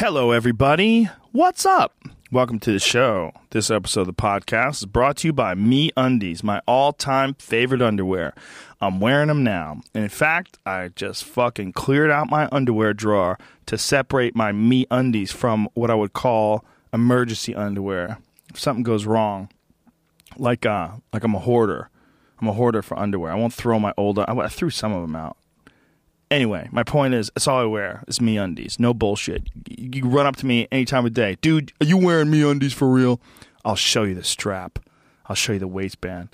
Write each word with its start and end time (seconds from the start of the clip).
Hello, 0.00 0.30
everybody. 0.30 1.10
What's 1.32 1.66
up? 1.66 1.94
Welcome 2.32 2.58
to 2.60 2.72
the 2.72 2.78
show. 2.78 3.32
This 3.50 3.70
episode 3.70 4.00
of 4.00 4.06
the 4.06 4.14
podcast 4.14 4.76
is 4.76 4.86
brought 4.86 5.18
to 5.18 5.28
you 5.28 5.34
by 5.34 5.54
Me 5.54 5.90
Undies, 5.94 6.42
my 6.42 6.62
all 6.66 6.94
time 6.94 7.34
favorite 7.34 7.82
underwear. 7.82 8.32
I'm 8.80 8.98
wearing 8.98 9.28
them 9.28 9.44
now. 9.44 9.82
And 9.92 10.02
in 10.02 10.08
fact, 10.08 10.56
I 10.64 10.88
just 10.88 11.24
fucking 11.24 11.74
cleared 11.74 12.10
out 12.10 12.30
my 12.30 12.48
underwear 12.50 12.94
drawer 12.94 13.38
to 13.66 13.76
separate 13.76 14.34
my 14.34 14.52
Me 14.52 14.86
Undies 14.90 15.32
from 15.32 15.68
what 15.74 15.90
I 15.90 15.96
would 15.96 16.14
call 16.14 16.64
emergency 16.94 17.54
underwear. 17.54 18.16
If 18.48 18.58
something 18.58 18.82
goes 18.82 19.04
wrong, 19.04 19.50
like 20.38 20.64
uh, 20.64 20.92
like 21.12 21.24
I'm 21.24 21.34
a 21.34 21.40
hoarder. 21.40 21.90
I'm 22.40 22.48
a 22.48 22.54
hoarder 22.54 22.80
for 22.80 22.98
underwear. 22.98 23.32
I 23.32 23.34
won't 23.34 23.52
throw 23.52 23.78
my 23.78 23.92
old. 23.98 24.18
I, 24.18 24.24
I 24.28 24.48
threw 24.48 24.70
some 24.70 24.94
of 24.94 25.02
them 25.02 25.14
out. 25.14 25.36
Anyway, 26.30 26.68
my 26.70 26.84
point 26.84 27.12
is, 27.12 27.30
that's 27.34 27.48
all 27.48 27.60
I 27.60 27.64
wear 27.64 28.04
is 28.06 28.20
me 28.20 28.38
undies. 28.38 28.78
No 28.78 28.94
bullshit. 28.94 29.48
You, 29.68 29.90
you 29.94 30.08
run 30.08 30.26
up 30.26 30.36
to 30.36 30.46
me 30.46 30.68
any 30.70 30.84
time 30.84 31.04
of 31.04 31.12
day, 31.12 31.36
dude. 31.40 31.72
Are 31.80 31.86
you 31.86 31.96
wearing 31.96 32.30
me 32.30 32.42
undies 32.42 32.72
for 32.72 32.88
real? 32.88 33.20
I'll 33.64 33.76
show 33.76 34.04
you 34.04 34.14
the 34.14 34.22
strap. 34.22 34.78
I'll 35.26 35.36
show 35.36 35.54
you 35.54 35.58
the 35.58 35.66
waistband. 35.66 36.28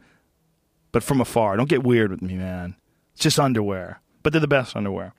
But 0.92 1.02
from 1.02 1.20
afar, 1.20 1.56
don't 1.56 1.68
get 1.68 1.82
weird 1.82 2.10
with 2.10 2.22
me, 2.22 2.34
man. 2.34 2.76
It's 3.14 3.22
just 3.22 3.38
underwear, 3.38 4.00
but 4.22 4.32
they're 4.32 4.40
the 4.40 4.46
best 4.48 4.76
underwear. 4.76 5.14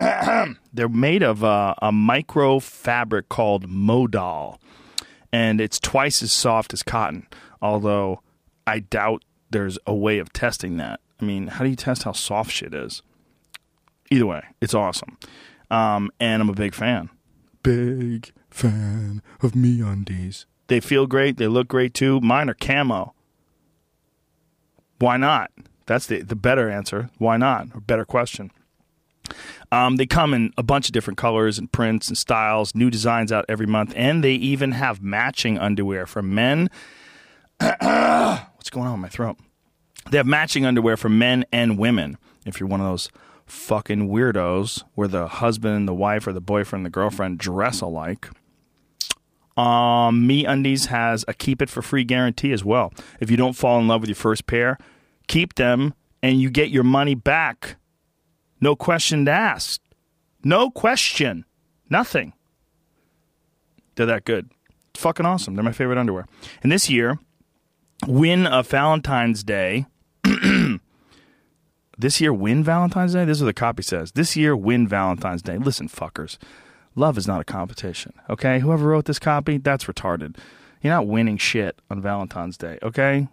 they're 0.72 0.88
made 0.88 1.22
of 1.22 1.42
uh, 1.44 1.74
a 1.82 1.92
micro 1.92 2.58
fabric 2.60 3.28
called 3.28 3.68
modal, 3.68 4.60
and 5.32 5.60
it's 5.60 5.78
twice 5.78 6.22
as 6.22 6.32
soft 6.32 6.72
as 6.72 6.82
cotton. 6.82 7.26
Although 7.60 8.22
I 8.66 8.78
doubt 8.78 9.24
there's 9.50 9.78
a 9.86 9.94
way 9.94 10.18
of 10.18 10.32
testing 10.32 10.76
that. 10.78 11.00
I 11.20 11.24
mean, 11.24 11.48
how 11.48 11.64
do 11.64 11.70
you 11.70 11.76
test 11.76 12.04
how 12.04 12.12
soft 12.12 12.50
shit 12.50 12.72
is? 12.72 13.02
Either 14.10 14.26
way, 14.26 14.42
it's 14.60 14.74
awesome. 14.74 15.16
Um, 15.70 16.10
and 16.18 16.42
I'm 16.42 16.48
a 16.48 16.54
big 16.54 16.74
fan. 16.74 17.10
Big 17.62 18.32
fan 18.50 19.22
of 19.42 19.54
me 19.54 19.80
undies. 19.80 20.46
They 20.66 20.80
feel 20.80 21.06
great. 21.06 21.36
They 21.36 21.46
look 21.46 21.68
great 21.68 21.94
too. 21.94 22.20
Mine 22.20 22.50
are 22.50 22.54
camo. 22.54 23.14
Why 24.98 25.16
not? 25.16 25.50
That's 25.86 26.06
the, 26.06 26.22
the 26.22 26.36
better 26.36 26.68
answer. 26.70 27.10
Why 27.18 27.36
not? 27.36 27.68
Or 27.74 27.80
better 27.80 28.04
question. 28.04 28.50
Um, 29.72 29.96
they 29.96 30.06
come 30.06 30.34
in 30.34 30.52
a 30.58 30.62
bunch 30.62 30.88
of 30.88 30.92
different 30.92 31.18
colors 31.18 31.58
and 31.58 31.70
prints 31.70 32.08
and 32.08 32.18
styles, 32.18 32.74
new 32.74 32.90
designs 32.90 33.30
out 33.30 33.44
every 33.48 33.66
month, 33.66 33.92
and 33.96 34.24
they 34.24 34.32
even 34.32 34.72
have 34.72 35.02
matching 35.02 35.58
underwear 35.58 36.06
for 36.06 36.22
men. 36.22 36.68
What's 37.58 38.70
going 38.70 38.86
on 38.86 38.92
with 38.94 39.00
my 39.00 39.08
throat? 39.08 39.36
They 40.10 40.16
have 40.16 40.26
matching 40.26 40.66
underwear 40.66 40.96
for 40.96 41.08
men 41.08 41.44
and 41.52 41.78
women. 41.78 42.18
If 42.44 42.58
you're 42.58 42.68
one 42.68 42.80
of 42.80 42.86
those 42.86 43.10
fucking 43.50 44.08
weirdos 44.08 44.82
where 44.94 45.08
the 45.08 45.26
husband, 45.26 45.74
and 45.74 45.88
the 45.88 45.94
wife, 45.94 46.26
or 46.26 46.32
the 46.32 46.40
boyfriend, 46.40 46.80
and 46.80 46.86
the 46.86 46.90
girlfriend 46.90 47.38
dress 47.38 47.80
alike. 47.80 48.28
Um, 49.56 50.26
Me 50.26 50.44
Undies 50.46 50.86
has 50.86 51.24
a 51.28 51.34
keep 51.34 51.60
it 51.60 51.68
for 51.68 51.82
free 51.82 52.04
guarantee 52.04 52.52
as 52.52 52.64
well. 52.64 52.92
If 53.20 53.30
you 53.30 53.36
don't 53.36 53.52
fall 53.52 53.78
in 53.78 53.88
love 53.88 54.00
with 54.00 54.08
your 54.08 54.16
first 54.16 54.46
pair, 54.46 54.78
keep 55.26 55.54
them 55.54 55.94
and 56.22 56.40
you 56.40 56.50
get 56.50 56.70
your 56.70 56.84
money 56.84 57.14
back. 57.14 57.76
No 58.60 58.76
question 58.76 59.26
asked. 59.28 59.82
No 60.44 60.70
question. 60.70 61.44
Nothing. 61.88 62.32
They're 63.94 64.06
that 64.06 64.24
good. 64.24 64.50
It's 64.90 65.02
fucking 65.02 65.26
awesome. 65.26 65.54
They're 65.54 65.64
my 65.64 65.72
favorite 65.72 65.98
underwear. 65.98 66.26
And 66.62 66.70
this 66.70 66.88
year, 66.88 67.18
win 68.06 68.46
a 68.46 68.62
Valentine's 68.62 69.42
Day 69.42 69.86
this 72.00 72.20
year 72.20 72.32
win 72.32 72.64
Valentine's 72.64 73.12
Day? 73.12 73.24
This 73.24 73.38
is 73.38 73.42
what 73.42 73.48
the 73.48 73.54
copy 73.54 73.82
says. 73.82 74.12
This 74.12 74.36
year 74.36 74.56
win 74.56 74.88
Valentine's 74.88 75.42
Day. 75.42 75.58
Listen, 75.58 75.88
fuckers. 75.88 76.38
Love 76.96 77.16
is 77.16 77.26
not 77.26 77.40
a 77.40 77.44
competition, 77.44 78.12
okay? 78.28 78.58
Whoever 78.60 78.88
wrote 78.88 79.04
this 79.04 79.18
copy, 79.18 79.58
that's 79.58 79.84
retarded. 79.84 80.36
You're 80.82 80.94
not 80.94 81.06
winning 81.06 81.36
shit 81.36 81.78
on 81.90 82.00
Valentine's 82.00 82.56
Day, 82.56 82.78
okay? 82.82 83.28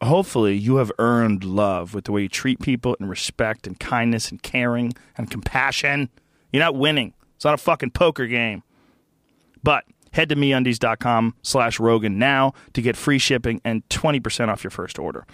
Hopefully, 0.00 0.56
you 0.56 0.76
have 0.76 0.90
earned 0.98 1.44
love 1.44 1.94
with 1.94 2.04
the 2.04 2.12
way 2.12 2.22
you 2.22 2.28
treat 2.28 2.60
people 2.60 2.96
and 2.98 3.08
respect 3.08 3.66
and 3.66 3.78
kindness 3.78 4.30
and 4.30 4.42
caring 4.42 4.94
and 5.16 5.30
compassion. 5.30 6.08
You're 6.52 6.62
not 6.62 6.74
winning. 6.74 7.14
It's 7.36 7.44
not 7.44 7.54
a 7.54 7.58
fucking 7.58 7.90
poker 7.90 8.26
game. 8.26 8.62
But 9.62 9.84
Head 10.12 10.28
to 10.30 10.36
meundies.com 10.36 11.34
slash 11.42 11.80
Rogan 11.80 12.18
now 12.18 12.54
to 12.74 12.82
get 12.82 12.96
free 12.96 13.18
shipping 13.18 13.60
and 13.64 13.86
20% 13.88 14.48
off 14.48 14.62
your 14.64 14.70
first 14.70 14.98
order. 14.98 15.26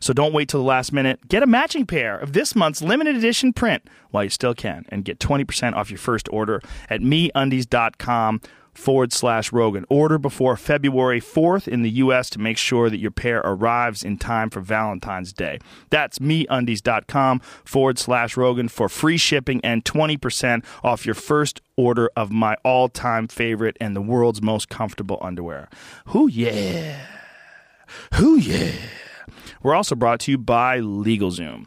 So 0.00 0.12
don't 0.12 0.32
wait 0.32 0.48
till 0.48 0.60
the 0.60 0.66
last 0.66 0.92
minute. 0.92 1.26
Get 1.28 1.42
a 1.42 1.46
matching 1.46 1.86
pair 1.86 2.18
of 2.18 2.32
this 2.32 2.54
month's 2.54 2.82
limited 2.82 3.16
edition 3.16 3.52
print 3.52 3.88
while 4.10 4.24
you 4.24 4.30
still 4.30 4.54
can 4.54 4.84
and 4.88 5.04
get 5.04 5.18
20% 5.18 5.74
off 5.74 5.90
your 5.90 5.98
first 5.98 6.28
order 6.30 6.60
at 6.88 7.00
meundies.com 7.00 8.40
forward 8.74 9.12
slash 9.12 9.52
Rogan. 9.52 9.84
Order 9.88 10.18
before 10.18 10.56
February 10.56 11.20
4th 11.20 11.66
in 11.68 11.82
the 11.82 11.90
U.S. 11.90 12.30
to 12.30 12.38
make 12.38 12.58
sure 12.58 12.90
that 12.90 12.98
your 12.98 13.10
pair 13.10 13.40
arrives 13.40 14.02
in 14.02 14.18
time 14.18 14.50
for 14.50 14.60
Valentine's 14.60 15.32
Day. 15.32 15.58
That's 15.90 16.18
meundies.com 16.18 17.40
forward 17.64 17.98
slash 17.98 18.36
Rogan 18.36 18.68
for 18.68 18.88
free 18.88 19.16
shipping 19.16 19.60
and 19.62 19.84
20% 19.84 20.64
off 20.82 21.06
your 21.06 21.14
first 21.14 21.60
order 21.76 22.10
of 22.16 22.30
my 22.30 22.56
all 22.64 22.88
time 22.88 23.28
favorite 23.28 23.76
and 23.80 23.96
the 23.96 24.02
world's 24.02 24.42
most 24.42 24.68
comfortable 24.68 25.18
underwear. 25.20 25.68
Who 26.06 26.28
yeah. 26.28 27.06
Who 28.14 28.36
yeah. 28.36 28.72
We're 29.62 29.74
also 29.74 29.94
brought 29.94 30.20
to 30.20 30.30
you 30.30 30.38
by 30.38 30.80
LegalZoom. 30.80 31.66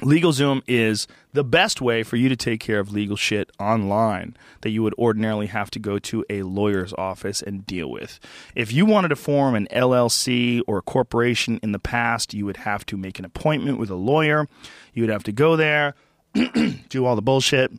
LegalZoom 0.00 0.62
is 0.66 1.06
the 1.32 1.44
best 1.44 1.80
way 1.80 2.02
for 2.02 2.16
you 2.16 2.28
to 2.28 2.36
take 2.36 2.60
care 2.60 2.80
of 2.80 2.92
legal 2.92 3.16
shit 3.16 3.50
online 3.60 4.36
that 4.62 4.70
you 4.70 4.82
would 4.82 4.94
ordinarily 4.94 5.46
have 5.46 5.70
to 5.70 5.78
go 5.78 5.98
to 5.98 6.24
a 6.28 6.42
lawyer's 6.42 6.92
office 6.94 7.42
and 7.42 7.66
deal 7.66 7.90
with. 7.90 8.18
If 8.54 8.72
you 8.72 8.86
wanted 8.86 9.08
to 9.08 9.16
form 9.16 9.54
an 9.54 9.68
LLC 9.70 10.62
or 10.66 10.78
a 10.78 10.82
corporation 10.82 11.60
in 11.62 11.72
the 11.72 11.78
past, 11.78 12.34
you 12.34 12.44
would 12.44 12.58
have 12.58 12.84
to 12.86 12.96
make 12.96 13.18
an 13.18 13.24
appointment 13.24 13.78
with 13.78 13.90
a 13.90 13.94
lawyer. 13.94 14.48
You 14.92 15.02
would 15.02 15.10
have 15.10 15.24
to 15.24 15.32
go 15.32 15.56
there, 15.56 15.94
do 16.88 17.06
all 17.06 17.14
the 17.14 17.22
bullshit, 17.22 17.72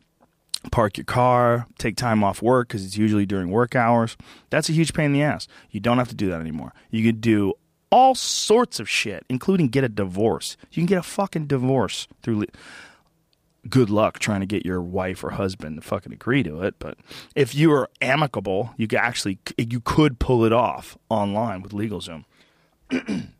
park 0.71 0.97
your 0.97 1.05
car, 1.05 1.67
take 1.77 1.97
time 1.97 2.23
off 2.23 2.41
work 2.41 2.69
because 2.69 2.85
it's 2.85 2.97
usually 2.97 3.25
during 3.25 3.49
work 3.49 3.75
hours. 3.75 4.15
That's 4.49 4.69
a 4.69 4.73
huge 4.73 4.93
pain 4.93 5.07
in 5.07 5.13
the 5.13 5.21
ass. 5.21 5.47
You 5.69 5.79
don't 5.79 5.97
have 5.97 6.09
to 6.09 6.15
do 6.15 6.29
that 6.29 6.39
anymore. 6.39 6.73
You 6.91 7.03
could 7.03 7.21
do 7.21 7.53
all 7.91 8.15
sorts 8.15 8.79
of 8.79 8.89
shit, 8.89 9.25
including 9.29 9.69
get 9.69 9.83
a 9.83 9.89
divorce. 9.89 10.57
You 10.71 10.81
can 10.81 10.85
get 10.87 10.97
a 10.97 11.03
fucking 11.03 11.47
divorce 11.47 12.07
through. 12.21 12.39
Le- 12.41 12.45
Good 13.67 13.89
luck 13.89 14.19
trying 14.19 14.41
to 14.41 14.45
get 14.45 14.63
your 14.63 14.79
wife 14.79 15.23
or 15.23 15.31
husband 15.31 15.77
to 15.77 15.81
fucking 15.81 16.13
agree 16.13 16.43
to 16.43 16.61
it. 16.61 16.75
But 16.77 16.99
if 17.33 17.55
you 17.55 17.71
are 17.71 17.89
amicable, 17.99 18.75
you 18.77 18.87
can 18.87 18.99
actually 18.99 19.39
you 19.57 19.79
could 19.79 20.19
pull 20.19 20.45
it 20.45 20.53
off 20.53 20.99
online 21.09 21.63
with 21.63 21.71
LegalZoom. 21.71 22.25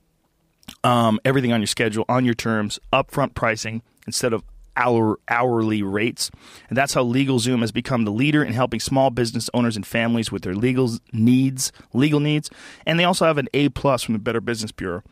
um, 0.83 1.19
everything 1.23 1.53
on 1.53 1.59
your 1.61 1.67
schedule, 1.67 2.05
on 2.09 2.25
your 2.25 2.33
terms, 2.33 2.79
upfront 2.91 3.35
pricing 3.35 3.83
instead 4.07 4.33
of 4.33 4.43
hour, 4.75 5.19
hourly 5.27 5.81
rates. 5.83 6.31
And 6.69 6.77
that's 6.77 6.93
how 6.93 7.03
LegalZoom 7.03 7.61
has 7.61 7.71
become 7.71 8.05
the 8.05 8.11
leader 8.11 8.43
in 8.43 8.53
helping 8.53 8.79
small 8.79 9.09
business 9.09 9.49
owners 9.53 9.75
and 9.75 9.85
families 9.85 10.31
with 10.31 10.43
their 10.43 10.55
legal 10.55 10.97
needs, 11.11 11.71
legal 11.93 12.19
needs. 12.19 12.49
And 12.85 12.99
they 12.99 13.03
also 13.03 13.25
have 13.25 13.37
an 13.37 13.49
A 13.53 13.69
plus 13.69 14.03
from 14.03 14.13
the 14.13 14.19
Better 14.19 14.41
Business 14.41 14.71
Bureau. 14.71 15.03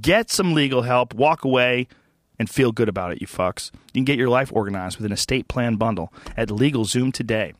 Get 0.00 0.30
some 0.30 0.54
legal 0.54 0.82
help, 0.82 1.14
walk 1.14 1.44
away, 1.44 1.88
and 2.38 2.48
feel 2.48 2.72
good 2.72 2.88
about 2.88 3.12
it, 3.12 3.20
you 3.20 3.26
fucks. 3.26 3.70
You 3.92 3.98
can 4.00 4.04
get 4.04 4.18
your 4.18 4.28
life 4.28 4.50
organized 4.52 4.96
with 4.96 5.04
an 5.04 5.12
estate 5.12 5.46
plan 5.48 5.76
bundle 5.76 6.12
at 6.36 6.48
LegalZoom 6.48 7.12
today. 7.12 7.52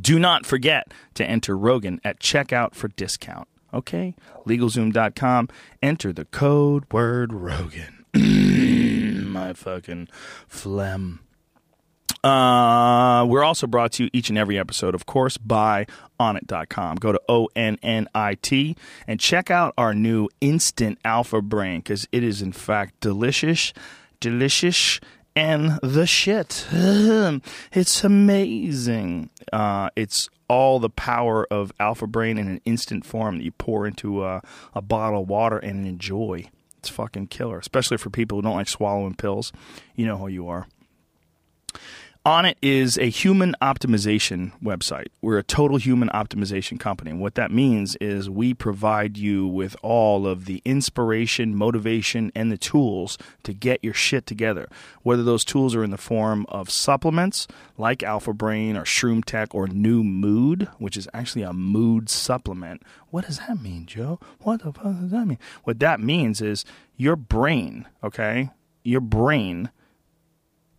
Do 0.00 0.18
not 0.18 0.44
forget 0.44 0.92
to 1.14 1.24
enter 1.24 1.56
Rogan 1.56 2.00
at 2.04 2.20
checkout 2.20 2.74
for 2.74 2.88
discount. 2.88 3.48
Okay? 3.72 4.14
LegalZoom.com. 4.46 5.48
Enter 5.82 6.12
the 6.12 6.24
code 6.26 6.84
word 6.92 7.32
Rogan. 7.32 7.95
My 9.36 9.52
fucking 9.52 10.08
phlegm. 10.48 11.20
Uh, 12.24 13.26
we're 13.28 13.44
also 13.44 13.66
brought 13.66 13.92
to 13.92 14.04
you 14.04 14.10
each 14.14 14.30
and 14.30 14.38
every 14.38 14.58
episode, 14.58 14.94
of 14.94 15.04
course, 15.04 15.36
by 15.36 15.86
onnit.com. 16.18 16.96
Go 16.96 17.12
to 17.12 17.20
O 17.28 17.50
N 17.54 17.76
N 17.82 18.08
I 18.14 18.36
T 18.36 18.76
and 19.06 19.20
check 19.20 19.50
out 19.50 19.74
our 19.76 19.92
new 19.92 20.30
Instant 20.40 20.98
Alpha 21.04 21.42
Brain 21.42 21.80
because 21.80 22.08
it 22.12 22.24
is, 22.24 22.40
in 22.40 22.52
fact, 22.52 22.98
delicious, 23.00 23.74
delicious, 24.20 25.00
and 25.36 25.78
the 25.82 26.06
shit. 26.06 26.66
it's 26.72 28.04
amazing. 28.04 29.28
Uh, 29.52 29.90
it's 29.94 30.30
all 30.48 30.78
the 30.78 30.88
power 30.88 31.46
of 31.50 31.72
Alpha 31.78 32.06
Brain 32.06 32.38
in 32.38 32.48
an 32.48 32.62
instant 32.64 33.04
form 33.04 33.36
that 33.36 33.44
you 33.44 33.52
pour 33.52 33.86
into 33.86 34.24
a, 34.24 34.40
a 34.74 34.80
bottle 34.80 35.20
of 35.20 35.28
water 35.28 35.58
and 35.58 35.86
enjoy. 35.86 36.48
It's 36.86 36.94
fucking 36.94 37.26
killer, 37.26 37.58
especially 37.58 37.96
for 37.96 38.10
people 38.10 38.38
who 38.38 38.42
don't 38.42 38.54
like 38.54 38.68
swallowing 38.68 39.14
pills. 39.14 39.52
You 39.96 40.06
know 40.06 40.18
who 40.18 40.28
you 40.28 40.46
are. 40.46 40.68
Onnit 42.26 42.50
it 42.50 42.58
is 42.60 42.98
a 42.98 43.08
human 43.08 43.54
optimization 43.62 44.50
website. 44.60 45.06
We're 45.22 45.38
a 45.38 45.44
total 45.44 45.76
human 45.76 46.08
optimization 46.08 46.76
company. 46.80 47.12
And 47.12 47.20
what 47.20 47.36
that 47.36 47.52
means 47.52 47.94
is 48.00 48.28
we 48.28 48.52
provide 48.52 49.16
you 49.16 49.46
with 49.46 49.76
all 49.80 50.26
of 50.26 50.46
the 50.46 50.60
inspiration, 50.64 51.54
motivation, 51.54 52.32
and 52.34 52.50
the 52.50 52.58
tools 52.58 53.16
to 53.44 53.54
get 53.54 53.84
your 53.84 53.94
shit 53.94 54.26
together. 54.26 54.68
Whether 55.04 55.22
those 55.22 55.44
tools 55.44 55.76
are 55.76 55.84
in 55.84 55.92
the 55.92 55.96
form 55.96 56.46
of 56.48 56.68
supplements 56.68 57.46
like 57.78 58.02
Alpha 58.02 58.32
Brain 58.32 58.76
or 58.76 58.82
Shroom 58.82 59.24
Tech 59.24 59.54
or 59.54 59.68
New 59.68 60.02
Mood, 60.02 60.66
which 60.78 60.96
is 60.96 61.06
actually 61.14 61.42
a 61.42 61.52
mood 61.52 62.10
supplement. 62.10 62.82
What 63.10 63.26
does 63.26 63.38
that 63.38 63.62
mean, 63.62 63.86
Joe? 63.86 64.18
What 64.40 64.64
the 64.64 64.72
fuck 64.72 65.00
does 65.00 65.12
that 65.12 65.28
mean? 65.28 65.38
What 65.62 65.78
that 65.78 66.00
means 66.00 66.40
is 66.42 66.64
your 66.96 67.14
brain, 67.14 67.86
okay? 68.02 68.50
Your 68.82 69.00
brain 69.00 69.70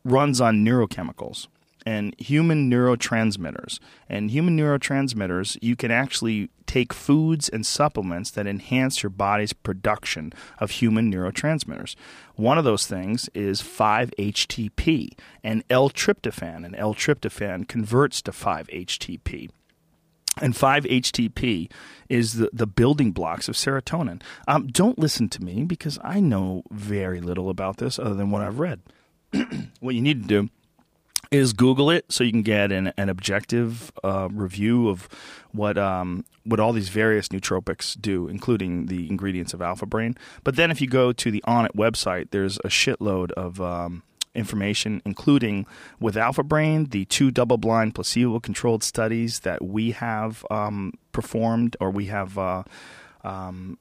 runs 0.07 0.39
on 0.39 0.65
neurochemicals 0.65 1.47
and 1.85 2.13
human 2.19 2.69
neurotransmitters. 2.69 3.79
And 4.09 4.29
human 4.29 4.57
neurotransmitters, 4.57 5.57
you 5.61 5.77
can 5.77 5.89
actually 5.89 6.49
take 6.65 6.91
foods 6.91 7.47
and 7.47 7.65
supplements 7.65 8.29
that 8.31 8.45
enhance 8.45 9.01
your 9.01 9.09
body's 9.09 9.53
production 9.53 10.33
of 10.59 10.71
human 10.71 11.13
neurotransmitters. 11.13 11.95
One 12.35 12.57
of 12.57 12.65
those 12.65 12.87
things 12.87 13.29
is 13.33 13.61
5-HTP 13.61 15.17
and 15.45 15.63
L-tryptophan, 15.69 16.65
and 16.65 16.75
L-tryptophan 16.75 17.67
converts 17.69 18.21
to 18.23 18.31
5-HTP. 18.31 19.49
And 20.41 20.53
5-HTP 20.53 21.71
is 22.09 22.33
the, 22.33 22.49
the 22.51 22.67
building 22.67 23.11
blocks 23.11 23.47
of 23.47 23.55
serotonin. 23.55 24.21
Um, 24.45 24.67
don't 24.67 24.99
listen 24.99 25.29
to 25.29 25.41
me 25.41 25.63
because 25.63 25.97
I 26.03 26.19
know 26.19 26.63
very 26.69 27.21
little 27.21 27.49
about 27.49 27.77
this 27.77 27.97
other 27.97 28.13
than 28.13 28.29
what 28.29 28.41
I've 28.41 28.59
read. 28.59 28.81
what 29.79 29.95
you 29.95 30.01
need 30.01 30.23
to 30.23 30.27
do 30.27 30.49
is 31.31 31.53
Google 31.53 31.89
it 31.89 32.05
so 32.11 32.23
you 32.23 32.31
can 32.31 32.41
get 32.41 32.71
an, 32.71 32.93
an 32.97 33.09
objective 33.09 33.91
uh, 34.03 34.29
review 34.31 34.89
of 34.89 35.09
what 35.51 35.77
um, 35.77 36.25
what 36.43 36.59
all 36.59 36.73
these 36.73 36.89
various 36.89 37.27
nootropics 37.29 37.99
do, 37.99 38.27
including 38.27 38.85
the 38.85 39.09
ingredients 39.09 39.53
of 39.53 39.61
Alpha 39.61 39.85
Brain. 39.85 40.15
But 40.43 40.55
then 40.55 40.71
if 40.71 40.79
you 40.79 40.87
go 40.87 41.11
to 41.11 41.31
the 41.31 41.43
Onnit 41.47 41.75
website, 41.75 42.31
there's 42.31 42.57
a 42.59 42.69
shitload 42.69 43.31
of 43.31 43.59
um, 43.59 44.03
information, 44.33 45.01
including 45.05 45.65
with 45.99 46.15
Alpha 46.15 46.43
Brain, 46.43 46.85
the 46.85 47.05
two 47.05 47.31
double 47.31 47.57
blind 47.57 47.95
placebo 47.95 48.39
controlled 48.39 48.83
studies 48.83 49.41
that 49.41 49.63
we 49.63 49.91
have 49.91 50.45
um, 50.49 50.93
performed 51.11 51.75
or 51.79 51.91
we 51.91 52.05
have. 52.05 52.37
Uh, 52.37 52.63
um, 53.23 53.77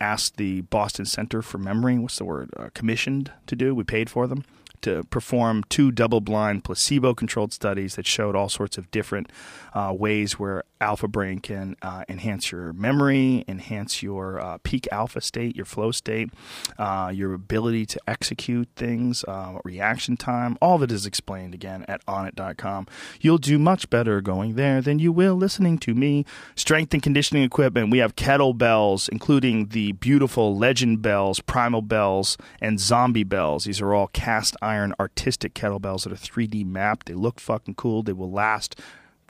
asked 0.00 0.36
the 0.36 0.60
Boston 0.62 1.06
Center 1.06 1.40
for 1.40 1.56
Memory, 1.56 1.96
what's 1.96 2.18
the 2.18 2.26
word, 2.26 2.50
uh, 2.58 2.68
commissioned 2.74 3.32
to 3.46 3.56
do. 3.56 3.74
We 3.74 3.84
paid 3.84 4.10
for 4.10 4.26
them 4.26 4.44
to 4.84 5.04
perform 5.04 5.64
two 5.68 5.90
double 5.90 6.20
blind 6.20 6.62
placebo 6.64 7.14
controlled 7.14 7.52
studies 7.52 7.96
that 7.96 8.06
showed 8.06 8.36
all 8.36 8.48
sorts 8.48 8.78
of 8.78 8.90
different 8.90 9.30
uh, 9.74 9.92
ways 9.96 10.38
where 10.38 10.62
alpha 10.80 11.08
brain 11.08 11.38
can 11.38 11.74
uh, 11.82 12.04
enhance 12.08 12.52
your 12.52 12.72
memory, 12.74 13.44
enhance 13.48 14.02
your 14.02 14.38
uh, 14.38 14.58
peak 14.62 14.86
alpha 14.92 15.20
state, 15.20 15.56
your 15.56 15.64
flow 15.64 15.90
state, 15.90 16.30
uh, 16.78 17.10
your 17.12 17.32
ability 17.32 17.86
to 17.86 17.98
execute 18.06 18.68
things, 18.76 19.24
uh, 19.24 19.58
reaction 19.64 20.16
time. 20.16 20.58
All 20.60 20.76
of 20.76 20.82
it 20.82 20.92
is 20.92 21.06
explained 21.06 21.54
again 21.54 21.84
at 21.88 22.04
onnit.com. 22.06 22.86
You'll 23.20 23.38
do 23.38 23.58
much 23.58 23.88
better 23.88 24.20
going 24.20 24.54
there 24.54 24.82
than 24.82 24.98
you 24.98 25.10
will 25.10 25.34
listening 25.34 25.78
to 25.78 25.94
me. 25.94 26.26
Strength 26.54 26.92
and 26.92 27.02
conditioning 27.02 27.42
equipment. 27.42 27.90
We 27.90 27.98
have 27.98 28.14
kettlebells, 28.14 29.08
including 29.08 29.68
the 29.68 29.92
beautiful 29.92 30.56
legend 30.56 31.00
bells, 31.00 31.40
primal 31.40 31.82
bells, 31.82 32.36
and 32.60 32.78
zombie 32.78 33.24
bells. 33.24 33.64
These 33.64 33.80
are 33.80 33.94
all 33.94 34.08
cast 34.08 34.56
iron 34.60 34.73
iron 34.74 34.94
artistic 34.98 35.54
kettlebells 35.54 36.04
that 36.04 36.12
are 36.12 36.16
3D 36.16 36.66
mapped. 36.66 37.06
They 37.06 37.14
look 37.14 37.40
fucking 37.40 37.74
cool. 37.74 38.02
They 38.02 38.12
will 38.12 38.30
last 38.30 38.78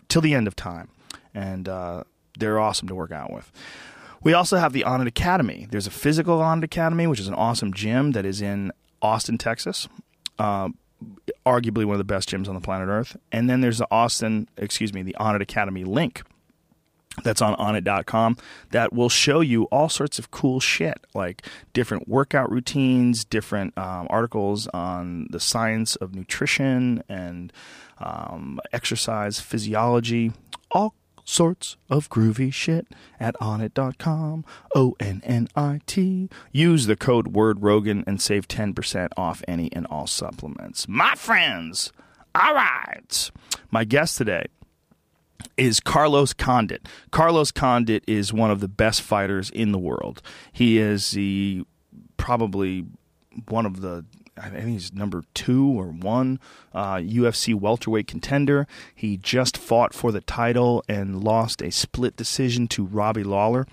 till 0.09 0.23
the 0.23 0.35
end 0.35 0.47
of 0.47 0.57
time, 0.57 0.89
and 1.35 1.69
uh, 1.69 2.05
they're 2.39 2.59
awesome 2.59 2.89
to 2.89 2.95
work 2.95 3.13
out 3.13 3.33
with. 3.33 3.53
We 4.23 4.33
also 4.33 4.57
have 4.57 4.73
the 4.73 4.85
Onnit 4.87 5.07
Academy. 5.07 5.67
There's 5.71 5.87
a 5.87 5.91
physical 5.91 6.39
Onnit 6.39 6.65
Academy, 6.65 7.07
which 7.07 7.21
is 7.21 7.29
an 7.29 7.35
awesome 7.35 7.75
gym 7.75 8.13
that 8.13 8.25
is 8.25 8.41
in 8.41 8.73
Austin, 9.03 9.37
Texas. 9.37 9.87
Uh, 10.39 10.71
arguably 11.45 11.85
one 11.85 11.95
of 11.95 11.99
the 11.99 12.05
best 12.05 12.31
gyms 12.31 12.49
on 12.49 12.55
the 12.55 12.61
planet 12.61 12.89
Earth. 12.89 13.17
And 13.31 13.51
then 13.51 13.61
there's 13.61 13.79
the 13.79 13.87
Austin, 13.91 14.49
excuse 14.57 14.95
me, 14.95 15.03
the 15.03 15.15
Onnit 15.21 15.43
Academy 15.43 15.85
link 15.85 16.23
that's 17.23 17.41
on 17.41 17.55
onnit.com 17.57 18.37
that 18.71 18.93
will 18.93 19.09
show 19.09 19.41
you 19.41 19.65
all 19.65 19.89
sorts 19.89 20.19
of 20.19 20.31
cool 20.31 20.61
shit 20.61 20.99
like 21.15 21.47
different 21.73 22.09
workout 22.09 22.51
routines 22.51 23.25
different 23.25 23.77
um, 23.79 24.07
articles 24.11 24.67
on 24.69 25.27
the 25.31 25.41
science 25.41 25.97
of 25.97 26.15
nutrition 26.15 27.03
and 27.09 27.53
um, 27.99 28.59
exercise 28.73 29.41
physiology 29.41 30.33
all 30.71 30.95
sorts 31.25 31.77
of 31.89 32.11
groovy 32.11 32.53
shit 32.53 32.87
at 33.19 33.35
onnit.com 33.37 34.45
o-n-n-i-t 34.75 36.29
use 36.53 36.87
the 36.87 36.97
code 36.97 37.29
word 37.29 37.63
rogan 37.63 38.05
and 38.07 38.21
save 38.21 38.47
10% 38.47 39.09
off 39.17 39.43
any 39.49 39.73
and 39.73 39.87
all 39.87 40.07
supplements. 40.07 40.87
My 40.87 41.15
friends 41.15 41.93
all 42.35 42.55
right. 42.55 43.31
My 43.71 43.85
guest 43.85 44.19
today 44.19 44.47
is 45.57 45.81
Carlos 45.81 46.33
Condit. 46.33 46.87
Carlos 47.11 47.51
Condit 47.51 48.05
is 48.07 48.33
one 48.33 48.51
of 48.51 48.61
the 48.61 48.69
best 48.69 49.03
fighters 49.03 49.51
in 49.51 49.73
the 49.73 49.79
world. 49.79 50.23
He 50.53 50.79
is 50.79 51.11
the 51.11 51.65
probably 52.17 52.87
one 53.49 53.67
of 53.67 53.81
the 53.81 54.05
I 54.37 54.49
think 54.49 54.67
he's 54.67 54.93
number 54.93 55.23
two 55.33 55.69
or 55.69 55.87
one 55.87 56.41
uh, 56.73 56.97
UFC 56.97 57.55
welterweight 57.55 58.09
contender. 58.09 58.67
He 58.93 59.17
just 59.17 59.57
fought 59.57 59.95
for 59.95 60.11
the 60.11 60.21
title 60.21 60.83
and 60.89 61.23
lost 61.23 61.63
a 61.63 61.71
split 61.71 62.17
decision 62.17 62.67
to 62.69 62.85
Robbie 62.85 63.23
Lawler 63.23 63.67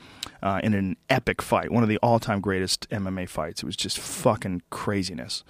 uh, 0.44 0.60
in 0.63 0.75
an 0.75 0.98
epic 1.10 1.42
fight, 1.42 1.72
one 1.72 1.81
of 1.81 1.90
the 1.90 1.98
all-time 1.98 2.42
greatest 2.42 2.88
MMA 2.92 3.28
fights. 3.28 3.63
It 3.63 3.66
was 3.66 3.75
just 3.75 3.98
fucking 3.98 4.62
craziness 4.69 5.44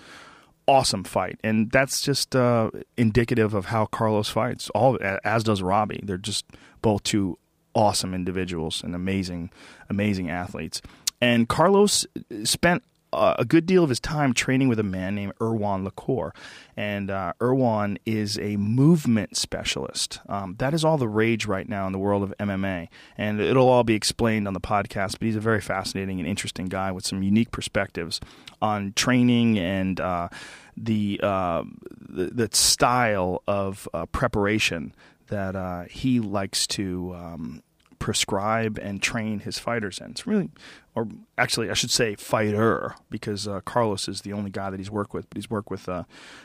awesome 0.67 1.03
fight, 1.03 1.39
and 1.43 1.71
that's 1.71 2.01
just 2.01 2.35
uh, 2.35 2.71
indicative 2.97 3.53
of 3.53 3.65
how 3.65 3.85
Carlos 3.85 4.29
fights. 4.29 4.69
All 4.71 4.97
as 5.23 5.43
does 5.43 5.61
Robbie. 5.61 6.01
They're 6.03 6.17
just 6.17 6.45
both 6.81 7.03
two 7.03 7.37
awesome 7.73 8.13
individuals 8.13 8.83
and 8.83 8.95
amazing, 8.95 9.51
amazing 9.89 10.29
athletes. 10.29 10.81
And 11.21 11.47
Carlos 11.47 12.05
spent 12.43 12.83
a 13.13 13.45
good 13.45 13.65
deal 13.65 13.83
of 13.83 13.89
his 13.89 13.99
time 13.99 14.33
training 14.33 14.67
with 14.67 14.79
a 14.79 14.83
man 14.83 15.15
named 15.15 15.33
Erwan 15.39 15.83
Le 15.83 15.91
Corre. 15.91 16.33
And 16.77 17.09
uh, 17.09 17.33
Erwan 17.39 17.97
is 18.05 18.39
a 18.39 18.55
movement 18.57 19.35
specialist. 19.35 20.19
Um, 20.29 20.55
that 20.59 20.73
is 20.73 20.85
all 20.85 20.97
the 20.97 21.07
rage 21.07 21.45
right 21.45 21.67
now 21.67 21.85
in 21.87 21.93
the 21.93 21.99
world 21.99 22.23
of 22.23 22.33
MMA. 22.39 22.87
And 23.17 23.41
it'll 23.41 23.69
all 23.69 23.83
be 23.83 23.95
explained 23.95 24.47
on 24.47 24.53
the 24.53 24.61
podcast, 24.61 25.19
but 25.19 25.23
he's 25.23 25.35
a 25.35 25.41
very 25.41 25.61
fascinating 25.61 26.19
and 26.19 26.27
interesting 26.27 26.67
guy 26.67 26.91
with 26.91 27.05
some 27.05 27.21
unique 27.21 27.51
perspectives 27.51 28.19
on 28.61 28.93
training 28.95 29.59
and 29.59 29.99
uh, 29.99 30.29
the, 30.77 31.19
uh, 31.21 31.63
the, 31.99 32.25
the 32.27 32.49
style 32.53 33.43
of 33.47 33.87
uh, 33.93 34.05
preparation 34.07 34.95
that 35.27 35.55
uh, 35.55 35.83
he 35.89 36.19
likes 36.19 36.67
to 36.67 37.13
um, 37.15 37.63
prescribe 38.01 38.79
and 38.79 39.01
train 39.01 39.39
his 39.39 39.59
fighters 39.59 39.99
in. 39.99 40.11
It's 40.11 40.25
really, 40.25 40.49
or 40.95 41.07
actually, 41.37 41.69
I 41.69 41.73
should 41.73 41.91
say 41.91 42.15
fighter, 42.15 42.95
because 43.11 43.47
uh, 43.47 43.61
Carlos 43.61 44.09
is 44.09 44.21
the 44.21 44.33
only 44.33 44.49
guy 44.49 44.71
that 44.71 44.79
he's 44.79 44.89
worked 44.89 45.13
with, 45.13 45.29
but 45.29 45.37
he's 45.37 45.49
worked 45.49 45.69
with 45.69 45.87
uh, 45.87 46.03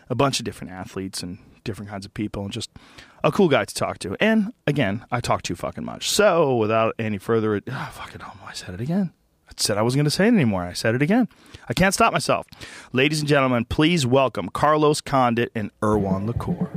a 0.09 0.15
bunch 0.15 0.39
of 0.39 0.45
different 0.45 0.73
athletes 0.73 1.23
and 1.23 1.39
different 1.65 1.91
kinds 1.91 2.05
of 2.05 2.13
people, 2.13 2.45
and 2.45 2.53
just 2.53 2.71
a 3.25 3.33
cool 3.33 3.49
guy 3.49 3.65
to 3.65 3.75
talk 3.75 3.99
to. 4.01 4.17
And 4.21 4.53
again, 4.67 5.05
I 5.11 5.21
talk 5.21 5.43
too 5.43 5.57
fucking 5.57 5.85
much. 5.85 6.11
So 6.11 6.55
without 6.55 6.95
any 6.99 7.19
further, 7.19 7.61
oh, 7.67 7.91
fucking, 7.95 8.21
oh, 8.23 8.39
I 8.47 8.53
said 8.53 8.75
it 8.75 8.81
again. 8.81 9.13
I 9.49 9.53
said 9.57 9.79
I 9.79 9.83
wasn't 9.83 10.01
going 10.01 10.05
to 10.05 10.11
say 10.11 10.27
it 10.27 10.35
anymore. 10.35 10.63
I 10.63 10.75
said 10.75 10.95
it 10.95 11.03
again. 11.03 11.27
I 11.69 11.73
can't 11.73 11.95
stop 11.95 12.13
myself. 12.13 12.47
Ladies 12.93 13.21
and 13.21 13.29
gentlemen, 13.29 13.65
please 13.65 14.05
welcome 14.05 14.51
Carlos 14.51 15.01
Condit 15.01 15.51
and 15.55 15.71
Erwan 15.81 16.27
Le 16.27 16.35
Corre. 16.35 16.71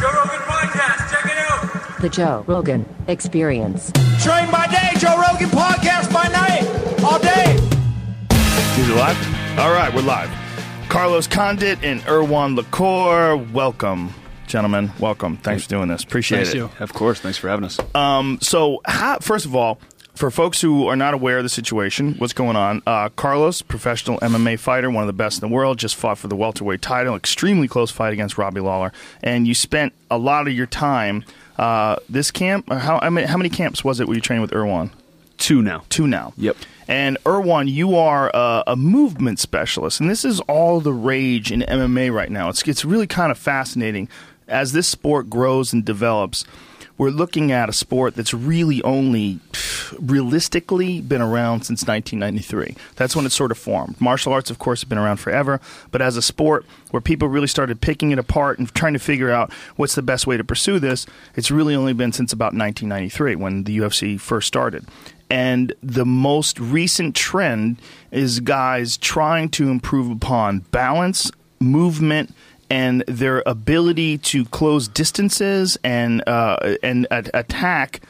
Joe 0.00 0.10
Rogan 0.12 0.40
Podcast. 0.40 0.97
The 2.00 2.08
Joe 2.08 2.44
Rogan 2.46 2.86
Experience. 3.08 3.90
Train 4.22 4.48
by 4.52 4.68
day, 4.68 4.90
Joe 4.98 5.16
Rogan 5.20 5.48
Podcast 5.48 6.12
by 6.12 6.28
night, 6.28 6.62
all 7.02 7.18
day. 7.18 7.54
Is 8.80 8.88
it 8.88 8.94
live? 8.94 9.58
All 9.58 9.72
right, 9.72 9.92
we're 9.92 10.02
live. 10.02 10.30
Carlos 10.88 11.26
Condit 11.26 11.82
and 11.82 12.00
Erwan 12.02 12.54
Le 12.54 12.62
Corre, 12.64 13.36
welcome. 13.36 14.14
Gentlemen, 14.46 14.92
welcome. 15.00 15.38
Thanks 15.38 15.64
for 15.64 15.70
doing 15.70 15.88
this. 15.88 16.04
Appreciate 16.04 16.38
Thanks 16.38 16.54
it. 16.54 16.58
you. 16.58 16.70
Of 16.78 16.92
course. 16.92 17.18
Thanks 17.18 17.36
for 17.36 17.48
having 17.48 17.64
us. 17.64 17.80
Um, 17.96 18.38
so, 18.40 18.80
how, 18.84 19.18
first 19.18 19.44
of 19.44 19.56
all, 19.56 19.80
for 20.14 20.30
folks 20.30 20.60
who 20.60 20.86
are 20.86 20.96
not 20.96 21.14
aware 21.14 21.38
of 21.38 21.42
the 21.44 21.48
situation, 21.48 22.14
what's 22.18 22.32
going 22.32 22.56
on? 22.56 22.80
Uh, 22.86 23.08
Carlos, 23.10 23.60
professional 23.62 24.18
MMA 24.20 24.58
fighter, 24.58 24.88
one 24.88 25.02
of 25.02 25.08
the 25.08 25.12
best 25.12 25.42
in 25.42 25.48
the 25.48 25.52
world, 25.54 25.78
just 25.78 25.96
fought 25.96 26.18
for 26.18 26.28
the 26.28 26.36
welterweight 26.36 26.80
title. 26.80 27.16
Extremely 27.16 27.66
close 27.66 27.90
fight 27.90 28.12
against 28.12 28.38
Robbie 28.38 28.60
Lawler, 28.60 28.92
and 29.22 29.48
you 29.48 29.54
spent 29.54 29.92
a 30.10 30.18
lot 30.18 30.46
of 30.46 30.54
your 30.54 30.66
time. 30.66 31.24
Uh, 31.58 31.96
this 32.08 32.30
camp, 32.30 32.70
uh, 32.70 32.78
how 32.78 32.98
I 33.00 33.10
mean, 33.10 33.26
how 33.26 33.36
many 33.36 33.50
camps 33.50 33.82
was 33.82 34.00
it? 34.00 34.08
Were 34.08 34.14
you 34.14 34.20
training 34.20 34.42
with 34.42 34.52
Erwan? 34.52 34.90
two 35.38 35.62
now. 35.62 35.84
Two 35.88 36.06
now. 36.06 36.34
Yep. 36.36 36.56
And 36.88 37.16
Erwan, 37.24 37.70
you 37.70 37.96
are 37.96 38.30
a, 38.34 38.64
a 38.68 38.76
movement 38.76 39.38
specialist, 39.38 40.00
and 40.00 40.10
this 40.10 40.24
is 40.24 40.40
all 40.40 40.80
the 40.80 40.92
rage 40.92 41.50
in 41.50 41.60
MMA 41.60 42.12
right 42.12 42.30
now. 42.30 42.48
It's 42.48 42.66
it's 42.68 42.84
really 42.84 43.06
kind 43.06 43.30
of 43.30 43.38
fascinating 43.38 44.08
as 44.46 44.72
this 44.72 44.88
sport 44.88 45.30
grows 45.30 45.72
and 45.72 45.84
develops. 45.84 46.44
We're 46.98 47.10
looking 47.10 47.52
at 47.52 47.68
a 47.68 47.72
sport 47.72 48.16
that's 48.16 48.34
really 48.34 48.82
only 48.82 49.40
realistically 49.98 51.00
been 51.00 51.22
around 51.22 51.62
since 51.62 51.86
1993. 51.86 52.76
That's 52.96 53.16
when 53.16 53.24
it 53.24 53.32
sort 53.32 53.50
of 53.50 53.58
formed. 53.58 54.00
Martial 54.00 54.32
arts, 54.32 54.50
of 54.50 54.58
course, 54.58 54.82
have 54.82 54.88
been 54.88 54.98
around 54.98 55.18
forever, 55.18 55.60
but 55.90 56.02
as 56.02 56.16
a 56.16 56.22
sport 56.22 56.66
where 56.90 57.00
people 57.00 57.28
really 57.28 57.46
started 57.46 57.80
picking 57.80 58.10
it 58.10 58.18
apart 58.18 58.58
and 58.58 58.72
trying 58.74 58.92
to 58.94 58.98
figure 58.98 59.30
out 59.30 59.52
what's 59.76 59.94
the 59.94 60.02
best 60.02 60.26
way 60.26 60.36
to 60.36 60.44
pursue 60.44 60.78
this, 60.78 61.06
it's 61.36 61.50
really 61.50 61.74
only 61.74 61.92
been 61.92 62.12
since 62.12 62.32
about 62.32 62.52
1993 62.52 63.36
when 63.36 63.64
the 63.64 63.78
UFC 63.78 64.20
first 64.20 64.48
started. 64.48 64.84
And 65.30 65.74
the 65.82 66.06
most 66.06 66.58
recent 66.58 67.14
trend 67.14 67.78
is 68.10 68.40
guys 68.40 68.96
trying 68.96 69.50
to 69.50 69.68
improve 69.70 70.10
upon 70.10 70.60
balance, 70.70 71.30
movement, 71.60 72.34
and 72.70 73.02
their 73.06 73.42
ability 73.46 74.18
to 74.18 74.44
close 74.46 74.88
distances 74.88 75.78
and 75.82 76.26
uh, 76.26 76.76
and 76.82 77.06
attack 77.10 78.00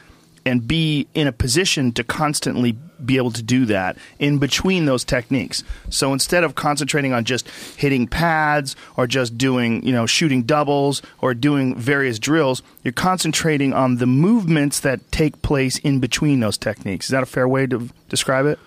and 0.45 0.67
be 0.67 1.07
in 1.13 1.27
a 1.27 1.31
position 1.31 1.91
to 1.91 2.03
constantly 2.03 2.75
be 3.03 3.17
able 3.17 3.31
to 3.31 3.43
do 3.43 3.65
that 3.65 3.97
in 4.19 4.39
between 4.39 4.85
those 4.85 5.03
techniques. 5.03 5.63
So 5.89 6.11
instead 6.11 6.43
of 6.43 6.55
concentrating 6.55 7.13
on 7.13 7.23
just 7.23 7.47
hitting 7.77 8.07
pads 8.07 8.75
or 8.97 9.07
just 9.07 9.37
doing, 9.37 9.85
you 9.85 9.93
know, 9.93 10.05
shooting 10.05 10.43
doubles 10.43 11.01
or 11.19 11.33
doing 11.33 11.75
various 11.75 12.19
drills, 12.19 12.61
you're 12.83 12.91
concentrating 12.91 13.73
on 13.73 13.97
the 13.97 14.07
movements 14.07 14.79
that 14.81 15.11
take 15.11 15.41
place 15.41 15.77
in 15.79 15.99
between 15.99 16.39
those 16.39 16.57
techniques. 16.57 17.07
Is 17.07 17.11
that 17.11 17.23
a 17.23 17.27
fair 17.27 17.47
way 17.47 17.67
to 17.67 17.89
describe 18.09 18.45
it? 18.45 18.59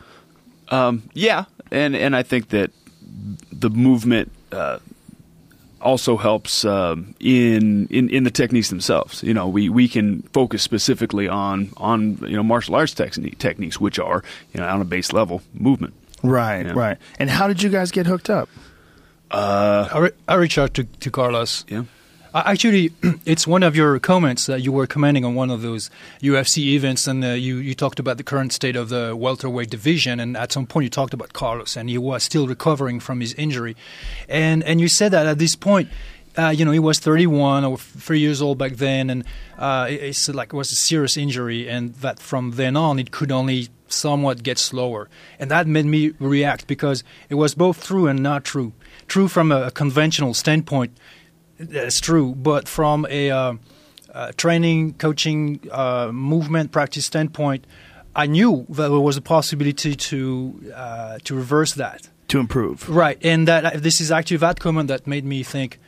Um, 0.68 1.02
yeah, 1.12 1.44
and 1.70 1.94
and 1.94 2.16
I 2.16 2.22
think 2.22 2.48
that 2.50 2.70
the 3.50 3.68
movement 3.68 4.30
uh, 4.52 4.78
also 5.82 6.16
helps 6.16 6.64
um, 6.64 7.14
in, 7.20 7.86
in 7.88 8.08
in 8.10 8.24
the 8.24 8.30
techniques 8.30 8.68
themselves. 8.70 9.22
You 9.22 9.34
know, 9.34 9.46
we, 9.48 9.68
we 9.68 9.88
can 9.88 10.22
focus 10.32 10.62
specifically 10.62 11.28
on 11.28 11.70
on 11.76 12.18
you 12.28 12.36
know 12.36 12.42
martial 12.42 12.74
arts 12.74 12.94
technique, 12.94 13.38
techniques, 13.38 13.80
which 13.80 13.98
are 13.98 14.22
you 14.54 14.60
know 14.60 14.68
on 14.68 14.80
a 14.80 14.84
base 14.84 15.12
level 15.12 15.40
movement. 15.54 15.94
Right, 16.22 16.66
Yeah. 16.66 16.72
right. 16.76 16.98
And 17.18 17.28
how 17.30 17.48
did 17.48 17.62
you 17.62 17.68
guys 17.70 17.90
get 17.90 18.06
hooked 18.06 18.30
up? 18.30 18.48
I, 19.30 19.98
re- 19.98 20.10
I 20.28 20.34
reached 20.34 20.58
out 20.58 20.74
to, 20.74 20.84
to 20.84 21.10
Carlos. 21.10 21.64
Yeah. 21.68 21.84
Uh, 22.34 22.42
Actually, 22.46 22.90
it's 23.26 23.46
one 23.46 23.62
of 23.62 23.76
your 23.76 23.98
comments 23.98 24.46
that 24.46 24.62
you 24.62 24.72
were 24.72 24.86
commenting 24.86 25.24
on 25.24 25.34
one 25.34 25.50
of 25.50 25.60
those 25.62 25.90
UFC 26.22 26.58
events, 26.74 27.06
and 27.06 27.22
uh, 27.24 27.28
you, 27.28 27.56
you 27.58 27.74
talked 27.74 27.98
about 27.98 28.16
the 28.16 28.22
current 28.24 28.52
state 28.52 28.74
of 28.76 28.88
the 28.88 29.14
welterweight 29.14 29.68
division, 29.70 30.18
and 30.18 30.36
at 30.36 30.50
some 30.52 30.66
point 30.66 30.84
you 30.84 30.90
talked 30.90 31.12
about 31.12 31.32
Carlos, 31.34 31.76
and 31.76 31.90
he 31.90 31.98
was 31.98 32.22
still 32.22 32.46
recovering 32.46 33.00
from 33.00 33.20
his 33.20 33.34
injury, 33.34 33.76
and 34.28 34.62
and 34.64 34.80
you 34.80 34.88
said 34.88 35.10
that 35.12 35.26
at 35.26 35.38
this 35.38 35.54
point. 35.56 35.88
Uh, 36.34 36.48
you 36.48 36.64
know, 36.64 36.70
he 36.70 36.78
was 36.78 36.98
31 36.98 37.62
or 37.62 37.76
three 37.76 38.18
years 38.18 38.40
old 38.40 38.56
back 38.56 38.72
then, 38.76 39.10
and 39.10 39.22
uh, 39.58 39.86
it- 39.90 40.02
it's 40.02 40.30
like 40.30 40.48
it 40.54 40.56
was 40.56 40.72
a 40.72 40.74
serious 40.74 41.18
injury, 41.18 41.68
and 41.68 41.92
that 41.96 42.18
from 42.18 42.52
then 42.52 42.74
on 42.74 42.98
it 42.98 43.10
could 43.10 43.30
only 43.30 43.68
somewhat 43.86 44.42
get 44.42 44.56
slower, 44.58 45.10
and 45.38 45.50
that 45.50 45.66
made 45.66 45.84
me 45.84 46.12
react 46.18 46.66
because 46.66 47.04
it 47.28 47.34
was 47.34 47.54
both 47.54 47.84
true 47.86 48.06
and 48.06 48.22
not 48.22 48.44
true. 48.44 48.72
True 49.08 49.28
from 49.28 49.52
a, 49.52 49.64
a 49.64 49.70
conventional 49.70 50.32
standpoint, 50.32 50.96
that's 51.58 52.00
true, 52.00 52.34
but 52.34 52.68
from 52.68 53.06
a 53.08 53.30
uh, 53.30 53.54
uh, 54.12 54.32
training, 54.36 54.94
coaching, 54.94 55.60
uh, 55.70 56.10
movement 56.12 56.72
practice 56.72 57.06
standpoint, 57.06 57.66
I 58.14 58.26
knew 58.26 58.66
that 58.68 58.88
there 58.88 59.00
was 59.00 59.16
a 59.16 59.22
possibility 59.22 59.94
to 59.94 60.72
uh, 60.74 61.18
to 61.24 61.34
reverse 61.34 61.74
that. 61.74 62.08
To 62.28 62.38
improve. 62.38 62.88
Right, 62.88 63.18
and 63.22 63.48
that 63.48 63.64
uh, 63.64 63.70
this 63.74 64.00
is 64.00 64.10
actually 64.10 64.38
that 64.38 64.60
comment 64.60 64.88
that 64.88 65.06
made 65.06 65.24
me 65.24 65.42
think, 65.42 65.78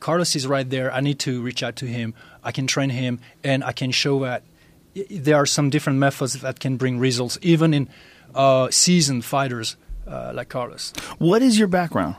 Carlos 0.00 0.36
is 0.36 0.46
right 0.46 0.68
there. 0.68 0.92
I 0.92 1.00
need 1.00 1.18
to 1.20 1.42
reach 1.42 1.62
out 1.62 1.76
to 1.76 1.86
him. 1.86 2.14
I 2.42 2.52
can 2.52 2.66
train 2.66 2.90
him, 2.90 3.20
and 3.42 3.64
I 3.64 3.72
can 3.72 3.90
show 3.90 4.20
that 4.24 4.42
there 5.10 5.36
are 5.36 5.46
some 5.46 5.70
different 5.70 5.98
methods 5.98 6.40
that 6.40 6.60
can 6.60 6.76
bring 6.76 6.98
results, 6.98 7.38
even 7.42 7.74
in 7.74 7.88
uh, 8.34 8.70
seasoned 8.70 9.24
fighters 9.24 9.76
uh, 10.06 10.32
like 10.34 10.48
Carlos. 10.48 10.92
What 11.18 11.42
is 11.42 11.58
your 11.58 11.68
background? 11.68 12.16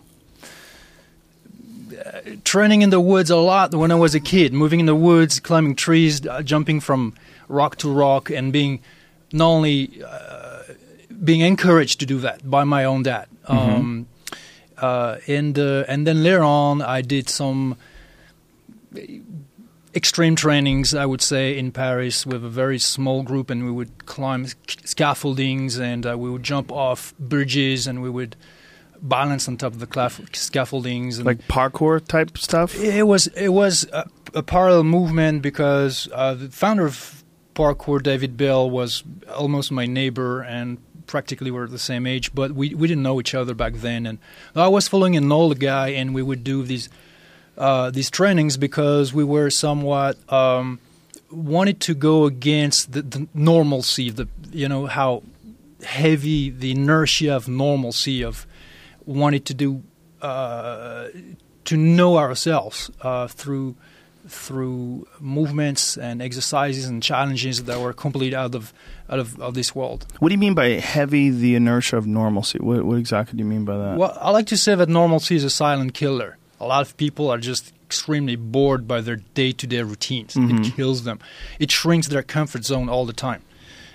Training 2.43 2.81
in 2.81 2.89
the 2.89 2.99
woods 2.99 3.29
a 3.29 3.35
lot 3.35 3.73
when 3.73 3.91
I 3.91 3.95
was 3.95 4.15
a 4.15 4.19
kid, 4.19 4.53
moving 4.53 4.79
in 4.79 4.85
the 4.85 4.95
woods, 4.95 5.39
climbing 5.39 5.75
trees, 5.75 6.25
uh, 6.25 6.41
jumping 6.41 6.79
from 6.79 7.13
rock 7.47 7.77
to 7.77 7.91
rock, 7.91 8.29
and 8.29 8.51
being 8.51 8.81
not 9.31 9.47
only 9.47 10.03
uh, 10.05 10.63
being 11.23 11.41
encouraged 11.41 11.99
to 11.99 12.05
do 12.05 12.19
that 12.19 12.49
by 12.49 12.63
my 12.63 12.85
own 12.85 13.03
dad. 13.03 13.27
Um, 13.47 14.07
uh, 14.77 15.17
and 15.27 15.57
uh, 15.57 15.85
and 15.87 16.05
then 16.05 16.23
later 16.23 16.43
on, 16.43 16.81
I 16.81 17.01
did 17.01 17.29
some 17.29 17.77
extreme 19.95 20.35
trainings, 20.35 20.93
I 20.93 21.05
would 21.05 21.21
say, 21.21 21.57
in 21.57 21.71
Paris 21.71 22.25
with 22.25 22.45
a 22.45 22.49
very 22.49 22.79
small 22.79 23.23
group, 23.23 23.49
and 23.49 23.65
we 23.65 23.71
would 23.71 24.05
climb 24.05 24.45
sc- 24.45 24.85
scaffoldings, 24.85 25.79
and 25.79 26.05
uh, 26.05 26.17
we 26.17 26.29
would 26.29 26.43
jump 26.43 26.71
off 26.71 27.13
bridges, 27.17 27.87
and 27.87 28.01
we 28.01 28.09
would 28.09 28.35
balance 29.01 29.47
on 29.47 29.57
top 29.57 29.73
of 29.73 29.79
the 29.79 29.87
claf- 29.87 30.21
scaffoldings, 30.33 31.17
and 31.17 31.25
Like 31.25 31.47
parkour 31.47 32.05
type 32.05 32.37
stuff? 32.37 32.75
it 32.79 33.03
was 33.03 33.27
it 33.27 33.49
was 33.49 33.87
a, 33.93 34.07
a 34.33 34.43
parallel 34.43 34.83
movement 34.83 35.41
because 35.41 36.07
uh, 36.13 36.33
the 36.33 36.49
founder 36.49 36.85
of 36.85 37.23
parkour, 37.55 38.01
David 38.01 38.37
Belle, 38.37 38.69
was 38.69 39.03
almost 39.35 39.71
my 39.71 39.85
neighbor 39.85 40.41
and 40.41 40.77
practically 41.07 41.49
were 41.51 41.67
the 41.67 41.79
same 41.79 42.05
age, 42.05 42.33
but 42.35 42.51
we, 42.51 42.75
we 42.75 42.87
didn't 42.87 43.01
know 43.01 43.19
each 43.19 43.33
other 43.33 43.53
back 43.55 43.73
then. 43.75 44.05
And 44.05 44.19
I 44.55 44.67
was 44.67 44.87
following 44.89 45.15
an 45.15 45.31
old 45.31 45.59
guy, 45.59 45.89
and 45.89 46.13
we 46.13 46.21
would 46.21 46.43
do 46.43 46.63
these 46.63 46.89
uh, 47.57 47.89
these 47.89 48.11
trainings 48.11 48.57
because 48.57 49.13
we 49.13 49.23
were 49.23 49.49
somewhat 49.49 50.17
um, 50.31 50.79
wanted 51.31 51.79
to 51.81 51.95
go 51.95 52.25
against 52.25 52.91
the, 52.91 53.01
the 53.01 53.27
normalcy, 53.33 54.09
the 54.11 54.27
you 54.51 54.67
know 54.69 54.85
how 54.85 55.23
heavy 55.83 56.49
the 56.49 56.71
inertia 56.71 57.35
of 57.35 57.47
normalcy 57.47 58.23
of 58.23 58.45
wanted 59.07 59.45
to 59.45 59.53
do 59.53 59.81
uh, 60.21 61.07
to 61.65 61.77
know 61.77 62.17
ourselves 62.17 62.91
uh, 63.01 63.27
through 63.27 63.75
through 64.27 65.07
movements 65.21 65.97
and 65.97 66.21
exercises 66.21 66.85
and 66.85 67.01
challenges 67.01 67.63
that 67.63 67.79
were 67.79 67.93
completely 67.93 68.35
out 68.35 68.53
of 68.53 68.73
out 69.09 69.19
of, 69.19 69.39
of 69.39 69.53
this 69.53 69.73
world. 69.73 70.05
What 70.19 70.29
do 70.29 70.33
you 70.33 70.39
mean 70.39 70.53
by 70.53 70.71
heavy 70.71 71.29
the 71.29 71.55
inertia 71.55 71.97
of 71.97 72.05
normalcy? 72.05 72.59
What, 72.59 72.83
what 72.83 72.97
exactly 72.97 73.37
do 73.37 73.43
you 73.43 73.49
mean 73.49 73.63
by 73.63 73.77
that? 73.77 73.97
Well, 73.97 74.17
I 74.19 74.31
like 74.31 74.47
to 74.47 74.57
say 74.57 74.75
that 74.75 74.89
normalcy 74.89 75.35
is 75.35 75.45
a 75.45 75.49
silent 75.49 75.93
killer. 75.93 76.37
A 76.59 76.65
lot 76.65 76.81
of 76.81 76.97
people 76.97 77.29
are 77.29 77.37
just 77.37 77.71
extremely 77.85 78.35
bored 78.35 78.85
by 78.85 78.99
their 78.99 79.15
day-to-day 79.15 79.81
routines. 79.83 80.35
It 80.35 80.75
kills 80.75 81.03
them. 81.03 81.19
It 81.57 81.71
shrinks 81.71 82.07
their 82.09 82.23
comfort 82.23 82.65
zone 82.65 82.89
all 82.89 83.05
the 83.05 83.13
time, 83.13 83.43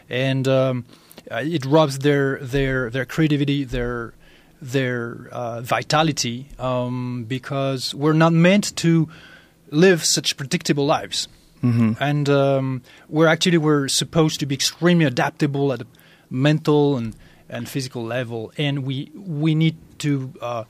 and 0.09 0.49
um, 0.49 0.87
it 1.27 1.67
robs 1.67 1.99
their 1.99 2.39
their 2.39 2.89
their 2.89 3.05
creativity, 3.05 3.65
their 3.65 4.15
their 4.63 5.29
uh, 5.33 5.61
vitality, 5.61 6.47
um, 6.59 7.25
because 7.29 7.95
we're 7.95 8.13
not 8.13 8.33
meant 8.33 8.75
to 8.77 9.09
live 9.71 10.05
such 10.05 10.37
predictable 10.37 10.87
lives. 10.87 11.29
And 12.01 12.29
um, 12.29 12.83
we're 13.09 13.27
actually 13.27 13.59
we're 13.59 13.89
supposed 13.89 14.41
to 14.41 14.47
be 14.47 14.55
extremely 14.55 15.05
adaptable 15.05 15.73
at 15.73 15.83
a 15.83 15.87
mental 16.31 16.97
and, 16.97 17.15
and 17.49 17.69
physical 17.69 18.05
level, 18.05 18.53
and 18.57 18.85
we 18.85 19.11
we 19.15 19.55
need 19.55 19.77
to 19.99 20.33
uh, 20.41 20.65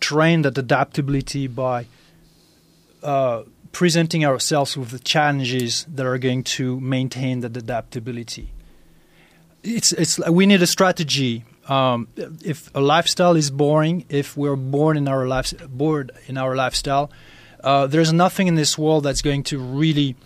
train 0.00 0.42
that 0.42 0.58
adaptability 0.58 1.46
by 1.46 1.86
uh, 3.02 3.42
presenting 3.72 4.24
ourselves 4.24 4.76
with 4.76 4.90
the 4.90 4.98
challenges 4.98 5.84
that 5.94 6.06
are 6.06 6.18
going 6.18 6.42
to 6.42 6.80
maintain 6.80 7.40
that 7.40 7.56
adaptability. 7.56 8.52
It's 9.62 9.92
it's 9.92 10.18
we 10.28 10.46
need 10.46 10.62
a 10.62 10.66
strategy. 10.66 11.44
Um, 11.68 12.08
if 12.44 12.70
a 12.74 12.80
lifestyle 12.80 13.36
is 13.36 13.50
boring, 13.50 14.04
if 14.08 14.36
we're 14.36 14.56
born 14.56 14.96
in 14.96 15.06
our 15.08 15.26
life 15.26 15.54
bored 15.68 16.10
in 16.26 16.36
our 16.36 16.56
lifestyle, 16.56 17.10
uh, 17.62 17.86
there's 17.86 18.12
nothing 18.12 18.48
in 18.48 18.56
this 18.56 18.76
world 18.76 19.04
that's 19.04 19.22
going 19.22 19.44
to 19.44 19.58
really 19.58 20.16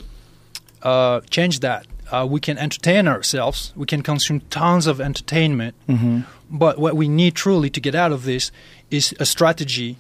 uh, 0.83 1.21
change 1.31 1.61
that. 1.61 1.87
Uh, 2.11 2.26
we 2.28 2.40
can 2.40 2.57
entertain 2.57 3.09
ourselves. 3.09 3.73
We 3.76 3.85
can 3.87 4.02
consume 4.02 4.40
tons 4.49 4.87
of 4.87 5.00
entertainment. 5.00 5.75
But 6.49 6.78
what 6.78 6.95
we 6.95 7.09
need 7.09 7.35
truly 7.35 7.71
to 7.71 7.81
get 7.81 7.95
out 7.95 8.12
of 8.12 8.23
this 8.25 8.52
is 8.90 9.12
a 9.19 9.26
strategy, 9.26 9.97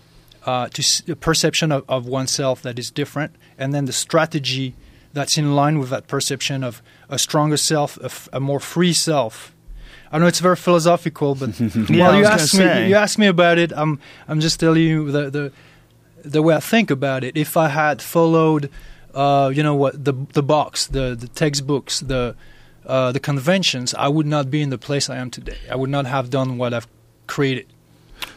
uh, 0.46 0.68
to 0.68 0.80
s- 0.82 1.02
a 1.08 1.16
perception 1.16 1.72
of, 1.72 1.84
of 1.88 2.06
oneself 2.06 2.62
that 2.62 2.78
is 2.78 2.90
different, 2.92 3.34
and 3.58 3.74
then 3.74 3.86
the 3.86 3.92
strategy 3.92 4.74
that's 5.12 5.36
in 5.36 5.56
line 5.56 5.80
with 5.80 5.90
that 5.90 6.06
perception 6.06 6.62
of 6.62 6.80
a 7.08 7.18
stronger 7.18 7.56
self, 7.56 7.98
a, 7.98 8.04
f- 8.04 8.28
a 8.32 8.38
more 8.38 8.60
free 8.60 8.92
self. 8.92 9.52
I 10.16 10.18
know 10.18 10.26
it's 10.26 10.40
very 10.40 10.56
philosophical, 10.56 11.34
but 11.34 11.60
Yeah, 11.60 12.08
well, 12.08 12.14
you 12.14 12.20
was 12.20 12.28
asked 12.30 12.54
me. 12.54 12.60
say. 12.60 12.88
You 12.88 12.94
asked 12.94 13.18
me 13.18 13.26
about 13.26 13.58
it. 13.58 13.70
I'm 13.76 14.00
I'm 14.28 14.40
just 14.40 14.58
telling 14.58 14.82
you 14.82 15.12
the 15.12 15.30
the 15.30 15.52
the 16.24 16.40
way 16.40 16.54
I 16.56 16.60
think 16.60 16.90
about 16.90 17.22
it. 17.22 17.36
If 17.36 17.54
I 17.58 17.68
had 17.68 18.00
followed, 18.00 18.70
uh, 19.14 19.52
you 19.54 19.62
know 19.62 19.74
what 19.74 20.02
the 20.02 20.14
the 20.32 20.42
box, 20.42 20.86
the 20.86 21.14
the 21.14 21.28
textbooks, 21.28 22.00
the 22.00 22.34
uh, 22.86 23.12
the 23.12 23.20
conventions, 23.20 23.92
I 23.94 24.08
would 24.08 24.26
not 24.26 24.50
be 24.50 24.62
in 24.62 24.70
the 24.70 24.78
place 24.78 25.10
I 25.10 25.16
am 25.16 25.30
today. 25.30 25.58
I 25.70 25.76
would 25.76 25.90
not 25.90 26.06
have 26.06 26.30
done 26.30 26.56
what 26.56 26.72
I've 26.72 26.88
created. 27.26 27.66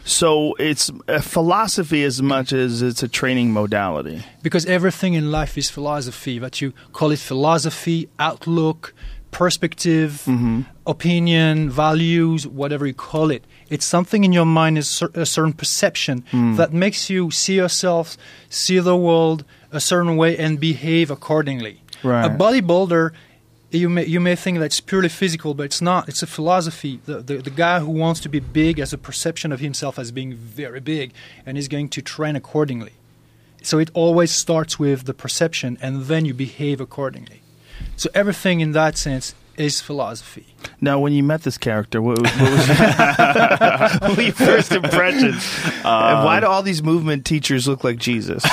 So 0.04 0.54
it's 0.58 0.90
a 1.08 1.22
philosophy 1.22 2.04
as 2.04 2.20
much 2.20 2.52
as 2.52 2.82
it's 2.82 3.02
a 3.02 3.08
training 3.08 3.52
modality. 3.52 4.22
Because 4.42 4.66
everything 4.66 5.14
in 5.14 5.30
life 5.30 5.56
is 5.56 5.70
philosophy, 5.70 6.38
but 6.38 6.60
you 6.60 6.74
call 6.92 7.10
it 7.10 7.20
philosophy, 7.20 8.08
outlook, 8.18 8.92
perspective, 9.30 10.22
mm-hmm. 10.26 10.62
opinion, 10.86 11.70
values, 11.70 12.46
whatever 12.46 12.86
you 12.86 12.94
call 12.94 13.30
it. 13.30 13.44
It's 13.68 13.86
something 13.86 14.24
in 14.24 14.32
your 14.32 14.46
mind, 14.46 14.78
is 14.78 14.88
cer- 14.88 15.10
a 15.14 15.26
certain 15.26 15.52
perception 15.52 16.24
mm. 16.32 16.56
that 16.56 16.72
makes 16.72 17.08
you 17.08 17.30
see 17.30 17.54
yourself, 17.54 18.16
see 18.48 18.78
the 18.78 18.96
world 18.96 19.44
a 19.72 19.80
certain 19.80 20.16
way, 20.16 20.36
and 20.36 20.58
behave 20.58 21.10
accordingly. 21.10 21.80
Right. 22.02 22.26
A 22.26 22.30
bodybuilder, 22.30 23.12
you 23.70 23.88
may 23.88 24.04
you 24.04 24.20
may 24.20 24.34
think 24.34 24.58
that's 24.58 24.80
purely 24.80 25.08
physical, 25.08 25.54
but 25.54 25.64
it's 25.64 25.80
not. 25.80 26.08
It's 26.08 26.22
a 26.22 26.26
philosophy. 26.26 27.00
The, 27.04 27.20
the 27.20 27.36
the 27.36 27.50
guy 27.50 27.80
who 27.80 27.90
wants 27.90 28.20
to 28.20 28.28
be 28.28 28.40
big 28.40 28.78
has 28.78 28.92
a 28.92 28.98
perception 28.98 29.52
of 29.52 29.60
himself 29.60 29.98
as 29.98 30.10
being 30.10 30.34
very 30.34 30.80
big, 30.80 31.12
and 31.46 31.56
is 31.56 31.68
going 31.68 31.88
to 31.90 32.02
train 32.02 32.36
accordingly. 32.36 32.92
So 33.62 33.78
it 33.78 33.90
always 33.94 34.30
starts 34.30 34.78
with 34.78 35.04
the 35.04 35.14
perception, 35.14 35.78
and 35.80 36.04
then 36.04 36.24
you 36.24 36.34
behave 36.34 36.80
accordingly. 36.80 37.39
So 38.00 38.08
everything 38.14 38.60
in 38.60 38.72
that 38.72 38.96
sense 38.96 39.34
is 39.58 39.82
philosophy. 39.82 40.46
Now, 40.80 40.98
when 40.98 41.12
you 41.12 41.22
met 41.22 41.42
this 41.42 41.58
character, 41.58 42.00
what, 42.00 42.16
what 42.18 42.40
was 42.40 42.68
your 44.18 44.32
first 44.32 44.72
impressions? 44.72 45.46
and 45.84 46.24
why 46.24 46.40
do 46.40 46.46
all 46.46 46.62
these 46.62 46.82
movement 46.82 47.26
teachers 47.26 47.68
look 47.68 47.84
like 47.84 47.98
Jesus? 47.98 48.42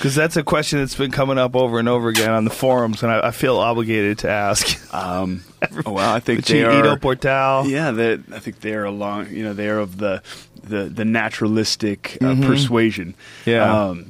Because 0.00 0.14
that's 0.14 0.36
a 0.36 0.42
question 0.42 0.78
that's 0.78 0.94
been 0.94 1.10
coming 1.10 1.38
up 1.38 1.56
over 1.56 1.78
and 1.78 1.88
over 1.88 2.08
again 2.08 2.32
on 2.32 2.44
the 2.44 2.50
forums, 2.50 3.02
and 3.02 3.10
I, 3.10 3.28
I 3.28 3.30
feel 3.30 3.56
obligated 3.56 4.18
to 4.18 4.30
ask. 4.30 4.78
Um, 4.94 5.42
well, 5.86 5.98
I 5.98 6.20
think 6.20 6.40
But 6.40 6.46
they 6.46 6.64
are. 6.64 6.78
Ido 6.78 6.96
Portal. 6.96 7.66
Yeah, 7.66 7.90
that 7.92 8.24
I 8.32 8.40
think 8.40 8.60
they're 8.60 8.84
along. 8.84 9.30
You 9.30 9.44
know, 9.44 9.54
they're 9.54 9.78
of 9.78 9.96
the 9.98 10.22
the 10.62 10.84
the 10.84 11.04
naturalistic 11.04 12.18
uh, 12.20 12.34
persuasion. 12.42 13.14
Mm-hmm. 13.44 13.50
Yeah. 13.50 13.84
Um, 13.88 14.09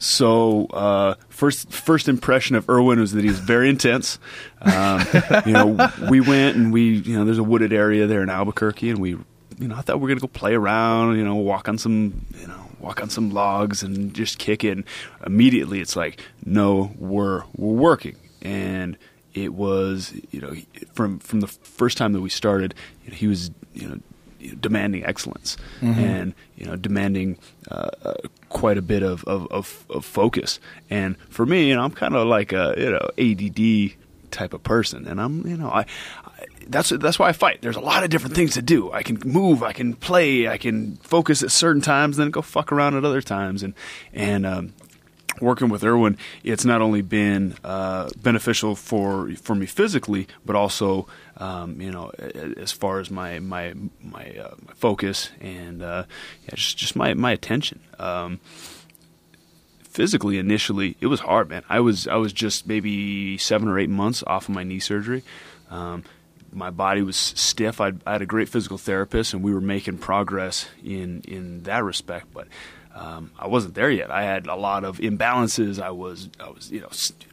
so 0.00 0.66
uh, 0.66 1.14
first 1.28 1.70
first 1.70 2.08
impression 2.08 2.56
of 2.56 2.66
Erwan 2.66 2.98
was 2.98 3.12
that 3.12 3.22
he 3.22 3.28
was 3.28 3.38
very 3.38 3.68
intense. 3.68 4.18
Um, 4.60 5.04
you 5.46 5.52
know, 5.52 5.90
we 6.10 6.20
went 6.20 6.56
and 6.56 6.72
we 6.72 6.96
you 6.96 7.16
know 7.16 7.24
there's 7.24 7.38
a 7.38 7.44
wooded 7.44 7.72
area 7.72 8.06
there 8.06 8.22
in 8.22 8.30
Albuquerque, 8.30 8.90
and 8.90 8.98
we 8.98 9.10
you 9.10 9.68
know 9.68 9.76
I 9.76 9.82
thought 9.82 9.96
we 9.96 10.02
were 10.02 10.08
gonna 10.08 10.20
go 10.20 10.26
play 10.26 10.54
around. 10.54 11.18
You 11.18 11.24
know, 11.24 11.36
walk 11.36 11.68
on 11.68 11.78
some 11.78 12.24
you 12.34 12.46
know 12.46 12.66
walk 12.80 13.02
on 13.02 13.10
some 13.10 13.30
logs 13.30 13.82
and 13.82 14.14
just 14.14 14.38
kick 14.38 14.64
it. 14.64 14.70
And 14.70 14.84
immediately, 15.24 15.80
it's 15.80 15.96
like 15.96 16.20
no, 16.44 16.92
we're 16.98 17.44
we're 17.56 17.74
working 17.74 18.16
and 18.42 18.96
it 19.34 19.54
was 19.54 20.12
you 20.30 20.40
know 20.40 20.54
from 20.92 21.18
from 21.18 21.40
the 21.40 21.46
first 21.46 21.98
time 21.98 22.12
that 22.12 22.20
we 22.20 22.30
started 22.30 22.74
you 23.04 23.10
know, 23.10 23.16
he 23.16 23.26
was 23.26 23.50
you 23.74 23.88
know 23.88 24.00
demanding 24.60 25.04
excellence 25.04 25.56
and 25.80 26.34
you 26.56 26.66
know 26.66 26.76
demanding 26.76 27.38
uh, 27.70 27.90
uh, 28.04 28.14
quite 28.48 28.78
a 28.78 28.82
bit 28.82 29.02
of, 29.02 29.24
of, 29.24 29.46
of, 29.50 29.84
of 29.90 30.04
focus. 30.04 30.60
And 30.88 31.16
for 31.28 31.46
me 31.46 31.68
you 31.68 31.74
know 31.76 31.82
I'm 31.82 31.92
kind 31.92 32.16
of 32.16 32.26
like 32.26 32.52
a 32.52 32.74
you 32.76 32.90
know 32.90 33.10
ADD 33.18 33.96
type 34.30 34.54
of 34.54 34.62
person. 34.62 35.06
And 35.06 35.20
I'm 35.20 35.46
you 35.46 35.56
know 35.56 35.68
I, 35.68 35.80
I 35.80 36.46
that's 36.68 36.90
that's 36.90 37.18
why 37.18 37.28
I 37.28 37.32
fight. 37.32 37.62
There's 37.62 37.76
a 37.76 37.80
lot 37.80 38.04
of 38.04 38.10
different 38.10 38.34
things 38.36 38.54
to 38.54 38.62
do. 38.62 38.90
I 38.92 39.02
can 39.02 39.18
move 39.24 39.62
I 39.62 39.72
can 39.72 39.94
play 39.94 40.48
I 40.48 40.58
can 40.58 40.96
focus 40.96 41.42
at 41.42 41.50
certain 41.50 41.82
times 41.82 42.16
then 42.16 42.30
go 42.30 42.42
fuck 42.42 42.72
around 42.72 42.96
at 42.96 43.04
other 43.04 43.22
times. 43.22 43.62
And 43.62 43.74
and 44.12 44.46
um, 44.46 44.72
working 45.40 45.68
with 45.68 45.82
Erwan, 45.82 46.16
it's 46.42 46.64
not 46.64 46.80
only 46.80 47.02
been 47.02 47.56
uh, 47.64 48.08
beneficial 48.16 48.76
for 48.76 49.30
for 49.36 49.54
me 49.54 49.66
physically, 49.66 50.26
but 50.44 50.56
also 50.56 51.06
um, 51.36 51.80
you 51.80 51.90
know 51.90 52.10
as 52.56 52.72
far 52.72 53.00
as 53.00 53.10
my 53.10 53.38
my 53.38 53.74
my, 54.00 54.36
uh, 54.36 54.54
my 54.66 54.74
focus 54.74 55.30
and 55.40 55.82
uh, 55.82 56.04
yeah, 56.44 56.54
just 56.54 56.76
just 56.76 56.96
my 56.96 57.14
my 57.14 57.32
attention. 57.32 57.80
Um, 57.98 58.40
physically, 59.82 60.38
initially, 60.38 60.96
it 61.00 61.06
was 61.06 61.20
hard, 61.20 61.48
man. 61.48 61.62
I 61.68 61.80
was 61.80 62.08
I 62.08 62.16
was 62.16 62.32
just 62.32 62.66
maybe 62.66 63.38
seven 63.38 63.68
or 63.68 63.78
eight 63.78 63.90
months 63.90 64.22
off 64.26 64.48
of 64.48 64.54
my 64.54 64.64
knee 64.64 64.80
surgery. 64.80 65.22
Um, 65.70 66.04
my 66.52 66.70
body 66.70 67.02
was 67.02 67.16
stiff. 67.16 67.80
I'd, 67.80 68.00
I 68.06 68.12
had 68.12 68.22
a 68.22 68.26
great 68.26 68.48
physical 68.48 68.78
therapist, 68.78 69.34
and 69.34 69.42
we 69.42 69.52
were 69.52 69.60
making 69.60 69.98
progress 69.98 70.68
in 70.84 71.22
in 71.26 71.62
that 71.64 71.84
respect. 71.84 72.32
But 72.32 72.48
um, 72.94 73.30
I 73.38 73.46
wasn't 73.46 73.74
there 73.74 73.90
yet. 73.90 74.10
I 74.10 74.22
had 74.24 74.46
a 74.46 74.56
lot 74.56 74.84
of 74.84 74.98
imbalances. 74.98 75.80
I 75.80 75.90
was 75.90 76.28
I 76.40 76.48
was 76.50 76.70
you 76.72 76.80
know 76.80 76.88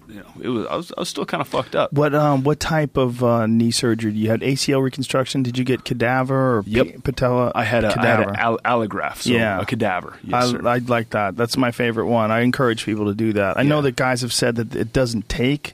you 0.08 0.20
know 0.22 0.32
it 0.40 0.48
was 0.50 0.68
I 0.68 0.76
was 0.76 0.92
I 0.98 1.00
was 1.02 1.10
still 1.10 1.26
kind 1.26 1.42
of 1.42 1.48
fucked 1.48 1.76
up. 1.76 1.92
What 1.94 2.14
um 2.14 2.44
what 2.44 2.60
type 2.60 2.96
of 2.96 3.24
uh, 3.24 3.48
knee 3.48 3.72
surgery? 3.72 4.14
You 4.14 4.30
had 4.30 4.42
ACL 4.42 4.82
reconstruction? 4.84 5.43
Did 5.43 5.58
you 5.58 5.63
get 5.65 5.84
cadaver 5.84 6.58
or 6.60 6.63
Yep. 6.67 6.86
p- 6.88 6.98
patella? 7.00 7.52
I 7.56 7.63
had 7.63 7.84
a, 7.84 7.88
I 7.88 7.89
had 7.91 7.96
cadaver. 8.02 8.30
an 8.30 8.36
all- 8.39 8.60
allograft, 8.60 9.17
so 9.24 9.32
Yeah. 9.32 9.60
a 9.60 9.65
cadaver. 9.65 10.17
Yes, 10.24 10.54
I. 10.63 10.76
I 10.76 10.78
like 10.80 11.10
that. 11.12 11.36
That's 11.36 11.58
my 11.58 11.72
favorite 11.72 12.06
one. 12.08 12.30
I 12.32 12.41
encourage 12.41 12.86
people 12.86 13.06
to 13.06 13.15
do 13.15 13.34
that. 13.34 13.58
I 13.58 13.63
know 13.63 13.82
that 13.82 13.96
guys 13.96 14.22
have 14.22 14.34
said 14.34 14.56
that 14.58 14.76
it 14.76 14.93
doesn't 14.93 15.28
take, 15.28 15.74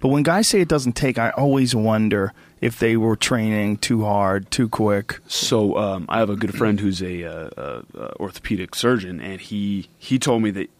but 0.00 0.08
when 0.08 0.22
guys 0.22 0.48
say 0.48 0.60
it 0.62 0.68
doesn't 0.68 0.94
take, 0.94 1.18
I 1.18 1.30
always 1.30 1.74
wonder 1.74 2.32
if 2.60 2.78
they 2.78 2.96
were 2.96 3.16
training 3.16 3.78
too 3.78 4.04
hard, 4.04 4.50
too 4.50 4.68
quick. 4.68 5.20
So 5.26 5.76
um, 5.78 6.06
I 6.08 6.18
have 6.18 6.30
a 6.30 6.36
good 6.36 6.54
friend 6.56 6.78
who's 6.80 7.02
a, 7.02 7.24
uh, 7.24 7.50
uh, 7.56 7.82
uh, 7.96 8.10
orthopedic 8.20 8.74
surgeon, 8.74 9.20
and 9.20 9.40
he 9.40 9.88
he 9.98 10.18
told 10.18 10.42
me 10.42 10.50
that 10.52 10.70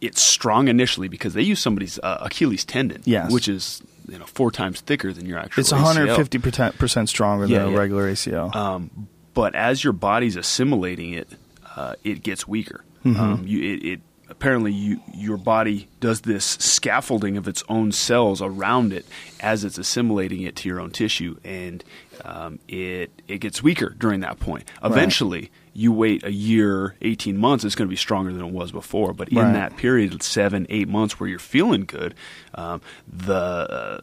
it's 0.00 0.20
strong 0.22 0.68
initially 0.68 1.08
because 1.08 1.34
they 1.34 1.42
use 1.42 1.58
somebody's 1.60 1.98
uh, 2.02 2.18
Achilles 2.20 2.64
tendon, 2.64 3.02
Yes. 3.04 3.32
which 3.32 3.48
is 3.48 3.82
you 4.08 4.18
know 4.18 4.26
four 4.26 4.50
times 4.50 4.80
thicker 4.80 5.12
than 5.12 5.26
your 5.26 5.38
actual. 5.38 5.60
It's 5.60 5.72
150 5.72 6.38
percent 6.78 7.08
stronger 7.08 7.46
Yeah, 7.46 7.60
than 7.60 7.68
a 7.68 7.72
yeah. 7.72 7.78
regular 7.78 8.12
ACL. 8.12 8.54
Um, 8.54 9.08
but 9.34 9.54
as 9.54 9.82
your 9.82 9.94
body's 9.94 10.36
assimilating 10.36 11.14
it, 11.14 11.28
uh, 11.74 11.94
it 12.04 12.22
gets 12.22 12.46
weaker. 12.46 12.84
Um, 13.04 13.42
you, 13.46 13.58
it, 13.74 13.84
it 13.84 14.00
apparently 14.32 14.72
you 14.72 15.00
your 15.14 15.36
body 15.36 15.86
does 16.00 16.22
this 16.22 16.44
scaffolding 16.44 17.36
of 17.36 17.46
its 17.46 17.62
own 17.68 17.92
cells 17.92 18.42
around 18.42 18.92
it 18.92 19.06
as 19.40 19.64
it's 19.64 19.78
assimilating 19.78 20.42
it 20.42 20.56
to 20.56 20.68
your 20.68 20.80
own 20.80 20.90
tissue, 20.90 21.36
and 21.44 21.84
um, 22.24 22.58
it 22.68 23.10
it 23.28 23.38
gets 23.38 23.62
weaker 23.62 23.90
during 23.90 24.20
that 24.20 24.40
point. 24.40 24.64
Eventually, 24.82 25.50
you 25.74 25.92
wait 25.92 26.24
a 26.24 26.32
year, 26.32 26.96
eighteen 27.02 27.38
months, 27.38 27.64
it's 27.64 27.74
going 27.74 27.86
to 27.88 27.90
be 27.92 27.96
stronger 27.96 28.32
than 28.32 28.44
it 28.44 28.52
was 28.52 28.72
before. 28.72 29.12
But 29.12 29.28
in 29.28 29.38
Right. 29.38 29.52
that 29.52 29.76
period, 29.76 30.22
seven, 30.22 30.66
eight 30.68 30.88
months 30.88 31.20
where 31.20 31.28
you're 31.28 31.38
feeling 31.38 31.84
good, 31.84 32.14
um, 32.54 32.80
the 33.06 33.34
uh, 33.34 34.00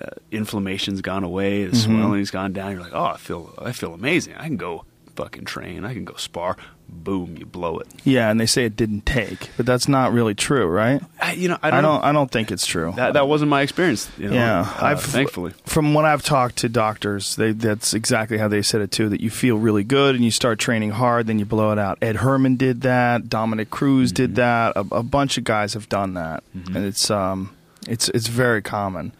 uh, 0.00 0.06
inflammation's 0.30 1.00
gone 1.00 1.22
away, 1.24 1.64
the 1.66 1.76
swelling's 1.76 2.30
gone 2.30 2.52
down. 2.52 2.72
You're 2.72 2.82
like, 2.82 2.94
oh, 2.94 3.04
I 3.04 3.16
feel, 3.16 3.54
I 3.58 3.72
feel 3.72 3.94
amazing. 3.94 4.34
I 4.34 4.46
can 4.46 4.56
go 4.56 4.84
fucking 5.16 5.44
train. 5.44 5.84
I 5.84 5.92
can 5.94 6.04
go 6.04 6.14
spar. 6.14 6.56
Boom, 6.88 7.36
you 7.36 7.44
blow 7.46 7.78
it. 7.80 7.88
yeah, 8.04 8.30
and 8.30 8.38
they 8.38 8.46
say 8.46 8.64
it 8.64 8.76
didn't 8.76 9.06
take, 9.06 9.50
but 9.56 9.66
that's 9.66 9.88
not 9.88 10.12
really 10.12 10.36
true, 10.36 10.66
right? 10.66 11.02
I, 11.20 11.32
you 11.32 11.48
know, 11.48 11.58
I 11.60 11.68
I 11.68 11.70
don't. 11.72 11.82
don't. 11.82 12.04
I 12.04 12.12
don't 12.12 12.30
think 12.30 12.52
it's 12.52 12.64
true. 12.64 12.92
that 12.94 13.14
that 13.14 13.26
wasn't 13.26 13.50
my 13.50 13.62
experience. 13.62 14.08
You 14.16 14.28
know, 14.28 14.36
Yeah, 14.36 14.60
uh, 14.60 14.84
I've 14.86 15.02
thankfully. 15.02 15.52
from 15.64 15.94
when 15.94 16.04
I've 16.06 16.22
talked 16.22 16.58
to 16.58 16.68
doctors, 16.68 17.34
they, 17.34 17.50
that's 17.50 17.92
exactly 17.92 18.38
how 18.38 18.46
they 18.46 18.62
said 18.62 18.82
it 18.82 18.92
too. 18.92 19.08
That 19.08 19.20
you 19.20 19.30
feel 19.30 19.56
really 19.58 19.82
good 19.82 20.14
and 20.14 20.24
you 20.24 20.30
start 20.30 20.60
training 20.60 20.90
hard, 20.92 21.26
then 21.26 21.40
you 21.40 21.44
blow 21.44 21.72
it 21.72 21.78
out. 21.78 21.98
Ed 22.02 22.16
Herman 22.16 22.54
did 22.54 22.82
that. 22.82 23.28
Dominick 23.28 23.68
Cruz 23.70 24.12
did 24.12 24.34
Mm-hmm. 24.36 24.36
that. 24.36 24.76
A, 24.76 24.96
a 24.98 25.02
bunch 25.02 25.38
of 25.38 25.42
guys 25.44 25.74
have 25.74 25.88
done 25.88 26.14
that, 26.14 26.44
and 26.54 26.76
it's 26.86 27.10
um, 27.10 27.52
it's 27.88 28.08
it's 28.10 28.28
very 28.28 28.62
common. 28.62 29.10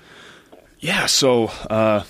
Yeah, 0.78 1.06
so 1.06 1.46
uh, 1.68 2.04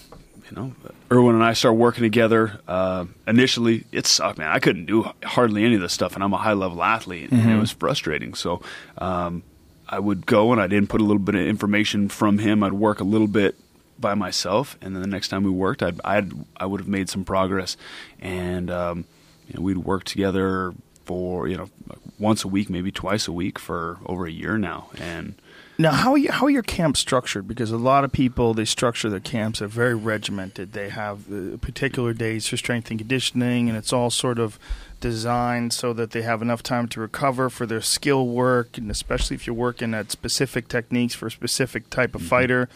you 0.50 0.54
know, 0.54 0.74
Erwan 1.08 1.34
and 1.34 1.44
I 1.44 1.52
started 1.52 1.78
working 1.78 2.02
together. 2.02 2.60
Uh, 2.66 3.06
initially, 3.28 3.84
it 3.92 4.06
sucked, 4.06 4.38
man. 4.38 4.50
I 4.50 4.58
couldn't 4.58 4.86
do 4.86 5.08
hardly 5.22 5.64
any 5.64 5.76
of 5.76 5.80
this 5.80 5.92
stuff, 5.92 6.14
and 6.14 6.24
I'm 6.24 6.32
a 6.32 6.38
high 6.38 6.54
level 6.54 6.82
athlete, 6.82 7.30
and 7.30 7.50
it 7.50 7.58
was 7.58 7.70
frustrating. 7.70 8.34
So 8.34 8.60
um, 8.98 9.44
I 9.88 10.00
would 10.00 10.26
go 10.26 10.50
and 10.50 10.60
I'd 10.60 10.72
input 10.72 11.00
a 11.00 11.04
little 11.04 11.22
bit 11.22 11.36
of 11.36 11.42
information 11.42 12.08
from 12.08 12.38
him. 12.38 12.62
I'd 12.64 12.72
work 12.72 12.98
a 12.98 13.04
little 13.04 13.28
bit 13.28 13.54
by 13.98 14.14
myself, 14.14 14.76
and 14.82 14.94
then 14.94 15.02
the 15.02 15.08
next 15.08 15.28
time 15.28 15.44
we 15.44 15.50
worked, 15.50 15.82
I'd, 15.82 16.00
I'd 16.04 16.32
I 16.56 16.66
would 16.66 16.80
have 16.80 16.88
made 16.88 17.08
some 17.08 17.24
progress, 17.24 17.76
and 18.18 18.68
um, 18.70 19.04
you 19.46 19.54
know, 19.54 19.62
we'd 19.62 19.78
work 19.78 20.04
together 20.04 20.74
for 21.04 21.46
you 21.46 21.56
know 21.56 21.70
once 22.18 22.42
a 22.42 22.48
week, 22.48 22.68
maybe 22.68 22.90
twice 22.90 23.28
a 23.28 23.32
week 23.32 23.60
for 23.60 23.98
over 24.06 24.26
a 24.26 24.32
year 24.32 24.58
now, 24.58 24.90
and. 24.98 25.34
Now, 25.78 25.92
how 25.92 26.12
are, 26.12 26.18
you, 26.18 26.32
how 26.32 26.46
are 26.46 26.50
your 26.50 26.62
camps 26.62 27.00
structured? 27.00 27.46
Because 27.46 27.70
a 27.70 27.76
lot 27.76 28.02
of 28.02 28.10
people 28.10 28.54
they 28.54 28.64
structure 28.64 29.10
their 29.10 29.20
camps 29.20 29.60
are 29.60 29.66
very 29.66 29.94
regimented. 29.94 30.72
They 30.72 30.88
have 30.88 31.30
uh, 31.30 31.58
particular 31.58 32.14
days 32.14 32.46
for 32.46 32.56
strength 32.56 32.90
and 32.90 32.98
conditioning, 32.98 33.68
and 33.68 33.76
it's 33.76 33.92
all 33.92 34.08
sort 34.08 34.38
of 34.38 34.58
designed 35.00 35.74
so 35.74 35.92
that 35.92 36.12
they 36.12 36.22
have 36.22 36.40
enough 36.40 36.62
time 36.62 36.88
to 36.88 37.00
recover 37.00 37.50
for 37.50 37.66
their 37.66 37.82
skill 37.82 38.26
work, 38.26 38.78
and 38.78 38.90
especially 38.90 39.34
if 39.34 39.46
you're 39.46 39.54
working 39.54 39.92
at 39.92 40.10
specific 40.10 40.68
techniques 40.68 41.14
for 41.14 41.26
a 41.26 41.30
specific 41.30 41.90
type 41.90 42.14
of 42.14 42.22
fighter, 42.22 42.70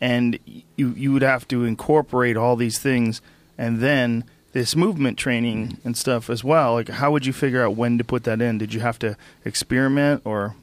and 0.00 0.38
you 0.76 0.90
you 0.90 1.12
would 1.12 1.22
have 1.22 1.48
to 1.48 1.64
incorporate 1.64 2.36
all 2.36 2.54
these 2.54 2.78
things, 2.78 3.20
and 3.58 3.80
then 3.80 4.22
this 4.52 4.76
movement 4.76 5.18
training 5.18 5.78
and 5.84 5.96
stuff 5.96 6.30
as 6.30 6.44
well. 6.44 6.74
Like, 6.74 6.88
how 6.88 7.10
would 7.10 7.26
you 7.26 7.32
figure 7.32 7.64
out 7.64 7.74
when 7.74 7.98
to 7.98 8.04
put 8.04 8.22
that 8.24 8.40
in? 8.40 8.58
Did 8.58 8.72
you 8.72 8.78
have 8.78 9.00
to 9.00 9.16
experiment 9.44 10.22
or? 10.24 10.54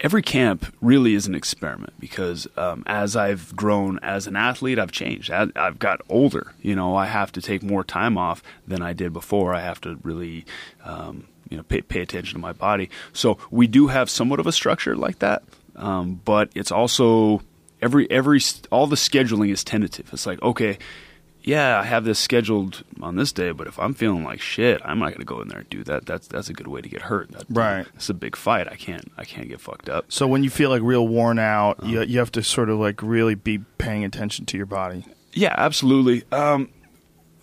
Every 0.00 0.22
camp 0.22 0.74
really 0.80 1.14
is 1.14 1.26
an 1.26 1.34
experiment 1.34 1.92
because 1.98 2.48
um, 2.56 2.82
as 2.86 3.16
I've 3.16 3.54
grown 3.54 3.98
as 4.02 4.26
an 4.26 4.36
athlete, 4.36 4.78
I've 4.78 4.92
changed. 4.92 5.30
I've 5.30 5.78
got 5.78 6.00
older. 6.08 6.52
You 6.62 6.74
know, 6.74 6.96
I 6.96 7.06
have 7.06 7.32
to 7.32 7.42
take 7.42 7.62
more 7.62 7.84
time 7.84 8.16
off 8.16 8.42
than 8.66 8.82
I 8.82 8.92
did 8.92 9.12
before. 9.12 9.54
I 9.54 9.60
have 9.60 9.80
to 9.82 9.98
really, 10.02 10.46
um, 10.84 11.26
you 11.48 11.56
know, 11.56 11.62
pay, 11.62 11.82
pay 11.82 12.00
attention 12.00 12.34
to 12.34 12.40
my 12.40 12.52
body. 12.52 12.90
So 13.12 13.38
we 13.50 13.66
do 13.66 13.88
have 13.88 14.08
somewhat 14.08 14.40
of 14.40 14.46
a 14.46 14.52
structure 14.52 14.96
like 14.96 15.18
that, 15.18 15.42
um, 15.76 16.20
but 16.24 16.50
it's 16.54 16.72
also 16.72 17.42
every 17.82 18.10
every 18.10 18.40
all 18.70 18.86
the 18.86 18.96
scheduling 18.96 19.50
is 19.50 19.62
tentative. 19.62 20.10
It's 20.12 20.26
like 20.26 20.42
okay 20.42 20.78
yeah, 21.42 21.78
I 21.80 21.84
have 21.84 22.04
this 22.04 22.18
scheduled 22.18 22.84
on 23.00 23.16
this 23.16 23.32
day, 23.32 23.50
but 23.52 23.66
if 23.66 23.78
I'm 23.78 23.94
feeling 23.94 24.24
like 24.24 24.40
shit, 24.40 24.80
I'm 24.84 24.98
not 24.98 25.06
going 25.08 25.20
to 25.20 25.24
go 25.24 25.40
in 25.40 25.48
there 25.48 25.60
and 25.60 25.70
do 25.70 25.82
that. 25.84 26.06
That's 26.06 26.26
that's 26.28 26.48
a 26.48 26.52
good 26.52 26.66
way 26.66 26.80
to 26.80 26.88
get 26.88 27.02
hurt. 27.02 27.30
That, 27.32 27.44
Right. 27.48 27.86
It's 27.94 28.08
a 28.10 28.14
big 28.14 28.36
fight. 28.36 28.68
I 28.68 28.76
can't 28.76 29.10
I 29.16 29.24
can't 29.24 29.48
get 29.48 29.60
fucked 29.60 29.88
up. 29.88 30.06
So 30.12 30.26
when 30.26 30.44
you 30.44 30.50
feel 30.50 30.70
like 30.70 30.82
real 30.82 31.06
worn 31.08 31.38
out, 31.38 31.78
Uh-huh. 31.80 31.88
you 31.90 32.02
you 32.02 32.18
have 32.18 32.32
to 32.32 32.42
sort 32.42 32.68
of 32.68 32.78
like 32.78 33.02
really 33.02 33.34
be 33.34 33.58
paying 33.78 34.04
attention 34.04 34.44
to 34.46 34.56
your 34.56 34.66
body. 34.66 35.04
Yeah, 35.32 35.54
absolutely. 35.56 36.24
Um, 36.32 36.68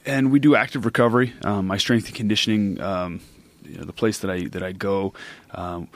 and 0.05 0.31
we 0.31 0.39
do 0.39 0.55
active 0.55 0.85
recovery. 0.85 1.33
Um, 1.43 1.67
my 1.67 1.77
strength 1.77 2.07
and 2.07 2.15
conditioning, 2.15 2.79
um, 2.81 3.21
you 3.65 3.77
know, 3.77 3.83
the 3.85 3.93
place 3.93 4.19
that 4.19 4.29
I 4.31 4.45
that 4.49 4.61
I 4.63 4.71
go, 4.73 5.13
um, 5.51 5.87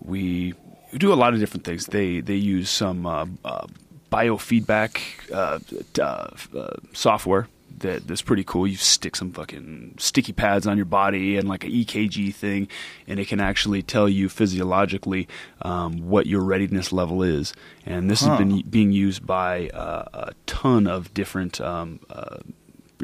we, 0.00 0.54
we 0.92 0.98
do 0.98 1.12
a 1.12 1.14
lot 1.14 1.34
of 1.34 1.40
different 1.40 1.64
things. 1.64 1.86
They 1.86 2.20
they 2.20 2.34
use 2.36 2.70
some 2.70 3.06
uh, 3.06 3.26
uh, 3.44 3.66
biofeedback 4.12 5.00
uh, 5.32 5.58
uh, 6.00 6.58
uh, 6.58 6.76
software. 6.92 7.48
That, 7.78 8.06
that's 8.06 8.22
pretty 8.22 8.44
cool. 8.44 8.66
You 8.66 8.76
stick 8.76 9.16
some 9.16 9.32
fucking 9.32 9.94
sticky 9.98 10.34
pads 10.34 10.66
on 10.66 10.76
your 10.76 10.84
body 10.86 11.36
and 11.36 11.48
like 11.48 11.64
an 11.64 11.72
EKG 11.72 12.32
thing, 12.32 12.68
and 13.08 13.18
it 13.18 13.26
can 13.26 13.40
actually 13.40 13.82
tell 13.82 14.08
you 14.08 14.28
physiologically 14.28 15.26
um, 15.62 16.08
what 16.08 16.26
your 16.26 16.42
readiness 16.42 16.92
level 16.92 17.22
is. 17.22 17.54
And 17.86 18.10
this 18.10 18.20
has 18.20 18.38
been 18.38 18.60
being 18.68 18.92
used 18.92 19.26
by 19.26 19.68
uh, 19.70 20.04
a 20.12 20.32
ton 20.46 20.86
of 20.86 21.12
different 21.14 21.60
um, 21.60 22.00
uh, 22.10 22.36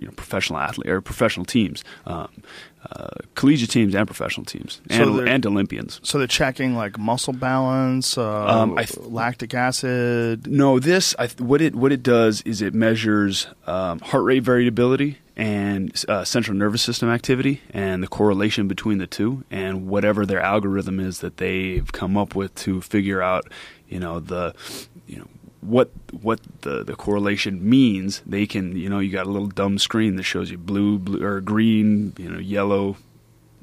you 0.00 0.06
know, 0.06 0.12
professional 0.14 0.58
athlete 0.58 0.88
or 0.88 1.00
professional 1.00 1.44
teams, 1.44 1.84
um, 2.06 2.28
uh, 2.90 3.08
collegiate 3.34 3.70
teams 3.70 3.94
and 3.94 4.06
professional 4.06 4.44
teams, 4.44 4.80
So 4.90 5.20
and, 5.26 5.44
Olympians. 5.46 6.00
So 6.02 6.18
they're 6.18 6.26
checking 6.26 6.74
like 6.76 6.98
muscle 6.98 7.32
balance, 7.32 8.16
uh, 8.16 8.46
Um, 8.46 8.76
th- 8.76 8.96
lactic 8.98 9.52
acid. 9.54 10.46
No, 10.46 10.78
this 10.78 11.14
I, 11.18 11.26
th- 11.26 11.40
what 11.40 11.60
it 11.60 11.74
what 11.74 11.92
it 11.92 12.02
does 12.02 12.40
is 12.42 12.62
it 12.62 12.74
measures 12.74 13.48
um, 13.66 13.98
heart 14.00 14.24
rate 14.24 14.42
variability 14.44 15.18
and 15.36 15.92
uh, 16.08 16.24
central 16.24 16.56
nervous 16.56 16.82
system 16.82 17.08
activity 17.10 17.60
and 17.70 18.02
the 18.02 18.08
correlation 18.08 18.66
between 18.68 18.98
the 18.98 19.06
two 19.06 19.44
and 19.50 19.86
whatever 19.86 20.26
their 20.26 20.40
algorithm 20.40 20.98
is 20.98 21.18
that 21.20 21.36
they've 21.36 21.90
come 21.92 22.16
up 22.16 22.34
with 22.34 22.54
to 22.56 22.80
figure 22.80 23.22
out 23.22 23.44
you 23.88 24.00
know 24.00 24.18
the 24.20 24.52
what 25.60 25.90
what 26.20 26.40
the, 26.62 26.84
the 26.84 26.94
correlation 26.94 27.68
means 27.68 28.22
they 28.26 28.46
can 28.46 28.76
you 28.76 28.88
know 28.88 28.98
you 29.00 29.10
got 29.10 29.26
a 29.26 29.30
little 29.30 29.48
dumb 29.48 29.78
screen 29.78 30.16
that 30.16 30.22
shows 30.22 30.50
you 30.50 30.58
blue, 30.58 30.98
blue 30.98 31.24
or 31.24 31.40
green 31.40 32.12
you 32.16 32.30
know 32.30 32.38
yellow 32.38 32.96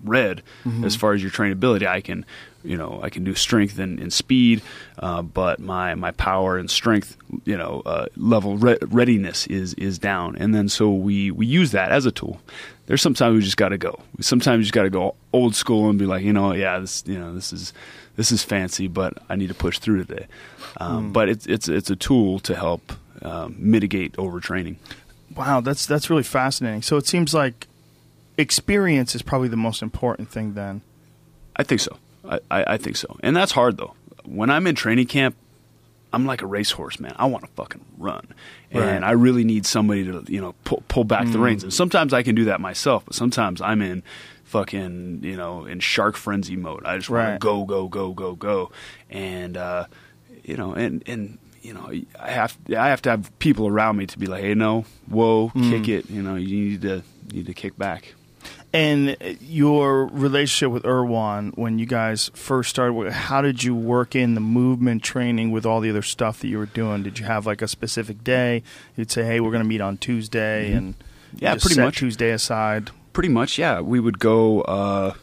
red 0.04 0.44
as 0.84 0.96
far 0.96 1.14
as 1.14 1.22
your 1.22 1.32
trainability. 1.32 1.88
I 1.88 2.02
can, 2.02 2.26
you 2.64 2.78
know, 2.78 3.00
I 3.02 3.10
can 3.10 3.24
do 3.24 3.34
strength 3.34 3.80
and, 3.80 4.00
and 4.00 4.14
speed, 4.14 4.62
uh, 5.00 5.22
but 5.22 5.60
my 5.60 5.96
my 5.96 6.12
power 6.12 6.58
and 6.58 6.70
strength, 6.70 7.18
you 7.44 7.58
know, 7.58 7.82
uh, 7.86 8.06
level 8.16 8.58
re- 8.58 8.78
readiness 8.82 9.48
is 9.48 9.74
is 9.76 9.98
down. 9.98 10.36
And 10.36 10.54
then 10.54 10.70
so 10.70 10.92
we 10.92 11.32
we 11.32 11.46
use 11.46 11.72
that 11.72 11.92
as 11.92 12.06
a 12.06 12.12
tool. 12.12 12.40
There's 12.86 13.02
sometimes 13.02 13.36
we 13.36 13.42
just 13.42 13.58
got 13.58 13.70
to 13.70 13.78
go. 13.78 14.00
Sometimes 14.20 14.60
you 14.60 14.64
just 14.64 14.74
got 14.74 14.84
to 14.84 14.92
go 14.92 15.16
old 15.34 15.56
school 15.56 15.90
and 15.90 15.98
be 15.98 16.06
like, 16.06 16.24
you 16.24 16.34
know, 16.34 16.54
yeah, 16.54 16.80
this 16.80 17.04
you 17.08 17.18
know 17.18 17.34
this 17.34 17.52
is 17.52 17.74
this 18.16 18.32
is 18.32 18.44
fancy, 18.44 18.88
but 18.88 19.18
I 19.30 19.36
need 19.36 19.48
to 19.48 19.54
push 19.54 19.80
through 19.80 20.04
today. 20.06 20.28
Um, 20.78 21.12
But 21.14 21.30
it's 21.30 21.46
it's 21.46 21.68
it's 21.68 21.90
a 21.90 21.96
tool 21.96 22.40
to 22.40 22.56
help 22.56 22.94
um, 23.22 23.56
mitigate 23.58 24.14
overtraining. 24.14 24.76
Wow, 25.36 25.62
that's 25.62 25.86
that's 25.86 26.10
really 26.10 26.24
fascinating. 26.24 26.82
So 26.82 26.98
it 26.98 27.08
seems 27.08 27.34
like 27.34 27.68
experience 28.38 29.16
is 29.16 29.22
probably 29.22 29.48
the 29.48 29.58
most 29.58 29.82
important 29.82 30.30
thing. 30.30 30.54
Then 30.54 30.82
I 31.56 31.64
think 31.64 31.82
so. 31.82 31.98
I, 32.28 32.40
I, 32.52 32.64
I 32.74 32.78
think 32.78 32.98
so. 32.98 33.18
And 33.22 33.36
that's 33.36 33.52
hard 33.54 33.78
though. 33.78 33.94
When 34.24 34.50
I'm 34.50 34.68
in 34.68 34.76
training 34.76 35.08
camp, 35.08 35.36
I'm 36.16 36.26
like 36.26 36.42
a 36.42 36.48
racehorse, 36.48 37.00
man. 37.00 37.14
I 37.18 37.26
want 37.26 37.44
to 37.46 37.52
fucking 37.52 37.84
run, 37.98 38.26
and 38.72 38.82
Right. 38.82 39.04
I 39.04 39.12
really 39.12 39.44
need 39.44 39.66
somebody 39.66 40.04
to 40.06 40.24
you 40.28 40.42
know 40.42 40.56
pull, 40.64 40.84
pull 40.88 41.04
back 41.04 41.30
the 41.32 41.40
reins. 41.40 41.64
And 41.64 41.74
sometimes 41.74 42.14
I 42.14 42.24
can 42.24 42.34
do 42.36 42.46
that 42.46 42.60
myself, 42.62 43.04
but 43.06 43.14
sometimes 43.16 43.62
I'm 43.62 43.82
in 43.82 44.02
fucking 44.46 45.22
you 45.24 45.36
know 45.36 45.66
in 45.66 45.80
shark 45.80 46.16
frenzy 46.16 46.56
mode. 46.56 46.84
I 46.86 46.98
just 46.98 47.10
want 47.10 47.24
Right. 47.24 47.34
to 47.34 47.40
go, 47.40 47.66
go, 47.66 47.88
go, 47.88 48.14
go, 48.14 48.36
go, 48.36 48.72
and 49.10 49.58
uh, 49.58 49.86
you 50.44 50.56
know, 50.58 50.74
and 50.74 51.04
and 51.08 51.38
you 51.62 51.74
know, 51.74 51.92
I 52.20 52.30
have 52.32 52.58
I 52.70 52.88
have 52.90 53.02
to 53.04 53.10
have 53.10 53.38
people 53.40 53.68
around 53.68 53.98
me 53.98 54.06
to 54.06 54.18
be 54.20 54.28
like, 54.28 54.44
hey, 54.44 54.54
no, 54.54 54.86
whoa, 55.10 55.52
kick 55.70 55.88
it. 55.90 56.10
You 56.10 56.22
know, 56.22 56.36
you 56.36 56.70
need 56.70 56.82
to 56.84 57.04
you 57.32 57.38
need 57.38 57.48
to 57.48 57.54
kick 57.54 57.78
back. 57.78 58.14
And 58.76 59.38
your 59.42 60.08
relationship 60.08 60.72
with 60.72 60.84
Erwan 60.84 61.58
when 61.58 61.80
you 61.80 61.86
guys 61.86 62.30
first 62.34 62.70
started. 62.70 63.12
How 63.12 63.42
did 63.42 63.64
you 63.64 63.74
work 63.74 64.16
in 64.16 64.36
the 64.36 64.42
movement 64.42 65.02
training 65.04 65.52
with 65.52 65.66
all 65.66 65.80
the 65.80 65.90
other 65.90 66.02
stuff 66.02 66.40
that 66.42 66.48
you 66.48 66.58
were 66.58 66.66
doing? 66.66 67.04
Did 67.04 67.20
you 67.20 67.26
have 67.26 67.46
like 67.46 67.62
a 67.62 67.68
specific 67.68 68.24
day? 68.24 68.64
You'd 68.96 69.12
say, 69.12 69.24
hey, 69.24 69.40
we're 69.40 69.52
going 69.52 69.64
to 69.64 69.68
meet 69.68 69.82
on 69.82 69.98
Tuesday, 69.98 70.72
and 70.74 70.96
Mm-hmm. 70.96 71.44
Yeah, 71.44 71.54
just 71.56 71.66
pretty 71.66 71.82
much. 71.82 71.98
Tuesday 71.98 72.32
aside. 72.32 72.92
Pretty 73.14 73.30
much, 73.30 73.58
yeah. 73.58 73.82
We 73.82 74.00
would 74.00 74.20
go, 74.20 74.62
uh, 74.62 75.14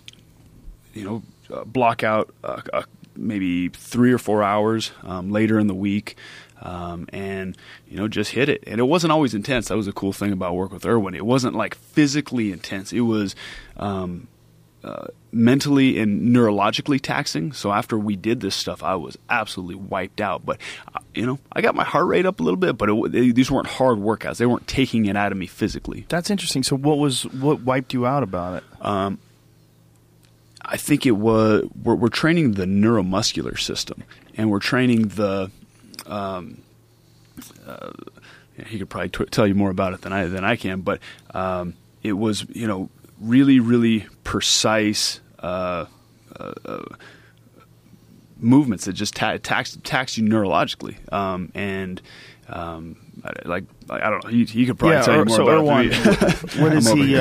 you 0.93 1.05
know, 1.05 1.23
uh, 1.51 1.65
block 1.65 2.03
out 2.03 2.35
uh, 2.45 2.61
uh, 2.73 2.83
maybe 3.17 3.69
three 3.69 4.13
or 4.13 4.19
four 4.19 4.43
hours 4.43 4.93
um, 5.05 5.31
later 5.31 5.59
in 5.59 5.69
the 5.69 5.75
week, 5.75 6.17
um, 6.63 7.09
and 7.13 7.57
you 7.89 7.97
know, 7.97 8.09
just 8.09 8.33
hit 8.33 8.49
it. 8.49 8.65
And 8.67 8.81
it 8.81 8.85
wasn't 8.85 9.13
always 9.13 9.35
intense. 9.35 9.69
That 9.69 9.77
was 9.77 9.89
a 9.89 9.93
cool 9.93 10.13
thing 10.13 10.33
about 10.33 10.55
work 10.55 10.73
with 10.73 10.85
Erwan. 10.85 11.15
It 11.15 11.27
wasn't 11.27 11.55
like 11.55 11.75
physically 11.75 12.53
intense. 12.53 12.93
It 12.93 13.01
was. 13.01 13.35
Um, 13.77 14.29
uh, 14.85 15.07
mentally 15.31 16.01
and 16.01 16.35
neurologically 16.35 17.01
taxing. 17.01 17.53
So 17.53 17.71
after 17.71 17.97
we 17.97 18.17
did 18.17 18.41
this 18.41 18.57
stuff, 18.57 18.83
I 18.83 18.97
was 18.97 19.17
absolutely 19.31 19.77
wiped 19.77 20.21
out. 20.21 20.45
But 20.45 20.59
uh, 20.93 20.99
you 21.15 21.25
know, 21.25 21.39
I 21.53 21.61
got 21.61 21.77
my 21.77 21.85
heart 21.85 22.07
rate 22.07 22.27
up 22.27 22.41
a 22.41 22.43
little 22.43 22.59
bit, 22.59 22.77
but 22.77 22.91
it, 22.91 23.13
they, 23.13 23.31
these 23.31 23.49
weren't 23.49 23.69
hard 23.69 23.99
workouts. 23.99 24.39
They 24.39 24.47
weren't 24.47 24.67
taking 24.67 25.07
it 25.07 25.17
out 25.17 25.31
of 25.31 25.39
me 25.39 25.47
physically. 25.47 26.05
That's 26.09 26.31
interesting. 26.31 26.65
So 26.65 26.77
what 26.77 26.99
was 26.99 27.23
what 27.27 27.61
wiped 27.63 27.95
you 27.95 28.07
out 28.07 28.25
about 28.25 28.57
it? 28.57 28.65
I 30.65 30.77
think 30.77 31.07
it 31.07 31.13
was 31.13 31.65
we're, 31.81 31.95
we're 31.95 32.09
training 32.09 32.53
the 32.53 32.65
neuromuscular 32.65 33.59
system, 33.59 34.03
and 34.37 34.51
we're 34.51 34.59
training 34.59 35.09
the. 35.09 35.51
Um, 36.07 36.63
uh, 37.67 37.91
he 38.67 38.79
could 38.79 38.91
probably 38.91 39.09
t- 39.09 39.25
tell 39.27 39.47
you 39.47 39.55
more 39.55 39.71
about 39.71 39.95
it 39.95 40.03
than 40.03 40.13
I 40.13 40.27
than 40.27 40.45
I 40.45 40.57
can, 40.57 40.81
but 40.81 41.01
um, 41.35 41.75
it 42.03 42.13
was 42.13 42.45
you 42.51 42.67
know 42.67 42.91
really 43.21 43.61
really 43.61 44.07
precise 44.25 45.21
uh, 45.39 45.87
uh, 46.39 46.53
uh, 46.65 46.83
movements 48.39 48.85
that 48.85 48.93
just 48.95 49.15
ta- 49.17 49.39
tax 49.43 49.79
tax 49.85 50.19
you 50.19 50.25
neurologically, 50.29 50.97
um, 51.13 51.51
and 51.55 52.01
um, 52.49 52.97
I- 53.25 53.49
like 53.49 53.65
I 53.89 54.11
don't 54.11 54.25
know, 54.25 54.31
he, 54.31 54.45
he 54.45 54.67
could 54.67 54.79
probably 54.79 55.03
tell 55.03 55.17
you 55.19 55.25
more 55.25 55.37
so 55.37 55.49
about 55.49 55.65
Erwan, 55.65 56.55
it. 56.55 56.61
what 56.61 56.73
is 56.77 56.91
he? 56.91 57.17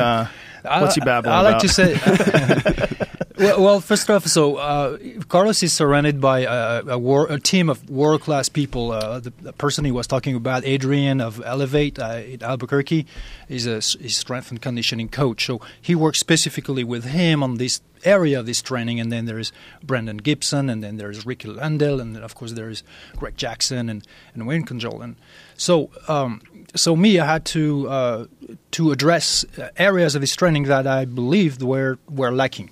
What's 0.63 0.95
he 0.95 1.01
I- 1.01 1.05
babbling 1.05 1.33
I 1.33 1.41
like 1.41 1.51
about? 1.55 1.61
to 1.61 1.69
say. 1.69 3.07
well, 3.41 3.81
first 3.81 4.09
off, 4.09 4.27
so 4.27 4.57
uh, 4.57 4.97
Carlos 5.27 5.63
is 5.63 5.73
surrounded 5.73 6.21
by 6.21 6.41
a, 6.41 6.83
a, 6.85 6.97
war, 6.99 7.25
a 7.27 7.39
team 7.39 7.69
of 7.69 7.89
world 7.89 8.21
class 8.21 8.49
people. 8.49 8.91
Uh, 8.91 9.19
the, 9.19 9.33
the 9.41 9.53
person 9.53 9.83
he 9.83 9.91
was 9.91 10.05
talking 10.05 10.35
about, 10.35 10.63
Adrian 10.65 11.19
of 11.21 11.41
Elevate 11.43 11.97
uh, 11.97 12.21
in 12.25 12.43
Albuquerque, 12.43 13.07
is 13.49 13.65
a, 13.65 13.77
is 13.77 14.15
strength 14.15 14.51
and 14.51 14.61
conditioning 14.61 15.09
coach. 15.09 15.45
So 15.45 15.59
he 15.81 15.95
works 15.95 16.19
specifically 16.19 16.83
with 16.83 17.05
him 17.05 17.41
on 17.41 17.57
this 17.57 17.81
area 18.03 18.39
of 18.39 18.45
this 18.45 18.61
training. 18.61 18.99
And 18.99 19.11
then 19.11 19.25
there's 19.25 19.51
Brandon 19.81 20.17
Gibson, 20.17 20.69
and 20.69 20.83
then 20.83 20.97
there's 20.97 21.25
Ricky 21.25 21.47
Lundell, 21.47 21.99
and 21.99 22.15
then 22.15 22.23
of 22.23 22.35
course 22.35 22.51
there's 22.51 22.83
Greg 23.15 23.37
Jackson 23.37 23.89
and 23.89 24.05
and 24.35 24.43
Winkeljohn. 24.43 25.03
And 25.03 25.15
so. 25.57 25.89
Um, 26.07 26.41
so 26.75 26.95
me, 26.95 27.19
I 27.19 27.25
had 27.25 27.45
to 27.45 27.89
uh, 27.89 28.25
to 28.71 28.91
address 28.91 29.45
uh, 29.57 29.69
areas 29.77 30.15
of 30.15 30.21
this 30.21 30.35
training 30.35 30.63
that 30.63 30.87
I 30.87 31.05
believed 31.05 31.61
were 31.61 31.99
were 32.09 32.31
lacking. 32.31 32.71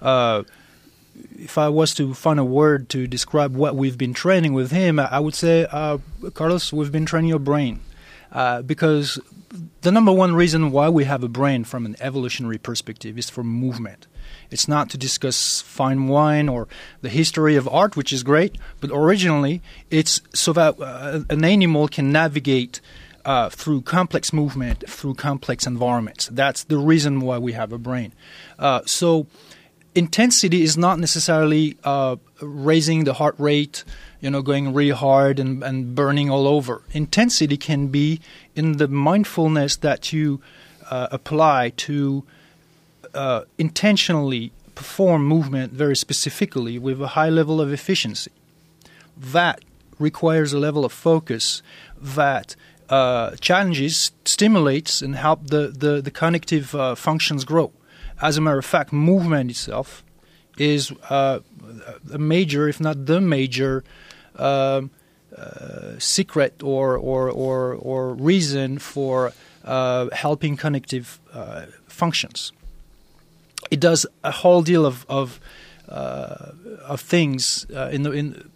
Uh, 0.00 0.44
if 1.38 1.58
I 1.58 1.68
was 1.68 1.94
to 1.94 2.14
find 2.14 2.38
a 2.38 2.44
word 2.44 2.88
to 2.90 3.06
describe 3.06 3.54
what 3.56 3.74
we've 3.74 3.98
been 3.98 4.14
training 4.14 4.52
with 4.52 4.70
him, 4.70 4.98
I 4.98 5.18
would 5.18 5.34
say, 5.34 5.66
uh, 5.70 5.98
Carlos, 6.34 6.72
we've 6.72 6.92
been 6.92 7.06
training 7.06 7.30
your 7.30 7.38
brain. 7.38 7.80
Uh, 8.32 8.62
because 8.62 9.18
the 9.80 9.90
number 9.90 10.12
one 10.12 10.34
reason 10.34 10.70
why 10.70 10.88
we 10.88 11.04
have 11.04 11.24
a 11.24 11.28
brain 11.28 11.64
from 11.64 11.84
an 11.84 11.96
evolutionary 12.00 12.58
perspective 12.58 13.18
is 13.18 13.28
for 13.28 13.42
movement. 13.42 14.06
It's 14.50 14.68
not 14.68 14.90
to 14.90 14.98
discuss 14.98 15.60
fine 15.60 16.06
wine 16.06 16.48
or 16.48 16.68
the 17.00 17.08
history 17.08 17.56
of 17.56 17.66
art, 17.68 17.96
which 17.96 18.12
is 18.12 18.22
great, 18.22 18.56
but 18.80 18.90
originally 18.92 19.62
it's 19.90 20.20
so 20.32 20.52
that 20.52 20.80
uh, 20.80 21.20
an 21.28 21.44
animal 21.44 21.88
can 21.88 22.12
navigate 22.12 22.80
uh, 23.24 23.48
through 23.50 23.82
complex 23.82 24.32
movement, 24.32 24.88
through 24.88 25.14
complex 25.14 25.66
environments. 25.66 26.28
That's 26.28 26.64
the 26.64 26.78
reason 26.78 27.20
why 27.20 27.38
we 27.38 27.52
have 27.52 27.72
a 27.72 27.78
brain. 27.78 28.12
Uh, 28.58 28.82
so 28.86 29.26
intensity 29.94 30.62
is 30.62 30.76
not 30.76 30.98
necessarily 30.98 31.76
uh, 31.84 32.16
raising 32.40 33.04
the 33.04 33.14
heart 33.14 33.34
rate, 33.38 33.84
you 34.20 34.30
know, 34.30 34.42
going 34.42 34.72
really 34.72 34.90
hard 34.90 35.38
and, 35.38 35.62
and 35.62 35.94
burning 35.94 36.30
all 36.30 36.46
over. 36.46 36.82
Intensity 36.92 37.56
can 37.56 37.88
be 37.88 38.20
in 38.54 38.78
the 38.78 38.88
mindfulness 38.88 39.76
that 39.76 40.12
you 40.12 40.40
uh, 40.90 41.08
apply 41.10 41.70
to 41.76 42.24
uh, 43.14 43.42
intentionally 43.58 44.52
perform 44.74 45.26
movement 45.26 45.72
very 45.72 45.96
specifically 45.96 46.78
with 46.78 47.00
a 47.02 47.08
high 47.08 47.28
level 47.28 47.60
of 47.60 47.72
efficiency. 47.72 48.32
That 49.16 49.60
requires 49.98 50.52
a 50.52 50.58
level 50.58 50.84
of 50.84 50.92
focus 50.92 51.62
that 52.00 52.56
uh, 52.90 53.36
challenges, 53.36 54.10
stimulates, 54.24 55.00
and 55.00 55.14
help 55.14 55.46
the, 55.46 55.68
the, 55.68 56.02
the 56.02 56.10
cognitive 56.10 56.74
uh, 56.74 56.94
functions 56.96 57.44
grow. 57.44 57.72
As 58.20 58.36
a 58.36 58.40
matter 58.40 58.58
of 58.58 58.66
fact, 58.66 58.92
movement 58.92 59.50
itself 59.50 60.04
is 60.58 60.92
uh, 61.08 61.38
a 62.12 62.18
major, 62.18 62.68
if 62.68 62.80
not 62.80 63.06
the 63.06 63.20
major, 63.20 63.84
um, 64.36 64.90
uh, 65.36 65.98
secret 65.98 66.62
or, 66.62 66.96
or, 66.96 67.30
or, 67.30 67.74
or 67.74 68.14
reason 68.14 68.78
for 68.78 69.32
uh, 69.64 70.08
helping 70.12 70.56
cognitive 70.56 71.20
uh, 71.32 71.66
functions. 71.86 72.52
It 73.70 73.78
does 73.78 74.04
a 74.24 74.32
whole 74.32 74.62
deal 74.62 74.84
of 74.84 75.06
of, 75.08 75.38
of 75.86 77.00
things 77.00 77.66
in 77.70 78.02
the 78.02 78.12
in 78.12 78.50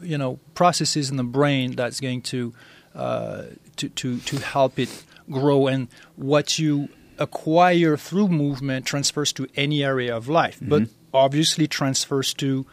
you 0.00 0.16
know 0.16 0.38
processes 0.54 1.10
in 1.10 1.16
the 1.16 1.24
brain 1.24 1.74
that's 1.74 2.00
going 2.00 2.22
to 2.22 2.54
uh, 2.96 3.42
to, 3.76 3.88
to 3.90 4.18
to 4.18 4.38
help 4.38 4.78
it 4.78 5.04
grow. 5.30 5.66
And 5.66 5.88
what 6.16 6.58
you 6.58 6.88
acquire 7.18 7.96
through 7.96 8.28
movement 8.28 8.86
transfers 8.86 9.32
to 9.32 9.48
any 9.56 9.82
area 9.82 10.14
of 10.14 10.28
life 10.28 10.56
mm-hmm. 10.56 10.68
but 10.68 10.82
obviously 11.14 11.66
transfers 11.66 12.34
to 12.34 12.66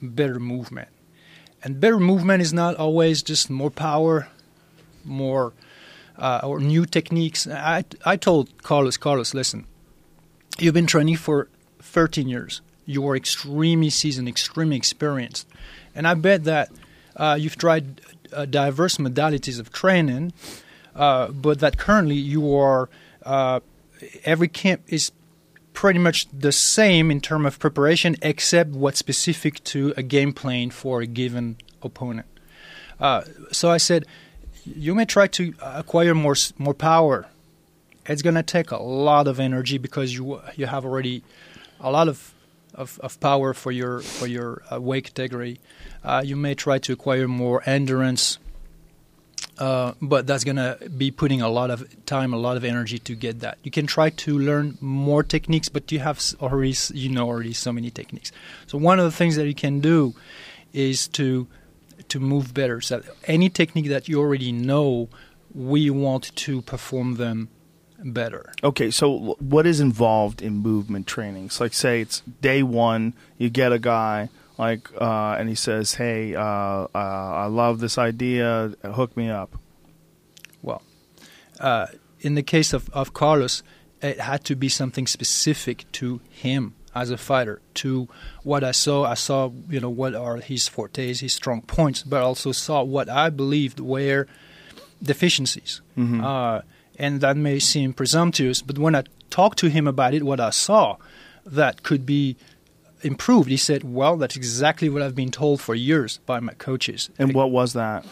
better 0.00 0.38
movement. 0.38 0.88
And 1.62 1.80
better 1.80 1.98
movement 1.98 2.40
is 2.40 2.52
not 2.52 2.76
always 2.76 3.22
just 3.22 3.50
more 3.50 3.70
power 3.70 4.28
more 5.04 5.52
uh, 6.18 6.40
or 6.44 6.60
new 6.60 6.84
techniques. 6.84 7.46
I, 7.46 7.84
I 8.04 8.16
told 8.16 8.62
carlos 8.62 8.96
carlos 8.96 9.34
listen 9.34 9.66
you've 10.58 10.74
been 10.74 10.86
training 10.86 11.16
for 11.16 11.48
13 11.80 12.28
years. 12.28 12.60
You 12.86 13.06
are 13.08 13.16
extremely 13.16 13.90
seasoned 13.90 14.28
extremely 14.28 14.76
experienced. 14.76 15.48
And 15.94 16.06
i 16.06 16.14
bet 16.14 16.44
that 16.44 16.70
uh, 17.16 17.36
you've 17.38 17.56
tried 17.56 18.00
uh, 18.32 18.44
diverse 18.44 18.96
modalities 18.96 19.58
of 19.58 19.72
training, 19.72 20.32
uh, 20.94 21.28
but 21.28 21.60
that 21.60 21.76
currently 21.78 22.16
you 22.16 22.54
are 22.54 22.88
uh, 23.24 23.60
every 24.24 24.48
camp 24.48 24.82
is 24.88 25.12
pretty 25.72 25.98
much 25.98 26.26
the 26.32 26.52
same 26.52 27.10
in 27.10 27.20
terms 27.20 27.46
of 27.46 27.58
preparation, 27.58 28.16
except 28.22 28.70
what's 28.70 28.98
specific 28.98 29.62
to 29.64 29.94
a 29.96 30.02
game 30.02 30.32
plan 30.32 30.70
for 30.70 31.00
a 31.00 31.06
given 31.06 31.56
opponent. 31.82 32.26
Uh, 32.98 33.22
so 33.50 33.70
I 33.70 33.78
said, 33.78 34.04
you 34.64 34.94
may 34.94 35.04
try 35.04 35.26
to 35.28 35.54
acquire 35.62 36.14
more 36.14 36.36
more 36.58 36.74
power. 36.74 37.28
It's 38.06 38.22
going 38.22 38.34
to 38.34 38.42
take 38.42 38.70
a 38.70 38.82
lot 38.82 39.28
of 39.28 39.40
energy 39.40 39.78
because 39.78 40.14
you 40.14 40.40
you 40.56 40.66
have 40.66 40.84
already 40.84 41.22
a 41.80 41.90
lot 41.90 42.08
of 42.08 42.34
of, 42.74 42.98
of 43.02 43.18
power 43.20 43.54
for 43.54 43.72
your 43.72 44.00
for 44.00 44.26
your 44.26 44.62
uh, 44.70 44.80
weight 44.80 45.14
category. 45.14 45.58
Uh, 46.02 46.22
you 46.24 46.36
may 46.36 46.54
try 46.54 46.78
to 46.78 46.92
acquire 46.92 47.28
more 47.28 47.62
endurance, 47.66 48.38
uh, 49.58 49.92
but 50.00 50.26
that's 50.26 50.44
going 50.44 50.56
to 50.56 50.78
be 50.96 51.10
putting 51.10 51.42
a 51.42 51.48
lot 51.48 51.70
of 51.70 51.84
time, 52.06 52.32
a 52.32 52.38
lot 52.38 52.56
of 52.56 52.64
energy 52.64 52.98
to 52.98 53.14
get 53.14 53.40
that. 53.40 53.58
You 53.62 53.70
can 53.70 53.86
try 53.86 54.10
to 54.10 54.38
learn 54.38 54.78
more 54.80 55.22
techniques, 55.22 55.68
but 55.68 55.92
you 55.92 55.98
have 55.98 56.20
already 56.40 56.74
you 56.94 57.10
know 57.10 57.26
already 57.26 57.52
so 57.52 57.72
many 57.72 57.90
techniques. 57.90 58.32
So 58.66 58.78
one 58.78 58.98
of 58.98 59.04
the 59.04 59.12
things 59.12 59.36
that 59.36 59.46
you 59.46 59.54
can 59.54 59.80
do 59.80 60.14
is 60.72 61.08
to 61.08 61.46
to 62.08 62.18
move 62.18 62.54
better. 62.54 62.80
So 62.80 63.02
any 63.24 63.50
technique 63.50 63.88
that 63.88 64.08
you 64.08 64.18
already 64.18 64.52
know, 64.52 65.08
we 65.54 65.90
want 65.90 66.34
to 66.36 66.62
perform 66.62 67.16
them 67.16 67.48
better. 68.02 68.52
Okay, 68.64 68.90
so 68.90 69.36
what 69.38 69.66
is 69.66 69.80
involved 69.80 70.40
in 70.40 70.54
movement 70.58 71.06
training? 71.06 71.50
So 71.50 71.64
Like, 71.64 71.74
say 71.74 72.00
it's 72.00 72.22
day 72.40 72.62
one, 72.62 73.14
you 73.38 73.50
get 73.50 73.72
a 73.72 73.78
guy 73.78 74.30
like, 74.60 74.90
uh, 75.00 75.36
and 75.38 75.48
he 75.48 75.54
says, 75.54 75.94
"Hey, 75.94 76.34
uh, 76.34 76.42
uh, 76.42 76.88
I 76.94 77.46
love 77.46 77.80
this 77.80 77.96
idea. 77.96 78.74
Hook 78.84 79.16
me 79.16 79.30
up." 79.30 79.56
Well, 80.62 80.82
uh, 81.58 81.86
in 82.20 82.34
the 82.34 82.42
case 82.42 82.72
of, 82.72 82.90
of 82.90 83.14
Carlos, 83.14 83.62
it 84.02 84.20
had 84.20 84.44
to 84.44 84.54
be 84.54 84.68
something 84.68 85.06
specific 85.06 85.90
to 85.92 86.20
him 86.28 86.74
as 86.94 87.10
a 87.10 87.16
fighter. 87.16 87.60
To 87.82 88.08
what 88.42 88.62
I 88.62 88.72
saw, 88.72 89.04
I 89.04 89.14
saw 89.14 89.50
you 89.68 89.80
know 89.80 89.88
what 89.90 90.14
are 90.14 90.36
his 90.36 90.68
fortes, 90.68 91.20
his 91.20 91.32
strong 91.32 91.62
points, 91.62 92.02
but 92.02 92.22
also 92.22 92.52
saw 92.52 92.82
what 92.82 93.08
I 93.08 93.30
believed 93.30 93.80
were 93.80 94.26
deficiencies. 95.02 95.80
Mm-hmm 95.96 96.22
uh, 96.22 96.60
and 97.00 97.22
that 97.22 97.34
may 97.34 97.58
seem 97.58 97.94
presumptuous, 97.94 98.60
but 98.60 98.76
when 98.78 98.94
I 98.94 99.04
talked 99.30 99.58
to 99.60 99.70
him 99.70 99.86
about 99.86 100.12
it, 100.12 100.22
what 100.22 100.38
I 100.38 100.50
saw 100.50 100.96
that 101.46 101.82
could 101.82 102.04
be 102.04 102.36
improved, 103.02 103.50
he 103.50 103.56
said, 103.56 103.84
"Well, 103.84 104.16
that's 104.16 104.36
exactly 104.36 104.88
what 104.88 105.02
I've 105.02 105.14
been 105.14 105.30
told 105.30 105.60
for 105.60 105.74
years 105.74 106.20
by 106.26 106.40
my 106.40 106.54
coaches." 106.54 107.10
And 107.18 107.34
what 107.34 107.50
was 107.50 107.72
that? 107.72 108.04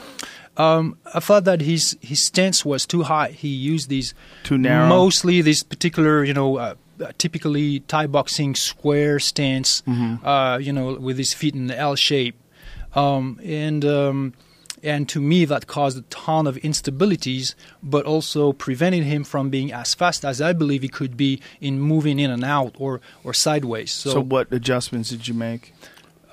Um, 0.56 0.98
I 1.14 1.20
thought 1.20 1.44
that 1.44 1.60
his 1.60 1.96
his 2.00 2.22
stance 2.22 2.64
was 2.64 2.84
too 2.84 3.04
high. 3.04 3.28
He 3.30 3.48
used 3.48 3.88
these 3.88 4.12
too 4.42 4.58
narrow, 4.58 4.88
mostly 4.88 5.40
this 5.40 5.62
particular, 5.62 6.24
you 6.24 6.34
know, 6.34 6.56
uh, 6.56 6.74
typically 7.16 7.80
Thai 7.80 8.08
boxing 8.08 8.54
square 8.54 9.20
stance, 9.20 9.82
mm-hmm. 9.82 10.26
uh, 10.26 10.58
you 10.58 10.72
know, 10.72 10.94
with 10.94 11.16
his 11.16 11.32
feet 11.32 11.54
in 11.54 11.68
the 11.68 11.78
L 11.78 11.94
shape, 11.94 12.36
um, 12.94 13.40
and 13.44 13.84
um, 13.84 14.34
and 14.82 15.08
to 15.10 15.20
me, 15.20 15.44
that 15.44 15.66
caused 15.66 15.98
a 15.98 16.02
ton 16.02 16.46
of 16.46 16.56
instabilities, 16.56 17.54
but 17.82 18.04
also 18.04 18.52
prevented 18.52 19.04
him 19.04 19.24
from 19.24 19.50
being 19.50 19.72
as 19.72 19.94
fast 19.94 20.24
as 20.24 20.40
I 20.40 20.52
believe 20.52 20.82
he 20.82 20.88
could 20.88 21.16
be 21.16 21.40
in 21.60 21.80
moving 21.80 22.18
in 22.18 22.30
and 22.30 22.44
out 22.44 22.74
or, 22.78 23.00
or 23.24 23.34
sideways. 23.34 23.90
So, 23.90 24.10
so 24.10 24.20
what 24.20 24.52
adjustments 24.52 25.10
did 25.10 25.28
you 25.28 25.34
make, 25.34 25.74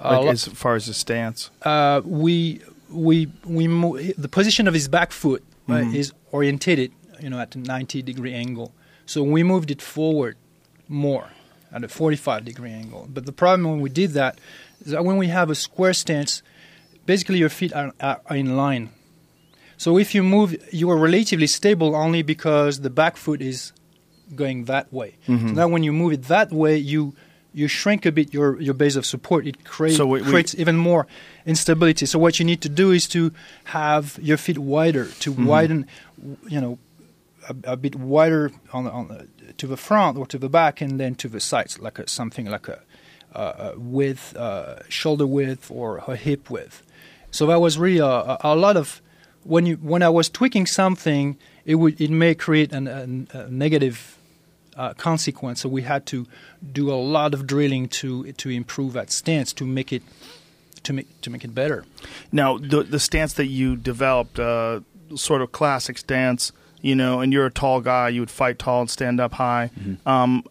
uh, 0.03 0.19
like 0.19 0.27
uh, 0.27 0.31
as 0.31 0.45
far 0.47 0.75
as 0.75 0.85
the 0.85 0.93
stance? 0.93 1.49
Uh, 1.61 2.01
we 2.03 2.61
we 2.89 3.31
we 3.45 3.67
mo- 3.67 3.97
the 3.97 4.29
position 4.29 4.67
of 4.67 4.73
his 4.73 4.87
back 4.87 5.11
foot 5.11 5.43
uh, 5.67 5.73
mm-hmm. 5.73 5.95
is 5.95 6.13
orientated, 6.31 6.91
you 7.19 7.29
know, 7.29 7.39
at 7.39 7.55
a 7.55 7.59
90 7.59 8.01
degree 8.01 8.33
angle. 8.33 8.73
So 9.05 9.23
we 9.23 9.43
moved 9.43 9.71
it 9.71 9.81
forward 9.81 10.37
more 10.87 11.29
at 11.71 11.83
a 11.83 11.87
45 11.87 12.45
degree 12.45 12.71
angle. 12.71 13.07
But 13.11 13.25
the 13.25 13.31
problem 13.31 13.69
when 13.69 13.81
we 13.81 13.89
did 13.89 14.11
that 14.11 14.39
is 14.81 14.91
that 14.91 15.03
when 15.03 15.17
we 15.17 15.27
have 15.27 15.49
a 15.49 15.55
square 15.55 15.93
stance 15.93 16.41
basically 17.05 17.37
your 17.37 17.49
feet 17.49 17.73
are, 17.73 17.93
are, 17.99 18.21
in 18.35 18.57
line. 18.57 18.89
So 19.77 19.97
if 19.97 20.15
you 20.15 20.23
move, 20.23 20.55
you 20.71 20.89
are 20.89 20.97
relatively 20.97 21.47
stable 21.47 21.95
only 21.95 22.21
because 22.21 22.81
the 22.81 22.89
back 22.89 23.17
foot 23.17 23.41
is 23.41 23.73
going 24.33 24.65
that 24.65 24.91
way. 24.91 25.15
Mm-hmm. 25.27 25.49
So 25.49 25.53
now 25.53 25.67
when 25.67 25.83
you 25.83 25.93
move 25.93 26.13
it 26.13 26.23
that 26.23 26.51
way, 26.51 26.77
you 26.77 27.15
you 27.55 27.69
shrink 27.69 28.05
a 28.05 28.11
bit 28.11 28.33
your, 28.33 28.59
your 28.59 28.73
base 28.73 28.97
of 28.97 29.05
support. 29.05 29.47
It 29.47 29.63
create, 29.63 29.95
so 29.95 30.05
we, 30.05 30.21
creates 30.21 30.53
we, 30.53 30.59
even 30.59 30.75
more 30.75 31.07
instability. 31.45 32.05
So 32.05 32.19
what 32.19 32.37
you 32.37 32.43
need 32.43 32.61
to 32.61 32.69
do 32.69 32.91
is 32.91 33.07
to 33.07 33.31
have 33.65 34.19
your 34.21 34.35
feet 34.35 34.57
wider, 34.57 35.05
to 35.05 35.31
mm-hmm. 35.31 35.45
widen, 35.45 35.87
you 36.49 36.59
know, 36.59 36.77
a, 37.47 37.71
a, 37.71 37.77
bit 37.77 37.95
wider 37.95 38.51
on 38.73 38.87
on 38.87 39.29
to 39.57 39.67
the 39.67 39.77
front 39.77 40.17
or 40.17 40.25
to 40.27 40.37
the 40.37 40.49
back, 40.49 40.81
and 40.81 40.99
then 40.99 41.15
to 41.15 41.29
the 41.29 41.39
sides, 41.39 41.79
like 41.79 41.97
a, 41.97 42.09
something 42.09 42.45
like 42.45 42.67
a, 42.67 42.81
a 43.33 43.73
width, 43.77 44.35
uh, 44.35 44.83
shoulder 44.89 45.25
width, 45.25 45.71
or 45.71 46.03
a 46.07 46.17
hip 46.17 46.49
width. 46.49 46.83
So 47.35 47.47
that 47.47 47.59
was 47.59 47.77
really 47.77 47.99
a, 47.99 48.37
a, 48.39 48.55
lot 48.55 48.77
of 48.77 49.01
when 49.43 49.65
you 49.65 49.75
when 49.75 50.01
I 50.01 50.07
was 50.07 50.29
tweaking 50.29 50.67
something, 50.67 51.37
it 51.65 51.75
would 51.75 51.99
it 51.99 52.09
may 52.09 52.33
create 52.33 52.71
an, 52.71 52.87
a, 52.87 53.37
a 53.37 53.49
negative 53.49 54.17
uh, 54.77 54.93
consequence. 54.93 55.59
So 55.59 55.67
we 55.67 55.81
had 55.81 56.05
to 56.07 56.27
do 56.71 56.89
a 56.89 56.95
lot 56.95 57.33
of 57.33 57.45
drilling 57.45 57.89
to 57.99 58.31
to 58.31 58.49
improve 58.49 58.93
that 58.93 59.11
stance 59.11 59.51
to 59.53 59.65
make 59.65 59.91
it 59.91 60.01
to 60.83 60.93
make 60.93 61.21
to 61.21 61.29
make 61.29 61.43
it 61.43 61.53
better. 61.53 61.83
Now 62.31 62.57
the 62.57 62.83
the 62.83 63.01
stance 63.01 63.33
that 63.33 63.47
you 63.47 63.75
developed, 63.75 64.39
uh, 64.39 64.79
sort 65.15 65.41
of 65.41 65.51
classic 65.51 65.97
stance. 65.97 66.53
You 66.81 66.93
know, 66.93 67.19
and 67.19 67.33
you're 67.33 67.47
a 67.47 67.51
tall 67.51 67.81
guy. 67.81 68.09
You 68.09 68.21
would 68.21 68.29
fight 68.29 68.59
tall 68.59 68.81
and 68.81 68.89
stand 68.89 69.19
up 69.19 69.33
high. 69.33 69.71
Mm-hmm. 69.75 70.07
Um, 70.07 70.43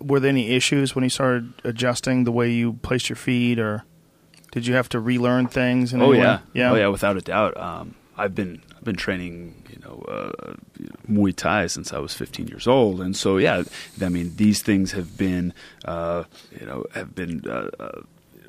were 0.00 0.20
there 0.20 0.30
any 0.30 0.52
issues 0.52 0.94
when 0.94 1.04
you 1.04 1.10
started 1.10 1.52
adjusting 1.64 2.24
the 2.24 2.32
way 2.32 2.50
you 2.50 2.72
placed 2.82 3.10
your 3.10 3.16
feet, 3.16 3.58
or? 3.58 3.84
Did 4.52 4.66
you 4.66 4.74
have 4.74 4.88
to 4.90 5.00
relearn 5.00 5.48
things? 5.48 5.92
oh 5.92 6.12
yeah, 6.12 6.40
yeah, 6.52 6.70
oh 6.70 6.76
yeah, 6.76 6.88
without 6.88 7.16
a 7.16 7.20
doubt. 7.20 7.56
Um, 7.56 7.94
I've 8.16 8.34
been 8.34 8.62
I've 8.76 8.84
been 8.84 8.96
training, 8.96 9.64
you 9.70 9.78
know, 9.80 10.04
uh, 10.06 10.54
Muay 11.10 11.34
Thai 11.34 11.66
since 11.66 11.92
I 11.92 11.98
was 11.98 12.14
15 12.14 12.48
years 12.48 12.66
old, 12.66 13.00
and 13.00 13.16
so 13.16 13.38
yeah, 13.38 13.64
I 14.00 14.08
mean 14.08 14.36
these 14.36 14.62
things 14.62 14.92
have 14.92 15.16
been, 15.16 15.54
uh, 15.86 16.24
you 16.58 16.66
know, 16.66 16.84
have 16.94 17.14
been 17.14 17.42
uh, 17.48 17.70
uh 17.80 18.02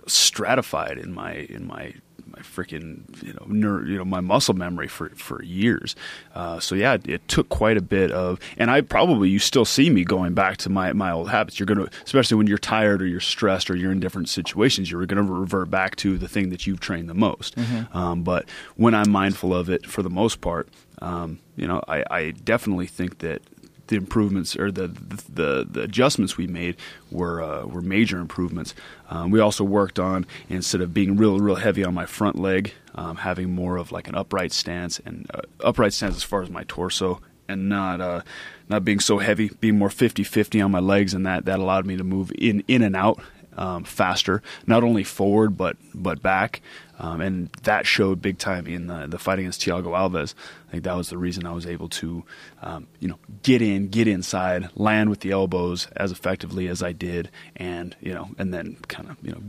stratified 0.05 0.97
in 0.97 1.13
my 1.13 1.33
in 1.33 1.65
my 1.65 1.93
my 2.35 2.41
freaking 2.41 3.03
you 3.23 3.33
know 3.33 3.45
ner- 3.47 3.85
you 3.85 3.97
know 3.97 4.05
my 4.05 4.21
muscle 4.21 4.53
memory 4.53 4.87
for 4.87 5.09
for 5.09 5.43
years. 5.43 5.95
Uh, 6.33 6.59
so 6.59 6.75
yeah, 6.75 6.93
it, 6.93 7.07
it, 7.07 7.27
took 7.27 7.49
quite 7.49 7.77
a 7.77 7.81
bit 7.81 8.11
of, 8.11 8.39
and 8.57 8.69
I 8.69 8.81
probably 8.81 9.29
you 9.29 9.39
still 9.39 9.65
see 9.65 9.89
me 9.89 10.03
going 10.03 10.33
back 10.33 10.57
to 10.57 10.69
my 10.69 10.93
my 10.93 11.11
old 11.11 11.29
habits. 11.29 11.59
You're 11.59 11.67
gonna, 11.67 11.87
especially 12.05 12.37
when 12.37 12.47
you're 12.47 12.57
tired 12.57 13.01
or 13.01 13.07
you're 13.07 13.19
stressed 13.19 13.69
or 13.69 13.75
you're 13.75 13.91
in 13.91 13.99
different 13.99 14.29
situations, 14.29 14.91
you're 14.91 15.05
gonna 15.05 15.23
revert 15.23 15.69
back 15.69 15.95
to 15.97 16.17
the 16.17 16.27
thing 16.27 16.49
that 16.49 16.67
you've 16.67 16.79
trained 16.79 17.09
the 17.09 17.13
most. 17.13 17.55
Mm-hmm. 17.55 17.97
Um, 17.97 18.23
but 18.23 18.49
when 18.75 18.93
I'm 18.93 19.09
mindful 19.09 19.53
of 19.53 19.69
it, 19.69 19.85
for 19.85 20.01
the 20.01 20.09
most 20.09 20.41
part, 20.41 20.67
um, 21.01 21.39
you 21.55 21.67
know, 21.67 21.81
I, 21.87 22.03
I 22.09 22.31
definitely 22.31 22.87
think 22.87 23.19
that 23.19 23.41
the 23.87 23.95
improvements 23.95 24.55
or 24.55 24.71
the 24.71 24.87
the, 24.87 25.67
the 25.69 25.81
adjustments 25.81 26.37
we 26.37 26.47
made 26.47 26.75
were 27.11 27.41
uh, 27.41 27.65
were 27.65 27.81
major 27.81 28.19
improvements. 28.19 28.73
Um, 29.09 29.31
we 29.31 29.39
also 29.39 29.63
worked 29.63 29.99
on 29.99 30.25
instead 30.49 30.81
of 30.81 30.93
being 30.93 31.17
real 31.17 31.39
real 31.39 31.55
heavy 31.55 31.83
on 31.83 31.93
my 31.93 32.05
front 32.05 32.37
leg, 32.37 32.73
um, 32.95 33.17
having 33.17 33.53
more 33.53 33.77
of 33.77 33.91
like 33.91 34.07
an 34.07 34.15
upright 34.15 34.51
stance 34.51 34.99
and 35.05 35.29
uh, 35.33 35.41
upright 35.59 35.93
stance 35.93 36.15
as 36.15 36.23
far 36.23 36.41
as 36.41 36.49
my 36.49 36.63
torso, 36.67 37.21
and 37.47 37.69
not 37.69 38.01
uh, 38.01 38.21
not 38.69 38.85
being 38.85 38.99
so 38.99 39.19
heavy, 39.19 39.49
being 39.59 39.77
more 39.77 39.89
50-50 39.89 40.63
on 40.63 40.71
my 40.71 40.79
legs, 40.79 41.13
and 41.13 41.25
that 41.25 41.45
that 41.45 41.59
allowed 41.59 41.85
me 41.85 41.97
to 41.97 42.03
move 42.03 42.31
in 42.37 42.63
in 42.67 42.81
and 42.81 42.95
out 42.95 43.19
um, 43.57 43.83
faster, 43.83 44.41
not 44.65 44.83
only 44.83 45.03
forward 45.03 45.57
but 45.57 45.77
but 45.93 46.21
back, 46.21 46.61
um, 46.99 47.21
and 47.21 47.49
that 47.63 47.87
showed 47.87 48.21
big 48.21 48.37
time 48.37 48.67
in 48.67 48.87
the, 48.87 49.07
the 49.07 49.17
fight 49.17 49.39
against 49.39 49.61
Thiago 49.61 49.85
Alves. 49.85 50.35
I 50.67 50.71
think 50.71 50.83
that 50.83 50.95
was 50.95 51.09
the 51.09 51.17
reason 51.17 51.45
I 51.45 51.51
was 51.51 51.65
able 51.65 51.89
to, 51.89 52.23
um, 52.61 52.87
you 52.99 53.07
know, 53.07 53.17
get 53.41 53.61
in, 53.61 53.89
get 53.89 54.07
inside, 54.07 54.69
land 54.75 55.09
with 55.09 55.21
the 55.21 55.31
elbows 55.31 55.87
as 55.95 56.11
effectively 56.11 56.67
as 56.67 56.83
I 56.83 56.91
did, 56.91 57.29
and 57.55 57.95
you 58.01 58.13
know, 58.13 58.29
and 58.37 58.53
then 58.53 58.77
kind 58.87 59.09
of 59.09 59.17
you 59.23 59.31
know 59.31 59.41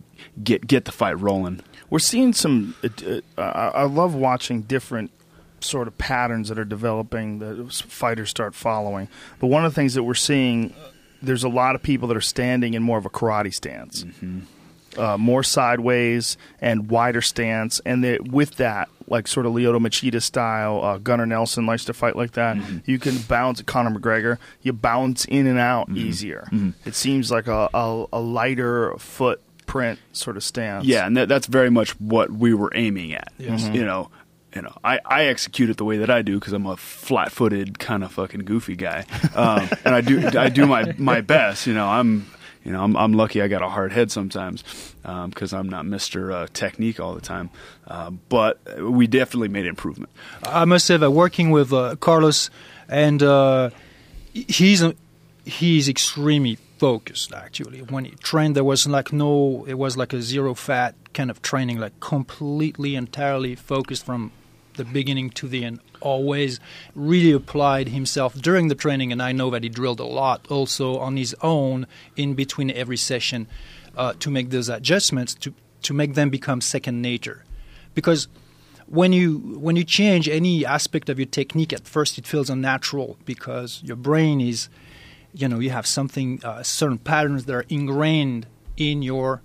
get 0.43 0.67
get 0.67 0.85
the 0.85 0.93
fight 0.93 1.19
rolling. 1.21 1.63
We're 1.91 1.99
seeing 1.99 2.33
some. 2.33 2.75
Uh, 2.83 3.21
uh, 3.37 3.71
I 3.75 3.85
love 3.85 4.15
watching 4.15 4.63
different 4.63 5.11
sort 5.61 5.89
of 5.89 5.97
patterns 5.97 6.49
that 6.49 6.59
are 6.59 6.65
developing 6.65 7.39
that 7.39 7.73
fighters 7.73 8.31
start 8.31 8.55
following. 8.55 9.09
But 9.39 9.47
one 9.47 9.65
of 9.65 9.73
the 9.73 9.75
things 9.75 9.95
that 9.95 10.03
we're 10.03 10.15
seeing 10.15 10.75
there's 11.25 11.45
a 11.45 11.49
lot 11.49 11.75
of 11.75 11.83
people 11.83 12.09
that 12.09 12.17
are 12.17 12.23
standing 12.23 12.75
in 12.75 12.83
more 12.83 12.99
of 12.99 13.07
a 13.07 13.11
karate 13.11 13.53
stance, 13.53 14.05
mm-hmm. 14.05 14.41
Uh, 14.99 15.19
more 15.19 15.43
sideways 15.43 16.37
and 16.61 16.91
wider 16.91 17.21
stance, 17.21 17.81
and 17.85 18.03
they, 18.03 18.19
with 18.19 18.57
that, 18.57 18.89
like 19.07 19.29
sort 19.29 19.47
of 19.47 19.53
Lyoto 19.53 19.79
Machida 19.79 20.23
style, 20.23 20.83
uh, 20.83 20.99
Gunnar 20.99 21.27
Nelson 21.27 21.67
likes 21.67 21.85
to 21.87 21.93
fight 21.93 22.17
like 22.17 22.33
that. 22.33 22.57
Mm-hmm. 22.57 22.79
You 22.91 22.99
can 22.99 23.19
bounce 23.29 23.61
Conor 23.63 23.99
McGregor. 23.99 24.39
You 24.63 24.73
bounce 24.73 25.25
in 25.27 25.47
and 25.47 25.59
out 25.59 25.89
mm-hmm. 25.89 25.99
easier. 25.99 26.49
Mm-hmm. 26.51 26.89
It 26.89 26.95
seems 26.95 27.31
like 27.31 27.47
a, 27.47 27.69
a, 27.75 28.07
a 28.13 28.21
lighter 28.21 28.95
footprint 28.99 29.99
sort 30.13 30.37
of 30.37 30.45
stance. 30.45 30.87
Yeah, 30.87 31.07
and 31.07 31.17
that, 31.17 31.29
that's 31.29 31.47
very 31.47 31.71
much 31.71 31.99
what 32.01 32.31
we 32.31 32.55
were 32.55 32.73
aiming 32.75 33.15
at. 33.15 33.33
Yes. 33.39 33.69
You 33.69 33.85
know, 33.85 34.11
you 34.55 34.63
know, 34.63 34.77
I, 34.85 35.01
I 35.05 35.25
execute 35.27 35.69
it 35.71 35.77
the 35.77 35.85
way 35.85 35.99
that 35.99 36.11
I 36.11 36.23
do 36.23 36.39
because 36.39 36.53
I'm 36.53 36.67
a 36.67 36.77
flat 36.77 37.33
footed 37.33 37.79
kind 37.79 38.05
of 38.05 38.13
fucking 38.13 38.45
goofy 38.45 38.77
guy, 38.77 39.05
um, 39.35 39.69
and 39.85 39.95
I 39.95 40.01
do 40.01 40.29
I 40.39 40.49
do 40.49 40.67
my 40.67 40.95
my 40.97 41.21
best. 41.21 41.67
You 41.67 41.75
know, 41.75 41.89
I'm 41.89 42.27
you 42.65 42.73
know 42.73 42.83
I'm, 42.83 42.97
I'm 42.97 43.13
lucky 43.13 43.43
I 43.43 43.49
got 43.49 43.63
a 43.63 43.69
hard 43.69 43.93
head 43.93 44.11
sometimes 44.11 44.65
because 45.03 45.53
um, 45.53 45.61
I'm 45.61 45.69
not 45.69 45.87
Mister 45.87 46.33
uh, 46.33 46.47
Technique 46.53 46.99
all 46.99 47.15
the 47.15 47.21
time, 47.21 47.51
uh, 47.87 48.11
but 48.11 48.61
we 48.81 49.07
definitely 49.07 49.49
made 49.49 49.67
improvement. 49.67 50.11
I 50.43 50.65
must 50.65 50.87
say 50.87 50.97
that 50.97 51.11
working 51.11 51.51
with 51.51 51.73
uh, 51.73 51.97
Carlos 51.97 52.51
and 52.89 53.23
uh, 53.23 53.71
he's 54.33 54.83
he's 55.45 55.89
extremely 55.89 56.59
focused 56.79 57.33
actually 57.33 57.81
when 57.83 58.05
he 58.05 58.11
trained 58.17 58.57
there 58.57 58.65
was 58.65 58.87
like 58.87 59.13
no 59.13 59.65
it 59.69 59.75
was 59.75 59.97
like 59.97 60.13
a 60.13 60.21
zero 60.21 60.55
fat 60.55 60.95
kind 61.13 61.31
of 61.31 61.41
training 61.41 61.79
like 61.79 61.99
completely 62.01 62.97
entirely 62.97 63.55
focused 63.55 64.05
from 64.05 64.33
the 64.75 64.85
beginning 64.85 65.31
to 65.31 65.49
the 65.49 65.65
end, 65.65 65.81
always 66.01 66.61
really 66.95 67.33
applied 67.33 67.89
himself 67.89 68.35
during 68.35 68.69
the 68.69 68.75
training. 68.75 69.13
And 69.13 69.23
I 69.23 69.33
know 69.33 69.51
that 69.51 69.63
he 69.63 69.69
drilled 69.69 70.01
a 70.01 70.05
lot 70.05 70.47
also 70.51 70.99
on 70.99 71.17
his 71.17 71.35
own 71.43 71.87
in 72.17 72.35
between 72.35 72.71
every 72.71 72.97
session 72.97 73.47
uh, 73.97 74.15
to 74.21 74.31
make 74.31 74.51
those 74.51 74.69
adjustments 74.69 75.35
to, 75.35 75.55
to 75.83 75.95
make 75.95 76.15
them 76.15 76.31
become 76.31 76.61
second 76.61 77.01
nature. 77.01 77.45
Because 77.95 78.29
when 78.87 79.13
you 79.13 79.39
when 79.59 79.77
you 79.77 79.85
change 79.85 80.29
any 80.29 80.67
aspect 80.67 81.09
of 81.09 81.19
your 81.19 81.27
technique 81.27 81.73
at 81.73 81.89
first 81.89 82.19
it 82.19 82.27
feels 82.27 82.51
unnatural 82.51 83.17
because 83.25 83.81
your 83.83 83.97
brain 83.97 84.43
is 84.43 84.69
you 85.33 85.49
know 85.49 85.59
you 85.59 85.71
have 85.71 85.87
something 85.87 86.39
uh, 86.45 86.63
certain 86.63 86.99
patterns 86.99 87.47
that 87.47 87.55
are 87.55 87.65
ingrained 87.71 88.47
in 88.77 89.01
your 89.01 89.41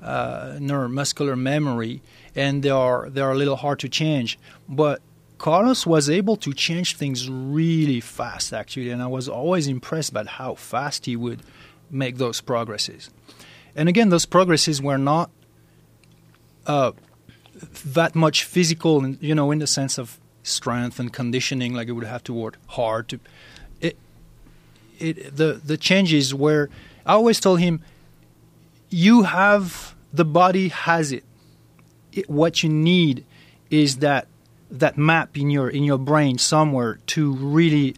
uh, 0.00 0.56
neuromuscular 0.58 1.36
memory 1.36 2.02
and 2.36 2.62
they 2.62 2.70
are 2.70 3.08
they 3.10 3.20
are 3.20 3.32
a 3.32 3.36
little 3.36 3.56
hard 3.56 3.78
to 3.78 3.88
change. 3.88 4.38
But 4.68 5.02
Carlos 5.38 5.86
was 5.86 6.08
able 6.08 6.36
to 6.38 6.52
change 6.52 6.96
things 6.96 7.28
really 7.28 8.00
fast, 8.00 8.52
actually, 8.52 8.90
and 8.90 9.02
I 9.02 9.06
was 9.06 9.28
always 9.28 9.66
impressed 9.66 10.12
by 10.14 10.24
how 10.24 10.54
fast 10.54 11.06
he 11.06 11.16
would 11.16 11.42
make 11.90 12.16
those 12.16 12.40
progresses. 12.40 13.10
And 13.76 13.88
again, 13.88 14.08
those 14.08 14.24
progresses 14.24 14.80
were 14.80 14.98
not 14.98 15.30
uh, 16.66 16.92
that 17.84 18.14
much 18.14 18.44
physical, 18.44 19.06
you 19.06 19.34
know, 19.34 19.50
in 19.50 19.58
the 19.58 19.66
sense 19.66 19.98
of 19.98 20.18
strength 20.42 20.98
and 20.98 21.12
conditioning, 21.12 21.74
like 21.74 21.88
it 21.88 21.92
would 21.92 22.06
have 22.06 22.22
to 22.24 22.32
work 22.32 22.58
hard 22.68 23.08
to. 23.08 23.20
It, 23.80 23.96
it 24.98 25.36
the 25.36 25.60
the 25.64 25.76
changes 25.76 26.34
were. 26.34 26.70
I 27.04 27.12
always 27.14 27.40
told 27.40 27.60
him, 27.60 27.82
you 28.88 29.24
have 29.24 29.94
the 30.12 30.24
body 30.24 30.68
has 30.68 31.12
it 31.12 31.24
it, 32.12 32.30
what 32.30 32.62
you 32.62 32.68
need 32.68 33.24
is 33.70 33.98
that 33.98 34.26
that 34.74 34.98
map 34.98 35.36
in 35.38 35.50
your 35.50 35.68
in 35.68 35.84
your 35.84 35.98
brain 35.98 36.38
somewhere 36.38 36.98
to 37.06 37.32
really 37.32 37.94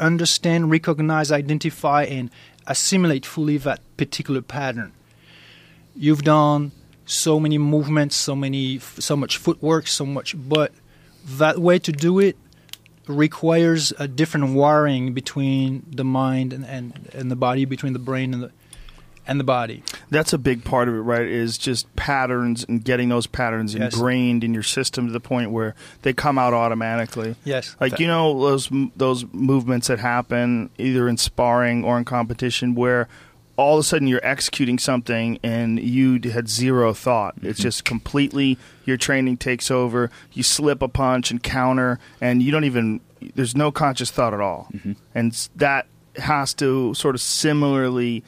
understand, 0.00 0.70
recognize, 0.70 1.30
identify, 1.30 2.04
and 2.04 2.30
assimilate 2.66 3.26
fully 3.26 3.58
that 3.58 3.80
particular 3.96 4.42
pattern. 4.42 4.92
You've 5.94 6.22
done 6.22 6.72
so 7.06 7.38
many 7.38 7.58
movements, 7.58 8.16
so 8.16 8.34
many, 8.34 8.78
so 8.78 9.16
much 9.16 9.36
footwork, 9.36 9.86
so 9.86 10.06
much, 10.06 10.34
but 10.36 10.72
that 11.24 11.58
way 11.58 11.78
to 11.78 11.92
do 11.92 12.18
it 12.18 12.36
requires 13.06 13.92
a 13.98 14.08
different 14.08 14.54
wiring 14.54 15.12
between 15.12 15.84
the 15.90 16.04
mind 16.04 16.52
and, 16.54 16.64
and, 16.64 17.10
and 17.12 17.30
the 17.30 17.36
body, 17.36 17.66
between 17.66 17.92
the 17.92 17.98
brain 17.98 18.32
and 18.32 18.44
the 18.44 18.52
and 19.26 19.40
the 19.40 19.44
body. 19.44 19.82
That's 20.14 20.32
a 20.32 20.38
big 20.38 20.64
part 20.64 20.88
of 20.88 20.94
it, 20.94 21.00
right? 21.00 21.26
Is 21.26 21.58
just 21.58 21.94
patterns 21.96 22.64
and 22.68 22.82
getting 22.84 23.08
those 23.08 23.26
patterns 23.26 23.74
yes. 23.74 23.94
ingrained 23.94 24.44
in 24.44 24.54
your 24.54 24.62
system 24.62 25.06
to 25.06 25.12
the 25.12 25.20
point 25.20 25.50
where 25.50 25.74
they 26.02 26.12
come 26.12 26.38
out 26.38 26.54
automatically. 26.54 27.36
Yes. 27.44 27.76
Like 27.80 27.98
you 27.98 28.06
know 28.06 28.38
those 28.40 28.70
those 28.96 29.26
movements 29.32 29.88
that 29.88 29.98
happen 29.98 30.70
either 30.78 31.08
in 31.08 31.16
sparring 31.16 31.84
or 31.84 31.98
in 31.98 32.04
competition 32.04 32.74
where 32.74 33.08
all 33.56 33.74
of 33.74 33.80
a 33.80 33.82
sudden 33.84 34.08
you're 34.08 34.24
executing 34.24 34.78
something 34.78 35.38
and 35.42 35.78
you 35.78 36.20
had 36.30 36.48
zero 36.48 36.92
thought. 36.92 37.36
Mm-hmm. 37.36 37.48
It's 37.48 37.60
just 37.60 37.84
completely 37.84 38.58
your 38.84 38.96
training 38.96 39.36
takes 39.36 39.70
over. 39.70 40.10
You 40.32 40.42
slip 40.42 40.82
a 40.82 40.88
punch 40.88 41.30
and 41.30 41.42
counter, 41.42 41.98
and 42.20 42.42
you 42.42 42.50
don't 42.50 42.64
even. 42.64 43.00
There's 43.34 43.56
no 43.56 43.72
conscious 43.72 44.10
thought 44.10 44.34
at 44.34 44.40
all, 44.40 44.68
mm-hmm. 44.72 44.92
and 45.14 45.48
that 45.56 45.86
has 46.16 46.54
to 46.54 46.94
sort 46.94 47.14
of 47.14 47.20
similarly 47.20 48.22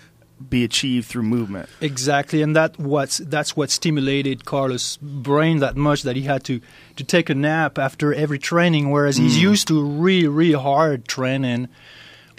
be 0.48 0.64
achieved 0.64 1.06
through 1.06 1.22
movement. 1.22 1.68
Exactly, 1.80 2.42
and 2.42 2.54
that 2.54 2.78
what's 2.78 3.18
that's 3.18 3.56
what 3.56 3.70
stimulated 3.70 4.44
Carlos' 4.44 4.98
brain 4.98 5.58
that 5.60 5.76
much 5.76 6.02
that 6.02 6.16
he 6.16 6.22
had 6.22 6.44
to 6.44 6.60
to 6.96 7.04
take 7.04 7.30
a 7.30 7.34
nap 7.34 7.78
after 7.78 8.12
every 8.12 8.38
training, 8.38 8.90
whereas 8.90 9.18
mm. 9.18 9.22
he's 9.22 9.40
used 9.40 9.68
to 9.68 9.82
really 9.82 10.28
really 10.28 10.52
hard 10.52 11.08
training. 11.08 11.68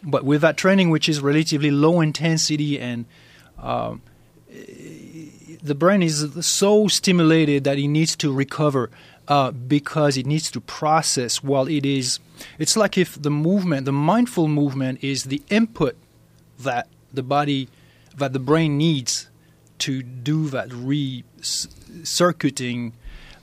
But 0.03 0.23
with 0.23 0.41
that 0.41 0.57
training, 0.57 0.91
which 0.91 1.09
is 1.09 1.21
relatively 1.21 1.71
low 1.71 2.01
intensity, 2.01 2.79
and 2.79 3.05
um, 3.57 4.03
the 5.63 5.75
brain 5.75 6.03
is 6.03 6.27
so 6.45 6.87
stimulated 6.87 7.63
that 7.63 7.79
he 7.79 7.87
needs 7.87 8.15
to 8.17 8.31
recover 8.31 8.91
uh, 9.27 9.51
because 9.51 10.17
it 10.17 10.25
needs 10.27 10.51
to 10.51 10.61
process 10.61 11.43
while 11.43 11.67
it 11.67 11.85
is. 11.85 12.19
It's 12.59 12.77
like 12.77 12.95
if 12.95 13.19
the 13.19 13.31
movement, 13.31 13.85
the 13.85 13.91
mindful 13.91 14.47
movement, 14.47 15.03
is 15.03 15.25
the 15.25 15.41
input 15.49 15.95
that 16.59 16.87
the 17.11 17.23
body 17.23 17.69
that 18.17 18.33
the 18.33 18.39
brain 18.39 18.77
needs 18.77 19.29
to 19.79 20.03
do 20.03 20.49
that 20.49 20.73
re-circuiting 20.73 21.33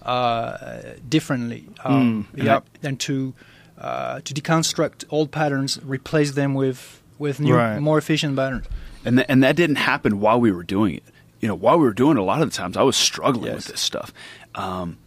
uh, 0.02 0.82
differently. 1.08 1.66
Um, 1.84 2.28
mm, 2.34 2.44
yeah, 2.44 2.60
and 2.82 3.00
to 3.00 3.34
uh, 3.78 4.20
to 4.20 4.34
deconstruct 4.34 5.04
old 5.10 5.30
patterns, 5.30 5.80
replace 5.84 6.32
them 6.32 6.54
with 6.54 7.02
with 7.18 7.40
new, 7.40 7.54
right. 7.54 7.78
more 7.78 7.98
efficient 7.98 8.36
patterns. 8.36 8.66
And 9.04 9.18
th- 9.18 9.26
and 9.28 9.42
that 9.42 9.56
didn't 9.56 9.76
happen 9.76 10.20
while 10.20 10.40
we 10.40 10.50
were 10.52 10.62
doing 10.62 10.96
it. 10.96 11.04
You 11.40 11.48
know, 11.48 11.54
while 11.54 11.78
we 11.78 11.84
were 11.84 11.92
doing 11.92 12.16
it, 12.16 12.20
a 12.20 12.24
lot 12.24 12.42
of 12.42 12.50
the 12.50 12.56
times 12.56 12.76
I 12.76 12.82
was 12.82 12.96
struggling 12.96 13.46
yes. 13.46 13.56
with 13.56 13.66
this 13.66 13.80
stuff. 13.80 14.12
Um, 14.54 14.98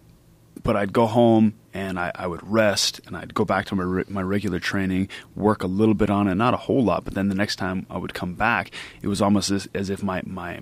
but 0.67 0.75
I'd 0.75 0.93
go 0.93 1.07
home 1.07 1.53
and 1.73 1.97
I, 1.99 2.11
I, 2.13 2.27
would 2.27 2.41
rest 2.47 3.01
and 3.07 3.15
I'd 3.15 3.33
go 3.33 3.45
back 3.45 3.65
to 3.67 3.75
my, 3.75 4.03
my 4.09 4.21
regular 4.21 4.59
training, 4.59 5.07
work 5.35 5.63
a 5.63 5.67
little 5.67 5.93
bit 5.95 6.09
on 6.09 6.27
it, 6.27 6.35
not 6.35 6.53
a 6.53 6.57
whole 6.57 6.83
lot, 6.83 7.05
but 7.05 7.13
then 7.13 7.29
the 7.29 7.35
next 7.35 7.55
time 7.55 7.85
I 7.89 7.97
would 7.97 8.13
come 8.13 8.33
back, 8.35 8.71
it 9.01 9.07
was 9.07 9.21
almost 9.21 9.49
as, 9.49 9.67
as 9.73 9.89
if 9.89 10.03
my, 10.03 10.21
my 10.25 10.59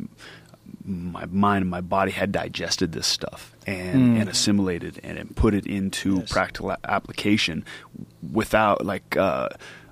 my 0.84 1.26
mind 1.26 1.64
and 1.64 1.70
my 1.72 1.82
body 1.82 2.12
had 2.12 2.32
digested 2.32 2.92
this 2.92 3.08
stuff 3.08 3.56
and, 3.66 4.18
and 4.20 4.30
assimilated 4.30 5.00
and, 5.04 5.18
and 5.18 5.36
put 5.36 5.54
it 5.56 5.66
into 5.66 6.20
Yes. 6.20 6.32
practical 6.32 6.76
application 6.84 7.66
without 8.32 8.86
like 8.86 9.18
uh, 9.18 9.50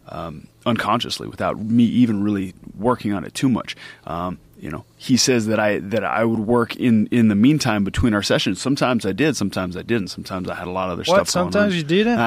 um, 0.10 0.48
unconsciously 0.66 1.28
without 1.28 1.58
me 1.58 1.84
even 1.84 2.24
really 2.24 2.54
working 2.78 3.14
on 3.14 3.24
it 3.24 3.34
too 3.34 3.50
much. 3.50 3.76
Um, 4.06 4.38
you 4.64 4.70
know, 4.70 4.86
he 4.96 5.18
says 5.18 5.48
that 5.48 5.60
I 5.60 5.80
that 5.80 6.06
I 6.06 6.24
would 6.24 6.40
work 6.40 6.78
in 6.78 7.08
in 7.08 7.28
the 7.28 7.36
meantime 7.36 7.84
between 7.84 8.14
our 8.14 8.24
sessions. 8.24 8.62
Sometimes 8.62 9.06
I 9.06 9.12
did, 9.12 9.36
sometimes 9.36 9.76
I 9.76 9.82
didn't. 9.82 10.08
Sometimes 10.08 10.50
I 10.50 10.56
had 10.56 10.70
a 10.70 10.72
lot 10.72 10.86
of 10.90 10.94
other 10.94 11.04
What? 11.04 11.28
stuff. 11.28 11.34
going 11.34 11.48
on. 11.48 11.52
Sometimes 11.52 11.76
you 11.76 11.84
didn't. 11.84 12.18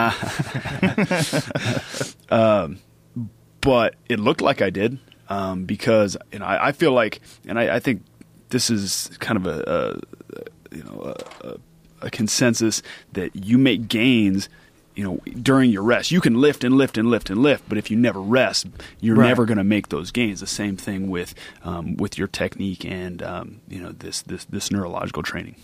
but 3.62 3.94
it 4.10 4.20
looked 4.20 4.42
like 4.42 4.60
I 4.60 4.68
did 4.68 4.98
um, 5.30 5.64
because 5.64 6.18
you 6.30 6.40
know 6.40 6.44
I, 6.44 6.68
I 6.68 6.72
feel 6.72 6.92
like, 6.92 7.22
and 7.48 7.58
I, 7.58 7.76
I 7.76 7.80
think 7.80 8.02
this 8.50 8.68
is 8.68 9.16
kind 9.18 9.38
of 9.38 9.46
a, 9.46 9.62
a 9.66 10.76
you 10.76 10.84
know 10.84 11.14
a, 11.42 11.48
a, 11.48 11.56
a 12.02 12.10
consensus 12.10 12.82
that 13.14 13.34
you 13.34 13.56
make 13.56 13.88
gains. 13.88 14.50
You 14.96 15.04
know, 15.04 15.20
during 15.42 15.70
your 15.70 15.82
rest, 15.82 16.10
you 16.10 16.20
can 16.22 16.40
lift 16.40 16.64
and 16.64 16.74
lift 16.74 16.96
and 16.98 17.08
lift 17.10 17.28
and 17.30 17.42
lift, 17.42 17.68
but 17.68 17.76
if 17.76 17.90
you 17.90 17.96
never 17.98 18.18
rest, 18.20 18.66
you're 19.00 19.14
Right. 19.16 19.28
never 19.28 19.44
going 19.44 19.58
to 19.58 19.64
make 19.64 19.90
those 19.90 20.10
gains. 20.10 20.40
The 20.40 20.46
same 20.46 20.76
thing 20.78 21.10
with 21.10 21.34
um, 21.62 21.96
with 21.98 22.16
your 22.16 22.28
technique 22.28 22.84
and 22.84 23.22
um, 23.22 23.60
you 23.68 23.78
know 23.80 23.92
this 23.92 24.22
this 24.22 24.46
this 24.46 24.70
neurological 24.70 25.22
training. 25.22 25.56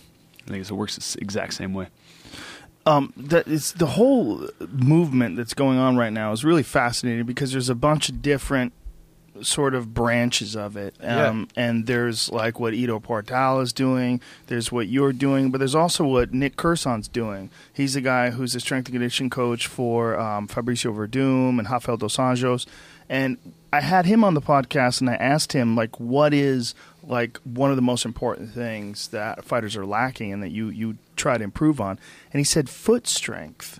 I 0.47 0.51
think 0.51 0.63
it 0.69 0.71
works 0.71 0.95
the 0.97 1.19
exact 1.21 1.53
same 1.55 1.73
way. 1.73 1.87
um, 2.85 3.11
that 3.17 3.47
it's 3.47 3.71
the 3.71 3.85
whole 3.87 4.47
movement 4.69 5.37
that's 5.37 5.53
going 5.53 5.77
on 5.79 5.95
right 5.97 6.11
now 6.13 6.31
is 6.31 6.43
really 6.45 6.63
fascinating 6.63 7.25
because 7.25 7.51
there's 7.53 7.69
a 7.69 7.75
bunch 7.75 8.09
of 8.09 8.21
different 8.21 8.73
sort 9.41 9.73
of 9.73 9.93
branches 9.93 10.55
of 10.55 10.77
it. 10.77 10.95
Um, 11.01 11.47
And 11.55 11.87
there's 11.87 12.31
like 12.31 12.59
what 12.59 12.73
Ido 12.73 12.99
Portal 12.99 13.59
is 13.61 13.73
doing, 13.73 14.21
there's 14.47 14.71
what 14.71 14.87
you're 14.87 15.13
doing, 15.13 15.49
but 15.51 15.57
there's 15.57 15.75
also 15.75 16.05
what 16.05 16.33
Nick 16.33 16.55
Curson's 16.55 17.07
doing. 17.07 17.49
He's 17.73 17.95
the 17.95 18.01
guy 18.01 18.29
who's 18.29 18.53
the 18.53 18.59
strength 18.59 18.87
and 18.87 18.93
conditioning 18.93 19.29
coach 19.29 19.67
for 19.67 20.19
um, 20.19 20.47
Fabricio 20.47 20.93
Werdum 20.95 21.59
and 21.59 21.69
Rafael 21.69 21.97
Dos 21.97 22.17
Anjos. 22.17 22.65
And 23.09 23.37
I 23.71 23.81
had 23.81 24.05
him 24.05 24.23
on 24.23 24.33
the 24.33 24.41
podcast 24.41 25.01
and 25.01 25.09
I 25.09 25.15
asked 25.15 25.53
him, 25.53 25.75
like, 25.75 25.99
what 25.99 26.33
is 26.33 26.73
like 27.05 27.37
one 27.43 27.69
of 27.69 27.75
the 27.75 27.81
most 27.81 28.05
important 28.05 28.51
things 28.51 29.09
that 29.09 29.43
fighters 29.43 29.75
are 29.75 29.85
lacking 29.85 30.31
and 30.31 30.41
that 30.41 30.51
you, 30.51 30.69
you 30.69 30.97
try 31.15 31.37
to 31.37 31.43
improve 31.43 31.81
on? 31.81 31.99
And 32.31 32.39
he 32.39 32.43
said, 32.43 32.69
foot 32.69 33.07
strength. 33.07 33.79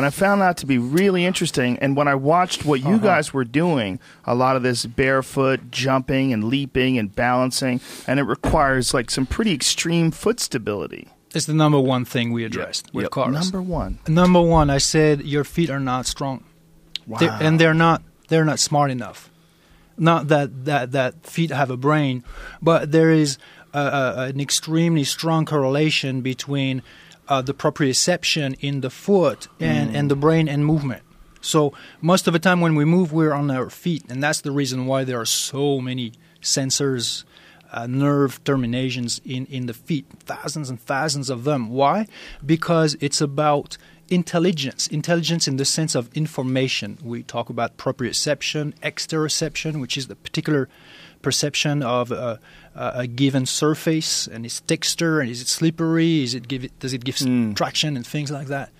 And 0.00 0.06
I 0.06 0.08
found 0.08 0.40
that 0.40 0.56
to 0.56 0.66
be 0.66 0.78
really 0.78 1.26
interesting. 1.26 1.78
And 1.80 1.94
when 1.94 2.08
I 2.08 2.14
watched 2.14 2.64
what 2.64 2.80
you 2.80 2.94
uh-huh. 2.94 3.04
guys 3.04 3.34
were 3.34 3.44
doing, 3.44 4.00
a 4.24 4.34
lot 4.34 4.56
of 4.56 4.62
this 4.62 4.86
barefoot 4.86 5.70
jumping 5.70 6.32
and 6.32 6.44
leaping 6.44 6.96
and 6.96 7.14
balancing, 7.14 7.82
and 8.06 8.18
it 8.18 8.22
requires 8.22 8.94
like 8.94 9.10
some 9.10 9.26
pretty 9.26 9.52
extreme 9.52 10.10
foot 10.10 10.40
stability. 10.40 11.08
It's 11.34 11.44
the 11.44 11.52
number 11.52 11.78
one 11.78 12.06
thing 12.06 12.32
we 12.32 12.44
addressed 12.44 12.94
with 12.94 13.02
Yep. 13.02 13.10
Carlos. 13.10 13.52
Number 13.52 13.60
one. 13.60 13.98
Number 14.08 14.40
one, 14.40 14.70
I 14.70 14.78
said 14.78 15.20
your 15.26 15.44
feet 15.44 15.68
are 15.68 15.78
not 15.78 16.06
strong, 16.06 16.44
They're- 17.06 17.36
and 17.38 17.60
they're 17.60 17.74
not 17.74 18.02
they're 18.28 18.46
not 18.46 18.58
smart 18.58 18.90
enough. 18.90 19.28
Not 19.98 20.28
that 20.28 20.64
that 20.64 20.92
that 20.92 21.26
feet 21.26 21.50
have 21.50 21.68
a 21.68 21.76
brain, 21.76 22.24
but 22.62 22.90
there 22.90 23.10
is 23.10 23.36
an 23.74 24.40
extremely 24.40 25.04
strong 25.04 25.44
correlation 25.44 26.22
between 26.22 26.80
uh, 27.30 27.40
the 27.40 27.54
proprioception 27.54 28.56
in 28.60 28.80
the 28.80 28.90
foot 28.90 29.48
and, 29.60 29.96
and 29.96 30.10
the 30.10 30.16
brain 30.16 30.48
and 30.48 30.66
movement. 30.66 31.02
So 31.40 31.72
most 32.02 32.26
of 32.26 32.34
the 32.34 32.38
time 32.38 32.60
when 32.60 32.74
we 32.74 32.84
move, 32.84 33.12
we're 33.12 33.32
on 33.32 33.50
our 33.50 33.70
feet, 33.70 34.04
and 34.10 34.22
that's 34.22 34.42
the 34.42 34.50
reason 34.50 34.84
why 34.84 35.04
there 35.04 35.18
are 35.18 35.24
so 35.24 35.80
many 35.80 36.12
sensors, 36.42 37.24
uh, 37.72 37.86
nerve 37.86 38.42
terminations 38.44 39.20
in, 39.24 39.46
in 39.46 39.66
the 39.66 39.72
feet, 39.72 40.04
thousands 40.18 40.68
and 40.68 40.78
thousands 40.78 41.30
of 41.30 41.44
them. 41.44 41.70
Why? 41.70 42.08
Because 42.44 42.96
it's 43.00 43.20
about 43.20 43.78
intelligence, 44.10 44.88
intelligence 44.88 45.46
in 45.46 45.56
the 45.56 45.64
sense 45.64 45.94
of 45.94 46.12
information. 46.14 46.98
We 47.02 47.22
talk 47.22 47.48
about 47.48 47.76
proprioception, 47.76 48.74
exteroception, 48.80 49.80
which 49.80 49.96
is 49.96 50.08
the 50.08 50.16
particular 50.16 50.68
perception 51.22 51.82
of 51.82 52.10
a, 52.10 52.40
a 52.74 53.00
a 53.00 53.06
given 53.06 53.46
surface 53.46 54.26
and 54.26 54.44
its 54.44 54.60
texture, 54.60 55.20
and 55.20 55.30
is 55.30 55.40
it 55.40 55.48
slippery? 55.48 56.22
Is 56.22 56.34
it 56.34 56.48
give 56.48 56.64
it, 56.64 56.78
does 56.78 56.92
it 56.92 57.04
give 57.04 57.16
s- 57.16 57.26
traction 57.54 57.96
and 57.96 58.06
things 58.06 58.30
like 58.30 58.48
that? 58.48 58.70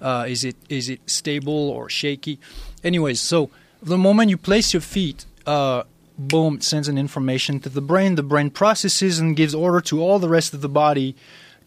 Uh, 0.00 0.24
is 0.28 0.44
it 0.44 0.56
is 0.68 0.88
it 0.88 1.00
stable 1.06 1.70
or 1.70 1.88
shaky? 1.88 2.38
Anyways, 2.82 3.20
so 3.20 3.50
the 3.82 3.98
moment 3.98 4.30
you 4.30 4.36
place 4.36 4.72
your 4.72 4.80
feet, 4.80 5.24
uh, 5.46 5.84
boom, 6.18 6.56
it 6.56 6.62
sends 6.62 6.88
an 6.88 6.98
information 6.98 7.60
to 7.60 7.68
the 7.68 7.80
brain. 7.80 8.14
The 8.14 8.22
brain 8.22 8.50
processes 8.50 9.18
and 9.18 9.36
gives 9.36 9.54
order 9.54 9.80
to 9.82 10.02
all 10.02 10.18
the 10.18 10.28
rest 10.28 10.54
of 10.54 10.60
the 10.60 10.68
body 10.68 11.14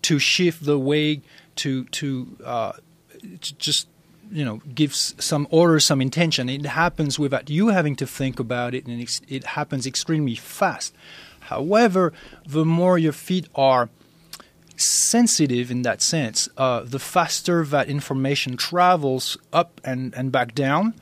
to 0.04 0.20
shift 0.20 0.66
the 0.66 0.78
way 0.80 1.22
to 1.58 1.86
to 1.86 2.38
uh, 2.44 2.72
to 3.42 3.56
just 3.56 3.88
you 4.32 4.44
know 4.46 4.58
gives 4.76 5.16
some 5.20 5.48
order, 5.50 5.80
some 5.80 6.02
intention. 6.02 6.50
It 6.50 6.66
happens 6.66 7.18
without 7.18 7.50
you 7.50 7.70
having 7.70 7.96
to 7.98 8.06
think 8.06 8.40
about 8.40 8.74
it, 8.76 8.86
and 8.86 9.22
it 9.28 9.44
happens 9.46 9.86
extremely 9.88 10.36
fast. 10.36 10.94
However, 11.48 12.14
the 12.46 12.66
more 12.66 12.98
your 12.98 13.14
feet 13.14 13.48
are 13.56 13.90
sensitive 14.76 15.72
in 15.72 15.82
that 15.84 16.02
sense, 16.02 16.50
uh, 16.58 16.82
the 16.82 17.00
faster 17.00 17.64
that 17.66 17.88
information 17.88 18.58
travels 18.58 19.38
up 19.54 19.82
and, 19.84 20.14
and 20.14 20.32
back 20.32 20.54
down. 20.54 20.94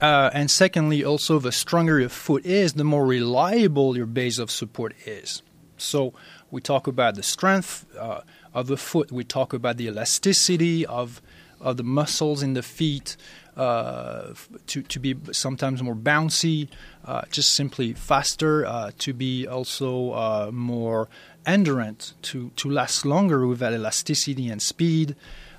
Uh, 0.00 0.30
and 0.32 0.50
secondly, 0.50 1.04
also, 1.04 1.38
the 1.38 1.52
stronger 1.52 2.00
your 2.00 2.08
foot 2.08 2.44
is, 2.44 2.72
the 2.72 2.84
more 2.84 3.06
reliable 3.06 3.96
your 3.96 4.06
base 4.06 4.38
of 4.38 4.50
support 4.50 4.94
is. 5.06 5.42
So, 5.76 6.12
we 6.50 6.60
talk 6.60 6.86
about 6.86 7.14
the 7.14 7.22
strength 7.22 7.86
uh, 7.96 8.22
of 8.52 8.66
the 8.66 8.76
foot, 8.76 9.12
we 9.12 9.24
talk 9.24 9.52
about 9.52 9.76
the 9.76 9.86
elasticity 9.86 10.84
of, 10.86 11.22
of 11.60 11.76
the 11.76 11.84
muscles 11.84 12.42
in 12.42 12.54
the 12.54 12.62
feet 12.62 13.16
uh, 13.56 14.32
to, 14.66 14.82
to 14.82 14.98
be 14.98 15.16
sometimes 15.32 15.82
more 15.82 15.94
bouncy, 15.94 16.68
uh, 17.04 17.22
just 17.30 17.54
simply 17.54 17.92
faster, 17.92 18.64
uh, 18.64 18.90
to 18.98 19.12
be 19.12 19.46
also 19.46 20.12
uh, 20.12 20.50
more 20.52 21.08
endurant, 21.46 22.14
to, 22.22 22.50
to 22.56 22.70
last 22.70 23.04
longer 23.04 23.46
with 23.46 23.58
that 23.58 23.72
elasticity 23.72 24.48
and 24.48 24.62
speed. 24.62 25.14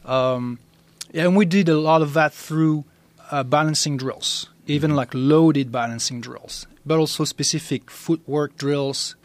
Um, 0.06 0.60
and 1.14 1.36
we 1.36 1.46
did 1.46 1.70
a 1.70 1.78
lot 1.78 2.02
of 2.02 2.14
that 2.14 2.34
through 2.34 2.86
uh, 3.32 3.44
balancing 3.44 3.98
drills, 3.98 4.50
even 4.66 4.96
like 4.96 5.12
loaded 5.14 5.72
balancing 5.72 6.22
drills, 6.22 6.66
but 6.86 6.98
also 6.98 7.24
specific 7.24 7.92
footwork 7.92 8.58
drills 8.58 9.16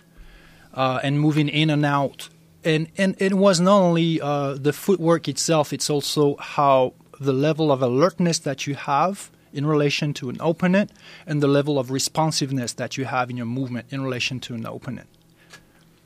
uh, 0.74 1.00
and 1.02 1.20
moving 1.20 1.48
in 1.48 1.70
and 1.70 1.86
out. 1.86 2.28
And, 2.64 2.88
and 2.98 3.14
it 3.18 3.34
was 3.34 3.60
not 3.60 3.78
only 3.80 4.20
uh, 4.20 4.54
the 4.54 4.72
footwork 4.72 5.28
itself, 5.28 5.72
it's 5.72 5.88
also 5.88 6.36
how 6.36 6.92
the 7.20 7.32
level 7.32 7.72
of 7.72 7.82
alertness 7.82 8.38
that 8.40 8.66
you 8.66 8.74
have 8.74 9.30
in 9.52 9.66
relation 9.66 10.12
to 10.14 10.30
an 10.30 10.36
opponent 10.40 10.90
and 11.26 11.42
the 11.42 11.48
level 11.48 11.78
of 11.78 11.90
responsiveness 11.90 12.72
that 12.74 12.96
you 12.96 13.04
have 13.04 13.30
in 13.30 13.36
your 13.36 13.46
movement 13.46 13.86
in 13.90 14.02
relation 14.02 14.40
to 14.40 14.54
an 14.54 14.66
opponent. 14.66 15.08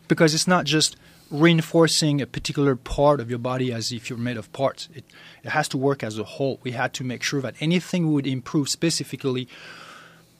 Because 0.08 0.34
it's 0.34 0.46
not 0.46 0.64
just 0.64 0.96
reinforcing 1.30 2.20
a 2.20 2.26
particular 2.26 2.76
part 2.76 3.18
of 3.18 3.30
your 3.30 3.38
body 3.38 3.72
as 3.72 3.90
if 3.90 4.10
you're 4.10 4.18
made 4.18 4.36
of 4.36 4.52
parts. 4.52 4.88
It, 4.94 5.04
it 5.42 5.50
has 5.50 5.66
to 5.68 5.78
work 5.78 6.02
as 6.02 6.18
a 6.18 6.24
whole. 6.24 6.60
We 6.62 6.72
had 6.72 6.92
to 6.94 7.04
make 7.04 7.22
sure 7.22 7.40
that 7.40 7.54
anything 7.60 8.12
would 8.12 8.26
improve 8.26 8.68
specifically 8.68 9.48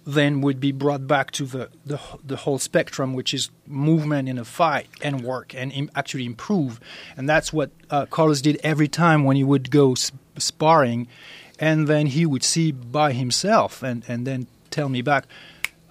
then 0.05 0.41
would 0.41 0.59
be 0.61 0.73
brought 0.73 1.07
back 1.07 1.31
to 1.31 1.45
the, 1.45 1.71
the, 1.87 2.01
the 2.25 2.37
whole 2.37 2.59
spectrum, 2.59 3.15
which 3.15 3.33
is 3.33 3.51
movement 3.67 4.29
in 4.29 4.37
a 4.37 4.45
fight 4.45 4.89
and 5.01 5.23
work 5.23 5.55
and 5.55 5.73
Im- 5.73 5.91
actually 5.95 6.27
improve. 6.27 6.81
And 7.17 7.29
that's 7.29 7.53
what 7.53 7.71
uh, 7.89 8.07
Carlos 8.07 8.41
did 8.41 8.61
every 8.65 8.89
time 8.89 9.25
when 9.25 9.37
he 9.37 9.45
would 9.45 9.71
go 9.71 9.95
sparring. 10.39 11.09
And 11.59 11.87
then 11.87 12.07
he 12.07 12.27
would 12.27 12.43
see 12.43 12.73
by 12.73 13.13
himself 13.13 13.83
and, 13.83 14.05
and 14.09 14.27
then 14.27 14.47
tell 14.71 14.89
me 14.89 15.03
back, 15.03 15.27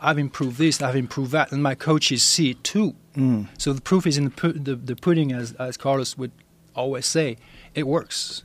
I've 0.02 0.18
improved 0.18 0.58
this, 0.58 0.82
I've 0.82 0.96
improved 0.96 1.32
that. 1.32 1.52
And 1.52 1.62
my 1.62 1.76
coaches 1.76 2.24
see 2.24 2.52
it 2.52 2.64
too. 2.64 2.96
Mm. 3.16 3.48
So 3.58 3.72
the 3.72 3.82
proof 3.82 4.08
is 4.08 4.18
in 4.18 4.26
the, 4.26 4.30
pu- 4.32 4.54
the, 4.54 4.76
the 4.76 4.96
pudding, 4.96 5.32
as, 5.32 5.54
as 5.54 5.78
Carlos 5.78 6.18
would 6.18 6.32
always 6.76 7.06
say. 7.06 7.38
It 7.76 7.88
works. 7.88 8.44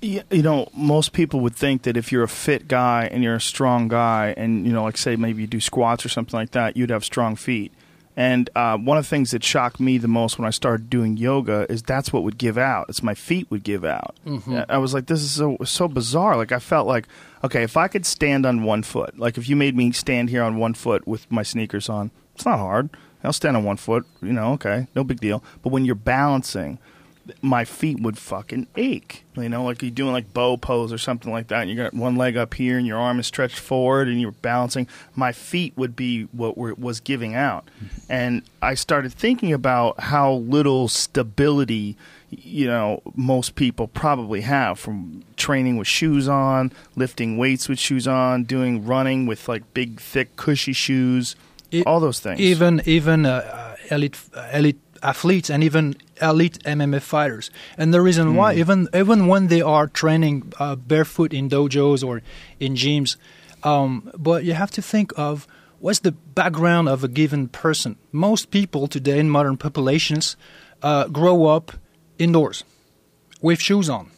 You 0.00 0.22
know, 0.30 0.68
most 0.74 1.12
people 1.12 1.40
would 1.40 1.56
think 1.56 1.82
that 1.82 1.96
if 1.96 2.12
you're 2.12 2.22
a 2.22 2.28
fit 2.28 2.68
guy 2.68 3.08
and 3.10 3.24
you're 3.24 3.34
a 3.34 3.40
strong 3.40 3.88
guy, 3.88 4.32
and 4.36 4.64
you 4.64 4.72
know, 4.72 4.84
like 4.84 4.96
say 4.96 5.16
maybe 5.16 5.42
you 5.42 5.48
do 5.48 5.60
squats 5.60 6.06
or 6.06 6.08
something 6.08 6.38
like 6.38 6.52
that, 6.52 6.76
you'd 6.76 6.90
have 6.90 7.04
strong 7.04 7.34
feet. 7.34 7.72
And 8.20 8.50
uh, 8.56 8.76
one 8.76 8.98
of 8.98 9.04
the 9.04 9.08
things 9.08 9.30
that 9.30 9.44
shocked 9.44 9.78
me 9.78 9.96
the 9.96 10.08
most 10.08 10.40
when 10.40 10.46
I 10.48 10.50
started 10.50 10.90
doing 10.90 11.16
yoga 11.16 11.66
is 11.70 11.84
that's 11.84 12.12
what 12.12 12.24
would 12.24 12.36
give 12.36 12.58
out. 12.58 12.86
It's 12.88 13.00
my 13.00 13.14
feet 13.14 13.48
would 13.48 13.62
give 13.62 13.84
out. 13.84 14.16
I- 14.26 14.64
I 14.68 14.78
was 14.78 14.92
like, 14.92 15.06
this 15.06 15.22
is 15.22 15.30
so 15.30 15.56
so 15.64 15.86
bizarre. 15.86 16.36
Like 16.36 16.50
I 16.50 16.58
felt 16.58 16.88
like, 16.88 17.06
okay, 17.44 17.62
if 17.62 17.76
I 17.76 17.86
could 17.86 18.04
stand 18.04 18.44
on 18.44 18.64
one 18.64 18.82
foot, 18.82 19.18
like 19.20 19.38
if 19.38 19.48
you 19.48 19.54
made 19.54 19.76
me 19.76 19.92
stand 19.92 20.30
here 20.30 20.42
on 20.42 20.56
one 20.56 20.74
foot 20.74 21.06
with 21.06 21.30
my 21.30 21.44
sneakers 21.44 21.88
on, 21.88 22.10
it's 22.34 22.44
not 22.44 22.58
hard. 22.58 22.90
I'll 23.22 23.32
stand 23.32 23.56
on 23.56 23.62
one 23.64 23.76
foot. 23.76 24.04
You 24.20 24.32
know, 24.32 24.52
okay, 24.54 24.88
no 24.96 25.04
big 25.04 25.20
deal. 25.20 25.42
But 25.62 25.70
when 25.70 25.84
you're 25.84 25.94
balancing, 25.94 26.78
my 27.42 27.64
feet 27.64 28.00
would 28.00 28.18
fucking 28.18 28.66
ache. 28.76 29.24
You 29.36 29.48
know, 29.48 29.64
like 29.64 29.82
you're 29.82 29.90
doing 29.90 30.12
like 30.12 30.32
bow 30.34 30.56
pose 30.56 30.92
or 30.92 30.98
something 30.98 31.30
like 31.30 31.48
that, 31.48 31.60
and 31.62 31.70
you 31.70 31.76
got 31.76 31.94
one 31.94 32.16
leg 32.16 32.36
up 32.36 32.54
here 32.54 32.76
and 32.78 32.86
your 32.86 32.98
arm 32.98 33.20
is 33.20 33.26
stretched 33.26 33.58
forward 33.58 34.08
and 34.08 34.20
you're 34.20 34.32
balancing. 34.32 34.88
My 35.14 35.32
feet 35.32 35.72
would 35.76 35.94
be 35.94 36.24
what 36.32 36.58
were, 36.58 36.74
was 36.74 37.00
giving 37.00 37.34
out, 37.34 37.68
and 38.08 38.42
I 38.60 38.74
started 38.74 39.12
thinking 39.12 39.52
about 39.52 40.00
how 40.00 40.32
little 40.34 40.88
stability. 40.88 41.96
You 42.30 42.66
know, 42.66 43.00
most 43.14 43.54
people 43.54 43.88
probably 43.88 44.42
have 44.42 44.78
from 44.78 45.24
training 45.36 45.78
with 45.78 45.88
shoes 45.88 46.28
on, 46.28 46.72
lifting 46.94 47.38
weights 47.38 47.68
with 47.70 47.78
shoes 47.78 48.06
on, 48.06 48.44
doing 48.44 48.84
running 48.84 49.24
with 49.24 49.48
like 49.48 49.62
big, 49.72 49.98
thick, 49.98 50.36
cushy 50.36 50.74
shoes, 50.74 51.36
E- 51.70 51.82
all 51.86 52.00
those 52.00 52.20
things. 52.20 52.38
even 52.40 52.82
even 52.84 53.24
uh, 53.24 53.76
elite 53.90 54.18
elite 54.52 54.78
athletes 55.02 55.50
and 55.50 55.62
even 55.64 55.94
elite 56.20 56.58
MMA 56.64 57.00
fighters. 57.00 57.50
And 57.76 57.92
the 57.94 58.00
reason 58.00 58.34
why, 58.34 58.54
Hmm. 58.54 58.60
even 58.60 58.88
even 58.94 59.26
when 59.26 59.48
they 59.48 59.60
are 59.62 59.86
training 59.86 60.52
uh, 60.58 60.76
barefoot 60.76 61.32
in 61.32 61.48
dojos 61.48 62.02
or 62.06 62.22
in 62.60 62.74
gyms, 62.74 63.16
um, 63.62 64.10
but 64.16 64.44
you 64.44 64.54
have 64.54 64.70
to 64.72 64.82
think 64.82 65.12
of 65.16 65.46
what's 65.80 66.00
the 66.00 66.12
background 66.12 66.88
of 66.88 67.04
a 67.04 67.08
given 67.08 67.48
person. 67.48 67.96
Most 68.12 68.50
people 68.50 68.86
today 68.88 69.18
in 69.20 69.30
modern 69.30 69.56
populations 69.56 70.36
uh, 70.82 71.06
grow 71.08 71.46
up 71.46 71.72
indoors 72.18 72.64
with 73.40 73.60
shoes 73.60 73.88
on. 73.88 74.10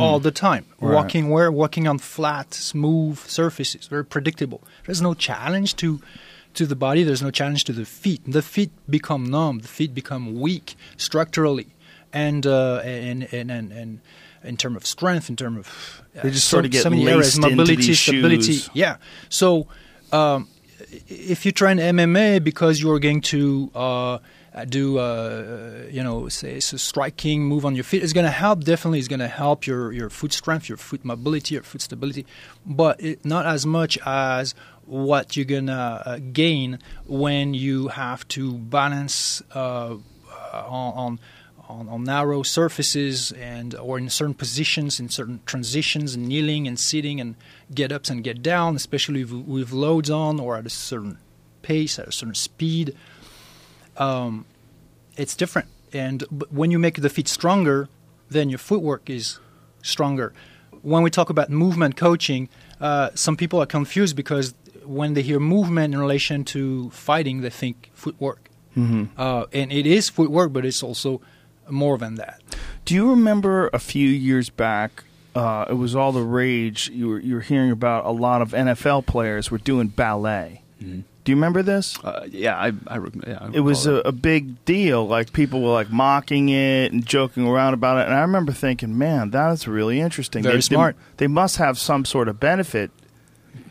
All 0.00 0.20
the 0.20 0.30
time, 0.30 0.64
Mm-hmm. 0.64 0.86
Right. 0.86 0.94
walking 0.94 1.30
where 1.30 1.50
walking 1.50 1.88
on 1.88 1.98
flat, 1.98 2.52
smooth 2.52 3.16
surfaces, 3.26 3.86
very 3.88 4.04
predictable. 4.04 4.60
There's 4.84 5.00
no 5.00 5.14
challenge 5.14 5.76
to 5.76 6.00
to 6.54 6.66
the 6.66 6.76
body. 6.76 7.02
There's 7.04 7.22
no 7.22 7.30
challenge 7.30 7.64
to 7.64 7.72
the 7.72 7.84
feet. 7.84 8.20
The 8.26 8.42
feet 8.42 8.70
become 8.88 9.24
numb. 9.30 9.60
The 9.60 9.68
feet 9.68 9.94
become 9.94 10.38
weak 10.40 10.74
structurally, 10.96 11.68
and 12.12 12.46
uh, 12.46 12.76
and, 12.84 13.32
and 13.32 13.50
and 13.50 13.72
and 13.72 14.00
in 14.44 14.56
terms 14.56 14.76
of 14.76 14.86
strength, 14.86 15.28
in 15.28 15.36
terms 15.36 15.58
of 15.58 16.02
uh, 16.16 16.22
They 16.22 16.30
just 16.30 16.46
so- 16.48 16.56
sort 16.56 16.64
of 16.64 16.70
get 16.70 16.82
so 16.82 16.90
many 16.90 17.04
laced 17.04 17.38
areas, 17.38 17.38
mobility, 17.40 17.94
stability. 17.94 18.52
shoes. 18.52 18.70
Yeah. 18.72 18.96
So 19.28 19.66
um, 20.12 20.48
if 21.08 21.44
you 21.44 21.52
train 21.52 21.78
MMA 21.78 22.42
because 22.42 22.80
you're 22.80 23.00
going 23.00 23.20
to 23.22 23.70
uh, 23.74 24.18
do, 24.68 24.98
uh, 24.98 25.82
you 25.90 26.02
know, 26.02 26.28
say 26.28 26.54
it's 26.56 26.72
a 26.72 26.78
striking 26.78 27.42
move 27.44 27.64
on 27.66 27.74
your 27.74 27.84
feet, 27.84 28.02
it's 28.02 28.12
going 28.12 28.24
to 28.26 28.30
help. 28.30 28.64
Definitely, 28.64 29.00
it's 29.00 29.08
going 29.08 29.20
to 29.20 29.28
help 29.28 29.66
your 29.66 29.92
your 29.92 30.08
foot 30.08 30.32
strength, 30.32 30.68
your 30.68 30.78
foot 30.78 31.04
mobility, 31.04 31.54
your 31.54 31.62
foot 31.64 31.82
stability, 31.82 32.24
but 32.64 33.00
it, 33.02 33.24
not 33.24 33.44
as 33.44 33.66
much 33.66 33.98
as 34.06 34.54
what 34.88 35.36
you're 35.36 35.44
gonna 35.44 36.02
uh, 36.04 36.18
gain 36.32 36.78
when 37.06 37.54
you 37.54 37.88
have 37.88 38.26
to 38.28 38.54
balance 38.54 39.42
uh, 39.54 39.94
uh, 39.94 40.64
on. 40.66 40.92
on 40.94 41.18
on, 41.68 41.88
on 41.88 42.04
narrow 42.04 42.42
surfaces 42.42 43.30
and 43.32 43.74
or 43.74 43.98
in 43.98 44.08
certain 44.08 44.34
positions 44.34 44.98
in 44.98 45.08
certain 45.08 45.40
transitions 45.44 46.16
kneeling 46.16 46.66
and 46.66 46.80
sitting 46.80 47.20
and 47.20 47.36
get 47.74 47.92
ups 47.92 48.08
and 48.08 48.24
get 48.24 48.42
down 48.42 48.74
especially 48.74 49.24
with, 49.24 49.46
with 49.46 49.72
loads 49.72 50.08
on 50.08 50.40
or 50.40 50.56
at 50.56 50.64
a 50.64 50.70
certain 50.70 51.18
pace 51.62 51.98
at 51.98 52.08
a 52.08 52.12
certain 52.12 52.34
speed 52.34 52.96
um, 53.98 54.46
it's 55.16 55.36
different 55.36 55.68
and 55.92 56.22
when 56.50 56.70
you 56.70 56.78
make 56.78 57.00
the 57.00 57.10
feet 57.10 57.28
stronger 57.28 57.88
then 58.30 58.48
your 58.48 58.58
footwork 58.58 59.10
is 59.10 59.38
stronger 59.82 60.32
when 60.82 61.02
we 61.02 61.10
talk 61.10 61.28
about 61.28 61.50
movement 61.50 61.96
coaching 61.96 62.48
uh, 62.80 63.10
some 63.14 63.36
people 63.36 63.60
are 63.60 63.66
confused 63.66 64.16
because 64.16 64.54
when 64.88 65.14
they 65.14 65.22
hear 65.22 65.38
movement 65.38 65.94
in 65.94 66.00
relation 66.00 66.44
to 66.44 66.90
fighting 66.90 67.40
they 67.42 67.50
think 67.50 67.90
footwork 67.94 68.40
Mm-hmm. 68.76 69.04
uh, 69.16 69.44
and 69.52 69.72
it 69.72 69.86
is 69.86 70.08
footwork 70.08 70.52
but 70.52 70.64
it's 70.64 70.82
also 70.84 71.20
more 71.68 71.98
than 71.98 72.14
that 72.14 72.40
Do 72.84 72.94
you 72.94 73.10
remember 73.10 73.68
a 73.72 73.78
few 73.78 74.08
years 74.08 74.50
back? 74.50 75.04
Uh, 75.34 75.66
it 75.68 75.74
was 75.74 75.94
all 75.94 76.12
the 76.12 76.22
rage. 76.22 76.88
You 76.90 77.08
were 77.08 77.20
you 77.20 77.34
were 77.36 77.40
hearing 77.52 77.70
about 77.70 78.06
a 78.06 78.10
lot 78.10 78.40
of 78.40 78.52
NFL 78.52 79.04
players 79.06 79.50
were 79.50 79.58
doing 79.58 79.88
ballet. 79.88 80.62
Mm-hmm. 80.82 81.00
Do 81.24 81.32
you 81.32 81.36
remember 81.36 81.62
this? 81.62 81.98
Uh, 82.02 82.26
yeah, 82.30 82.56
I, 82.56 82.68
I, 82.86 82.98
yeah, 83.26 83.38
I 83.42 83.50
It 83.52 83.60
was 83.60 83.84
a, 83.86 83.96
a 83.96 84.12
big 84.12 84.64
deal. 84.64 85.06
Like 85.06 85.32
people 85.34 85.60
were 85.60 85.72
like 85.72 85.90
mocking 85.90 86.48
it 86.48 86.92
and 86.92 87.04
joking 87.04 87.46
around 87.46 87.74
about 87.74 87.98
it. 87.98 88.06
And 88.06 88.14
I 88.14 88.22
remember 88.22 88.52
thinking, 88.52 88.96
man, 88.96 89.30
that's 89.30 89.68
really 89.68 90.00
interesting. 90.00 90.42
Very 90.42 90.56
they, 90.56 90.60
smart. 90.62 90.96
They, 91.18 91.26
they 91.26 91.28
must 91.28 91.56
have 91.58 91.78
some 91.78 92.06
sort 92.06 92.28
of 92.28 92.40
benefit 92.40 92.90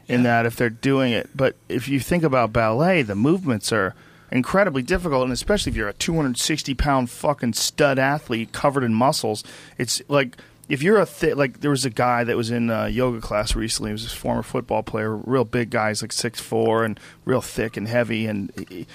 in 0.07 0.23
that 0.23 0.45
if 0.45 0.55
they're 0.55 0.69
doing 0.69 1.11
it. 1.13 1.29
But 1.35 1.55
if 1.69 1.87
you 1.87 1.99
think 1.99 2.23
about 2.23 2.53
ballet, 2.53 3.01
the 3.01 3.15
movements 3.15 3.71
are 3.71 3.93
incredibly 4.31 4.81
difficult, 4.81 5.23
and 5.23 5.33
especially 5.33 5.71
if 5.71 5.75
you're 5.75 5.87
a 5.89 5.93
260 5.93 6.73
pound 6.75 7.09
fucking 7.09 7.53
stud 7.53 7.97
athlete 7.99 8.51
covered 8.51 8.83
in 8.83 8.93
muscles, 8.93 9.43
it's 9.77 10.01
like. 10.07 10.37
If 10.69 10.83
you're 10.83 10.99
a 10.99 11.05
thi- 11.05 11.33
like, 11.33 11.61
there 11.61 11.71
was 11.71 11.85
a 11.85 11.89
guy 11.89 12.25
that 12.25 12.35
was 12.35 12.51
in 12.51 12.69
uh, 12.69 12.87
yoga 12.87 13.21
class 13.21 13.55
recently. 13.55 13.91
He 13.91 13.93
was 13.93 14.05
a 14.05 14.09
former 14.09 14.43
football 14.43 14.83
player, 14.83 15.15
real 15.15 15.45
big 15.45 15.69
guy. 15.69 15.87
He's 15.91 16.01
like 16.01 16.11
six 16.11 16.41
four 16.41 16.83
and 16.83 16.99
real 17.23 17.39
thick 17.39 17.77
and 17.77 17.87
heavy. 17.87 18.25
And 18.25 18.85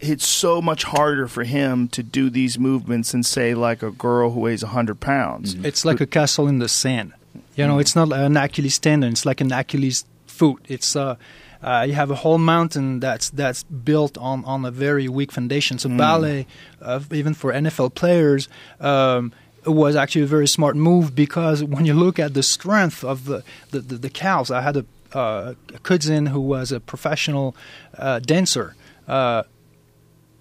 it's 0.00 0.26
so 0.26 0.60
much 0.60 0.82
harder 0.82 1.28
for 1.28 1.44
him 1.44 1.86
to 1.90 2.02
do 2.02 2.30
these 2.30 2.58
movements 2.58 3.12
than 3.12 3.22
say 3.22 3.54
like 3.54 3.80
a 3.80 3.92
girl 3.92 4.30
who 4.32 4.40
weighs 4.40 4.62
hundred 4.62 4.98
pounds. 4.98 5.54
it's 5.64 5.84
like 5.84 6.00
a 6.00 6.06
castle 6.06 6.48
in 6.48 6.58
the 6.58 6.68
sand 6.68 7.12
you 7.54 7.64
know 7.64 7.78
it's 7.78 7.94
not 7.94 8.12
an 8.12 8.36
achilles 8.36 8.78
tendon 8.80 9.12
it's 9.12 9.24
like 9.24 9.40
an 9.40 9.52
achilles 9.52 10.04
foot 10.40 10.64
it's 10.68 10.96
uh, 10.96 11.16
uh, 11.62 11.84
you 11.86 11.92
have 11.92 12.10
a 12.10 12.14
whole 12.14 12.38
mountain 12.38 13.00
that's 13.00 13.28
that's 13.30 13.62
built 13.64 14.16
on, 14.16 14.44
on 14.46 14.64
a 14.64 14.70
very 14.70 15.08
weak 15.08 15.30
foundation. 15.30 15.78
So 15.78 15.88
ballet, 15.90 16.46
uh, 16.80 17.00
even 17.12 17.34
for 17.34 17.52
NFL 17.52 17.94
players, 17.94 18.48
um, 18.80 19.32
was 19.66 19.94
actually 19.94 20.22
a 20.22 20.32
very 20.36 20.48
smart 20.48 20.76
move 20.76 21.14
because 21.14 21.62
when 21.62 21.84
you 21.84 21.92
look 21.92 22.18
at 22.18 22.32
the 22.32 22.42
strength 22.42 23.04
of 23.04 23.26
the 23.26 23.42
the, 23.72 23.80
the, 23.80 23.96
the 23.96 24.10
cows, 24.10 24.50
I 24.50 24.62
had 24.62 24.76
a, 24.78 24.84
uh, 25.12 25.54
a 25.74 25.78
cousin 25.80 26.26
who 26.26 26.40
was 26.40 26.72
a 26.72 26.80
professional 26.80 27.54
uh, 27.98 28.20
dancer. 28.20 28.74
Uh, 29.06 29.42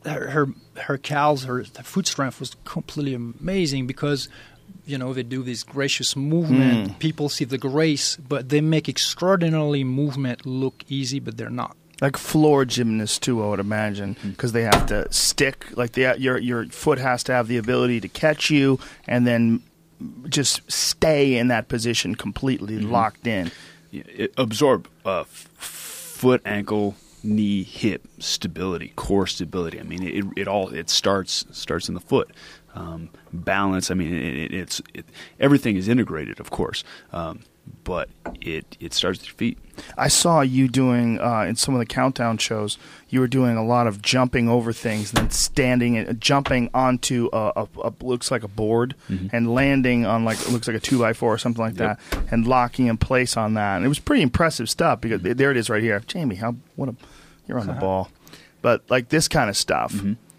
her, 0.06 0.30
her 0.30 0.48
her 0.78 0.98
cows, 0.98 1.44
her, 1.44 1.58
her 1.58 1.84
foot 1.84 2.08
strength 2.08 2.40
was 2.40 2.56
completely 2.64 3.14
amazing 3.14 3.88
because 3.88 4.30
you 4.90 4.98
know 4.98 5.14
they 5.14 5.24
do 5.24 5.44
this 5.44 5.64
gracious 5.64 6.16
movement. 6.16 6.92
Hmm. 6.92 6.98
People 6.98 7.30
see 7.30 7.46
the 7.46 7.58
grace, 7.58 8.16
but 8.16 8.50
they 8.50 8.62
make 8.62 8.90
extraordinarily 8.90 9.84
movement 9.84 10.46
look 10.46 10.84
easy, 10.88 11.20
but 11.20 11.38
they're 11.38 11.50
not. 11.50 11.76
like 12.02 12.18
floor 12.18 12.66
gymnasts 12.66 13.20
too. 13.20 13.44
I 13.44 13.50
would 13.50 13.60
imagine 13.60 14.16
hmm. 14.16 14.30
because 14.32 14.52
they 14.52 14.64
have 14.64 14.86
to 14.88 15.12
stick. 15.14 15.66
Like 15.78 15.92
the 15.94 16.16
your 16.18 16.38
your 16.38 16.66
foot 16.66 16.98
has 16.98 17.24
to 17.26 17.34
have 17.34 17.48
the 17.48 17.58
ability 17.58 18.02
to 18.02 18.08
catch 18.08 18.50
you 18.50 18.80
and 19.08 19.28
then 19.28 19.62
just 20.28 20.70
stay 20.72 21.38
in 21.38 21.50
that 21.50 21.68
position 21.68 22.16
completely 22.16 22.78
mm-hmm. 22.78 22.92
locked 22.92 23.28
in. 23.28 23.52
It 23.92 24.34
absorb 24.38 24.88
uh, 25.06 25.22
f- 25.22 25.50
foot, 25.58 26.42
ankle, 26.46 26.96
knee, 27.24 27.64
hip 27.64 28.08
stability, 28.20 28.94
core 28.96 29.28
stability. 29.28 29.80
I 29.80 29.84
mean, 29.84 30.04
it, 30.04 30.26
it 30.38 30.48
all 30.48 30.70
it 30.70 30.90
starts 30.90 31.46
starts 31.52 31.90
in 31.90 31.96
the 31.96 32.02
foot. 32.02 32.32
Um, 32.76 33.10
balance. 33.34 33.90
I 33.92 33.96
mean, 33.96 34.14
it, 34.14 34.36
it, 34.38 34.54
it's 34.54 34.82
it, 34.94 35.06
everything 35.40 35.76
is 35.76 35.88
integrated, 35.88 36.40
of 36.40 36.50
course, 36.52 36.84
um, 37.12 37.42
but 37.84 38.10
it 38.42 38.78
it 38.80 38.94
starts 38.94 39.20
with 39.20 39.28
your 39.28 39.36
feet. 39.36 39.58
I 39.98 40.08
saw 40.08 40.42
you 40.42 40.68
doing 40.68 41.20
uh, 41.20 41.42
in 41.42 41.56
some 41.56 41.74
of 41.74 41.80
the 41.80 41.86
countdown 41.86 42.38
shows. 42.38 42.78
You 43.10 43.22
were 43.22 43.28
doing 43.28 43.58
a 43.58 43.66
lot 43.66 43.88
of 43.88 44.02
jumping 44.04 44.48
over 44.50 44.72
things, 44.72 45.10
and 45.12 45.24
then 45.24 45.30
standing 45.32 45.98
and 45.98 46.22
jumping 46.22 46.70
onto 46.74 47.28
a, 47.34 47.52
a, 47.56 47.68
a 47.86 47.94
looks 48.02 48.30
like 48.30 48.44
a 48.44 48.48
board, 48.48 48.94
and 49.10 49.52
landing 49.54 50.06
on 50.06 50.24
like 50.24 50.40
it 50.40 50.50
looks 50.50 50.68
like 50.68 50.78
a 50.78 50.80
two 50.80 51.00
by 51.00 51.14
four 51.14 51.34
or 51.34 51.38
something 51.40 51.64
like 51.64 51.78
Yep. 51.78 52.00
that, 52.12 52.32
and 52.32 52.48
locking 52.48 52.86
in 52.86 52.98
place 52.98 53.36
on 53.36 53.56
that. 53.56 53.78
And 53.78 53.86
it 53.86 53.90
was 53.90 54.00
pretty 54.00 54.22
impressive 54.22 54.70
stuff 54.70 55.02
because 55.02 55.22
there 55.24 55.50
it 55.52 55.58
is 55.58 55.70
right 55.72 55.82
here, 55.82 56.02
Jamie. 56.06 56.36
How 56.36 56.56
what 56.76 56.90
a 56.90 56.96
you're 57.48 57.60
on 57.60 57.66
the 57.68 57.74
ball, 57.82 58.10
but 58.62 58.84
like 58.92 59.10
this 59.10 59.28
kind 59.28 59.50
of 59.50 59.58
stuff. 59.58 59.96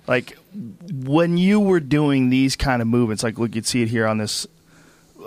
Like 0.07 0.37
when 0.53 1.37
you 1.37 1.61
were 1.61 1.81
doing 1.81 2.31
these 2.31 2.57
kind 2.57 2.83
of 2.83 2.89
movements, 2.89 3.23
like 3.23 3.39
we 3.39 3.49
could 3.49 3.67
see 3.67 3.83
it 3.83 3.89
here 3.89 4.07
on 4.07 4.19
this 4.19 4.47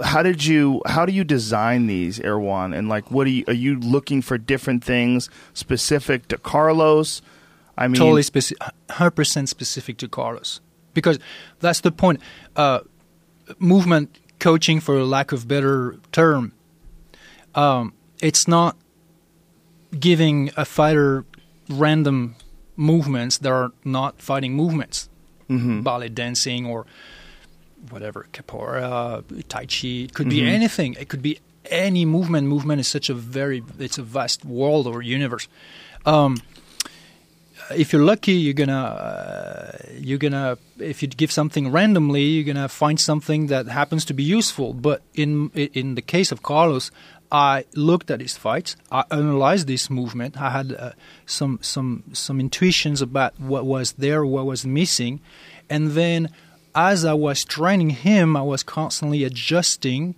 how 0.03 0.24
did 0.24 0.43
you 0.45 0.82
how 0.86 1.05
do 1.05 1.13
you 1.13 1.24
design 1.24 1.88
these 1.88 2.19
Erwan 2.19 2.76
and 2.76 2.89
like 2.89 3.11
what 3.11 3.28
are 3.28 3.32
you 3.32 3.43
are 3.47 3.53
you 3.53 3.80
looking 3.80 4.21
for 4.21 4.38
different 4.38 4.84
things 4.84 5.30
specific 5.53 6.28
to 6.30 6.38
Carlos? 6.38 7.21
I 7.78 7.88
mean 7.88 7.99
totally 7.99 8.24
specific, 8.24 8.61
hundred 8.89 9.11
percent 9.11 9.49
specific 9.49 9.97
to 9.97 10.07
Carlos, 10.07 10.61
because 10.93 11.19
that's 11.59 11.82
the 11.82 11.91
point. 11.91 12.21
Uh, 12.55 12.80
movement 13.59 14.19
coaching, 14.39 14.80
for 14.80 15.03
lack 15.03 15.32
of 15.32 15.47
better 15.47 15.97
term, 16.11 16.53
um, 17.55 17.93
it's 18.21 18.47
not 18.47 18.78
giving 19.99 20.49
a 20.57 20.65
fighter 20.65 21.26
random 21.69 22.36
movements 22.76 23.38
that 23.39 23.51
are 23.51 23.71
not 23.84 24.21
fighting 24.21 24.53
movements, 24.53 25.09
ballet 25.48 26.10
dancing 26.10 26.66
or 26.66 26.86
whatever, 27.89 28.28
capoeira, 28.34 29.24
tai 29.50 29.66
chi. 29.66 30.06
It 30.06 30.14
could 30.14 30.30
be 30.30 30.46
anything. 30.48 30.96
It 31.00 31.10
could 31.10 31.22
be 31.22 31.39
any 31.66 32.06
movement. 32.06 32.48
Movement 32.48 32.80
is 32.80 32.88
such 32.88 33.10
a 33.10 33.14
very 33.14 33.64
it's 33.80 33.98
a 33.98 34.04
vast 34.04 34.46
world 34.46 34.88
or 34.88 35.02
universe. 35.02 35.48
Um, 36.06 36.38
if 37.72 37.94
you're 37.94 38.04
lucky, 38.04 38.34
you're 38.34 38.54
gonna 38.54 38.74
uh, 38.74 39.78
you're 39.98 40.18
gonna 40.18 40.58
if 40.80 41.02
you 41.02 41.08
give 41.08 41.32
something 41.32 41.72
randomly, 41.72 42.24
you're 42.24 42.54
gonna 42.54 42.70
find 42.70 43.00
something 43.00 43.48
that 43.48 43.68
happens 43.68 44.06
to 44.06 44.14
be 44.14 44.24
useful. 44.24 44.74
But 44.74 45.02
in 45.14 45.50
in 45.52 45.96
the 45.96 46.02
case 46.02 46.32
of 46.32 46.44
Carlos, 46.44 46.91
I 47.34 47.65
looked 47.73 48.11
at 48.11 48.21
his 48.21 48.38
fights. 48.38 48.75
I 48.91 49.05
analyzed 49.09 49.67
this 49.67 49.89
movement. 49.89 50.39
I 50.39 50.51
had 50.51 50.71
uh, 50.71 50.91
some 51.25 51.57
some 51.61 52.03
some 52.13 52.39
intuitions 52.39 53.01
about 53.01 53.39
what 53.39 53.65
was 53.65 53.93
there, 53.93 54.23
what 54.23 54.45
was 54.45 54.65
missing, 54.65 55.19
and 55.67 55.91
then 55.91 56.29
as 56.75 57.03
I 57.03 57.13
was 57.13 57.43
training 57.43 57.91
him, 57.91 58.38
I 58.38 58.41
was 58.41 58.63
constantly 58.63 59.23
adjusting 59.23 60.15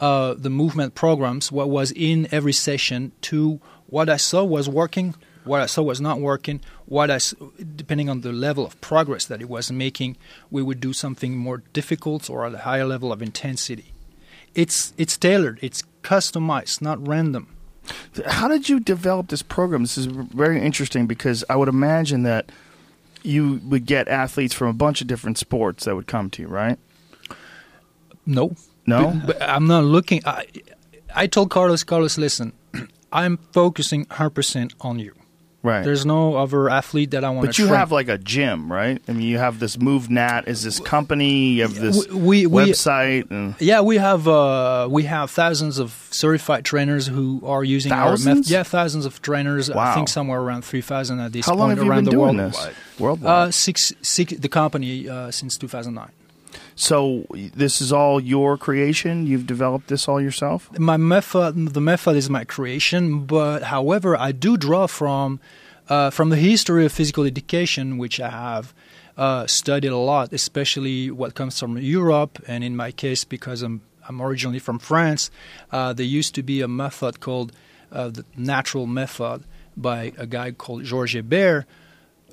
uh, 0.00 0.34
the 0.34 0.50
movement 0.50 0.94
programs, 0.94 1.52
what 1.52 1.68
was 1.68 1.92
in 1.92 2.26
every 2.32 2.54
session, 2.54 3.12
to 3.22 3.60
what 3.86 4.08
I 4.08 4.16
saw 4.16 4.42
was 4.44 4.68
working, 4.68 5.14
what 5.44 5.60
I 5.60 5.66
saw 5.66 5.82
was 5.82 6.00
not 6.00 6.20
working, 6.20 6.60
what 6.86 7.10
I, 7.10 7.18
depending 7.76 8.08
on 8.08 8.22
the 8.22 8.32
level 8.32 8.64
of 8.64 8.80
progress 8.80 9.26
that 9.26 9.42
it 9.42 9.48
was 9.48 9.70
making, 9.70 10.16
we 10.50 10.62
would 10.62 10.80
do 10.80 10.92
something 10.92 11.36
more 11.36 11.58
difficult 11.72 12.30
or 12.30 12.46
at 12.46 12.54
a 12.54 12.58
higher 12.58 12.86
level 12.86 13.12
of 13.12 13.20
intensity. 13.20 13.92
It's 14.54 14.92
it's 14.96 15.16
tailored, 15.16 15.58
it's 15.62 15.82
customized, 16.02 16.80
not 16.80 17.06
random. 17.06 17.48
How 18.26 18.48
did 18.48 18.68
you 18.68 18.80
develop 18.80 19.28
this 19.28 19.42
program? 19.42 19.82
This 19.82 19.98
is 19.98 20.06
very 20.06 20.60
interesting 20.60 21.06
because 21.06 21.44
I 21.48 21.56
would 21.56 21.68
imagine 21.68 22.22
that 22.22 22.50
you 23.22 23.60
would 23.64 23.86
get 23.86 24.08
athletes 24.08 24.54
from 24.54 24.68
a 24.68 24.72
bunch 24.72 25.00
of 25.00 25.06
different 25.06 25.38
sports 25.38 25.84
that 25.84 25.94
would 25.94 26.06
come 26.06 26.30
to 26.30 26.42
you, 26.42 26.48
right? 26.48 26.78
No, 28.26 28.54
No? 28.86 29.12
But, 29.26 29.38
but 29.38 29.42
I'm 29.48 29.66
not 29.66 29.84
looking. 29.84 30.22
I, 30.24 30.46
I 31.14 31.26
told 31.26 31.50
Carlos, 31.50 31.82
Carlos, 31.82 32.16
listen, 32.18 32.52
I'm 33.12 33.38
focusing 33.52 34.06
100% 34.06 34.74
on 34.80 34.98
you. 34.98 35.14
Right. 35.62 35.84
There's 35.84 36.06
no 36.06 36.36
other 36.36 36.70
athlete 36.70 37.10
that 37.10 37.22
I 37.22 37.28
want 37.28 37.42
to 37.42 37.48
but 37.48 37.58
you 37.58 37.66
train. 37.66 37.78
have 37.78 37.92
like 37.92 38.08
a 38.08 38.16
gym, 38.16 38.72
right? 38.72 39.02
I 39.06 39.12
mean, 39.12 39.26
you 39.26 39.36
have 39.36 39.58
this 39.58 39.76
MovNat. 39.76 40.48
Is 40.48 40.62
this 40.62 40.80
company? 40.80 41.48
You 41.52 41.62
have 41.62 41.74
this 41.74 42.06
We- 42.08 42.14
we- 42.16 42.46
we- 42.46 42.62
website. 42.72 43.30
and 43.30 43.54
Yeah, 43.58 43.82
we 43.82 43.98
have 43.98 44.26
uh, 44.26 44.88
we 44.90 45.02
have 45.04 45.30
thousands 45.30 45.78
of 45.78 46.08
certified 46.10 46.64
trainers 46.64 47.08
who 47.08 47.42
are 47.44 47.62
using 47.62 47.92
our 47.92 48.10
Thousands? 48.16 48.36
method. 48.48 48.50
Yeah, 48.50 48.62
thousands 48.62 49.04
of 49.04 49.20
trainers. 49.20 49.68
Wow. 49.70 49.90
I 49.90 49.94
think 49.94 50.08
somewhere 50.08 50.40
around 50.40 50.64
three 50.64 50.80
thousand 50.80 51.20
at 51.20 51.32
this 51.32 51.44
How 51.44 51.52
long 51.54 51.68
point 51.68 51.78
have 51.78 51.84
you 51.84 51.90
around 51.90 51.98
been 51.98 52.04
the 52.06 52.10
doing 52.12 52.36
world. 52.38 52.52
this? 52.54 52.68
Worldwide. 52.98 53.48
Uh, 53.48 53.50
six, 53.50 53.92
six, 54.00 54.32
the 54.32 54.48
company 54.48 55.08
uh, 55.10 55.30
since 55.30 55.58
2009. 55.58 56.08
So 56.80 57.26
this 57.30 57.82
is 57.82 57.92
all 57.92 58.18
your 58.18 58.56
creation. 58.56 59.26
You've 59.26 59.46
developed 59.46 59.88
this 59.88 60.08
all 60.08 60.18
yourself. 60.18 60.70
My 60.78 60.96
method, 60.96 61.74
the 61.74 61.80
method 61.80 62.16
is 62.16 62.30
my 62.30 62.44
creation, 62.44 63.26
but 63.26 63.64
however, 63.64 64.16
I 64.16 64.32
do 64.32 64.56
draw 64.56 64.86
from 64.86 65.40
uh, 65.90 66.08
from 66.08 66.30
the 66.30 66.36
history 66.36 66.86
of 66.86 66.92
physical 66.92 67.24
education, 67.24 67.98
which 67.98 68.18
I 68.18 68.30
have 68.30 68.72
uh, 69.18 69.46
studied 69.46 69.92
a 69.92 69.98
lot, 69.98 70.32
especially 70.32 71.10
what 71.10 71.34
comes 71.34 71.60
from 71.60 71.76
Europe, 71.76 72.42
and 72.48 72.64
in 72.64 72.76
my 72.76 72.92
case, 72.92 73.24
because 73.24 73.60
I'm 73.60 73.82
I'm 74.08 74.22
originally 74.22 74.58
from 74.58 74.78
France, 74.78 75.30
uh, 75.70 75.92
there 75.92 76.06
used 76.06 76.34
to 76.36 76.42
be 76.42 76.62
a 76.62 76.68
method 76.68 77.20
called 77.20 77.52
uh, 77.92 78.08
the 78.08 78.24
natural 78.36 78.86
method 78.86 79.44
by 79.76 80.12
a 80.16 80.26
guy 80.26 80.52
called 80.52 80.84
Georges 80.84 81.22
Hébert, 81.22 81.66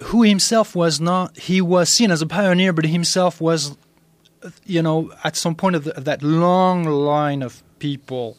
who 0.03 0.23
himself 0.23 0.73
was 0.73 1.01
not 1.01 1.37
he 1.37 1.59
was 1.59 1.89
seen 1.89 2.11
as 2.11 2.21
a 2.21 2.27
pioneer, 2.27 2.71
but 2.71 2.85
himself 2.85 3.41
was 3.41 3.75
you 4.65 4.81
know, 4.81 5.11
at 5.23 5.35
some 5.35 5.55
point 5.55 5.75
of, 5.75 5.83
the, 5.85 5.95
of 5.97 6.05
that 6.05 6.21
long 6.21 6.83
line 6.83 7.41
of 7.41 7.63
people, 7.79 8.37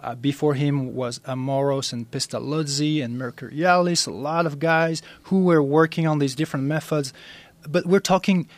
uh, 0.00 0.14
before 0.14 0.54
him 0.54 0.94
was 0.94 1.18
Amoros 1.20 1.92
and 1.92 2.10
Pestalozzi 2.10 3.02
and 3.02 3.20
Mercurialis, 3.20 4.06
a 4.06 4.12
lot 4.12 4.46
of 4.46 4.58
guys 4.58 5.02
who 5.24 5.42
were 5.44 5.62
working 5.62 6.06
on 6.06 6.18
these 6.18 6.34
different 6.34 6.66
methods. 6.66 7.12
But 7.68 7.84
we're 7.86 8.00
talking 8.00 8.48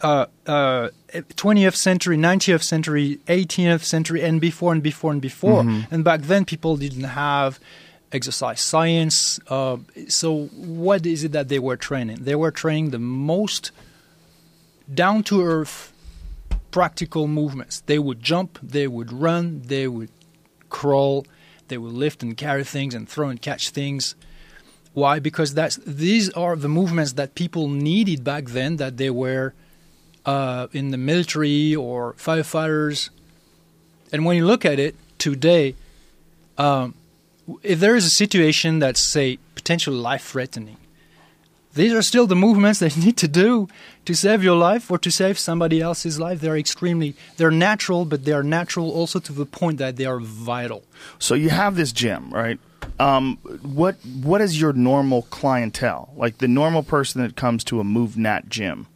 uh, 0.00 0.26
uh, 0.46 0.88
20th 1.12 1.76
century, 1.76 2.16
19th 2.16 2.62
century, 2.62 3.20
18th 3.26 3.84
century, 3.84 4.22
and 4.22 4.40
before 4.40 4.72
and 4.72 4.82
before 4.82 5.12
and 5.12 5.20
before. 5.20 5.60
And 5.90 6.02
back 6.02 6.22
then, 6.22 6.44
people 6.44 6.76
didn't 6.76 7.04
have 7.04 7.60
exercise 8.10 8.60
science. 8.60 9.38
Uh, 9.48 9.76
so, 10.08 10.46
what 10.46 11.06
is 11.06 11.24
it 11.24 11.32
that 11.32 11.48
they 11.48 11.58
were 11.58 11.76
training? 11.76 12.24
They 12.24 12.34
were 12.34 12.50
training 12.50 12.90
the 12.90 12.98
most 12.98 13.70
down 14.92 15.22
to 15.24 15.42
earth 15.42 15.91
practical 16.72 17.28
movements. 17.28 17.82
They 17.86 18.00
would 18.00 18.20
jump, 18.20 18.58
they 18.60 18.88
would 18.88 19.12
run, 19.12 19.62
they 19.66 19.86
would 19.86 20.10
crawl, 20.70 21.24
they 21.68 21.78
would 21.78 21.92
lift 21.92 22.24
and 22.24 22.36
carry 22.36 22.64
things 22.64 22.94
and 22.94 23.08
throw 23.08 23.28
and 23.28 23.40
catch 23.40 23.70
things. 23.70 24.16
Why? 24.92 25.20
Because 25.20 25.54
that's 25.54 25.76
these 25.86 26.30
are 26.30 26.56
the 26.56 26.68
movements 26.68 27.12
that 27.12 27.34
people 27.34 27.68
needed 27.68 28.24
back 28.24 28.46
then 28.46 28.76
that 28.76 28.96
they 28.96 29.10
were 29.10 29.54
uh, 30.26 30.66
in 30.72 30.90
the 30.90 30.98
military 30.98 31.74
or 31.74 32.14
firefighters. 32.14 33.10
And 34.12 34.24
when 34.24 34.36
you 34.36 34.44
look 34.44 34.64
at 34.64 34.78
it 34.78 34.96
today, 35.18 35.76
um, 36.58 36.94
if 37.62 37.80
there 37.80 37.96
is 37.96 38.04
a 38.04 38.10
situation 38.10 38.80
that's 38.80 39.00
say 39.00 39.38
potentially 39.54 39.96
life 39.96 40.24
threatening, 40.24 40.76
these 41.74 41.92
are 41.92 42.02
still 42.02 42.26
the 42.26 42.36
movements 42.36 42.78
that 42.80 42.96
you 42.96 43.04
need 43.04 43.16
to 43.18 43.28
do 43.28 43.68
to 44.04 44.14
save 44.14 44.42
your 44.42 44.56
life 44.56 44.90
or 44.90 44.98
to 44.98 45.10
save 45.10 45.38
somebody 45.38 45.80
else's 45.80 46.18
life. 46.18 46.40
They're 46.40 46.56
extremely, 46.58 47.14
they're 47.36 47.50
natural, 47.50 48.04
but 48.04 48.24
they 48.24 48.32
are 48.32 48.42
natural 48.42 48.90
also 48.90 49.18
to 49.20 49.32
the 49.32 49.46
point 49.46 49.78
that 49.78 49.96
they 49.96 50.04
are 50.04 50.18
vital. 50.20 50.82
So 51.18 51.34
you 51.34 51.50
have 51.50 51.76
this 51.76 51.92
gym, 51.92 52.30
right? 52.30 52.58
Um, 52.98 53.38
what 53.62 53.96
what 54.22 54.40
is 54.40 54.60
your 54.60 54.72
normal 54.72 55.22
clientele? 55.30 56.12
Like 56.16 56.38
the 56.38 56.48
normal 56.48 56.82
person 56.82 57.22
that 57.22 57.36
comes 57.36 57.62
to 57.64 57.80
a 57.80 57.84
MovNat 57.84 58.48
gym. 58.48 58.86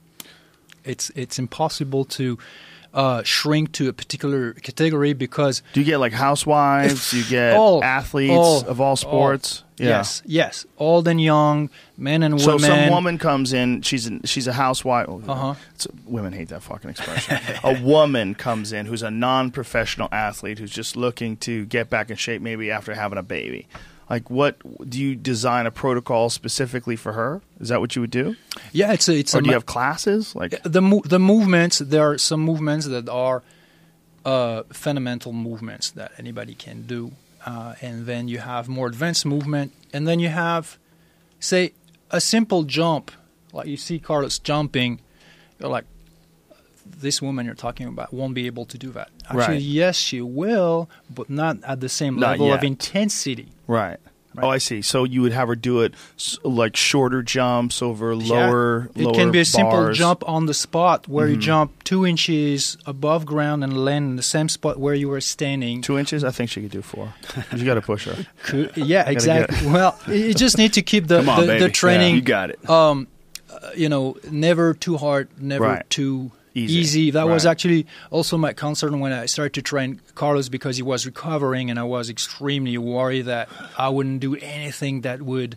It's 0.85 1.11
it's 1.15 1.39
impossible 1.39 2.05
to 2.05 2.37
uh, 2.95 3.23
shrink 3.23 3.73
to 3.73 3.89
a 3.89 3.93
particular 3.93 4.53
category 4.55 5.13
because 5.13 5.63
Do 5.73 5.81
you 5.81 5.87
get 5.87 5.99
like 5.99 6.13
housewives? 6.13 7.13
you 7.13 7.25
get 7.25 7.55
all 7.55 7.83
athletes 7.83 8.33
all- 8.35 8.67
of 8.67 8.81
all 8.81 8.97
sports. 8.97 9.61
all. 9.63 9.66
Yes, 9.79 10.23
yes, 10.25 10.65
old 10.79 11.07
and 11.07 11.21
young, 11.21 11.71
men 11.99 12.23
and 12.23 12.35
women. 12.35 12.59
So 12.59 12.67
some 12.67 12.89
woman 12.89 13.19
comes 13.19 13.53
in. 13.53 13.83
She's 13.83 14.07
an, 14.07 14.23
she's 14.25 14.47
a 14.47 14.53
housewife. 14.53 15.09
Uh-huh. 15.09 15.55
Women 16.07 16.33
hate 16.33 16.49
that 16.49 16.63
fucking 16.63 16.91
expression. 16.91 17.39
a 17.63 17.81
woman 17.83 18.35
comes 18.35 18.73
in 18.73 18.87
who's 18.87 19.03
a 19.03 19.11
non-professional 19.11 20.09
athlete 20.13 20.59
who's 20.59 20.71
just 20.71 20.97
looking 20.97 21.37
to 21.39 21.67
get 21.67 21.91
back 21.91 22.11
in 22.11 22.17
shape, 22.17 22.41
maybe 22.41 22.71
after 22.71 22.95
having 22.95 23.19
a 23.19 23.23
baby. 23.23 23.67
Like, 24.09 24.31
what 24.31 24.57
do 24.89 25.01
you 25.01 25.17
design 25.17 25.67
a 25.67 25.71
protocol 25.73 26.31
specifically 26.31 26.95
for 26.97 27.13
her? 27.13 27.43
Is 27.61 27.71
that 27.71 27.81
what 27.81 27.97
you 27.97 28.03
would 28.03 28.13
do, 28.13 28.37
Yeah, 28.73 28.93
it's 28.93 29.09
a, 29.09 29.19
it's 29.19 29.35
or 29.35 29.39
a 29.39 29.43
do 29.43 29.49
you 29.49 29.55
have 29.55 29.67
classes? 29.67 30.35
Like, 30.37 30.63
the 30.63 30.81
mo- 30.81 31.03
the 31.05 31.19
movements. 31.19 31.81
There 31.81 32.11
are 32.13 32.17
some 32.19 32.41
movements 32.41 32.87
that 32.87 33.09
are 33.09 33.43
uh, 34.25 34.63
fundamental 34.73 35.33
movements 35.33 35.91
that 35.91 36.13
anybody 36.19 36.55
can 36.55 36.83
do, 36.87 37.13
uh, 37.47 37.75
and 37.81 38.07
then 38.07 38.29
you 38.29 38.39
have 38.39 38.69
more 38.69 38.89
advanced 38.89 39.25
movement, 39.25 39.73
and 39.93 40.07
then 40.07 40.19
you 40.21 40.29
have, 40.29 40.77
say, 41.41 41.73
a 42.11 42.21
simple 42.21 42.65
jump, 42.65 43.11
like 43.53 43.67
you 43.67 43.77
see 43.77 43.99
Carlos 43.99 44.39
jumping. 44.39 45.01
You're 45.59 45.71
like, 45.71 45.85
this 46.85 47.21
woman 47.23 47.47
you're 47.47 47.55
talking 47.55 47.87
about 47.89 48.13
won't 48.13 48.35
be 48.35 48.47
able 48.47 48.65
to 48.67 48.79
do 48.79 48.91
that. 48.91 49.09
Actually, 49.25 49.39
Right. 49.55 49.61
yes, 49.63 49.97
she 49.97 50.21
will, 50.21 50.89
but 51.13 51.29
not 51.31 51.59
at 51.65 51.81
the 51.81 51.89
same 51.89 52.19
Not 52.19 52.39
level 52.39 52.53
of 52.53 52.63
intensity. 52.63 53.49
right. 53.67 53.99
Right. 54.37 54.45
Oh, 54.45 54.51
I 54.51 54.59
see. 54.59 54.83
So 54.83 55.05
you 55.05 55.23
would 55.23 55.33
have 55.33 55.49
her 55.49 55.57
do 55.57 55.81
it 55.81 55.95
like 56.45 56.77
shorter 56.77 57.23
jumps 57.23 57.81
over 57.83 58.15
lower. 58.15 58.91
Yeah. 58.95 59.03
It 59.03 59.05
lower 59.07 59.15
can 59.15 59.31
be 59.31 59.41
a 59.41 59.45
simple 59.45 59.93
jump 59.93 60.23
on 60.29 60.47
the 60.47 60.55
spot 60.55 61.09
where 61.09 61.27
Mm-hmm. 61.27 61.35
you 61.35 61.41
jump 61.41 61.85
two 61.85 62.07
inches 62.07 62.77
above 62.87 63.25
ground 63.27 63.65
and 63.65 63.85
land 63.85 64.11
in 64.11 64.17
the 64.17 64.23
same 64.23 64.49
spot 64.49 64.79
where 64.79 64.95
you 64.95 65.09
were 65.09 65.21
standing. 65.21 65.83
Two 65.83 65.99
inches. 65.99 66.23
I 66.25 66.31
think 66.31 66.51
she 66.51 66.61
could 66.63 66.71
do 66.71 66.83
four. 66.83 67.15
you 67.55 67.65
got 67.65 67.75
to 67.75 67.81
push 67.83 68.07
her. 68.07 68.27
Could- 68.45 68.77
yeah, 68.77 69.09
exactly. 69.09 69.67
well, 69.73 69.99
you 70.07 70.35
just 70.35 70.59
need 70.59 70.75
to 70.75 70.83
keep 70.83 71.07
the 71.07 71.19
on, 71.29 71.47
the, 71.47 71.59
the 71.59 71.69
training. 71.71 72.15
You 72.17 72.21
got 72.21 72.51
it. 72.51 72.69
Um, 72.69 73.09
uh, 73.51 73.71
you 73.75 73.89
know, 73.89 74.17
never 74.31 74.75
too 74.75 74.97
hard, 74.99 75.29
never 75.41 75.65
Right. 75.65 75.89
too 75.91 76.31
Easy. 76.61 77.11
That 77.11 77.29
was 77.29 77.45
actually 77.47 77.87
also 78.11 78.37
my 78.39 78.53
concern 78.53 78.99
when 79.01 79.13
I 79.13 79.27
started 79.27 79.55
to 79.55 79.63
train 79.63 80.01
Carlos 80.15 80.49
because 80.49 80.77
he 80.77 80.83
was 80.83 81.05
recovering, 81.07 81.71
and 81.71 81.79
I 81.79 81.83
was 81.85 82.09
extremely 82.11 82.79
worried 82.79 83.27
that 83.27 83.49
I 83.77 83.89
wouldn't 83.89 84.21
do 84.21 84.37
anything 84.37 85.03
that 85.03 85.23
would 85.23 85.57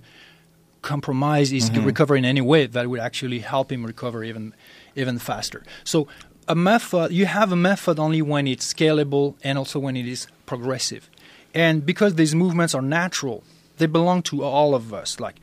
compromise 0.82 1.50
his 1.50 1.70
Mm-hmm. 1.70 1.86
recovery 1.86 2.20
in 2.20 2.26
any 2.26 2.42
way 2.42 2.66
that 2.66 2.90
would 2.90 3.00
actually 3.02 3.40
help 3.40 3.72
him 3.72 3.86
recover 3.86 4.24
even 4.24 4.54
even 4.96 5.20
faster. 5.20 5.64
So 5.84 6.08
a 6.48 6.56
method 6.56 7.12
you 7.12 7.26
have 7.26 7.52
a 7.52 7.56
method 7.56 8.00
only 8.00 8.22
when 8.22 8.48
it's 8.48 8.74
scalable 8.74 9.36
and 9.44 9.58
also 9.58 9.78
when 9.80 9.96
it 9.98 10.08
is 10.08 10.28
progressive. 10.46 11.10
And 11.54 11.86
because 11.86 12.16
these 12.16 12.34
movements 12.34 12.74
are 12.76 12.82
natural, 12.82 13.44
they 13.78 13.88
belong 13.88 14.22
to 14.24 14.44
all 14.44 14.74
of 14.74 14.94
us. 14.94 15.20
Like 15.20 15.36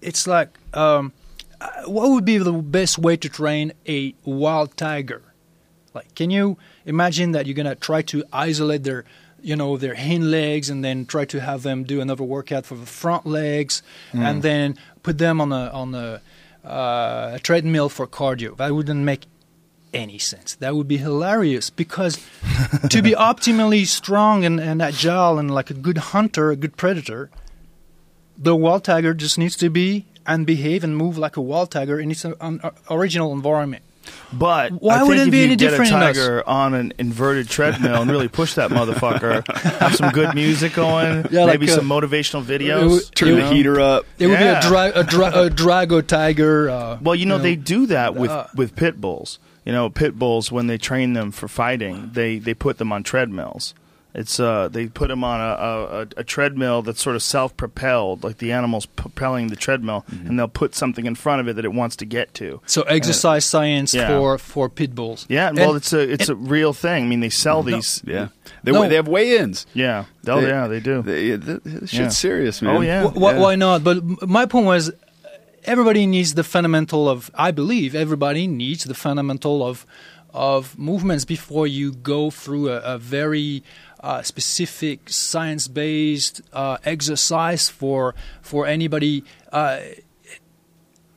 it's 0.00 0.26
like 0.26 0.58
um, 0.74 1.12
what 1.86 2.10
would 2.10 2.24
be 2.24 2.38
the 2.38 2.52
best 2.52 2.98
way 2.98 3.16
to 3.16 3.28
train 3.28 3.72
a 3.86 4.14
wild 4.24 4.76
tiger? 4.76 5.22
Like, 5.94 6.14
can 6.14 6.30
you 6.30 6.56
imagine 6.86 7.32
that 7.32 7.46
you're 7.46 7.54
gonna 7.54 7.74
try 7.74 8.02
to 8.02 8.24
isolate 8.32 8.84
their 8.84 9.04
you 9.40 9.56
know 9.56 9.76
their 9.76 9.94
hind 9.94 10.30
legs 10.30 10.70
and 10.70 10.84
then 10.84 11.04
try 11.04 11.24
to 11.26 11.40
have 11.40 11.62
them 11.62 11.84
do 11.84 12.00
another 12.00 12.24
workout 12.24 12.64
for 12.64 12.76
the 12.76 12.86
front 12.86 13.26
legs 13.26 13.82
and 14.12 14.42
then 14.42 14.78
put 15.02 15.18
them 15.18 15.40
on 15.40 15.52
a 15.52 15.68
on 15.70 15.94
a, 15.94 16.20
uh, 16.64 17.32
a 17.34 17.40
treadmill 17.42 17.88
for 17.88 18.06
cardio? 18.06 18.56
That 18.56 18.74
wouldn't 18.74 19.00
make 19.00 19.26
any 19.92 20.18
sense. 20.18 20.54
That 20.54 20.74
would 20.74 20.88
be 20.88 20.96
hilarious 20.96 21.68
because 21.68 22.16
to 22.88 23.02
be 23.02 23.10
optimally 23.30 23.86
strong 23.86 24.44
and, 24.44 24.58
and 24.58 24.80
agile 24.80 25.38
and 25.38 25.50
like 25.50 25.70
a 25.70 25.74
good 25.74 25.98
hunter 25.98 26.50
a 26.50 26.56
good 26.56 26.76
predator 26.76 27.30
the 28.38 28.56
wild 28.56 28.84
tiger 28.84 29.12
just 29.12 29.38
needs 29.38 29.56
to 29.56 29.68
be 29.68 30.06
and 30.26 30.46
behave 30.46 30.84
and 30.84 30.96
move 30.96 31.18
like 31.18 31.36
a 31.36 31.40
wild 31.40 31.70
tiger 31.70 31.98
in 32.00 32.10
its 32.10 32.24
uh, 32.24 32.70
original 32.90 33.32
environment 33.32 33.82
But 34.32 34.72
Why 34.72 35.02
would 35.02 35.16
it 35.18 35.28
if 35.28 35.30
be 35.30 35.38
you 35.38 35.44
any 35.44 35.56
get 35.56 35.70
different 35.70 35.90
a 35.90 35.94
tiger 35.94 36.42
on 36.48 36.74
an 36.74 36.92
inverted 36.98 37.48
treadmill 37.48 38.02
and 38.02 38.10
really 38.10 38.28
push 38.28 38.54
that 38.54 38.70
motherfucker, 38.70 39.46
have 39.78 39.94
some 39.94 40.10
good 40.10 40.34
music 40.34 40.74
going, 40.74 41.26
Yeah, 41.30 41.44
like, 41.44 41.60
maybe 41.60 41.70
uh, 41.72 41.76
some 41.76 41.88
motivational 41.88 42.42
it 42.48 42.60
videos. 42.60 42.90
would- 42.90 43.14
Turn 43.14 43.28
you 43.28 43.34
the 43.36 43.40
know? 43.42 43.52
heater 43.52 43.80
up. 43.80 44.04
it 44.18 44.26
would 44.26 44.40
Yeah. 44.40 44.60
be 44.60 44.66
a, 44.66 44.68
dra- 44.68 44.92
a, 44.96 45.04
dra- 45.04 45.42
a 45.46 45.50
drago 45.50 46.04
tiger 46.04 46.68
uh, 46.70 46.98
Well, 47.00 47.14
you 47.14 47.26
know, 47.26 47.38
they 47.38 47.54
do 47.56 47.86
that 47.86 48.14
with 48.14 48.30
uh, 48.30 48.46
with 48.56 48.74
pit 48.74 49.00
bulls. 49.00 49.38
You 49.64 49.70
know, 49.72 49.88
pit 49.90 50.18
bulls 50.18 50.50
when 50.50 50.66
they 50.66 50.78
train 50.78 51.12
them 51.12 51.30
for 51.30 51.46
fighting, 51.46 52.10
they 52.12 52.38
they 52.38 52.54
put 52.54 52.78
them 52.78 52.90
on 52.92 53.04
treadmills. 53.04 53.74
It's 54.14 54.38
uh 54.38 54.68
they 54.68 54.88
put 54.88 55.08
them 55.08 55.24
on 55.24 55.40
a, 55.40 55.44
a, 56.00 56.20
a 56.20 56.24
treadmill 56.24 56.82
that's 56.82 57.02
sort 57.02 57.16
of 57.16 57.22
self 57.22 57.56
propelled, 57.56 58.22
like 58.22 58.38
the 58.38 58.52
animal's 58.52 58.84
propelling 58.84 59.46
the 59.48 59.56
treadmill, 59.56 60.04
Mm-hmm. 60.10 60.26
and 60.26 60.38
they'll 60.38 60.48
put 60.48 60.74
something 60.74 61.06
in 61.06 61.14
front 61.14 61.40
of 61.40 61.48
it 61.48 61.56
that 61.56 61.64
it 61.64 61.72
wants 61.72 61.96
to 61.96 62.04
get 62.04 62.34
to. 62.34 62.60
So 62.66 62.82
exercise 62.82 63.46
science 63.46 63.94
Yeah. 63.94 64.08
for 64.08 64.36
for 64.36 64.68
pit 64.68 64.94
bulls. 64.94 65.24
Yeah, 65.30 65.48
And- 65.48 65.56
well, 65.58 65.76
it's 65.76 65.92
a 65.94 66.00
it's 66.12 66.28
a 66.28 66.34
real 66.34 66.74
thing. 66.74 67.04
I 67.04 67.06
mean, 67.06 67.20
they 67.20 67.30
sell 67.30 67.62
these. 67.62 68.02
Yeah, 68.04 68.28
they 68.64 68.72
No. 68.72 68.86
they 68.86 68.96
have 68.96 69.08
weigh-ins. 69.08 69.66
Yeah. 69.72 70.04
Oh 70.26 70.40
They- 70.42 70.48
yeah, 70.48 70.66
they 70.68 70.80
do. 70.80 71.00
They, 71.02 71.30
the, 71.36 71.60
the 71.64 71.86
shit's 71.86 71.92
Yeah. 71.94 72.08
serious, 72.10 72.60
man. 72.60 72.76
Oh, 72.76 72.80
yeah. 72.82 73.04
Wh- 73.08 73.14
wh- 73.14 73.40
Why 73.40 73.54
not? 73.56 73.82
But 73.82 74.28
my 74.28 74.44
point 74.44 74.66
was, 74.66 74.90
uh, 74.90 74.92
everybody 75.64 76.04
needs 76.06 76.34
the 76.34 76.44
fundamental 76.44 77.08
of. 77.08 77.30
I 77.34 77.50
believe 77.50 77.94
everybody 77.94 78.46
needs 78.46 78.84
the 78.84 78.94
fundamental 78.94 79.62
of 79.66 79.86
of 80.34 80.78
movements 80.78 81.24
before 81.26 81.66
you 81.66 81.92
go 81.92 82.30
through 82.30 82.70
a, 82.70 82.78
a 82.94 82.98
very 82.98 83.62
uh, 84.02 84.22
specific 84.22 85.08
science-based 85.08 86.40
uh, 86.52 86.76
exercise 86.84 87.68
for 87.68 88.14
for 88.42 88.66
anybody. 88.66 89.24
Uh, 89.52 89.78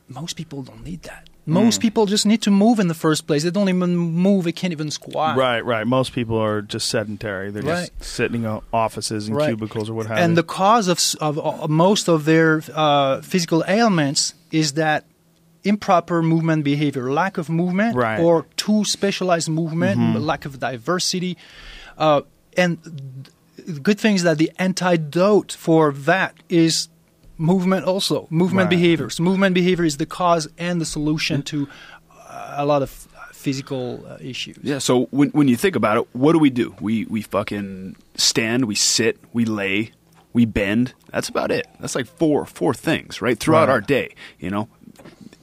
most 0.08 0.36
people 0.36 0.62
don't 0.62 0.84
need 0.84 1.02
that. 1.02 1.28
Most 1.48 1.80
people 1.80 2.06
just 2.06 2.26
need 2.26 2.42
to 2.42 2.50
move 2.50 2.80
in 2.80 2.88
the 2.88 2.94
first 2.94 3.28
place. 3.28 3.44
They 3.44 3.50
don't 3.50 3.68
even 3.68 3.96
move. 3.96 4.44
They 4.44 4.52
can't 4.52 4.72
even 4.72 4.90
squat. 4.90 5.36
Right, 5.36 5.64
right. 5.64 5.86
Most 5.86 6.12
people 6.12 6.36
are 6.42 6.60
just 6.60 6.88
sedentary. 6.88 7.52
They're 7.52 7.62
Right. 7.62 7.90
just 7.98 8.10
sitting 8.16 8.42
in 8.42 8.60
offices 8.72 9.28
and 9.28 9.36
Right. 9.36 9.50
cubicles 9.50 9.88
or 9.88 9.94
what 9.94 10.06
have 10.06 10.18
and 10.18 10.32
you. 10.32 10.36
the 10.36 10.42
cause 10.42 10.88
of, 10.88 10.98
of, 11.20 11.38
of 11.38 11.70
most 11.70 12.08
of 12.08 12.24
their 12.24 12.62
uh, 12.74 13.20
physical 13.20 13.62
ailments 13.68 14.34
is 14.50 14.72
that 14.72 15.04
improper 15.62 16.20
movement 16.20 16.64
behavior, 16.64 17.12
lack 17.12 17.38
of 17.38 17.48
movement, 17.48 17.94
Right. 17.94 18.16
Mm-hmm. 18.18 18.24
or 18.26 18.46
too 18.56 18.84
specialized 18.84 19.48
movement, 19.48 20.00
m- 20.00 20.26
lack 20.26 20.46
of 20.46 20.58
diversity. 20.58 21.36
Uh, 21.96 22.22
and 22.56 22.78
the 23.56 23.80
good 23.80 23.98
thing 24.00 24.14
is 24.14 24.22
that 24.22 24.38
the 24.38 24.50
antidote 24.58 25.52
for 25.52 25.92
that 25.92 26.34
is 26.48 26.88
movement 27.38 27.84
also 27.84 28.26
movement 28.30 28.66
Right. 28.66 28.78
behaviors 28.78 29.20
movement 29.20 29.54
behavior 29.54 29.84
is 29.84 29.96
the 29.98 30.06
cause 30.06 30.48
and 30.58 30.80
the 30.80 30.86
solution 30.86 31.42
to 31.42 31.68
uh, 32.28 32.54
a 32.56 32.64
lot 32.64 32.82
of 32.82 32.90
physical 33.32 34.04
uh, 34.08 34.16
issues 34.20 34.56
Yeah, 34.62 34.78
so 34.78 35.06
when 35.10 35.28
when 35.30 35.46
you 35.48 35.56
think 35.56 35.76
about 35.76 35.96
it, 35.98 36.08
what 36.14 36.32
do 36.32 36.38
we 36.38 36.50
do? 36.50 36.74
We 36.80 37.04
we 37.06 37.22
fucking 37.22 37.96
stand, 38.16 38.64
we 38.64 38.74
sit, 38.74 39.18
we 39.32 39.44
lay, 39.44 39.92
we 40.32 40.46
bend. 40.46 40.94
That's 41.12 41.28
about 41.28 41.50
it. 41.52 41.66
That's 41.80 41.94
like 41.94 42.06
four 42.06 42.46
four 42.46 42.74
things, 42.74 43.20
right? 43.22 43.38
Throughout 43.38 43.68
Right. 43.68 43.74
our 43.74 43.80
day, 43.80 44.14
you 44.40 44.50
know. 44.50 44.68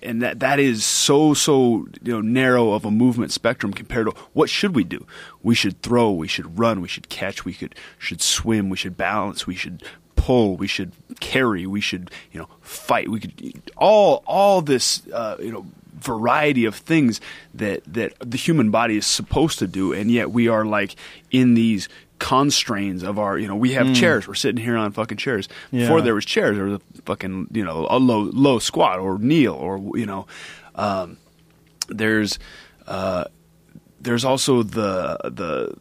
And 0.03 0.21
that 0.21 0.39
that 0.39 0.59
is 0.59 0.85
so 0.85 1.33
so 1.33 1.87
you 2.01 2.13
know 2.13 2.21
narrow 2.21 2.71
of 2.71 2.85
a 2.85 2.91
movement 2.91 3.31
spectrum 3.31 3.73
compared 3.73 4.07
to 4.07 4.15
what 4.33 4.49
should 4.49 4.75
we 4.75 4.83
do? 4.83 5.05
We 5.41 5.55
should 5.55 5.81
throw, 5.81 6.11
we 6.11 6.27
should 6.27 6.59
run, 6.59 6.81
we 6.81 6.87
should 6.87 7.09
catch, 7.09 7.45
we 7.45 7.53
could 7.53 7.75
should 7.97 8.21
swim, 8.21 8.69
we 8.69 8.77
should 8.77 8.97
balance, 8.97 9.47
we 9.47 9.55
should 9.55 9.83
pull, 10.15 10.57
we 10.57 10.67
should 10.67 10.93
carry, 11.19 11.65
we 11.65 11.81
should 11.81 12.11
you 12.31 12.39
know 12.39 12.49
fight, 12.61 13.09
we 13.09 13.19
could 13.19 13.71
all 13.77 14.23
all 14.27 14.61
this 14.61 15.07
uh, 15.13 15.37
you 15.39 15.51
know 15.51 15.65
variety 16.03 16.65
of 16.65 16.75
things 16.75 17.21
that 17.53 17.81
that 17.85 18.13
the 18.19 18.37
human 18.37 18.69
body 18.69 18.97
is 18.97 19.05
supposed 19.05 19.59
to 19.59 19.67
do, 19.67 19.93
and 19.93 20.11
yet 20.11 20.31
we 20.31 20.47
are 20.47 20.65
like 20.65 20.95
in 21.31 21.53
these 21.53 21.87
constraints 22.19 23.03
of 23.03 23.19
our 23.19 23.37
you 23.37 23.47
know 23.47 23.55
we 23.55 23.73
have 23.73 23.93
chairs. 23.93 24.27
We're 24.27 24.33
sitting 24.35 24.63
here 24.63 24.77
on 24.77 24.91
fucking 24.91 25.17
chairs. 25.17 25.49
Before 25.71 26.01
there 26.01 26.15
was 26.15 26.25
chairs 26.25 26.55
there 26.55 26.65
was 26.65 26.75
a 26.75 27.01
fucking 27.05 27.47
you 27.51 27.63
know 27.65 27.87
a 27.89 27.99
low 27.99 28.21
low 28.21 28.59
squat 28.59 28.99
or 28.99 29.17
kneel 29.19 29.53
or 29.53 29.97
you 29.97 30.05
know 30.05 30.25
um, 30.75 31.17
there's 31.89 32.39
uh, 32.87 33.25
there's 33.99 34.25
also 34.25 34.63
the 34.63 35.17
the 35.23 35.75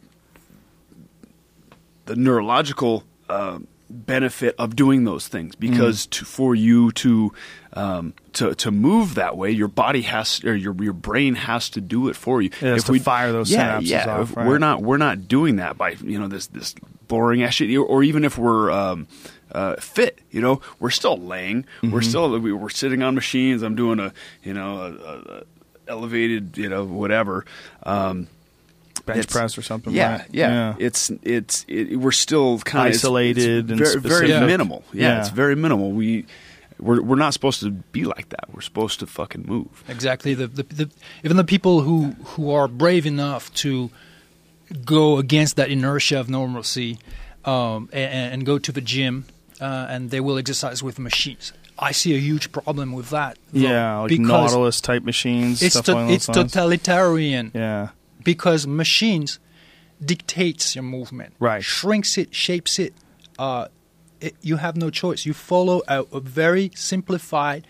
the 2.05 2.15
neurological 2.15 3.03
uh, 3.29 3.59
benefit 3.93 4.55
of 4.57 4.75
doing 4.75 5.03
those 5.03 5.27
things 5.27 5.55
because 5.55 6.07
to, 6.07 6.25
for 6.25 6.55
you 6.55 6.91
to 6.93 7.31
um, 7.73 8.13
to 8.33 8.53
to 8.55 8.71
move 8.71 9.15
that 9.15 9.37
way, 9.37 9.51
your 9.51 9.67
body 9.67 10.01
has 10.01 10.43
or 10.43 10.55
your 10.55 10.75
your 10.83 10.93
brain 10.93 11.35
has 11.35 11.69
to 11.71 11.81
do 11.81 12.07
it 12.09 12.15
for 12.15 12.41
you. 12.41 12.49
It 12.49 12.61
has 12.61 12.83
to 12.85 12.99
fire 12.99 13.31
those 13.31 13.51
yeah, 13.51 13.79
synapses 13.79 13.87
yeah, 13.87 14.05
off, 14.17 14.31
if 14.31 14.37
right. 14.37 14.47
We're 14.47 14.57
not 14.59 14.81
we're 14.81 14.97
not 14.97 15.27
doing 15.27 15.57
that 15.57 15.77
by 15.77 15.91
you 15.91 16.19
know 16.19 16.27
this 16.27 16.47
this 16.47 16.75
boring 17.07 17.43
ass 17.43 17.53
shit, 17.55 17.75
or 17.77 18.03
even 18.03 18.25
if 18.25 18.37
we're 18.37 18.71
um, 18.71 19.07
uh, 19.51 19.75
fit, 19.75 20.19
you 20.31 20.41
know, 20.41 20.61
we're 20.79 20.89
still 20.89 21.17
laying, 21.17 21.63
Mm-hmm. 21.81 21.91
we're 21.91 22.01
still 22.01 22.37
we- 22.39 22.51
we're 22.53 22.69
sitting 22.69 23.03
on 23.03 23.15
machines. 23.15 23.61
I'm 23.61 23.75
doing 23.75 23.99
a 23.99 24.13
you 24.43 24.53
know 24.53 24.81
a, 24.81 25.37
a 25.39 25.43
elevated 25.87 26.57
you 26.57 26.69
know 26.69 26.85
whatever. 26.85 27.45
Um, 27.83 28.27
bench 29.05 29.19
it's- 29.19 29.33
press 29.35 29.57
or 29.57 29.61
something. 29.61 29.93
yeah, 29.93 30.17
right? 30.17 30.27
yeah, 30.31 30.75
It's 30.79 31.11
it's 31.23 31.65
it, 31.67 31.97
we're 31.99 32.11
still 32.11 32.59
kind 32.59 32.87
of 32.89 32.93
Isolated 32.95 33.69
and 33.69 33.79
very, 33.79 33.99
very 33.99 34.27
specific. 34.27 34.47
minimal. 34.47 34.83
Yeah, 34.93 35.01
Yeah. 35.09 35.19
it's 35.21 35.29
very 35.29 35.55
minimal. 35.55 35.91
We 35.91 36.25
we're 36.79 37.01
we're 37.01 37.15
not 37.17 37.33
supposed 37.33 37.59
to 37.61 37.69
be 37.71 38.03
like 38.05 38.29
that. 38.29 38.53
We're 38.53 38.61
supposed 38.61 38.99
to 39.01 39.07
fucking 39.07 39.45
move. 39.47 39.83
Exactly. 39.87 40.33
The, 40.33 40.47
the, 40.47 40.63
the, 40.63 40.89
even 41.23 41.37
the 41.37 41.43
people 41.43 41.81
who, 41.81 42.11
who 42.35 42.51
are 42.51 42.67
brave 42.67 43.05
enough 43.05 43.53
to 43.55 43.89
go 44.85 45.17
against 45.17 45.55
that 45.55 45.69
inertia 45.69 46.19
of 46.19 46.29
normalcy 46.29 46.97
um, 47.45 47.89
and, 47.93 48.33
and 48.33 48.45
go 48.45 48.57
to 48.57 48.71
the 48.71 48.81
gym 48.81 49.25
uh, 49.61 49.85
and 49.89 50.09
they 50.09 50.19
will 50.19 50.37
exercise 50.37 50.81
with 50.81 50.97
machines. 50.99 51.53
I 51.77 51.91
see 51.91 52.15
a 52.15 52.19
huge 52.19 52.51
problem 52.51 52.91
with 52.93 53.09
that. 53.11 53.37
though, 53.51 53.59
Yeah, 53.59 53.97
like 53.99 54.09
because 54.09 54.27
Nautilus 54.27 54.81
type 54.81 55.03
machines. 55.03 55.61
It's, 55.61 55.75
stuff 55.75 55.85
to- 55.85 56.09
it's 56.11 56.27
lines. 56.27 56.51
totalitarian 56.51 57.51
Yeah, 57.53 57.89
because 58.23 58.65
machines 58.67 59.39
dictates 60.03 60.75
your 60.75 60.83
movement, 60.83 61.33
Right. 61.39 61.63
Shrinks 61.63 62.17
it, 62.17 62.33
shapes 62.33 62.79
it. 62.79 62.93
Uh, 63.39 63.67
it 64.21 64.35
you 64.41 64.57
have 64.57 64.75
no 64.75 64.89
choice. 64.89 65.25
You 65.25 65.33
follow 65.33 65.81
a, 65.87 66.03
a 66.11 66.19
very 66.19 66.71
simplified 66.75 67.65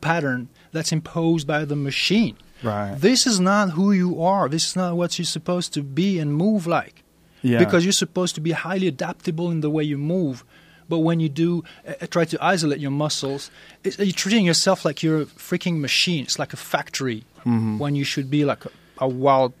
pattern 0.00 0.48
that's 0.72 0.92
imposed 0.92 1.46
by 1.46 1.64
the 1.64 1.76
machine. 1.76 2.36
Right. 2.62 2.94
This 2.98 3.26
is 3.26 3.38
not 3.38 3.70
who 3.70 3.92
you 3.92 4.22
are. 4.22 4.48
This 4.48 4.68
is 4.68 4.76
not 4.76 4.96
what 4.96 5.18
you're 5.18 5.26
supposed 5.26 5.72
to 5.74 5.82
be 5.82 6.18
and 6.18 6.34
move 6.34 6.66
like. 6.66 7.02
yeah. 7.42 7.58
Because 7.58 7.84
you're 7.84 7.92
supposed 7.92 8.34
to 8.36 8.40
be 8.40 8.52
highly 8.52 8.86
adaptable 8.88 9.50
in 9.50 9.60
the 9.60 9.70
way 9.70 9.84
you 9.84 9.98
move. 9.98 10.44
But 10.88 11.00
when 11.00 11.18
you 11.20 11.28
do 11.28 11.64
uh, 11.86 12.06
try 12.06 12.24
to 12.26 12.38
isolate 12.40 12.78
your 12.80 12.92
muscles, 12.92 13.50
it's, 13.84 13.98
you're 13.98 14.12
treating 14.12 14.44
yourself 14.46 14.84
like 14.84 15.02
you're 15.02 15.22
a 15.22 15.26
freaking 15.26 15.80
machine. 15.80 16.24
It's 16.24 16.38
like 16.38 16.52
a 16.52 16.56
factory 16.56 17.24
Mm-hmm. 17.46 17.78
when 17.78 17.94
you 17.94 18.02
should 18.02 18.28
be 18.28 18.44
like 18.44 18.64
a, 18.64 18.70
a 18.98 19.08
wild 19.08 19.52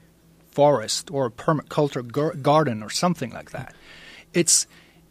forest 0.50 1.10
or 1.10 1.26
a 1.26 1.30
permaculture 1.30 2.06
gar- 2.06 2.34
garden 2.34 2.82
or 2.82 2.90
something 2.90 3.30
like 3.32 3.50
that. 3.50 3.74
It's 4.32 4.66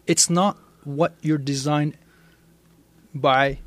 it's 0.08 0.30
not 0.30 0.58
what 0.84 1.16
you're 1.22 1.38
designed 1.38 1.98
by 3.14 3.60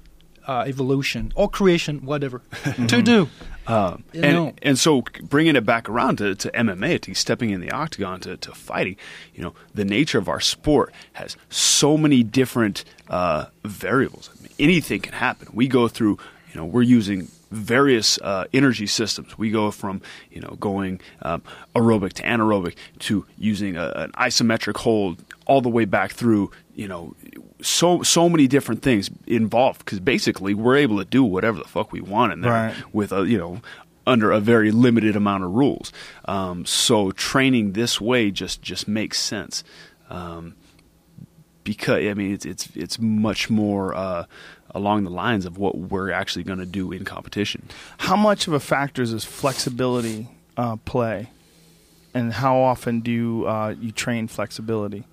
uh, 0.47 0.65
evolution 0.67 1.33
or 1.35 1.49
creation, 1.49 2.05
whatever, 2.07 2.41
to 2.89 3.03
do. 3.03 3.29
Um, 3.67 4.05
You 4.15 4.23
and 4.23 4.33
know. 4.35 4.53
and 4.63 4.79
so 4.79 5.03
bringing 5.23 5.57
it 5.57 5.67
back 5.67 5.89
around 5.91 6.19
to, 6.19 6.35
to 6.37 6.51
MMA, 6.53 7.01
to 7.03 7.15
stepping 7.15 7.51
in 7.51 7.61
the 7.61 7.71
octagon, 7.71 8.21
to, 8.21 8.37
to 8.39 8.53
fighting, 8.53 8.97
you 9.35 9.43
know, 9.43 9.53
the 9.75 9.85
nature 9.85 10.17
of 10.19 10.27
our 10.29 10.41
sport 10.41 10.93
has 11.15 11.37
so 11.51 11.99
many 11.99 12.23
different 12.23 12.85
uh, 13.11 13.47
variables. 13.65 14.31
I 14.39 14.43
mean, 14.43 14.53
anything 14.59 15.01
can 15.01 15.13
happen. 15.13 15.49
We 15.53 15.69
go 15.69 15.87
through, 15.87 16.19
you 16.53 16.55
know, 16.61 16.65
we're 16.65 16.81
using 16.83 17.29
various 17.51 18.18
uh, 18.18 18.44
energy 18.53 18.86
systems. 18.86 19.38
We 19.38 19.51
go 19.51 19.70
from, 19.70 20.01
you 20.30 20.40
know, 20.40 20.57
going 20.61 21.01
um, 21.22 21.42
aerobic 21.74 22.12
to 22.14 22.22
anaerobic 22.22 22.74
to 23.01 23.24
using 23.38 23.76
a, 23.76 23.88
an 23.96 24.12
isometric 24.12 24.76
hold 24.78 25.24
all 25.46 25.61
the 25.61 25.68
way 25.70 25.84
back 25.86 26.12
through, 26.12 26.51
you 26.74 26.86
know, 26.88 27.14
so 27.61 28.03
so 28.03 28.28
many 28.28 28.46
different 28.46 28.82
things 28.82 29.11
involved 29.26 29.78
because 29.84 29.99
basically 30.01 30.55
we're 30.55 30.76
able 30.76 30.99
to 30.99 31.05
do 31.05 31.24
whatever 31.24 31.59
the 31.59 31.64
fuck 31.68 31.90
we 31.92 32.01
want 32.01 32.32
in 32.32 32.40
there 32.42 32.53
Right. 32.53 32.74
with 32.94 33.11
a 33.12 33.26
you 33.26 33.36
know 33.36 33.61
under 34.07 34.30
a 34.30 34.38
very 34.40 34.70
limited 34.70 35.16
amount 35.16 35.42
of 35.44 35.51
rules. 35.51 35.92
Um, 36.26 36.64
so 36.64 37.11
training 37.11 37.72
this 37.72 38.01
way 38.01 38.30
just 38.30 38.62
just 38.62 38.86
makes 38.86 39.18
sense. 39.18 39.64
Um, 40.09 40.55
because 41.64 42.07
I 42.07 42.14
mean, 42.14 42.32
it's 42.32 42.46
it's 42.46 42.68
it's 42.74 42.99
much 42.99 43.51
more 43.51 43.94
uh, 43.94 44.24
along 44.75 45.05
the 45.05 45.11
lines 45.11 45.47
of 45.47 45.59
what 45.59 45.77
we're 45.77 46.11
actually 46.11 46.45
going 46.45 46.59
to 46.59 46.66
do 46.66 46.93
in 46.93 47.05
competition. 47.05 47.69
How 47.99 48.16
much 48.16 48.47
of 48.47 48.53
a 48.53 48.61
factor 48.61 49.05
does 49.05 49.25
flexibility 49.25 50.29
uh, 50.57 50.77
play, 50.77 51.31
and 52.14 52.33
how 52.33 52.59
often 52.59 53.01
do 53.01 53.11
you 53.11 53.47
uh, 53.47 53.75
you 53.81 53.93
train 53.93 54.29
flexibility? 54.29 55.05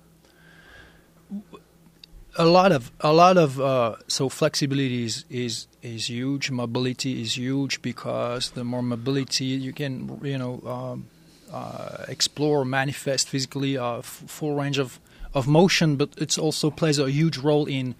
a 2.38 2.44
lot 2.44 2.72
of 2.72 2.92
a 3.00 3.12
lot 3.12 3.36
of 3.36 3.60
uh, 3.60 3.96
so 4.08 4.28
flexibility 4.28 5.04
is, 5.04 5.24
is 5.30 5.66
is 5.82 6.10
huge. 6.10 6.50
Mobility 6.50 7.20
is 7.22 7.36
huge 7.36 7.82
because 7.82 8.50
the 8.50 8.64
more 8.64 8.82
mobility 8.82 9.44
you 9.44 9.72
can, 9.72 10.20
you 10.22 10.38
know, 10.38 10.60
um, 10.66 11.06
uh, 11.52 12.04
explore, 12.08 12.64
manifest 12.64 13.28
physically, 13.28 13.76
a 13.76 13.98
f- 13.98 14.24
full 14.26 14.54
range 14.54 14.78
of 14.78 15.00
of 15.34 15.46
motion. 15.46 15.96
But 15.96 16.10
it 16.18 16.38
also 16.38 16.70
plays 16.70 16.98
a 16.98 17.10
huge 17.10 17.38
role 17.38 17.66
in 17.66 17.94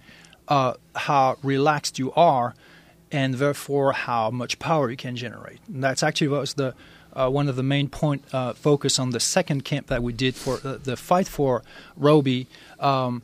uh, 0.47 0.73
how 0.95 1.37
relaxed 1.43 1.99
you 1.99 2.11
are, 2.13 2.55
and 3.11 3.35
therefore 3.35 3.93
how 3.93 4.29
much 4.29 4.59
power 4.59 4.89
you 4.89 4.97
can 4.97 5.15
generate. 5.15 5.59
And 5.67 5.83
that's 5.83 6.03
actually 6.03 6.27
was 6.29 6.55
the 6.55 6.73
uh, 7.13 7.29
one 7.29 7.49
of 7.49 7.55
the 7.55 7.63
main 7.63 7.89
point 7.89 8.23
uh, 8.33 8.53
focus 8.53 8.99
on 8.99 9.09
the 9.09 9.19
second 9.19 9.65
camp 9.65 9.87
that 9.87 10.03
we 10.03 10.13
did 10.13 10.35
for 10.35 10.59
uh, 10.63 10.77
the 10.81 10.95
fight 10.95 11.27
for 11.27 11.63
Robbie. 11.95 12.47
Um, 12.79 13.23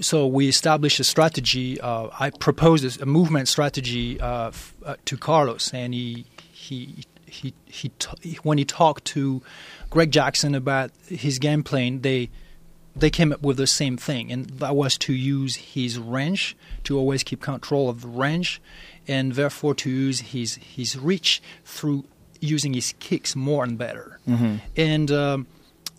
so 0.00 0.26
we 0.26 0.48
established 0.48 0.98
a 0.98 1.04
strategy. 1.04 1.80
Uh, 1.80 2.08
I 2.18 2.30
proposed 2.30 3.00
a 3.00 3.06
movement 3.06 3.46
strategy 3.48 4.20
uh, 4.20 4.48
f- 4.48 4.74
uh, 4.84 4.96
to 5.04 5.16
Carlos, 5.16 5.72
and 5.72 5.94
he 5.94 6.26
he 6.52 7.04
he 7.26 7.54
he 7.66 7.90
t- 7.90 8.38
when 8.42 8.58
he 8.58 8.64
talked 8.64 9.04
to 9.06 9.40
Greg 9.90 10.10
Jackson 10.10 10.54
about 10.54 10.90
his 11.06 11.38
game 11.38 11.62
plan, 11.62 12.00
they 12.00 12.30
they 12.96 13.10
came 13.10 13.32
up 13.32 13.42
with 13.42 13.56
the 13.56 13.66
same 13.66 13.96
thing, 13.96 14.30
and 14.30 14.46
that 14.60 14.76
was 14.76 14.96
to 14.98 15.12
use 15.12 15.56
his 15.56 15.98
range 15.98 16.56
to 16.84 16.98
always 16.98 17.22
keep 17.22 17.40
control 17.40 17.88
of 17.88 18.02
the 18.02 18.08
range, 18.08 18.60
and 19.08 19.32
therefore 19.32 19.74
to 19.76 19.90
use 19.90 20.20
his 20.20 20.56
his 20.56 20.96
reach 20.96 21.42
through 21.64 22.04
using 22.40 22.74
his 22.74 22.94
kicks 23.00 23.34
more 23.34 23.64
and 23.64 23.78
better. 23.78 24.18
Mm-hmm. 24.28 24.56
And 24.76 25.10
um, 25.10 25.46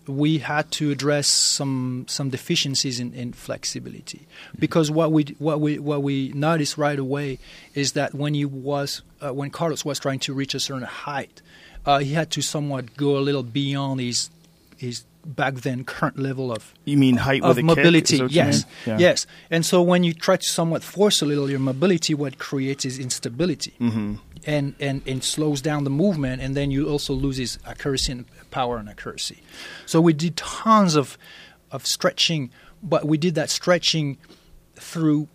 we 0.06 0.38
had 0.38 0.70
to 0.72 0.90
address 0.90 1.26
some 1.26 2.06
some 2.08 2.30
deficiencies 2.30 3.00
in, 3.00 3.12
in 3.12 3.32
flexibility 3.32 4.26
because 4.58 4.90
what 4.90 5.12
we 5.12 5.24
what 5.38 5.60
we 5.60 5.78
what 5.78 6.02
we 6.02 6.28
noticed 6.30 6.78
right 6.78 6.98
away 6.98 7.38
is 7.74 7.92
that 7.92 8.14
when 8.14 8.34
he 8.34 8.44
was 8.44 9.02
uh, 9.20 9.32
when 9.32 9.50
Carlos 9.50 9.84
was 9.84 9.98
trying 9.98 10.20
to 10.20 10.32
reach 10.32 10.54
a 10.54 10.60
certain 10.60 10.84
height, 10.84 11.42
uh, 11.84 11.98
he 11.98 12.12
had 12.12 12.30
to 12.30 12.42
somewhat 12.42 12.96
go 12.96 13.18
a 13.18 13.20
little 13.20 13.42
beyond 13.42 14.00
his 14.00 14.30
his 14.76 15.04
back 15.26 15.54
then 15.56 15.84
current 15.84 16.18
level 16.18 16.52
of 16.52 16.72
You 16.84 16.96
mean 16.96 17.16
height 17.16 17.42
of 17.42 17.48
with 17.56 17.58
a 17.58 17.60
kick? 17.62 17.66
mobility. 17.66 18.14
Is 18.14 18.18
that 18.20 18.24
what 18.24 18.32
you 18.32 18.36
yes. 18.36 18.64
Yeah. 18.86 18.98
yes. 18.98 19.26
And 19.50 19.66
so 19.66 19.82
when 19.82 20.04
you 20.04 20.14
try 20.14 20.36
to 20.36 20.46
somewhat 20.46 20.82
force 20.84 21.20
a 21.22 21.26
little 21.26 21.50
your 21.50 21.58
mobility, 21.58 22.14
what 22.14 22.38
creates 22.38 22.84
is 22.84 22.98
instability, 22.98 23.74
Mm-hmm. 23.80 24.14
and, 24.46 24.74
and 24.80 25.02
and 25.06 25.24
slows 25.24 25.60
down 25.60 25.84
the 25.84 25.90
movement, 25.90 26.40
and 26.42 26.54
then 26.56 26.70
you 26.70 26.88
also 26.88 27.12
loses 27.12 27.58
accuracy 27.66 28.12
and 28.12 28.24
power 28.50 28.76
and 28.78 28.88
accuracy. 28.88 29.42
So 29.86 30.00
we 30.00 30.12
did 30.12 30.36
tons 30.36 30.94
of 30.96 31.18
of 31.72 31.84
stretching, 31.86 32.50
but 32.82 33.04
we 33.04 33.18
did 33.18 33.34
that 33.34 33.50
stretching 33.50 34.18
through 34.76 35.26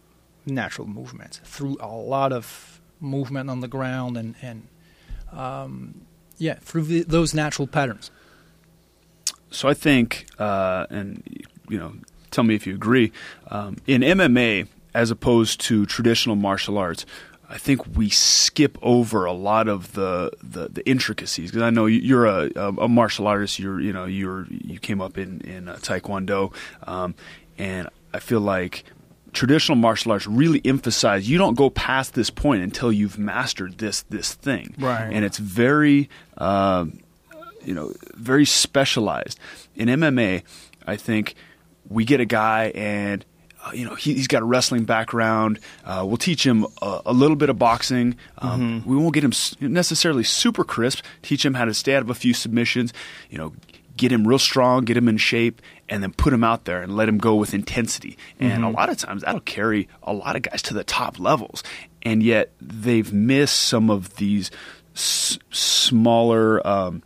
natural 0.45 0.87
movement, 0.87 1.41
through 1.43 1.77
a 1.81 1.87
lot 1.87 2.31
of 2.31 2.79
movement 2.99 3.49
on 3.49 3.59
the 3.59 3.67
ground, 3.67 4.15
and 4.17 4.35
and 4.41 4.67
um, 5.31 6.01
yeah, 6.37 6.55
through 6.61 6.83
the, 6.83 7.03
those 7.03 7.33
natural 7.33 7.67
patterns. 7.67 8.11
So 9.51 9.69
I 9.69 9.73
think, 9.73 10.25
uh, 10.39 10.87
and 10.89 11.23
you 11.69 11.77
know, 11.77 11.93
tell 12.31 12.43
me 12.43 12.55
if 12.55 12.65
you 12.65 12.73
agree. 12.73 13.11
Um, 13.47 13.77
in 13.85 14.01
MMA, 14.01 14.67
as 14.93 15.11
opposed 15.11 15.61
to 15.61 15.85
traditional 15.85 16.35
martial 16.35 16.77
arts, 16.77 17.05
I 17.49 17.57
think 17.57 17.97
we 17.97 18.09
skip 18.09 18.77
over 18.81 19.25
a 19.25 19.33
lot 19.33 19.67
of 19.67 19.93
the 19.93 20.31
the, 20.41 20.69
the 20.69 20.87
intricacies. 20.89 21.51
Because 21.51 21.63
I 21.63 21.69
know 21.69 21.85
you're 21.85 22.25
a, 22.25 22.49
a, 22.55 22.67
a 22.69 22.87
martial 22.87 23.27
artist. 23.27 23.59
You're 23.59 23.79
you 23.81 23.91
know 23.91 24.05
you're 24.05 24.47
you 24.49 24.79
came 24.79 25.01
up 25.01 25.17
in 25.17 25.41
in 25.41 25.67
uh, 25.67 25.75
Taekwondo, 25.75 26.53
um, 26.87 27.13
and 27.57 27.89
I 28.13 28.19
feel 28.19 28.39
like 28.39 28.85
traditional 29.33 29.77
martial 29.77 30.11
arts 30.11 30.27
really 30.27 30.61
emphasize 30.65 31.29
you 31.29 31.37
don't 31.37 31.55
go 31.55 31.69
past 31.69 32.13
this 32.13 32.29
point 32.29 32.63
until 32.63 32.91
you've 32.91 33.17
mastered 33.17 33.77
this 33.79 34.03
this 34.03 34.33
thing. 34.33 34.73
Right. 34.79 35.09
And 35.11 35.25
it's 35.25 35.37
very. 35.37 36.09
Um, 36.37 37.01
you 37.65 37.73
know, 37.73 37.93
very 38.15 38.45
specialized. 38.45 39.39
In 39.75 39.87
MMA, 39.87 40.43
I 40.85 40.95
think 40.95 41.35
we 41.89 42.05
get 42.05 42.19
a 42.19 42.25
guy 42.25 42.71
and 42.75 43.25
uh, 43.65 43.71
you 43.73 43.85
know 43.85 43.95
he, 43.95 44.13
he's 44.13 44.27
got 44.27 44.41
a 44.41 44.45
wrestling 44.45 44.85
background. 44.85 45.59
Uh, 45.85 46.03
we'll 46.07 46.17
teach 46.17 46.45
him 46.45 46.65
a, 46.81 47.01
a 47.07 47.13
little 47.13 47.35
bit 47.35 47.49
of 47.49 47.59
boxing. 47.59 48.15
Um, 48.39 48.83
We 48.85 48.95
won't 48.95 49.13
get 49.13 49.23
him 49.23 49.33
necessarily 49.59 50.23
super 50.23 50.63
crisp. 50.63 51.03
Teach 51.21 51.45
him 51.45 51.53
how 51.53 51.65
to 51.65 51.73
stay 51.73 51.95
out 51.95 52.01
of 52.01 52.09
a 52.09 52.15
few 52.15 52.33
submissions. 52.33 52.93
You 53.29 53.37
know, 53.37 53.53
get 53.97 54.11
him 54.11 54.27
real 54.27 54.39
strong, 54.39 54.85
get 54.85 54.97
him 54.97 55.07
in 55.07 55.17
shape, 55.17 55.61
and 55.89 56.01
then 56.01 56.11
put 56.13 56.33
him 56.33 56.43
out 56.43 56.65
there 56.65 56.81
and 56.81 56.95
let 56.95 57.07
him 57.07 57.19
go 57.19 57.35
with 57.35 57.53
intensity. 57.53 58.17
And 58.39 58.63
a 58.63 58.69
lot 58.69 58.89
of 58.89 58.97
times 58.97 59.21
that'll 59.21 59.41
carry 59.41 59.87
a 60.01 60.13
lot 60.13 60.35
of 60.35 60.41
guys 60.41 60.61
to 60.63 60.73
the 60.73 60.83
top 60.83 61.19
levels. 61.19 61.61
And 62.01 62.23
yet 62.23 62.51
they've 62.59 63.11
missed 63.13 63.59
some 63.59 63.91
of 63.91 64.15
these 64.15 64.49
s- 64.95 65.37
smaller. 65.51 66.65
Um, 66.65 67.03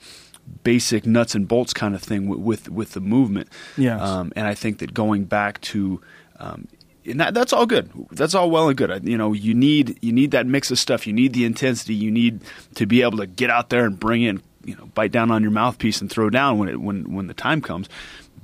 basic 0.63 1.05
nuts 1.05 1.35
and 1.35 1.47
bolts 1.47 1.73
kind 1.73 1.95
of 1.95 2.01
thing 2.01 2.27
with 2.27 2.39
with, 2.39 2.69
with 2.69 2.91
the 2.93 3.01
movement. 3.01 3.49
Yes. 3.77 4.01
Um, 4.01 4.31
and 4.35 4.47
I 4.47 4.53
think 4.53 4.79
that 4.79 4.93
going 4.93 5.25
back 5.25 5.61
to 5.61 6.01
um, 6.39 6.67
and 7.07 7.19
that, 7.19 7.33
that's 7.35 7.53
all 7.53 7.65
good. 7.67 7.91
That's 8.11 8.33
all 8.33 8.49
well 8.49 8.67
and 8.67 8.77
good. 8.77 9.07
You 9.07 9.17
know, 9.17 9.33
you 9.33 9.53
need 9.53 9.97
you 10.01 10.11
need 10.11 10.31
that 10.31 10.47
mix 10.47 10.71
of 10.71 10.79
stuff. 10.79 11.05
You 11.05 11.13
need 11.13 11.33
the 11.33 11.45
intensity. 11.45 11.93
You 11.93 12.09
need 12.11 12.41
to 12.75 12.85
be 12.85 13.01
able 13.03 13.17
to 13.19 13.27
get 13.27 13.49
out 13.51 13.69
there 13.69 13.85
and 13.85 13.99
bring 13.99 14.23
in, 14.23 14.41
you 14.63 14.75
know, 14.75 14.87
bite 14.95 15.11
down 15.11 15.29
on 15.29 15.43
your 15.43 15.51
mouthpiece 15.51 16.01
and 16.01 16.09
throw 16.11 16.29
down 16.31 16.57
when 16.57 16.67
it 16.69 16.81
when 16.81 17.13
when 17.13 17.27
the 17.27 17.33
time 17.35 17.61
comes. 17.61 17.89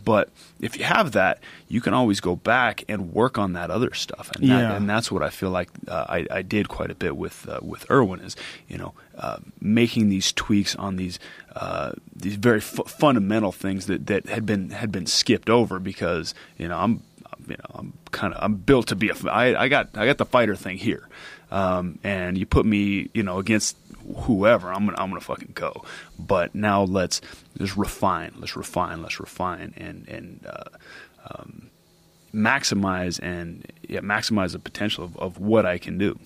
But 0.04 0.30
if 0.60 0.78
you 0.80 0.84
have 0.84 1.12
that, 1.12 1.39
you 1.68 1.80
can 1.80 1.93
always 1.93 2.20
go 2.22 2.36
back 2.36 2.84
and 2.89 3.14
work 3.14 3.38
on 3.38 3.54
that 3.54 3.70
other 3.70 3.93
stuff, 3.93 4.32
and, 4.36 4.49
that, 4.49 4.60
Yeah. 4.60 4.76
and 4.76 4.89
that's 4.89 5.12
what 5.12 5.22
I 5.22 5.30
feel 5.30 5.52
like 5.52 5.70
uh, 5.88 6.06
I, 6.10 6.26
I 6.32 6.41
did 6.41 6.70
quite 6.70 6.89
a 6.89 6.95
bit 6.95 7.16
with 7.18 7.47
uh, 7.47 7.60
with 7.62 7.88
Erwan 7.88 8.24
is 8.26 8.36
you 8.68 8.78
know 8.80 8.93
uh, 9.22 9.38
making 9.60 10.10
these 10.10 10.34
tweaks 10.34 10.76
on 10.76 10.96
these 10.96 11.20
uh, 11.56 11.92
these 12.16 12.36
very 12.36 12.60
fu- 12.60 12.84
fundamental 12.84 13.52
things 13.52 13.86
that, 13.86 14.08
that 14.08 14.26
had 14.26 14.46
been 14.46 14.72
had 14.72 14.92
been 14.92 15.06
skipped 15.06 15.50
over 15.50 15.80
because 15.80 16.34
you 16.58 16.68
know 16.68 16.78
I'm 16.78 17.04
you 17.48 17.56
know 17.56 17.76
I'm 17.76 17.94
kind 18.10 18.34
of 18.34 18.44
I'm 18.44 18.56
built 18.56 18.88
to 18.88 18.96
be 18.96 19.10
a 19.10 19.14
f- 19.14 19.28
I, 19.28 19.56
I 19.56 19.68
got 19.68 19.90
I 19.96 20.08
got 20.08 20.18
the 20.18 20.26
fighter 20.26 20.56
thing 20.56 20.78
here, 20.78 21.08
um, 21.52 22.00
and 22.04 22.36
you 22.36 22.48
put 22.48 22.66
me 22.66 23.10
you 23.14 23.22
know 23.22 23.38
against 23.38 23.78
whoever 24.24 24.74
I'm 24.74 24.86
gonna 24.86 24.98
I'm 25.00 25.10
gonna 25.10 25.22
fucking 25.22 25.52
go. 25.54 25.86
But 26.18 26.56
now 26.56 26.82
let's 26.84 27.22
just 27.60 27.78
refine, 27.78 28.34
let's 28.38 28.56
refine, 28.56 29.04
let's 29.04 29.20
refine, 29.20 29.74
and 29.78 30.08
and 30.08 30.48
uh, 30.48 30.64
um, 31.30 31.70
maximize 32.34 33.20
and 33.22 33.72
yeah 33.88 34.00
maximize 34.00 34.54
the 34.54 34.60
potential 34.60 35.04
of, 35.04 35.18
of 35.18 35.38
what 35.40 35.66
I 35.66 35.78
can 35.78 36.00
do. 36.00 36.18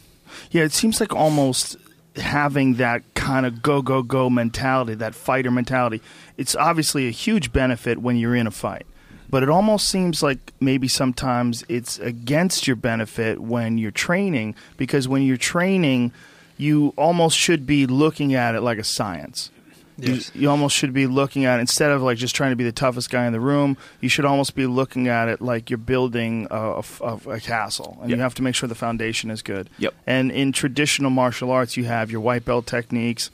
Yeah, 0.52 0.64
it 0.64 0.72
seems 0.72 1.00
like 1.00 1.14
almost 1.14 1.78
having 2.18 2.76
that 2.76 3.02
kind 3.14 3.46
of 3.46 3.62
go 3.62 3.82
go 3.82 4.02
go 4.02 4.30
mentality, 4.30 4.96
that 4.96 5.16
fighter 5.16 5.52
mentality. 5.52 6.02
It's 6.38 6.56
obviously 6.56 7.08
a 7.08 7.12
huge 7.12 7.52
benefit 7.52 8.00
when 8.00 8.18
you're 8.18 8.36
in 8.36 8.48
a 8.48 8.52
fight. 8.52 8.86
But 9.30 9.44
it 9.44 9.50
almost 9.50 9.90
seems 9.90 10.22
like 10.22 10.54
maybe 10.60 10.88
sometimes 10.88 11.66
it's 11.68 12.00
against 12.00 12.68
your 12.68 12.76
benefit 12.76 13.40
when 13.40 13.78
you're 13.78 13.92
training 13.92 14.56
because 14.78 15.08
when 15.08 15.24
you're 15.24 15.36
training, 15.36 16.12
you 16.58 16.94
almost 16.96 17.38
should 17.38 17.66
be 17.66 17.86
looking 17.86 18.34
at 18.34 18.56
it 18.56 18.62
like 18.62 18.78
a 18.78 18.84
science. 18.84 19.52
Yes. 19.98 20.32
You, 20.34 20.42
you 20.42 20.50
almost 20.50 20.76
should 20.76 20.94
be 20.94 21.08
looking 21.08 21.46
at 21.46 21.60
instead 21.60 21.92
of 21.92 22.02
like 22.02 22.18
just 22.18 22.36
trying 22.36 22.52
to 22.52 22.56
be 22.56 22.64
the 22.64 22.72
toughest 22.72 23.10
guy 23.10 23.26
in 23.26 23.34
the 23.34 23.40
room. 23.40 23.78
You 24.02 24.10
should 24.10 24.26
almost 24.26 24.56
be 24.56 24.66
looking 24.66 25.08
at 25.08 25.30
it 25.30 25.42
like 25.42 25.70
you're 25.70 25.78
building 25.78 26.48
a 26.52 27.40
castle, 27.42 27.98
and 28.02 28.12
you 28.12 28.18
have 28.18 28.36
to 28.36 28.44
make 28.44 28.56
sure 28.56 28.68
the 28.68 28.76
foundation 28.76 29.32
is 29.32 29.42
good. 29.42 29.70
Yep. 29.78 29.94
And 30.06 30.32
in 30.32 30.52
traditional 30.52 31.10
martial 31.10 31.52
arts, 31.52 31.78
you 31.78 31.86
have 31.86 32.12
your 32.12 32.22
white 32.22 32.46
belt 32.46 32.66
techniques, 32.66 33.32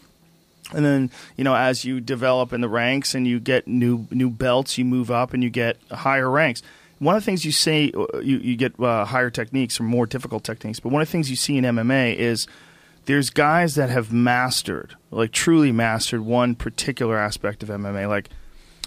and 0.72 0.86
then 0.86 1.10
you 1.36 1.44
know 1.44 1.56
as 1.56 1.84
you 1.84 2.00
develop 2.00 2.54
in 2.54 2.62
the 2.62 2.70
ranks 2.70 3.16
and 3.16 3.28
you 3.28 3.40
get 3.40 3.68
new 3.68 4.08
new 4.12 4.30
belts, 4.30 4.78
you 4.78 4.86
move 4.86 5.10
up 5.10 5.34
and 5.34 5.44
you 5.44 5.50
get 5.50 5.78
higher 5.92 6.30
ranks. 6.30 6.62
One 7.00 7.16
of 7.16 7.24
the 7.24 7.26
things 7.26 7.44
you 7.44 7.52
say 7.52 7.92
uh, 7.98 8.20
you, 8.20 8.38
you 8.38 8.56
get 8.56 8.80
uh, 8.80 9.06
higher 9.06 9.32
techniques 9.32 9.80
or 9.80 9.84
more 9.84 10.06
difficult 10.06 10.44
techniques, 10.44 10.80
but 10.80 10.92
one 10.92 11.02
of 11.02 11.08
the 11.08 11.12
things 11.12 11.32
you 11.32 11.36
see 11.36 11.58
in 11.58 11.64
MMA 11.64 12.16
is 12.16 12.48
there's 13.06 13.30
guys 13.30 13.76
that 13.76 13.90
have 13.90 14.12
mastered, 14.12 14.96
like 15.10 15.32
truly 15.32 15.72
mastered 15.72 16.22
one 16.22 16.56
particular 16.56 17.18
aspect 17.18 17.64
of 17.64 17.70
MMA, 17.70 18.08
like 18.08 18.30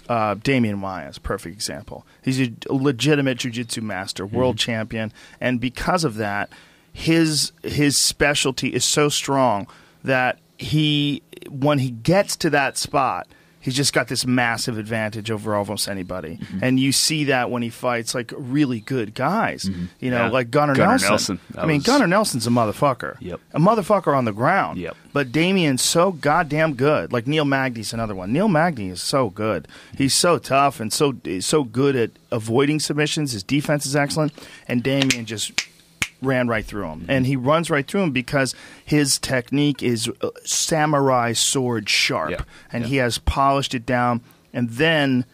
uh, 0.07 0.35
Demian 0.35 0.77
Maia 0.77 1.09
is 1.09 1.17
a 1.17 1.21
perfect 1.21 1.55
example. 1.55 2.05
He's 2.23 2.39
a 2.39 2.51
legitimate 2.69 3.39
jiu-jitsu 3.39 3.81
master, 3.81 4.25
world 4.25 4.57
champion, 4.57 5.11
and 5.41 5.59
because 5.59 6.03
of 6.03 6.15
that, 6.15 6.49
his 6.93 7.51
his 7.63 8.01
specialty 8.01 8.69
is 8.69 8.85
so 8.85 9.09
strong 9.09 9.67
that 10.03 10.39
he 10.57 11.21
when 11.49 11.79
he 11.79 11.91
gets 11.91 12.35
to 12.37 12.49
that 12.51 12.77
spot, 12.77 13.27
He's 13.65 13.75
just 13.75 13.93
got 13.93 14.09
this 14.09 14.27
massive 14.27 14.77
advantage 14.77 15.31
over 15.31 15.55
almost 15.55 15.87
anybody, 15.89 16.37
mm-hmm. 16.37 16.59
and 16.61 16.79
you 16.79 16.91
see 16.91 17.23
that 17.23 17.49
when 17.49 17.63
he 17.63 17.71
fights 17.71 18.13
like 18.13 18.31
really 18.37 18.79
good 18.79 19.15
guys. 19.15 19.63
Mm-hmm. 19.63 19.85
You 19.99 20.11
know, 20.11 20.25
Yeah. 20.25 20.29
like 20.29 20.51
Gunnar, 20.51 20.75
Gunnar 20.75 20.99
Nelson. 20.99 21.09
Nelson. 21.09 21.39
I 21.57 21.65
mean, 21.65 21.77
was- 21.77 21.85
Gunnar 21.87 22.05
Nelson's 22.05 22.45
a 22.45 22.51
motherfucker. 22.51 23.17
Yep. 23.19 23.39
a 23.53 23.59
motherfucker 23.59 24.15
on 24.15 24.25
the 24.25 24.31
ground. 24.33 24.77
Yep. 24.77 24.95
But 25.13 25.31
Demian's 25.31 25.81
so 25.81 26.11
goddamn 26.11 26.75
good. 26.75 27.11
Like 27.11 27.25
Neil 27.25 27.43
Magny's 27.43 27.91
another 27.91 28.13
one. 28.13 28.31
Neil 28.31 28.47
Magny 28.47 28.89
is 28.89 29.01
so 29.01 29.31
good. 29.31 29.67
He's 29.97 30.13
so 30.13 30.37
tough 30.37 30.79
and 30.79 30.93
so 30.93 31.15
so 31.39 31.63
good 31.63 31.95
at 31.95 32.11
avoiding 32.31 32.79
submissions. 32.79 33.31
His 33.31 33.41
defense 33.41 33.87
is 33.87 33.95
excellent, 33.95 34.31
and 34.67 34.83
Demian 34.83 35.25
just 35.25 35.53
ran 36.21 36.47
right 36.47 36.65
through 36.65 36.87
him. 36.87 37.05
And 37.07 37.25
he 37.25 37.35
runs 37.35 37.69
right 37.69 37.85
through 37.87 38.03
him 38.03 38.11
because 38.11 38.55
his 38.83 39.17
technique 39.19 39.83
is 39.83 40.09
uh, 40.21 40.29
samurai 40.43 41.33
sword 41.33 41.89
sharp, 41.89 42.31
Yeah. 42.31 42.41
and 42.71 42.83
Yeah. 42.83 42.89
he 42.89 42.95
has 42.97 43.17
polished 43.17 43.73
it 43.75 43.85
down. 43.85 44.21
And 44.53 44.69
then 44.71 45.25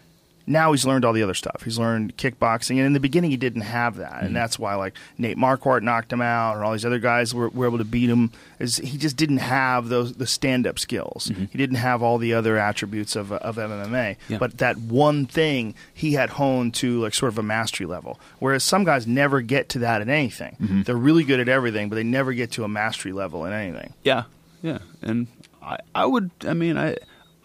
now 0.47 0.71
he's 0.71 0.85
learned 0.85 1.05
all 1.05 1.13
the 1.13 1.23
other 1.23 1.33
stuff. 1.33 1.61
He's 1.63 1.77
learned 1.79 2.17
kickboxing, 2.17 2.71
and 2.77 2.81
in 2.85 2.93
the 2.93 2.99
beginning 2.99 3.31
he 3.31 3.37
didn't 3.37 3.61
have 3.61 3.97
that, 3.97 4.11
Mm-hmm. 4.13 4.25
and 4.27 4.35
that's 4.35 4.57
why 4.59 4.75
like 4.75 4.95
Nate 5.17 5.37
Marquardt 5.37 5.81
knocked 5.83 6.11
him 6.11 6.21
out, 6.21 6.57
or 6.57 6.63
all 6.65 6.71
these 6.73 6.85
other 6.85 6.99
guys 6.99 7.33
were, 7.33 7.49
were 7.49 7.65
able 7.67 7.77
to 7.77 7.83
beat 7.85 8.09
him. 8.09 8.31
Is 8.59 8.77
he 8.77 8.97
just 8.97 9.15
didn't 9.17 9.37
have 9.37 9.89
those 9.89 10.13
the 10.13 10.27
stand 10.27 10.67
up 10.67 10.77
skills. 10.79 11.31
He 11.51 11.57
didn't 11.57 11.77
have 11.77 12.03
all 12.03 12.17
the 12.17 12.33
other 12.33 12.57
attributes 12.57 13.15
of 13.15 13.31
of 13.31 13.55
MMA. 13.55 13.89
Mm-hmm. 13.91 14.33
Yeah. 14.33 14.39
But 14.39 14.57
that 14.59 14.77
one 14.77 15.25
thing 15.25 15.73
he 15.93 16.13
had 16.13 16.31
honed 16.31 16.73
to 16.75 17.01
like 17.01 17.13
sort 17.13 17.31
of 17.31 17.37
a 17.37 17.43
mastery 17.43 17.85
level. 17.87 18.19
Whereas 18.39 18.63
some 18.63 18.83
guys 18.83 19.07
never 19.07 19.41
get 19.41 19.69
to 19.69 19.79
that 19.79 20.01
in 20.01 20.09
anything. 20.09 20.55
Mm-hmm. 20.61 20.81
They're 20.83 20.95
really 20.95 21.23
good 21.23 21.39
at 21.39 21.49
everything, 21.49 21.89
but 21.89 21.95
they 21.95 22.03
never 22.03 22.33
get 22.33 22.51
to 22.51 22.63
a 22.63 22.67
mastery 22.67 23.11
level 23.13 23.45
in 23.45 23.53
anything. 23.53 23.93
Yeah, 24.03 24.23
yeah, 24.61 24.79
and 25.01 25.27
I, 25.61 25.77
I 25.95 26.05
would, 26.05 26.29
I 26.47 26.53
mean, 26.53 26.77
I, 26.77 26.97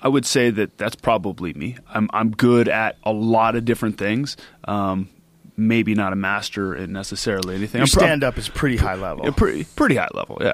I 0.07 0.09
would 0.09 0.25
say 0.25 0.51
that 0.51 0.79
that's 0.79 0.95
probably 0.95 1.53
me. 1.55 1.79
I'm, 1.93 2.09
I'm 2.13 2.31
good 2.31 2.69
at 2.69 2.97
a 3.03 3.11
lot 3.11 3.57
of 3.57 3.65
different 3.65 3.99
things. 3.99 4.37
Um, 4.63 5.09
maybe 5.57 5.97
not 5.97 6.13
a 6.13 6.17
master 6.17 6.77
in 6.77 6.93
necessarily 6.93 7.57
anything. 7.57 7.81
Your 7.81 7.89
stand 7.89 8.23
up 8.23 8.39
is 8.39 8.49
pretty 8.49 8.77
high 8.77 8.95
level. 8.95 9.25
yeah, 9.25 9.33
pretty, 9.33 9.65
pretty 9.65 9.97
high 9.97 10.07
level. 10.15 10.39
Yeah, 10.41 10.53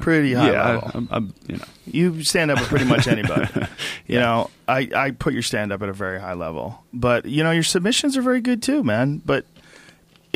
Pretty 0.00 0.32
high 0.32 0.50
yeah, 0.50 0.64
level. 0.64 0.90
I, 0.94 0.96
I'm, 0.96 1.08
I'm, 1.10 1.34
you 1.46 1.56
know, 1.58 1.64
You 1.84 2.24
stand 2.24 2.50
up 2.50 2.58
with 2.58 2.70
pretty 2.70 2.86
much 2.86 3.06
anybody. 3.06 3.46
You 4.06 4.18
know, 4.18 4.50
I, 4.66 4.88
I 4.94 5.10
put 5.10 5.34
your 5.34 5.42
stand 5.42 5.72
up 5.72 5.82
at 5.82 5.90
a 5.90 5.92
very 5.92 6.18
high 6.18 6.32
level. 6.32 6.82
But, 6.94 7.26
you 7.26 7.44
know, 7.44 7.50
your 7.50 7.64
submissions 7.64 8.16
are 8.16 8.22
very 8.22 8.40
good 8.40 8.62
too, 8.62 8.82
man. 8.82 9.20
But 9.26 9.44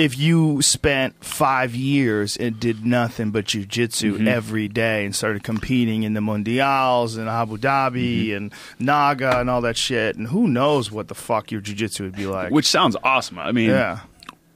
if 0.00 0.18
you 0.18 0.60
spent 0.62 1.22
five 1.24 1.74
years 1.74 2.36
and 2.36 2.58
did 2.58 2.84
nothing 2.84 3.30
but 3.30 3.44
jujitsu 3.44 4.14
Mm-hmm. 4.14 4.28
every 4.28 4.66
day 4.68 5.04
and 5.04 5.14
started 5.14 5.42
competing 5.44 6.02
in 6.02 6.14
the 6.14 6.20
Mundials 6.20 7.16
and 7.16 7.28
Abu 7.28 7.56
Dhabi 7.58 8.26
Mm-hmm. 8.28 8.36
and 8.36 8.52
Naga 8.78 9.38
and 9.38 9.48
all 9.50 9.60
that 9.60 9.76
shit, 9.76 10.16
and 10.16 10.26
who 10.28 10.48
knows 10.48 10.90
what 10.90 11.08
the 11.08 11.14
fuck 11.14 11.50
your 11.52 11.60
jujitsu 11.60 12.00
would 12.00 12.16
be 12.16 12.26
like. 12.26 12.50
which 12.50 12.66
sounds 12.66 12.96
awesome. 13.04 13.38
I 13.38 13.52
mean, 13.52 13.70
yeah. 13.70 14.00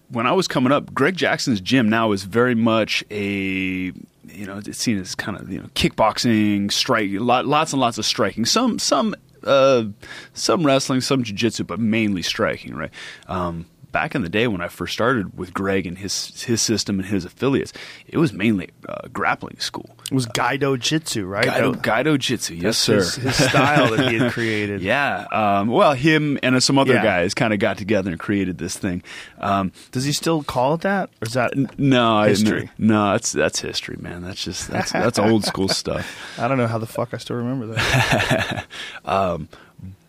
when 0.09 0.27
I 0.27 0.33
was 0.33 0.49
coming 0.49 0.73
up, 0.73 0.93
Greg 0.95 1.17
Jackson's 1.17 1.61
gym 1.61 1.89
now 1.89 2.13
is 2.13 2.25
very 2.25 2.55
much 2.55 3.05
a 3.11 3.93
you 4.27 4.47
know 4.47 4.57
it's 4.59 4.79
seen 4.79 4.99
as 4.99 5.15
kind 5.15 5.39
of 5.39 5.51
you 5.53 5.59
know 5.61 5.69
kickboxing, 5.75 6.73
strike, 6.73 7.11
lot, 7.13 7.47
lots 7.47 7.73
and 7.73 7.81
lots 7.81 7.99
of 7.99 8.05
striking. 8.07 8.45
Some 8.45 8.79
some 8.79 9.15
uh, 9.45 9.85
some 10.33 10.65
wrestling, 10.65 11.03
some 11.03 11.23
jiu-jitsu, 11.23 11.65
but 11.65 11.79
mainly 11.79 12.23
striking. 12.23 12.75
Right. 12.75 12.91
Um, 13.29 13.67
back 13.95 14.15
in 14.15 14.21
the 14.23 14.29
day 14.29 14.47
when 14.49 14.61
I 14.61 14.69
first 14.69 14.93
started 14.93 15.39
with 15.39 15.55
Greg 15.55 15.87
and 15.87 15.97
his 15.97 16.43
his 16.43 16.61
system 16.61 16.99
and 17.01 17.09
his 17.09 17.25
affiliates, 17.25 17.73
it 18.07 18.19
was 18.19 18.33
mainly 18.35 18.71
uh, 18.89 19.09
grappling 19.13 19.59
school. 19.61 19.97
It 20.11 20.15
was 20.15 20.27
Gaido 20.27 20.79
Jitsu, 20.79 21.25
right? 21.25 21.47
Gaido, 21.47 21.75
Gaido 21.77 22.19
Jitsu, 22.19 22.55
yes 22.57 22.77
sir. 22.77 22.97
His, 22.97 23.15
his 23.15 23.37
style 23.37 23.97
that 23.97 24.11
he 24.11 24.19
had 24.19 24.33
created. 24.37 24.83
yeah. 24.83 25.25
Um, 25.33 25.69
well, 25.69 25.95
him 25.95 26.39
and 26.43 26.63
some 26.63 26.79
other 26.79 26.93
Yeah. 26.95 27.03
guys 27.03 27.33
kind 27.33 27.55
of 27.55 27.59
got 27.61 27.79
together 27.79 28.11
and 28.11 28.21
created 28.21 28.59
this 28.59 28.77
thing. 28.77 29.03
Um, 29.39 29.73
Does 29.93 30.05
he 30.05 30.13
still 30.13 30.43
call 30.43 30.75
it 30.75 30.83
that? 30.83 31.09
Or 31.23 31.27
is 31.27 31.33
that 31.35 31.53
No, 31.79 32.17
I- 32.19 32.29
History. 32.29 32.69
No, 32.77 33.13
that's 33.13 33.33
that's 33.33 33.61
history, 33.61 33.97
man. 34.01 34.21
That's 34.23 34.45
just 34.45 34.69
that's 34.69 34.93
that's 35.05 35.19
old 35.19 35.45
school 35.45 35.69
stuff. 35.69 36.05
I 36.39 36.49
don't 36.49 36.59
know 36.59 36.67
how 36.67 36.79
the 36.79 36.87
fuck 36.87 37.15
I 37.15 37.19
still 37.19 37.37
remember 37.37 37.69
that. 37.69 38.67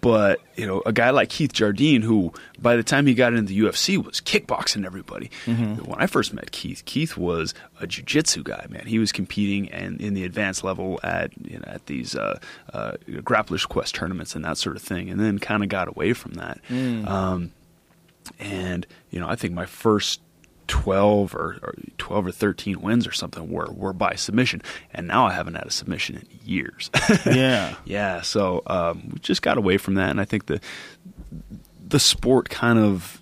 But 0.06 0.40
you 0.56 0.68
know, 0.68 0.84
a 0.86 0.94
guy 0.94 1.10
like 1.10 1.30
Keith 1.30 1.52
Jardine, 1.52 2.04
who 2.04 2.32
by 2.62 2.76
the 2.76 2.84
time 2.84 3.08
he 3.08 3.16
got 3.16 3.34
into 3.34 3.52
the 3.52 3.60
UFC 3.60 3.98
was 3.98 4.22
kickboxing 4.22 4.86
everybody. 4.86 5.32
When 5.78 6.00
I 6.00 6.06
first 6.06 6.32
met 6.32 6.52
Keith, 6.52 6.84
Keith 6.86 7.18
was 7.18 7.56
a 7.80 7.88
jiu-jitsu 7.88 8.44
guy. 8.44 8.68
Man, 8.70 8.86
he 8.86 9.00
was 9.00 9.12
competing 9.12 9.68
and 9.70 10.00
in 10.00 10.14
the 10.14 10.24
advanced 10.24 10.64
level 10.64 11.00
at 11.02 11.32
you 11.44 11.58
know, 11.58 11.66
at 11.66 11.88
these 11.88 12.16
uh, 12.16 12.38
uh, 12.72 12.92
Grapplers 13.10 13.68
Quest 13.68 13.96
tournaments 13.96 14.36
and 14.36 14.46
that 14.46 14.60
sort 14.60 14.76
of 14.76 14.84
thing, 14.84 15.10
and 15.10 15.20
then 15.20 15.40
kind 15.40 15.64
of 15.64 15.70
got 15.70 15.88
away 15.88 16.14
from 16.14 16.34
that. 16.34 16.60
Um, 17.08 17.52
and 18.38 18.86
you 19.10 19.20
know, 19.20 19.28
I 19.28 19.36
think 19.36 19.56
my 19.56 19.66
first. 19.66 20.22
12 20.68 21.36
or, 21.36 21.58
or 21.62 21.76
12 21.98 22.28
or 22.28 22.32
13 22.32 22.82
wins 22.82 23.06
or 23.08 23.12
something 23.12 23.50
were, 23.52 23.72
were 23.72 23.94
by 23.94 24.16
submission 24.16 24.62
and 24.94 25.08
now 25.08 25.26
I 25.28 25.34
haven't 25.34 25.56
had 25.56 25.66
a 25.68 25.72
submission 25.72 26.16
in 26.18 26.28
years. 26.46 26.90
yeah. 27.26 27.76
Yeah, 27.86 28.22
so 28.22 28.64
um, 28.68 29.10
we 29.14 29.20
just 29.20 29.42
got 29.42 29.58
away 29.58 29.78
from 29.78 29.96
that, 29.96 30.10
and 30.12 30.20
I 30.22 30.26
think 30.26 30.46
the 30.48 30.60
the 31.88 32.00
sport 32.00 32.50
kind 32.50 32.80
of 32.80 33.22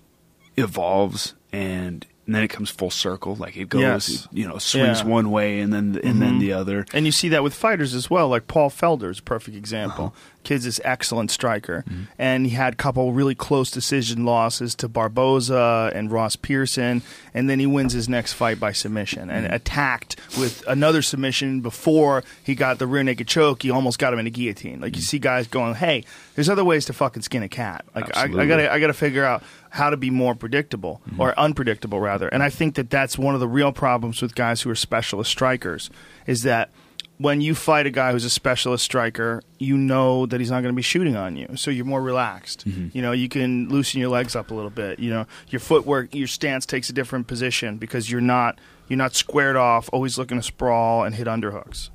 evolves, 0.56 1.34
and, 1.52 2.06
and 2.26 2.34
then 2.34 2.42
it 2.42 2.48
comes 2.48 2.70
full 2.70 2.90
circle. 2.90 3.34
Like 3.34 3.56
it 3.56 3.68
goes, 3.68 3.82
Yes. 3.82 4.28
you 4.32 4.48
know, 4.48 4.58
swings 4.58 5.00
Yeah. 5.00 5.06
one 5.06 5.30
way, 5.30 5.60
and 5.60 5.72
then 5.72 6.00
and 6.02 6.22
then 6.22 6.38
the 6.38 6.52
other. 6.54 6.86
And 6.94 7.04
you 7.06 7.12
see 7.12 7.28
that 7.30 7.42
with 7.42 7.54
fighters 7.54 7.94
as 7.94 8.08
well. 8.08 8.28
Like 8.28 8.46
Paul 8.46 8.70
Felder 8.70 9.10
is 9.10 9.18
a 9.18 9.22
perfect 9.22 9.56
example. 9.56 10.14
Kid's 10.44 10.80
excellent 10.84 11.30
striker, 11.30 11.84
mm-hmm. 11.88 12.04
and 12.18 12.46
he 12.46 12.52
had 12.52 12.74
a 12.74 12.76
couple 12.76 13.12
really 13.12 13.34
close 13.34 13.70
decision 13.70 14.24
losses 14.24 14.74
to 14.76 14.88
Barboza 14.88 15.90
and 15.94 16.10
Ross 16.10 16.36
Pearson, 16.36 17.02
and 17.32 17.50
then 17.50 17.58
he 17.58 17.66
wins 17.66 17.92
his 17.92 18.08
next 18.08 18.34
fight 18.34 18.60
by 18.60 18.72
submission 18.72 19.30
and 19.30 19.46
mm-hmm. 19.46 19.54
attacked 19.54 20.16
with 20.38 20.64
another 20.68 21.02
submission 21.02 21.60
before 21.60 22.22
he 22.42 22.54
got 22.54 22.78
the 22.78 22.86
rear 22.86 23.02
naked 23.02 23.26
choke. 23.26 23.62
He 23.62 23.70
almost 23.70 23.98
got 23.98 24.12
him 24.12 24.18
in 24.18 24.26
a 24.26 24.30
guillotine. 24.30 24.80
Like 24.80 24.94
you 24.94 25.02
mm-hmm. 25.02 25.06
see 25.06 25.18
guys 25.18 25.46
going, 25.46 25.74
"Hey, 25.74 26.04
there's 26.34 26.48
other 26.48 26.64
ways 26.64 26.84
to 26.86 26.92
fucking 26.92 27.22
skin 27.22 27.42
a 27.42 27.48
cat." 27.48 27.84
Like 27.94 28.16
I, 28.16 28.24
I 28.24 28.46
gotta 28.46 28.72
I 28.72 28.78
got 28.78 28.88
to 28.88 28.92
figure 28.92 29.24
out 29.24 29.42
how 29.70 29.90
to 29.90 29.96
be 29.96 30.08
more 30.08 30.36
predictable 30.36 31.02
or 31.18 31.36
unpredictable 31.36 31.98
rather. 31.98 32.28
And 32.28 32.44
I 32.44 32.50
think 32.50 32.76
that 32.76 32.90
that's 32.90 33.18
one 33.18 33.34
of 33.34 33.40
the 33.40 33.48
real 33.48 33.72
problems 33.72 34.22
with 34.22 34.36
guys 34.36 34.62
who 34.62 34.70
are 34.70 34.76
specialist 34.76 35.32
strikers 35.32 35.90
is 36.28 36.44
that 36.44 36.70
when 37.18 37.40
you 37.40 37.54
fight 37.54 37.86
a 37.86 37.90
guy 37.90 38.12
who's 38.12 38.24
a 38.24 38.30
specialist 38.30 38.84
striker, 38.84 39.42
you 39.58 39.76
know 39.76 40.26
that 40.26 40.40
he's 40.40 40.50
not 40.50 40.62
going 40.62 40.72
to 40.72 40.76
be 40.76 40.82
shooting 40.82 41.16
on 41.16 41.36
you, 41.36 41.48
so 41.56 41.70
you're 41.70 41.84
more 41.84 42.02
relaxed. 42.02 42.66
You 42.66 43.02
know, 43.02 43.12
you 43.12 43.28
can 43.28 43.68
loosen 43.68 44.00
your 44.00 44.08
legs 44.10 44.34
up 44.34 44.50
a 44.50 44.54
little 44.54 44.70
bit. 44.70 44.98
You 44.98 45.10
know, 45.10 45.26
your 45.48 45.60
footwork, 45.60 46.14
your 46.14 46.26
stance 46.26 46.66
takes 46.66 46.90
a 46.90 46.92
different 46.92 47.26
position 47.26 47.76
because 47.78 48.10
you're 48.10 48.20
not 48.20 48.58
you're 48.88 48.96
not 48.96 49.14
squared 49.14 49.56
off, 49.56 49.88
always 49.92 50.18
looking 50.18 50.38
to 50.38 50.42
sprawl 50.42 51.04
and 51.04 51.14
hit 51.14 51.26
underhooks. 51.26 51.90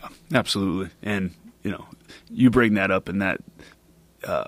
Yeah, 0.00 0.08
absolutely, 0.34 0.90
and 1.02 1.34
you 1.62 1.70
know, 1.70 1.86
you 2.30 2.50
bring 2.50 2.74
that 2.74 2.90
up, 2.90 3.08
and 3.08 3.22
that 3.22 3.40
uh, 4.24 4.44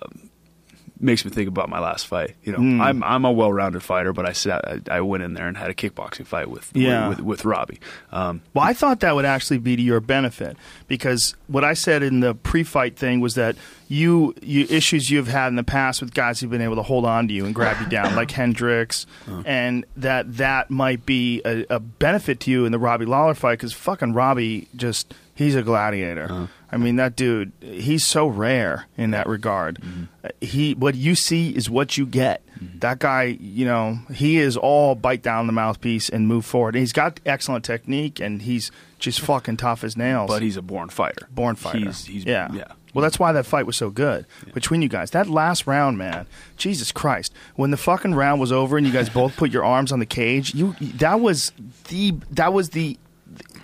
makes 1.00 1.24
me 1.24 1.30
think 1.30 1.48
about 1.48 1.68
my 1.68 1.78
last 1.80 2.06
fight. 2.06 2.36
You 2.44 2.52
know, 2.52 2.58
Hmm. 2.58 2.80
I'm 2.80 3.02
I'm 3.02 3.24
a 3.24 3.32
well-rounded 3.32 3.82
fighter, 3.82 4.12
but 4.12 4.26
I 4.26 4.32
sat, 4.32 4.64
I, 4.90 4.96
I 4.98 5.00
went 5.00 5.22
in 5.22 5.34
there 5.34 5.48
and 5.48 5.56
had 5.56 5.70
a 5.70 5.74
kickboxing 5.74 6.26
fight 6.26 6.50
with 6.50 6.70
Yeah. 6.74 7.08
with, 7.08 7.20
with 7.20 7.44
Robbie. 7.44 7.80
Um, 8.12 8.42
Well, 8.54 8.64
I 8.64 8.72
thought 8.74 9.00
that 9.00 9.14
would 9.14 9.24
actually 9.24 9.58
be 9.58 9.76
to 9.76 9.82
your 9.82 10.00
benefit 10.00 10.56
because 10.88 11.34
what 11.46 11.64
I 11.64 11.74
said 11.74 12.02
in 12.02 12.20
the 12.20 12.34
pre-fight 12.34 12.96
thing 12.96 13.20
was 13.20 13.34
that 13.36 13.56
you, 13.88 14.34
you 14.40 14.66
issues 14.70 15.10
you've 15.10 15.26
had 15.26 15.48
in 15.48 15.56
the 15.56 15.64
past 15.64 16.00
with 16.00 16.14
guys 16.14 16.38
who've 16.38 16.50
been 16.50 16.60
able 16.60 16.76
to 16.76 16.82
hold 16.82 17.04
on 17.04 17.26
to 17.28 17.34
you 17.34 17.44
and 17.44 17.54
grab 17.54 17.80
you 17.80 17.88
down, 17.88 18.14
like 18.20 18.30
Hendricks, 18.30 19.06
and 19.44 19.84
that 19.96 20.36
that 20.36 20.70
might 20.70 21.04
be 21.06 21.40
a, 21.44 21.64
a 21.70 21.80
benefit 21.80 22.40
to 22.40 22.50
you 22.50 22.64
in 22.66 22.72
the 22.72 22.78
Robbie 22.78 23.06
Lawler 23.06 23.34
fight 23.34 23.54
because 23.54 23.72
fucking 23.72 24.12
Robbie 24.12 24.68
just 24.76 25.12
he's 25.34 25.54
a 25.56 25.62
gladiator. 25.62 26.48
I 26.72 26.76
mean, 26.76 26.96
that 26.96 27.16
dude, 27.16 27.52
he's 27.60 28.04
so 28.04 28.26
rare 28.26 28.86
in 28.96 29.10
that 29.10 29.26
regard. 29.26 29.80
Uh, 30.24 30.28
He, 30.40 30.74
what 30.74 30.94
you 30.94 31.14
see 31.14 31.50
is 31.50 31.68
what 31.68 31.96
you 31.96 32.06
get. 32.06 32.42
That 32.80 32.98
guy, 32.98 33.38
you 33.40 33.64
know, 33.64 33.98
he 34.12 34.36
is 34.38 34.56
all 34.56 34.94
bite 34.94 35.22
down 35.22 35.46
the 35.46 35.52
mouthpiece 35.52 36.08
and 36.10 36.28
move 36.28 36.44
forward. 36.44 36.74
And 36.74 36.80
he's 36.80 36.92
got 36.92 37.18
excellent 37.24 37.64
technique, 37.64 38.20
and 38.20 38.42
he's 38.42 38.70
just 38.98 39.20
fucking 39.20 39.56
tough 39.56 39.82
as 39.82 39.96
nails. 39.96 40.28
but 40.30 40.42
he's 40.42 40.56
a 40.58 40.62
born 40.62 40.90
fighter. 40.90 41.26
born 41.30 41.56
fighter. 41.56 41.78
He's, 41.78 42.04
he's 42.04 42.24
yeah, 42.24 42.52
yeah. 42.52 42.64
Well, 42.92 43.02
that's 43.02 43.18
why 43.18 43.32
that 43.32 43.46
fight 43.46 43.66
was 43.66 43.76
so 43.76 43.88
good 43.88 44.26
between 44.52 44.82
you 44.82 44.88
guys. 44.88 45.12
That 45.12 45.28
last 45.28 45.66
round, 45.66 45.96
man, 45.96 46.26
Jesus 46.56 46.90
Christ! 46.92 47.32
When 47.54 47.70
the 47.70 47.76
fucking 47.76 48.14
round 48.14 48.40
was 48.40 48.50
over 48.52 48.76
and 48.76 48.86
you 48.86 48.92
guys 48.92 49.08
both 49.08 49.36
put 49.36 49.52
your 49.52 49.64
arms 49.64 49.90
on 49.92 50.00
the 50.00 50.06
cage, 50.06 50.54
you 50.54 50.74
that 50.96 51.20
was 51.20 51.52
the 51.88 52.14
that 52.32 52.52
was 52.52 52.70
the 52.70 52.98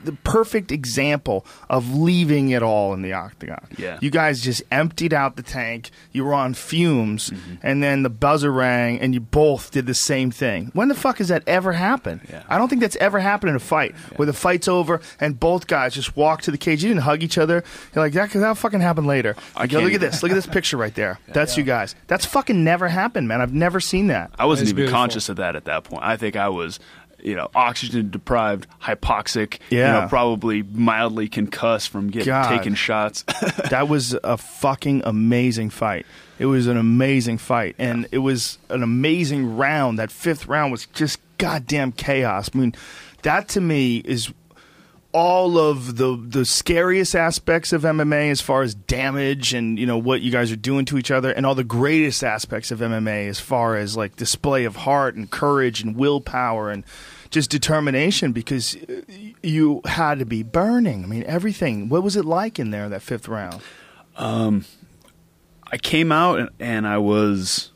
the 0.07 0.13
perfect 0.25 0.73
example 0.73 1.45
of 1.69 1.95
leaving 1.95 2.49
it 2.51 2.63
all 2.63 2.95
in 2.95 3.03
the 3.03 3.13
octagon. 3.13 3.67
Yeah. 3.77 3.99
You 4.01 4.11
guys 4.11 4.41
just 4.41 4.63
emptied 4.73 5.13
out 5.13 5.37
the 5.37 5.43
tank. 5.43 5.91
You 6.13 6.25
were 6.25 6.35
on 6.35 6.55
fumes, 6.55 7.31
Mm-hmm. 7.31 7.55
and 7.63 7.83
then 7.83 8.03
the 8.03 8.11
buzzer 8.11 8.51
rang, 8.53 8.99
and 9.01 9.13
you 9.15 9.21
both 9.21 9.71
did 9.71 9.87
the 9.87 9.95
same 9.95 10.31
thing. 10.31 10.71
When 10.73 10.89
the 10.89 10.95
fuck 10.95 11.19
has 11.19 11.29
that 11.29 11.43
ever 11.47 11.73
happened? 11.73 12.21
Yeah. 12.31 12.43
I 12.49 12.57
don't 12.59 12.69
think 12.69 12.81
that's 12.81 12.97
ever 12.97 13.19
happened 13.21 13.51
in 13.51 13.57
a 13.57 13.61
fight 13.61 13.95
where 14.17 14.27
the 14.27 14.33
fight's 14.33 14.69
over 14.69 15.01
and 15.21 15.39
both 15.39 15.67
guys 15.67 15.95
just 15.95 16.17
walk 16.17 16.43
to 16.43 16.51
the 16.51 16.59
cage. 16.59 16.83
You 16.83 16.89
didn't 16.91 17.03
hug 17.03 17.23
each 17.23 17.37
other. 17.39 17.63
You're 17.95 18.05
like, 18.05 18.13
that 18.15 18.31
that'll 18.31 18.55
fucking 18.55 18.81
happen 18.81 19.05
later. 19.07 19.37
Like, 19.57 19.73
yo, 19.73 19.79
can't 19.81 19.85
look 19.93 19.95
at 19.95 20.01
this. 20.01 20.23
Look 20.23 20.33
at 20.33 20.35
this 20.37 20.47
picture 20.47 20.77
right 20.77 20.95
there. 20.95 21.19
That's 21.29 21.57
you 21.57 21.65
guys. 21.65 21.95
That's 22.07 22.25
fucking 22.25 22.63
never 22.65 22.89
happened, 22.89 23.29
man. 23.29 23.41
I've 23.41 23.53
never 23.55 23.81
seen 23.81 24.07
that. 24.09 24.31
I 24.39 24.47
wasn't 24.47 24.69
even 24.69 24.77
beautiful. 24.77 24.99
conscious 24.99 25.29
of 25.29 25.37
that 25.37 25.57
at 25.57 25.65
that 25.65 25.85
point. 25.85 26.03
I 26.05 26.17
think 26.17 26.37
I 26.37 26.49
was, 26.49 26.79
you 27.27 27.35
know, 27.35 27.51
oxygen 27.55 28.09
deprived, 28.11 28.67
hypoxic, 28.81 29.59
you 29.71 29.79
Yeah. 29.81 30.01
know, 30.03 30.07
probably 30.09 30.63
mildly 30.63 31.29
concussed 31.29 31.89
from 31.91 32.09
getting 32.09 32.27
God. 32.29 32.57
taking 32.57 32.75
shots. 32.75 33.23
that 33.71 33.89
was 33.89 34.17
a 34.25 34.37
fucking 34.37 35.03
amazing 35.05 35.71
fight. 35.71 36.07
It 36.39 36.47
was 36.47 36.67
an 36.69 36.77
amazing 36.77 37.39
fight, 37.39 37.75
and 37.79 38.07
it 38.13 38.19
was 38.19 38.59
an 38.69 38.83
amazing 38.83 39.57
round. 39.57 39.99
That 39.99 40.11
fifth 40.13 40.47
round 40.47 40.71
was 40.71 40.87
just 40.95 41.19
goddamn 41.39 41.93
chaos. 41.93 42.49
I 42.55 42.59
mean, 42.59 42.75
that 43.23 43.49
to 43.51 43.61
me 43.61 43.97
is 44.05 44.33
all 45.13 45.57
of 45.59 45.97
the 45.97 46.23
the 46.29 46.45
scariest 46.45 47.15
aspects 47.17 47.73
of 47.73 47.83
MMA 47.83 48.31
as 48.31 48.43
far 48.43 48.61
as 48.63 48.75
damage 48.75 49.55
and 49.55 49.79
you 49.79 49.87
know 49.87 49.97
what 49.97 50.21
you 50.21 50.31
guys 50.31 50.53
are 50.53 50.57
doing 50.57 50.85
to 50.87 50.99
each 50.99 51.11
other, 51.11 51.31
and 51.33 51.47
all 51.47 51.55
the 51.55 51.65
greatest 51.65 52.23
aspects 52.23 52.71
of 52.71 52.81
MMA 52.81 53.29
as 53.29 53.41
far 53.41 53.77
as 53.77 53.97
like 53.97 54.17
display 54.17 54.65
of 54.67 54.77
heart 54.77 55.15
and 55.15 55.31
courage 55.31 55.81
and 55.81 55.97
willpower 55.97 56.71
and 56.71 56.85
just 57.31 57.51
determination 57.51 58.33
because 58.33 58.77
uh, 58.77 59.03
you 59.43 59.81
had 59.85 60.19
to 60.19 60.25
be 60.27 60.43
burning. 60.43 61.05
I 61.05 61.07
mean, 61.07 61.25
everything. 61.25 61.89
What 61.89 62.03
was 62.03 62.17
it 62.17 62.25
like 62.25 62.59
in 62.59 62.71
there 62.71 62.89
that 62.89 63.03
fifth 63.03 63.29
round? 63.29 63.61
I 65.71 65.79
came 65.79 66.13
out 66.13 66.39
and, 66.39 66.51
and 66.61 66.87
I 66.87 66.99
was, 66.99 67.73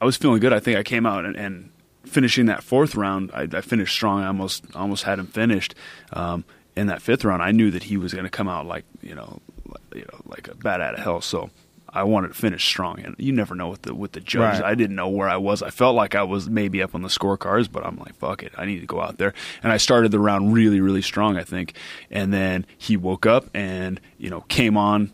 I 0.00 0.04
was 0.04 0.16
feeling 0.16 0.40
good. 0.40 0.52
I 0.52 0.60
think 0.60 0.76
I 0.78 0.82
came 0.82 1.06
out 1.06 1.24
and, 1.24 1.36
and 1.36 1.70
finishing 2.04 2.46
that 2.46 2.62
fourth 2.62 2.94
round, 2.94 3.30
I, 3.32 3.42
I 3.52 3.60
finished 3.60 3.94
strong. 3.94 4.22
I 4.22 4.26
almost 4.26 4.64
almost 4.74 5.04
had 5.04 5.18
him 5.18 5.26
finished. 5.26 5.74
Um, 6.12 6.44
in 6.76 6.86
that 6.86 7.02
fifth 7.02 7.24
round, 7.24 7.42
I 7.42 7.50
knew 7.52 7.70
that 7.70 7.84
he 7.84 7.96
was 7.96 8.12
going 8.12 8.24
to 8.24 8.30
come 8.30 8.48
out 8.48 8.66
like 8.66 8.84
you 9.02 9.14
know, 9.14 9.40
like, 9.66 9.94
you 9.94 10.06
know, 10.12 10.20
like 10.26 10.48
a 10.48 10.54
bat 10.54 10.80
out 10.80 10.94
of 10.94 11.00
hell. 11.00 11.20
So 11.20 11.50
I 11.92 12.04
wanted 12.04 12.28
to 12.28 12.34
finish 12.34 12.64
strong. 12.64 13.00
And 13.00 13.16
you 13.18 13.32
never 13.32 13.54
know 13.54 13.68
with 13.68 13.82
the 13.82 13.94
with 13.94 14.12
the 14.12 14.20
judges. 14.20 14.60
Right. 14.60 14.70
I 14.70 14.74
didn't 14.74 14.96
know 14.96 15.08
where 15.08 15.28
I 15.28 15.36
was. 15.36 15.62
I 15.62 15.70
felt 15.70 15.94
like 15.94 16.14
I 16.14 16.22
was 16.22 16.48
maybe 16.48 16.82
up 16.82 16.94
on 16.94 17.02
the 17.02 17.08
scorecards, 17.08 17.70
but 17.70 17.84
I'm 17.84 17.98
like, 17.98 18.14
fuck 18.16 18.42
it, 18.42 18.52
I 18.56 18.64
need 18.64 18.80
to 18.80 18.86
go 18.86 19.00
out 19.00 19.18
there. 19.18 19.34
And 19.62 19.72
I 19.72 19.76
started 19.76 20.10
the 20.10 20.20
round 20.20 20.54
really, 20.54 20.80
really 20.80 21.02
strong, 21.02 21.36
I 21.36 21.44
think. 21.44 21.74
And 22.10 22.32
then 22.32 22.66
he 22.78 22.96
woke 22.96 23.26
up 23.26 23.46
and 23.54 24.00
you 24.18 24.30
know 24.30 24.42
came 24.42 24.76
on 24.76 25.12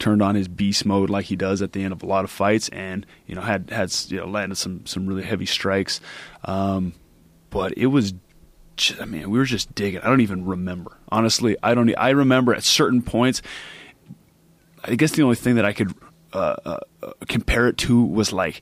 turned 0.00 0.22
on 0.22 0.34
his 0.34 0.48
beast 0.48 0.86
mode 0.86 1.10
like 1.10 1.26
he 1.26 1.36
does 1.36 1.62
at 1.62 1.72
the 1.72 1.84
end 1.84 1.92
of 1.92 2.02
a 2.02 2.06
lot 2.06 2.24
of 2.24 2.30
fights, 2.30 2.68
and 2.70 3.06
you 3.26 3.34
know 3.34 3.42
had 3.42 3.70
had 3.70 3.94
you 4.08 4.18
know 4.18 4.26
landed 4.26 4.56
some 4.56 4.84
some 4.86 5.06
really 5.06 5.22
heavy 5.22 5.46
strikes. 5.46 6.00
Um, 6.44 6.94
but 7.50 7.76
it 7.76 7.86
was, 7.86 8.14
I 9.00 9.04
mean, 9.04 9.30
we 9.30 9.38
were 9.38 9.44
just 9.44 9.74
digging. 9.74 10.00
I 10.00 10.06
don't 10.06 10.20
even 10.22 10.44
remember 10.44 10.96
honestly. 11.10 11.56
I 11.62 11.74
don't. 11.74 11.94
I 11.96 12.10
remember 12.10 12.54
at 12.54 12.64
certain 12.64 13.02
points. 13.02 13.42
I 14.82 14.94
guess 14.94 15.12
the 15.12 15.22
only 15.22 15.36
thing 15.36 15.56
that 15.56 15.64
I 15.64 15.72
could 15.74 15.94
uh, 16.32 16.78
compare 17.28 17.66
it 17.68 17.76
to 17.78 18.02
was 18.02 18.32
like 18.32 18.60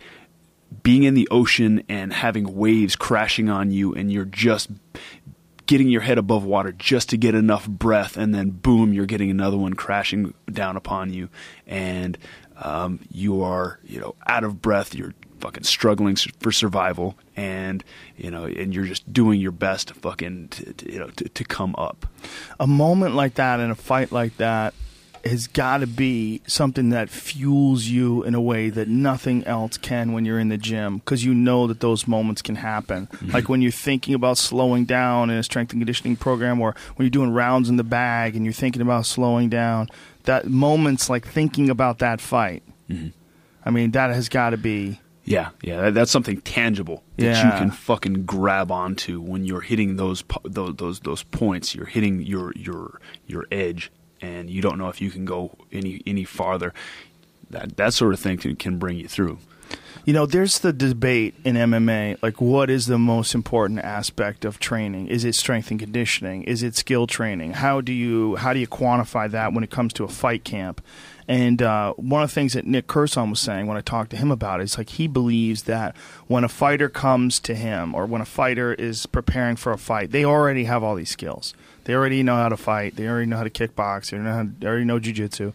being 0.83 1.05
in 1.05 1.14
the 1.14 1.29
ocean 1.31 1.83
and 1.89 2.12
having 2.12 2.57
waves 2.57 2.97
crashing 2.97 3.49
on 3.49 3.71
you, 3.71 3.95
and 3.95 4.12
you're 4.12 4.25
just 4.25 4.71
getting 5.66 5.89
your 5.89 6.01
head 6.01 6.19
above 6.19 6.45
water 6.45 6.73
just 6.73 7.11
to 7.11 7.16
get 7.16 7.35
enough 7.35 7.69
breath, 7.69 8.16
and 8.16 8.35
then 8.35 8.51
boom, 8.51 8.93
you're 8.93 9.07
getting 9.07 9.31
another 9.31 9.57
one 9.57 9.75
crashing 9.75 10.35
down 10.51 10.77
upon 10.77 11.12
you, 11.12 11.29
and 11.66 12.19
um, 12.57 13.01
you 13.11 13.43
are 13.43 13.79
you 13.85 14.01
know 14.01 14.14
out 14.27 14.45
of 14.45 14.61
breath. 14.61 14.95
You're 14.95 15.14
fucking 15.41 15.64
struggling 15.64 16.16
for 16.41 16.53
survival, 16.53 17.16
and 17.37 17.85
you 18.16 18.31
know, 18.31 18.45
and 18.45 18.75
you're 18.75 18.87
just 18.87 19.11
doing 19.12 19.41
your 19.41 19.53
best 19.53 19.89
to 19.89 19.95
fucking 19.95 20.49
to, 20.49 20.73
to, 20.73 20.93
you 20.93 20.99
know 20.99 21.09
to, 21.09 21.29
to 21.29 21.45
come 21.45 21.75
up. 21.79 22.07
a 22.61 22.66
moment 22.66 23.14
like 23.14 23.35
that 23.35 23.61
in 23.61 23.71
a 23.71 23.77
fight 23.77 24.12
like 24.12 24.37
that 24.39 24.75
has 25.25 25.47
got 25.47 25.79
to 25.79 25.87
be 25.87 26.41
something 26.47 26.91
that 26.91 27.11
fuels 27.11 27.85
you 27.85 28.23
in 28.25 28.35
a 28.35 28.41
way 28.41 28.71
that 28.71 28.89
nothing 28.89 29.45
else 29.45 29.77
can 29.77 30.12
when 30.12 30.25
you're 30.25 30.39
in 30.39 30.49
the 30.49 30.57
gym 30.59 30.99
because 30.99 31.25
you 31.25 31.35
know 31.35 31.66
that 31.66 31.81
those 31.81 32.07
moments 32.07 32.43
can 32.43 32.57
happen. 32.57 33.07
Mm-hmm. 33.09 33.31
Like 33.33 33.49
when 33.49 33.61
you're 33.62 33.71
thinking 33.73 34.14
about 34.14 34.39
slowing 34.39 34.85
down 34.85 35.31
in 35.31 35.37
a 35.37 35.43
strength 35.43 35.73
and 35.73 35.81
conditioning 35.81 36.16
program 36.16 36.61
or 36.61 36.75
when 36.97 37.05
you're 37.05 37.11
doing 37.11 37.31
rounds 37.33 37.69
in 37.69 37.77
the 37.77 37.85
bag 37.85 38.37
and 38.37 38.45
you're 38.45 38.53
thinking 38.53 38.83
about 38.83 39.07
slowing 39.07 39.49
down, 39.49 39.89
that 40.25 40.47
moments 40.47 41.09
like 41.11 41.27
thinking 41.27 41.71
about 41.71 41.99
that 41.99 42.21
fight. 42.21 42.62
Mm-hmm. 42.89 43.09
I 43.64 43.71
mean, 43.71 43.91
that 43.93 44.11
has 44.11 44.29
got 44.29 44.51
to 44.51 44.57
be. 44.57 45.01
Yeah, 45.25 45.51
yeah, 45.62 45.83
that, 45.83 45.95
that's 45.95 46.11
something 46.11 46.41
tangible 46.41 47.03
that 47.19 47.25
Yeah. 47.25 47.53
you 47.53 47.59
can 47.59 47.71
fucking 47.71 48.25
grab 48.25 48.73
onto 48.73 49.21
when 49.21 49.45
you're 49.45 49.61
hitting 49.61 49.97
those 49.97 50.25
those 50.43 50.77
those 50.77 51.01
those 51.01 51.23
points. 51.25 51.75
You're 51.75 51.85
hitting 51.85 52.23
your 52.23 52.53
your 52.57 52.99
your 53.27 53.45
edge, 53.53 53.91
and 54.21 54.51
you 54.51 54.62
don't 54.62 54.79
know 54.79 54.89
if 54.89 55.01
you 55.01 55.11
can 55.11 55.25
go 55.25 55.57
any 55.73 56.03
any 56.07 56.25
farther. 56.25 56.73
That 57.51 57.77
that 57.77 57.95
sort 57.95 58.14
of 58.14 58.21
thing 58.21 58.39
can, 58.39 58.57
can 58.57 58.79
bring 58.79 58.99
you 58.99 59.09
through. 59.09 59.39
You 60.05 60.14
know, 60.14 60.25
there's 60.25 60.61
the 60.61 60.73
debate 60.73 61.35
in 61.45 61.55
MMA 61.55 62.23
like, 62.23 62.41
what 62.41 62.71
is 62.71 62.87
the 62.87 62.99
most 62.99 63.35
important 63.35 63.81
aspect 63.81 64.47
of 64.47 64.59
training? 64.59 65.09
Is 65.09 65.23
it 65.25 65.35
strength 65.35 65.71
and 65.71 65.79
conditioning? 65.79 66.45
Is 66.45 66.62
it 66.62 66.75
skill 66.77 67.07
training? 67.07 67.53
How 67.53 67.83
do 67.83 67.93
you 67.93 68.37
how 68.37 68.55
do 68.55 68.59
you 68.59 68.66
quantify 68.66 69.31
that 69.31 69.53
when 69.53 69.64
it 69.64 69.71
comes 69.71 69.93
to 69.95 70.05
a 70.05 70.09
fight 70.09 70.45
camp? 70.45 70.83
And 71.29 71.61
uh, 71.61 71.93
one 71.95 72.23
of 72.23 72.31
the 72.31 72.35
things 72.35 72.55
that 72.55 72.66
Nick 72.66 72.87
Curson 72.87 73.29
was 73.29 73.39
saying 73.39 73.66
when 73.66 73.77
I 73.77 73.83
talked 73.83 74.11
to 74.12 74.16
him 74.16 74.31
about 74.31 74.61
it 74.61 74.64
is 74.64 74.79
like 74.79 74.89
he 74.89 75.09
believes 75.09 75.64
that 75.64 75.95
when 76.27 76.43
a 76.43 76.49
fighter 76.49 76.89
comes 76.89 77.39
to 77.41 77.55
him 77.55 77.95
or 77.95 78.07
when 78.07 78.23
a 78.23 78.27
fighter 78.27 78.73
is 78.73 79.05
preparing 79.05 79.57
for 79.57 79.73
a 79.73 79.79
fight, 79.79 80.11
they 80.11 80.25
already 80.25 80.64
have 80.64 80.83
all 80.83 80.95
these 80.95 81.11
skills. 81.11 81.53
They 81.89 81.95
already 81.95 82.22
know 82.22 82.36
how 82.36 82.51
to 82.51 82.57
fight. 82.59 82.97
They 82.97 83.09
already 83.09 83.24
know 83.24 83.39
how 83.39 83.45
to 83.45 83.51
kickbox. 83.51 84.11
They 84.11 84.18
already 84.18 84.28
know, 84.28 84.36
how, 84.36 84.51
they 84.59 84.66
already 84.66 84.84
know 84.84 85.01
jujitsu 85.01 85.55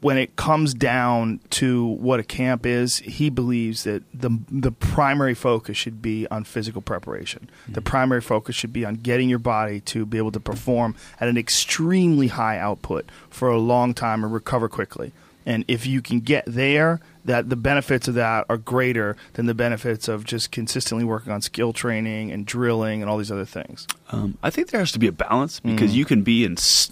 when 0.00 0.18
it 0.18 0.36
comes 0.36 0.74
down 0.74 1.40
to 1.50 1.86
what 1.86 2.18
a 2.18 2.24
camp 2.24 2.66
is, 2.66 2.98
he 2.98 3.30
believes 3.30 3.84
that 3.84 4.02
the 4.12 4.38
the 4.50 4.72
primary 4.72 5.34
focus 5.34 5.76
should 5.76 6.02
be 6.02 6.26
on 6.28 6.44
physical 6.44 6.82
preparation. 6.82 7.48
The 7.68 7.80
mm-hmm. 7.80 7.84
primary 7.84 8.20
focus 8.20 8.56
should 8.56 8.72
be 8.72 8.84
on 8.84 8.96
getting 8.96 9.28
your 9.28 9.38
body 9.38 9.80
to 9.82 10.04
be 10.04 10.18
able 10.18 10.32
to 10.32 10.40
perform 10.40 10.96
at 11.20 11.28
an 11.28 11.38
extremely 11.38 12.28
high 12.28 12.58
output 12.58 13.08
for 13.30 13.48
a 13.48 13.58
long 13.58 13.94
time 13.94 14.24
and 14.24 14.32
recover 14.32 14.68
quickly. 14.68 15.12
And 15.46 15.64
if 15.68 15.86
you 15.86 16.02
can 16.02 16.18
get 16.20 16.44
there, 16.46 17.00
that 17.24 17.48
the 17.48 17.56
benefits 17.56 18.08
of 18.08 18.14
that 18.14 18.46
are 18.48 18.56
greater 18.56 19.16
than 19.34 19.46
the 19.46 19.54
benefits 19.54 20.08
of 20.08 20.24
just 20.24 20.50
consistently 20.50 21.04
working 21.04 21.32
on 21.32 21.40
skill 21.40 21.72
training 21.72 22.32
and 22.32 22.44
drilling 22.44 23.00
and 23.00 23.08
all 23.08 23.16
these 23.16 23.30
other 23.30 23.44
things. 23.44 23.86
Um, 24.10 24.36
I 24.42 24.50
think 24.50 24.68
there 24.70 24.80
has 24.80 24.90
to 24.92 24.98
be 24.98 25.06
a 25.06 25.12
balance 25.12 25.60
because 25.60 25.92
Mm. 25.92 25.94
you 25.94 26.04
can 26.04 26.22
be 26.22 26.44
in 26.44 26.52
s- 26.54 26.90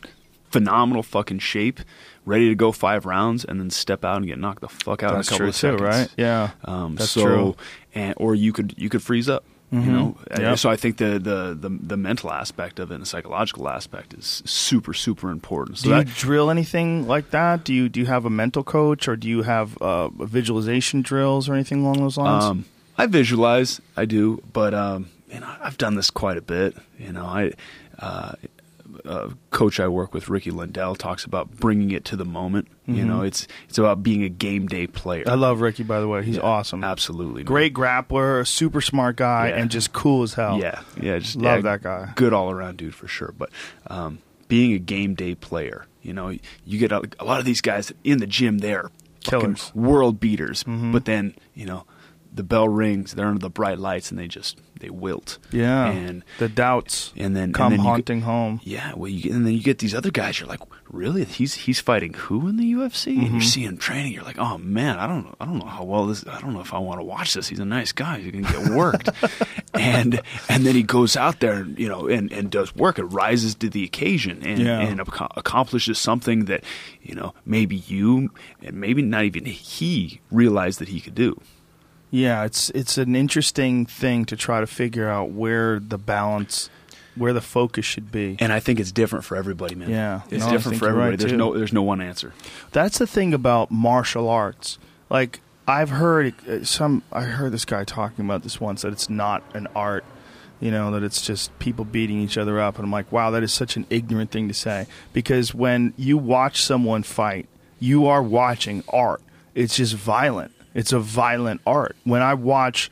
phenomenal 0.51 1.03
fucking 1.03 1.41
shape, 1.41 1.81
ready 2.25 2.49
to 2.49 2.55
go 2.55 2.71
five 2.71 3.07
rounds, 3.07 3.45
and 3.45 3.59
then 3.61 3.71
step 3.71 4.05
out 4.05 4.19
and 4.19 4.27
get 4.27 4.39
knocked 4.39 4.61
the 4.61 4.69
fuck 4.69 5.03
out 5.03 5.15
That's 5.17 5.29
in 5.31 5.35
a 5.35 5.39
couple 5.39 5.53
true 5.53 5.71
of 5.73 5.79
too, 5.81 5.85
right? 5.85 6.09
Yeah, 6.17 6.51
Um, 6.65 6.95
That's 6.95 7.11
so, 7.11 7.23
true. 7.25 7.57
And, 7.95 8.15
or 8.17 8.35
you 8.37 8.53
could 8.53 8.75
you 8.77 8.89
could 8.89 9.03
freeze 9.03 9.29
up. 9.29 9.45
You 9.75 9.93
know, 9.93 10.17
Uh, 10.31 10.41
Yep. 10.41 10.59
so 10.59 10.71
I 10.71 10.77
think 10.77 10.99
the, 10.99 11.19
the 11.19 11.57
the 11.59 11.69
the 11.93 11.97
mental 11.97 12.31
aspect 12.31 12.79
of 12.79 12.91
it 12.91 12.95
and 12.95 13.03
the 13.03 13.07
psychological 13.07 13.69
aspect 13.69 14.15
is 14.15 14.43
super 14.47 14.95
super 14.95 15.31
important. 15.31 15.79
So 15.79 15.85
do 15.85 15.97
you 15.97 16.05
that, 16.05 16.15
drill 16.15 16.49
anything 16.51 17.09
like 17.09 17.31
that? 17.31 17.65
Do 17.65 17.73
you 17.75 17.89
do 17.89 17.99
you 18.01 18.07
have 18.07 18.25
a 18.25 18.31
mental 18.31 18.63
coach 18.63 19.09
or 19.09 19.17
do 19.17 19.27
you 19.29 19.43
have 19.43 19.77
uh, 19.79 20.09
visualization 20.11 21.03
drills 21.03 21.49
or 21.49 21.55
anything 21.55 21.83
along 21.83 21.99
those 22.01 22.17
lines? 22.17 22.45
Um, 22.45 22.65
I 22.97 23.07
visualize, 23.07 23.81
I 23.97 24.05
do, 24.05 24.41
but 24.53 24.73
um, 24.75 25.09
you 25.33 25.41
know, 25.41 25.51
I've 25.61 25.77
done 25.79 25.97
this 25.97 26.11
quite 26.11 26.37
a 26.39 26.43
bit. 26.43 26.77
You 26.99 27.13
know, 27.13 27.27
I 27.27 27.53
uh, 27.99 28.33
uh, 29.07 29.31
coach 29.51 29.81
I 29.81 29.89
work 29.89 30.15
with, 30.15 30.29
Ricky 30.29 30.51
Lundell, 30.51 30.95
talks 30.97 31.25
about 31.25 31.51
bringing 31.57 31.91
it 31.91 32.05
to 32.07 32.17
the 32.17 32.25
moment. 32.25 32.69
You 32.87 33.05
know, 33.05 33.23
it's 33.23 33.47
it's 33.69 33.79
about 33.79 34.03
being 34.03 34.23
a 34.25 34.29
game 34.29 34.67
day 34.67 34.87
player. 34.87 35.23
Mm-hmm. 35.23 35.31
I 35.31 35.35
love 35.35 35.61
Ricky, 35.63 35.83
by 35.85 36.01
the 36.01 36.09
way. 36.09 36.23
He's 36.23 36.37
Yeah, 36.37 36.43
awesome. 36.43 36.85
absolutely 36.85 37.41
man. 37.43 37.47
Great 37.47 37.73
grappler, 37.73 38.47
super 38.47 38.81
smart 38.83 39.17
guy, 39.17 39.49
Yeah. 39.49 39.57
and 39.57 39.71
just 39.71 39.93
cool 39.95 40.23
as 40.23 40.35
hell. 40.35 40.59
Yeah, 40.61 40.81
yeah, 41.01 41.19
just 41.19 41.37
Love 41.37 41.57
yeah, 41.57 41.61
that 41.63 41.83
guy. 41.83 42.13
Good 42.15 42.33
all 42.35 42.51
around 42.51 42.77
dude 42.77 42.95
for 42.95 43.09
sure. 43.09 43.33
But 43.39 43.49
um, 43.87 44.19
being 44.49 44.73
a 44.75 44.79
game 44.79 45.15
day 45.15 45.35
player, 45.35 45.87
you 46.03 46.13
know, 46.13 46.29
you 46.67 46.79
get 46.79 46.93
a, 46.93 47.03
a 47.19 47.25
lot 47.25 47.39
of 47.41 47.47
these 47.47 47.63
guys 47.63 47.91
in 48.05 48.19
the 48.19 48.27
gym. 48.27 48.59
They're 48.59 48.91
fucking 49.25 49.41
Killers. 49.55 49.75
world 49.75 50.21
beaters, 50.21 50.65
Mm-hmm. 50.65 50.93
but 50.93 51.07
then 51.07 51.35
you 51.55 51.65
know 51.65 51.85
the 52.35 52.43
bell 52.43 52.69
rings, 52.69 53.15
they're 53.15 53.27
under 53.29 53.39
the 53.39 53.49
bright 53.51 53.79
lights, 53.79 54.11
and 54.11 54.19
they 54.19 54.27
just 54.29 54.59
they 54.81 54.91
wilt. 54.91 55.39
Yeah. 55.53 55.87
and 55.87 56.25
the 56.39 56.49
doubts 56.49 57.13
and 57.17 57.37
then 57.37 57.53
come 57.53 57.73
and 57.73 57.81
then 57.81 57.87
haunting 57.87 58.21
home. 58.23 58.61
yeah, 58.65 58.93
well, 58.97 59.09
you, 59.09 59.33
and 59.33 59.47
then 59.47 59.53
you 59.55 59.63
get 59.63 59.79
these 59.79 59.95
other 59.95 60.11
guys. 60.11 60.41
You're 60.41 60.49
like, 60.49 60.61
really? 60.91 61.25
He's 61.25 61.55
he's 61.55 61.79
fighting 61.81 62.13
who 62.15 62.49
in 62.49 62.57
the 62.57 62.73
UFC? 62.75 63.13
And 63.17 63.23
Mm-hmm. 63.25 63.33
you're 63.35 63.41
seeing 63.43 63.67
him 63.69 63.79
training. 63.79 64.13
You're 64.13 64.25
like, 64.25 64.39
oh 64.39 64.59
man, 64.59 64.99
I 64.99 65.07
don't 65.07 65.33
I 65.41 65.45
don't 65.47 65.59
know 65.59 65.67
how 65.67 65.85
well 65.85 66.07
this. 66.07 66.27
I 66.27 66.41
don't 66.41 66.53
know 66.55 66.61
if 66.61 66.75
I 66.75 66.79
want 66.79 66.99
to 67.01 67.05
watch 67.05 67.35
this. 67.35 67.47
He's 67.49 67.61
a 67.61 67.65
nice 67.65 67.93
guy. 67.93 68.19
He's 68.19 68.33
gonna 68.33 68.51
get 68.65 68.75
worked, 68.75 69.09
and 69.75 70.21
and 70.49 70.67
then 70.67 70.75
he 70.75 70.83
goes 70.83 71.17
out 71.17 71.39
there, 71.41 71.65
you 71.77 71.89
know, 71.89 72.09
and 72.09 72.33
and 72.33 72.51
does 72.51 72.75
work. 72.75 72.99
It 72.99 73.05
rises 73.05 73.55
to 73.57 73.71
the 73.71 73.85
occasion 73.85 74.43
and 74.45 74.59
Yeah. 74.59 74.81
and 74.81 75.01
ac- 75.01 75.27
accomplishes 75.37 75.99
something 75.99 76.47
that 76.47 76.65
you 77.01 77.15
know 77.15 77.33
maybe 77.47 77.77
you 77.77 78.31
and 78.63 78.75
maybe 78.81 79.03
not 79.03 79.25
even 79.25 79.45
he 79.45 80.21
realized 80.33 80.81
that 80.81 80.89
he 80.89 81.01
could 81.01 81.15
do. 81.15 81.41
Yeah, 82.15 82.45
it's 82.45 82.71
it's 82.71 82.97
an 82.97 83.17
interesting 83.17 83.87
thing 83.87 84.25
to 84.27 84.37
try 84.37 84.61
to 84.61 84.69
figure 84.69 85.09
out 85.09 85.31
where 85.31 85.81
the 85.81 85.99
balance, 85.99 86.71
where 87.17 87.33
the 87.33 87.41
focus 87.41 87.85
should 87.85 88.13
be. 88.13 88.37
And 88.39 88.53
I 88.53 88.61
think 88.61 88.79
it's 88.79 88.93
different 88.93 89.25
for 89.25 89.37
everybody, 89.37 89.75
man. 89.75 89.91
Yeah. 89.91 90.21
it's 90.31 90.45
No, 90.45 90.53
different 90.53 90.79
for 90.79 90.87
everybody. 90.89 91.11
right, 91.11 91.19
there's 91.19 91.33
too. 91.33 91.37
no 91.37 91.57
there's 91.59 91.73
no 91.73 91.83
one 91.83 92.01
answer. 92.01 92.33
That's 92.71 92.99
the 92.99 93.07
thing 93.09 93.35
about 93.35 93.73
martial 93.73 94.29
arts. 94.29 94.79
Like 95.11 95.41
I've 95.67 95.91
heard 95.91 96.35
uh, 96.49 96.63
some, 96.63 97.03
I 97.11 97.23
heard 97.23 97.51
this 97.51 97.65
guy 97.65 97.83
talking 97.83 98.25
about 98.25 98.43
this 98.45 98.61
once 98.61 98.83
that 98.83 98.93
it's 98.93 99.11
not 99.11 99.43
an 99.53 99.67
art. 99.75 100.05
You 100.61 100.71
know 100.71 100.93
that 100.93 101.03
it's 101.03 101.21
just 101.21 101.59
people 101.59 101.85
beating 101.85 102.21
each 102.21 102.39
other 102.39 102.61
up, 102.61 102.77
and 102.77 102.85
I'm 102.85 102.93
like, 102.93 103.11
wow, 103.11 103.33
that 103.33 103.43
is 103.43 103.53
such 103.53 103.77
an 103.77 103.87
ignorant 103.91 104.31
thing 104.31 104.47
to 104.47 104.55
say. 104.55 104.87
Because 105.13 105.53
when 105.53 105.95
you 105.97 106.17
watch 106.17 106.63
someone 106.63 107.03
fight, 107.03 107.49
you 107.81 108.07
are 108.07 108.23
watching 108.23 108.85
art. 108.89 109.21
It's 109.57 109.77
just 109.77 109.95
violent. 109.95 110.53
It's 110.75 110.93
a 110.93 110.99
violent 110.99 111.61
art. 111.67 111.97
When 112.05 112.21
I 112.23 112.35
watch 112.35 112.91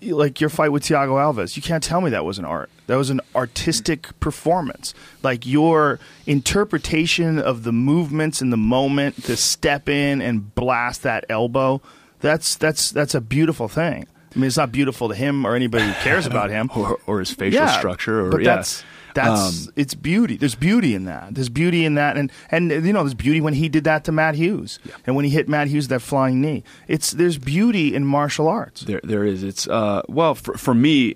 like 0.00 0.40
your 0.40 0.48
fight 0.50 0.70
with 0.72 0.82
Thiago 0.84 1.10
Alves, 1.10 1.56
you 1.56 1.62
can't 1.62 1.82
tell 1.82 2.00
me 2.00 2.10
that 2.10 2.24
was 2.24 2.38
an 2.38 2.44
art. 2.44 2.70
That 2.86 2.96
was 2.96 3.10
an 3.10 3.20
artistic 3.34 4.18
performance. 4.20 4.94
Like 5.22 5.44
your 5.46 5.98
interpretation 6.26 7.38
of 7.38 7.62
the 7.64 7.72
movements 7.72 8.42
in 8.42 8.50
the 8.50 8.56
moment 8.56 9.24
to 9.24 9.36
step 9.36 9.88
in 9.88 10.20
and 10.20 10.54
blast 10.54 11.02
that 11.02 11.24
elbow. 11.28 11.80
That's 12.20 12.56
that's 12.56 12.90
that's 12.90 13.14
a 13.14 13.20
beautiful 13.20 13.68
thing. 13.68 14.06
I 14.34 14.38
mean, 14.38 14.46
it's 14.46 14.56
not 14.56 14.72
beautiful 14.72 15.08
to 15.08 15.14
him 15.14 15.44
or 15.46 15.54
anybody 15.54 15.84
who 15.84 15.92
cares 15.94 16.26
about 16.26 16.48
him. 16.50 16.70
or, 16.76 16.98
or 17.06 17.18
his 17.18 17.30
facial 17.32 17.60
Yeah, 17.60 17.78
structure, 17.78 18.26
or 18.26 18.30
but 18.30 18.42
yeah. 18.42 18.56
that's 18.56 18.82
that's 19.14 19.66
Um, 19.68 19.72
it's 19.76 19.94
beauty. 19.94 20.36
There's 20.36 20.54
beauty 20.54 20.94
in 20.94 21.04
that. 21.04 21.34
There's 21.34 21.48
beauty 21.48 21.84
in 21.84 21.94
that, 21.94 22.16
and 22.16 22.30
and 22.50 22.70
you 22.70 22.92
know, 22.92 23.02
there's 23.02 23.14
beauty 23.14 23.40
when 23.40 23.54
he 23.54 23.68
did 23.68 23.84
that 23.84 24.04
to 24.04 24.12
Matt 24.12 24.34
Hughes, 24.34 24.78
and 25.06 25.14
when 25.16 25.24
he 25.24 25.30
hit 25.30 25.48
Matt 25.48 25.68
Hughes 25.68 25.88
that 25.88 26.00
flying 26.00 26.40
knee. 26.40 26.64
It's 26.88 27.10
there's 27.12 27.38
beauty 27.38 27.94
in 27.94 28.04
martial 28.06 28.48
arts. 28.48 28.82
there 28.82 29.00
there 29.04 29.24
is. 29.24 29.42
It's 29.42 29.68
uh 29.68 30.02
well 30.08 30.34
for 30.34 30.56
for 30.56 30.74
me, 30.74 31.14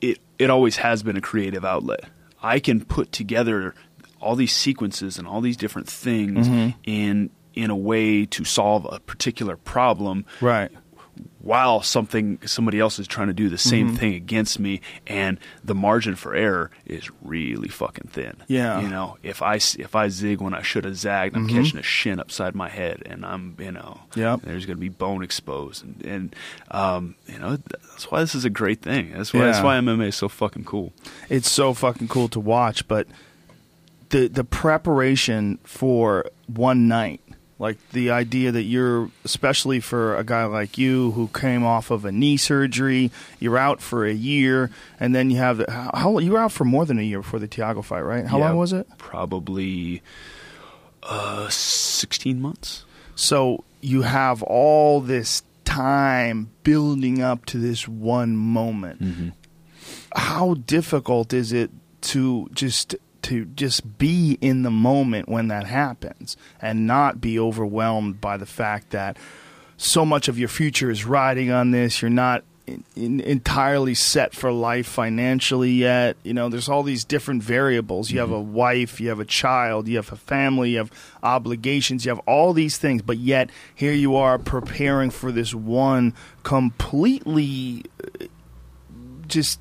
it 0.00 0.18
it 0.38 0.50
always 0.50 0.76
has 0.76 1.02
been 1.02 1.16
a 1.16 1.20
creative 1.20 1.64
outlet. 1.64 2.04
I 2.42 2.58
can 2.58 2.84
put 2.84 3.12
together 3.12 3.74
all 4.20 4.36
these 4.36 4.52
sequences 4.52 5.18
and 5.18 5.26
all 5.28 5.40
these 5.40 5.56
different 5.56 5.88
things 5.88 6.48
Mm-hmm. 6.48 6.70
in 6.84 7.30
in 7.54 7.68
a 7.70 7.76
way 7.76 8.24
to 8.26 8.44
solve 8.44 8.86
a 8.90 9.00
particular 9.00 9.56
problem 9.56 10.24
Right. 10.40 10.70
While 11.40 11.80
something 11.82 12.38
somebody 12.46 12.78
else 12.78 12.98
is 12.98 13.06
trying 13.06 13.28
to 13.28 13.32
do 13.32 13.48
the 13.48 13.56
same 13.58 13.88
Mm-hmm. 13.88 13.96
thing 13.96 14.14
against 14.14 14.58
me 14.60 14.80
and 15.06 15.38
the 15.64 15.74
margin 15.74 16.14
for 16.14 16.34
error 16.34 16.70
is 16.84 17.10
really 17.22 17.68
fucking 17.68 18.08
thin. 18.10 18.36
Yeah. 18.46 18.80
you 18.80 18.88
know 18.88 19.16
if 19.22 19.40
i 19.42 19.54
if 19.54 19.94
i 19.94 20.08
zig 20.08 20.40
when 20.40 20.52
i 20.54 20.62
should 20.62 20.84
have 20.84 20.96
zagged 20.96 21.34
i'm 21.36 21.48
catching 21.48 21.78
a 21.78 21.82
shin 21.82 22.20
upside 22.20 22.54
my 22.54 22.68
head 22.68 23.02
and 23.06 23.24
i'm 23.24 23.56
you 23.58 23.72
know 23.72 24.00
yeah, 24.14 24.36
there's 24.42 24.66
going 24.66 24.76
to 24.76 24.80
be 24.80 24.88
bone 24.90 25.22
exposed 25.22 25.82
and, 25.84 26.02
and 26.04 26.36
um 26.70 27.14
you 27.26 27.38
know 27.38 27.56
that's 27.56 28.10
why 28.10 28.20
this 28.20 28.34
is 28.34 28.44
a 28.44 28.50
great 28.50 28.82
thing. 28.82 29.12
That's 29.14 29.32
why 29.32 29.40
that's 29.40 29.62
why 29.62 29.78
mma 29.78 30.08
is 30.08 30.16
so 30.16 30.28
fucking 30.28 30.64
cool. 30.64 30.92
It's 31.28 31.50
so 31.50 31.72
fucking 31.74 32.08
cool 32.08 32.28
to 32.28 32.40
watch 32.40 32.86
but 32.86 33.06
the 34.10 34.26
the 34.28 34.44
preparation 34.44 35.58
for 35.64 36.26
one 36.46 36.88
night 36.88 37.20
like 37.60 37.76
the 37.92 38.10
idea 38.10 38.50
that 38.50 38.62
you're 38.64 39.10
especially 39.24 39.78
for 39.78 40.16
a 40.16 40.24
guy 40.24 40.44
like 40.46 40.76
you 40.78 41.12
who 41.12 41.28
came 41.28 41.62
off 41.64 41.90
of 41.92 42.04
a 42.04 42.10
knee 42.10 42.36
surgery 42.36 43.12
you're 43.38 43.58
out 43.58 43.80
for 43.80 44.04
a 44.06 44.12
year 44.12 44.70
and 44.98 45.14
then 45.14 45.30
you 45.30 45.36
have 45.36 45.58
the 45.58 45.70
how, 45.70 46.18
you 46.18 46.32
were 46.32 46.38
out 46.38 46.50
for 46.52 46.64
more 46.64 46.84
than 46.86 46.98
a 46.98 47.02
year 47.02 47.18
before 47.20 47.38
the 47.38 47.46
Thiago 47.46 47.84
fight 47.84 48.00
right? 48.00 48.26
How 48.26 48.38
Yeah, 48.38 48.46
long 48.48 48.56
was 48.56 48.72
it? 48.72 48.88
probably 48.98 50.02
uh 51.02 51.48
16 51.50 52.40
months. 52.40 52.84
So 53.14 53.62
you 53.80 54.02
have 54.02 54.42
all 54.42 55.00
this 55.00 55.42
time 55.64 56.50
building 56.64 57.22
up 57.22 57.44
to 57.46 57.58
this 57.58 57.86
one 57.86 58.36
moment. 58.36 59.34
How 60.16 60.54
difficult 60.54 61.32
is 61.32 61.52
it 61.52 61.70
to 62.02 62.48
just 62.52 62.96
to 63.22 63.44
just 63.44 63.98
be 63.98 64.38
in 64.40 64.62
the 64.62 64.70
moment 64.70 65.28
when 65.28 65.48
that 65.48 65.66
happens 65.66 66.36
and 66.60 66.86
not 66.86 67.20
be 67.20 67.38
overwhelmed 67.38 68.20
by 68.20 68.36
the 68.36 68.46
fact 68.46 68.90
that 68.90 69.16
so 69.76 70.04
much 70.04 70.28
of 70.28 70.38
your 70.38 70.48
future 70.48 70.90
is 70.90 71.04
riding 71.04 71.50
on 71.50 71.70
this. 71.70 72.02
You're 72.02 72.10
not 72.10 72.44
in, 72.66 72.84
in, 72.94 73.20
entirely 73.20 73.94
set 73.94 74.34
for 74.34 74.52
life 74.52 74.86
financially 74.86 75.70
yet. 75.70 76.16
You 76.22 76.34
know 76.34 76.48
there's 76.48 76.68
all 76.68 76.82
these 76.82 77.04
different 77.04 77.42
variables. 77.42 78.10
You 78.10 78.20
have 78.20 78.30
a 78.30 78.40
wife 78.40 79.00
you 79.00 79.08
have 79.08 79.20
a 79.20 79.24
child 79.24 79.88
you 79.88 79.96
have 79.96 80.12
a 80.12 80.16
family 80.16 80.70
you 80.70 80.78
have 80.78 80.92
obligations 81.22 82.04
you 82.04 82.10
have 82.10 82.20
all 82.20 82.52
these 82.52 82.78
things. 82.78 83.02
But 83.02 83.18
yet 83.18 83.50
here 83.74 83.92
you 83.92 84.16
are 84.16 84.38
preparing 84.38 85.10
for 85.10 85.32
this 85.32 85.54
one 85.54 86.14
completely 86.42 87.84
uh, 88.20 88.26
just 89.26 89.60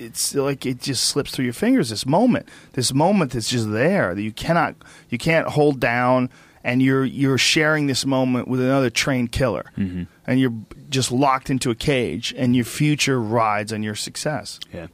it's 0.00 0.34
like 0.34 0.64
it 0.66 0.80
just 0.80 1.04
slips 1.04 1.30
through 1.30 1.44
your 1.44 1.54
fingers 1.54 1.90
this 1.90 2.06
moment 2.06 2.48
this 2.72 2.92
moment 2.94 3.32
that's 3.32 3.50
just 3.50 3.70
there 3.70 4.14
that 4.14 4.22
you 4.22 4.32
cannot 4.32 4.74
you 5.10 5.18
can't 5.18 5.46
hold 5.48 5.78
down 5.78 6.30
and 6.64 6.82
you're 6.82 7.04
you're 7.04 7.38
sharing 7.38 7.86
this 7.86 8.04
moment 8.06 8.48
with 8.48 8.60
another 8.60 8.90
trained 8.90 9.30
killer 9.32 9.70
Mm-hmm. 9.76 10.04
and 10.26 10.40
you're 10.40 10.54
just 10.88 11.12
locked 11.12 11.50
into 11.50 11.70
a 11.70 11.74
cage 11.74 12.34
and 12.36 12.56
your 12.56 12.64
future 12.64 13.20
rides 13.20 13.72
on 13.72 13.82
your 13.82 13.94
success 13.94 14.58
Yeah. 14.72 14.86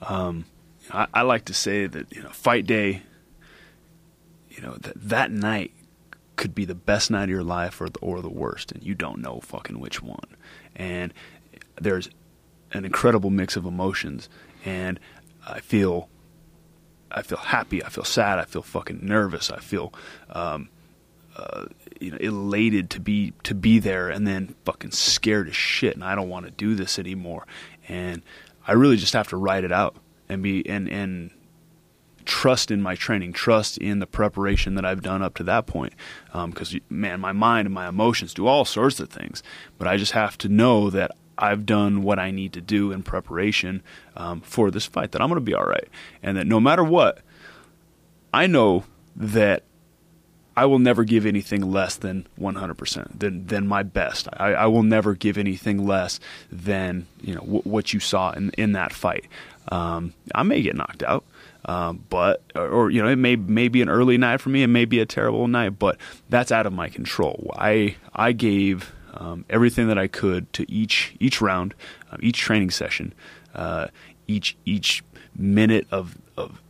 Um, 0.00 0.44
I, 0.90 1.06
I 1.12 1.22
like 1.22 1.44
to 1.46 1.54
say 1.54 1.86
that 1.86 2.12
you 2.14 2.22
know, 2.22 2.28
fight 2.30 2.66
day. 2.66 3.02
You 4.50 4.62
know 4.62 4.76
that 4.80 4.94
that 5.08 5.30
night 5.30 5.72
could 6.36 6.54
be 6.54 6.64
the 6.64 6.74
best 6.74 7.10
night 7.10 7.24
of 7.24 7.30
your 7.30 7.42
life 7.42 7.80
or 7.80 7.88
the, 7.88 7.98
or 8.00 8.20
the 8.22 8.28
worst, 8.30 8.72
and 8.72 8.82
you 8.82 8.94
don't 8.94 9.20
know 9.20 9.40
fucking 9.40 9.80
which 9.80 10.02
one. 10.02 10.28
And 10.74 11.12
there's 11.80 12.08
an 12.72 12.84
incredible 12.84 13.30
mix 13.30 13.56
of 13.56 13.64
emotions, 13.64 14.28
and 14.64 14.98
I 15.46 15.60
feel, 15.60 16.08
I 17.10 17.22
feel 17.22 17.38
happy, 17.38 17.84
I 17.84 17.88
feel 17.88 18.04
sad, 18.04 18.38
I 18.38 18.44
feel 18.44 18.62
fucking 18.62 19.00
nervous, 19.02 19.50
I 19.50 19.58
feel, 19.58 19.92
um, 20.30 20.68
uh, 21.36 21.66
you 22.00 22.10
know, 22.10 22.18
elated 22.18 22.90
to 22.90 23.00
be 23.00 23.32
to 23.44 23.54
be 23.54 23.78
there, 23.78 24.08
and 24.08 24.26
then 24.26 24.54
fucking 24.64 24.90
scared 24.90 25.48
as 25.48 25.56
shit, 25.56 25.94
and 25.94 26.04
I 26.04 26.14
don't 26.14 26.28
want 26.28 26.46
to 26.46 26.50
do 26.50 26.74
this 26.74 26.98
anymore, 26.98 27.46
and 27.88 28.22
I 28.66 28.72
really 28.72 28.96
just 28.96 29.12
have 29.12 29.28
to 29.28 29.36
write 29.36 29.64
it 29.64 29.72
out 29.72 29.96
and 30.28 30.42
be 30.42 30.68
and 30.68 30.88
and 30.88 31.30
trust 32.24 32.72
in 32.72 32.82
my 32.82 32.96
training, 32.96 33.32
trust 33.32 33.78
in 33.78 34.00
the 34.00 34.06
preparation 34.06 34.74
that 34.74 34.84
I've 34.84 35.00
done 35.00 35.22
up 35.22 35.34
to 35.36 35.44
that 35.44 35.66
point. 35.66 35.94
Because 36.32 36.76
man, 36.90 37.20
my 37.20 37.32
mind 37.32 37.66
and 37.66 37.74
my 37.74 37.88
emotions 37.88 38.34
do 38.34 38.46
all 38.46 38.64
sorts 38.64 38.98
of 38.98 39.08
things, 39.08 39.42
but 39.78 39.86
I 39.86 39.96
just 39.96 40.12
have 40.12 40.36
to 40.38 40.48
know 40.48 40.90
that 40.90 41.12
I've 41.38 41.66
done 41.66 42.02
what 42.02 42.18
I 42.18 42.30
need 42.30 42.52
to 42.54 42.60
do 42.60 42.92
in 42.92 43.02
preparation 43.02 43.82
um, 44.16 44.40
for 44.40 44.70
this 44.70 44.86
fight. 44.86 45.12
That 45.12 45.22
I'm 45.22 45.28
going 45.28 45.40
to 45.40 45.44
be 45.44 45.54
all 45.54 45.66
right, 45.66 45.88
and 46.22 46.36
that 46.36 46.46
no 46.46 46.60
matter 46.60 46.84
what, 46.84 47.20
I 48.32 48.46
know 48.46 48.84
that 49.16 49.64
I 50.56 50.64
will 50.64 50.78
never 50.78 51.04
give 51.04 51.26
anything 51.26 51.70
less 51.70 51.96
than 51.96 52.26
100%, 52.40 53.18
than 53.18 53.46
than 53.46 53.66
my 53.66 53.82
best. 53.82 54.26
I, 54.32 54.54
I 54.54 54.66
will 54.66 54.82
never 54.82 55.14
give 55.14 55.36
anything 55.36 55.86
less 55.86 56.18
than 56.50 57.06
you 57.20 57.34
know 57.34 57.42
w- 57.42 57.62
what 57.62 57.92
you 57.92 58.00
saw 58.00 58.32
in 58.32 58.50
in 58.56 58.72
that 58.72 58.92
fight. 58.92 59.26
Um, 59.68 60.14
I 60.34 60.44
may 60.44 60.62
get 60.62 60.74
knocked 60.74 61.02
out, 61.02 61.24
um, 61.66 62.04
but 62.08 62.42
or, 62.54 62.68
or 62.68 62.90
you 62.90 63.02
know 63.02 63.08
it 63.08 63.16
may 63.16 63.36
may 63.36 63.68
be 63.68 63.82
an 63.82 63.90
early 63.90 64.16
night 64.16 64.40
for 64.40 64.48
me. 64.48 64.62
It 64.62 64.68
may 64.68 64.86
be 64.86 64.98
a 64.98 65.06
terrible 65.06 65.46
night, 65.46 65.78
but 65.78 65.98
that's 66.30 66.50
out 66.50 66.64
of 66.64 66.72
my 66.72 66.88
control. 66.88 67.54
I 67.58 67.96
I 68.14 68.32
gave 68.32 68.92
um, 69.16 69.44
everything 69.48 69.88
that 69.88 69.98
I 69.98 70.06
could 70.06 70.52
to 70.54 70.70
each 70.70 71.14
each 71.20 71.40
round, 71.40 71.74
uh, 72.10 72.16
each 72.20 72.38
training 72.38 72.70
session, 72.70 73.14
uh, 73.54 73.88
each 74.26 74.56
each 74.64 75.02
minute 75.36 75.86
of 75.90 76.18
of 76.36 76.60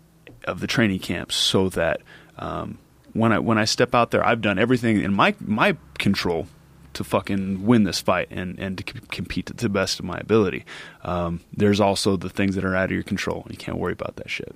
of 0.44 0.60
the 0.60 0.66
training 0.66 1.00
camps, 1.00 1.34
so 1.34 1.68
that 1.70 2.00
um, 2.38 2.78
when 3.12 3.32
I 3.32 3.38
when 3.38 3.58
I 3.58 3.64
step 3.64 3.94
out 3.94 4.10
there, 4.10 4.24
I've 4.24 4.40
done 4.40 4.58
everything 4.58 5.00
in 5.00 5.12
my 5.12 5.34
my 5.40 5.76
control 5.98 6.46
to 6.94 7.04
fucking 7.04 7.66
win 7.66 7.84
this 7.84 8.00
fight 8.00 8.28
and 8.30 8.58
and 8.58 8.78
to 8.78 8.84
c- 8.92 9.00
compete 9.10 9.46
to 9.46 9.52
the 9.52 9.68
best 9.68 9.98
of 9.98 10.04
my 10.04 10.18
ability. 10.18 10.64
Um, 11.02 11.40
there's 11.52 11.80
also 11.80 12.16
the 12.16 12.30
things 12.30 12.54
that 12.54 12.64
are 12.64 12.74
out 12.74 12.86
of 12.86 12.92
your 12.92 13.02
control. 13.02 13.46
You 13.50 13.56
can't 13.56 13.78
worry 13.78 13.92
about 13.92 14.16
that 14.16 14.30
shit. 14.30 14.54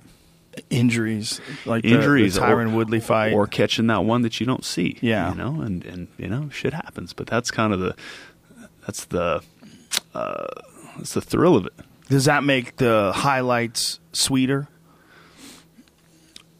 Injuries 0.69 1.39
like 1.65 1.85
Injuries, 1.85 2.35
the, 2.35 2.41
Tyron 2.41 2.73
Woodley 2.73 2.99
fight 2.99 3.33
or 3.33 3.47
catching 3.47 3.87
that 3.87 4.03
one 4.03 4.21
that 4.23 4.39
you 4.39 4.45
don't 4.45 4.65
see. 4.65 4.97
Yeah. 5.01 5.31
you 5.31 5.35
know, 5.35 5.61
and 5.61 5.83
and 5.85 6.07
you 6.17 6.27
know, 6.27 6.49
shit 6.49 6.73
happens. 6.73 7.13
But 7.13 7.27
that's 7.27 7.51
kind 7.51 7.73
of 7.73 7.79
the 7.79 7.95
that's 8.85 9.05
the 9.05 9.41
uh, 10.13 10.47
that's 10.97 11.13
the 11.13 11.21
thrill 11.21 11.55
of 11.55 11.65
it. 11.65 11.73
Does 12.09 12.25
that 12.25 12.43
make 12.43 12.77
the 12.77 13.13
highlights 13.15 13.99
sweeter? 14.11 14.67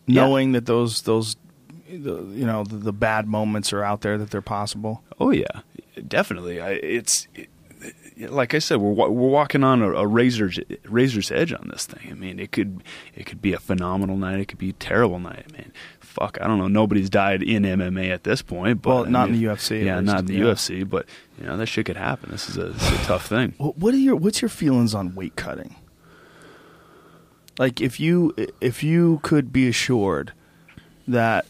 Yeah. 0.08 0.22
Knowing 0.22 0.54
that 0.54 0.66
those 0.66 1.02
those 1.04 1.36
the, 1.90 2.24
you 2.32 2.46
know 2.46 2.64
the, 2.64 2.78
the 2.78 2.94
bad 2.94 3.28
moments 3.28 3.74
are 3.74 3.84
out 3.84 4.02
there 4.02 4.18
that 4.18 4.32
they're 4.32 4.42
possible. 4.42 5.04
Oh 5.20 5.32
yeah, 5.32 5.62
definitely. 6.08 6.62
I, 6.62 6.72
it's 6.72 7.28
it, 7.36 7.50
like 8.30 8.54
I 8.54 8.60
said, 8.60 8.80
we're 8.80 8.92
we're 8.92 9.30
walking 9.30 9.64
on 9.64 9.82
a, 9.82 9.92
a 9.92 10.08
razor's 10.08 10.60
razor's 10.86 11.32
edge 11.32 11.54
on 11.54 11.70
this 11.72 11.86
thing. 11.86 12.12
I 12.12 12.14
mean, 12.14 12.40
it 12.40 12.52
could 12.52 12.84
it 13.16 13.26
could 13.26 13.42
be 13.42 13.54
a 13.54 13.60
phenomenal 13.60 14.18
night. 14.18 14.40
It 14.40 14.48
could 14.48 14.58
be 14.58 14.70
a 14.70 14.74
terrible 14.74 15.20
night. 15.20 15.46
I 15.50 15.52
mean, 15.54 15.72
fuck, 16.00 16.38
I 16.42 16.48
don't 16.48 16.58
know. 16.58 16.68
Nobody's 16.68 17.10
died 17.10 17.44
in 17.44 17.64
MMA 17.64 18.10
at 18.12 18.24
this 18.24 18.42
point. 18.42 18.82
But, 18.82 18.90
Well, 18.90 19.06
I 19.06 19.10
not 19.10 19.30
in 19.30 19.36
the 19.40 19.46
UFC, 19.46 19.86
Yeah, 19.86 20.00
not 20.00 20.20
in 20.20 20.26
the 20.26 20.36
yeah. 20.36 20.44
UFC. 20.44 20.88
But 20.88 21.06
you 21.40 21.46
know, 21.46 21.58
that 21.58 21.68
shit 21.68 21.86
could 21.86 21.98
happen. 21.98 22.32
This 22.32 22.50
is 22.50 22.58
a, 22.58 22.66
this 22.66 22.92
is 22.92 23.02
a 23.02 23.04
tough 23.04 23.28
thing. 23.28 23.52
Wh- 23.58 23.78
What 23.78 23.94
are 23.94 23.98
your 23.98 24.16
what's 24.16 24.42
your 24.42 24.50
feelings 24.50 24.94
on 24.94 25.16
weight 25.16 25.36
cutting? 25.36 25.76
Like 27.58 27.82
if 27.82 28.00
you 28.00 28.34
if 28.60 28.84
you 28.84 29.20
could 29.24 29.52
be 29.52 29.68
assured 29.68 30.34
that 31.08 31.46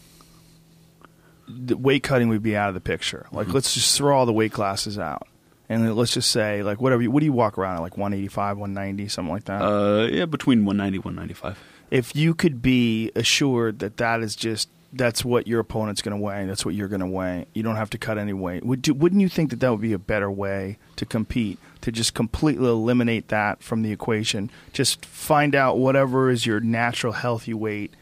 the 1.48 1.76
weight 1.76 2.02
cutting 2.02 2.28
would 2.28 2.42
be 2.42 2.56
out 2.56 2.68
of 2.68 2.74
the 2.74 2.80
picture. 2.80 3.26
Like 3.32 3.46
mm-hmm. 3.46 3.54
let's 3.54 3.74
just 3.74 3.96
throw 3.96 4.16
all 4.16 4.26
the 4.26 4.32
weight 4.32 4.52
classes 4.52 4.98
out. 4.98 5.26
And 5.72 5.96
let's 5.96 6.12
just 6.12 6.30
say 6.30 6.62
like 6.62 6.80
whatever 6.82 7.00
you, 7.00 7.10
what 7.10 7.20
do 7.20 7.26
you 7.26 7.32
walk 7.32 7.56
around 7.56 7.76
at 7.76 7.80
like 7.80 7.96
185, 7.96 8.58
190, 8.58 9.08
something 9.08 9.32
like 9.32 9.44
that? 9.44 9.62
Uh, 9.62 10.06
yeah, 10.10 10.26
between 10.26 10.66
190 10.66 10.98
195. 10.98 11.58
if 11.90 12.14
you 12.14 12.34
could 12.34 12.60
be 12.60 13.10
assured 13.16 13.78
that 13.78 13.96
that 13.96 14.20
is 14.20 14.36
just 14.36 14.68
that's 14.92 15.24
what 15.24 15.46
your 15.46 15.60
opponent's 15.60 16.02
going 16.02 16.14
to 16.14 16.22
weigh, 16.22 16.44
that's 16.44 16.66
what 16.66 16.74
you're 16.74 16.88
going 16.88 17.00
to 17.00 17.06
weigh. 17.06 17.46
You 17.54 17.62
don't 17.62 17.76
have 17.76 17.88
to 17.90 17.98
cut 17.98 18.18
any 18.18 18.34
weight. 18.34 18.62
Would 18.66 18.86
you, 18.86 18.92
wouldn't 18.92 19.22
you 19.22 19.30
think 19.30 19.48
that 19.48 19.60
that 19.60 19.70
would 19.70 19.80
be 19.80 19.94
a 19.94 19.98
better 19.98 20.30
way 20.30 20.76
to 20.96 21.06
compete? 21.06 21.58
To 21.80 21.90
just 21.90 22.12
completely 22.12 22.68
eliminate 22.68 23.28
that 23.28 23.62
from 23.62 23.80
the 23.80 23.90
equation. 23.90 24.50
Just 24.74 25.06
find 25.06 25.54
out 25.54 25.78
whatever 25.78 26.28
is 26.30 26.44
your 26.44 26.60
natural 26.60 27.14
healthy 27.14 27.54
weight 27.54 27.94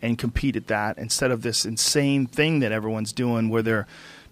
and 0.00 0.18
compete 0.18 0.56
at 0.56 0.66
that 0.68 0.96
instead 0.96 1.30
of 1.30 1.42
this 1.42 1.64
insane 1.66 2.26
thing 2.26 2.60
that 2.60 2.72
everyone's 2.72 3.12
doing 3.12 3.50
where 3.50 3.62
they're 3.62 3.86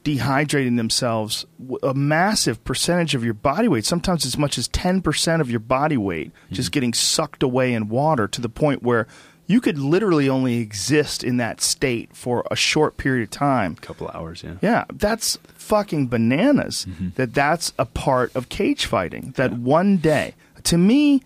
dehydrating 0.04 0.76
themselves 0.76 1.44
a 1.82 1.92
massive 1.94 2.62
percentage 2.64 3.14
of 3.14 3.22
your 3.22 3.34
body 3.34 3.68
weight 3.68 3.84
sometimes 3.84 4.24
as 4.24 4.38
much 4.38 4.56
as 4.56 4.66
10% 4.68 5.40
of 5.40 5.50
your 5.50 5.60
body 5.60 5.96
weight 5.96 6.32
just 6.50 6.72
getting 6.72 6.94
sucked 6.94 7.42
away 7.42 7.74
in 7.74 7.88
water 7.88 8.26
to 8.26 8.40
the 8.40 8.48
point 8.48 8.82
where 8.82 9.06
you 9.46 9.60
could 9.60 9.78
literally 9.78 10.28
only 10.28 10.58
exist 10.58 11.24
in 11.24 11.36
that 11.38 11.60
state 11.60 12.14
for 12.14 12.46
a 12.52 12.56
short 12.56 12.96
period 12.96 13.24
of 13.24 13.30
time 13.30 13.72
A 13.72 13.80
couple 13.80 14.08
hours, 14.14 14.42
yeah. 14.44 14.54
yeah, 14.62 14.84
that's 14.92 15.38
fucking 15.54 16.06
bananas. 16.06 16.86
Mm-hmm. 16.88 17.08
That 17.16 17.34
that's 17.34 17.72
a 17.76 17.84
part 17.84 18.34
of 18.36 18.48
cage 18.48 18.86
fighting. 18.86 19.34
That 19.36 19.52
one 19.54 19.96
day, 19.96 20.34
to 20.62 20.78
me, 20.78 21.22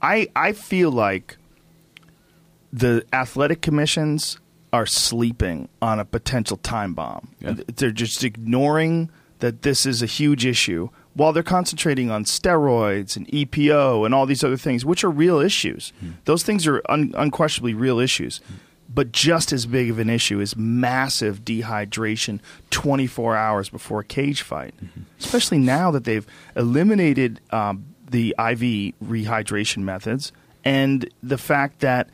I 0.00 0.28
I 0.34 0.52
feel 0.52 0.90
like 0.90 1.36
the 2.72 3.04
athletic 3.12 3.60
commissions 3.60 4.38
are 4.76 4.84
sleeping 4.84 5.70
on 5.80 5.98
a 5.98 6.04
potential 6.04 6.58
time 6.58 6.92
bomb. 6.92 7.28
Yeah. 7.40 7.54
They're 7.74 7.90
just 7.90 8.22
ignoring 8.22 9.10
that 9.38 9.62
this 9.62 9.86
is 9.86 10.02
a 10.02 10.06
huge 10.06 10.44
issue 10.44 10.90
while 11.14 11.32
they're 11.32 11.42
concentrating 11.42 12.10
on 12.10 12.24
steroids 12.24 13.16
and 13.16 13.26
EPO 13.28 14.04
and 14.04 14.14
all 14.14 14.26
these 14.26 14.44
other 14.44 14.58
things, 14.58 14.84
which 14.84 15.02
are 15.02 15.08
real 15.10 15.40
issues. 15.40 15.94
Hmm. 16.00 16.10
Those 16.26 16.42
things 16.42 16.66
are 16.66 16.82
un- 16.90 17.14
unquestionably 17.16 17.72
real 17.72 17.98
issues. 17.98 18.42
Hmm. 18.46 18.54
But 18.94 19.12
just 19.12 19.50
as 19.50 19.64
big 19.64 19.88
of 19.88 19.98
an 19.98 20.10
issue 20.10 20.40
is 20.40 20.56
massive 20.56 21.42
dehydration 21.42 22.40
24 22.70 23.34
hours 23.34 23.70
before 23.70 24.00
a 24.00 24.04
cage 24.04 24.42
fight, 24.42 24.74
hmm. 24.78 25.02
especially 25.18 25.58
now 25.58 25.90
that 25.90 26.04
they've 26.04 26.26
eliminated 26.54 27.40
um, 27.50 27.86
the 28.10 28.34
IV 28.38 28.92
rehydration 29.02 29.84
methods 29.84 30.32
and 30.66 31.08
the 31.22 31.38
fact 31.38 31.80
that 31.80 32.10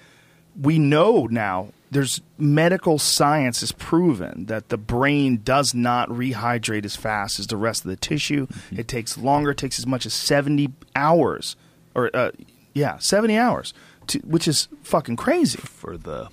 we 0.61 0.79
know 0.79 1.27
now 1.27 1.73
there's 1.93 2.23
medical 2.39 2.99
science 2.99 3.61
has 3.61 3.71
proven 3.73 4.47
that 4.47 4.71
the 4.71 4.79
brain 4.79 5.41
does 5.45 5.75
not 5.75 6.09
rehydrate 6.09 6.87
as 6.87 6.97
fast 6.97 7.39
as 7.39 7.47
the 7.49 7.57
rest 7.59 7.85
of 7.85 7.91
the 7.91 7.97
tissue. 7.97 8.47
Mm-hmm. 8.47 8.81
It 8.81 8.89
takes 8.89 9.19
longer. 9.19 9.51
It 9.51 9.59
takes 9.59 9.79
as 9.79 9.87
much 9.87 10.07
as 10.07 10.15
70 10.15 10.73
hours, 10.97 11.55
or 11.95 12.11
uh, 12.15 12.31
yeah, 12.73 12.97
70 12.97 13.37
hours, 13.37 13.75
to, 14.07 14.19
which 14.21 14.49
is 14.49 14.69
fucking 14.83 15.17
crazy. 15.17 15.59
For 15.59 15.99
the 15.99 16.29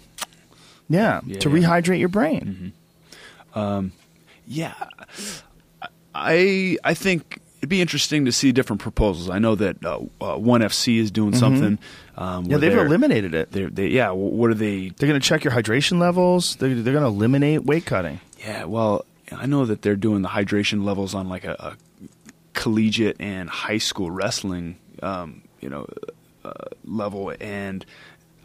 Yeah, 0.87 1.19
Yeah, 1.25 1.39
to 1.39 1.49
yeah. 1.49 1.55
rehydrate 1.67 1.99
your 1.99 2.07
brain. 2.09 2.73
Mm-hmm. 3.53 3.59
Um, 3.59 3.91
yeah, 4.47 4.75
I 6.15 6.77
I 6.83 6.93
think 6.93 7.39
it'd 7.59 7.69
be 7.69 7.81
interesting 7.81 8.25
to 8.25 8.31
see 8.31 8.51
different 8.51 8.81
proposals. 8.81 9.29
I 9.29 9.39
know 9.39 9.55
that 9.55 9.85
uh, 9.85 9.99
uh, 10.21 10.37
One 10.37 10.61
FC 10.61 10.97
is 10.97 11.11
doing 11.11 11.35
something. 11.35 11.77
Um, 12.17 12.43
Mm-hmm. 12.43 12.51
Yeah, 12.51 12.57
they've 12.57 12.77
eliminated 12.77 13.33
it. 13.33 13.51
They're, 13.53 13.69
they 13.69 13.87
yeah. 13.87 14.11
What 14.11 14.49
are 14.49 14.53
they? 14.53 14.89
They're 14.89 15.07
going 15.07 15.19
to 15.21 15.25
check 15.25 15.45
your 15.45 15.53
hydration 15.53 15.99
levels. 15.99 16.57
They're, 16.57 16.75
they're 16.75 16.91
going 16.93 17.05
to 17.05 17.09
eliminate 17.09 17.63
weight 17.63 17.85
cutting. 17.85 18.19
Yeah, 18.39 18.65
well, 18.65 19.05
I 19.31 19.45
know 19.45 19.65
that 19.65 19.83
they're 19.83 19.95
doing 19.95 20.21
the 20.21 20.27
hydration 20.27 20.83
levels 20.83 21.15
on 21.15 21.29
like 21.29 21.45
a, 21.45 21.53
a 21.53 21.77
collegiate 22.53 23.15
and 23.21 23.49
high 23.49 23.77
school 23.77 24.11
wrestling, 24.11 24.77
um, 25.01 25.43
you 25.61 25.69
know, 25.69 25.87
uh, 26.43 26.51
level, 26.83 27.33
and 27.39 27.85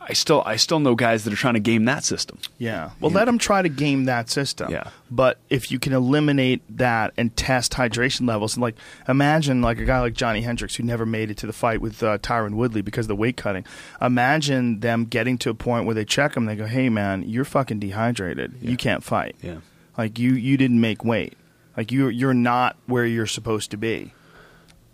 I 0.06 0.12
still 0.12 0.42
I 0.44 0.56
still 0.56 0.80
know 0.80 0.94
guys 0.94 1.24
that 1.24 1.32
are 1.32 1.36
trying 1.36 1.54
to 1.54 1.60
game 1.60 1.86
that 1.86 2.04
system. 2.04 2.38
Yeah. 2.58 2.90
Well, 3.00 3.10
let 3.10 3.24
them 3.24 3.38
try 3.38 3.62
to 3.62 3.68
game 3.68 4.04
that 4.04 4.28
system. 4.28 4.70
Yeah. 4.70 4.90
But 5.10 5.38
if 5.48 5.70
you 5.70 5.78
can 5.78 5.92
eliminate 5.94 6.62
that 6.76 7.14
and 7.16 7.34
test 7.36 7.72
hydration 7.72 8.28
levels, 8.28 8.54
and 8.54 8.62
like 8.62 8.76
imagine 9.08 9.62
like 9.62 9.78
a 9.78 9.84
guy 9.84 10.00
like 10.00 10.12
Johnny 10.12 10.42
Hendricks 10.42 10.76
who 10.76 10.82
never 10.82 11.06
made 11.06 11.30
it 11.30 11.38
to 11.38 11.46
the 11.46 11.52
fight 11.52 11.80
with 11.80 12.02
uh, 12.02 12.18
Tyron 12.18 12.54
Woodley 12.54 12.82
because 12.82 13.06
of 13.06 13.08
the 13.08 13.16
weight 13.16 13.36
cutting. 13.36 13.64
Imagine 14.00 14.80
them 14.80 15.06
getting 15.06 15.38
to 15.38 15.50
a 15.50 15.54
point 15.54 15.86
where 15.86 15.94
they 15.94 16.04
check 16.04 16.36
him. 16.36 16.44
They 16.44 16.56
go, 16.56 16.66
"Hey, 16.66 16.90
man, 16.90 17.22
you're 17.22 17.44
fucking 17.46 17.78
dehydrated. 17.78 18.54
Yeah. 18.60 18.70
You 18.70 18.76
can't 18.76 19.02
fight. 19.02 19.36
Yeah. 19.40 19.58
Like 19.96 20.18
you 20.18 20.32
you 20.34 20.56
didn't 20.56 20.80
make 20.80 21.04
weight. 21.04 21.34
Like 21.76 21.90
you 21.90 22.08
you're 22.08 22.34
not 22.34 22.76
where 22.86 23.06
you're 23.06 23.26
supposed 23.26 23.70
to 23.70 23.76
be." 23.78 24.12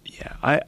Yeah, 0.04 0.34
I 0.42 0.60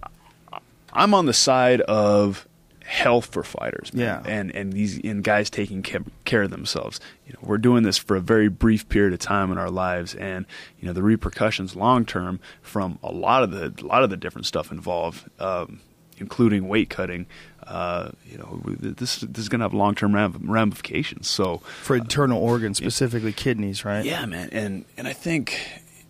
I'm 0.93 1.15
on 1.15 1.27
the 1.27 1.33
side 1.33 1.81
of 1.83 2.47
health 2.93 3.27
for 3.33 3.43
fighters, 3.43 3.93
man. 3.95 4.05
Yeah. 4.05 4.31
and 4.31 4.51
and 4.55 4.73
these 4.73 5.01
and 5.03 5.25
guys 5.25 5.49
taking 5.49 5.83
care 5.83 6.43
of 6.43 6.51
themselves. 6.51 7.01
You 7.27 7.33
know, 7.33 7.39
we're 7.43 7.57
doing 7.59 7.85
this 7.85 7.97
for 7.97 8.17
a 8.17 8.21
very 8.21 8.49
brief 8.49 8.87
period 8.91 9.15
of 9.15 9.19
time 9.19 9.51
in 9.51 9.57
our 9.57 9.71
lives, 9.71 10.15
and 10.15 10.45
you 10.79 10.87
know 10.87 10.93
the 10.93 11.03
repercussions 11.03 11.75
long 11.75 12.05
term 12.05 12.39
from 12.61 12.99
a 13.03 13.11
lot 13.11 13.43
of 13.43 13.51
the 13.51 13.73
a 13.83 13.87
lot 13.87 14.03
of 14.03 14.11
the 14.11 14.17
different 14.19 14.47
stuff 14.47 14.71
involved, 14.71 15.25
um, 15.41 15.81
including 16.19 16.69
weight 16.69 16.91
cutting. 16.91 17.27
Uh, 17.67 18.11
you 18.31 18.37
know, 18.37 18.61
this 18.79 19.21
this 19.21 19.39
is 19.43 19.49
going 19.49 19.61
to 19.61 19.65
have 19.65 19.73
long 19.73 19.95
term 19.95 20.15
ramifications. 20.15 21.29
So 21.29 21.59
For 21.83 21.97
internal 21.97 22.43
organs, 22.43 22.77
specifically 22.77 23.33
kidneys, 23.33 23.85
right? 23.87 24.05
yeah, 24.05 24.27
man, 24.27 24.51
and 24.53 24.85
and 24.99 25.09
I 25.09 25.15
think 25.15 25.59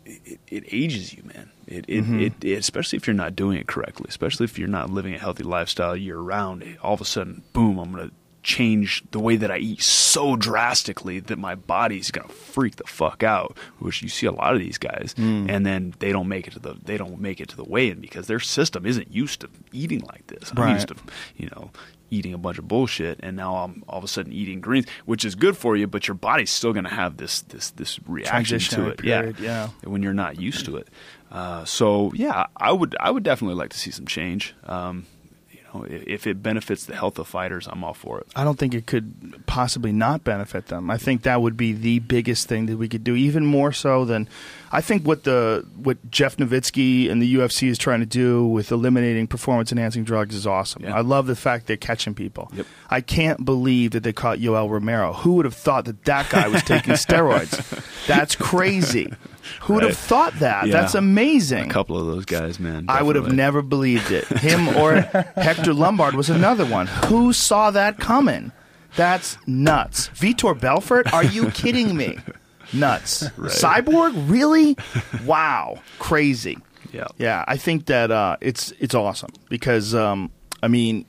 it, 0.05 0.41
it 0.49 0.65
ages 0.73 1.15
you, 1.15 1.23
man. 1.25 1.51
It 1.73 1.85
it, 1.89 2.05
mm-hmm. 2.05 2.21
it 2.21 2.33
it 2.43 2.59
especially 2.59 2.99
if 2.99 3.07
you're 3.07 3.15
not 3.15 3.35
doing 3.35 3.59
it 3.59 3.67
correctly, 3.67 4.07
especially 4.09 4.45
if 4.45 4.59
you're 4.59 4.69
not 4.69 4.91
living 4.91 5.15
a 5.15 5.19
healthy 5.19 5.43
lifestyle 5.43 5.97
year 5.97 6.19
round. 6.19 6.79
All 6.83 6.95
of 6.95 7.01
a 7.01 7.05
sudden, 7.05 7.43
boom! 7.53 7.79
I'm 7.79 7.93
gonna 7.93 8.11
change 8.43 9.05
the 9.13 9.21
way 9.21 9.37
that 9.37 9.53
I 9.53 9.59
eat 9.59 9.83
so 9.83 10.35
drastically 10.35 11.21
that 11.21 11.39
my 11.39 11.55
body's 11.55 12.11
gonna 12.11 12.29
freak 12.29 12.77
the 12.77 12.85
fuck 12.85 13.23
out. 13.23 13.57
Which 13.79 14.03
you 14.03 14.09
see 14.09 14.27
a 14.27 14.33
lot 14.33 14.55
of 14.55 14.61
these 14.61 14.79
guys, 14.79 15.15
mm. 15.17 15.49
and 15.49 15.65
then 15.65 15.95
they 15.99 16.13
don't 16.13 16.29
make 16.29 16.47
it 16.47 16.53
to 16.53 16.59
the 16.59 16.75
they 16.85 16.97
don't 16.97 17.21
make 17.21 17.41
it 17.41 17.49
to 17.51 17.57
the 17.57 17.65
weigh-in 17.65 18.01
because 18.01 18.27
their 18.27 18.41
system 18.41 18.85
isn't 18.87 19.13
used 19.13 19.41
to 19.41 19.49
eating 19.73 20.01
like 20.01 20.27
this. 20.27 20.53
I'm 20.57 20.75
used 20.75 20.89
to 20.89 20.97
you 21.37 21.49
know 21.49 21.71
eating 22.13 22.35
a 22.35 22.39
bunch 22.39 22.59
of 22.59 22.69
bullshit 22.69 23.19
and 23.23 23.37
now 23.37 23.57
I'm 23.57 23.83
all 23.89 23.99
of 23.99 24.05
a 24.05 24.09
sudden 24.09 24.33
eating 24.33 24.61
greens, 24.61 24.87
which 25.07 25.25
is 25.25 25.35
good 25.35 25.57
for 25.57 25.77
you, 25.77 25.87
but 25.87 26.07
your 26.07 26.15
body's 26.15 26.51
still 26.51 26.73
going 26.73 26.85
to 26.85 26.91
have 26.91 27.17
this 27.17 27.41
this 27.43 27.71
this 27.71 27.99
reaction 28.07 28.59
to 28.59 28.89
it. 28.91 28.99
period, 28.99 29.41
yeah. 29.41 29.71
yeah. 29.83 29.89
When 29.89 30.03
you're 30.03 30.13
not 30.13 30.39
used 30.39 30.67
to 30.67 30.77
it. 30.77 30.89
Uh, 31.33 31.65
so 31.65 32.13
yeah, 32.15 32.47
I 32.57 32.71
would 32.73 32.95
I 33.01 33.11
would 33.11 33.23
definitely 33.23 33.57
like 33.57 33.71
to 33.71 33.79
see 33.79 33.91
some 33.91 34.07
change. 34.07 34.55
Um, 34.65 35.07
you 35.51 35.61
know, 35.73 35.85
if, 35.85 36.03
if 36.07 36.27
it 36.27 36.43
benefits 36.43 36.85
the 36.85 36.95
health 36.95 37.19
of 37.19 37.27
fighters, 37.27 37.67
I'm 37.67 37.83
all 37.83 37.95
for 37.95 38.21
it. 38.21 38.27
I 38.37 38.45
don't 38.45 38.59
think 38.59 38.75
it 38.75 38.87
could 38.87 39.47
possibly 39.47 39.93
not 39.93 40.25
benefit 40.25 40.67
them. 40.67 40.91
I 40.91 40.99
think 40.99 41.23
that 41.23 41.41
would 41.41 41.57
be 41.57 41.73
the 41.73 42.01
biggest 42.01 42.49
thing 42.49 42.67
that 42.67 42.77
we 42.77 42.87
could 42.87 43.03
do, 43.03 43.17
even 43.17 43.47
more 43.47 43.73
so 43.73 44.05
than 44.05 44.29
I 44.71 44.83
think 44.83 45.07
what 45.07 45.25
the 45.25 45.67
what 45.75 46.11
Jeff 46.11 46.37
Novitzky 46.37 47.11
and 47.11 47.23
the 47.23 47.35
UFC 47.37 47.69
is 47.69 47.79
trying 47.79 48.01
to 48.01 48.07
do 48.07 48.47
with 48.47 48.71
eliminating 48.71 49.27
performance 49.27 49.73
enhancing 49.73 50.05
drugs 50.05 50.35
is 50.35 50.47
awesome. 50.47 50.85
Yeah. 50.85 50.95
I 50.95 51.01
love 51.01 51.27
the 51.27 51.37
fact 51.37 51.67
they're 51.67 51.79
catching 51.79 52.15
people. 52.15 52.51
Yep. 52.55 52.67
I 52.91 53.01
can't 53.01 53.43
believe 53.43 53.93
that 53.93 54.03
they 54.03 54.13
caught 54.13 54.37
Yoel 54.37 54.69
Romero. 54.69 55.15
Who 55.15 55.37
would 55.37 55.47
have 55.47 55.55
thought 55.55 55.87
that 55.87 56.05
that 56.05 56.29
guy 56.29 56.49
was 56.49 56.63
taking 56.63 56.93
steroids? 56.93 58.07
That's 58.07 58.37
crazy. 58.37 59.11
Who 59.63 59.75
would 59.75 59.83
have 59.85 59.97
thought 59.97 60.35
that? 60.41 60.67
Yeah. 60.67 60.73
That's 60.73 60.95
amazing. 60.95 61.71
A 61.71 61.73
couple 61.73 61.99
of 61.99 62.07
those 62.07 62.25
guys, 62.25 62.59
man. 62.59 62.87
I 62.89 63.03
would 63.03 63.17
have 63.17 63.33
never 63.33 63.63
believed 63.63 64.11
it. 64.11 64.25
Him 64.39 64.69
or 64.77 65.01
Hector 65.37 65.75
Lombard 65.75 66.15
was 66.15 66.31
another 66.31 66.65
one. 66.67 66.87
Who 67.07 67.33
saw 67.33 67.71
that 67.71 67.99
coming? 67.99 68.53
That's 68.97 69.39
nuts. 69.47 70.09
Vitor 70.11 70.59
Belfort? 70.59 71.13
Are 71.13 71.25
you 71.25 71.51
kidding 71.51 71.97
me? 71.97 72.19
Nuts. 72.75 73.25
Cyborg? 73.25 74.31
Really? 74.31 74.77
Wow. 75.27 75.81
Crazy. 75.99 76.59
Yeah. 76.93 77.07
Yeah, 77.19 77.45
I 77.47 77.57
think 77.57 77.87
that 77.87 78.11
uh, 78.11 78.37
it's 78.41 78.73
it's 78.79 78.95
awesome 78.95 79.31
because 79.49 79.95
um, 79.95 80.31
I 80.63 80.69
mean 80.69 81.07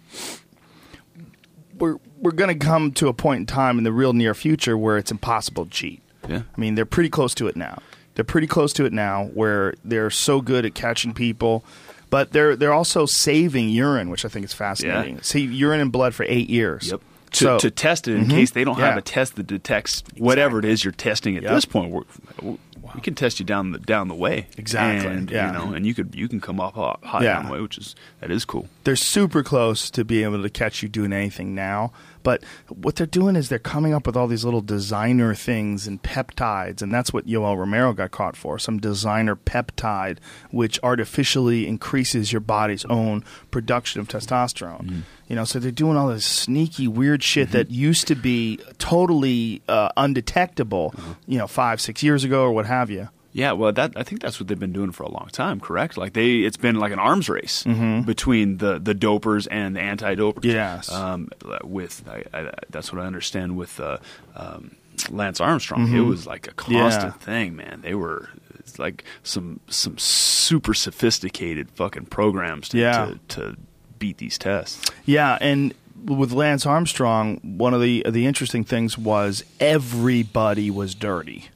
we're 1.78 1.98
we're 2.20 2.32
going 2.32 2.57
to 2.57 2.65
come 2.65 2.91
to 2.94 3.10
a 3.10 3.14
point 3.14 3.41
in 3.41 3.45
time 3.45 3.78
in 3.78 3.84
the 3.84 3.91
real 3.91 4.14
near 4.14 4.34
future 4.34 4.78
where 4.78 4.98
it's 4.98 5.11
impossible 5.11 5.65
to 5.65 5.72
cheat. 5.72 6.02
Yeah. 6.28 6.44
I 6.56 6.60
mean, 6.61 6.76
they're 6.76 6.86
pretty 6.86 7.10
close 7.10 7.36
to 7.36 7.48
it 7.48 7.57
now. 7.57 7.82
They're 8.15 8.23
pretty 8.26 8.48
close 8.48 8.73
to 8.73 8.85
it 8.85 8.94
now 8.94 9.26
where 9.34 9.73
they're 9.84 10.10
so 10.11 10.40
good 10.41 10.65
at 10.65 10.76
catching 10.76 11.14
people, 11.14 11.64
but 12.10 12.31
they're 12.31 12.56
they're 12.56 12.73
also 12.73 13.06
saving 13.06 13.69
urine, 13.69 14.10
which 14.10 14.23
I 14.26 14.27
think 14.30 14.45
is 14.45 14.53
fascinating. 14.53 15.15
Yeah. 15.15 15.22
See 15.23 15.41
urine 15.45 15.80
and 15.81 15.91
blood 15.91 16.14
for 16.14 16.23
8 16.27 16.49
years. 16.49 16.91
Yep. 16.91 17.02
To, 17.31 17.38
So- 17.45 17.57
to 17.57 17.72
test 17.72 18.07
it 18.07 18.14
in 18.15 18.26
Mhm. 18.26 18.30
case 18.30 18.52
they 18.52 18.64
don't 18.64 18.77
have 18.77 18.95
a 18.95 19.02
test 19.02 19.35
that 19.38 19.48
detects 19.48 20.03
whatever 20.18 20.60
it 20.60 20.65
is 20.65 20.84
you're 20.85 20.91
testing 20.91 21.35
at 21.35 21.41
Yep. 21.41 21.52
this 21.56 21.65
point. 21.65 21.91
We're, 21.91 22.57
we 22.94 23.02
can 23.02 23.15
test 23.15 23.40
you 23.40 23.45
down 23.45 23.72
the 23.72 23.80
down 23.80 24.07
the 24.07 24.14
way. 24.14 24.45
Exactly, 24.57 25.10
And, 25.11 25.31
yeah. 25.31 25.48
You 25.48 25.53
know, 25.69 25.73
and 25.73 25.88
you 25.88 25.95
could 25.95 26.14
you 26.14 26.27
can 26.27 26.40
come 26.40 26.60
up 26.60 26.76
hot, 26.76 26.99
hot 27.03 27.23
Yeah. 27.23 27.34
down 27.34 27.45
the 27.48 27.52
way, 27.53 27.61
which 27.61 27.80
is 27.80 27.95
that 28.22 28.30
is 28.30 28.45
cool. 28.45 28.68
they're 28.84 28.95
super 28.95 29.41
close 29.41 29.90
to 29.90 30.06
being 30.06 30.26
able 30.26 30.44
to 30.44 30.49
catch 30.49 30.84
you 30.84 30.90
doing 30.90 31.11
anything 31.11 31.56
now. 31.56 31.91
But 32.23 32.43
what 32.69 32.95
they're 32.95 33.05
doing 33.05 33.35
is 33.35 33.49
they're 33.49 33.59
coming 33.59 33.93
up 33.93 34.07
with 34.07 34.15
all 34.15 34.27
these 34.27 34.45
little 34.45 34.61
designer 34.61 35.35
things 35.35 35.85
and 35.87 36.01
peptides, 36.01 36.81
and 36.81 36.93
that's 36.93 37.13
what 37.13 37.27
Yoel 37.27 37.57
Romero 37.57 37.93
got 37.93 38.11
caught 38.11 38.35
for 38.35 38.57
some 38.57 38.79
designer 38.79 39.35
peptide 39.35 40.17
which 40.51 40.79
artificially 40.83 41.67
increases 41.67 42.31
your 42.31 42.39
body's 42.39 42.85
own 42.85 43.23
production 43.51 44.01
of 44.01 44.07
testosterone. 44.07 44.83
Mm-hmm. 44.83 44.99
You 45.27 45.35
know, 45.35 45.45
so 45.45 45.59
they're 45.59 45.71
doing 45.71 45.97
all 45.97 46.09
this 46.09 46.25
sneaky, 46.25 46.87
weird 46.87 47.23
shit 47.23 47.49
mm-hmm. 47.49 47.57
that 47.57 47.71
used 47.71 48.07
to 48.07 48.15
be 48.15 48.59
totally 48.77 49.61
uh, 49.67 49.89
undetectable, 49.97 50.91
mm-hmm. 50.91 51.11
you 51.27 51.37
know, 51.37 51.47
five, 51.47 51.81
six 51.81 52.03
years 52.03 52.23
ago 52.23 52.43
or 52.43 52.51
what 52.51 52.65
have 52.65 52.89
you. 52.89 53.09
Yeah, 53.34 53.53
well, 53.53 53.73
that 53.73 53.93
I 53.95 54.03
think 54.03 54.22
that's 54.22 54.39
what 54.39 54.47
they've 54.47 54.60
been 54.60 54.73
doing 54.73 54.91
for 54.91 55.03
a 55.03 55.10
long 55.10 55.27
time. 55.31 55.60
Correct? 55.60 55.97
Like 55.97 56.14
they, 56.14 56.38
it's 56.41 56.55
been 56.57 56.76
like 56.76 56.91
an 56.93 56.99
arms 56.99 57.27
race 57.30 57.64
between 57.64 58.57
the 58.57 58.80
the 58.80 58.93
dopers 58.93 59.47
and 59.49 59.76
the 59.76 59.81
anti-dopers. 59.81 60.43
Mm-hmm. 60.43 60.49
Yes. 60.51 60.91
Um, 60.91 61.30
with 61.64 62.03
I, 62.07 62.23
I, 62.34 62.51
that's 62.69 62.93
what 62.93 63.01
I 63.01 63.05
understand 63.07 63.57
with 63.57 63.80
uh, 63.80 63.97
um, 64.35 64.76
Lance 65.10 65.41
Armstrong. 65.41 65.88
Mm-hmm. 65.88 65.97
It 65.97 66.01
was 66.01 66.27
like 66.27 66.47
a 66.47 66.53
constant 66.53 67.19
thing, 67.22 67.55
man. 67.55 67.81
They 67.81 67.95
were. 67.95 68.30
It's 68.60 68.77
like 68.80 69.03
some 69.23 69.60
some 69.68 69.97
super 69.97 70.73
sophisticated 70.73 71.69
fucking 71.72 72.05
programs 72.05 72.69
to, 72.69 72.77
Yeah. 72.77 73.05
to, 73.30 73.35
to 73.51 73.57
beat 73.99 74.19
these 74.19 74.38
tests. 74.38 74.80
Yeah, 75.05 75.38
and 75.41 75.73
with 76.05 76.31
Lance 76.31 76.65
Armstrong, 76.65 77.38
one 77.57 77.73
of 77.73 77.81
the 77.81 78.05
the 78.09 78.25
interesting 78.25 78.63
things 78.63 78.97
was 78.97 79.43
everybody 79.59 80.69
was 80.69 80.95
dirty. 80.95 81.49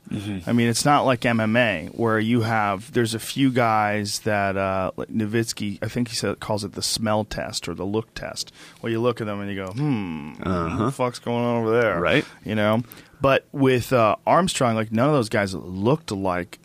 I 0.47 0.53
mean, 0.53 0.69
it's 0.69 0.85
not 0.85 1.05
like 1.05 1.21
MMA 1.21 1.89
where 1.95 2.17
you 2.17 2.41
have 2.41 2.93
there's 2.93 3.13
a 3.13 3.19
few 3.19 3.51
guys 3.51 4.19
that 4.19 4.55
uh, 4.55 4.91
like 4.95 5.09
Novitzky, 5.09 5.79
I 5.81 5.87
think 5.89 6.07
he 6.07 6.15
said 6.15 6.39
calls 6.39 6.63
it 6.63 6.73
the 6.73 6.81
smell 6.81 7.25
test 7.25 7.67
or 7.67 7.73
the 7.73 7.85
look 7.85 8.13
test, 8.13 8.53
where 8.79 8.91
you 8.91 9.01
look 9.01 9.19
at 9.19 9.27
them 9.27 9.41
and 9.41 9.49
you 9.51 9.65
go, 9.65 9.71
hmm, 9.71 10.31
what 10.41 10.77
the 10.77 10.91
fuck's 10.91 11.19
going 11.19 11.43
on 11.43 11.57
over 11.57 11.71
there, 11.81 11.99
Right. 11.99 12.25
You 12.45 12.55
know, 12.55 12.83
but 13.19 13.45
with 13.51 13.91
uh, 13.91 14.15
Armstrong, 14.25 14.75
like 14.75 14.91
none 14.91 15.07
of 15.09 15.13
those 15.13 15.29
guys 15.29 15.53
looked 15.53 16.11
like 16.11 16.59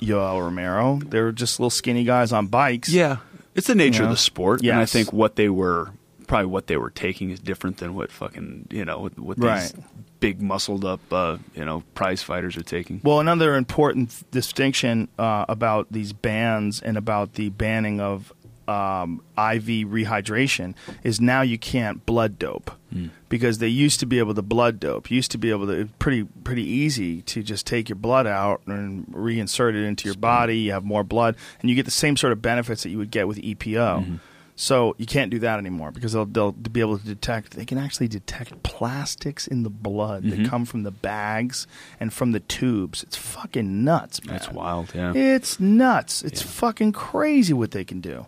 Yoel 0.00 0.40
Romero. 0.40 1.00
They 1.04 1.20
were 1.20 1.32
just 1.32 1.58
little 1.58 1.70
skinny 1.70 2.04
guys 2.04 2.32
on 2.32 2.46
bikes. 2.46 2.88
Yeah, 2.90 3.16
it's 3.56 3.66
the 3.66 3.74
nature 3.74 4.04
of 4.04 4.10
the 4.10 4.16
sport, 4.16 4.60
and 4.60 4.78
I 4.78 4.84
think 4.86 5.12
what 5.12 5.34
they 5.34 5.48
were 5.48 5.90
probably 6.28 6.46
what 6.46 6.68
they 6.68 6.76
were 6.76 6.90
taking 6.90 7.30
is 7.30 7.40
different 7.40 7.78
than 7.78 7.96
what 7.96 8.12
fucking 8.12 8.68
you 8.70 8.84
know 8.84 9.00
what, 9.00 9.18
what 9.18 9.38
these 9.38 9.74
big 10.20 10.40
muscled 10.40 10.84
up 10.84 11.00
uh, 11.10 11.38
you 11.54 11.64
know 11.64 11.82
prize 11.94 12.22
fighters 12.22 12.56
are 12.56 12.62
taking. 12.62 13.00
Well, 13.02 13.18
another 13.18 13.56
important 13.56 14.30
distinction 14.30 15.08
uh, 15.18 15.46
about 15.48 15.88
these 15.90 16.12
bans 16.12 16.80
and 16.80 16.96
about 16.96 17.34
the 17.34 17.48
banning 17.48 18.00
of 18.00 18.32
um, 18.68 19.22
IV 19.38 19.88
rehydration 19.88 20.74
is 21.02 21.20
now 21.22 21.40
you 21.40 21.58
can't 21.58 22.04
blood 22.04 22.38
dope 22.38 22.70
because 23.28 23.58
they 23.58 23.68
used 23.68 24.00
to 24.00 24.06
be 24.06 24.18
able 24.18 24.34
to 24.34 24.42
blood 24.42 24.78
dope. 24.80 25.10
Used 25.10 25.30
to 25.32 25.38
be 25.38 25.50
able 25.50 25.66
to 25.66 25.88
pretty 25.98 26.24
pretty 26.44 26.64
easy 26.64 27.22
to 27.22 27.42
just 27.42 27.66
take 27.66 27.88
your 27.88 27.96
blood 27.96 28.26
out 28.26 28.60
and 28.66 29.06
reinsert 29.08 29.70
it 29.70 29.84
into 29.86 30.06
your 30.06 30.14
body. 30.16 30.58
You 30.58 30.72
have 30.72 30.84
more 30.84 31.04
blood, 31.04 31.36
and 31.60 31.70
you 31.70 31.76
get 31.76 31.86
the 31.86 31.90
same 31.90 32.16
sort 32.16 32.32
of 32.32 32.42
benefits 32.42 32.82
that 32.82 32.90
you 32.90 32.98
would 32.98 33.10
get 33.10 33.26
with 33.26 33.38
EPO. 33.38 34.20
So 34.60 34.96
you 34.98 35.06
can't 35.06 35.30
do 35.30 35.38
that 35.38 35.60
anymore 35.60 35.92
because 35.92 36.14
they'll 36.14 36.24
they'll 36.26 36.50
be 36.50 36.80
able 36.80 36.98
to 36.98 37.04
detect. 37.06 37.52
They 37.52 37.64
can 37.64 37.78
actually 37.78 38.08
detect 38.08 38.60
plastics 38.64 39.46
in 39.46 39.62
the 39.62 39.70
blood 39.70 40.24
that 40.24 40.48
come 40.48 40.64
from 40.64 40.82
the 40.82 40.90
bags 40.90 41.68
and 42.00 42.12
from 42.12 42.32
the 42.32 42.40
tubes. 42.40 43.04
It's 43.04 43.14
fucking 43.16 43.84
nuts, 43.84 44.24
man. 44.24 44.34
That's 44.34 44.50
wild. 44.50 44.92
Yeah, 44.96 45.12
It's 45.14 45.60
nuts. 45.60 46.22
It's 46.24 46.42
fucking 46.42 46.90
crazy 46.90 47.52
what 47.52 47.70
they 47.70 47.84
can 47.84 48.00
do. 48.00 48.26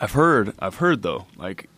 I've 0.00 0.12
heard. 0.12 0.54
I've 0.60 0.76
heard 0.76 1.02
though, 1.02 1.26
like 1.36 1.68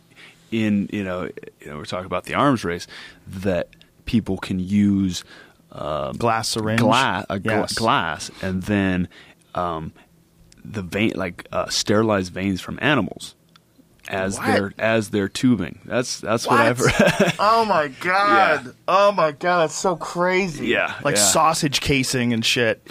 in 0.49 0.87
you 0.93 1.03
know, 1.03 1.23
you 1.59 1.67
know, 1.67 1.75
we're 1.77 1.83
talking 1.83 2.05
about 2.05 2.23
the 2.23 2.35
arms 2.35 2.63
race 2.63 2.87
that 3.27 3.67
people 4.05 4.37
can 4.37 4.59
use 4.61 5.25
um, 5.73 6.15
Glass 6.15 6.47
syringe, 6.47 6.79
glass, 6.79 7.25
gla- 7.25 7.39
Yes. 7.43 7.73
glass, 7.73 8.31
and 8.41 8.63
then 8.63 9.09
um, 9.55 9.91
the 10.63 10.81
vein, 10.83 11.11
like 11.15 11.47
uh, 11.51 11.67
sterilized 11.67 12.31
veins 12.33 12.61
from 12.61 12.79
animals, 12.81 13.35
as 14.09 14.37
What? 14.37 14.47
their 14.47 14.73
as 14.79 15.09
their 15.11 15.29
tubing. 15.29 15.79
That's 15.85 16.19
that's 16.19 16.47
what, 16.47 16.59
I've 16.59 16.77
heard. 16.79 17.33
oh 17.39 17.63
my 17.65 17.89
god! 18.01 18.65
Yeah. 18.65 18.71
Oh 18.87 19.11
my 19.11 19.31
god! 19.31 19.61
That's 19.61 19.75
so 19.75 19.95
crazy. 19.95 20.67
Yeah, 20.67 20.95
like 21.03 21.15
yeah. 21.15 21.21
sausage 21.21 21.79
casing 21.79 22.33
and 22.33 22.43
shit. 22.43 22.85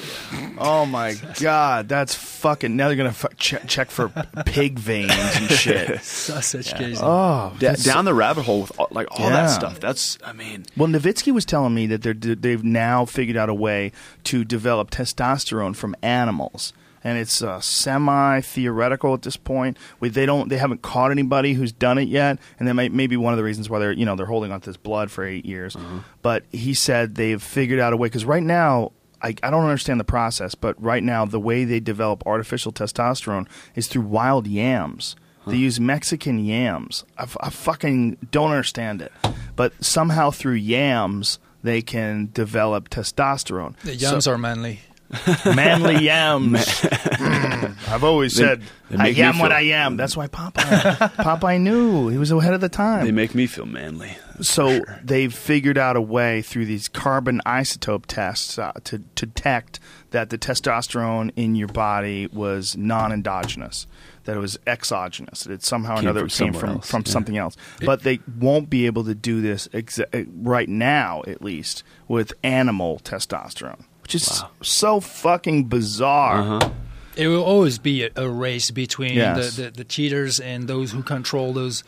Oh 0.58 0.86
my 0.86 1.14
god! 1.40 1.88
That's 1.88 2.14
fucking. 2.14 2.76
Now 2.76 2.86
they're 2.88 2.96
gonna 2.96 3.12
fu- 3.12 3.28
che- 3.36 3.58
check 3.66 3.90
for 3.90 4.08
pig 4.46 4.78
veins 4.78 5.10
and 5.12 5.50
shit. 5.50 6.00
Sausage 6.02 6.72
casing. 6.74 7.04
Oh, 7.04 7.50
Da- 7.58 7.70
that's- 7.70 7.84
down 7.84 8.04
the 8.04 8.14
rabbit 8.14 8.44
hole 8.44 8.60
with 8.62 8.78
all, 8.78 8.88
like 8.92 9.08
all 9.10 9.26
Yeah. 9.26 9.30
that 9.30 9.46
stuff. 9.48 9.80
That's 9.80 10.18
I 10.24 10.32
mean, 10.32 10.66
Well, 10.76 10.88
Novitzky 10.88 11.32
was 11.32 11.44
telling 11.44 11.74
me 11.74 11.86
that 11.88 12.02
they're, 12.02 12.14
they've 12.14 12.62
now 12.64 13.04
figured 13.04 13.36
out 13.36 13.48
a 13.48 13.54
way 13.54 13.92
to 14.24 14.44
develop 14.44 14.90
testosterone 14.90 15.74
from 15.74 15.96
animals, 16.02 16.72
and 17.08 17.18
it's 17.18 17.42
uh, 17.42 17.60
semi 17.60 18.40
theoretical 18.40 19.14
at 19.14 19.22
this 19.22 19.36
point. 19.36 19.76
We, 20.00 20.08
they 20.08 20.26
don't, 20.26 20.48
they 20.48 20.58
haven't 20.58 20.82
caught 20.82 21.10
anybody 21.10 21.54
who's 21.54 21.72
done 21.72 21.98
it 21.98 22.08
yet, 22.08 22.38
and 22.58 22.68
that 22.68 22.74
might 22.74 22.92
maybe 22.92 23.16
one 23.16 23.32
of 23.32 23.36
the 23.36 23.44
reasons 23.44 23.70
why 23.70 23.78
they're 23.78 23.92
you 23.92 24.04
know 24.04 24.16
they're 24.16 24.26
holding 24.26 24.52
on 24.52 24.60
to 24.60 24.70
this 24.70 24.76
blood 24.76 25.10
for 25.10 25.24
eight 25.24 25.44
years. 25.46 25.76
But 26.22 26.44
he 26.52 26.74
said 26.74 27.14
they've 27.14 27.42
figured 27.42 27.80
out 27.80 27.92
a 27.92 27.96
way 27.96 28.06
because 28.06 28.24
right 28.24 28.42
now. 28.42 28.92
I, 29.20 29.34
I 29.42 29.50
don't 29.50 29.64
understand 29.64 29.98
the 29.98 30.04
process, 30.04 30.54
but 30.54 30.80
right 30.80 31.02
now 31.02 31.24
the 31.24 31.40
way 31.40 31.64
they 31.64 31.80
develop 31.80 32.24
artificial 32.24 32.70
testosterone 32.70 33.48
is 33.74 33.88
through 33.88 34.02
wild 34.02 34.46
yams. 34.46 35.16
They 35.44 35.56
use 35.56 35.80
Mexican 35.80 36.38
yams. 36.44 37.04
I, 37.16 37.22
f- 37.24 37.36
I 37.40 37.50
fucking 37.50 38.18
don't 38.30 38.50
understand 38.52 39.02
it. 39.02 39.10
But 39.56 39.72
somehow 39.84 40.30
through 40.30 40.54
yams, 40.54 41.40
they 41.64 41.82
can 41.82 42.30
develop 42.32 42.90
testosterone. 42.90 43.76
the 43.80 43.96
yams 43.96 44.26
So- 44.26 44.32
are 44.34 44.38
manly. 44.38 44.82
manly 45.54 46.04
yams. 46.04 46.58
Mm. 46.58 47.88
I've 47.88 48.04
always 48.04 48.34
They- 48.34 48.44
said, 48.44 48.62
they 48.90 48.96
I 48.96 49.02
make 49.04 49.16
me 49.16 49.22
am 49.22 49.38
what 49.38 49.50
feel- 49.50 49.56
I 49.58 49.60
am. 49.62 49.96
That's 49.96 50.16
why 50.16 50.28
Popeye, 50.28 50.60
Popeye 51.16 51.60
knew. 51.60 52.08
He 52.08 52.18
was 52.18 52.30
ahead 52.30 52.54
of 52.54 52.60
the 52.60 52.68
time. 52.68 53.04
they 53.04 53.12
make 53.12 53.34
me 53.34 53.46
feel 53.46 53.66
manly. 53.66 54.16
So 54.40 54.80
they've 55.02 55.32
figured 55.34 55.76
out 55.78 55.96
a 55.96 56.00
way 56.00 56.42
through 56.42 56.66
these 56.66 56.88
carbon 56.88 57.40
isotope 57.44 58.04
tests 58.06 58.58
uh, 58.58 58.72
to, 58.84 58.98
to 59.16 59.26
detect 59.26 59.80
that 60.10 60.30
the 60.30 60.38
testosterone 60.38 61.32
in 61.36 61.54
your 61.54 61.68
body 61.68 62.28
was 62.28 62.76
non-endogenous, 62.76 63.86
that 64.24 64.36
it 64.36 64.40
was 64.40 64.58
exogenous, 64.66 65.42
that 65.44 65.52
it 65.52 65.62
somehow 65.64 65.94
or 65.94 65.96
Came 65.96 66.04
another 66.04 66.20
from 66.20 66.28
came 66.28 66.36
somewhere 66.54 66.60
from, 66.60 66.70
else, 66.76 66.90
from 66.90 67.02
yeah. 67.04 67.12
something 67.12 67.36
else. 67.36 67.56
But 67.84 68.04
they 68.04 68.20
won't 68.38 68.70
be 68.70 68.86
able 68.86 69.04
to 69.04 69.14
do 69.14 69.40
this 69.42 69.68
exa- 69.68 70.28
right 70.34 70.68
now, 70.68 71.22
at 71.26 71.42
least, 71.42 71.82
with 72.06 72.32
animal 72.42 73.00
testosterone, 73.04 73.84
which 74.08 74.14
is 74.14 74.42
so 74.62 75.00
fucking 75.00 75.64
bizarre. 75.64 76.38
Uh-huh. 76.40 76.70
It 77.14 77.28
will 77.28 77.44
always 77.44 77.78
be 77.78 78.04
a, 78.04 78.10
a 78.16 78.26
race 78.28 78.70
between 78.70 79.12
Yes. 79.14 79.56
the, 79.56 79.62
the, 79.64 79.70
the 79.70 79.84
cheaters 79.84 80.40
and 80.40 80.66
those 80.66 80.92
who 80.92 81.02
control 81.02 81.52
those. 81.52 81.84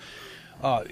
Uh, 0.63 0.85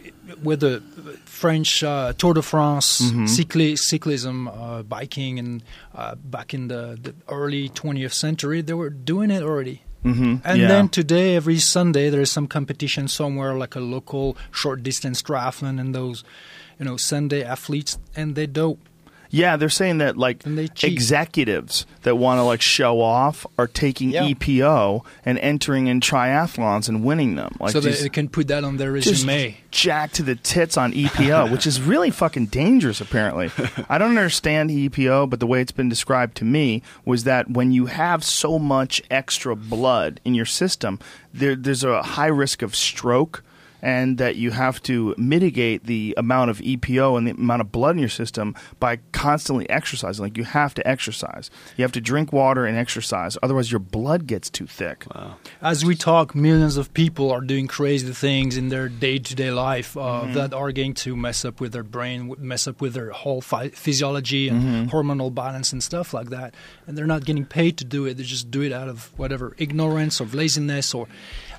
with 0.42 0.60
the 0.60 0.80
French 1.26 1.84
uh, 1.84 2.14
Tour 2.16 2.32
de 2.32 2.40
France, 2.40 3.02
Mm-hmm. 3.02 3.24
cycli- 3.26 3.76
cyclism, 3.76 4.48
uh, 4.48 4.82
biking, 4.84 5.38
and 5.38 5.62
uh, 5.94 6.14
back 6.14 6.54
in 6.54 6.68
the, 6.68 6.96
the 7.02 7.14
early 7.28 7.68
20th 7.68 8.14
century, 8.14 8.62
they 8.62 8.72
were 8.72 8.88
doing 8.88 9.30
it 9.30 9.42
already. 9.42 9.82
Mm-hmm. 10.06 10.36
And 10.44 10.58
Yeah. 10.62 10.68
then 10.68 10.88
today, 10.88 11.36
every 11.36 11.58
Sunday, 11.58 12.08
there 12.08 12.22
is 12.22 12.30
some 12.32 12.46
competition 12.46 13.08
somewhere, 13.08 13.52
like 13.54 13.74
a 13.76 13.80
local 13.80 14.38
short 14.50 14.82
distance 14.82 15.20
triathlon, 15.20 15.78
and 15.78 15.94
those, 15.94 16.24
you 16.78 16.86
know, 16.86 16.96
Sunday 16.96 17.42
athletes, 17.44 17.98
and 18.16 18.34
they 18.34 18.46
dope. 18.46 18.78
Yeah, 19.30 19.56
they're 19.56 19.68
saying 19.68 19.98
that 19.98 20.16
like 20.16 20.46
And 20.46 20.56
they 20.56 20.68
cheat. 20.68 20.92
executives 20.92 21.84
that 22.02 22.16
want 22.16 22.38
to 22.38 22.42
like 22.44 22.62
show 22.62 23.00
off 23.00 23.46
are 23.58 23.66
taking 23.66 24.10
Yeah. 24.10 24.24
EPO 24.24 25.04
and 25.24 25.38
entering 25.38 25.86
in 25.86 26.00
triathlons 26.00 26.88
and 26.88 27.04
winning 27.04 27.34
them. 27.36 27.54
Like 27.60 27.72
so 27.72 27.80
just, 27.80 28.02
they, 28.02 28.08
can 28.08 28.28
put 28.28 28.48
that 28.48 28.64
on 28.64 28.76
their 28.78 28.94
just 28.96 29.26
resume. 29.26 29.56
jacked 29.70 30.14
to 30.14 30.22
the 30.22 30.34
tits 30.34 30.76
on 30.76 30.92
EPO, 30.92 31.50
which 31.52 31.66
is 31.66 31.80
really 31.80 32.10
fucking 32.10 32.46
dangerous. 32.46 33.00
Apparently, 33.00 33.50
I 33.88 33.98
don't 33.98 34.10
understand 34.16 34.70
EPO, 34.70 35.28
but 35.28 35.40
the 35.40 35.46
way 35.46 35.60
it's 35.60 35.72
been 35.72 35.88
described 35.88 36.36
to 36.38 36.44
me 36.44 36.82
was 37.04 37.24
that 37.24 37.50
when 37.50 37.70
you 37.72 37.86
have 37.86 38.24
so 38.24 38.58
much 38.58 39.02
extra 39.10 39.54
blood 39.54 40.20
in 40.24 40.34
your 40.34 40.46
system, 40.46 40.98
there, 41.34 41.54
there's 41.54 41.84
a 41.84 42.02
high 42.02 42.26
risk 42.28 42.62
of 42.62 42.74
stroke. 42.74 43.42
And 43.80 44.18
that 44.18 44.36
you 44.36 44.50
have 44.50 44.82
to 44.84 45.14
mitigate 45.16 45.84
the 45.86 46.14
amount 46.16 46.50
of 46.50 46.58
EPO 46.58 47.16
and 47.16 47.26
the 47.28 47.30
amount 47.32 47.60
of 47.60 47.70
blood 47.70 47.94
in 47.94 48.00
your 48.00 48.08
system 48.08 48.56
by 48.80 48.98
constantly 49.12 49.68
exercising. 49.70 50.24
Like 50.24 50.36
you 50.36 50.44
have 50.44 50.74
to 50.74 50.86
exercise. 50.86 51.50
You 51.76 51.82
have 51.82 51.92
to 51.92 52.00
drink 52.00 52.32
water 52.32 52.66
and 52.66 52.76
exercise. 52.76 53.38
Otherwise, 53.42 53.70
your 53.70 53.78
blood 53.78 54.26
gets 54.26 54.50
too 54.50 54.66
thick. 54.66 55.04
As 55.62 55.84
we 55.84 55.94
talk, 55.94 56.34
millions 56.34 56.76
of 56.76 56.92
people 56.92 57.30
are 57.30 57.40
doing 57.40 57.68
crazy 57.68 58.12
things 58.12 58.56
in 58.56 58.68
their 58.68 58.88
day-to-day 58.88 59.50
life 59.52 59.96
uh, 59.96 60.00
Mm-hmm. 60.18 60.32
that 60.34 60.52
are 60.54 60.72
going 60.72 60.94
to 60.94 61.14
mess 61.14 61.44
up 61.44 61.60
with 61.60 61.72
their 61.72 61.84
brain, 61.84 62.34
mess 62.38 62.66
up 62.66 62.80
with 62.80 62.94
their 62.94 63.10
whole 63.10 63.40
phy- 63.40 63.68
physiology 63.68 64.48
and 64.48 64.62
Mm-hmm. 64.62 64.96
hormonal 64.96 65.32
balance 65.32 65.72
and 65.72 65.82
stuff 65.82 66.12
like 66.12 66.30
that. 66.30 66.54
And 66.86 66.98
they're 66.98 67.06
not 67.06 67.24
getting 67.24 67.44
paid 67.46 67.76
to 67.78 67.84
do 67.84 68.06
it; 68.06 68.14
they 68.16 68.24
just 68.24 68.50
do 68.50 68.62
it 68.62 68.72
out 68.72 68.88
of 68.88 69.12
whatever 69.16 69.54
ignorance 69.58 70.20
or 70.20 70.26
laziness 70.26 70.94
or. 70.94 71.06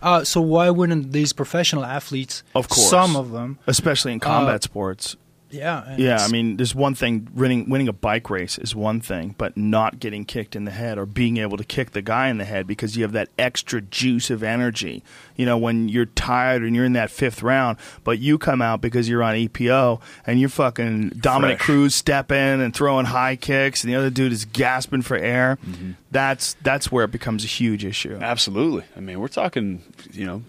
Uh, 0.01 0.23
so 0.23 0.39
why 0.41 0.69
wouldn't 0.69 1.11
these 1.11 1.33
professional 1.33 1.83
athletes, 1.85 2.43
Of 2.55 2.69
course. 2.69 2.89
some 2.89 3.15
of 3.15 3.31
them, 3.31 3.59
Especially 3.67 4.13
in 4.13 4.19
combat 4.19 4.63
sports. 4.63 5.15
Yeah, 5.51 5.83
and 5.87 5.99
Yeah, 5.99 6.17
I 6.19 6.27
mean, 6.27 6.57
there's 6.57 6.75
one 6.75 6.95
thing 6.95 7.27
winning 7.33 7.69
winning 7.69 7.87
a 7.87 7.93
bike 7.93 8.29
race 8.29 8.57
is 8.57 8.75
one 8.75 9.01
thing, 9.01 9.35
but 9.37 9.57
not 9.57 9.99
getting 9.99 10.25
kicked 10.25 10.55
in 10.55 10.65
the 10.65 10.71
head 10.71 10.97
or 10.97 11.05
being 11.05 11.37
able 11.37 11.57
to 11.57 11.63
kick 11.63 11.91
the 11.91 12.01
guy 12.01 12.27
in 12.29 12.37
the 12.37 12.45
head 12.45 12.67
because 12.67 12.95
you 12.95 13.03
have 13.03 13.13
that 13.13 13.29
extra 13.37 13.81
juice 13.81 14.29
of 14.29 14.43
energy. 14.43 15.03
You 15.35 15.45
know, 15.45 15.57
when 15.57 15.89
you're 15.89 16.05
tired 16.05 16.63
and 16.63 16.75
you're 16.75 16.85
in 16.85 16.93
that 16.93 17.09
fifth 17.09 17.41
round, 17.41 17.77
but 18.03 18.19
you 18.19 18.37
come 18.37 18.61
out 18.61 18.81
because 18.81 19.09
you're 19.09 19.23
on 19.23 19.35
EPO 19.35 20.01
and 20.25 20.39
you're 20.39 20.49
fucking 20.49 21.09
Dominick 21.19 21.57
Fresh. 21.57 21.65
Cruz 21.65 21.95
stepping 21.95 22.37
and 22.37 22.73
throwing 22.73 23.05
high 23.05 23.35
kicks, 23.35 23.83
and 23.83 23.91
the 23.91 23.95
other 23.97 24.09
dude 24.09 24.31
is 24.31 24.45
gasping 24.45 25.01
for 25.01 25.17
air. 25.17 25.57
Mm-hmm. 25.65 25.91
That's 26.11 26.55
that's 26.61 26.91
where 26.91 27.05
it 27.05 27.11
becomes 27.11 27.43
a 27.43 27.47
huge 27.47 27.85
issue. 27.85 28.17
Absolutely. 28.21 28.83
I 28.95 28.99
mean, 28.99 29.19
we're 29.19 29.27
talking, 29.27 29.83
you 30.11 30.25
know, 30.25 30.43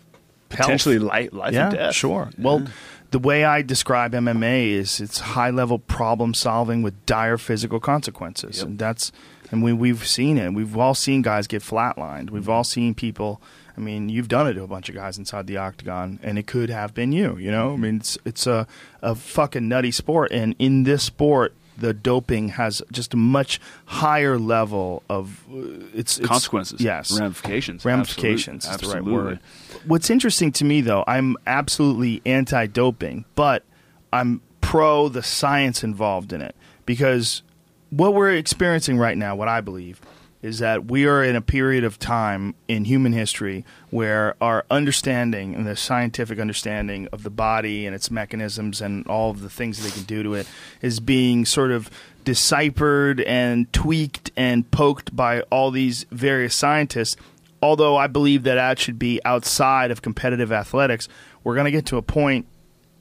potentially 0.51 0.99
life, 0.99 1.33
life 1.33 1.55
yeah, 1.55 1.69
and 1.69 1.77
death. 1.77 1.95
Sure. 1.95 2.31
Well, 2.39 2.67
the 3.11 3.19
way 3.19 3.45
I 3.45 3.63
describe 3.63 4.13
MMA 4.13 4.69
is 4.71 5.01
it's 5.01 5.19
high 5.21 5.51
level 5.51 5.79
problem 5.79 6.35
solving 6.35 6.83
with 6.83 7.05
dire 7.07 7.39
physical 7.39 7.81
consequences, 7.81 8.59
Yep. 8.59 8.67
and 8.67 8.79
that's 8.79 9.13
and 9.51 9.63
we 9.63 9.73
we've 9.73 10.07
seen 10.07 10.39
it. 10.39 10.53
We've 10.55 10.77
all 10.77 10.95
seen 10.95 11.23
guys 11.23 11.47
get 11.47 11.63
flatlined. 11.63 12.31
We've 12.31 12.49
all 12.49 12.65
seen 12.65 12.95
people. 12.95 13.41
I 13.77 13.81
mean, 13.81 14.09
you've 14.11 14.29
done 14.29 14.47
it 14.47 14.55
to 14.55 14.63
a 14.63 14.67
bunch 14.67 14.89
of 14.89 14.95
guys 14.95 15.17
inside 15.17 15.47
the 15.47 15.57
octagon, 15.57 16.19
and 16.23 16.39
it 16.39 16.47
could 16.47 16.69
have 16.71 16.93
been 16.93 17.13
you. 17.13 17.37
You 17.39 17.51
know, 17.51 17.73
I 17.73 17.77
mean, 17.77 17.97
it's 17.97 18.19
it's 18.25 18.47
a 18.47 18.67
a 19.03 19.15
fucking 19.15 19.67
nutty 19.69 19.91
sport, 19.91 20.31
and 20.33 20.55
in 20.59 20.83
this 20.85 21.03
sport. 21.03 21.55
The 21.79 21.95
doping 21.95 22.51
has 22.51 22.83
just 22.93 23.15
a 23.15 23.17
much 23.17 23.59
higher 23.87 24.39
level 24.39 25.03
of 25.09 25.47
uh, 25.51 25.57
it's, 25.95 26.19
it's 26.19 26.27
Consequences. 26.29 26.79
Yes, 26.79 27.19
Ramifications. 27.19 27.87
Ramifications 27.87 28.67
Absolute- 28.67 28.75
is 28.75 28.81
the 28.81 28.87
right 28.89 28.99
absolutely. 28.99 29.25
word. 29.31 29.41
What's 29.87 30.11
interesting 30.11 30.53
to 30.53 30.65
me, 30.65 30.81
though, 30.81 31.05
I'm 31.07 31.37
absolutely 31.47 32.23
anti 32.27 32.67
doping, 32.67 33.25
but 33.35 33.65
I'm 34.13 34.43
pro 34.61 35.09
the 35.09 35.23
science 35.23 35.83
involved 35.83 36.33
in 36.33 36.43
it. 36.43 36.55
Because 36.87 37.43
what 37.91 38.15
we're 38.15 38.33
experiencing 38.33 38.99
right 38.99 39.17
now, 39.17 39.35
what 39.35 39.49
I 39.49 39.61
believe, 39.61 40.01
is 40.43 40.59
that 40.61 40.87
we 40.87 41.07
are 41.07 41.23
in 41.23 41.37
a 41.37 41.41
period 41.41 41.85
of 41.85 41.99
time 41.99 42.55
in 42.67 42.85
human 42.85 43.13
history 43.13 43.65
where 43.91 44.35
our 44.41 44.65
understanding 44.71 45.55
and 45.55 45.67
the 45.67 45.77
scientific 45.77 46.39
understanding 46.39 47.09
of 47.13 47.23
the 47.23 47.31
body 47.31 47.87
and 47.87 47.95
its 47.95 48.11
mechanisms 48.11 48.81
and 48.81 49.07
all 49.07 49.31
of 49.31 49.41
the 49.41 49.51
things 49.51 49.83
they 49.83 49.91
can 49.91 50.05
do 50.05 50.23
to 50.23 50.35
it 50.35 50.49
is 50.81 50.99
being 50.99 51.45
sort 51.45 51.71
of 51.71 51.91
deciphered 52.25 53.21
and 53.23 53.71
tweaked 53.73 54.31
and 54.37 54.71
poked 54.71 55.15
by 55.15 55.43
all 55.51 55.71
these 55.71 56.05
various 56.11 56.55
scientists 56.55 57.17
although 57.63 57.97
I 57.97 58.07
believe 58.07 58.43
that 58.45 58.55
that 58.55 58.79
should 58.79 58.99
be 58.99 59.21
outside 59.25 59.91
of 59.91 60.03
competitive 60.03 60.53
athletics, 60.53 61.09
we're 61.45 61.55
going 61.55 61.67
to 61.67 61.71
get 61.71 61.87
to 61.87 61.97
a 61.97 62.03
point 62.03 62.47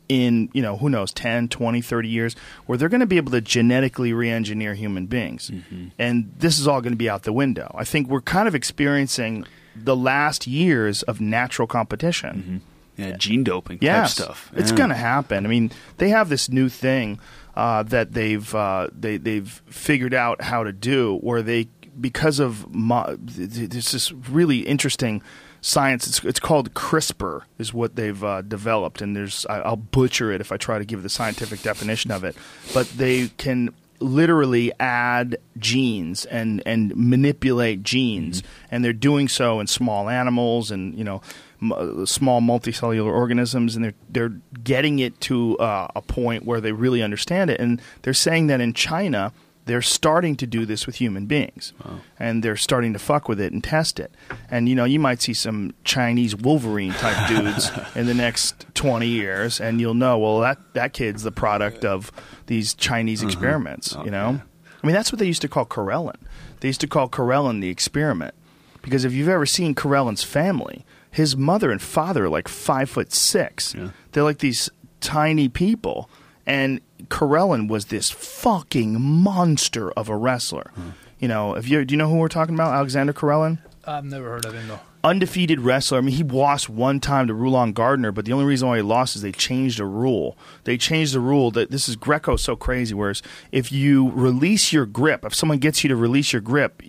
in, 0.07 0.49
you 0.53 0.61
know, 0.61 0.76
who 0.77 0.90
knows, 0.90 1.14
10, 1.14 1.49
20, 1.49 1.81
30 1.81 2.07
years 2.10 2.36
where 2.65 2.77
they're 2.77 2.90
going 2.90 2.99
to 2.99 3.06
be 3.06 3.18
able 3.18 3.31
to 3.31 3.41
genetically 3.41 4.11
re-engineer 4.11 4.73
human 4.73 5.06
beings. 5.06 5.52
And 5.99 6.34
this 6.38 6.57
is 6.60 6.68
all 6.68 6.81
going 6.81 6.94
to 6.94 6.98
be 6.98 7.10
out 7.10 7.23
the 7.23 7.34
window. 7.34 7.73
I 7.77 7.84
think 7.84 8.07
we're 8.07 8.22
kind 8.22 8.48
of 8.48 8.56
experiencing 8.56 9.45
the 9.76 9.95
last 9.95 10.48
years 10.48 11.03
of 11.03 11.22
natural 11.22 11.68
competition. 11.68 12.61
Yeah, 12.98 13.15
gene 13.15 13.45
doping 13.45 13.77
Yeah, 13.81 14.02
type 14.02 14.10
stuff. 14.10 14.52
It's 14.56 14.73
going 14.73 14.90
to 14.90 14.95
happen. 14.95 15.45
I 15.45 15.49
mean, 15.49 15.72
they 15.98 16.10
have 16.10 16.27
this 16.27 16.49
new 16.49 16.68
thing 16.68 17.18
uh, 17.56 17.84
that 17.84 18.11
they've 18.14 18.53
uh, 18.53 18.90
they 18.91 19.15
they've 19.15 19.49
figured 19.68 20.14
out 20.14 20.41
how 20.41 20.64
to 20.64 20.73
do, 20.73 21.18
where 21.19 21.41
they 21.41 21.69
because 21.99 22.39
of 22.39 22.73
mo- 22.73 23.17
th- 23.35 23.53
th- 23.53 23.69
there's 23.69 23.91
this 23.91 24.11
really 24.11 24.59
interesting 24.59 25.21
science. 25.61 26.07
It's 26.07 26.23
it's 26.23 26.39
called 26.39 26.73
CRISPR, 26.73 27.41
is 27.57 27.73
what 27.73 27.95
they've 27.95 28.23
uh, 28.23 28.41
developed, 28.41 29.01
and 29.01 29.15
there's 29.15 29.45
I, 29.47 29.59
I'll 29.59 29.76
butcher 29.76 30.31
it 30.31 30.41
if 30.41 30.51
I 30.51 30.57
try 30.57 30.80
to 30.80 30.85
give 30.85 31.03
the 31.03 31.09
scientific 31.09 31.61
definition 31.61 32.11
of 32.11 32.23
it, 32.23 32.35
but 32.73 32.88
they 32.89 33.27
can 33.38 33.73
literally 33.99 34.71
add 34.80 35.38
genes 35.57 36.26
and 36.26 36.63
and 36.65 36.95
manipulate 36.95 37.84
genes 37.84 38.41
and 38.71 38.84
they're 38.84 38.93
doing 38.93 39.27
so 39.27 39.59
in 39.59 39.67
small 39.67 40.07
animals 40.07 40.71
and 40.71 40.97
you 40.97 41.03
know 41.03 41.21
m- 41.61 42.05
small 42.05 42.39
multicellular 42.39 43.11
organisms 43.11 43.76
and 43.76 43.84
they're 43.84 43.93
they're 44.09 44.34
getting 44.63 44.99
it 44.99 45.19
to 45.19 45.57
uh, 45.57 45.88
a 45.97 46.01
point 46.01 46.45
where 46.45 46.61
they 46.61 46.71
really 46.71 47.03
understand 47.03 47.49
it 47.49 47.59
and 47.59 47.81
they're 48.03 48.13
saying 48.13 48.47
that 48.47 48.61
in 48.61 48.73
China 48.73 49.34
they're 49.70 49.82
starting 49.84 50.36
to 50.36 50.48
do 50.48 50.66
this 50.66 50.88
with 50.88 50.96
human 50.96 51.28
beings. 51.28 51.74
And 52.18 52.44
they're 52.44 52.58
starting 52.58 52.91
to 52.94 53.00
fuck 53.00 53.30
with 53.30 53.40
it 53.40 53.54
and 53.54 53.64
test 53.64 54.00
it. 54.00 54.12
And 54.50 54.68
you 54.68 54.76
know 54.76 54.84
you 54.84 55.00
might 55.00 55.22
see 55.22 55.34
some 55.34 55.74
chinese 55.84 56.36
wolverine 56.36 56.94
type 56.94 57.28
dudes 57.30 57.72
in 57.96 58.08
the 58.08 58.14
next 58.14 58.66
20 58.74 59.08
years 59.08 59.62
and 59.62 59.80
you'll 59.80 59.94
know 59.94 60.18
well 60.18 60.40
that 60.40 60.58
that 60.74 60.94
kid's 60.94 61.24
the 61.24 61.32
product 61.32 61.86
of 61.86 62.12
these 62.48 62.74
chinese 62.74 63.20
mm-hmm. 63.20 63.30
experiments 63.30 63.96
oh, 63.96 64.04
you 64.04 64.12
know? 64.12 64.41
i 64.82 64.88
mean 64.88 64.94
that's 64.94 65.12
what 65.12 65.20
they 65.20 65.26
used 65.26 65.41
to 65.41 65.48
call 65.48 65.66
Karelin. 65.66 66.16
they 66.60 66.70
used 66.70 66.82
to 66.82 66.88
call 66.88 67.08
Karelin 67.10 67.62
the 67.62 67.70
experiment. 67.70 68.34
Because 68.82 69.04
if 69.04 69.12
you've 69.14 69.30
ever 69.30 69.46
seen 69.46 69.76
Karelin's 69.76 70.24
family 70.24 70.86
his 71.12 71.36
mother 71.36 71.72
and 71.72 71.82
father 71.82 72.26
are 72.26 72.30
like 72.30 72.48
five 72.48 72.90
foot 72.90 73.14
six. 73.14 73.74
Yeah. 73.74 73.90
they're 74.12 74.24
like 74.24 74.40
these 74.40 74.70
tiny 75.02 75.50
people 75.50 76.10
and 76.49 76.81
Karelin 77.07 77.69
was 77.69 77.85
this 77.85 78.09
fucking 78.09 78.99
monster 78.99 79.91
of 79.91 80.09
a 80.09 80.15
wrestler. 80.17 80.71
You 81.19 81.27
know, 81.27 81.53
if 81.55 81.69
you 81.69 81.85
do 81.85 81.93
you 81.93 81.97
know 81.97 82.09
who 82.09 82.17
we're 82.17 82.27
talking 82.27 82.55
about? 82.55 82.73
Alexander 82.73 83.13
Karelin? 83.13 83.59
I've 83.85 84.05
never 84.05 84.30
heard 84.30 84.45
of 84.45 84.53
him 84.53 84.67
though. 84.67 84.80
Undefeated 85.01 85.61
wrestler. 85.61 85.97
I 85.97 86.01
mean, 86.01 86.13
he 86.15 86.23
lost 86.23 86.69
one 86.69 86.99
time 86.99 87.27
to 87.27 87.34
Rulon 87.34 87.71
Gardner, 87.71 88.11
but 88.11 88.26
the 88.26 88.34
only 88.34 88.43
reason 88.45 88.67
why 88.67 88.76
he 88.77 88.81
lost 88.84 89.15
is 89.15 89.21
they 89.21 89.31
changed 89.31 89.80
a 89.80 89.85
rule. 89.85 90.38
They 90.65 90.77
changed 90.77 91.13
the 91.13 91.21
rule 91.21 91.51
that 91.51 91.71
this 91.71 91.88
is 91.88 91.95
Greco 91.95 92.35
so 92.35 92.57
crazy. 92.57 92.93
Whereas 92.93 93.21
if 93.53 93.71
you 93.71 94.09
release 94.11 94.73
your 94.73 94.85
grip, 94.85 95.23
if 95.23 95.34
someone 95.34 95.57
gets 95.59 95.84
you 95.85 95.88
to 95.88 95.95
release 95.95 96.34
your 96.34 96.41
grip, 96.41 96.81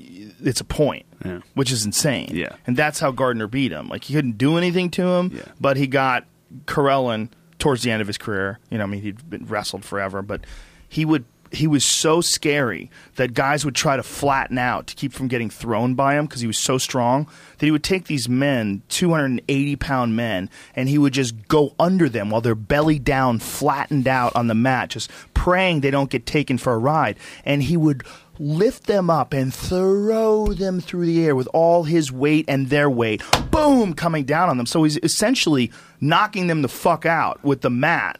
it's 0.42 0.60
a 0.60 0.64
point, 0.64 1.06
Yeah. 1.24 1.38
which 1.54 1.70
is 1.70 1.84
insane. 1.84 2.30
Yeah. 2.34 2.56
and 2.66 2.76
that's 2.76 2.98
how 2.98 3.12
Gardner 3.12 3.46
beat 3.46 3.70
him. 3.70 3.88
Like 3.88 4.04
he 4.04 4.14
couldn't 4.14 4.38
do 4.38 4.56
anything 4.56 4.90
to 4.92 5.06
him, 5.06 5.30
Yeah. 5.32 5.42
but 5.60 5.76
he 5.76 5.86
got 5.86 6.24
Karelin 6.66 7.28
towards 7.60 7.82
the 7.84 7.92
end 7.92 8.00
of 8.00 8.08
his 8.08 8.18
career. 8.18 8.58
You 8.70 8.78
know, 8.78 8.84
I 8.84 8.86
mean, 8.88 9.02
he'd 9.02 9.30
been 9.30 9.46
wrestled 9.46 9.84
forever, 9.84 10.22
but 10.22 10.40
he 10.88 11.04
would. 11.04 11.24
He 11.52 11.66
was 11.66 11.84
so 11.84 12.20
scary 12.20 12.90
that 13.16 13.34
guys 13.34 13.64
would 13.64 13.74
try 13.74 13.96
to 13.96 14.02
flatten 14.02 14.56
out 14.56 14.86
to 14.88 14.94
keep 14.94 15.12
from 15.12 15.28
getting 15.28 15.50
thrown 15.50 15.94
by 15.94 16.14
him 16.14 16.26
because 16.26 16.40
he 16.40 16.46
was 16.46 16.58
so 16.58 16.78
strong 16.78 17.26
that 17.58 17.66
he 17.66 17.72
would 17.72 17.82
take 17.82 18.06
these 18.06 18.28
men, 18.28 18.82
280 18.88 19.76
pound 19.76 20.14
men, 20.14 20.48
and 20.76 20.88
he 20.88 20.98
would 20.98 21.12
just 21.12 21.48
go 21.48 21.74
under 21.78 22.08
them 22.08 22.30
while 22.30 22.40
they're 22.40 22.54
belly 22.54 22.98
down, 22.98 23.38
flattened 23.40 24.06
out 24.06 24.34
on 24.36 24.46
the 24.46 24.54
mat, 24.54 24.90
just 24.90 25.10
praying 25.34 25.80
they 25.80 25.90
don't 25.90 26.10
get 26.10 26.24
taken 26.26 26.56
for 26.56 26.72
a 26.72 26.78
ride. 26.78 27.16
And 27.44 27.62
he 27.62 27.76
would 27.76 28.04
lift 28.38 28.86
them 28.86 29.10
up 29.10 29.34
and 29.34 29.52
throw 29.52 30.46
them 30.54 30.80
through 30.80 31.04
the 31.04 31.24
air 31.24 31.36
with 31.36 31.46
all 31.52 31.84
his 31.84 32.10
weight 32.10 32.44
and 32.48 32.68
their 32.70 32.88
weight, 32.88 33.22
boom, 33.50 33.92
coming 33.92 34.24
down 34.24 34.48
on 34.48 34.56
them. 34.56 34.66
So 34.66 34.82
he's 34.82 34.98
essentially 35.02 35.70
knocking 36.00 36.46
them 36.46 36.62
the 36.62 36.68
fuck 36.68 37.04
out 37.04 37.44
with 37.44 37.60
the 37.60 37.70
mat 37.70 38.18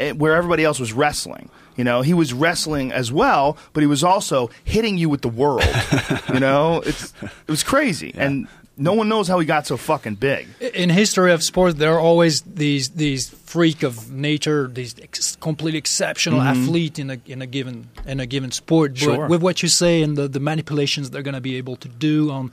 eh, 0.00 0.12
where 0.12 0.34
everybody 0.34 0.64
else 0.64 0.80
was 0.80 0.92
wrestling. 0.94 1.50
You 1.78 1.84
know, 1.84 2.02
he 2.02 2.12
was 2.12 2.32
wrestling 2.32 2.92
as 2.92 3.10
well, 3.12 3.56
but 3.72 3.80
he 3.82 3.86
was 3.86 4.02
also 4.04 4.50
hitting 4.64 4.98
you 4.98 5.08
with 5.08 5.22
the 5.22 5.28
world. 5.42 5.64
you 6.34 6.40
know, 6.40 6.82
it's 6.84 7.14
it 7.22 7.50
was 7.50 7.62
crazy. 7.62 8.12
And 8.16 8.46
No 8.80 8.92
one 8.94 9.08
knows 9.08 9.26
how 9.28 9.38
he 9.40 9.46
got 9.46 9.66
so 9.66 9.76
fucking 9.76 10.16
big. 10.16 10.46
in 10.74 10.90
history 10.90 11.32
of 11.32 11.42
sports, 11.42 11.74
there 11.78 11.92
are 11.94 12.00
always 12.00 12.42
these 12.42 12.90
these 12.90 13.30
freak 13.52 13.82
of 13.84 13.94
nature, 14.10 14.68
these 14.68 14.94
ex- 15.02 15.36
completely 15.40 15.78
exceptional 15.78 16.40
athlete 16.40 16.98
in 16.98 17.10
a 17.10 17.18
in 17.26 17.42
a 17.42 17.46
given 17.46 17.88
in 18.06 18.20
a 18.20 18.26
given 18.26 18.50
sport. 18.52 18.90
But 18.94 19.00
Sure. 19.00 19.26
with 19.28 19.42
what 19.42 19.62
you 19.62 19.68
say 19.68 20.02
and 20.04 20.16
the, 20.18 20.28
the 20.28 20.40
manipulations 20.40 21.10
they're 21.10 21.26
going 21.30 21.40
to 21.42 21.48
be 21.50 21.56
able 21.62 21.76
to 21.76 21.88
do 21.88 22.30
on 22.30 22.50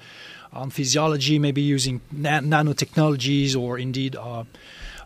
on 0.54 0.70
physiology, 0.72 1.38
maybe 1.40 1.62
using 1.76 2.00
na- 2.12 2.42
nanotechnologies 2.42 3.56
or 3.56 3.78
indeed. 3.80 4.16
Uh, 4.16 4.44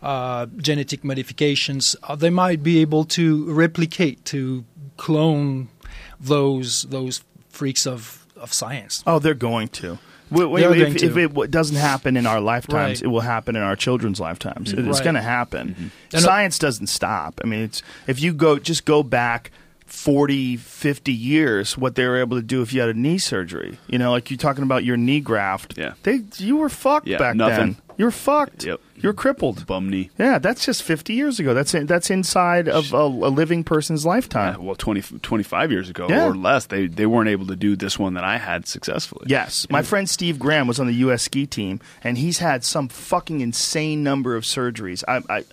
uh, 0.02 0.46
genetic 0.58 1.04
modifications, 1.04 1.96
uh, 2.04 2.16
they 2.16 2.30
might 2.30 2.64
be 2.64 2.80
able 2.80 3.04
to 3.06 3.52
replicate, 3.52 4.24
to 4.26 4.64
clone 4.98 5.70
those 6.20 6.84
those 6.84 7.24
freaks 7.50 7.86
of, 7.88 8.26
of 8.36 8.54
science. 8.54 9.04
Oh, 9.08 9.20
they're 9.20 9.34
going 9.34 9.68
to. 9.70 9.98
Wait, 10.32 10.46
wait, 10.46 10.62
They're 10.62 10.72
if, 10.74 10.78
going 10.80 10.96
to. 10.98 11.06
if 11.08 11.18
it 11.18 11.28
w- 11.30 11.48
doesn't 11.50 11.76
happen 11.78 12.16
in 12.16 12.28
our 12.28 12.40
lifetimes, 12.40 13.00
Right. 13.00 13.02
it 13.02 13.08
will 13.08 13.22
happen 13.22 13.56
in 13.56 13.64
our 13.64 13.76
children's 13.76 14.20
lifetimes. 14.20 14.72
It- 14.72 14.78
It's 14.80 15.00
Right. 15.00 15.04
going 15.04 15.16
to 15.16 15.22
happen. 15.22 15.92
And- 16.14 16.22
Science 16.22 16.60
doesn't 16.60 16.86
stop. 16.88 17.42
I 17.44 17.48
mean, 17.48 17.62
it's 17.62 17.82
if 18.06 18.22
you 18.22 18.34
go 18.34 18.60
just 18.60 18.86
go 18.86 19.02
back 19.02 19.50
40, 19.88 20.56
50 20.56 21.12
years, 21.12 21.76
what 21.80 21.96
they 21.96 22.06
were 22.06 22.18
able 22.18 22.38
to 22.38 22.44
do 22.44 22.62
if 22.62 22.72
you 22.74 22.80
had 22.80 22.90
a 22.90 22.94
knee 22.94 23.18
surgery. 23.18 23.80
You 23.88 23.98
know, 23.98 24.12
like 24.12 24.30
you're 24.30 24.38
talking 24.38 24.64
about 24.64 24.84
your 24.84 24.98
knee 24.98 25.20
graft. 25.20 25.74
Yeah. 25.78 25.94
they 26.04 26.22
you 26.38 26.58
were 26.58 26.70
fucked 26.70 27.08
Yeah, 27.08 27.18
back 27.18 27.36
nothing. 27.36 27.58
then. 27.58 27.78
You're 27.98 28.12
fucked. 28.12 28.66
Yep. 28.66 28.80
You 29.02 29.10
were 29.10 29.14
crippled. 29.14 29.66
Bum 29.66 29.90
knee. 29.90 30.10
Yeah, 30.20 30.40
that's 30.40 30.66
just 30.66 30.84
50 30.84 31.14
years 31.14 31.40
ago. 31.40 31.54
That's 31.54 31.74
in, 31.74 31.86
that's 31.86 32.10
inside 32.10 32.68
of 32.68 32.94
a, 32.94 32.98
a 32.98 33.32
living 33.32 33.64
person's 33.64 34.06
lifetime. 34.06 34.64
well, 34.64 34.76
20, 34.76 35.20
25 35.20 35.72
years 35.72 35.90
ago 35.90 36.08
Yeah. 36.10 36.28
or 36.28 36.36
less, 36.36 36.66
they 36.66 36.88
they 36.88 37.06
weren't 37.06 37.30
able 37.30 37.48
to 37.48 37.56
do 37.56 37.76
this 37.76 37.98
one 37.98 38.16
that 38.16 38.24
I 38.24 38.38
had 38.38 38.68
successfully. 38.68 39.26
Yes. 39.28 39.66
My 39.70 39.82
friend 39.84 40.10
Steve 40.10 40.38
Graham 40.38 40.68
was 40.68 40.80
on 40.80 40.88
the 40.88 40.94
U.S. 40.96 41.24
ski 41.24 41.46
team, 41.48 41.80
and 42.04 42.18
he's 42.18 42.40
had 42.40 42.64
some 42.64 42.90
fucking 42.90 43.42
insane 43.42 44.04
number 44.04 44.36
of 44.36 44.44
surgeries. 44.44 45.04
I, 45.08 45.22
I, 45.34 45.44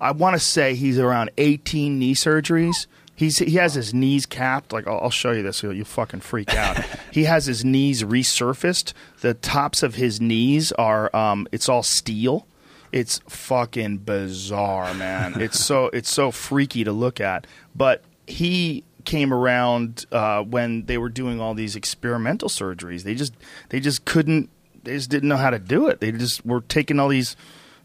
I 0.00 0.10
want 0.12 0.34
to 0.34 0.40
say 0.40 0.74
he's 0.74 0.98
around 0.98 1.30
18 1.38 1.98
knee 1.98 2.14
surgeries. 2.14 2.86
He's, 3.14 3.38
he 3.38 3.52
has 3.56 3.74
his 3.74 3.92
knees 3.92 4.26
capped. 4.26 4.72
Like, 4.72 4.86
I'll, 4.86 5.00
I'll 5.00 5.10
show 5.10 5.32
you 5.32 5.42
this. 5.42 5.60
You'll, 5.62 5.72
you'll 5.74 5.84
fucking 5.86 6.20
freak 6.20 6.54
out. 6.54 6.84
he 7.12 7.24
has 7.24 7.46
his 7.46 7.64
knees 7.64 8.04
resurfaced. 8.04 8.92
The 9.22 9.34
tops 9.34 9.82
of 9.82 9.96
his 9.96 10.20
knees 10.20 10.70
are, 10.72 11.14
um, 11.16 11.48
it's 11.52 11.68
all 11.68 11.82
steel. 11.82 12.46
It's 12.92 13.20
fucking 13.28 13.98
bizarre, 13.98 14.94
man. 14.94 15.40
it's 15.40 15.58
so 15.58 15.86
it's 15.86 16.10
so 16.10 16.30
freaky 16.30 16.84
to 16.84 16.92
look 16.92 17.20
at. 17.20 17.46
But 17.74 18.02
he 18.26 18.84
came 19.04 19.32
around 19.32 20.04
uh, 20.12 20.42
when 20.42 20.84
they 20.84 20.98
were 20.98 21.08
doing 21.08 21.40
all 21.40 21.54
these 21.54 21.76
experimental 21.76 22.48
surgeries. 22.48 23.02
They 23.02 23.14
just 23.14 23.34
they 23.70 23.80
just 23.80 24.04
couldn't 24.04 24.50
they 24.84 24.94
just 24.94 25.10
didn't 25.10 25.28
know 25.28 25.36
how 25.36 25.50
to 25.50 25.58
do 25.58 25.88
it. 25.88 26.00
They 26.00 26.12
just 26.12 26.44
were 26.44 26.60
taking 26.60 26.98
all 26.98 27.08
these 27.08 27.36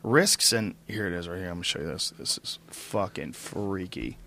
risks 0.04 0.52
and 0.52 0.76
here 0.88 1.08
it 1.08 1.14
is 1.14 1.28
right 1.28 1.40
here. 1.40 1.48
I'm 1.48 1.56
gonna 1.56 1.64
show 1.64 1.80
you 1.80 1.88
this. 1.88 2.14
This 2.18 2.40
is 2.44 2.60
fucking 2.68 3.34
freaky. 3.34 4.18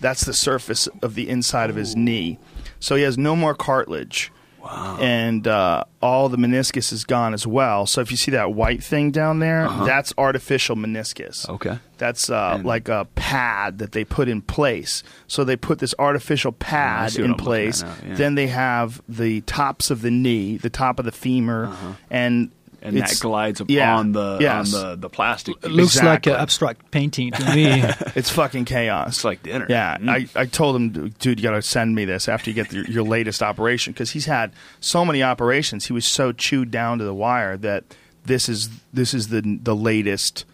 That's 0.00 0.24
the 0.24 0.34
surface 0.34 0.86
of 1.02 1.14
the 1.14 1.28
inside 1.28 1.70
of 1.70 1.76
his 1.76 1.96
knee. 1.96 2.38
So 2.80 2.96
he 2.96 3.02
has 3.04 3.16
no 3.16 3.34
more 3.36 3.54
cartilage. 3.54 4.30
Wow. 4.64 4.96
And 4.98 5.46
uh, 5.46 5.84
all 6.00 6.28
the 6.30 6.38
meniscus 6.38 6.90
is 6.92 7.04
gone 7.04 7.34
as 7.34 7.46
well. 7.46 7.84
So 7.86 8.00
if 8.00 8.10
you 8.10 8.16
see 8.16 8.30
that 8.30 8.54
white 8.54 8.82
thing 8.82 9.10
down 9.10 9.38
there, 9.40 9.68
that's 9.68 10.14
artificial 10.16 10.74
meniscus. 10.74 11.46
Okay. 11.48 11.78
That's 11.98 12.30
uh, 12.30 12.60
like 12.64 12.88
a 12.88 13.06
pad 13.14 13.78
that 13.78 13.92
they 13.92 14.04
put 14.04 14.28
in 14.28 14.40
place. 14.40 15.02
So 15.26 15.44
they 15.44 15.56
put 15.56 15.78
this 15.80 15.94
artificial 15.98 16.52
pad 16.52 17.12
see 17.12 17.22
in 17.22 17.34
place. 17.34 17.82
now, 17.82 17.94
yeah. 18.06 18.14
Then 18.14 18.34
they 18.36 18.46
have 18.48 19.02
the 19.08 19.42
tops 19.42 19.90
of 19.90 20.00
the 20.00 20.10
knee, 20.10 20.56
the 20.56 20.70
top 20.70 20.98
of 20.98 21.04
the 21.04 21.12
femur, 21.12 21.66
Uh-huh. 21.66 21.92
And 22.10 22.50
it's- 22.84 23.18
that 23.18 23.22
glides 23.22 23.60
upon 23.60 23.74
yeah, 23.74 24.02
the 24.02 24.38
yes. 24.40 24.74
on 24.74 24.80
the, 24.90 24.96
the 24.96 25.08
plastic. 25.08 25.56
It 25.62 25.70
looks 25.70 25.96
like 25.96 26.26
Exactly. 26.26 26.32
uh, 26.32 26.42
abstract 26.42 26.90
painting 26.90 27.30
to 27.32 27.54
me. 27.54 27.82
It's 28.14 28.30
fucking 28.30 28.64
chaos. 28.66 29.08
It's 29.08 29.24
like 29.24 29.42
dinner. 29.42 29.66
Yeah, 29.68 29.96
Mm. 29.98 30.08
I, 30.36 30.40
I 30.42 30.46
told 30.46 30.76
him, 30.76 31.10
dude, 31.18 31.38
you 31.40 31.42
got 31.42 31.52
to 31.52 31.62
send 31.62 31.94
me 31.94 32.04
this 32.04 32.28
after 32.28 32.50
you 32.50 32.54
get 32.54 32.72
your, 32.72 32.84
your 32.84 33.02
latest 33.02 33.42
operation 33.42 33.92
because 33.92 34.10
he's 34.12 34.26
had 34.26 34.52
so 34.80 35.04
many 35.04 35.22
operations. 35.22 35.86
He 35.86 35.92
was 35.92 36.04
so 36.06 36.32
chewed 36.32 36.70
down 36.70 36.98
to 36.98 37.04
the 37.04 37.14
wire 37.14 37.56
that 37.58 37.84
this 38.24 38.48
is 38.48 38.68
this 38.92 39.12
is 39.14 39.28
the 39.28 39.40
the 39.62 39.74
latest 39.76 40.44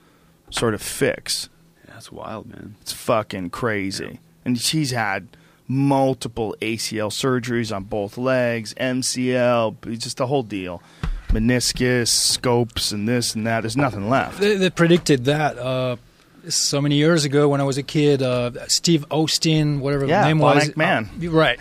sort 0.51 0.75
of 0.75 0.83
fix. 0.83 1.49
That's 1.87 2.11
wild, 2.11 2.47
man. 2.49 2.77
It's 2.81 2.93
fucking 2.93 3.51
crazy. 3.51 4.21
And 4.45 4.57
he's 4.57 4.91
had 4.93 5.29
multiple 5.69 6.57
ACL 6.61 7.11
surgeries 7.11 7.75
on 7.75 7.85
both 7.85 8.19
legs, 8.19 8.75
MCL, 8.75 9.99
just 9.99 10.17
the 10.17 10.27
whole 10.27 10.43
deal. 10.43 10.83
Meniscus, 11.31 12.09
scopes, 12.09 12.93
and 12.93 13.09
this 13.09 13.35
and 13.35 13.47
that. 13.47 13.63
There's 13.63 13.77
nothing 13.77 14.09
left. 14.09 14.41
they, 14.41 14.57
they 14.57 14.71
predicted 14.71 15.25
that 15.27 15.59
uh, 15.59 15.97
so 16.49 16.81
many 16.81 16.97
years 16.97 17.25
ago 17.25 17.49
when 17.49 17.61
I 17.61 17.65
was 17.65 17.79
a 17.79 17.83
kid. 17.83 18.23
Uh, 18.23 18.51
Steve 18.69 19.05
Austin, 19.11 19.81
whatever 19.81 20.07
Yeah, 20.07 20.23
the 20.23 20.29
name 20.29 20.39
Bionic 20.39 20.55
was. 20.69 20.77
Man. 20.77 21.05
Uh, 21.07 21.19
you're 21.19 21.33
right. 21.33 21.59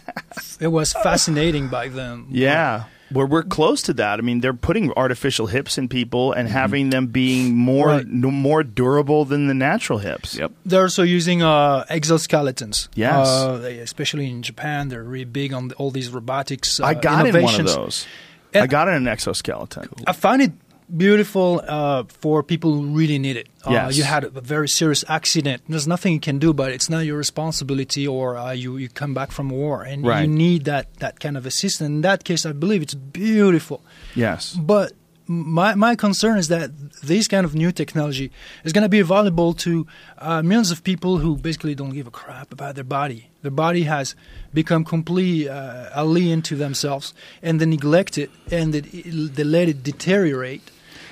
it 0.60 0.68
was 0.68 0.92
fascinating 0.92 1.68
back 1.68 1.90
then. 1.92 2.26
Yeah. 2.30 2.84
We're, 3.10 3.24
we're 3.24 3.42
close 3.42 3.80
to 3.84 3.94
that. 3.94 4.18
I 4.18 4.22
mean, 4.22 4.40
they're 4.40 4.52
putting 4.52 4.92
artificial 4.92 5.46
hips 5.46 5.78
in 5.78 5.88
people 5.88 6.34
and 6.34 6.46
having 6.46 6.90
them 6.90 7.06
being 7.06 7.56
more 7.56 7.86
Right. 7.86 8.04
n- 8.04 8.20
more 8.20 8.62
durable 8.62 9.24
than 9.24 9.46
the 9.46 9.54
natural 9.54 9.98
hips. 9.98 10.36
Yep. 10.36 10.52
They're 10.66 10.82
also 10.82 11.04
using 11.04 11.42
uh, 11.42 11.84
exoskeletons. 11.88 12.88
Yes. 12.94 13.26
Uh, 13.26 13.56
they- 13.56 13.78
especially 13.78 14.28
in 14.28 14.42
Japan, 14.42 14.88
they're 14.88 15.02
really 15.02 15.24
big 15.24 15.54
on 15.54 15.72
all 15.78 15.90
these 15.90 16.10
robotics. 16.10 16.80
Uh, 16.80 16.84
I 16.84 16.92
got 16.92 17.26
in 17.26 17.42
one 17.42 17.58
of 17.58 17.66
those. 17.66 18.06
Yeah. 18.54 18.62
I 18.62 18.66
got 18.66 18.88
an 18.88 19.06
exoskeleton. 19.08 19.88
I 20.06 20.12
find 20.12 20.40
it 20.42 20.52
beautiful 20.96 21.60
uh, 21.68 22.04
for 22.20 22.42
people 22.42 22.72
who 22.72 22.86
really 22.96 23.18
need 23.18 23.36
it. 23.36 23.48
Uh, 23.66 23.72
Yes. 23.72 23.96
You 23.98 24.04
had 24.04 24.24
a 24.24 24.30
very 24.40 24.68
serious 24.68 25.04
accident. 25.08 25.62
There's 25.68 25.86
nothing 25.86 26.14
you 26.14 26.20
can 26.20 26.38
do, 26.38 26.54
but 26.54 26.72
it's 26.72 26.88
not 26.88 27.04
your 27.04 27.18
responsibility, 27.18 28.06
or 28.06 28.36
uh, 28.38 28.52
you 28.52 28.78
you 28.78 28.88
come 28.88 29.12
back 29.14 29.30
from 29.30 29.50
war 29.50 29.82
and 29.82 30.06
Right. 30.06 30.22
you 30.22 30.28
need 30.28 30.64
that 30.64 30.86
that 31.00 31.20
kind 31.20 31.36
of 31.36 31.44
assistance. 31.46 31.86
In 31.86 32.00
that 32.02 32.24
case, 32.24 32.46
I 32.48 32.52
believe 32.52 32.80
it's 32.82 32.94
beautiful. 32.94 33.82
Yes. 34.14 34.56
But 34.58 34.92
my 35.28 35.74
my 35.74 35.94
concern 35.94 36.38
is 36.38 36.48
that 36.48 36.70
this 37.02 37.28
kind 37.28 37.44
of 37.44 37.54
new 37.54 37.70
technology 37.70 38.30
is 38.64 38.72
going 38.72 38.82
to 38.82 38.88
be 38.88 38.98
available 39.00 39.52
to 39.54 39.86
uh, 40.18 40.42
millions 40.42 40.70
of 40.70 40.82
people 40.82 41.18
who 41.18 41.36
basically 41.36 41.74
don't 41.74 41.90
give 41.90 42.06
a 42.06 42.10
crap 42.10 42.52
about 42.52 42.74
their 42.74 42.84
body. 42.84 43.28
Their 43.42 43.50
body 43.52 43.82
has 43.82 44.14
become 44.54 44.84
completely 44.84 45.48
uh, 45.48 45.90
alien 46.00 46.42
to 46.42 46.56
themselves, 46.56 47.14
and 47.42 47.60
they 47.60 47.66
neglect 47.66 48.18
it, 48.18 48.30
and 48.50 48.72
they, 48.74 48.80
they 48.80 49.44
let 49.44 49.68
it 49.68 49.82
deteriorate. 49.82 50.62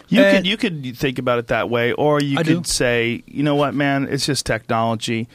You 0.08 0.22
And- 0.22 0.36
could 0.38 0.46
you 0.46 0.56
could 0.56 0.96
think 0.96 1.18
about 1.18 1.38
it 1.38 1.48
that 1.48 1.68
way, 1.68 1.92
or 1.92 2.20
you 2.20 2.38
I 2.38 2.42
could 2.42 2.62
do. 2.64 2.68
say, 2.72 3.22
you 3.26 3.42
know 3.42 3.54
what, 3.56 3.74
man, 3.74 4.08
it's 4.10 4.24
just 4.26 4.46
technology. 4.46 5.28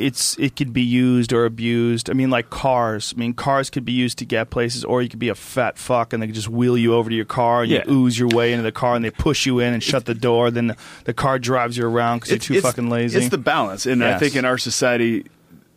It's 0.00 0.38
it 0.38 0.56
could 0.56 0.72
be 0.72 0.82
used 0.82 1.32
or 1.32 1.44
abused. 1.44 2.08
I 2.10 2.12
mean, 2.14 2.30
like 2.30 2.50
cars. 2.50 3.12
I 3.16 3.18
mean, 3.20 3.34
cars 3.34 3.70
could 3.70 3.84
be 3.84 3.92
used 3.92 4.18
to 4.18 4.24
get 4.24 4.50
places, 4.50 4.84
or 4.84 5.02
you 5.02 5.08
could 5.08 5.18
be 5.18 5.28
a 5.28 5.34
fat 5.34 5.78
fuck 5.78 6.12
and 6.12 6.22
they 6.22 6.26
could 6.26 6.34
just 6.34 6.48
wheel 6.48 6.76
you 6.78 6.94
over 6.94 7.10
to 7.10 7.16
your 7.16 7.24
car 7.24 7.62
and 7.62 7.70
Yeah. 7.70 7.82
you 7.86 7.92
ooze 7.92 8.18
your 8.18 8.28
way 8.28 8.52
into 8.52 8.62
the 8.62 8.72
car 8.72 8.94
and 8.96 9.04
they 9.04 9.10
push 9.10 9.46
you 9.46 9.58
in 9.60 9.72
and 9.74 9.82
shut 9.82 10.06
the 10.06 10.14
door. 10.14 10.50
Then 10.50 10.68
the, 10.68 10.76
the 11.04 11.14
car 11.14 11.38
drives 11.38 11.76
you 11.76 11.86
around 11.86 12.18
because 12.20 12.30
you're 12.30 12.38
too 12.38 12.60
fucking 12.60 12.88
lazy. 12.90 13.18
It's 13.18 13.28
the 13.28 13.38
balance, 13.38 13.86
and 13.86 14.02
I 14.02 14.18
think 14.18 14.36
in 14.36 14.44
our 14.44 14.58
society, 14.58 15.26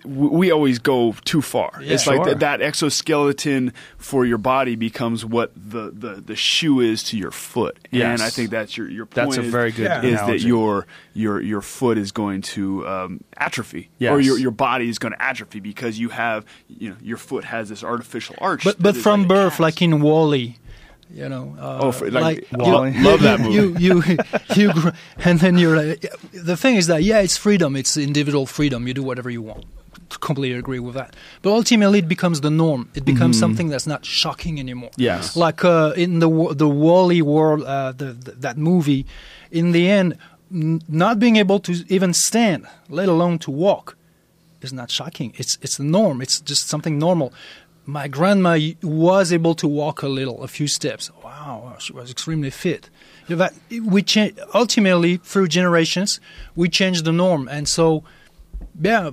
we 0.06 0.52
always 0.52 0.80
go 0.80 1.14
too 1.24 1.42
far. 1.42 1.72
Yeah. 1.82 1.94
it's 1.94 2.08
like 2.08 2.18
Sure. 2.18 2.26
th- 2.26 2.38
that 2.40 2.62
exoskeleton 2.62 3.74
for 3.98 4.26
your 4.26 4.38
body 4.38 4.76
becomes 4.76 5.26
what 5.26 5.52
the, 5.56 5.92
the, 5.92 6.22
the 6.26 6.36
shoe 6.36 6.80
is 6.82 7.04
to 7.04 7.18
your 7.18 7.32
foot. 7.32 7.78
Yes. 7.92 8.20
And 8.20 8.22
I 8.22 8.30
think 8.30 8.50
that's 8.50 8.78
your 8.78 8.90
your 8.90 9.06
point. 9.06 9.16
That's 9.16 9.38
a 9.38 9.44
is- 9.44 9.52
very 9.52 9.72
good 9.72 9.84
Yeah. 9.86 10.02
Is 10.02 10.14
analogy. 10.20 10.38
that 10.40 10.48
your 10.48 10.88
your 11.14 11.42
your 11.42 11.62
foot 11.62 11.98
is 11.98 12.12
going 12.12 12.42
to 12.42 12.88
um, 12.88 13.24
atrophy, 13.38 13.90
Yes. 14.00 14.12
or 14.12 14.20
your 14.20 14.38
your 14.38 14.52
body 14.52 14.90
is 14.90 15.00
going 15.00 15.14
to 15.14 15.22
atrophy 15.22 15.60
because 15.60 15.98
you 16.00 16.10
have 16.10 16.46
you 16.68 16.90
know 16.90 16.96
your 17.02 17.18
foot 17.18 17.44
has 17.46 17.70
this 17.70 17.84
artificial 17.84 18.36
arch. 18.40 18.64
But 18.64 18.82
but 18.82 18.96
from 18.98 19.22
like 19.22 19.30
birth, 19.30 19.60
like 19.60 19.82
in 19.82 20.02
Wall-E, 20.02 20.58
you 21.14 21.30
know. 21.30 21.56
Uh, 21.60 21.80
Oh, 21.82 21.92
for- 21.92 22.10
like 22.12 22.52
you- 22.52 22.58
Wall-E? 22.58 22.92
you- 22.92 23.04
Love 23.04 23.22
that 23.22 23.40
movie. 23.40 23.54
You 23.54 23.78
you 23.78 24.04
you, 24.56 24.74
gr- 24.74 24.90
and 25.20 25.40
then 25.40 25.58
you're 25.58 25.78
like, 25.78 26.06
the 26.34 26.58
thing 26.58 26.76
is 26.76 26.88
that 26.88 27.04
yeah, 27.04 27.20
it's 27.20 27.38
freedom. 27.38 27.76
It's 27.76 27.96
individual 27.98 28.46
freedom. 28.46 28.88
You 28.88 28.94
do 28.94 29.04
whatever 29.04 29.30
you 29.30 29.42
want. 29.42 29.66
Completely 30.20 30.58
agree 30.58 30.80
with 30.80 30.96
that. 30.96 31.16
But 31.42 31.52
ultimately, 31.52 32.00
it 32.00 32.08
becomes 32.08 32.42
the 32.42 32.50
norm. 32.50 32.90
It 32.94 33.06
becomes 33.06 33.38
something 33.38 33.70
that's 33.70 33.88
not 33.88 34.06
shocking 34.06 34.60
anymore. 34.60 34.92
Mm-hmm. 34.92 35.02
Yes. 35.02 35.36
Like 35.36 35.64
uh, 35.66 35.94
in 35.96 36.20
the 36.20 36.30
the 36.54 36.68
Wall-E 36.68 37.22
world, 37.22 37.64
uh, 37.64 37.92
the, 37.92 38.14
the 38.14 38.32
that 38.32 38.58
movie, 38.58 39.06
in 39.52 39.72
the 39.72 39.90
end, 39.90 40.18
n- 40.52 40.82
not 40.88 41.20
being 41.20 41.38
able 41.38 41.60
to 41.62 41.74
even 41.90 42.14
stand, 42.14 42.68
let 42.90 43.10
alone 43.10 43.40
to 43.40 43.52
walk, 43.52 43.96
is 44.62 44.74
not 44.74 44.90
shocking. 44.92 45.34
It's 45.38 45.58
it's 45.62 45.78
the 45.78 45.84
norm. 45.84 46.22
It's 46.22 46.40
just 46.40 46.68
something 46.68 46.98
normal. 46.98 47.34
My 47.86 48.08
grandma 48.08 48.58
was 48.82 49.34
able 49.34 49.56
to 49.56 49.68
walk 49.68 50.04
a 50.04 50.08
little, 50.08 50.42
a 50.42 50.48
few 50.48 50.68
steps. 50.68 51.12
Wow, 51.22 51.76
she 51.80 51.92
was 51.92 52.10
extremely 52.10 52.50
fit. 52.50 52.90
You 53.28 53.36
know, 53.36 53.40
that 53.44 53.54
we 53.70 54.04
ultimately 54.54 55.18
through 55.18 55.48
generations 55.50 56.22
we 56.56 56.70
changed 56.70 57.04
the 57.04 57.12
norm, 57.12 57.50
and 57.50 57.68
so 57.68 58.04
yeah, 58.82 59.08
uh, 59.08 59.12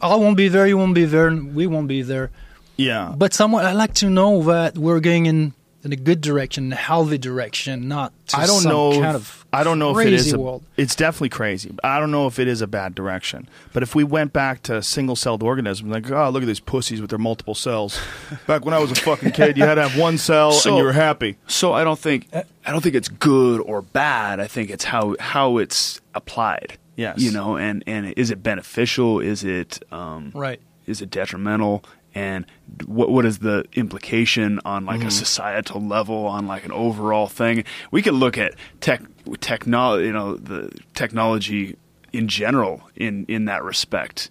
I 0.00 0.14
won't 0.16 0.36
be 0.36 0.48
there. 0.48 0.66
You 0.66 0.78
won't 0.78 0.94
be 0.94 1.04
there. 1.04 1.28
and 1.28 1.54
We 1.54 1.66
won't 1.66 1.88
be 1.88 2.02
there. 2.02 2.30
Yeah. 2.76 3.14
But 3.16 3.32
someone 3.34 3.64
I 3.64 3.72
like 3.72 3.94
to 3.94 4.10
know 4.10 4.42
that 4.44 4.76
we're 4.76 5.00
going 5.00 5.26
in 5.26 5.54
in 5.84 5.92
a 5.92 5.96
good 5.96 6.22
direction, 6.22 6.72
a 6.72 6.76
healthy 6.76 7.18
direction, 7.18 7.88
not 7.88 8.12
to 8.28 8.38
I 8.38 8.46
don't 8.46 8.62
some 8.62 8.72
know. 8.72 8.92
kind 8.92 9.16
if- 9.16 9.22
of 9.40 9.40
I 9.52 9.62
don't 9.62 9.78
know 9.78 9.90
if 9.90 9.98
it 9.98 10.08
crazy 10.08 10.28
is. 10.30 10.32
A, 10.32 10.38
world. 10.40 10.64
It's 10.76 10.96
definitely 10.96 11.28
crazy. 11.28 11.72
I 11.84 12.00
don't 12.00 12.10
know 12.10 12.26
if 12.26 12.40
it 12.40 12.48
is 12.48 12.60
a 12.62 12.66
bad 12.66 12.92
direction. 12.96 13.48
But 13.72 13.84
if 13.84 13.94
we 13.94 14.02
went 14.02 14.32
back 14.32 14.62
to 14.64 14.82
single-celled 14.82 15.44
organisms, 15.44 15.88
like 15.92 16.10
oh 16.10 16.30
look 16.30 16.42
at 16.42 16.46
these 16.46 16.58
pussies 16.58 17.00
with 17.00 17.10
their 17.10 17.18
multiple 17.20 17.54
cells. 17.54 18.00
back 18.48 18.64
when 18.64 18.74
I 18.74 18.78
was 18.80 18.90
a 18.90 18.96
fucking 18.96 19.30
kid, 19.32 19.56
you 19.56 19.62
had 19.64 19.76
to 19.76 19.86
have 19.88 19.96
one 20.00 20.18
cell 20.18 20.50
So- 20.52 20.70
and 20.70 20.78
you 20.78 20.84
were 20.84 20.92
happy. 20.92 21.36
So 21.46 21.72
I 21.74 21.84
don't 21.84 21.98
think 21.98 22.26
uh, 22.32 22.42
I 22.66 22.72
don't 22.72 22.80
think 22.80 22.96
it's 22.96 23.08
good 23.08 23.60
or 23.60 23.82
bad. 23.82 24.40
I 24.40 24.48
think 24.48 24.70
it's 24.70 24.84
how 24.84 25.14
how 25.20 25.58
it's 25.58 26.00
applied. 26.14 26.78
Yes. 26.96 27.18
You 27.20 27.32
know, 27.32 27.56
and 27.56 27.82
and 27.86 28.12
is 28.16 28.30
it 28.30 28.42
beneficial? 28.42 29.20
Is 29.20 29.42
it 29.44 29.82
um, 29.92 30.30
Right. 30.34 30.60
Is 30.86 31.00
it 31.02 31.10
detrimental? 31.10 31.84
And 32.14 32.46
what 32.86 33.10
what 33.10 33.24
is 33.26 33.38
the 33.40 33.64
implication 33.72 34.60
on 34.64 34.84
like 34.86 35.02
a 35.02 35.10
societal 35.10 35.80
level, 35.82 36.26
on 36.26 36.46
like 36.46 36.64
an 36.64 36.70
overall 36.70 37.26
thing? 37.26 37.64
We 37.90 38.02
could 38.02 38.14
look 38.14 38.38
at 38.38 38.54
tech 38.80 39.02
technology, 39.40 40.06
you 40.06 40.12
know, 40.12 40.36
the 40.36 40.70
technology 40.94 41.76
in 42.12 42.28
general 42.28 42.82
in 42.94 43.24
in 43.26 43.46
that 43.46 43.64
respect. 43.64 44.30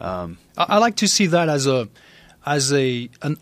Um, 0.00 0.38
I, 0.58 0.64
I 0.70 0.78
like 0.78 0.96
to 0.96 1.06
see 1.06 1.26
that 1.26 1.48
as 1.48 1.68
a 1.68 1.88
as 2.44 2.72
a 2.72 3.08
an, 3.22 3.36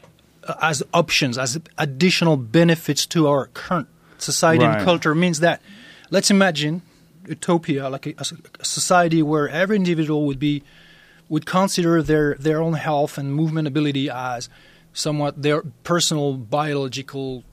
as 0.60 0.82
options 0.92 1.38
as 1.38 1.58
additional 1.78 2.36
benefits 2.36 3.06
to 3.06 3.28
our 3.28 3.46
current 3.46 3.88
society 4.18 4.64
Right. 4.64 4.76
and 4.76 4.84
culture 4.84 5.14
means 5.14 5.40
that 5.40 5.62
let's 6.10 6.30
imagine 6.30 6.82
utopia 7.26 7.88
like 7.88 8.06
a, 8.06 8.14
a 8.58 8.64
society 8.64 9.22
where 9.22 9.48
every 9.48 9.76
individual 9.76 10.26
would 10.26 10.38
be 10.38 10.62
would 11.28 11.46
consider 11.46 12.02
their 12.02 12.34
their 12.34 12.60
own 12.60 12.74
health 12.74 13.18
and 13.18 13.34
movement 13.34 13.68
ability 13.68 14.10
as 14.10 14.48
somewhat 14.92 15.42
their 15.42 15.62
personal 15.84 16.34
biological 16.34 17.44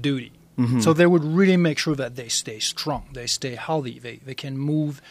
duty. 0.00 0.32
Mm-hmm. 0.58 0.80
So 0.80 0.92
they 0.92 1.06
would 1.06 1.24
really 1.24 1.56
make 1.56 1.78
sure 1.78 1.94
that 1.96 2.16
they 2.16 2.28
stay 2.28 2.60
strong, 2.60 3.08
they 3.12 3.26
stay 3.26 3.56
healthy, 3.56 3.98
they, 3.98 4.16
they 4.16 4.34
can 4.34 4.56
move, 4.56 5.02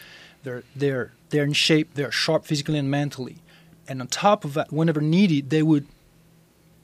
they're 0.42 0.64
they're 0.74 1.12
they're 1.30 1.44
in 1.44 1.52
shape, 1.52 1.94
they're 1.94 2.10
sharp 2.10 2.44
physically 2.44 2.78
and 2.78 2.90
mentally. 2.90 3.38
And 3.88 4.00
on 4.00 4.08
top 4.08 4.44
of 4.44 4.54
that, 4.54 4.72
whenever 4.72 5.00
needed, 5.00 5.50
they 5.50 5.62
would 5.62 5.86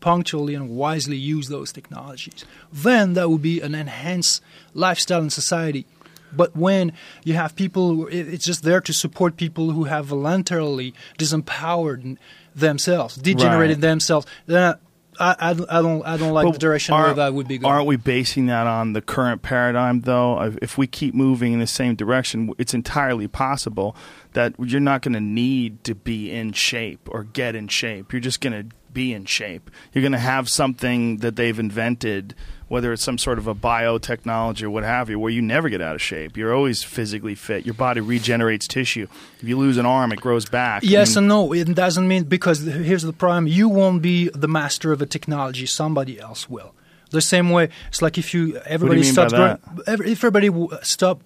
punctually 0.01 0.55
and 0.55 0.69
wisely 0.71 1.17
use 1.17 1.49
those 1.49 1.73
technologies. 1.73 2.45
Then 2.73 3.15
that 3.15 3.31
would 3.31 3.43
be 3.43 3.61
an 3.61 3.75
enhanced 3.75 4.43
lifestyle 4.75 5.23
in 5.23 5.31
society. 5.31 5.87
But 6.35 6.57
when 6.57 6.93
you 7.25 7.35
have 7.35 7.55
people, 7.57 7.95
who, 7.95 8.07
it's 8.09 8.45
just 8.45 8.63
there 8.63 8.81
to 8.81 8.93
support 8.93 9.37
people 9.37 9.71
who 9.73 9.85
have 9.85 10.07
voluntarily 10.07 10.95
disempowered 11.19 12.17
themselves, 12.55 13.17
degenerated 13.17 13.77
Right. 13.77 13.81
themselves, 13.81 14.27
then 14.47 14.75
I, 15.21 15.37
I, 15.39 15.53
don't- 15.53 15.71
I 15.71 15.83
don't, 15.83 16.07
I 16.07 16.17
don't 16.17 16.33
like 16.33 16.47
But 16.47 16.53
the 16.55 16.59
direction 16.59 16.95
where 16.95 17.13
that 17.13 17.35
would 17.35 17.47
be 17.47 17.59
going. 17.59 17.71
Aren't 17.73 17.87
we 17.87 17.97
basing 17.97 18.47
that 18.47 18.67
on 18.67 18.95
the 18.95 19.03
current 19.03 19.43
paradigm, 19.43 20.01
though? 20.01 20.41
If 20.63 20.79
we 20.79 20.87
keep 20.87 21.15
moving 21.15 21.53
in 21.53 21.59
the 21.61 21.67
same 21.67 21.95
direction, 21.97 22.53
it's 22.59 22.73
entirely 22.73 23.29
possible 23.29 23.95
that 24.33 24.55
you're 24.59 24.81
not 24.81 25.03
going 25.03 25.13
to 25.13 25.21
need 25.21 25.85
to 25.85 25.95
be 25.95 26.31
in 26.31 26.53
shape 26.53 27.09
or 27.11 27.25
get 27.25 27.55
in 27.55 27.69
shape. 27.69 28.13
You're 28.13 28.21
just 28.21 28.41
going 28.41 28.71
to 28.71 28.75
be 28.91 29.13
in 29.13 29.27
shape. 29.27 29.71
You're 29.93 30.03
going 30.03 30.13
to 30.13 30.19
have 30.19 30.49
something 30.49 31.19
that 31.19 31.37
they've 31.37 31.59
invented, 31.59 32.35
whether 32.73 32.91
it's 32.91 33.03
some 33.03 33.19
sort 33.19 33.37
of 33.37 33.47
a 33.47 33.55
biotechnology 33.55 34.63
or 34.63 34.71
what 34.71 34.83
have 34.83 35.11
you, 35.11 35.19
where 35.19 35.31
you 35.31 35.43
never 35.43 35.69
get 35.69 35.83
out 35.83 35.95
of 35.95 36.01
shape. 36.01 36.39
You're 36.39 36.55
always 36.55 36.83
physically 36.83 37.35
fit. 37.35 37.67
Your 37.67 37.75
body 37.75 38.01
regenerates 38.01 38.67
tissue. 38.67 39.09
If 39.41 39.47
you 39.47 39.59
lose 39.59 39.77
an 39.77 39.85
arm, 39.85 40.11
it 40.11 40.23
grows 40.23 40.47
back. 40.47 40.83
I 40.83 40.87
Yes 40.87 41.11
mean, 41.11 41.25
and 41.25 41.29
no. 41.29 41.53
It 41.53 41.75
doesn't 41.75 42.09
mean 42.09 42.25
because 42.25 42.63
here's 42.63 43.03
the 43.03 43.13
problem: 43.13 43.47
you 43.47 43.69
won't 43.69 44.01
be 44.01 44.31
the 44.31 44.49
master 44.49 44.91
of 44.91 45.03
a 45.03 45.07
technology; 45.07 45.67
somebody 45.67 46.19
else 46.19 46.49
will. 46.49 46.75
The 47.11 47.21
same 47.21 47.51
way, 47.51 47.69
it's 47.89 48.01
like 48.01 48.17
if 48.17 48.33
you 48.33 48.57
everybody 48.65 49.03
by 49.03 49.07
stops 49.07 49.35
growing, 49.35 49.59
every, 49.87 50.13
everybody 50.13 50.49
w- 50.49 50.71
stop 50.81 51.21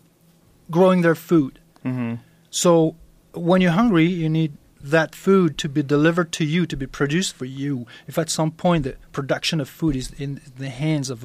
growing 0.69 1.03
their 1.03 1.15
food. 1.15 1.61
Mm-hmm. 1.85 2.15
So 2.51 2.97
when 3.35 3.61
you're 3.61 3.79
hungry, 3.83 4.07
you 4.07 4.29
need 4.29 4.51
that 4.91 5.15
food 5.15 5.57
to 5.59 5.69
be 5.69 5.83
delivered 5.83 6.31
to 6.33 6.45
you, 6.45 6.67
to 6.67 6.77
be 6.77 6.87
produced 6.87 7.35
for 7.35 7.45
you. 7.45 7.87
If 8.07 8.19
at 8.19 8.29
some 8.31 8.51
point 8.51 8.85
the 8.85 8.95
production 9.13 9.61
of 9.61 9.69
food 9.69 9.95
is 9.97 10.11
in 10.19 10.41
the 10.59 10.69
hands 10.71 11.11
of 11.11 11.19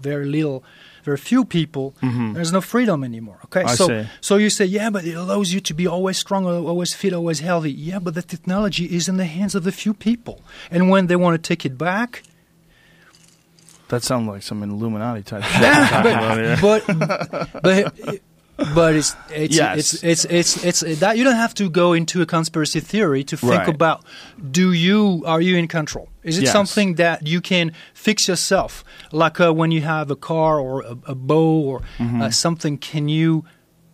very 0.00 0.26
little, 0.26 0.62
very 1.04 1.16
few 1.16 1.44
people, 1.44 1.94
there's 2.02 2.52
no 2.52 2.60
freedom 2.60 3.02
anymore. 3.04 3.38
Okay, 3.46 3.60
Mm-hmm. 3.64 3.68
I 3.70 3.74
so 3.74 3.86
see. 3.88 4.08
so 4.20 4.36
you 4.36 4.50
say, 4.50 4.64
yeah, 4.66 4.90
but 4.90 5.04
it 5.04 5.14
allows 5.14 5.52
you 5.52 5.60
to 5.60 5.74
be 5.74 5.86
always 5.86 6.18
strong, 6.18 6.44
always 6.46 6.92
fit, 6.94 7.12
always 7.12 7.40
healthy. 7.40 7.72
Yeah, 7.72 7.98
but 7.98 8.14
the 8.14 8.22
technology 8.22 8.84
is 8.84 9.08
in 9.08 9.16
the 9.16 9.24
hands 9.38 9.54
of 9.54 9.64
the 9.64 9.72
few 9.72 9.94
people, 9.94 10.40
and 10.70 10.90
when 10.90 11.06
they 11.08 11.16
want 11.16 11.34
to 11.42 11.48
take 11.48 11.64
it 11.64 11.76
back, 11.78 12.22
That 13.88 14.02
sounds 14.02 14.28
like 14.28 14.42
some 14.42 14.62
Illuminati 14.62 15.22
type 15.22 15.42
shit. 15.48 15.62
you're 15.62 15.86
talking 15.88 16.12
about 16.12 16.36
here. 16.36 16.58
but 16.60 17.62
but 17.62 18.20
but 18.74 18.94
it's 18.96 19.14
it's, 19.30 19.56
Yes. 19.56 19.94
it's 20.02 20.24
it's 20.24 20.56
it's 20.58 20.82
it's 20.82 21.00
that 21.00 21.16
you 21.16 21.24
don't 21.24 21.36
have 21.36 21.54
to 21.54 21.70
go 21.70 21.92
into 21.92 22.20
a 22.22 22.26
conspiracy 22.26 22.80
theory 22.80 23.22
to 23.24 23.36
think 23.36 23.52
Right. 23.52 23.68
about 23.68 24.04
do 24.50 24.72
you 24.72 25.22
are 25.26 25.40
you 25.40 25.56
in 25.56 25.68
control 25.68 26.08
is 26.24 26.38
it 26.38 26.44
Yes. 26.44 26.52
something 26.52 26.96
that 26.96 27.26
you 27.26 27.40
can 27.40 27.72
fix 27.94 28.26
yourself 28.28 28.82
like 29.12 29.40
uh, 29.40 29.52
when 29.54 29.70
you 29.70 29.82
have 29.82 30.10
a 30.10 30.16
car 30.16 30.58
or 30.58 30.82
a, 30.82 30.96
a 31.06 31.14
bow 31.14 31.60
or 31.70 31.80
Mm-hmm. 31.98 32.22
uh, 32.22 32.30
something 32.30 32.78
can 32.78 33.08
you 33.08 33.44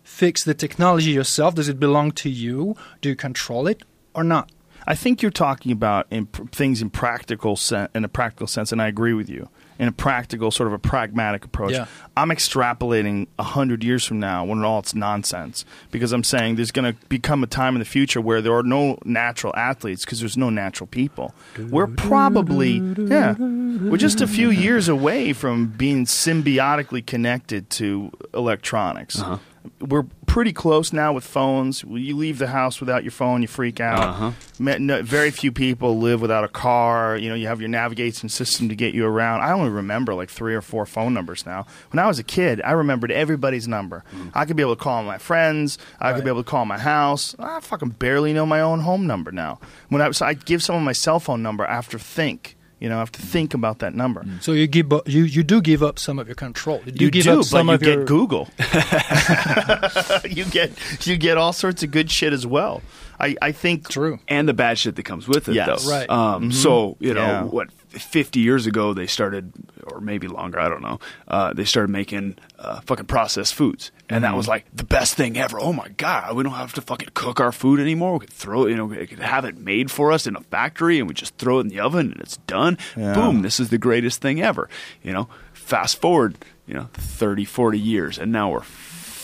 fix 0.03 0.43
the 0.43 0.53
technology 0.55 1.11
yourself 1.11 1.53
does 1.55 1.69
it 1.69 1.79
belong 1.79 2.11
to 2.11 2.29
you 2.29 2.75
do 3.01 3.09
you 3.09 3.15
control 3.15 3.67
it 3.67 3.83
or 4.13 4.23
not 4.23 4.49
I 4.87 4.93
think 4.95 5.21
you're 5.23 5.31
talking 5.31 5.71
about 5.71 6.05
in 6.11 6.27
pr- 6.27 6.43
things 6.51 6.79
in 6.81 6.89
practical 6.91 7.55
sen- 7.55 7.89
in 7.95 8.05
a 8.05 8.07
practical 8.07 8.45
sense, 8.45 8.71
and 8.71 8.79
I 8.79 8.87
agree 8.87 9.13
with 9.13 9.27
you. 9.27 9.49
In 9.77 9.89
a 9.89 9.91
practical, 9.91 10.51
sort 10.51 10.67
of 10.67 10.73
a 10.73 10.79
pragmatic 10.79 11.43
approach, 11.43 11.73
Yeah. 11.73 11.87
I'm 12.15 12.29
extrapolating 12.29 13.27
a 13.37 13.43
hundred 13.43 13.83
years 13.83 14.05
from 14.05 14.21
now 14.21 14.45
when 14.45 14.63
all 14.63 14.79
it's 14.79 14.95
nonsense 14.95 15.65
because 15.91 16.13
I'm 16.13 16.23
saying 16.23 16.55
there's 16.55 16.71
going 16.71 16.93
to 16.93 16.99
become 17.09 17.43
a 17.43 17.47
time 17.47 17.75
in 17.75 17.79
the 17.79 17.85
future 17.85 18.21
where 18.21 18.41
there 18.41 18.53
are 18.55 18.63
no 18.63 18.97
natural 19.03 19.53
athletes 19.57 20.05
because 20.05 20.21
there's 20.21 20.37
no 20.37 20.49
natural 20.49 20.87
people. 20.87 21.33
We're 21.59 21.87
probably 21.87 22.77
yeah, 22.97 23.35
we're 23.37 23.97
just 23.97 24.21
a 24.21 24.27
few 24.27 24.49
years 24.49 24.87
away 24.87 25.33
from 25.33 25.67
being 25.67 26.05
symbiotically 26.05 27.05
connected 27.05 27.69
to 27.71 28.11
electronics. 28.33 29.19
Uh-huh. 29.19 29.37
We're 29.79 30.05
pretty 30.25 30.51
close 30.51 30.91
now 30.91 31.13
with 31.13 31.23
phones. 31.23 31.83
You 31.87 32.15
leave 32.17 32.39
the 32.39 32.47
house 32.47 32.79
without 32.79 33.03
your 33.03 33.11
phone, 33.11 33.41
you 33.41 33.47
freak 33.47 33.79
out. 33.79 33.99
Uh-huh. 33.99 34.31
No- 34.79 35.01
very 35.01 35.31
few 35.31 35.51
people 35.51 35.97
live 35.99 36.21
without 36.21 36.43
a 36.43 36.49
car. 36.49 37.15
You 37.15 37.29
know, 37.29 37.35
you 37.35 37.47
have 37.47 37.61
your 37.61 37.69
navigation 37.69 38.27
system 38.29 38.67
to 38.69 38.75
get 38.75 38.93
you 38.93 39.05
around. 39.05 39.41
I 39.41 39.51
only 39.51 39.69
remember 39.69 40.13
like 40.13 40.29
three 40.29 40.53
or 40.53 40.61
four 40.61 40.85
phone 40.85 41.13
numbers 41.13 41.45
now. 41.45 41.65
When 41.91 41.99
I 41.99 42.07
was 42.07 42.19
a 42.19 42.23
kid, 42.23 42.61
I 42.63 42.71
remembered 42.71 43.11
everybody's 43.11 43.67
number. 43.67 44.03
I 44.33 44.45
could 44.45 44.55
be 44.57 44.61
able 44.63 44.75
to 44.75 44.83
call 44.83 45.03
my 45.03 45.17
friends. 45.17 45.77
I 45.99 46.13
could 46.13 46.23
be 46.23 46.29
able 46.29 46.43
to 46.43 46.49
call 46.49 46.65
my 46.65 46.79
house. 46.79 47.35
I 47.39 47.59
fucking 47.61 47.89
barely 47.91 48.33
know 48.33 48.45
my 48.45 48.59
own 48.61 48.81
home 48.81 49.07
number 49.07 49.31
now. 49.31 49.59
When 49.89 50.01
I 50.01 50.11
so 50.11 50.25
I 50.25 50.33
give 50.33 50.61
someone 50.61 50.83
my 50.83 50.91
cell 50.93 51.19
phone 51.19 51.41
number, 51.41 51.65
after 51.65 51.97
think. 51.97 52.57
You 52.85 52.89
know, 52.89 52.97
I 52.97 52.99
have 52.99 53.11
to 53.13 53.21
think 53.21 53.55
about 53.55 53.79
that 53.79 53.95
number. 53.95 54.23
so 54.41 54.51
you 54.51 54.67
give 54.67 54.93
up, 54.93 55.09
you 55.09 55.23
you 55.23 55.41
do 55.41 55.59
give 55.59 55.81
up 55.81 55.97
some 55.97 56.19
of 56.19 56.27
your 56.27 56.35
control 56.35 56.81
you 56.85 56.91
do 56.91 57.05
You 57.05 57.09
give 57.11 57.23
do, 57.23 57.39
up 57.39 57.45
some 57.45 57.65
but 57.65 57.71
you 57.71 57.75
of 57.75 57.81
get 57.81 57.95
your 57.95 58.05
Google. 58.05 58.47
you 60.29 60.45
get 60.45 60.71
you 61.07 61.17
get 61.17 61.37
all 61.37 61.51
sorts 61.53 61.81
of 61.83 61.89
good 61.89 62.11
shit 62.11 62.31
as 62.33 62.45
well. 62.45 62.81
I, 63.19 63.35
I 63.41 63.51
think 63.53 63.89
true 63.89 64.19
and 64.27 64.47
the 64.47 64.53
bad 64.53 64.77
shit 64.77 64.95
that 64.97 65.03
comes 65.03 65.27
with 65.27 65.47
it, 65.49 65.55
Yes. 65.55 65.83
though. 65.85 65.91
Right. 65.91 66.09
Um, 66.09 66.51
So 66.51 66.97
you 66.99 67.13
know 67.13 67.21
Yeah. 67.21 67.43
what? 67.43 67.69
Fifty 67.99 68.39
years 68.39 68.67
ago, 68.67 68.93
they 68.93 69.07
started, 69.07 69.51
or 69.83 70.01
maybe 70.01 70.27
longer. 70.27 70.59
I 70.59 70.69
don't 70.69 70.81
know. 70.81 70.99
Uh, 71.27 71.53
they 71.53 71.65
started 71.65 71.89
making 71.89 72.37
uh, 72.59 72.81
fucking 72.81 73.05
processed 73.05 73.53
foods, 73.53 73.91
and 74.09 74.23
that 74.23 74.35
was 74.35 74.47
like 74.47 74.65
the 74.73 74.83
best 74.83 75.15
thing 75.15 75.37
ever. 75.37 75.59
Oh 75.59 75.73
my 75.73 75.89
god, 75.89 76.35
we 76.35 76.43
don't 76.43 76.53
have 76.53 76.73
to 76.73 76.81
fucking 76.81 77.09
cook 77.13 77.39
our 77.39 77.51
food 77.51 77.79
anymore. 77.79 78.13
We 78.13 78.19
could 78.19 78.33
throw, 78.33 78.65
it, 78.65 78.71
you 78.71 78.75
know, 78.75 78.85
we 78.85 79.07
could 79.07 79.19
have 79.19 79.45
it 79.45 79.57
made 79.57 79.89
for 79.91 80.11
us 80.11 80.27
in 80.27 80.35
a 80.35 80.41
factory, 80.41 80.99
and 80.99 81.07
we 81.07 81.13
just 81.13 81.37
throw 81.37 81.57
it 81.59 81.61
in 81.61 81.67
the 81.69 81.79
oven, 81.79 82.11
and 82.11 82.21
it's 82.21 82.37
done. 82.37 82.77
Yeah. 82.97 83.13
Boom! 83.13 83.41
This 83.41 83.59
is 83.59 83.69
the 83.69 83.77
greatest 83.77 84.21
thing 84.21 84.41
ever. 84.41 84.69
You 85.03 85.13
know. 85.13 85.29
Fast 85.53 85.99
forward, 85.99 86.35
you 86.67 86.75
know, 86.75 86.89
30, 86.93 87.43
40 87.43 87.79
years, 87.79 88.19
and 88.19 88.31
now 88.31 88.51
we're 88.51 88.61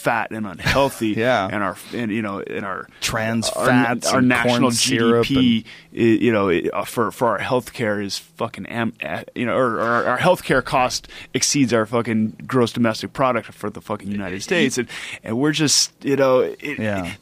fat 0.02 0.32
and 0.32 0.46
unhealthy. 0.48 1.10
Yeah. 1.22 1.48
And 1.52 1.64
our, 1.64 1.76
and 1.94 2.12
you 2.12 2.22
know, 2.22 2.40
in 2.40 2.64
our 2.64 2.88
Trans 3.00 3.50
our, 3.50 3.66
fats 3.68 4.08
our 4.12 4.20
and 4.20 4.28
national 4.28 4.72
GDP, 4.72 5.64
i- 5.94 5.98
you 5.98 6.32
know, 6.32 6.50
uh, 6.50 6.84
for 6.86 7.12
for 7.12 7.28
our 7.28 7.40
healthcare 7.40 8.04
is 8.04 8.18
fucking, 8.18 8.66
am, 8.66 8.94
uh, 9.04 9.24
you 9.36 9.46
know, 9.46 9.56
or, 9.56 9.76
or 9.76 9.82
our, 9.82 10.06
our 10.06 10.18
healthcare 10.18 10.64
cost 10.64 11.08
exceeds 11.34 11.74
our 11.74 11.86
fucking 11.86 12.38
gross 12.48 12.72
domestic 12.74 13.14
product 13.14 13.54
for 13.54 13.70
the 13.70 13.82
fucking 13.82 14.12
United 14.12 14.42
States, 14.50 14.78
and 14.78 14.88
and 15.24 15.38
we're 15.38 15.52
just, 15.52 15.92
you 16.04 16.16
know, 16.16 16.40
it, 16.40 16.80
Yeah. 16.80 17.14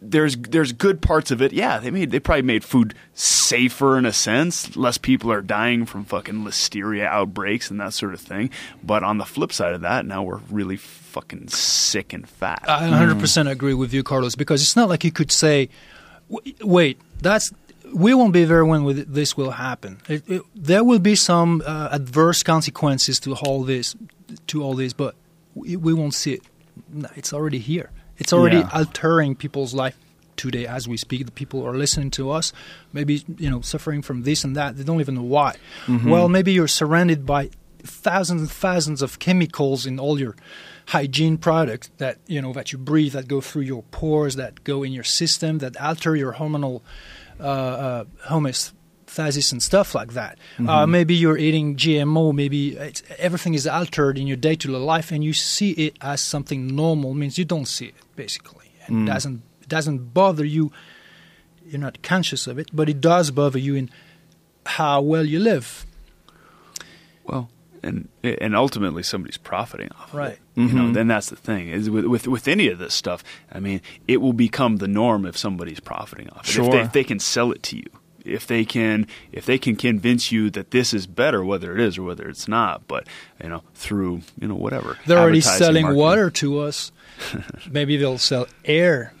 There's 0.00 0.36
there's 0.36 0.72
good 0.72 1.02
parts 1.02 1.30
of 1.30 1.42
it. 1.42 1.52
Yeah, 1.52 1.78
they 1.78 1.90
made 1.90 2.10
they 2.10 2.20
probably 2.20 2.42
made 2.42 2.62
food 2.64 2.94
safer 3.14 3.98
in 3.98 4.06
a 4.06 4.12
sense. 4.12 4.76
Less 4.76 4.96
people 4.98 5.32
are 5.32 5.40
dying 5.42 5.86
from 5.86 6.04
fucking 6.04 6.44
listeria 6.44 7.06
outbreaks 7.06 7.70
and 7.70 7.80
that 7.80 7.94
sort 7.94 8.14
of 8.14 8.20
thing. 8.20 8.50
But 8.82 9.02
on 9.02 9.18
the 9.18 9.24
flip 9.24 9.52
side 9.52 9.74
of 9.74 9.80
that, 9.80 10.06
now 10.06 10.22
we're 10.22 10.40
really 10.50 10.76
fucking 10.76 11.48
sick 11.48 12.12
and 12.12 12.28
fat. 12.28 12.64
I 12.68 12.82
100% 12.88 13.50
agree 13.50 13.74
with 13.74 13.92
you, 13.92 14.02
Carlos, 14.04 14.34
because 14.36 14.62
it's 14.62 14.76
not 14.76 14.88
like 14.88 15.02
you 15.02 15.10
could 15.12 15.32
say, 15.32 15.68
"W- 16.30 16.54
wait, 16.62 17.00
that's 17.20 17.52
we 17.92 18.14
won't 18.14 18.32
be 18.32 18.44
there 18.44 18.64
when 18.64 18.84
with- 18.84 19.12
this 19.12 19.36
will 19.36 19.52
happen. 19.52 19.98
It, 20.08 20.22
it, 20.28 20.42
there 20.54 20.84
will 20.84 20.98
be 21.00 21.14
some 21.16 21.62
uh, 21.66 21.88
adverse 21.90 22.42
consequences 22.42 23.18
to 23.20 23.34
all 23.34 23.64
this, 23.64 23.96
to 24.48 24.62
all 24.62 24.74
this, 24.74 24.92
but 24.92 25.14
we, 25.54 25.74
we 25.76 25.92
won't 25.94 26.14
see 26.14 26.34
it. 26.34 26.42
No, 26.92 27.08
It's 27.16 27.32
already 27.32 27.58
here. 27.58 27.90
It's 28.18 28.32
already 28.32 28.58
Yeah. 28.58 28.68
altering 28.72 29.34
people's 29.36 29.74
life 29.74 29.96
today 30.36 30.66
as 30.66 30.86
we 30.86 30.96
speak. 30.96 31.26
The 31.26 31.32
people 31.32 31.66
are 31.66 31.74
listening 31.76 32.10
to 32.12 32.30
us, 32.30 32.52
maybe 32.92 33.24
you 33.38 33.50
know 33.50 33.60
suffering 33.60 34.02
from 34.02 34.22
this 34.22 34.44
and 34.44 34.54
that. 34.56 34.76
They 34.76 34.84
don't 34.84 35.00
even 35.00 35.14
know 35.16 35.22
why. 35.22 35.56
Well, 35.88 36.28
maybe 36.28 36.52
you're 36.52 36.68
surrounded 36.68 37.24
by 37.26 37.50
thousands 37.82 38.40
and 38.42 38.50
thousands 38.50 39.02
of 39.02 39.18
chemicals 39.18 39.86
in 39.86 39.98
all 40.00 40.18
your 40.20 40.34
hygiene 40.86 41.36
products 41.38 41.90
that 41.98 42.18
you 42.26 42.40
know 42.42 42.52
that 42.52 42.72
you 42.72 42.78
breathe, 42.78 43.12
that 43.12 43.28
go 43.28 43.40
through 43.40 43.62
your 43.62 43.82
pores, 43.90 44.36
that 44.36 44.64
go 44.64 44.82
in 44.82 44.92
your 44.92 45.04
system, 45.04 45.58
that 45.58 45.76
alter 45.80 46.14
your 46.16 46.34
hormonal 46.34 46.82
uh, 47.40 47.42
uh, 47.44 48.04
homeostasis 48.28 48.72
and 49.16 49.62
stuff 49.62 49.94
like 49.94 50.12
that. 50.12 50.38
Uh, 50.58 50.62
mm-hmm. 50.62 50.90
maybe 50.90 51.14
you're 51.14 51.38
eating 51.38 51.76
GMO. 51.76 52.34
Maybe 52.34 52.76
it's, 52.76 53.02
everything 53.18 53.54
is 53.54 53.66
altered 53.66 54.18
in 54.18 54.26
your 54.26 54.36
day-to-day 54.36 54.74
life, 54.74 55.10
and 55.10 55.24
you 55.24 55.32
see 55.32 55.72
it 55.72 55.96
as 56.00 56.20
something 56.20 56.74
normal. 56.74 57.14
Means 57.14 57.38
you 57.38 57.44
don't 57.44 57.66
see 57.66 57.86
it 57.86 57.94
basically, 58.16 58.70
and 58.86 59.08
it 59.08 59.12
doesn't 59.12 59.42
it 59.62 59.68
doesn't 59.68 60.14
bother 60.14 60.44
you. 60.44 60.70
You're 61.66 61.80
not 61.80 62.02
conscious 62.02 62.46
of 62.46 62.58
it, 62.58 62.68
but 62.72 62.88
it 62.88 63.00
does 63.00 63.30
bother 63.30 63.58
you 63.58 63.74
in 63.74 63.90
how 64.64 65.00
well 65.00 65.24
you 65.24 65.38
live. 65.38 65.84
Well, 67.24 67.50
and 67.82 68.08
and 68.22 68.56
ultimately 68.56 69.02
somebody's 69.02 69.36
profiting 69.36 69.90
off 69.92 70.14
Right. 70.14 70.26
of 70.26 70.32
it. 70.32 70.40
You 70.54 70.64
know, 70.68 70.82
mm-hmm. 70.84 70.92
then 70.94 71.08
that's 71.08 71.30
the 71.30 71.36
thing 71.36 71.68
is 71.68 71.88
with, 71.90 72.06
with 72.06 72.26
with 72.26 72.48
any 72.48 72.68
of 72.68 72.78
this 72.78 72.94
stuff. 72.94 73.22
I 73.52 73.60
mean, 73.60 73.80
it 74.06 74.20
will 74.20 74.32
become 74.32 74.76
the 74.76 74.88
norm 74.88 75.24
if 75.26 75.36
somebody's 75.36 75.80
profiting 75.80 76.30
off 76.30 76.40
it. 76.40 76.48
If 76.48 76.54
Sure. 76.54 76.70
they, 76.70 76.80
if 76.80 76.92
they 76.92 77.04
can 77.04 77.18
sell 77.20 77.52
it 77.52 77.62
to 77.64 77.76
you, 77.76 77.90
if 78.28 78.46
they 78.46 78.64
can 78.64 79.06
if 79.32 79.46
they 79.46 79.58
can 79.58 79.76
convince 79.76 80.30
you 80.32 80.50
that 80.50 80.70
this 80.70 80.92
is 80.94 81.06
better, 81.06 81.44
whether 81.44 81.72
it 81.74 81.80
is 81.80 81.98
or 81.98 82.02
whether 82.02 82.28
it's 82.28 82.48
not, 82.48 82.86
but 82.88 83.06
you 83.42 83.48
know, 83.48 83.62
through 83.74 84.22
you 84.40 84.48
know 84.48 84.54
whatever. 84.54 84.98
They're 85.06 85.18
already 85.18 85.40
selling 85.40 85.82
marketing. 85.82 86.00
water 86.00 86.30
to 86.30 86.60
us. 86.60 86.92
Maybe 87.70 87.96
they'll 87.96 88.18
sell 88.18 88.46
air 88.64 89.12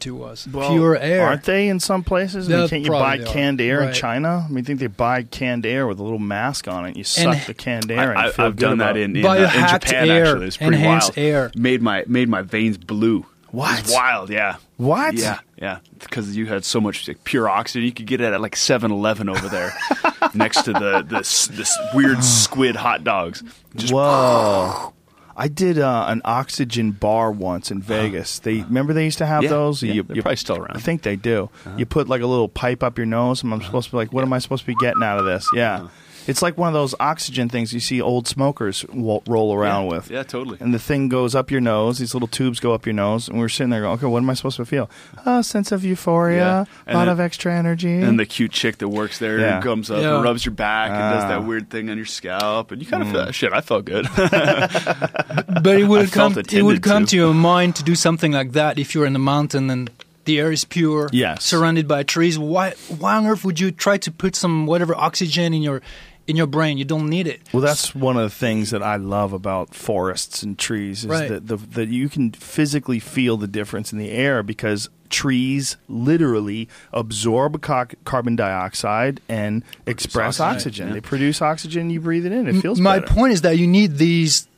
to 0.00 0.24
us, 0.24 0.46
pure 0.50 0.96
air. 0.96 1.24
Aren't 1.24 1.44
they 1.44 1.68
in 1.68 1.80
some 1.80 2.02
places? 2.04 2.50
I 2.50 2.56
mean, 2.58 2.68
can't 2.68 2.82
you 2.84 2.90
buy 2.90 3.16
probably 3.16 3.24
are. 3.24 3.32
canned 3.32 3.60
air 3.60 3.82
in 3.82 3.94
China? 3.94 4.44
I 4.46 4.48
mean, 4.50 4.58
I 4.58 4.62
think 4.66 4.80
they 4.80 4.86
buy 4.86 5.22
canned 5.22 5.64
air 5.64 5.86
with 5.86 5.98
a 5.98 6.02
little 6.02 6.18
mask 6.18 6.68
on 6.68 6.84
it. 6.86 6.96
You 6.96 7.04
suck 7.04 7.36
And- 7.36 7.42
the 7.46 7.54
canned 7.54 7.90
air 7.90 8.10
and 8.10 8.18
I, 8.18 8.30
feel 8.30 8.46
have 8.46 8.56
good 8.56 8.60
done 8.66 8.78
that 8.78 8.90
about 8.90 8.96
it. 8.98 9.02
in 9.04 9.16
in, 9.16 9.24
uh, 9.24 9.32
in 9.34 9.68
Japan. 9.68 10.10
air, 10.10 10.26
actually, 10.26 10.46
it's 10.48 10.56
pretty 10.58 10.82
wild. 10.82 11.12
air. 11.16 11.50
Made 11.56 11.80
my 11.80 12.04
made 12.06 12.28
my 12.28 12.42
veins 12.42 12.76
blue. 12.76 13.24
What? 13.54 13.78
It's 13.78 13.92
wild, 13.92 14.30
yeah. 14.30 14.56
What? 14.78 15.14
Yeah, 15.14 15.38
yeah. 15.56 15.78
Because 16.00 16.36
you 16.36 16.46
had 16.46 16.64
so 16.64 16.80
much 16.80 17.06
like, 17.06 17.22
pure 17.22 17.48
oxygen. 17.48 17.84
You 17.84 17.92
could 17.92 18.06
get 18.06 18.20
it 18.20 18.32
at 18.32 18.40
like 18.40 18.56
7-Eleven 18.56 19.28
over 19.28 19.48
there, 19.48 19.72
next 20.34 20.64
to 20.64 20.72
the 20.72 21.06
this 21.08 21.46
this 21.46 21.76
weird 21.94 22.24
squid 22.24 22.74
hot 22.74 23.04
dogs. 23.04 23.44
Just 23.76 23.92
Whoa. 23.92 24.92
I 25.36 25.48
did 25.48 25.78
uh, 25.78 26.06
an 26.08 26.20
oxygen 26.24 26.92
bar 26.92 27.30
once 27.30 27.70
in 27.70 27.78
uh-huh. 27.78 27.86
Vegas. 27.86 28.40
They 28.40 28.58
uh-huh. 28.58 28.66
remember 28.68 28.92
they 28.92 29.04
used 29.04 29.18
to 29.18 29.26
have 29.26 29.44
Yeah, 29.44 29.50
those. 29.50 29.82
yeah, 29.82 30.02
they're 30.02 30.22
probably 30.22 30.36
still 30.36 30.56
around. 30.56 30.76
I 30.76 30.80
think 30.80 31.02
they 31.02 31.14
do. 31.14 31.30
You 31.30 31.70
uh-huh. 31.70 31.84
put 31.88 32.08
like 32.08 32.22
a 32.22 32.26
little 32.26 32.48
pipe 32.48 32.82
up 32.82 32.98
your 32.98 33.06
nose, 33.06 33.44
and 33.44 33.52
I'm 33.52 33.62
supposed 33.62 33.86
to 33.86 33.92
be 33.92 33.98
like, 33.98 34.12
"What 34.12 34.24
am 34.24 34.32
I 34.32 34.40
supposed 34.40 34.62
to 34.62 34.66
be 34.66 34.76
getting 34.80 35.02
out 35.02 35.18
of 35.18 35.26
this?" 35.26 35.48
Yeah, 35.54 35.88
it's 36.26 36.42
like 36.42 36.56
one 36.58 36.68
of 36.68 36.74
those 36.74 36.94
oxygen 37.00 37.48
things 37.48 37.72
you 37.72 37.80
see 37.80 38.00
old 38.00 38.26
smokers 38.28 38.82
wo- 38.92 39.22
roll 39.26 39.54
around 39.54 39.86
with. 39.88 40.10
yeah, 40.10 40.22
totally. 40.22 40.58
And 40.60 40.72
the 40.74 40.78
thing 40.78 41.08
goes 41.08 41.34
up 41.34 41.50
your 41.50 41.60
nose. 41.60 41.98
These 41.98 42.14
little 42.14 42.28
tubes 42.28 42.60
go 42.60 42.72
up 42.72 42.86
your 42.86 42.92
nose, 42.94 43.28
and 43.28 43.38
we're 43.38 43.48
sitting 43.48 43.70
there 43.70 43.82
going, 43.82 43.94
"Okay, 43.98 44.06
what 44.06 44.18
am 44.22 44.30
I 44.30 44.34
supposed 44.34 44.56
to 44.56 44.64
feel? 44.64 44.88
A 45.26 45.42
sense 45.42 45.72
of 45.72 45.84
euphoria, 45.84 46.36
Yeah. 46.36 46.60
a 46.60 46.66
And 46.86 46.98
lot 46.98 47.04
then- 47.06 47.08
of 47.08 47.20
extra 47.20 47.54
energy." 47.54 48.00
And 48.00 48.18
the 48.18 48.26
cute 48.26 48.52
chick 48.52 48.78
that 48.78 48.88
works 48.88 49.18
there 49.18 49.38
Yeah. 49.40 49.60
comes 49.60 49.90
up 49.90 50.00
Yeah. 50.02 50.14
and 50.16 50.24
rubs 50.24 50.44
your 50.44 50.54
back 50.54 50.90
and 50.90 51.14
does 51.14 51.24
Ah. 51.24 51.28
that 51.28 51.44
weird 51.44 51.70
thing 51.70 51.90
on 51.90 51.96
your 51.96 52.06
scalp, 52.06 52.70
and 52.72 52.80
you 52.82 52.86
kind 52.88 53.02
of 53.02 53.10
feel 53.10 53.30
shit. 53.32 53.52
I 53.52 53.60
felt 53.60 53.84
good. 53.84 54.08
but 54.16 55.78
it 55.78 55.88
would 55.88 56.10
felt 56.10 56.34
come. 56.34 56.42
It 56.50 56.62
would 56.62 56.82
come 56.82 57.04
to. 57.04 57.10
to 57.10 57.16
your 57.16 57.34
mind 57.34 57.76
to 57.76 57.82
do 57.82 57.94
something 57.94 58.32
like 58.32 58.52
that 58.52 58.78
if 58.78 58.94
you're 58.94 59.06
in 59.06 59.12
the 59.12 59.18
mountain 59.18 59.70
and 59.70 59.90
the 60.24 60.38
air 60.40 60.50
is 60.50 60.64
pure, 60.64 61.08
Yes. 61.12 61.44
surrounded 61.44 61.86
by 61.86 62.02
trees. 62.02 62.38
Why? 62.38 62.72
Why 62.98 63.16
on 63.16 63.26
earth 63.26 63.44
would 63.44 63.60
you 63.60 63.70
try 63.70 63.98
to 63.98 64.10
put 64.10 64.34
some 64.34 64.66
whatever 64.66 64.94
oxygen 64.94 65.52
in 65.52 65.62
your 65.62 65.82
in 66.26 66.36
your 66.36 66.46
brain? 66.46 66.78
You 66.78 66.84
don't 66.84 67.08
need 67.08 67.26
it. 67.26 67.42
Well, 67.52 67.60
that's 67.62 67.94
one 67.94 68.16
of 68.16 68.22
the 68.22 68.34
things 68.34 68.70
that 68.70 68.82
I 68.82 68.96
love 68.96 69.32
about 69.32 69.74
forests 69.74 70.42
and 70.42 70.58
trees 70.58 71.00
is 71.04 71.06
Right. 71.10 71.28
that 71.28 71.46
the, 71.48 71.56
that 71.56 71.88
you 71.88 72.08
can 72.08 72.32
physically 72.32 72.98
feel 72.98 73.36
the 73.36 73.46
difference 73.46 73.92
in 73.92 73.98
the 73.98 74.10
air 74.10 74.42
because 74.42 74.88
trees 75.10 75.76
literally 75.88 76.68
absorb 76.92 77.60
ca- 77.62 77.86
carbon 78.04 78.34
dioxide 78.36 79.20
and 79.28 79.62
express 79.86 80.40
oxygen, 80.40 80.56
oxygen. 80.56 80.86
yeah. 80.88 80.94
They 80.94 81.00
produce 81.00 81.40
oxygen. 81.42 81.90
You 81.90 82.00
breathe 82.00 82.26
it 82.26 82.32
in. 82.32 82.48
It 82.48 82.60
feels 82.60 82.80
My 82.80 82.98
better. 82.98 83.12
point 83.14 83.32
is 83.32 83.42
that 83.42 83.56
you 83.58 83.66
need 83.66 83.98
these 83.98 84.48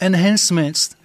enhancements 0.00 0.96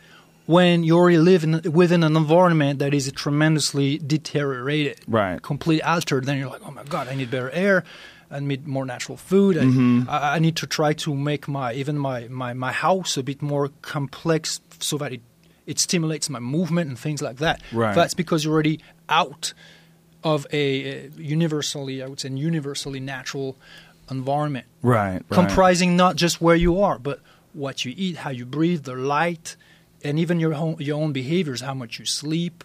when 0.46 0.84
you 0.84 0.96
already 0.96 1.18
live 1.18 1.44
in, 1.44 1.62
within 1.72 2.04
an 2.04 2.16
environment 2.16 2.78
that 2.80 2.94
is 2.94 3.12
tremendously 3.14 3.98
deteriorated, 3.98 5.00
Right. 5.08 5.42
completely 5.42 5.82
altered. 5.84 6.26
Then 6.26 6.38
you're 6.38 6.50
like, 6.50 6.62
oh 6.66 6.72
my 6.72 6.84
god, 6.84 7.08
I 7.08 7.16
need 7.16 7.32
better 7.32 7.50
air. 7.50 7.84
I 8.32 8.40
need 8.40 8.68
more 8.68 8.86
natural 8.86 9.18
food. 9.18 9.58
I- 9.58 9.62
Mm-hmm. 9.62 10.10
I, 10.10 10.36
I 10.36 10.40
need 10.40 10.56
to 10.58 10.68
try 10.68 10.94
to 10.94 11.14
make 11.16 11.48
my 11.48 11.74
even 11.74 11.98
my, 11.98 12.28
my, 12.30 12.54
my 12.54 12.72
house 12.72 13.18
a 13.18 13.24
bit 13.24 13.42
more 13.42 13.70
complex 13.82 14.60
so 14.80 14.98
that 14.98 15.12
it 15.14 15.22
it 15.66 15.80
stimulates 15.80 16.30
my 16.30 16.40
movement 16.40 16.90
and 16.90 17.00
things 17.00 17.22
like 17.22 17.38
that. 17.38 17.60
Right. 17.72 17.96
That's 17.96 18.14
because 18.14 18.44
you're 18.44 18.54
already 18.54 18.80
out 19.10 19.54
of 20.24 20.46
a, 20.52 20.62
a 21.06 21.10
universally, 21.18 22.04
I 22.04 22.08
would 22.08 22.20
say, 22.20 22.30
universally 22.30 23.00
natural 23.00 23.58
environment 24.12 24.66
Right. 24.82 25.14
right. 25.14 25.30
comprising 25.30 25.96
not 25.98 26.16
just 26.16 26.40
where 26.42 26.56
you 26.56 26.80
are, 26.82 27.00
but 27.00 27.20
what 27.54 27.86
you 27.86 27.94
eat, 27.98 28.18
how 28.18 28.30
you 28.30 28.46
breathe, 28.46 28.84
the 28.84 28.96
light, 28.96 29.56
and 30.04 30.20
even 30.20 30.40
your 30.40 30.54
own, 30.54 30.76
your 30.80 30.98
own 31.02 31.12
behaviors, 31.14 31.62
how 31.62 31.74
much 31.74 31.98
you 32.00 32.06
sleep, 32.06 32.64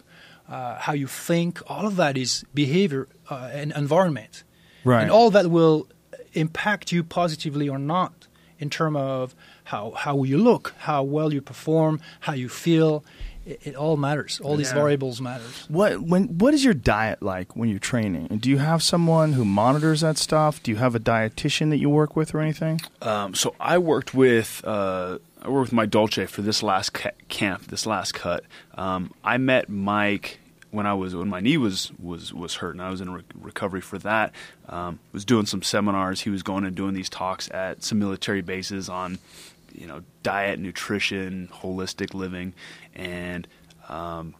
uh, 0.48 0.76
how 0.78 0.92
you 0.92 1.06
think. 1.06 1.62
All 1.70 1.86
of 1.86 1.96
that 1.96 2.16
is 2.18 2.44
behavior 2.52 3.08
uh, 3.30 3.48
and 3.52 3.72
environment, 3.72 4.44
Right. 4.85 5.02
and 5.02 5.11
all 5.11 5.31
that 5.31 5.51
will 5.51 5.86
impact 6.35 6.93
you 6.93 7.02
positively 7.02 7.69
or 7.69 7.78
not 7.78 8.27
in 8.59 8.70
terms 8.70 8.97
of 8.98 9.35
how 9.65 9.93
how 9.93 10.23
you 10.24 10.39
look, 10.39 10.74
how 10.78 11.02
well 11.02 11.32
you 11.32 11.40
perform, 11.40 12.01
how 12.20 12.32
you 12.35 12.48
feel. 12.48 13.05
It, 13.47 13.61
it 13.69 13.74
all 13.74 13.97
matters. 13.97 14.39
All 14.44 14.57
these 14.57 14.69
Yeah. 14.69 14.74
variables 14.74 15.20
matters. 15.20 15.65
What 15.69 16.02
when 16.02 16.24
what 16.39 16.52
is 16.52 16.62
your 16.65 16.74
diet 16.74 17.23
like 17.23 17.57
when 17.57 17.69
you're 17.70 17.78
training? 17.78 18.27
And 18.31 18.40
do 18.40 18.51
you 18.51 18.59
have 18.59 18.82
someone 18.82 19.32
who 19.32 19.44
monitors 19.47 20.02
that 20.02 20.19
stuff? 20.19 20.62
Do 20.62 20.70
you 20.70 20.77
have 20.77 20.94
a 20.94 21.01
dietitian 21.01 21.70
that 21.70 21.78
you 21.78 21.89
work 21.89 22.16
with 22.16 22.35
or 22.35 22.40
anything? 22.40 22.81
Um, 23.01 23.35
so 23.35 23.55
I 23.59 23.78
worked 23.78 24.12
with 24.15 24.61
uh, 24.65 25.19
I 25.43 25.48
worked 25.48 25.69
with 25.70 25.73
Mike 25.73 25.90
Dolce 25.90 26.27
for 26.27 26.43
this 26.43 26.62
last 26.62 26.93
ca- 26.93 27.12
camp, 27.28 27.69
this 27.69 27.86
last 27.86 28.12
cut. 28.12 28.44
Um, 28.74 29.15
I 29.24 29.39
met 29.39 29.70
Mike 29.70 30.39
when 30.70 30.86
I 30.86 30.94
was 30.94 31.14
when 31.14 31.28
my 31.28 31.40
knee 31.40 31.56
was 31.56 31.92
was 31.98 32.32
was 32.32 32.56
hurt, 32.56 32.74
and 32.74 32.82
I 32.82 32.90
was 32.90 33.01
in 33.01 33.10
re- 33.12 33.22
recovery 33.34 33.80
for 33.80 33.98
that. 33.98 34.32
Um, 34.68 35.01
was 35.12 35.24
doing 35.24 35.47
some 35.47 35.62
seminars. 35.62 36.20
He 36.20 36.30
was 36.30 36.42
going 36.42 36.64
and 36.64 36.74
doing 36.74 36.94
these 36.94 37.09
talks 37.09 37.51
at 37.51 37.82
some 37.82 37.98
military 37.98 38.42
bases 38.42 38.88
on 38.88 39.18
you 39.72 39.86
know 39.86 40.02
diet, 40.22 40.59
nutrition, 40.59 41.48
holistic 41.52 42.14
living, 42.14 42.55
and 42.94 43.47
um, 43.88 44.34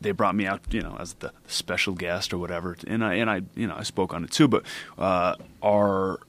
they 0.00 0.12
brought 0.12 0.34
me 0.34 0.46
out, 0.46 0.60
you 0.70 0.82
know, 0.82 0.96
as 0.98 1.14
the 1.14 1.32
special 1.46 1.94
guest 1.94 2.32
or 2.32 2.38
whatever, 2.38 2.76
and 2.86 3.04
I 3.04 3.14
and 3.14 3.30
I, 3.30 3.42
you 3.54 3.66
know, 3.66 3.76
I 3.76 3.82
spoke 3.82 4.12
on 4.12 4.24
it 4.24 4.30
too. 4.30 4.48
But 4.48 4.64
uh, 4.98 5.36
our 5.62 6.20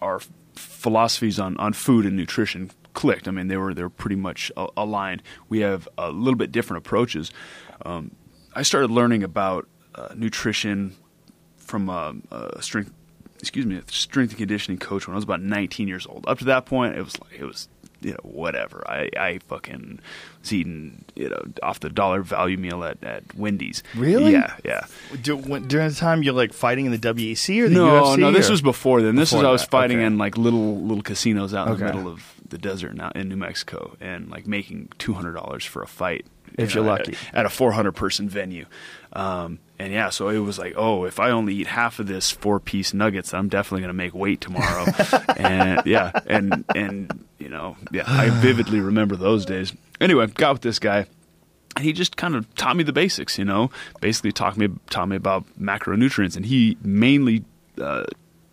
our 0.00 0.20
philosophies 0.54 1.38
on, 1.38 1.56
on 1.56 1.72
food 1.72 2.04
and 2.04 2.16
nutrition 2.16 2.70
clicked. 2.92 3.26
I 3.26 3.30
mean, 3.30 3.48
they 3.48 3.56
were 3.56 3.72
they 3.72 3.82
were 3.82 3.90
pretty 3.90 4.16
much 4.16 4.52
aligned. 4.76 5.22
We 5.48 5.60
have 5.60 5.88
a 5.96 6.10
little 6.10 6.36
bit 6.36 6.52
different 6.52 6.84
approaches. 6.84 7.30
Um, 7.84 8.12
I 8.54 8.62
started 8.62 8.90
learning 8.90 9.22
about 9.22 9.68
uh, 9.94 10.08
nutrition 10.14 10.94
from 11.56 11.88
a, 11.88 12.14
a 12.30 12.62
strength, 12.62 12.92
excuse 13.40 13.64
me, 13.66 13.76
a 13.76 13.82
strength 13.90 14.30
and 14.30 14.38
conditioning 14.38 14.78
coach 14.78 15.06
when 15.06 15.14
I 15.14 15.16
was 15.16 15.24
about 15.24 15.40
19 15.42 15.88
years 15.88 16.06
old. 16.06 16.24
Up 16.26 16.38
to 16.40 16.44
that 16.46 16.66
point, 16.66 16.96
it 16.96 17.02
was 17.02 17.18
like 17.20 17.32
it 17.38 17.44
was 17.44 17.68
you 18.00 18.10
know 18.10 18.18
whatever. 18.22 18.82
I 18.86 19.08
I 19.16 19.38
fucking 19.46 20.00
was 20.40 20.52
eating 20.52 21.04
you 21.14 21.28
know 21.28 21.40
off 21.62 21.78
the 21.80 21.88
dollar 21.88 22.22
value 22.22 22.56
meal 22.58 22.82
at, 22.84 23.02
at 23.04 23.34
Wendy's. 23.36 23.82
Really? 23.94 24.32
Yeah, 24.32 24.56
yeah. 24.64 24.86
Do, 25.22 25.36
when, 25.36 25.68
during 25.68 25.88
the 25.88 25.94
time 25.94 26.22
you're 26.22 26.34
like 26.34 26.52
fighting 26.52 26.84
in 26.86 26.92
the 26.92 26.98
WEC 26.98 27.62
or 27.62 27.68
the 27.68 27.74
no, 27.76 28.02
UFC? 28.02 28.18
no, 28.18 28.32
this 28.32 28.48
or- 28.48 28.52
was 28.52 28.62
before 28.62 29.02
then. 29.02 29.14
This 29.16 29.30
Before 29.30 29.44
was 29.44 29.48
I 29.48 29.52
was 29.52 29.62
that, 29.62 29.70
fighting 29.70 29.98
okay. 29.98 30.06
in 30.06 30.18
like 30.18 30.36
little 30.36 30.80
little 30.80 31.02
casinos 31.02 31.54
out 31.54 31.68
in 31.68 31.72
Okay. 31.74 31.86
the 31.86 31.92
middle 31.94 32.10
of 32.10 32.34
the 32.48 32.58
desert 32.58 32.94
now 32.94 33.10
in 33.14 33.28
New 33.28 33.36
Mexico, 33.36 33.96
and 34.00 34.28
like 34.30 34.46
making 34.46 34.88
two 34.98 35.14
hundred 35.14 35.32
dollars 35.34 35.64
for 35.64 35.82
a 35.82 35.86
fight 35.86 36.26
If 36.58 36.74
you 36.74 36.80
you're 36.80 36.84
know, 36.84 36.92
lucky. 36.98 37.12
at, 37.28 37.34
at 37.40 37.46
a 37.46 37.50
four 37.50 37.72
hundred 37.72 37.92
person 37.92 38.28
venue. 38.28 38.66
Um, 39.12 39.58
and 39.78 39.92
yeah, 39.92 40.10
so 40.10 40.28
it 40.28 40.38
was 40.38 40.58
like, 40.58 40.74
oh, 40.76 41.04
if 41.04 41.18
I 41.20 41.30
only 41.30 41.54
eat 41.54 41.66
half 41.66 41.98
of 41.98 42.06
this 42.06 42.30
four 42.30 42.60
piece 42.60 42.94
nuggets, 42.94 43.34
I'm 43.34 43.48
definitely 43.48 43.82
gonna 43.82 43.92
make 43.92 44.14
weight 44.14 44.40
tomorrow. 44.40 44.86
and 45.36 45.82
yeah, 45.84 46.12
and 46.26 46.64
and 46.74 47.24
you 47.38 47.48
know, 47.48 47.76
yeah, 47.90 48.04
I 48.06 48.30
vividly 48.30 48.80
remember 48.80 49.16
those 49.16 49.44
days. 49.44 49.72
Anyway, 50.00 50.26
got 50.28 50.54
with 50.54 50.62
this 50.62 50.78
guy 50.78 51.06
And 51.76 51.84
he 51.84 51.92
just 51.92 52.16
kind 52.16 52.34
of 52.34 52.52
taught 52.54 52.76
me 52.76 52.84
the 52.84 52.92
basics, 52.92 53.38
you 53.38 53.44
know. 53.44 53.70
Basically, 54.00 54.32
taught 54.32 54.56
me 54.56 54.68
taught 54.90 55.08
me 55.08 55.16
about 55.16 55.44
macronutrients, 55.60 56.36
and 56.36 56.46
he 56.46 56.76
mainly 56.82 57.44
uh, 57.80 58.04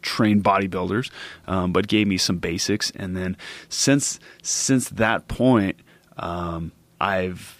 trained 0.01 0.43
bodybuilders, 0.43 1.09
um, 1.47 1.73
but 1.73 1.87
gave 1.87 2.07
me 2.07 2.17
some 2.17 2.37
basics. 2.37 2.91
And 2.95 3.15
then 3.15 3.37
since 3.67 4.19
since 4.41 4.89
that 4.89 5.27
point, 5.27 5.77
um, 6.17 6.71
I've 6.99 7.58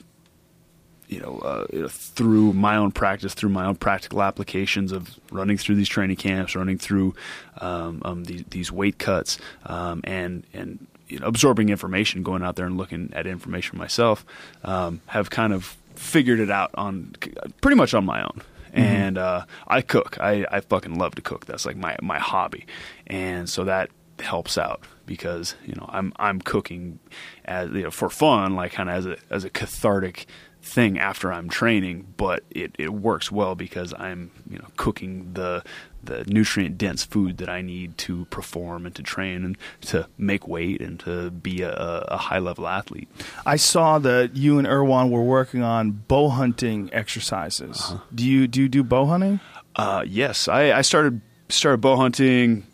you 1.10 1.20
know, 1.20 1.40
uh, 1.40 1.66
you 1.74 1.82
know, 1.82 1.88
through 1.88 2.54
my 2.54 2.78
own 2.78 2.92
practice, 2.92 3.34
through 3.34 3.50
my 3.50 3.66
own 3.66 3.76
practical 3.76 4.22
applications 4.22 4.92
of 4.92 5.20
running 5.32 5.58
through 5.58 5.76
these 5.76 5.90
training 5.90 6.16
camps, 6.16 6.56
running 6.56 6.78
through 6.78 7.16
um, 7.58 8.02
um, 8.06 8.24
these, 8.26 8.44
these 8.52 8.72
weight 8.72 9.00
cuts, 9.00 9.40
um, 9.66 10.02
and 10.04 10.46
and 10.54 10.86
you 11.08 11.20
know, 11.20 11.26
absorbing 11.26 11.70
information, 11.70 12.22
going 12.22 12.44
out 12.44 12.56
there 12.56 12.68
and 12.68 12.78
looking 12.78 13.12
at 13.14 13.26
information 13.26 13.80
myself, 13.80 14.24
um, 14.64 15.02
have 15.08 15.32
kind 15.32 15.52
of 15.52 15.76
figured 15.96 16.40
it 16.40 16.52
out 16.52 16.70
on 16.76 17.16
pretty 17.62 17.76
much 17.76 17.94
on 17.94 18.06
my 18.06 18.24
own. 18.24 18.42
And 18.72 19.18
uh, 19.18 19.46
I 19.68 19.82
cook. 19.82 20.20
I, 20.20 20.46
I 20.52 20.60
fucking 20.60 20.94
love 20.94 21.16
to 21.16 21.24
cook. 21.24 21.48
That's 21.48 21.66
like 21.66 21.76
my 21.76 21.98
my 22.04 22.20
hobby, 22.20 22.68
and 23.08 23.50
so 23.50 23.64
that 23.64 23.90
helps 24.20 24.58
out 24.58 24.84
because 25.08 25.56
you 25.66 25.74
know 25.74 25.90
I'm 25.90 26.14
I'm 26.18 26.40
cooking 26.40 27.00
as 27.46 27.72
you 27.72 27.82
know 27.82 27.92
for 27.92 28.12
fun, 28.12 28.56
like 28.56 28.74
kind 28.74 28.90
of 28.90 28.96
as 28.96 29.06
a 29.08 29.18
as 29.32 29.44
a 29.44 29.50
cathartic 29.50 30.28
thing 30.62 31.00
after 31.00 31.32
I'm 31.32 31.50
training, 31.50 32.14
but 32.18 32.44
it, 32.50 32.76
it 32.78 32.94
works 32.94 33.32
well 33.32 33.56
because 33.56 33.94
I'm 33.98 34.32
you 34.50 34.60
know 34.60 34.68
cooking 34.78 35.34
the 35.34 35.64
the 36.04 36.24
nutrient 36.28 36.78
dense 36.78 37.04
food 37.04 37.38
that 37.38 37.50
I 37.50 37.62
need 37.62 37.98
to 38.00 38.26
perform 38.26 38.86
and 38.86 38.96
to 38.96 39.04
train 39.04 39.44
and 39.44 39.58
to 39.82 40.08
make 40.18 40.48
weight 40.48 40.82
and 40.82 41.00
to 41.02 41.30
be 41.30 41.62
a, 41.62 41.74
a 41.74 42.18
high 42.18 42.40
level 42.40 42.68
athlete. 42.68 43.10
I 43.46 43.58
saw 43.58 44.00
that 44.00 44.36
you 44.36 44.58
and 44.60 44.68
Erwan 44.68 45.10
were 45.10 45.24
working 45.24 45.62
on 45.62 45.92
bow 45.92 46.30
hunting 46.30 46.90
exercises. 46.94 47.82
Uh-huh. 47.82 48.00
Do 48.14 48.26
you 48.26 48.48
do 48.48 48.62
you 48.62 48.70
do 48.70 48.84
bow 48.84 49.06
hunting? 49.06 49.40
Uh, 49.76 50.04
yes, 50.06 50.48
I, 50.48 50.72
I 50.72 50.82
started 50.82 51.22
started 51.50 51.82
bow 51.82 51.96
hunting 51.96 52.66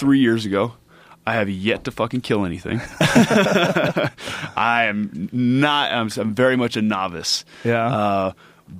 three 0.00 0.20
years 0.20 0.46
ago. 0.46 0.74
I 1.26 1.34
have 1.34 1.48
yet 1.50 1.84
to 1.84 1.90
fucking 1.90 2.22
kill 2.22 2.44
anything. 2.44 2.80
I 3.00 4.84
am 4.86 5.28
not. 5.32 5.92
I'm, 5.92 6.08
I'm 6.16 6.34
very 6.34 6.56
much 6.56 6.76
a 6.76 6.82
novice. 6.82 7.44
Yeah. 7.64 7.86
Uh, 7.86 8.32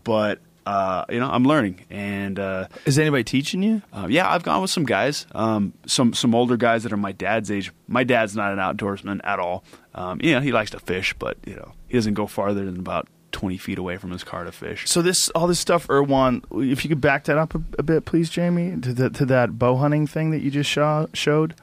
but 0.05 0.41
uh, 0.67 1.05
you 1.11 1.19
know, 1.19 1.29
I'm 1.31 1.45
learning, 1.45 1.81
and 1.91 2.39
uh, 2.39 2.69
Is 2.87 2.99
anybody 2.99 3.25
teaching 3.25 3.63
you? 3.63 3.83
uh, 3.93 4.07
yeah, 4.09 4.31
I've 4.31 4.43
gone 4.43 4.63
with 4.63 4.71
some 4.71 4.85
guys, 4.85 5.27
um, 5.33 5.73
some 5.87 6.13
some 6.15 6.35
older 6.35 6.57
guys 6.57 6.83
that 6.85 6.93
are 6.93 6.97
my 6.99 7.13
dad's 7.13 7.51
age. 7.51 7.73
My 7.89 8.05
dad's 8.05 8.37
not 8.37 8.53
an 8.53 8.59
outdoorsman 8.59 9.21
at 9.25 9.39
all. 9.39 9.65
Um, 9.95 10.21
you 10.23 10.33
know, 10.35 10.41
he 10.41 10.53
likes 10.53 10.71
to 10.71 10.79
fish, 10.79 11.15
but 11.19 11.37
you 11.47 11.57
know, 11.57 11.73
he 11.89 11.95
doesn't 11.95 12.15
go 12.15 12.27
farther 12.27 12.65
than 12.65 12.79
about 12.79 13.09
20 13.33 13.57
feet 13.59 13.79
away 13.79 13.97
from 13.97 14.11
his 14.11 14.23
car 14.23 14.45
to 14.45 14.53
fish. 14.53 14.89
So 14.89 15.03
this 15.03 15.29
all 15.31 15.47
this 15.47 15.59
stuff, 15.61 15.87
Erwan. 15.89 16.43
If 16.71 16.85
you 16.85 16.89
could 16.89 17.01
back 17.01 17.25
that 17.25 17.39
up 17.39 17.55
a, 17.55 17.63
a 17.79 17.83
bit, 17.83 18.05
please, 18.05 18.31
Jamie, 18.31 18.81
to 18.81 18.93
the, 18.93 19.11
to 19.11 19.27
that 19.27 19.59
bow 19.59 19.77
hunting 19.77 20.07
thing 20.07 20.31
that 20.31 20.41
you 20.41 20.51
just 20.51 20.71
show, 20.71 21.09
showed. 21.15 21.55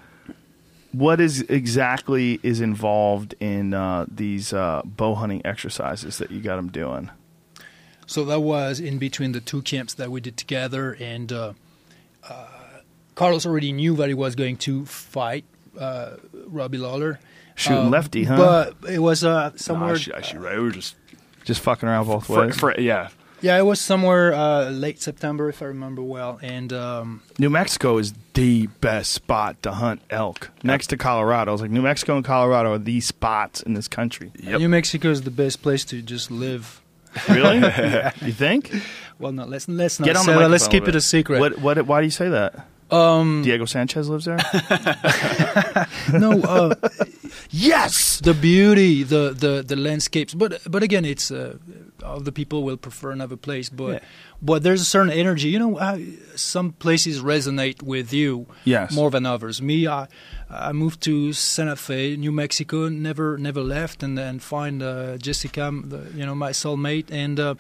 What 0.98 1.20
is 1.22 1.42
exactly 1.42 2.40
is 2.44 2.60
involved 2.62 3.36
in 3.40 3.74
uh, 3.74 4.06
these 4.08 4.54
uh, 4.54 4.82
bow 4.86 5.14
hunting 5.16 5.42
exercises 5.46 6.18
that 6.18 6.32
you 6.32 6.42
got 6.42 6.56
them 6.56 6.70
doing? 6.70 7.10
So 8.06 8.24
that 8.26 8.40
was 8.40 8.80
in 8.80 8.98
between 8.98 9.34
the 9.34 9.42
two 9.42 9.62
camps 9.62 9.94
that 9.96 10.10
we 10.12 10.22
did 10.22 10.38
together, 10.38 10.96
and 11.00 11.32
uh, 11.32 11.54
uh, 12.28 12.46
Carlos 13.16 13.46
already 13.46 13.72
knew 13.74 13.96
that 13.98 14.08
he 14.08 14.14
was 14.14 14.34
going 14.36 14.58
to 14.58 14.86
fight 14.86 15.44
uh, 15.80 16.16
Robbie 16.48 16.78
Lawler. 16.78 17.20
Shooting 17.56 17.88
Uh, 17.88 17.90
lefty, 17.90 18.24
huh? 18.24 18.38
But 18.38 18.90
it 18.90 19.00
was 19.00 19.24
uh, 19.24 19.50
No, 19.50 19.56
somewhere. 19.58 19.94
actually, 19.96 20.16
actually, 20.16 20.40
right. 20.40 20.58
We 20.58 20.64
were 20.64 20.72
just 20.72 20.96
Just 21.44 21.62
fucking 21.62 21.88
around 21.90 22.06
both 22.08 22.28
for, 22.28 22.46
ways. 22.48 22.58
for, 22.58 22.80
yeah. 22.80 23.10
Yeah, 23.42 23.58
it 23.58 23.64
was 23.66 23.80
somewhere 23.80 24.34
uh, 24.34 24.70
late 24.70 25.02
September, 25.02 25.50
if 25.50 25.62
I 25.62 25.66
remember 25.66 26.02
well. 26.02 26.40
And 26.42 26.72
um, 26.74 27.22
New 27.38 27.50
Mexico 27.50 27.98
is 27.98 28.14
the 28.34 28.68
best 28.82 29.12
spot 29.12 29.62
to 29.64 29.72
hunt 29.74 30.02
elk 30.10 30.52
next 30.64 30.88
to 30.88 30.98
Colorado. 30.98 31.52
I 31.52 31.54
was 31.54 31.62
like, 31.62 31.72
New 31.72 31.82
Mexico 31.82 32.16
and 32.16 32.26
Colorado 32.26 32.74
are 32.74 32.78
the 32.78 33.00
spots 33.02 33.62
in 33.62 33.74
this 33.74 33.88
country. 33.88 34.32
Yep. 34.40 34.60
New 34.60 34.70
Mexico 34.70 35.10
is 35.10 35.22
the 35.24 35.32
best 35.32 35.62
place 35.62 35.84
to 35.86 36.02
just 36.02 36.32
live. 36.32 36.82
Really? 37.30 37.56
you 38.22 38.32
think? 38.34 38.72
Well, 39.18 39.32
no, 39.32 39.46
let's 39.46 39.68
let's 39.68 40.00
not 40.00 40.06
Get 40.06 40.18
on 40.18 40.26
say 40.26 40.34
the 40.34 40.40
that. 40.40 40.50
Let's 40.50 40.66
microphone 40.66 40.80
keep 40.80 40.84
a 40.84 40.90
it 40.90 40.92
bit. 40.92 40.96
a 40.98 41.02
secret. 41.02 41.40
What? 41.40 41.60
What? 41.60 41.86
Why 41.88 42.02
do 42.02 42.06
you 42.06 42.12
say 42.12 42.30
that? 42.30 42.68
Um, 42.90 43.42
Diego 43.44 43.66
Sanchez 43.66 44.08
lives 44.10 44.26
there. 44.26 44.38
no, 46.14 46.42
uh, 46.42 46.76
yes. 47.50 48.20
the 48.22 48.34
beauty, 48.34 49.04
the, 49.04 49.36
the, 49.38 49.64
the 49.66 49.76
landscapes. 49.76 50.34
But 50.34 50.62
but 50.70 50.84
again, 50.84 51.06
it's 51.06 51.30
uh, 51.32 51.58
other 52.04 52.32
people 52.32 52.64
will 52.64 52.78
prefer 52.78 53.12
another 53.12 53.36
place. 53.38 53.70
But 53.70 53.92
Yeah. 53.94 54.00
but 54.42 54.64
there's 54.64 54.82
a 54.82 54.86
certain 54.86 55.12
energy. 55.12 55.50
You 55.50 55.60
know, 55.60 55.78
uh, 55.78 55.98
some 56.36 56.72
places 56.74 57.22
resonate 57.22 57.82
with 57.84 58.14
you 58.14 58.48
Yes. 58.64 58.94
more 58.94 59.12
than 59.12 59.26
others. 59.26 59.62
Me, 59.62 59.88
I 59.88 60.08
I 60.50 60.72
moved 60.72 61.02
to 61.02 61.34
Santa 61.34 61.76
Fe, 61.76 62.16
New 62.16 62.32
Mexico, 62.32 62.88
never 62.90 63.38
never 63.38 63.62
left, 63.62 64.02
and 64.04 64.18
then 64.18 64.40
find 64.40 64.82
uh, 64.82 65.18
Jessica, 65.18 65.72
the, 65.84 66.08
you 66.16 66.26
know, 66.26 66.36
my 66.36 66.52
soulmate, 66.52 67.12
and. 67.12 67.58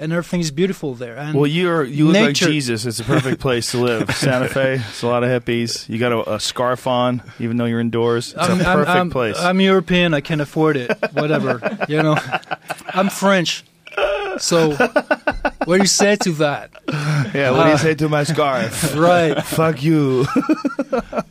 Uh, 0.00 0.04
and 0.04 0.12
everything 0.12 0.40
is 0.40 0.50
beautiful 0.50 0.94
there. 0.94 1.16
And 1.16 1.34
Well, 1.36 1.46
you're 1.46 1.84
you 1.84 2.06
look 2.06 2.14
Nature- 2.14 2.46
like 2.46 2.52
Jesus. 2.52 2.86
It's 2.86 3.00
a 3.00 3.04
perfect 3.04 3.40
place 3.40 3.70
to 3.72 3.78
live. 3.78 4.14
Santa 4.16 4.48
Fe. 4.48 4.74
It's 4.88 5.02
a 5.02 5.06
lot 5.06 5.22
of 5.24 5.28
hippies. 5.30 5.88
You 5.88 5.98
got 5.98 6.12
a, 6.12 6.34
a 6.34 6.40
scarf 6.40 6.86
on, 6.86 7.22
even 7.38 7.56
though 7.56 7.66
you're 7.66 7.80
indoors. 7.80 8.28
It's 8.28 8.36
a 8.36 8.40
I'm, 8.42 8.50
I'm- 8.52 8.64
perfect 8.78 8.88
I'm- 8.96 9.10
place. 9.10 9.38
I'm 9.38 9.60
European. 9.60 10.14
I 10.14 10.20
can 10.20 10.40
afford 10.40 10.76
it. 10.76 10.90
Whatever. 11.12 11.60
you 11.88 12.02
know, 12.02 12.16
I'm 12.94 13.08
French. 13.10 13.64
So, 14.38 14.70
what 14.70 15.66
do 15.66 15.82
you 15.82 15.86
say 15.86 16.16
to 16.16 16.32
that? 16.34 16.70
yeah. 17.34 17.50
What 17.50 17.64
do 17.64 17.70
you 17.70 17.78
say 17.78 17.94
to 17.96 18.08
my 18.08 18.22
scarf? 18.24 18.94
Right. 18.96 19.42
Fuck 19.44 19.82
you. 19.82 20.26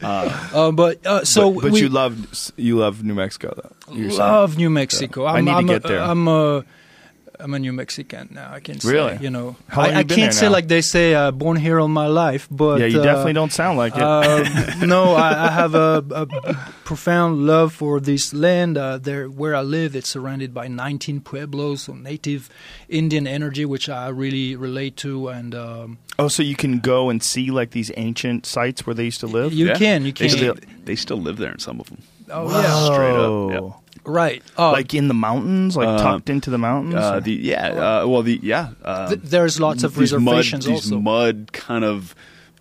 Uh, 0.01 0.71
but 0.71 1.05
uh, 1.05 1.23
so 1.25 1.51
but 1.51 1.63
but 1.63 1.71
we 1.73 1.81
you 1.81 1.89
love 1.89 2.51
you 2.55 2.77
love 2.77 3.03
New 3.03 3.13
Mexico 3.13 3.53
though. 3.55 3.93
Love 3.93 4.57
New 4.57 4.69
Mexico. 4.69 5.25
I 5.25 5.37
I'm, 5.39 5.45
need 5.45 5.51
to 5.51 5.57
I'm 5.57 5.65
get 5.67 5.85
a, 5.85 5.87
there. 5.87 5.99
I'm 6.01 6.27
a 6.27 6.63
I'm 7.41 7.53
a 7.53 7.59
New 7.59 7.71
Mexican 7.71 8.27
now. 8.31 8.51
I 8.51 8.59
can 8.59 8.79
say, 8.81 8.91
Really? 8.91 9.17
you 9.21 9.29
know, 9.29 9.55
How 9.69 9.83
long 9.83 9.93
I, 9.93 9.99
I 9.99 10.03
been 10.03 10.17
can't 10.17 10.31
there 10.31 10.31
say 10.33 10.45
now? 10.47 10.51
like 10.51 10.67
they 10.67 10.81
say, 10.81 11.13
uh, 11.13 11.31
born 11.31 11.55
here 11.57 11.79
all 11.79 11.87
my 11.87 12.07
life. 12.07 12.47
But 12.51 12.81
yeah, 12.81 12.87
you 12.87 12.99
uh, 12.99 13.03
definitely 13.03 13.33
don't 13.33 13.53
sound 13.53 13.77
like 13.77 13.95
it. 13.95 14.01
Um, 14.01 14.87
no, 14.89 15.13
I, 15.15 15.47
I 15.47 15.51
have 15.51 15.73
a, 15.73 16.03
a 16.11 16.25
profound 16.83 17.45
love 17.47 17.71
for 17.73 17.99
this 18.01 18.33
land. 18.33 18.77
Uh, 18.77 18.97
there, 18.97 19.29
where 19.29 19.55
I 19.55 19.61
live, 19.61 19.95
it's 19.95 20.09
surrounded 20.09 20.53
by 20.53 20.67
19 20.67 21.21
pueblos, 21.21 21.83
so 21.83 21.93
native 21.93 22.49
Indian 22.89 23.25
energy, 23.25 23.63
which 23.65 23.87
I 23.89 24.09
really 24.09 24.55
relate 24.57 24.97
to. 24.97 25.29
And 25.29 25.55
um, 25.55 25.97
oh, 26.17 26.27
so 26.27 26.43
you 26.43 26.55
can 26.55 26.79
go 26.79 27.09
and 27.09 27.23
see 27.23 27.51
like 27.51 27.71
these 27.71 27.89
ancient 27.95 28.45
sites 28.45 28.85
where 28.85 28.93
they 28.93 29.05
used 29.05 29.21
to 29.21 29.27
live. 29.27 29.53
you 29.53 29.67
Yeah. 29.67 29.75
can, 29.75 30.03
you 30.05 30.11
They 30.11 30.27
can. 30.27 30.37
still, 30.37 30.55
they 30.83 30.95
still 30.95 31.21
live 31.21 31.37
there 31.37 31.51
in 31.53 31.59
some 31.59 31.79
of 31.79 31.87
them. 31.89 32.01
oh 32.31 32.49
yeah, 32.51 32.85
Straight 32.85 33.15
up, 33.15 33.29
Oh. 33.63 33.75
Right. 34.10 34.41
Oh, 34.57 34.72
Like 34.72 34.94
in 34.94 35.07
the 35.07 35.14
mountains, 35.14 35.77
like 35.77 35.88
Uh, 35.88 35.98
tucked 36.03 36.30
into 36.30 36.49
the 36.49 36.57
mountains. 36.57 36.95
Uh, 36.95 37.19
the 37.19 37.31
yeah, 37.34 37.68
uh, 38.02 38.07
well 38.07 38.22
the 38.23 38.40
yeah. 38.44 38.69
Uh, 38.84 39.10
th- 39.10 39.22
there's 39.23 39.60
lots 39.60 39.84
of 39.84 39.95
these 39.95 40.11
mud, 40.14 40.22
reservations 40.38 40.65
these 40.65 40.91
also. 40.91 40.99
mud 40.99 41.52
kind 41.53 41.84
of 41.86 42.15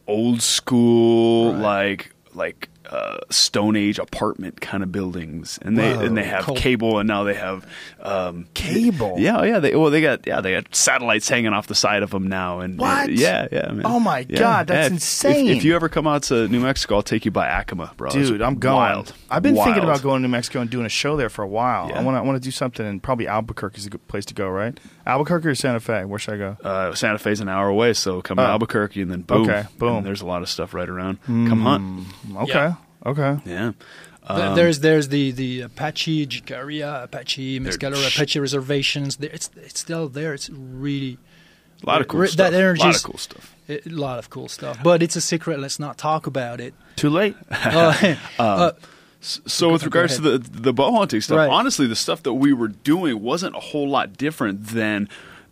old 0.07 0.41
school 0.43 1.53
Right. 1.55 1.61
like 1.62 2.15
like 2.35 2.69
uh, 2.90 3.19
Stone 3.31 3.77
Age 3.77 3.98
apartment 3.98 4.60
kind 4.60 4.82
of 4.82 4.90
buildings, 4.90 5.59
and 5.62 5.77
they 5.78 5.93
Whoa. 5.94 6.01
and 6.05 6.16
they 6.16 6.24
have 6.24 6.44
Cool. 6.44 6.56
cable, 6.56 6.98
and 6.98 7.06
now 7.06 7.24
they 7.24 7.35
have 7.35 7.66
um, 8.02 8.47
Cable? 8.55 9.16
Yeah, 9.19 9.40
oh, 9.40 9.44
yeah. 9.44 9.59
They 9.59 9.74
well 9.77 9.90
they 9.90 10.01
got 10.01 10.27
yeah 10.27 10.40
they 10.40 10.52
got 10.52 10.74
satellites 10.74 11.28
hanging 11.28 11.52
off 11.52 11.66
the 11.66 11.74
side 11.74 12.02
of 12.02 12.10
them 12.10 12.27
now, 12.28 12.60
and 12.60 12.78
What? 12.78 13.10
yeah, 13.10 13.47
yeah. 13.52 13.70
Man. 13.73 13.82
Oh 13.85 14.01
my 14.01 14.20
Yeah. 14.28 14.39
God, 14.39 14.66
that's 14.69 14.89
Yeah, 14.89 14.94
insane. 14.94 15.48
If, 15.48 15.59
if 15.59 15.65
you 15.65 15.74
ever 15.74 15.89
come 15.89 16.06
out 16.06 16.23
to 16.24 16.48
New 16.48 16.60
Mexico, 16.60 16.97
I'll 16.97 17.02
take 17.02 17.24
you 17.24 17.31
by 17.31 17.47
Acoma, 17.48 17.93
bro. 17.97 18.10
Dude, 18.10 18.40
I'm 18.43 18.56
going. 18.59 18.77
Wild. 18.77 19.12
I've 19.31 19.43
been 19.43 19.55
thinking 19.55 19.82
about 19.85 20.02
going 20.02 20.23
to 20.23 20.28
New 20.28 20.32
Mexico 20.32 20.60
and 20.60 20.70
doing 20.70 20.86
a 20.86 20.90
show 20.90 21.16
there 21.16 21.28
for 21.28 21.43
a 21.43 21.48
while. 21.48 21.89
Yeah. 21.90 21.98
I 22.01 22.02
want 22.02 22.15
to 22.16 22.19
I 22.20 22.23
want 22.23 22.36
to 22.36 22.47
do 22.47 22.51
something, 22.51 22.86
and 22.86 23.02
probably 23.02 23.27
Albuquerque 23.28 23.78
is 23.78 23.86
a 23.86 23.90
good 23.90 24.06
place 24.09 24.24
to 24.27 24.35
go, 24.35 24.48
right? 24.48 24.78
Albuquerque 25.09 25.48
or 25.48 25.55
Santa 25.55 25.80
Fe? 25.80 26.05
Where 26.05 26.18
should 26.18 26.35
I 26.35 26.36
go? 26.36 26.56
Uh, 26.62 26.94
Santa 26.94 27.18
Fe's 27.18 27.40
an 27.40 27.48
hour 27.48 27.68
away, 27.68 27.93
so 27.94 28.20
come 28.22 28.39
Oh. 28.39 28.43
to 28.43 28.48
Albuquerque 28.48 29.02
and 29.02 29.10
then 29.10 29.22
boom, 29.22 29.43
Okay, 29.51 29.64
boom. 29.78 29.97
And 29.98 30.06
there's 30.06 30.20
a 30.20 30.26
lot 30.26 30.43
of 30.43 30.48
stuff 30.48 30.74
right 30.74 30.89
around. 30.89 31.18
Come 31.26 31.62
hunt. 31.62 32.06
Okay, 32.36 32.52
Yeah. 32.52 32.74
okay. 33.06 33.40
Yeah. 33.44 33.72
Th- 33.72 34.40
Um, 34.40 34.55
there's 34.56 34.80
there's 34.80 35.09
the 35.09 35.30
the 35.32 35.62
Apache 35.62 36.26
Jicarilla, 36.26 37.05
Apache 37.05 37.60
Mescalero, 37.60 38.06
sh- 38.09 38.16
Apache 38.18 38.39
reservations. 38.40 39.16
There, 39.16 39.30
it's 39.32 39.48
it's 39.56 39.80
still 39.80 40.09
there. 40.10 40.35
It's 40.35 40.51
really 40.51 41.16
a 41.82 41.86
lot 41.86 42.02
of 42.02 42.09
cool 42.09 42.20
Re- 42.20 42.28
stuff. 42.28 42.51
that 42.51 42.55
energy 42.55 42.82
a 42.82 42.85
lot 42.85 42.94
is- 42.94 43.02
of 43.05 43.10
cool 43.10 43.18
stuff. 43.18 43.55
a 43.70 43.80
lot 43.86 44.18
of 44.18 44.28
cool 44.28 44.48
stuff. 44.48 44.78
But 44.82 45.02
it's 45.02 45.16
a 45.16 45.22
secret. 45.22 45.60
Let's 45.60 45.78
not 45.78 45.97
talk 45.97 46.26
about 46.26 46.60
it. 46.60 46.74
Too 46.97 47.09
late. 47.09 47.36
Uh, 47.51 48.14
uh, 48.39 48.72
So 49.20 49.73
with 49.73 49.82
regards 49.85 50.16
to 50.16 50.23
the 50.23 50.39
the 50.39 50.73
bow 50.73 50.93
hunting 50.93 51.20
stuff, 51.20 51.39
Right. 51.39 51.51
honestly, 51.51 51.86
the 51.86 51.97
stuff 51.97 52.23
that 52.23 52.35
we 52.35 52.53
were 52.53 52.69
doing 52.69 53.20
wasn't 53.20 53.57
a 53.57 53.61
whole 53.61 53.89
lot 53.89 54.16
different 54.16 54.66
than 54.69 55.09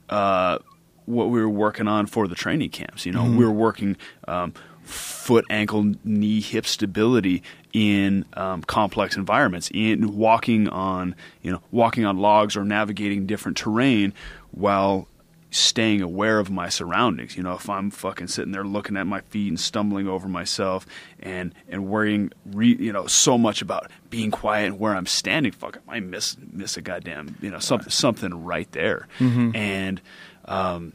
uh, 0.08 0.58
what 1.04 1.30
we 1.30 1.40
were 1.40 1.48
working 1.48 1.88
on 1.88 2.06
for 2.06 2.28
the 2.28 2.34
training 2.36 2.70
camps. 2.70 3.04
You 3.04 3.12
know, 3.12 3.22
Mm-hmm. 3.24 3.36
we 3.38 3.44
were 3.44 3.50
working 3.52 3.96
um, 4.28 4.54
foot, 4.84 5.44
ankle, 5.50 5.94
knee, 6.04 6.40
hip 6.40 6.64
stability 6.64 7.42
in 7.72 8.24
um, 8.34 8.62
complex 8.62 9.16
environments, 9.16 9.68
in 9.74 10.16
walking 10.16 10.68
on 10.68 11.16
you 11.42 11.50
know 11.50 11.60
walking 11.72 12.04
on 12.04 12.18
logs 12.18 12.56
or 12.56 12.64
navigating 12.64 13.26
different 13.26 13.56
terrain 13.56 14.12
while 14.52 15.08
staying 15.56 16.02
aware 16.02 16.38
of 16.38 16.50
my 16.50 16.68
surroundings. 16.68 17.36
You 17.36 17.42
know, 17.42 17.54
if 17.54 17.68
I'm 17.68 17.90
fucking 17.90 18.28
sitting 18.28 18.52
there 18.52 18.64
looking 18.64 18.96
at 18.96 19.06
my 19.06 19.20
feet 19.22 19.48
and 19.48 19.58
stumbling 19.58 20.06
over 20.08 20.28
myself 20.28 20.86
and 21.20 21.54
and 21.68 21.88
worrying, 21.88 22.32
re, 22.46 22.76
you 22.78 22.92
know, 22.92 23.06
so 23.06 23.38
much 23.38 23.62
about 23.62 23.90
being 24.10 24.30
quiet 24.30 24.66
and 24.66 24.78
where 24.78 24.94
I'm 24.94 25.06
standing, 25.06 25.52
fuck, 25.52 25.78
I 25.78 25.80
might 25.86 26.04
miss 26.04 26.36
miss 26.52 26.76
a 26.76 26.82
goddamn, 26.82 27.36
you 27.40 27.50
know, 27.50 27.58
something 27.58 27.90
something 27.90 28.44
right 28.44 28.70
there, 28.72 29.08
and. 29.54 30.00
Um, 30.44 30.92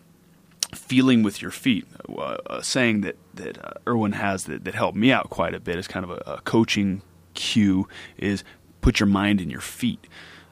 feeling 0.74 1.22
with 1.22 1.42
your 1.42 1.52
feet. 1.52 1.86
Uh, 2.08 2.38
a 2.46 2.64
saying 2.64 3.02
that 3.02 3.18
that 3.34 3.58
uh, 3.64 3.74
Erwan 3.86 4.14
has 4.14 4.46
that, 4.46 4.64
that 4.64 4.74
helped 4.74 4.98
me 4.98 5.12
out 5.12 5.30
quite 5.30 5.54
a 5.54 5.60
bit 5.60 5.78
is 5.78 5.88
kind 5.88 6.06
of 6.06 6.12
a, 6.12 6.24
a 6.26 6.42
coaching 6.46 7.02
cue 7.34 7.88
is 8.18 8.46
put 8.80 9.00
your 9.00 9.08
mind 9.08 9.42
in 9.42 9.50
your 9.50 9.60
feet, 9.60 10.08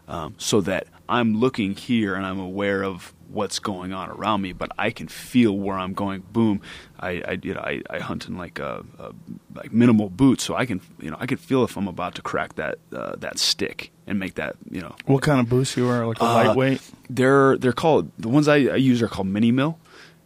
um, 0.09 0.35
so 0.37 0.59
that 0.61 0.87
I'm 1.07 1.39
looking 1.39 1.73
here 1.73 2.15
and 2.15 2.25
I'm 2.25 2.39
aware 2.39 2.83
of 2.83 3.13
what's 3.31 3.59
going 3.59 3.93
on 3.93 4.09
around 4.09 4.41
me, 4.41 4.53
but 4.53 4.71
I 4.77 4.89
can 4.91 5.07
feel 5.07 5.55
where 5.57 5.77
I'm 5.77 5.93
going. 5.93 6.23
Boom, 6.31 6.61
I, 6.99 7.09
I 7.27 7.37
you 7.41 7.53
know 7.53 7.61
I, 7.61 7.81
I 7.89 7.99
hunt 7.99 8.27
in 8.27 8.37
like 8.37 8.59
a, 8.59 8.83
a 8.97 9.11
like 9.55 9.71
minimal 9.71 10.09
boots, 10.09 10.43
so 10.43 10.55
I 10.55 10.65
can 10.65 10.81
you 10.99 11.11
know 11.11 11.17
I 11.19 11.25
can 11.25 11.37
feel 11.37 11.63
if 11.63 11.77
I'm 11.77 11.87
about 11.87 12.15
to 12.15 12.21
crack 12.21 12.55
that 12.55 12.79
uh, 12.93 13.15
that 13.17 13.37
stick 13.39 13.91
and 14.07 14.19
make 14.19 14.35
that 14.35 14.55
you 14.69 14.81
know 14.81 14.95
What 15.05 15.21
kind 15.23 15.39
of 15.39 15.47
boots 15.49 15.77
you 15.77 15.87
wear? 15.87 16.05
Like 16.05 16.19
a 16.19 16.25
uh, 16.25 16.33
lightweight? 16.33 16.81
They're 17.09 17.57
they're 17.57 17.73
called 17.73 18.11
the 18.17 18.29
ones 18.29 18.47
I, 18.47 18.55
I 18.55 18.75
use 18.75 19.01
are 19.01 19.07
called 19.07 19.27
Mini 19.27 19.51
Mill, 19.51 19.77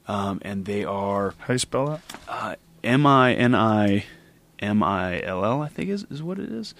um, 0.07 0.39
and 0.43 0.65
they 0.65 0.83
are 0.85 1.33
How 1.39 1.53
you 1.53 1.59
spell 1.59 1.85
that? 1.87 2.01
uh, 2.27 2.55
M 2.83 3.05
I 3.05 3.33
N 3.33 3.53
I 3.55 4.05
M 4.59 4.81
I 4.83 5.21
L 5.23 5.43
L 5.43 5.61
I 5.61 5.67
think 5.67 5.89
is 5.89 6.05
is 6.09 6.23
what 6.23 6.39
it 6.39 6.51
is, 6.51 6.73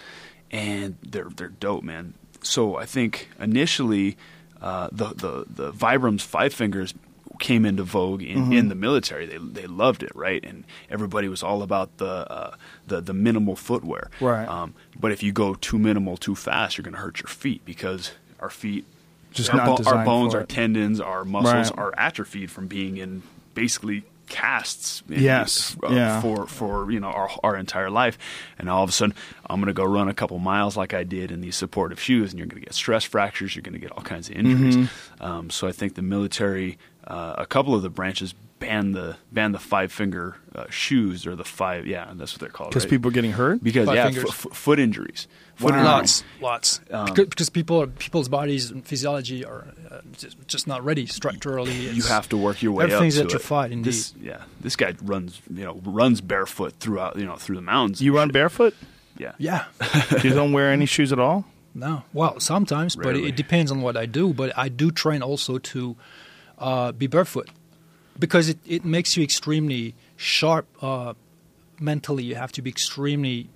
and 0.52 0.98
they're 1.02 1.30
they're 1.36 1.50
dope, 1.50 1.84
man. 1.84 2.14
So 2.42 2.76
I 2.76 2.86
think 2.86 3.30
initially 3.40 4.18
uh, 4.64 4.88
the 4.92 5.10
the 5.10 5.46
the 5.48 5.72
Vibrams 5.74 6.22
Five 6.22 6.54
Fingers 6.54 6.94
came 7.40 7.66
into 7.66 7.84
vogue 7.84 8.22
in, 8.22 8.54
in 8.54 8.70
the 8.70 8.76
military. 8.76 9.26
They 9.26 9.38
they 9.38 9.68
loved 9.68 10.04
it, 10.04 10.16
right? 10.16 10.44
And 10.46 10.64
everybody 10.90 11.28
was 11.28 11.44
all 11.44 11.62
about 11.64 11.98
the 11.98 12.06
uh, 12.32 12.56
the 12.88 13.02
the 13.02 13.14
minimal 13.14 13.56
footwear. 13.56 14.10
Right. 14.22 14.48
Um, 14.48 14.74
but 15.00 15.12
if 15.12 15.22
you 15.24 15.32
go 15.32 15.56
too 15.56 15.78
minimal 15.80 16.16
too 16.18 16.36
fast, 16.36 16.78
you're 16.78 16.84
going 16.84 16.94
to 16.94 17.00
hurt 17.00 17.20
your 17.20 17.28
feet 17.30 17.66
because 17.66 18.12
our 18.40 18.50
feet 18.52 18.86
Just 19.32 19.50
our, 19.50 19.58
not 19.58 19.84
bo- 19.84 19.90
our 19.92 20.06
bones, 20.06 20.34
our 20.36 20.46
tendons, 20.46 21.00
our 21.00 21.26
muscles 21.26 21.70
Right. 21.72 21.78
are 21.80 21.94
atrophied 21.98 22.52
from 22.52 22.68
being 22.68 22.98
in 22.98 23.24
basically 23.56 24.04
casts. 24.30 25.04
in- 25.10 25.22
Yes, 25.22 25.76
uh, 25.84 25.90
yeah. 25.92 26.22
For 26.22 26.48
for 26.48 26.92
you 26.92 27.00
know 27.00 27.08
our 27.10 27.30
our 27.44 27.56
entire 27.56 27.90
life, 27.90 28.18
and 28.58 28.70
all 28.70 28.84
of 28.84 28.90
a 28.90 28.94
sudden 28.94 29.16
I'm 29.50 29.60
going 29.60 29.68
to 29.68 29.74
go 29.74 29.84
run 29.86 30.08
a 30.10 30.14
couple 30.14 30.40
miles 30.40 30.76
like 30.78 30.94
I 30.94 31.04
did 31.04 31.32
in 31.32 31.42
these 31.42 31.56
supportive 31.56 32.00
shoes, 32.00 32.32
and 32.32 32.40
you're 32.40 32.48
going 32.48 32.62
to 32.62 32.66
get 32.66 32.74
stress 32.74 33.04
fractures. 33.04 33.56
You're 33.56 33.64
going 33.64 33.74
to 33.74 33.80
get 33.80 33.92
all 33.92 34.04
kinds 34.04 34.30
of 34.30 34.36
injuries. 34.36 34.76
Mm-hmm. 34.78 35.24
Um, 35.24 35.50
so 35.50 35.68
I 35.68 35.72
think 35.72 35.96
the 35.96 36.02
military, 36.02 36.78
uh, 37.08 37.36
a 37.38 37.46
couple 37.46 37.76
of 37.76 37.82
the 37.82 37.90
branches 37.90 38.34
banned 38.60 38.96
the 38.96 39.18
banned 39.32 39.54
the 39.54 39.60
five 39.60 39.92
finger 39.92 40.38
uh, 40.56 40.64
shoes 40.70 41.28
or 41.28 41.36
the 41.36 41.44
five 41.44 41.86
yeah 41.86 42.10
that's 42.16 42.32
what 42.34 42.40
they're 42.40 42.48
called 42.50 42.70
Because 42.70 42.86
right? 42.86 42.92
people 42.92 43.10
are 43.10 43.14
getting 43.14 43.34
hurt? 43.34 43.62
because 43.62 43.88
Five 43.88 43.96
yeah 43.96 44.22
f- 44.22 44.30
f- 44.30 44.54
foot 44.54 44.80
injuries. 44.80 45.28
Foot 45.56 45.72
Wow. 45.74 45.80
injuries. 46.00 46.24
Lots, 46.42 46.80
lots. 46.80 46.82
Um, 46.92 47.06
because, 47.06 47.28
because 47.28 47.50
people, 47.50 47.86
people's 47.88 48.30
bodies 48.30 48.72
and 48.72 48.86
physiology 48.86 49.44
are 49.46 49.68
uh, 49.92 49.98
just, 50.18 50.38
just 50.48 50.66
not 50.66 50.84
ready 50.86 51.06
structurally. 51.06 51.74
you 51.90 52.04
have 52.04 52.28
to 52.30 52.38
work 52.38 52.62
your 52.64 52.72
way 52.72 52.86
everything's 52.86 53.20
up 53.20 53.28
to 53.30 53.36
atrophied, 53.36 53.72
it. 53.72 53.74
indeed. 53.74 53.90
This, 53.90 54.14
yeah, 54.22 54.42
this 54.62 54.76
guy 54.78 54.96
runs, 55.04 55.42
you 55.54 55.64
know, 55.66 55.80
runs 55.84 56.22
barefoot 56.22 56.74
throughout, 56.80 57.18
you 57.18 57.26
know, 57.26 57.36
through 57.36 57.58
the 57.58 57.62
mountains. 57.62 58.02
You 58.02 58.16
run 58.16 58.30
shit. 58.30 58.34
barefoot? 58.34 58.74
Yeah, 59.18 59.34
yeah 59.38 59.66
you 60.24 60.30
don't 60.32 60.54
wear 60.54 60.72
any 60.72 60.86
shoes 60.88 61.12
at 61.12 61.20
all? 61.20 61.46
no. 61.76 62.04
Well, 62.14 62.40
sometimes, 62.40 62.96
but 62.96 63.16
it, 63.18 63.26
it 63.26 63.36
depends 63.36 63.72
on 63.72 63.82
what 63.82 63.96
I 63.98 64.06
do. 64.08 64.34
But 64.34 64.58
I 64.58 64.70
do 64.70 64.90
train 64.90 65.22
also 65.22 65.58
to 65.60 65.96
uh, 66.60 66.92
be 66.92 67.08
barefoot 67.08 67.50
because 68.20 68.50
it, 68.50 68.58
it 68.66 68.86
makes 68.86 69.18
you 69.18 69.24
extremely 69.24 69.96
sharp 70.16 70.68
uh, 70.82 71.14
mentally. 71.80 72.24
You 72.24 72.36
have 72.36 72.52
to 72.54 72.62
be 72.62 72.70
extremely 72.70 73.50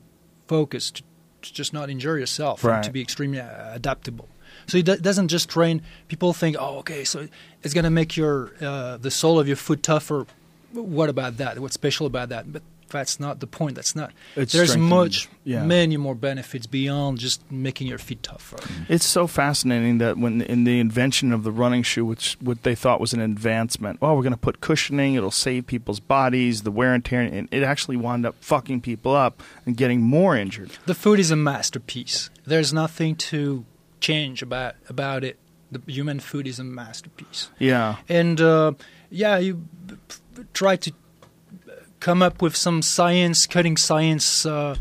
focused 0.48 1.04
to 1.42 1.54
just 1.54 1.74
not 1.74 1.90
injure 1.90 2.18
yourself 2.18 2.64
Right. 2.64 2.76
and 2.76 2.84
to 2.84 2.92
be 2.92 3.02
extremely 3.02 3.40
uh, 3.40 3.74
adaptable. 3.76 4.28
So 4.66 4.78
it 4.80 4.86
do- 4.86 4.98
doesn't 4.98 5.28
just 5.30 5.50
train. 5.50 5.82
People 6.08 6.34
think, 6.34 6.56
oh, 6.60 6.78
okay, 6.80 7.04
so 7.04 7.28
it's 7.64 7.74
going 7.74 7.84
to 7.84 7.90
make 7.90 8.18
your 8.18 8.54
uh, 8.62 8.98
the 8.98 9.12
sole 9.12 9.40
of 9.40 9.48
your 9.48 9.58
foot 9.58 9.84
tougher. 9.84 10.26
What 10.74 11.10
about 11.10 11.38
that? 11.38 11.60
What's 11.60 11.76
special 11.76 12.06
about 12.08 12.30
that? 12.30 12.52
But 12.52 12.64
that's 12.90 13.20
not 13.20 13.40
the 13.40 13.48
point. 13.48 13.76
That's 13.76 13.96
not. 13.96 14.12
It's 14.36 14.54
There's 14.54 14.78
much, 14.78 15.28
yeah. 15.44 15.64
many 15.64 15.98
more 15.98 16.16
benefits 16.16 16.68
beyond 16.68 17.18
just 17.18 17.50
making 17.52 17.88
your 17.88 17.98
feet 17.98 18.24
tougher. 18.24 18.58
It's 18.90 19.06
so 19.06 19.28
fascinating 19.28 19.98
that 20.00 20.18
when 20.18 20.42
in 20.42 20.64
the 20.64 20.80
invention 20.80 21.32
of 21.32 21.44
the 21.44 21.52
running 21.52 21.84
shoe, 21.84 22.06
which 22.06 22.38
what 22.42 22.64
they 22.64 22.76
thought 22.76 23.00
was 23.00 23.14
an 23.14 23.20
advancement, 23.20 24.02
well, 24.02 24.16
we're 24.16 24.24
going 24.24 24.34
to 24.34 24.38
put 24.38 24.62
cushioning, 24.62 25.16
it'll 25.16 25.32
save 25.32 25.68
people's 25.68 26.00
bodies, 26.00 26.64
the 26.64 26.72
wear 26.72 26.94
and 26.94 27.04
tear, 27.04 27.22
and 27.22 27.48
it 27.52 27.64
actually 27.64 27.98
wound 27.98 28.26
up 28.26 28.36
fucking 28.42 28.82
people 28.82 29.16
up 29.16 29.42
and 29.66 29.78
getting 29.78 30.02
more 30.02 30.36
injured. 30.36 30.72
The 30.86 30.96
foot 30.96 31.20
is 31.20 31.32
a 31.32 31.36
masterpiece. 31.36 32.30
There's 32.46 32.74
nothing 32.74 33.16
to 33.16 33.66
change 34.00 34.42
about 34.42 34.76
about 34.90 35.24
it. 35.24 35.38
The 35.72 35.82
human 35.86 36.20
foot 36.20 36.48
is 36.48 36.60
a 36.60 36.64
masterpiece. 36.64 37.50
Yeah. 37.60 37.98
and 38.08 38.40
uh, 38.40 38.74
yeah, 39.10 39.38
you 39.38 39.68
try 40.54 40.76
to 40.78 40.94
come 42.00 42.22
up 42.22 42.42
with 42.42 42.56
some 42.56 42.82
science, 42.82 43.46
cutting 43.46 43.78
science 43.78 44.46
uh, 44.46 44.76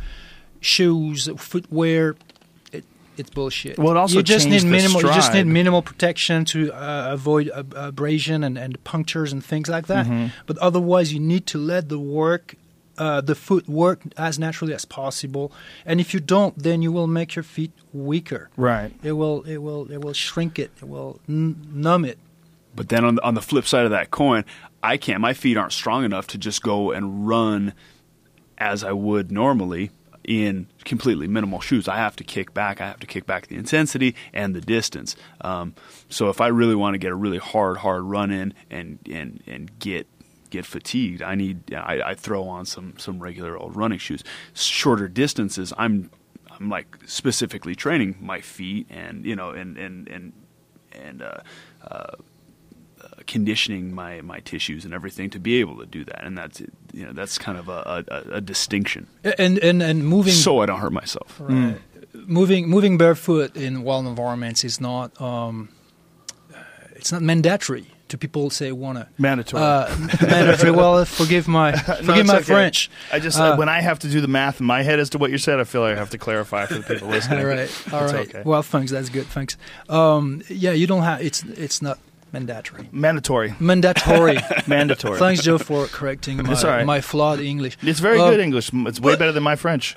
shoes, 0.61 1.29
footwear. 1.37 2.17
It, 2.73 2.85
it's 3.17 3.31
bullshit. 3.31 3.79
Well, 3.79 3.93
it 3.93 3.97
also 3.97 4.19
you 4.19 4.23
just 4.23 4.49
need 4.49 4.65
minimal. 4.65 5.03
You 5.03 5.09
just 5.09 5.33
need 5.33 5.47
minimal 5.47 5.83
protection 5.83 6.45
to 6.47 6.73
uh, 6.73 7.13
avoid 7.13 7.51
ab- 7.51 7.75
abrasion 7.77 8.45
and, 8.45 8.59
and 8.59 8.83
punctures 8.85 9.33
and 9.33 9.45
things 9.45 9.69
like 9.69 9.87
that. 9.87 10.07
Mm-hmm. 10.07 10.27
But 10.47 10.59
otherwise, 10.59 11.13
you 11.13 11.21
need 11.21 11.47
to 11.49 11.59
let 11.59 11.89
the 11.89 11.99
work. 11.99 12.55
Uh, 12.99 13.21
the 13.21 13.35
foot 13.35 13.69
work 13.69 14.01
as 14.17 14.39
naturally 14.39 14.73
as 14.73 14.87
possible, 14.87 15.53
and 15.85 16.01
if 16.01 16.15
you 16.15 16.19
don't, 16.19 16.57
then 16.57 16.81
you 16.81 16.91
will 16.91 17.07
make 17.07 17.37
your 17.37 17.43
feet 17.43 17.71
weaker. 17.93 18.49
Right. 18.57 18.91
It 19.03 19.13
will, 19.13 19.43
it 19.43 19.59
will, 19.59 19.93
it 19.93 20.01
will 20.01 20.15
shrink 20.15 20.59
it. 20.59 20.71
It 20.79 20.89
will 20.89 21.21
n- 21.29 21.61
numb 21.75 22.07
it. 22.07 22.19
But 22.75 22.89
then 22.89 23.05
on 23.05 23.17
the, 23.17 23.23
on 23.23 23.35
the 23.35 23.43
flip 23.43 23.67
side 23.67 23.85
of 23.85 23.91
that 23.91 24.11
coin, 24.11 24.47
I 24.87 24.97
can't. 24.97 25.21
My 25.21 25.35
feet 25.35 25.57
aren't 25.57 25.73
strong 25.73 26.05
enough 26.05 26.29
to 26.29 26.39
just 26.39 26.63
go 26.63 26.93
and 26.93 27.27
run 27.27 27.75
as 28.57 28.85
I 28.85 28.93
would 28.93 29.33
normally 29.33 29.91
in 30.23 30.69
completely 30.85 31.27
minimal 31.27 31.61
shoes. 31.61 31.89
I 31.89 31.97
have 31.97 32.15
to 32.17 32.25
kick 32.25 32.55
back. 32.55 32.81
I 32.81 32.87
have 32.87 33.01
to 33.01 33.07
kick 33.07 33.27
back 33.27 33.49
the 33.49 33.57
intensity 33.57 34.15
and 34.33 34.55
the 34.55 34.61
distance. 34.61 35.17
Um, 35.41 35.75
so 36.09 36.29
if 36.29 36.41
I 36.41 36.49
really 36.49 36.75
want 36.75 36.95
to 36.95 36.99
get 36.99 37.11
a 37.11 37.17
really 37.17 37.39
hard, 37.39 37.79
hard 37.79 38.03
run 38.05 38.31
in 38.31 38.55
and 38.71 38.99
and 39.11 39.43
and 39.47 39.77
get 39.81 40.07
get 40.51 40.65
fatigued, 40.65 41.21
I 41.23 41.35
need 41.35 41.75
I, 41.75 42.11
I 42.11 42.15
throw 42.15 42.45
on 42.45 42.65
some 42.65 42.95
some 42.97 43.19
regular 43.19 43.57
old 43.57 43.77
running 43.77 43.99
shoes. 43.99 44.23
Shorter 44.55 45.09
distances, 45.09 45.73
I'm 45.77 46.11
I'm 46.51 46.69
like 46.69 46.97
specifically 47.07 47.75
training 47.75 48.17
my 48.21 48.41
feet 48.41 48.87
and 48.89 49.25
you 49.25 49.35
know 49.35 49.51
and 49.51 49.77
and 49.77 50.09
and 50.09 50.33
and 50.93 51.23
uh, 51.23 51.39
uh, 51.87 52.17
conditioning 53.27 53.95
my, 53.95 54.21
my 54.21 54.41
tissues 54.41 54.85
and 54.85 54.95
everything 54.95 55.31
to 55.31 55.39
be 55.39 55.61
able 55.61 55.77
to 55.79 55.87
do 55.87 56.05
that, 56.05 56.25
and 56.25 56.37
that's 56.39 56.61
you 56.93 57.05
know 57.05 57.13
that's 57.13 57.39
kind 57.39 57.59
of 57.59 57.69
a, 57.69 58.05
a, 58.09 58.35
a 58.37 58.41
distinction. 58.41 59.07
And 59.39 59.59
and 59.59 59.83
and 59.83 60.07
moving 60.07 60.33
So 60.33 60.61
I 60.61 60.67
don't 60.67 60.81
hurt 60.81 60.93
myself. 60.93 61.37
Right. 61.41 61.77
Moving 62.15 62.69
moving 62.69 62.97
barefoot 62.99 63.57
in 63.57 63.83
wild 63.83 64.07
environments 64.07 64.65
is 64.65 64.81
not 64.81 65.21
um, 65.21 65.69
it's 66.95 67.13
not 67.13 67.23
mandatory 67.23 67.87
to 68.09 68.17
people 68.17 68.49
say 68.51 68.71
wanna 68.73 69.09
Mandatory. 69.19 69.61
uh, 69.63 69.89
mandatory. 70.23 70.71
Well, 70.77 71.05
forgive 71.05 71.49
my 71.49 71.73
forgive 71.73 72.19
it's 72.21 72.29
my 72.29 72.37
okay. 72.37 72.43
French. 72.45 72.91
I 73.13 73.19
just 73.19 73.39
Uh, 73.39 73.57
when 73.57 73.69
I 73.69 73.81
have 73.81 73.99
to 74.01 74.09
do 74.09 74.21
the 74.21 74.29
math 74.29 74.61
in 74.61 74.67
my 74.67 74.83
head 74.83 75.01
as 75.01 75.11
to 75.11 75.19
what 75.19 75.31
you 75.33 75.39
said, 75.39 75.59
I 75.61 75.65
feel 75.65 75.81
like 75.83 75.97
I 75.97 75.99
have 75.99 76.11
to 76.11 76.19
clarify 76.19 76.67
for 76.67 76.75
the 76.75 76.83
people 76.95 77.09
listening. 77.17 77.41
All 77.41 77.47
right, 77.47 77.93
all 77.93 78.05
right. 78.05 78.29
okay. 78.29 78.43
Well, 78.45 78.63
thanks. 78.63 78.93
That's 78.93 79.09
good. 79.09 79.27
Thanks. 79.27 79.57
Um, 79.89 80.43
yeah, 80.49 80.71
you 80.73 80.87
don't 80.87 81.03
have 81.03 81.21
it's 81.21 81.43
it's 81.43 81.83
not 81.83 81.99
mandatory. 82.37 82.89
Mandatory. 82.93 83.55
Mandatory. 83.61 84.39
Mandatory. 84.67 85.19
thanks, 85.19 85.43
Joe, 85.43 85.59
for 85.59 85.87
correcting 85.87 86.37
my 86.43 86.63
right. 86.63 86.87
my 86.87 87.01
flawed 87.01 87.41
English. 87.41 87.77
It's 87.83 88.01
very 88.01 88.19
Uh, 88.21 88.31
good 88.31 88.41
English. 88.41 88.71
It's 88.73 89.01
way 89.01 89.17
better 89.17 89.33
than 89.33 89.43
my 89.43 89.57
French. 89.57 89.95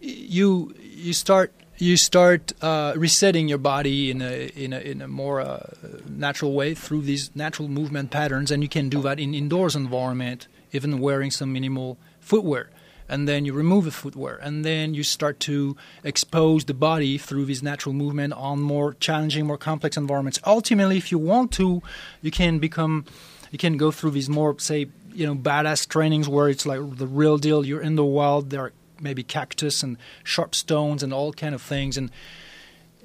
you 0.00 0.74
you 0.80 1.12
start 1.12 1.52
you 1.78 1.96
start 1.96 2.52
uh, 2.62 2.92
resetting 2.96 3.48
your 3.48 3.58
body 3.58 4.10
in 4.10 4.22
a 4.22 4.50
in 4.64 4.72
a 4.72 4.80
in 4.80 5.02
a 5.02 5.08
more 5.08 5.40
uh, 5.40 5.60
natural 6.08 6.52
way 6.54 6.74
through 6.74 7.02
these 7.02 7.30
natural 7.34 7.68
movement 7.68 8.10
patterns, 8.10 8.50
and 8.50 8.62
you 8.62 8.68
can 8.68 8.88
do 8.88 9.02
that 9.02 9.18
in 9.20 9.34
indoors 9.34 9.76
environment, 9.76 10.48
even 10.72 10.98
wearing 11.00 11.30
some 11.30 11.52
minimal 11.52 11.98
footwear. 12.20 12.70
And 13.08 13.28
then 13.28 13.44
you 13.44 13.52
remove 13.52 13.84
the 13.84 13.90
footwear, 13.90 14.36
and 14.36 14.64
then 14.64 14.94
you 14.94 15.02
start 15.02 15.38
to 15.40 15.76
expose 16.02 16.64
the 16.64 16.74
body 16.74 17.18
through 17.18 17.44
this 17.44 17.62
natural 17.62 17.92
movement 17.92 18.32
on 18.32 18.60
more 18.60 18.94
challenging, 18.94 19.46
more 19.46 19.58
complex 19.58 19.96
environments. 19.96 20.40
Ultimately, 20.44 20.96
if 20.96 21.12
you 21.12 21.18
want 21.18 21.52
to, 21.52 21.82
you 22.20 22.30
can 22.32 22.58
become, 22.58 23.04
you 23.52 23.58
can 23.58 23.76
go 23.76 23.92
through 23.92 24.10
these 24.10 24.28
more, 24.28 24.58
say, 24.58 24.88
you 25.16 25.26
know 25.26 25.34
badass 25.34 25.88
trainings 25.88 26.28
where 26.28 26.48
it's 26.48 26.66
like 26.66 26.96
the 26.96 27.06
real 27.06 27.38
deal. 27.38 27.64
You're 27.64 27.80
in 27.80 27.96
the 27.96 28.04
wild. 28.04 28.50
There 28.50 28.60
are 28.60 28.72
maybe 29.00 29.22
cactus 29.22 29.82
and 29.82 29.96
sharp 30.22 30.54
stones 30.54 31.02
and 31.02 31.12
all 31.12 31.32
kind 31.32 31.54
of 31.54 31.62
things 31.62 31.96
and. 31.96 32.10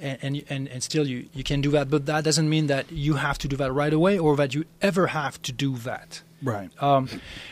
And, 0.04 0.44
and 0.50 0.68
and 0.68 0.82
still 0.82 1.06
you, 1.06 1.30
you 1.32 1.44
can 1.44 1.62
do 1.62 1.70
that, 1.72 1.92
but 1.92 2.08
that 2.08 2.24
doesn't 2.24 2.50
mean 2.50 2.66
that 2.66 2.92
you 2.92 3.18
have 3.18 3.38
to 3.38 3.48
do 3.48 3.56
that 3.58 3.72
right 3.72 3.94
away 3.94 4.18
or 4.18 4.36
that 4.36 4.56
you 4.56 4.66
ever 4.82 5.06
have 5.06 5.40
to 5.44 5.52
do 5.52 5.78
that. 5.78 6.24
Right. 6.42 6.70
Um, 6.82 7.10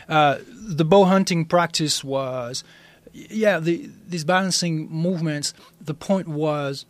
uh, 0.08 0.38
the 0.48 0.84
bow 0.84 1.04
hunting 1.04 1.44
practice 1.44 2.02
was, 2.02 2.64
yeah, 3.12 3.58
the, 3.58 3.90
these 4.08 4.24
balancing 4.24 4.90
movements. 4.90 5.54
The 5.80 5.94
point 5.94 6.28
was 6.28 6.86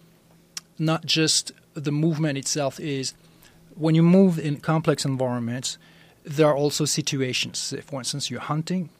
not 0.78 1.05
just 1.05 1.52
the 1.74 1.93
movement 1.93 2.39
itself. 2.39 2.81
Is 2.81 3.14
when 3.74 3.94
you 3.94 4.02
move 4.02 4.39
in 4.39 4.59
complex 4.59 5.05
environments, 5.05 5.78
there 6.24 6.47
are 6.47 6.56
also 6.56 6.85
situations. 6.85 7.72
If, 7.72 7.85
for 7.85 8.01
instance, 8.01 8.31
you're 8.31 8.40
hunting, 8.40 8.90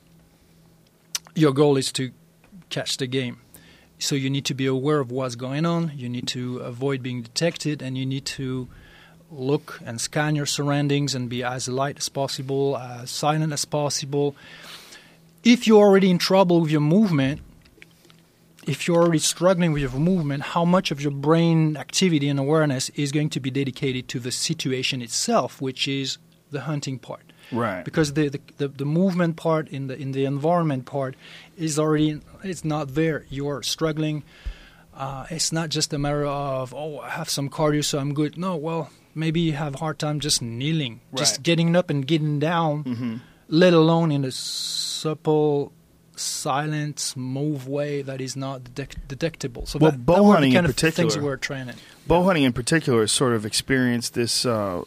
your 1.35 1.53
goal 1.53 1.77
is 1.77 1.93
to 1.93 2.11
catch 2.69 2.97
the 2.97 3.07
game. 3.07 3.41
So 3.99 4.15
you 4.15 4.31
need 4.31 4.47
to 4.47 4.55
be 4.55 4.65
aware 4.67 5.01
of 5.01 5.11
what's 5.11 5.35
going 5.35 5.67
on. 5.67 5.93
You 5.95 6.09
need 6.09 6.27
to 6.29 6.59
avoid 6.59 7.03
being 7.03 7.23
detected, 7.23 7.83
and 7.83 7.99
you 7.99 8.07
need 8.07 8.25
to 8.27 8.69
look 9.31 9.81
and 9.85 10.01
scan 10.01 10.35
your 10.35 10.47
surroundings 10.47 11.15
and 11.15 11.29
be 11.29 11.43
as 11.43 11.69
light 11.69 11.99
as 11.99 12.09
possible, 12.09 12.77
as 12.77 13.11
silent 13.11 13.53
as 13.53 13.65
possible. 13.65 14.35
If 15.45 15.67
you're 15.67 15.81
already 15.81 16.11
in 16.11 16.19
trouble 16.19 16.61
with 16.61 16.71
your 16.71 16.81
movement, 16.81 17.41
if 18.67 18.87
you're 18.87 18.99
already 19.03 19.19
struggling 19.19 19.73
with 19.73 19.83
your 19.83 19.93
movement, 19.93 20.43
how 20.43 20.65
much 20.65 20.91
of 20.91 21.01
your 21.01 21.13
brain 21.13 21.77
activity 21.77 22.29
and 22.29 22.39
awareness 22.39 22.91
is 22.91 23.11
going 23.11 23.31
to 23.31 23.41
be 23.41 23.51
dedicated 23.51 24.09
to 24.09 24.19
the 24.19 24.31
situation 24.31 25.01
itself, 25.01 25.61
which 25.61 25.89
is 25.89 26.19
the 26.51 26.63
hunting 26.63 26.99
part? 26.99 27.23
Right. 27.53 27.85
Because 27.85 28.13
the, 28.13 28.29
the, 28.29 28.41
the, 28.59 28.69
the 28.69 28.85
movement 28.85 29.37
part 29.37 29.69
in 29.69 29.89
the 29.89 29.97
in 29.97 30.13
the 30.13 30.25
environment 30.25 30.87
part 30.87 31.17
is 31.57 31.79
already 31.79 32.21
it's 32.45 32.65
not 32.65 32.95
there. 32.95 33.27
You're 33.29 33.63
struggling. 33.63 34.23
Uh, 34.95 35.27
it's 35.31 35.51
not 35.51 35.71
just 35.71 35.93
a 35.93 35.99
matter 35.99 36.25
of 36.27 36.75
oh 36.75 37.01
I 37.01 37.11
have 37.11 37.29
some 37.29 37.49
cardio 37.49 37.83
so 37.83 37.99
I'm 37.99 38.15
good. 38.15 38.39
No, 38.39 38.55
well 38.57 38.91
maybe 39.15 39.41
you 39.41 39.53
have 39.53 39.75
a 39.75 39.79
hard 39.79 39.99
time 39.99 40.21
just 40.21 40.41
kneeling, 40.43 41.01
just 41.17 41.43
getting 41.43 41.75
up 41.77 41.91
and 41.91 42.07
getting 42.07 42.39
down, 42.39 43.21
let 43.49 43.73
alone 43.73 44.13
in 44.13 44.25
a 44.25 44.31
supple, 44.31 45.73
silent, 46.17 46.99
smooth 46.99 47.67
way 47.67 48.03
that 48.03 48.21
is 48.21 48.37
not 48.37 48.63
detect- 48.65 49.09
detectable. 49.09 49.67
So 49.67 49.79
Well, 49.79 49.91
that, 49.93 50.05
bow 50.07 50.15
that 50.27 50.33
hunting 50.33 50.53
in 50.53 50.65
of 50.65 50.77
things 50.77 50.95
particular- 50.95 51.23
we're 51.23 51.37
training. 51.37 51.77
Bow 52.07 52.23
hunting 52.25 52.45
in 52.45 52.53
particular 52.53 53.01
has 53.03 53.13
sort 53.13 53.33
of 53.33 53.47
experienced 53.47 54.15
this 54.15 54.45
uh, 54.45 54.83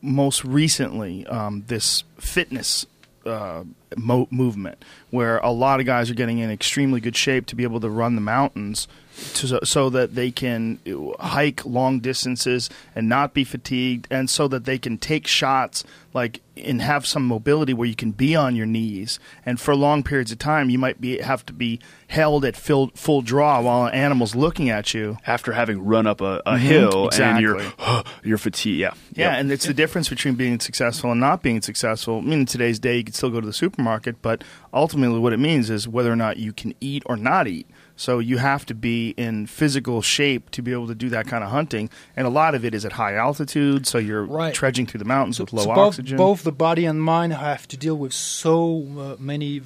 most 0.00 0.44
recently, 0.44 1.26
um, 1.26 1.64
this 1.68 2.04
fitness 2.18 2.86
uh, 3.26 3.64
mo- 3.96 4.28
movement, 4.30 4.84
where 5.10 5.38
a 5.38 5.50
lot 5.50 5.80
of 5.80 5.86
guys 5.86 6.10
are 6.10 6.14
getting 6.14 6.38
in 6.38 6.50
extremely 6.50 7.00
good 7.00 7.16
shape 7.16 7.46
to 7.46 7.56
be 7.56 7.62
able 7.64 7.80
to 7.80 7.90
run 7.90 8.14
the 8.14 8.20
mountains, 8.20 8.88
to, 9.34 9.64
so, 9.66 9.90
that 9.90 10.14
they 10.14 10.30
can 10.30 10.78
uh, 10.86 11.22
hike 11.22 11.64
long 11.66 12.00
distances 12.00 12.70
and 12.96 13.08
not 13.10 13.34
be 13.34 13.44
fatigued, 13.44 14.06
and 14.10 14.30
so 14.30 14.48
that 14.48 14.64
they 14.64 14.78
can 14.78 14.96
take 14.96 15.26
shots 15.26 15.84
like 16.14 16.40
and 16.56 16.82
have 16.82 17.06
some 17.06 17.26
mobility 17.26 17.72
where 17.74 17.88
you 17.88 17.94
can 17.94 18.10
be 18.10 18.34
on 18.34 18.56
your 18.56 18.64
knees, 18.66 19.18
and 19.44 19.60
for 19.60 19.74
long 19.76 20.02
periods 20.02 20.32
of 20.32 20.38
time 20.38 20.70
you 20.70 20.78
might 20.78 20.98
be 21.00 21.18
have 21.18 21.44
to 21.46 21.52
be 21.52 21.78
held 22.08 22.44
at 22.44 22.56
full 22.56 22.90
full 22.94 23.20
draw 23.22 23.60
while 23.60 23.84
an 23.86 23.94
animal's 23.94 24.34
looking 24.34 24.70
at 24.70 24.92
you. 24.94 25.18
After 25.26 25.52
having 25.52 25.84
run 25.84 26.06
up 26.06 26.20
a, 26.22 26.40
a 26.46 26.52
Mhm, 26.54 26.58
hill 26.58 27.10
and 27.12 27.40
you're 27.40 27.58
exactly. 27.58 28.12
you're 28.24 28.38
fatigued. 28.38 28.78
Yeah. 28.80 28.92
Yeah, 29.14 29.30
Yep. 29.32 29.40
and 29.40 29.52
it's 29.52 29.66
the 29.66 29.74
difference 29.74 30.08
between 30.08 30.34
being 30.36 30.58
successful 30.58 31.10
and 31.12 31.20
not 31.20 31.42
being 31.42 31.60
successful. 31.60 32.18
I 32.18 32.20
mean, 32.22 32.40
in 32.40 32.46
today's 32.46 32.78
day, 32.78 32.96
you 32.98 33.04
can 33.04 33.12
still 33.14 33.30
go 33.30 33.40
to 33.42 33.46
the 33.46 33.52
supermarket, 33.52 33.81
but 34.22 34.42
ultimately, 34.72 35.18
what 35.18 35.32
it 35.32 35.38
means 35.38 35.70
is 35.70 35.86
whether 35.88 36.12
or 36.12 36.16
not 36.16 36.36
you 36.36 36.52
can 36.52 36.74
eat 36.80 37.02
or 37.06 37.16
not 37.16 37.46
eat. 37.48 37.66
So 37.96 38.18
you 38.18 38.38
have 38.38 38.64
to 38.66 38.74
be 38.74 39.10
in 39.16 39.46
physical 39.46 40.02
shape 40.02 40.50
to 40.52 40.62
be 40.62 40.72
able 40.72 40.86
to 40.88 40.94
do 40.94 41.08
that 41.10 41.26
kind 41.26 41.44
of 41.44 41.50
hunting, 41.50 41.90
and 42.16 42.26
a 42.26 42.30
lot 42.30 42.54
of 42.54 42.64
it 42.64 42.74
is 42.74 42.84
at 42.84 42.92
high 42.92 43.14
altitude. 43.14 43.86
So 43.86 43.98
you're 43.98 44.24
Right. 44.24 44.54
trudging 44.54 44.86
through 44.86 44.98
the 44.98 45.04
mountains 45.04 45.38
with 45.38 45.52
low 45.52 45.62
so 45.64 45.68
both, 45.74 45.78
oxygen. 45.94 46.16
both 46.16 46.42
the 46.42 46.52
body 46.52 46.84
and 46.86 47.02
mind 47.02 47.32
have 47.34 47.68
to 47.68 47.76
deal 47.76 47.96
with 47.96 48.12
so 48.12 48.86
uh, 48.98 49.22
many 49.22 49.60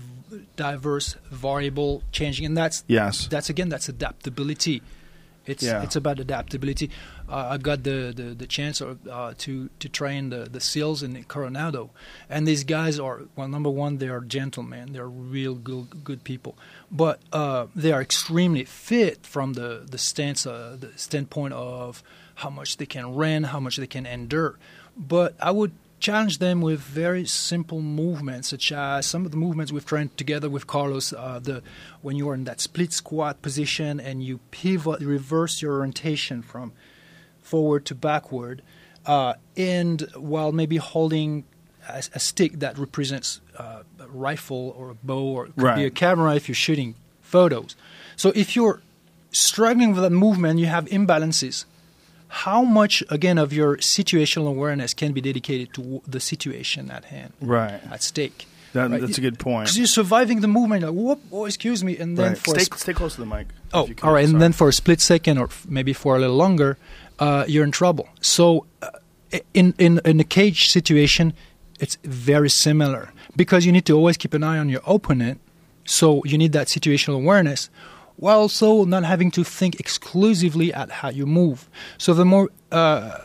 diverse 0.56 1.16
variable 1.30 2.02
changing, 2.12 2.46
and 2.46 2.56
that's 2.56 2.84
yes, 2.88 3.26
that's 3.28 3.48
again 3.48 3.68
that's 3.68 3.88
adaptability. 3.88 4.82
It's 5.46 5.62
Yeah. 5.62 5.82
it's 5.82 5.94
about 5.96 6.18
adaptability. 6.18 6.90
Uh, 7.28 7.48
I 7.50 7.56
got 7.58 7.82
the 7.82 8.12
the, 8.14 8.34
the 8.34 8.46
chance 8.46 8.80
uh, 8.80 9.34
to 9.38 9.70
to 9.78 9.88
train 9.88 10.30
the 10.30 10.44
the 10.44 10.60
SEALs 10.60 11.02
in 11.02 11.22
Coronado, 11.24 11.90
and 12.30 12.46
these 12.46 12.64
guys 12.64 13.00
are 13.00 13.22
well. 13.34 13.48
Number 13.48 13.70
one, 13.70 13.98
they 13.98 14.08
are 14.08 14.20
gentlemen. 14.20 14.92
They're 14.92 15.08
real 15.08 15.54
good 15.54 16.04
good 16.04 16.22
people, 16.24 16.56
but 16.90 17.20
uh, 17.32 17.66
they 17.74 17.92
are 17.92 18.00
extremely 18.00 18.64
fit 18.64 19.26
from 19.26 19.54
the 19.54 19.84
the 19.90 19.98
stance 19.98 20.46
uh, 20.46 20.76
the 20.78 20.92
standpoint 20.96 21.54
of 21.54 22.02
how 22.36 22.50
much 22.50 22.76
they 22.76 22.86
can 22.86 23.14
run, 23.14 23.44
how 23.44 23.60
much 23.60 23.76
they 23.76 23.86
can 23.86 24.06
endure. 24.06 24.58
But 24.96 25.34
I 25.40 25.50
would 25.50 25.72
challenge 25.98 26.38
them 26.38 26.60
with 26.60 26.78
very 26.80 27.24
simple 27.24 27.80
movements, 27.80 28.48
such 28.48 28.70
as 28.70 29.06
some 29.06 29.24
of 29.24 29.30
the 29.30 29.36
movements 29.36 29.72
we've 29.72 29.84
trained 29.84 30.16
together 30.16 30.48
with 30.48 30.66
Carlos. 30.66 31.12
Uh, 31.12 31.40
the 31.42 31.62
when 32.02 32.16
you 32.16 32.28
are 32.28 32.34
in 32.34 32.44
that 32.44 32.60
split 32.60 32.92
squat 32.92 33.42
position 33.42 33.98
and 33.98 34.22
you 34.22 34.38
pivot, 34.50 35.00
reverse 35.00 35.60
your 35.60 35.78
orientation 35.78 36.42
from 36.42 36.72
forward 37.46 37.84
to 37.86 37.94
backward, 37.94 38.62
uh, 39.14 39.34
and 39.56 39.96
while 40.16 40.50
maybe 40.52 40.76
holding 40.78 41.44
a, 41.88 42.02
a 42.18 42.20
stick 42.30 42.52
that 42.64 42.76
represents 42.86 43.40
uh, 43.56 43.82
a 44.06 44.08
rifle 44.08 44.74
or 44.78 44.90
a 44.90 44.94
bow 44.94 45.24
or 45.38 45.46
could 45.56 45.74
be 45.76 45.84
a 45.84 45.90
camera 45.90 46.34
if 46.34 46.44
you're 46.48 46.54
shooting 46.68 46.94
photos. 47.22 47.76
So 48.16 48.28
if 48.34 48.56
you're 48.56 48.80
struggling 49.30 49.90
with 49.94 50.02
that 50.02 50.10
movement, 50.26 50.58
you 50.58 50.66
have 50.66 50.84
imbalances. 50.86 51.64
How 52.28 52.62
much 52.80 52.94
again 53.08 53.38
of 53.38 53.52
your 53.52 53.76
situational 53.78 54.48
awareness 54.48 54.92
can 54.94 55.12
be 55.12 55.20
dedicated 55.20 55.68
to 55.74 55.80
w- 55.82 56.00
the 56.14 56.20
situation 56.20 56.90
at 56.90 57.04
hand, 57.14 57.32
right. 57.40 57.80
at 57.94 58.02
stake? 58.02 58.46
That, 58.72 58.90
right. 58.90 59.00
That's 59.00 59.16
a 59.16 59.20
good 59.28 59.38
point. 59.38 59.66
Because 59.66 59.78
you're 59.78 59.86
surviving 60.02 60.40
the 60.40 60.48
movement, 60.48 60.82
like 60.82 60.92
whoop, 60.92 61.20
oh, 61.32 61.44
excuse 61.46 61.82
me, 61.84 61.96
and 62.02 62.18
then 62.18 62.30
Right. 62.32 62.38
for 62.38 62.50
a 62.56 62.60
Stay, 62.60 62.64
sp- 62.68 62.82
stay 62.86 62.92
close 63.00 63.14
to 63.14 63.20
the 63.20 63.26
mic. 63.34 63.46
Oh, 63.72 63.84
if 63.84 63.88
you 63.90 63.94
can. 63.94 64.08
all 64.08 64.14
right. 64.14 64.28
And 64.28 64.42
then 64.42 64.52
for 64.52 64.68
a 64.68 64.72
split 64.72 65.00
second, 65.00 65.38
or 65.38 65.44
f- 65.46 65.64
maybe 65.68 65.92
for 65.92 66.16
a 66.16 66.18
little 66.18 66.36
longer, 66.36 66.76
uh, 67.18 67.44
you're 67.48 67.64
in 67.64 67.72
trouble. 67.72 68.08
So, 68.20 68.66
uh, 68.82 68.90
in 69.54 69.74
in 69.78 70.00
in 70.04 70.20
a 70.20 70.24
cage 70.24 70.68
situation, 70.68 71.32
it's 71.80 71.96
very 72.04 72.50
similar 72.50 73.12
because 73.34 73.66
you 73.66 73.72
need 73.72 73.86
to 73.86 73.94
always 73.94 74.16
keep 74.16 74.34
an 74.34 74.42
eye 74.42 74.58
on 74.58 74.68
your 74.68 74.82
opponent. 74.86 75.40
So 75.84 76.22
you 76.24 76.36
need 76.38 76.52
that 76.52 76.66
situational 76.66 77.16
awareness, 77.16 77.70
while 78.16 78.40
also 78.40 78.84
not 78.84 79.04
having 79.04 79.30
to 79.32 79.44
think 79.44 79.78
exclusively 79.78 80.72
at 80.72 80.90
how 80.90 81.10
you 81.10 81.26
move. 81.26 81.68
So 81.98 82.12
the 82.14 82.24
more 82.24 82.50
uh, 82.72 83.18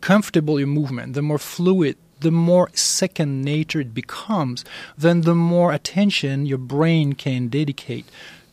comfortable 0.00 0.58
your 0.58 0.68
movement, 0.68 1.14
the 1.14 1.22
more 1.22 1.38
fluid, 1.38 1.96
the 2.20 2.30
more 2.30 2.70
second 2.72 3.42
nature 3.42 3.80
it 3.80 3.94
becomes, 3.94 4.64
then 4.96 5.20
the 5.20 5.34
more 5.34 5.72
attention 5.72 6.46
your 6.46 6.58
brain 6.58 7.12
can 7.12 7.48
dedicate 7.48 8.06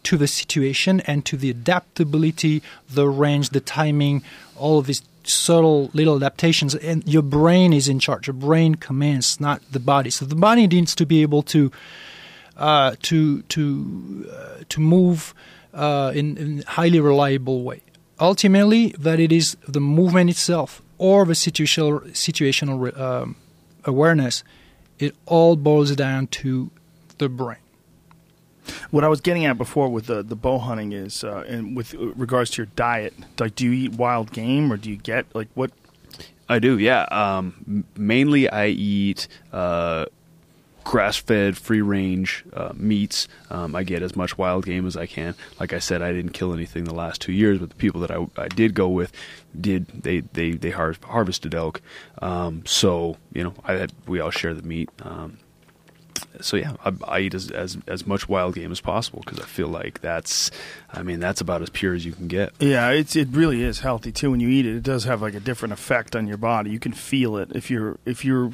to 0.03 0.17
the 0.17 0.27
situation 0.27 0.99
and 1.01 1.25
to 1.25 1.38
the 1.38 1.49
adaptability, 1.49 2.61
the 2.89 3.07
range, 3.07 3.49
the 3.49 3.59
timing, 3.59 4.23
all 4.57 4.77
of 4.80 4.88
these 4.88 5.01
subtle 5.23 5.89
little 5.93 6.17
adaptations. 6.17 6.75
And 6.75 7.07
your 7.07 7.21
brain 7.21 7.73
is 7.73 7.88
in 7.88 7.99
charge. 7.99 8.27
Your 8.27 8.34
brain 8.34 8.75
commands, 8.75 9.39
not 9.39 9.61
the 9.71 9.80
body. 9.80 10.09
So 10.09 10.25
the 10.25 10.35
body 10.35 10.67
needs 10.67 10.95
to 10.95 11.05
be 11.05 11.21
able 11.21 11.43
to 11.43 11.71
uh, 12.57 12.95
to 13.03 13.41
to 13.43 14.30
uh, 14.31 14.63
to 14.69 14.80
move 14.80 15.34
uh, 15.73 16.11
in, 16.13 16.38
in 16.38 16.63
highly 16.67 16.99
reliable 16.99 17.63
way. 17.63 17.81
Ultimately, 18.19 18.89
that 18.99 19.19
it 19.19 19.31
is 19.31 19.57
the 19.67 19.81
movement 19.81 20.30
itself 20.30 20.81
or 20.97 21.25
the 21.25 21.34
situational 21.34 22.01
situational 22.11 22.97
um, 22.99 23.35
awareness. 23.85 24.43
It 24.99 25.15
all 25.25 25.55
boils 25.55 25.95
down 25.95 26.27
to 26.27 26.69
the 27.17 27.27
brain. 27.27 27.62
What 28.91 29.03
I 29.03 29.07
was 29.07 29.22
getting 29.22 29.45
at 29.45 29.57
before 29.57 29.90
with 29.90 30.07
the, 30.07 30.23
the 30.23 30.35
bow 30.35 30.60
hunting 30.60 30.94
is, 30.94 31.23
uh, 31.23 31.44
and 31.48 31.76
with 31.76 31.94
regards 31.94 32.52
to 32.52 32.61
your 32.61 32.69
diet, 32.76 33.14
like, 33.40 33.56
do 33.56 33.65
you 33.65 33.72
eat 33.72 33.94
wild 33.94 34.31
game 34.31 34.72
or 34.72 34.77
do 34.77 34.90
you 34.90 34.98
get 34.98 35.26
like 35.34 35.48
what? 35.53 35.72
I 36.49 36.60
do, 36.60 36.77
yeah. 36.77 37.03
Um, 37.03 37.85
mainly, 37.95 38.49
I 38.49 38.68
eat 38.68 39.27
uh, 39.52 40.06
grass-fed, 40.84 41.57
free-range 41.57 42.44
uh, 42.53 42.73
meats. 42.76 43.27
Um, 43.49 43.76
I 43.76 43.84
get 43.84 44.02
as 44.02 44.15
much 44.15 44.38
wild 44.38 44.65
game 44.65 44.85
as 44.85 44.98
I 44.98 45.06
can. 45.06 45.35
Like 45.60 45.73
I 45.73 45.80
said, 45.80 46.02
I 46.02 46.11
didn't 46.11 46.34
kill 46.34 46.53
anything 46.53 46.84
the 46.84 46.94
last 46.94 47.22
two 47.22 47.31
years, 47.31 47.60
but 47.60 47.69
the 47.69 47.76
people 47.76 48.02
that 48.02 48.11
I, 48.11 48.27
I 48.38 48.49
did 48.49 48.73
go 48.73 48.90
with 48.90 49.11
did. 49.60 49.88
They 49.88 50.19
they 50.19 50.52
they 50.52 50.72
har- 50.72 50.95
harvested 51.03 51.56
elk. 51.56 51.81
Um, 52.22 52.64
so 52.65 53.18
you 53.34 53.44
know, 53.44 53.53
I 53.65 53.88
we 54.06 54.19
all 54.19 54.31
share 54.31 54.53
the 54.53 54.64
meat. 54.64 54.90
Um, 55.02 55.38
so 56.41 56.58
yeah, 56.58 56.74
I, 56.86 56.94
I 57.08 57.20
eat 57.22 57.34
as, 57.34 57.52
as 57.52 57.78
as 57.88 58.06
much 58.08 58.28
wild 58.30 58.56
game 58.56 58.72
as 58.72 58.82
possible 58.82 59.22
because 59.26 59.40
I 59.40 59.44
feel 59.45 59.68
like 59.68 60.02
that's, 60.02 60.52
I 60.91 61.04
mean, 61.04 61.20
that's 61.20 61.41
about 61.41 61.62
as 61.62 61.70
pure 61.70 61.94
as 61.94 62.06
you 62.06 62.12
can 62.12 62.28
get. 62.28 62.54
Yeah, 62.60 62.90
it's 62.90 63.16
it 63.16 63.28
really 63.32 63.64
is 63.64 63.80
healthy 63.80 64.12
too. 64.12 64.32
When 64.32 64.40
you 64.40 64.50
eat 64.50 64.66
it, 64.66 64.76
it 64.76 64.84
does 64.84 65.04
have 65.06 65.22
like 65.22 65.34
a 65.36 65.40
different 65.40 65.74
effect 65.74 66.16
on 66.16 66.28
your 66.28 66.38
body. 66.38 66.70
You 66.72 66.80
can 66.80 66.94
feel 66.94 67.38
it 67.38 67.52
if 67.56 67.70
you're 67.72 67.98
if 68.06 68.24
you're 68.26 68.52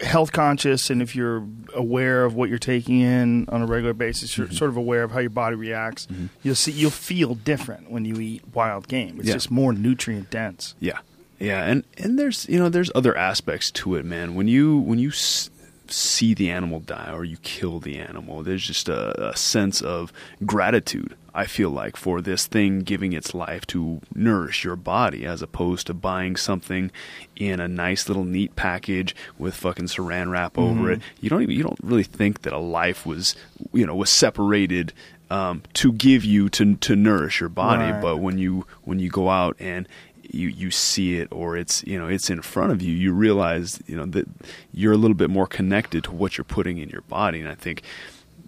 health 0.00 0.32
conscious 0.32 0.88
and 0.88 1.02
if 1.02 1.14
you're 1.14 1.46
aware 1.74 2.24
of 2.24 2.34
what 2.34 2.48
you're 2.48 2.58
taking 2.58 3.00
in 3.00 3.46
on 3.50 3.60
a 3.60 3.66
regular 3.66 3.92
basis, 3.92 4.30
Mm-hmm. 4.32 4.42
you're 4.42 4.50
sort 4.52 4.70
of 4.70 4.78
aware 4.78 5.02
of 5.02 5.10
how 5.10 5.18
your 5.18 5.28
body 5.30 5.56
reacts. 5.56 6.08
You'll 6.42 6.54
see 6.54 6.72
you'll 6.72 6.90
feel 6.90 7.34
different 7.34 7.90
when 7.90 8.04
you 8.06 8.18
eat 8.18 8.42
wild 8.54 8.88
game. 8.88 9.16
It's 9.18 9.28
Yeah. 9.28 9.34
just 9.34 9.50
more 9.50 9.72
nutrient 9.74 10.30
dense. 10.30 10.74
Yeah, 10.80 11.00
yeah, 11.38 11.64
and 11.64 11.84
and 11.98 12.18
there's 12.18 12.48
you 12.48 12.58
know 12.58 12.70
there's 12.70 12.90
other 12.94 13.14
aspects 13.16 13.70
to 13.72 13.94
it, 13.96 14.04
man. 14.06 14.34
When 14.34 14.48
you 14.48 14.78
when 14.78 14.98
you 14.98 15.10
s- 15.10 15.50
see 15.92 16.34
the 16.34 16.50
animal 16.50 16.80
die 16.80 17.10
or 17.12 17.24
you 17.24 17.36
kill 17.42 17.80
the 17.80 17.98
animal, 17.98 18.42
there's 18.42 18.66
just 18.66 18.88
a, 18.88 19.30
a 19.30 19.36
sense 19.36 19.80
of 19.82 20.12
gratitude. 20.44 21.14
I 21.32 21.46
feel 21.46 21.70
like 21.70 21.96
for 21.96 22.20
this 22.20 22.46
thing 22.48 22.80
giving 22.80 23.12
its 23.12 23.34
life 23.34 23.64
to 23.68 24.00
nourish 24.14 24.64
your 24.64 24.74
body, 24.74 25.24
as 25.24 25.42
opposed 25.42 25.86
to 25.86 25.94
buying 25.94 26.34
something 26.36 26.90
in 27.36 27.60
a 27.60 27.68
nice 27.68 28.08
little 28.08 28.24
neat 28.24 28.56
package 28.56 29.14
with 29.38 29.54
fucking 29.54 29.86
Saran 29.86 30.30
wrap 30.30 30.58
over 30.58 30.90
it. 30.90 31.00
You 31.20 31.30
don't 31.30 31.42
even 31.42 31.54
you 31.54 31.62
don't 31.62 31.78
really 31.82 32.02
think 32.02 32.42
that 32.42 32.52
a 32.52 32.58
life 32.58 33.06
was 33.06 33.36
you 33.72 33.86
know 33.86 33.94
was 33.94 34.10
separated 34.10 34.92
um, 35.30 35.62
to 35.74 35.92
give 35.92 36.24
you 36.24 36.48
to 36.48 36.74
to 36.74 36.96
nourish 36.96 37.38
your 37.38 37.48
body, 37.48 37.92
Right. 37.92 38.02
but 38.02 38.16
when 38.16 38.36
you 38.38 38.66
when 38.82 38.98
you 38.98 39.08
go 39.08 39.28
out 39.30 39.54
and 39.60 39.86
you 40.32 40.48
you 40.48 40.70
see 40.70 41.16
it 41.18 41.28
or 41.30 41.56
it's 41.56 41.82
you 41.84 41.98
know 41.98 42.06
it's 42.08 42.30
in 42.30 42.40
front 42.42 42.72
of 42.72 42.80
you 42.82 42.94
you 42.94 43.12
realize 43.12 43.80
you 43.86 43.96
know 43.96 44.06
that 44.06 44.26
you're 44.72 44.92
a 44.92 44.96
little 44.96 45.16
bit 45.16 45.30
more 45.30 45.46
connected 45.46 46.04
to 46.04 46.10
what 46.12 46.36
you're 46.38 46.44
putting 46.44 46.78
in 46.78 46.88
your 46.88 47.02
body 47.02 47.40
and 47.40 47.48
i 47.48 47.54
think 47.54 47.82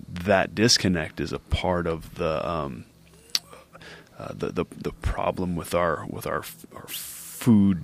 that 0.08 0.54
disconnect 0.54 1.20
is 1.20 1.32
a 1.32 1.38
part 1.38 1.86
of 1.86 2.14
the 2.16 2.48
um 2.48 2.84
uh, 4.18 4.28
the, 4.34 4.50
the 4.52 4.64
the 4.76 4.92
problem 4.92 5.56
with 5.56 5.74
our 5.74 6.06
with 6.08 6.26
our 6.26 6.44
our 6.74 6.86
food 6.88 7.82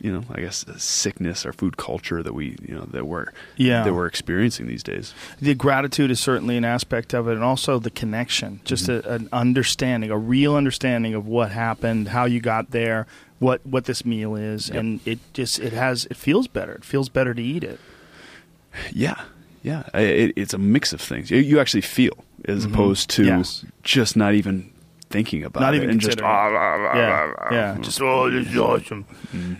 you 0.00 0.10
know 0.12 0.24
i 0.32 0.40
guess 0.40 0.66
uh, 0.66 0.76
sickness 0.78 1.44
our 1.44 1.52
food 1.52 1.76
culture 1.76 2.22
that 2.22 2.32
we 2.32 2.56
you 2.66 2.74
know 2.74 2.86
that 2.90 3.06
we're 3.06 3.26
Yeah. 3.56 3.84
that 3.84 3.92
we're 3.92 4.06
experiencing 4.06 4.66
these 4.66 4.82
days 4.82 5.12
The 5.40 5.54
gratitude 5.54 6.10
is 6.10 6.20
certainly 6.20 6.56
an 6.56 6.64
aspect 6.64 7.12
of 7.14 7.28
it, 7.28 7.34
and 7.34 7.44
also 7.44 7.78
the 7.78 7.90
connection, 7.90 8.60
just 8.64 8.86
Mm-hmm. 8.86 9.08
a, 9.08 9.12
an 9.14 9.28
understanding, 9.32 10.10
a 10.10 10.18
real 10.18 10.54
understanding 10.56 11.14
of 11.14 11.26
what 11.26 11.50
happened, 11.52 12.08
how 12.08 12.24
you 12.24 12.40
got 12.40 12.70
there, 12.70 13.06
what 13.38 13.64
what 13.66 13.84
this 13.86 14.04
meal 14.04 14.36
is, 14.36 14.68
Yep. 14.68 14.76
and 14.78 15.00
it 15.06 15.18
just 15.32 15.58
it 15.60 15.72
has 15.72 16.06
it 16.06 16.16
feels 16.16 16.48
better. 16.48 16.72
It 16.72 16.84
feels 16.84 17.08
better 17.08 17.34
to 17.34 17.42
eat 17.42 17.64
it. 17.64 17.78
Yeah, 18.92 19.20
yeah. 19.62 19.84
It, 19.94 20.32
it's 20.36 20.54
a 20.54 20.58
mix 20.58 20.92
of 20.92 21.00
things. 21.00 21.30
You, 21.30 21.38
you 21.38 21.60
actually 21.60 21.82
feel 21.82 22.24
as 22.46 22.64
opposed 22.64 23.10
to 23.10 23.22
Mm-hmm. 23.22 23.38
Yes. 23.38 23.64
just 23.82 24.16
not 24.16 24.34
even 24.34 24.70
thinking 25.14 25.44
about 25.44 25.60
Not 25.60 25.74
it 25.74 25.76
even 25.78 25.90
and 25.90 26.00
just 26.00 26.18
considering. 26.18 26.28
ah, 26.28 26.58
ah, 26.58 26.90
ah, 26.92 26.96
yeah, 26.96 27.32
ah, 27.38 27.46
ah. 27.46 27.54
yeah. 27.54 27.78
Just 27.80 28.00
oh, 28.02 28.28
this 28.28 28.48
is 28.48 28.58
awesome. 28.58 29.06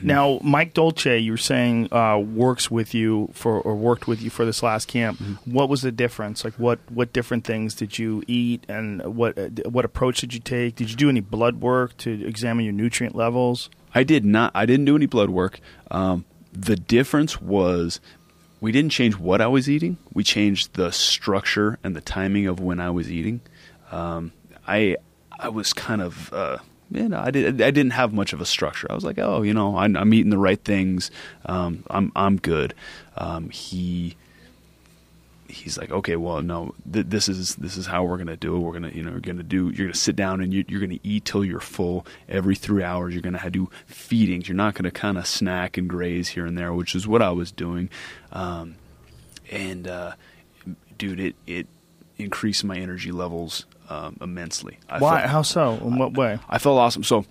Now, 0.03 0.41
Mike 0.43 0.75
Dolce, 0.75 1.17
you 1.17 1.31
were 1.31 1.37
saying 1.37 1.93
uh, 1.93 2.19
works 2.19 2.73
with 2.73 2.93
you 2.93 3.31
for 3.33 3.61
or 3.61 3.77
worked 3.77 4.09
with 4.09 4.21
you 4.21 4.31
for 4.31 4.45
this 4.45 4.65
last 4.65 4.89
camp. 4.89 5.21
What 5.45 5.69
was 5.69 5.83
the 5.83 5.93
difference? 5.93 6.45
Like, 6.45 6.55
what 6.55 6.81
what 6.91 7.13
different 7.13 7.45
things 7.45 7.75
did 7.75 7.99
you 8.01 8.25
eat, 8.27 8.65
and 8.69 9.01
what 9.17 9.39
uh, 9.39 9.49
what 9.71 9.85
approach 9.85 10.21
did 10.23 10.35
you 10.35 10.41
take? 10.41 10.75
Did 10.75 10.91
you 10.91 10.97
do 10.97 11.09
any 11.09 11.21
blood 11.21 11.61
work 11.61 11.97
to 11.99 12.27
examine 12.27 12.65
your 12.65 12.75
nutrient 12.75 13.15
levels? 13.15 13.71
I 13.95 14.03
did 14.03 14.25
not. 14.25 14.51
I 14.57 14.67
didn't 14.67 14.87
do 14.87 14.97
any 14.97 15.07
blood 15.07 15.31
work. 15.31 15.61
Um, 15.93 16.25
the 16.53 16.75
difference 16.75 17.41
was 17.41 18.01
we 18.61 18.73
didn't 18.73 18.91
change 18.91 19.17
what 19.17 19.41
I 19.41 19.47
was 19.47 19.71
eating. 19.71 19.99
We 20.13 20.25
changed 20.25 20.75
the 20.75 20.91
structure 20.91 21.79
and 21.85 21.95
the 21.95 22.01
timing 22.01 22.49
of 22.49 22.59
when 22.59 22.81
I 22.81 22.91
was 22.91 23.09
eating. 23.09 23.41
Um, 23.93 24.33
I 24.67 24.97
I 25.39 25.49
was 25.49 25.73
kind 25.73 26.03
of 26.03 26.33
uh, 26.33 26.59
you 26.91 27.09
know 27.09 27.19
I 27.19 27.31
did 27.31 27.61
I 27.61 27.71
didn't 27.71 27.93
have 27.93 28.13
much 28.13 28.33
of 28.33 28.41
a 28.41 28.47
structure. 28.47 28.87
I 28.91 28.95
was 28.95 29.05
like, 29.05 29.19
oh, 29.19 29.43
you 29.43 29.55
know, 29.55 29.77
I'm, 29.77 29.97
I'm 29.97 30.13
eating 30.15 30.31
the 30.31 30.39
right 30.39 30.63
things. 30.63 31.11
Um, 31.47 31.85
I'm 31.91 32.13
I'm 32.15 32.37
good. 32.39 32.75
Um, 33.17 33.51
he 33.51 34.17
he's 35.55 35.79
like, 35.79 35.91
okay, 35.91 36.17
well, 36.17 36.43
no, 36.43 36.75
th- 36.91 37.07
this 37.09 37.29
is 37.29 37.55
this 37.57 37.77
is 37.77 37.87
how 37.87 38.05
we're 38.05 38.19
gonna 38.19 38.37
do 38.37 38.57
it. 38.57 38.59
We're 38.59 38.73
gonna, 38.73 38.91
you 38.91 39.03
know, 39.03 39.13
we're 39.13 39.21
gonna 39.21 39.43
do. 39.43 39.71
You're 39.71 39.87
gonna 39.87 39.95
sit 39.95 40.17
down 40.17 40.41
and 40.41 40.53
you, 40.53 40.65
you're 40.69 40.81
gonna 40.81 40.99
eat 41.03 41.25
till 41.25 41.45
you're 41.45 41.61
full. 41.61 42.07
Every 42.29 42.55
three 42.55 42.83
hours, 42.83 43.15
you're 43.15 43.23
gonna 43.23 43.39
have 43.39 43.53
do 43.53 43.71
feedings. 43.87 44.49
You're 44.49 44.57
not 44.57 44.75
gonna 44.75 44.91
kind 44.91 45.17
of 45.17 45.27
snack 45.27 45.77
and 45.77 45.89
graze 45.89 46.29
here 46.29 46.47
and 46.47 46.59
there, 46.59 46.73
which 46.73 46.95
is 46.95 47.07
what 47.07 47.23
I 47.23 47.31
was 47.31 47.53
doing. 47.53 47.89
Um, 48.33 48.77
and 49.51 49.87
uh, 49.87 50.13
dude, 50.99 51.21
it 51.21 51.37
it 51.47 51.67
increased 52.19 52.65
my 52.65 52.77
energy 52.77 53.13
levels 53.13 53.67
um, 53.89 54.17
immensely. 54.21 54.79
I 54.89 54.99
Why? 54.99 55.19
felt- 55.21 55.31
How 55.31 55.43
so? 55.43 55.73
In 55.75 55.99
what 55.99 56.15
way? 56.15 56.39
I 56.49 56.59
felt 56.59 56.79
awesome. 56.79 57.05
So 57.05 57.25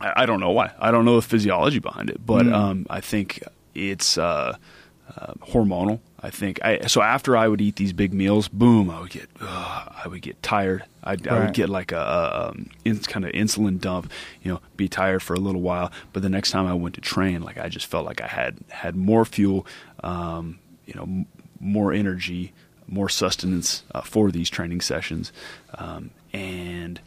I, 0.00 0.12
I 0.22 0.26
don't 0.26 0.40
know 0.40 0.50
why. 0.50 0.70
I 0.78 0.90
don't 0.90 1.04
know 1.04 1.16
the 1.16 1.22
physiology 1.22 1.78
behind 1.78 2.10
it, 2.10 2.24
but 2.24 2.46
um, 2.46 2.86
I 2.90 3.00
think 3.00 3.42
it's 3.74 4.16
uh, 4.18 4.56
uh, 5.16 5.34
hormonal. 5.42 6.00
I 6.22 6.30
think 6.30 6.58
I 6.64 6.86
so 6.86 7.02
after 7.02 7.36
I 7.36 7.48
would 7.48 7.60
eat 7.60 7.76
these 7.76 7.92
big 7.92 8.14
meals, 8.14 8.48
boom, 8.48 8.88
I 8.88 8.98
would 9.00 9.10
get 9.10 9.28
uh, 9.42 9.84
I 10.04 10.08
would 10.08 10.22
get 10.22 10.42
tired. 10.42 10.84
I'd, 11.06 11.28
I 11.28 11.40
would 11.44 11.52
get 11.52 11.68
like 11.68 11.92
a, 11.92 11.98
a 11.98 12.48
um, 12.48 12.70
in, 12.86 12.98
kind 13.00 13.26
of 13.26 13.32
insulin 13.32 13.78
dump, 13.78 14.10
you 14.42 14.50
know, 14.50 14.60
be 14.74 14.88
tired 14.88 15.22
for 15.22 15.34
a 15.34 15.38
little 15.38 15.60
while. 15.60 15.92
But 16.14 16.22
the 16.22 16.30
next 16.30 16.50
time 16.50 16.66
I 16.66 16.72
went 16.72 16.94
to 16.94 17.02
train, 17.02 17.42
like 17.42 17.58
I 17.58 17.68
just 17.68 17.84
felt 17.84 18.06
like 18.06 18.22
I 18.22 18.26
had 18.26 18.56
had 18.70 18.96
more 18.96 19.26
fuel, 19.26 19.66
um, 20.02 20.58
you 20.86 20.94
know, 20.94 21.02
m- 21.02 21.26
more 21.60 21.92
energy, 21.92 22.54
more 22.86 23.08
sustenance 23.08 23.82
uh, 23.94 24.02
for 24.02 24.30
these 24.30 24.50
training 24.50 24.80
sessions, 24.80 25.32
um, 25.78 26.10
and 26.32 27.00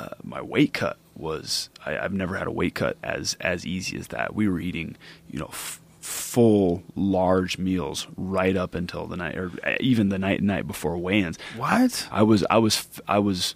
uh, 0.00 0.08
my 0.22 0.40
weight 0.40 0.72
cut 0.72 0.96
was 1.16 1.68
I, 1.84 1.98
I've 1.98 2.12
never 2.12 2.36
had 2.36 2.46
a 2.46 2.50
weight 2.50 2.74
cut 2.74 2.96
as 3.02 3.36
as 3.40 3.66
easy 3.66 3.96
as 3.98 4.08
that. 4.08 4.34
We 4.34 4.48
were 4.48 4.58
eating, 4.58 4.96
you 5.30 5.38
know, 5.38 5.48
f- 5.50 5.80
full 6.00 6.82
large 6.96 7.58
meals 7.58 8.06
right 8.16 8.56
up 8.56 8.74
until 8.74 9.06
the 9.06 9.16
night, 9.16 9.36
or 9.36 9.50
uh, 9.64 9.76
even 9.80 10.08
the 10.08 10.18
night 10.18 10.42
night 10.42 10.66
before 10.66 10.96
weigh-ins. 10.96 11.38
What? 11.56 12.08
I 12.10 12.22
was 12.22 12.44
I 12.48 12.58
was 12.58 12.88
I 13.06 13.18
was 13.18 13.54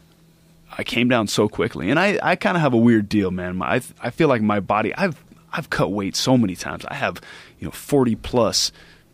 I 0.77 0.85
came 0.85 1.09
down 1.09 1.29
so 1.29 1.49
quickly, 1.49 1.91
and 1.91 1.99
I 1.99 2.19
I 2.23 2.37
kind 2.37 2.57
of 2.57 2.61
have 2.61 2.75
a 2.75 2.79
weird 2.79 3.09
deal, 3.09 3.31
man. 3.31 3.57
My, 3.57 3.77
I 3.77 3.81
I 4.03 4.11
feel 4.11 4.29
like 4.29 4.43
my 4.43 4.61
body 4.61 4.95
I've 4.95 5.23
I've 5.53 5.71
cut 5.71 5.91
weight 5.91 6.17
so 6.17 6.37
many 6.37 6.57
times. 6.57 6.85
I 6.87 6.95
have 6.95 7.21
you 7.59 7.67
know 7.67 7.73
forty 7.73 8.15
plus 8.15 8.71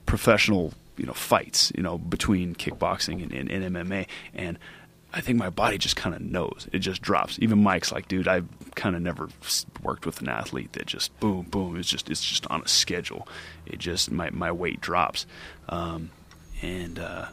professional 0.07 0.75
you 1.01 1.07
know 1.07 1.15
fights 1.15 1.73
you 1.75 1.83
know 1.83 1.99
between 1.99 2.55
kickboxing 2.55 3.23
and, 3.23 3.33
and, 3.33 3.51
and 3.51 3.75
MMA, 3.75 4.07
and 4.35 4.59
I 5.13 5.21
think 5.21 5.39
my 5.39 5.51
body 5.51 5.77
just 5.77 5.97
kind 5.97 6.15
of 6.15 6.21
knows. 6.23 6.69
It 6.73 6.79
just 6.81 7.03
drops. 7.03 7.39
Even 7.41 7.63
Mike's 7.63 7.91
like, 7.91 8.07
dude, 8.07 8.29
I've 8.29 8.47
kind 8.77 8.95
of 8.95 9.03
never 9.03 9.29
worked 9.83 10.07
with 10.07 10.21
an 10.21 10.29
athlete 10.29 10.73
that 10.75 10.87
just 10.87 11.19
boom, 11.19 11.47
boom. 11.51 11.77
It's 11.77 11.89
just 11.89 12.09
it's 12.11 12.25
just 12.25 12.47
on 12.47 12.63
a 12.63 12.69
schedule. 12.69 13.27
It 13.67 13.79
just 13.79 14.11
my 14.11 14.31
my 14.31 14.53
weight 14.53 14.81
drops, 14.81 15.27
um, 15.69 16.11
and 16.63 16.99
uh, 16.99 17.27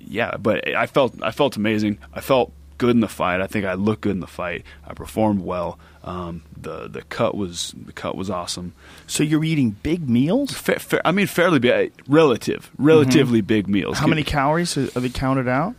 yeah. 0.00 0.36
But 0.36 0.74
I 0.74 0.86
felt 0.86 1.22
I 1.22 1.30
felt 1.30 1.56
amazing. 1.56 1.98
I 2.12 2.20
felt 2.20 2.52
good 2.78 2.90
in 2.90 3.00
the 3.00 3.08
fight. 3.08 3.40
I 3.40 3.46
think 3.46 3.66
I 3.66 3.74
looked 3.74 4.02
good 4.02 4.12
in 4.12 4.20
the 4.20 4.26
fight. 4.26 4.64
I 4.86 4.94
performed 4.94 5.42
well. 5.42 5.78
Um, 6.04 6.42
the 6.60 6.86
the 6.86 7.00
cut 7.02 7.34
was 7.34 7.74
the 7.76 7.92
cut 7.92 8.14
was 8.14 8.28
awesome. 8.28 8.74
So 9.06 9.22
you're 9.24 9.42
eating 9.42 9.70
big 9.70 10.06
meals? 10.08 10.52
Fa- 10.52 10.78
fa- 10.78 11.00
I 11.02 11.12
mean, 11.12 11.26
fairly 11.26 11.58
big, 11.58 11.92
relative, 12.06 12.70
relatively 12.76 13.40
big 13.40 13.68
meals. 13.68 13.98
How 13.98 14.06
many 14.06 14.22
calories 14.22 14.76
are 14.76 15.00
they 15.00 15.08
counted 15.08 15.48
out? 15.48 15.74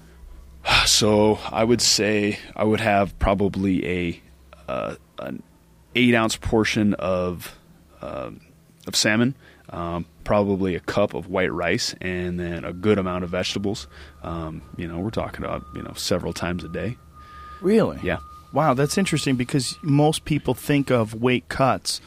So 0.88 1.38
I 1.52 1.64
would 1.64 1.82
say 1.82 2.40
I 2.56 2.64
would 2.64 2.80
have 2.80 3.18
probably 3.20 3.86
a 3.88 4.22
uh, 4.68 4.96
an 5.20 5.44
eight 5.94 6.16
ounce 6.16 6.38
portion 6.38 6.96
of 6.96 7.56
um, 8.02 8.42
of 8.88 8.96
salmon, 8.96 9.36
um, 9.70 10.06
probably 10.24 10.74
a 10.74 10.80
cup 10.80 11.14
of 11.14 11.28
white 11.28 11.52
rice, 11.54 11.94
and 12.02 12.40
then 12.40 12.66
a 12.66 12.74
good 12.74 12.98
amount 12.98 13.24
of 13.24 13.30
vegetables. 13.30 13.88
Um, 14.24 14.64
you 14.76 14.88
know, 14.88 14.98
we're 15.00 15.12
talking 15.12 15.46
about 15.46 15.64
you 15.76 15.84
know 15.84 15.94
several 15.96 16.34
times 16.34 16.64
a 16.64 16.70
day. 16.70 16.98
Really? 17.62 18.00
Yeah. 18.02 18.18
Wow, 18.54 18.74
that's 18.74 18.98
interesting 18.98 19.36
because 19.36 19.78
most 19.82 20.26
people 20.26 20.54
think 20.54 20.90
of 20.90 21.14
weight 21.14 21.50
cuts 21.50 22.02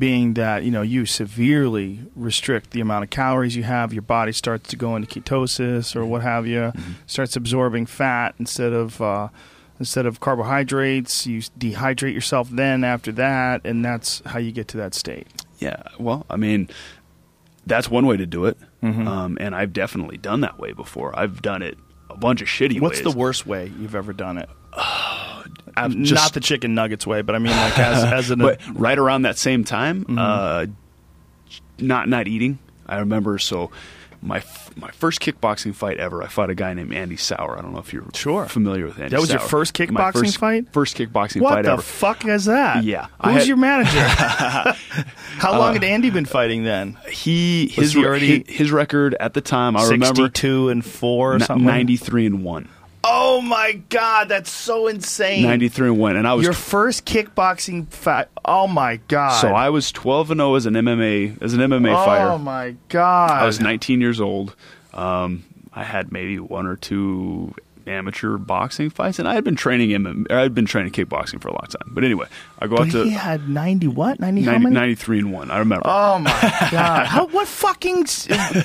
being 0.00 0.32
that 0.34 0.64
you 0.64 0.70
know 0.70 0.82
you 0.82 1.04
severely 1.04 2.00
restrict 2.16 2.70
the 2.70 2.80
amount 2.80 3.04
of 3.04 3.10
calories 3.10 3.54
you 3.54 3.62
have. 3.62 3.92
Your 3.92 4.02
body 4.02 4.32
starts 4.32 4.70
to 4.70 4.76
go 4.76 4.96
into 4.96 5.06
ketosis 5.06 5.94
or 5.94 6.04
what 6.04 6.22
have 6.22 6.46
you, 6.46 6.72
starts 7.06 7.36
absorbing 7.36 7.86
fat 7.86 8.34
instead 8.40 8.72
of 8.72 9.00
uh, 9.00 9.28
instead 9.78 10.06
of 10.06 10.18
carbohydrates. 10.18 11.26
You 11.26 11.40
dehydrate 11.40 12.14
yourself 12.14 12.48
then 12.50 12.82
after 12.82 13.12
that, 13.12 13.60
and 13.64 13.84
that's 13.84 14.22
how 14.26 14.40
you 14.40 14.50
get 14.50 14.66
to 14.68 14.78
that 14.78 14.94
state. 14.94 15.28
Yeah, 15.58 15.82
well, 15.98 16.24
I 16.30 16.36
mean, 16.36 16.70
that's 17.66 17.90
one 17.90 18.06
way 18.06 18.16
to 18.16 18.26
do 18.26 18.46
it, 18.46 18.56
um, 18.82 19.36
and 19.38 19.54
I've 19.54 19.74
definitely 19.74 20.16
done 20.16 20.40
that 20.40 20.58
way 20.58 20.72
before. 20.72 21.16
I've 21.16 21.42
done 21.42 21.60
it 21.62 21.76
a 22.08 22.16
bunch 22.16 22.40
of 22.40 22.48
shitty 22.48 22.74
ways. 22.74 22.80
What's 22.80 23.04
ways. 23.04 23.12
the 23.12 23.18
worst 23.18 23.46
way 23.46 23.70
you've 23.78 23.94
ever 23.94 24.14
done 24.14 24.38
it? 24.38 24.48
I've 25.76 25.94
Not 25.94 26.32
the 26.34 26.40
chicken 26.40 26.74
nuggets 26.74 27.06
way, 27.06 27.22
but 27.22 27.34
I 27.34 27.38
mean 27.38 27.52
like 27.56 27.78
as 27.78 28.04
as 28.04 28.30
an 28.30 28.38
but 28.40 28.60
right 28.74 28.98
around 28.98 29.22
that 29.22 29.38
same 29.38 29.64
time, 29.64 30.04
Mm-hmm. 30.04 30.18
uh, 30.18 30.66
not 31.78 32.08
not 32.08 32.28
eating. 32.28 32.58
I 32.86 32.98
remember 32.98 33.38
so 33.38 33.70
my 34.22 34.36
f- 34.38 34.70
my 34.76 34.90
first 34.90 35.20
kickboxing 35.20 35.74
fight 35.74 35.96
ever. 35.98 36.22
I 36.22 36.26
fought 36.26 36.50
a 36.50 36.54
guy 36.54 36.74
named 36.74 36.92
Andy 36.92 37.16
Souwer. 37.16 37.58
I 37.58 37.62
don't 37.62 37.72
know 37.72 37.78
if 37.78 37.92
you're 37.92 38.04
Sure. 38.14 38.44
familiar 38.46 38.84
with 38.84 38.98
Andy. 38.98 39.10
That 39.10 39.20
was 39.20 39.30
your 39.30 39.38
Souwer. 39.38 39.48
first 39.48 39.78
My 39.78 39.86
kickboxing 39.86 40.12
first- 40.12 40.36
fight? 40.38 40.72
First 40.72 40.96
kickboxing 40.98 41.40
What 41.40 41.54
fight 41.54 41.64
ever. 41.66 41.76
What 41.76 41.76
the 41.78 41.82
fuck 41.82 42.26
is 42.26 42.44
that? 42.44 42.84
Yeah. 42.84 43.06
Who's 43.24 43.32
had- 43.34 43.46
your 43.46 43.56
manager? 43.56 43.98
How 45.38 45.58
long 45.58 45.72
had 45.74 45.84
Andy 45.84 46.10
been 46.10 46.26
fighting 46.26 46.64
then? 46.64 46.98
he 47.10 47.68
his 47.68 47.94
he 47.94 48.04
already- 48.04 48.44
his, 48.46 48.56
his 48.58 48.72
record 48.72 49.14
at 49.18 49.32
the 49.34 49.40
time 49.40 49.76
I 49.76 49.88
remember 49.88 50.28
two 50.28 50.68
and 50.68 50.84
four 50.84 51.32
or 51.32 51.34
n- 51.36 51.40
something. 51.40 51.66
93 51.66 52.26
and 52.26 52.44
1. 52.44 52.68
Oh 53.02 53.40
my 53.40 53.80
god, 53.88 54.28
that's 54.28 54.50
so 54.50 54.86
insane. 54.86 55.42
93 55.42 55.88
and 55.88 55.98
1 55.98 56.16
and 56.16 56.28
I 56.28 56.34
was 56.34 56.44
Your 56.44 56.52
first 56.52 57.06
kickboxing 57.06 57.88
fight. 57.88 58.28
Oh 58.44 58.66
my 58.66 58.96
god. 59.08 59.40
so 59.40 59.48
I 59.48 59.70
was 59.70 59.90
12 59.92 60.32
and 60.32 60.38
0 60.40 60.54
as 60.56 60.66
an 60.66 60.74
MMA 60.74 61.40
as 61.42 61.54
an 61.54 61.60
MMA 61.60 61.92
Oh 61.92 62.04
fighter. 62.04 62.28
Oh 62.30 62.38
my 62.38 62.76
god. 62.88 63.30
I 63.30 63.46
was 63.46 63.58
19 63.60 64.00
years 64.00 64.20
old. 64.20 64.54
Um, 64.92 65.44
I 65.72 65.84
had 65.84 66.12
maybe 66.12 66.38
one 66.38 66.66
or 66.66 66.76
two 66.76 67.54
amateur 67.86 68.36
boxing 68.36 68.90
fights, 68.90 69.18
and 69.18 69.26
I 69.26 69.34
had 69.34 69.42
been 69.44 69.56
training 69.56 69.90
MMA, 69.90 70.30
I 70.30 70.40
had 70.42 70.54
been 70.54 70.66
training 70.66 70.92
kickboxing 70.92 71.40
for 71.40 71.48
a 71.48 71.52
long 71.52 71.66
time. 71.68 71.92
But 71.94 72.04
anyway, 72.04 72.26
I 72.58 72.66
go 72.66 72.76
But 72.76 72.88
out 72.88 72.92
to 72.92 73.04
he 73.04 73.10
had 73.10 73.48
ninety 73.48 73.86
what? 73.88 74.20
Ninety 74.20 74.42
how 74.42 74.52
90, 74.52 74.64
many? 74.64 74.74
93 74.74 75.18
and 75.20 75.32
one. 75.32 75.50
I 75.50 75.58
remember. 75.58 75.86
Oh 75.86 76.18
my 76.18 76.30
god! 76.70 77.06
How, 77.06 77.26
what 77.28 77.48
fucking 77.48 78.04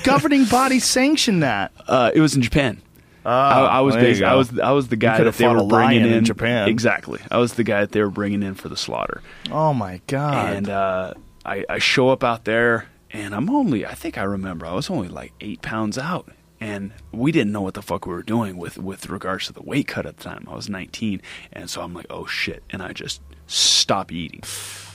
governing 0.04 0.44
body 0.44 0.78
sanctioned 0.78 1.42
that? 1.42 1.72
Uh, 1.88 2.10
it 2.14 2.20
was 2.20 2.36
in 2.36 2.42
Japan. 2.42 2.82
I, 3.28 3.60
I 3.66 3.80
was 3.80 3.96
Oh, 3.96 4.00
based, 4.00 4.20
go. 4.20 4.26
I 4.26 4.34
was 4.34 4.58
I 4.58 4.70
was 4.72 4.88
the 4.88 4.96
guy 4.96 5.22
that 5.22 5.34
they 5.34 5.46
were 5.48 5.64
bringing 5.64 6.02
in, 6.06 6.12
in 6.12 6.24
Japan. 6.24 6.68
Exactly, 6.68 7.20
I 7.30 7.38
was 7.38 7.54
the 7.54 7.64
guy 7.64 7.80
that 7.80 7.92
they 7.92 8.00
were 8.02 8.10
bringing 8.10 8.42
in 8.42 8.54
for 8.54 8.68
the 8.68 8.76
slaughter. 8.76 9.22
Oh 9.50 9.72
my 9.74 10.00
god! 10.06 10.54
and 10.56 10.68
uh, 10.68 11.14
I, 11.44 11.64
I 11.68 11.78
show 11.78 12.08
up 12.10 12.22
out 12.24 12.44
there, 12.44 12.88
and 13.10 13.34
I'm 13.34 13.50
only, 13.50 13.84
I 13.86 13.94
think 13.94 14.16
I 14.18 14.22
remember, 14.22 14.66
I 14.66 14.72
was 14.74 14.90
only 14.90 15.08
like 15.08 15.32
eight 15.40 15.62
pounds 15.62 15.98
out. 15.98 16.30
And 16.58 16.92
we 17.12 17.32
didn't 17.32 17.52
know 17.52 17.60
what 17.60 17.74
the 17.74 17.82
fuck 17.82 18.06
we 18.06 18.14
were 18.14 18.22
doing 18.22 18.56
with, 18.56 18.78
with 18.78 19.10
regards 19.10 19.46
to 19.46 19.52
the 19.52 19.60
weight 19.62 19.88
cut 19.88 20.06
at 20.06 20.16
the 20.16 20.24
time. 20.24 20.48
I 20.50 20.54
was 20.54 20.70
19. 20.70 21.20
And 21.52 21.68
so 21.68 21.82
I'm 21.82 21.92
like, 21.92 22.06
oh 22.08 22.24
shit. 22.24 22.62
And 22.70 22.82
I 22.82 22.92
just 22.94 23.20
stop 23.46 24.10
eating. 24.10 24.40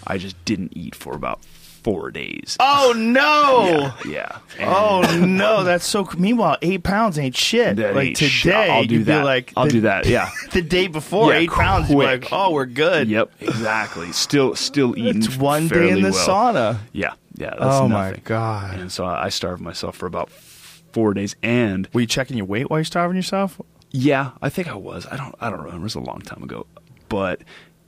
I 0.08 0.18
just 0.18 0.44
didn't 0.44 0.76
eat 0.76 0.96
for 0.96 1.14
about 1.14 1.40
four 1.84 2.12
days. 2.12 2.58
oh 2.60 2.94
no! 2.96 3.92
Yeah. 4.10 4.38
yeah. 4.60 4.66
Oh 4.68 5.02
no! 5.26 5.64
That's 5.64 5.86
so. 5.86 6.08
Meanwhile, 6.18 6.58
eight 6.62 6.84
pounds 6.84 7.18
ain't 7.20 7.36
shit. 7.36 7.78
that 7.78 7.96
like 7.96 8.08
ain't 8.10 8.18
today, 8.18 8.30
shit. 8.30 8.54
I'll 8.56 8.84
do 8.86 8.96
you'd 8.96 9.06
that. 9.06 9.20
Be 9.20 9.24
like, 9.26 9.54
I'll 9.58 9.66
the- 9.66 9.72
do 9.72 9.82
that. 9.82 10.06
Yeah. 10.06 10.30
The 10.52 10.62
day 10.62 10.88
before, 10.88 11.32
Yeah, 11.32 11.40
eight 11.40 11.50
pounds. 11.52 11.90
You'd 11.90 12.00
be 12.00 12.06
like, 12.06 12.28
oh, 12.32 12.52
we're 12.52 12.66
good. 12.66 13.08
Yep. 13.08 13.32
Exactly. 13.40 14.12
Still, 14.12 14.54
still 14.56 14.98
eating. 14.98 15.18
It's 15.24 15.38
one 15.38 15.68
day 15.70 15.90
in 15.90 16.02
the 16.02 16.12
well. 16.12 16.28
sauna. 16.28 16.80
Yeah. 16.92 17.14
Yeah. 17.36 17.52
That's 17.52 17.62
Oh, 17.64 17.88
my. 17.88 18.14
God. 18.26 18.78
And 18.80 18.92
so 18.92 19.06
I 19.06 19.30
starved 19.30 19.62
myself 19.62 19.96
for 19.96 20.08
about 20.08 20.30
four 20.30 21.14
days. 21.14 21.36
And 21.42 21.88
Were 21.94 22.02
you 22.02 22.08
checking 22.08 22.36
your 22.36 22.46
weight 22.48 22.70
while 22.70 22.80
you're 22.80 22.86
starving 22.86 23.16
yourself? 23.16 23.62
Yeah, 23.92 24.32
I 24.42 24.50
think 24.50 24.68
I 24.68 24.76
was. 24.76 25.06
I 25.10 25.16
don't. 25.16 25.36
I 25.40 25.50
don't 25.50 25.60
remember. 25.60 25.78
It 25.80 25.84
was 25.84 25.96
a 25.96 26.00
long 26.02 26.20
time 26.22 26.44
ago, 26.44 26.66
but 27.10 27.42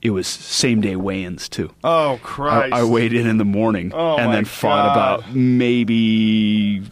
it 0.04 0.10
was 0.10 0.28
same 0.28 0.80
day 0.80 0.94
weigh-ins 0.94 1.48
too. 1.48 1.74
Oh 1.82 2.14
I, 2.14 2.18
Christ! 2.18 2.72
I 2.74 2.84
weighed 2.84 3.12
in 3.12 3.26
in 3.26 3.38
the 3.38 3.44
morning 3.44 3.90
Oh, 3.92 4.16
and 4.18 4.32
then 4.32 4.44
fought 4.44 4.94
God. 4.94 5.18
about 5.20 5.34
maybe 5.34 6.82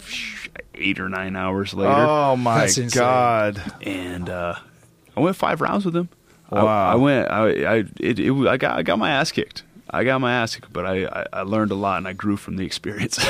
eight 0.74 0.98
or 0.98 1.08
nine 1.08 1.36
hours 1.36 1.74
later, 1.74 1.92
Oh 1.94 2.34
my 2.36 2.60
That's 2.66 2.92
god! 2.94 3.62
and 3.82 4.28
uh, 4.28 4.56
I 5.16 5.20
went 5.20 5.36
five 5.36 5.60
rounds 5.60 5.84
with 5.84 5.94
him. 5.94 6.08
I- 6.50 6.62
Wow. 6.64 6.92
I, 6.92 6.94
went. 6.96 7.30
I. 7.30 7.42
I. 7.64 7.74
It, 8.00 8.18
it, 8.18 8.46
I 8.48 8.56
got. 8.58 8.76
I 8.78 8.82
got 8.82 8.98
my 8.98 9.10
ass 9.10 9.30
kicked. 9.32 9.62
I 9.88 10.04
got 10.04 10.20
my 10.20 10.32
ass 10.34 10.54
kicked, 10.56 10.72
but 10.72 10.84
I, 10.86 11.04
I, 11.06 11.26
I 11.32 11.42
learned 11.42 11.70
a 11.70 11.74
lot 11.74 11.98
and 11.98 12.08
I 12.08 12.12
grew 12.14 12.36
from 12.36 12.56
the 12.56 12.64
experience. 12.66 13.18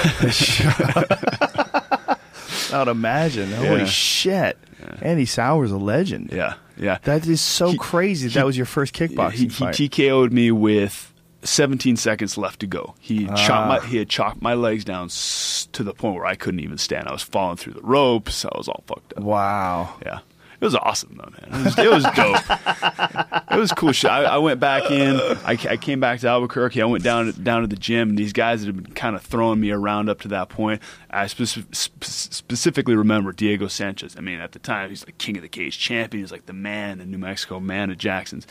I'd 2.72 2.88
imagine. 2.88 3.52
Holy 3.52 3.80
Yeah. 3.80 3.84
shit! 3.86 4.58
Andy 5.00 5.26
Souwer's 5.26 5.70
a 5.70 5.76
legend. 5.76 6.30
yeah, 6.32 6.54
yeah. 6.76 6.98
That 7.04 7.26
is 7.26 7.40
so 7.40 7.70
He- 7.70 7.78
crazy. 7.78 8.28
that 8.28 8.46
was 8.46 8.56
your 8.56 8.66
first 8.66 8.94
kickboxing 8.94 9.32
he, 9.32 9.42
he 9.44 9.48
fight. 9.48 9.74
TKO'd 9.74 10.32
me 10.32 10.50
with 10.50 11.12
17 11.44 11.96
seconds 11.96 12.38
left 12.38 12.60
to 12.60 12.66
go. 12.66 12.94
He 13.00 13.26
Ah. 13.28 13.34
chopped 13.34 13.68
my 13.68 13.86
he 13.88 13.96
had 13.98 14.08
chopped 14.08 14.40
my 14.42 14.54
legs 14.54 14.84
down 14.84 15.06
s- 15.06 15.68
to 15.72 15.82
the 15.82 15.92
point 15.92 16.14
where 16.16 16.26
I 16.26 16.34
couldn't 16.36 16.60
even 16.60 16.78
stand. 16.78 17.08
I 17.08 17.12
was 17.12 17.22
falling 17.22 17.56
through 17.56 17.72
the 17.74 17.82
ropes. 17.82 18.44
I 18.44 18.50
was 18.56 18.68
all 18.68 18.84
fucked 18.86 19.12
up. 19.16 19.22
wow. 19.24 19.94
Yeah. 20.04 20.20
It 20.62 20.66
was 20.66 20.76
awesome 20.76 21.16
though, 21.16 21.28
man. 21.28 21.60
It 21.60 21.64
was, 21.64 21.78
it 21.78 21.90
was 21.90 22.04
dope. 22.14 23.50
it 23.50 23.58
was 23.58 23.72
cool 23.72 23.90
shit. 23.90 24.08
I, 24.08 24.22
I 24.22 24.38
went 24.38 24.60
back 24.60 24.92
in. 24.92 25.16
I, 25.44 25.58
I 25.68 25.76
came 25.76 25.98
back 25.98 26.20
to 26.20 26.28
Albuquerque. 26.28 26.80
I 26.80 26.84
went 26.84 27.02
down 27.02 27.32
down 27.42 27.62
to 27.62 27.66
the 27.66 27.74
gym. 27.74 28.10
And 28.10 28.16
these 28.16 28.32
guys 28.32 28.60
that 28.60 28.66
had 28.66 28.80
been 28.80 28.94
kind 28.94 29.16
of 29.16 29.22
throwing 29.22 29.58
me 29.58 29.72
around 29.72 30.08
up 30.08 30.20
to 30.20 30.28
that 30.28 30.50
point. 30.50 30.80
I 31.10 31.24
speci- 31.24 31.66
sp- 31.74 32.04
specifically 32.04 32.94
remember 32.94 33.32
Diego 33.32 33.66
Sanchez. 33.66 34.14
I 34.16 34.20
mean, 34.20 34.38
at 34.38 34.52
the 34.52 34.60
time 34.60 34.88
he's 34.90 35.04
like 35.04 35.18
king 35.18 35.36
of 35.36 35.42
the 35.42 35.48
cage 35.48 35.80
champion. 35.80 36.22
He's 36.22 36.30
like 36.30 36.46
the 36.46 36.52
man 36.52 37.00
in 37.00 37.10
New 37.10 37.18
Mexico, 37.18 37.58
man 37.58 37.90
at 37.90 37.98
Jackson's, 37.98 38.46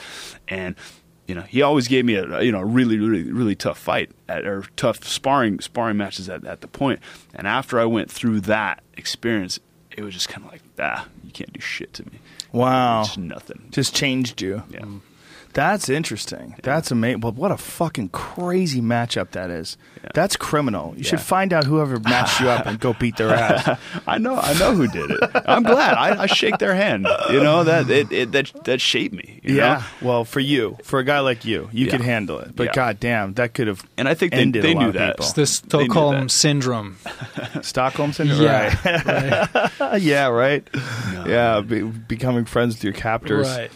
and 0.50 0.76
you 1.28 1.36
know 1.36 1.44
he 1.44 1.62
always 1.62 1.88
gave 1.88 2.04
me 2.04 2.16
a 2.16 2.42
you 2.42 2.52
know 2.52 2.60
really 2.60 3.00
really 3.00 3.32
really 3.32 3.56
tough 3.56 3.78
fight 3.78 4.12
at, 4.28 4.46
or 4.46 4.66
tough 4.76 5.02
sparring 5.06 5.62
sparring 5.62 5.96
matches 5.96 6.28
at, 6.28 6.44
at 6.44 6.60
the 6.60 6.68
point. 6.68 7.00
And 7.34 7.48
after 7.48 7.80
I 7.80 7.86
went 7.86 8.12
through 8.12 8.42
that 8.42 8.84
experience, 8.98 9.62
it 9.98 10.04
was 10.04 10.14
just 10.14 10.30
kind 10.30 10.46
of 10.46 10.52
like 10.52 10.62
ah, 10.80 11.08
you 11.24 11.32
can't 11.32 11.52
do 11.54 11.60
shit 11.60 11.94
to 11.96 12.04
me. 12.06 12.20
Wow. 12.52 13.04
Just 13.04 13.18
nothing. 13.18 13.68
Just 13.72 13.96
changed 13.96 14.42
you. 14.42 14.64
Yeah. 14.70 14.86
That's 15.54 15.90
interesting. 15.90 16.56
That's 16.64 16.92
amazing. 16.92 17.20
But 17.20 17.36
what 17.36 17.52
a 17.52 17.58
fucking 17.58 18.10
crazy 18.10 18.82
matchup 18.82 19.32
that 19.32 19.50
is. 19.50 19.78
Yeah. 20.04 20.10
That's 20.14 20.36
criminal. 20.36 20.94
You 20.98 21.04
should 21.04 21.20
find 21.22 21.54
out 21.54 21.66
whoever 21.66 22.00
matched 22.00 22.40
you 22.40 22.50
up 22.50 22.66
and 22.66 22.80
go 22.80 22.94
beat 22.94 23.18
their 23.18 23.30
ass. 23.34 23.78
I 24.08 24.18
know, 24.18 24.36
I 24.36 24.54
know 24.58 24.74
who 24.74 24.88
did 24.88 25.12
it. 25.12 25.20
I'm 25.46 25.64
glad. 25.64 25.94
I, 25.96 26.24
I 26.24 26.26
shake 26.28 26.58
their 26.58 26.74
hand. 26.76 27.08
You 27.30 27.42
know 27.44 27.64
that 27.66 27.90
it, 27.90 28.12
it 28.12 28.32
that 28.32 28.52
that 28.66 28.82
shaped 28.82 29.14
me. 29.14 29.40
you 29.44 29.56
yeah. 29.56 29.84
know? 30.02 30.08
Well, 30.08 30.26
for 30.26 30.40
you, 30.40 30.78
for 30.84 31.00
a 31.00 31.04
guy 31.04 31.20
like 31.20 31.46
you, 31.46 31.70
you 31.72 31.86
Yeah. 31.86 31.92
could 31.92 32.02
handle 32.02 32.40
it. 32.40 32.56
But 32.56 32.68
Yeah. 32.68 32.74
goddamn, 32.74 33.34
that 33.34 33.54
could 33.54 33.68
have 33.68 33.84
And 33.98 34.08
I 34.08 34.14
think 34.14 34.32
they, 34.34 34.40
ended 34.40 34.64
they 34.64 34.72
a 34.72 34.76
knew 34.76 34.88
of 34.88 34.94
that. 34.94 35.18
people. 35.18 35.26
It's 35.26 35.62
the 35.62 35.78
They 35.78 35.84
knew 35.84 35.86
Stockholm 35.92 36.22
that. 36.22 36.32
syndrome. 36.32 36.98
Stockholm 37.62 38.14
syndrome. 38.14 38.42
Yeah, 38.42 39.48
Right. 39.80 40.02
yeah. 40.02 40.28
Right. 40.28 40.68
Yeah. 41.28 41.62
Be, 41.62 41.82
becoming 41.84 42.46
friends 42.46 42.76
with 42.76 42.84
your 42.84 42.94
captors. 42.94 43.48
right. 43.48 43.72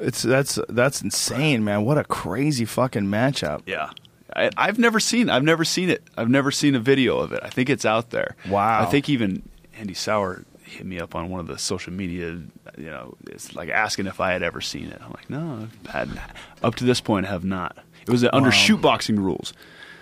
It's 0.00 0.22
that's 0.22 0.58
that's 0.68 1.02
insane, 1.02 1.64
man. 1.64 1.84
What 1.84 1.98
a 1.98 2.04
crazy 2.04 2.64
fucking 2.64 3.04
matchup. 3.06 3.62
Yeah. 3.66 3.90
I, 4.34 4.50
I've 4.56 4.78
never 4.78 5.00
seen. 5.00 5.30
I've 5.30 5.44
never 5.44 5.64
seen 5.64 5.88
it. 5.88 6.02
I've 6.16 6.28
never 6.28 6.50
seen 6.50 6.74
a 6.74 6.80
video 6.80 7.18
of 7.18 7.32
it. 7.32 7.40
I 7.42 7.48
think 7.48 7.70
it's 7.70 7.84
out 7.86 8.10
there. 8.10 8.36
Wow. 8.48 8.82
I 8.82 8.86
think 8.86 9.08
even 9.08 9.48
Andy 9.78 9.94
Souwer 9.94 10.44
hit 10.62 10.84
me 10.84 11.00
up 11.00 11.14
on 11.14 11.30
one 11.30 11.40
of 11.40 11.46
the 11.46 11.56
social 11.58 11.92
media. 11.92 12.40
You 12.76 12.90
know, 12.90 13.14
it's 13.28 13.54
like 13.54 13.70
asking 13.70 14.06
if 14.08 14.20
I 14.20 14.32
had 14.32 14.42
ever 14.42 14.60
seen 14.60 14.88
it. 14.88 15.00
I'm 15.02 15.10
like, 15.12 15.30
no, 15.30 15.68
I've 15.86 15.86
had 15.90 16.20
up 16.62 16.74
to 16.76 16.84
this 16.84 17.00
point, 17.00 17.24
I 17.26 17.30
have 17.30 17.44
not. 17.44 17.78
It 18.02 18.10
was 18.10 18.24
under 18.24 18.48
Wow. 18.48 18.50
shoot 18.50 18.80
boxing 18.82 19.18
rules. 19.18 19.52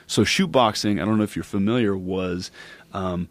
So 0.07 0.25
shoot 0.25 0.49
boxing, 0.49 1.01
I 1.01 1.05
don't 1.05 1.17
know 1.17 1.25
if 1.25 1.37
you're 1.37 1.45
familiar, 1.45 1.97
was 1.97 2.51
um, 2.93 3.29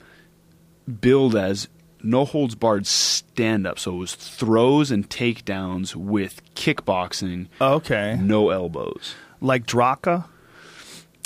billed 1.02 1.35
as 1.35 1.68
no 2.04 2.26
holds 2.26 2.56
barred 2.56 2.86
stand 2.86 3.66
up. 3.66 3.80
So 3.80 3.96
it 3.96 3.98
was 3.98 4.16
throws 4.16 4.92
and 4.92 5.10
takedowns 5.10 5.96
with 5.96 6.42
kickboxing, 6.56 7.48
Okay. 7.62 8.18
no 8.22 8.50
elbows. 8.50 9.16
Like 9.42 9.66
Draka. 9.66 10.26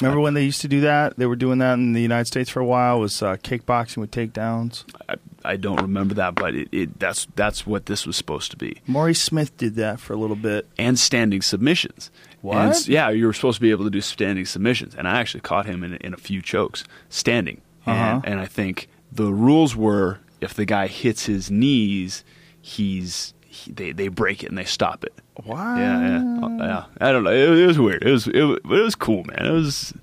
Remember 0.02 0.20
when 0.22 0.36
they 0.36 0.44
used 0.44 0.62
to 0.62 0.68
do 0.68 0.82
that? 0.82 1.18
They 1.18 1.26
were 1.26 1.36
doing 1.36 1.58
that 1.58 1.74
in 1.74 1.94
the 1.94 2.02
United 2.02 2.26
States 2.26 2.52
for 2.52 2.60
a 2.60 2.66
while. 2.66 3.00
Was 3.00 3.24
uh, 3.24 3.38
kickboxing 3.38 3.98
with 3.98 4.12
takedowns? 4.12 4.84
I, 5.10 5.16
I 5.44 5.58
don't 5.58 5.82
remember 5.82 6.14
that, 6.16 6.36
but 6.36 6.54
it, 6.54 6.68
it 6.72 7.00
that's 7.00 7.26
that's 7.36 7.66
what 7.66 7.88
this 7.88 8.06
was 8.06 8.16
supposed 8.16 8.52
to 8.52 8.58
be. 8.58 8.80
Maurice 8.86 9.22
Smith 9.22 9.58
did 9.58 9.74
that 9.76 10.00
for 10.00 10.14
a 10.14 10.16
little 10.16 10.36
bit. 10.36 10.68
And 10.78 11.00
standing 11.00 11.42
submissions. 11.42 12.12
What? 12.42 12.58
And 12.58 12.88
yeah, 12.88 13.10
you 13.10 13.26
were 13.26 13.34
supposed 13.34 13.56
to 13.56 13.62
be 13.62 13.72
able 13.72 13.86
to 13.86 13.90
do 13.90 14.02
standing 14.02 14.46
submissions, 14.46 14.94
and 14.94 15.08
I 15.08 15.20
actually 15.20 15.42
caught 15.42 15.66
him 15.66 15.84
in, 15.84 15.96
in 15.96 16.14
a 16.14 16.18
few 16.18 16.44
chokes 16.44 16.84
standing. 17.10 17.62
Uh-huh. 17.88 18.22
And, 18.24 18.26
and 18.34 18.40
I 18.40 18.46
think 18.46 18.90
the 19.12 19.34
rules 19.34 19.76
were 19.76 20.20
if 20.42 20.54
the 20.54 20.66
guy 20.66 20.88
hits 20.88 21.26
his 21.26 21.50
knees, 21.52 22.24
he's 22.62 23.34
he, 23.46 23.72
they 23.72 23.92
they 23.92 24.08
break 24.08 24.44
it 24.44 24.50
and 24.50 24.58
they 24.58 24.66
stop 24.66 25.04
it. 25.04 25.14
Wow. 25.46 25.78
Yeah, 25.78 26.02
yeah, 26.02 26.58
yeah. 26.60 26.86
I 27.00 27.12
don't 27.12 27.24
know. 27.24 27.32
It, 27.32 27.60
it 27.60 27.68
was 27.68 27.80
weird. 27.80 28.04
It 28.04 28.12
was 28.12 28.28
it, 28.28 28.42
was- 28.44 28.60
it 28.64 28.68
was 28.68 28.96
cool, 28.96 29.24
man. 29.26 29.46
It 29.46 29.52
was 29.52 29.94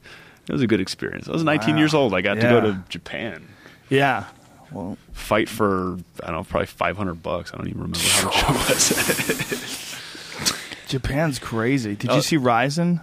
it 0.48 0.52
was 0.52 0.62
a 0.62 0.66
good 0.66 0.80
experience. 0.80 1.28
I 1.28 1.32
was 1.32 1.42
19 1.44 1.74
Wow. 1.74 1.78
years 1.78 1.94
old. 1.94 2.14
I 2.14 2.20
got 2.20 2.34
to 2.34 2.40
go 2.42 2.60
to 2.60 2.82
Japan. 2.88 3.48
Yeah. 3.88 4.24
Well, 4.72 4.98
fight 5.12 5.48
for 5.48 5.98
I 6.22 6.26
don't 6.26 6.36
know, 6.36 6.44
probably 6.44 6.66
five 6.66 6.96
hundred 6.96 7.22
bucks. 7.22 7.52
I 7.52 7.58
don't 7.58 7.68
even 7.68 7.80
remember 7.82 7.98
how 8.32 8.52
much 8.52 8.90
it 8.90 8.96
was. 8.96 10.00
Japan's 10.88 11.38
crazy. 11.38 11.94
Did 11.96 12.10
Oh. 12.10 12.16
you 12.16 12.22
see 12.22 12.36
Rizin? 12.36 13.00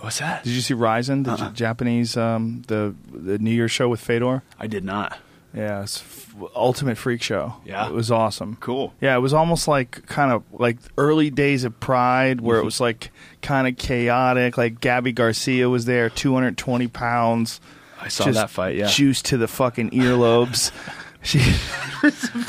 What's 0.00 0.18
that? 0.18 0.44
Did 0.44 0.52
you 0.52 0.60
see 0.60 0.74
Rizin, 0.74 1.22
the 1.22 1.30
Uh-uh. 1.32 1.48
J- 1.50 1.54
Japanese 1.54 2.16
um, 2.16 2.62
the 2.68 2.94
the 3.12 3.38
New 3.38 3.50
Year's 3.50 3.70
show 3.70 3.88
with 3.88 4.00
Fedor? 4.00 4.42
I 4.58 4.66
did 4.66 4.84
not. 4.84 5.18
Yeah, 5.54 5.82
it's 5.82 5.98
f- 6.00 6.34
ultimate 6.56 6.98
freak 6.98 7.22
show. 7.22 7.54
Yeah? 7.64 7.86
it 7.86 7.92
was 7.92 8.10
awesome. 8.10 8.56
Cool. 8.60 8.92
Yeah, 9.00 9.14
it 9.16 9.20
was 9.20 9.32
almost 9.32 9.68
like 9.68 10.04
kind 10.06 10.32
of 10.32 10.42
like 10.52 10.78
early 10.98 11.30
days 11.30 11.62
of 11.64 11.78
Pride, 11.78 12.40
where 12.40 12.56
Mm-hmm. 12.56 12.62
it 12.62 12.64
was 12.64 12.80
like 12.80 13.12
kind 13.40 13.68
of 13.68 13.76
chaotic. 13.76 14.58
Like 14.58 14.80
Gabi 14.80 15.14
Garcia 15.14 15.68
was 15.68 15.84
there, 15.84 16.10
two 16.10 16.34
hundred 16.34 16.58
twenty 16.58 16.88
pounds. 16.88 17.60
I 18.00 18.08
saw 18.08 18.24
just 18.24 18.36
that 18.38 18.50
fight. 18.50 18.76
Yeah. 18.76 18.88
juice 18.88 19.22
to 19.22 19.36
the 19.36 19.48
fucking 19.48 19.90
earlobes. 19.90 20.72
She 21.24 21.40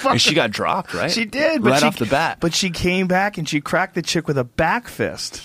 and 0.10 0.19
she 0.19 0.34
got 0.34 0.52
dropped, 0.52 0.94
right? 0.94 1.10
She 1.10 1.23
did, 1.23 1.64
but 1.64 1.69
right 1.72 1.80
she, 1.80 1.86
off 1.86 1.98
the 1.98 2.06
bat. 2.06 2.40
But 2.41 2.53
she 2.53 2.72
came 2.72 3.07
back 3.07 3.38
and 3.38 3.48
she 3.48 3.61
cracked 3.61 3.95
the 3.95 4.02
chick 4.02 4.27
with 4.27 4.38
a 4.38 4.44
back 4.44 4.90
fist. 4.90 5.41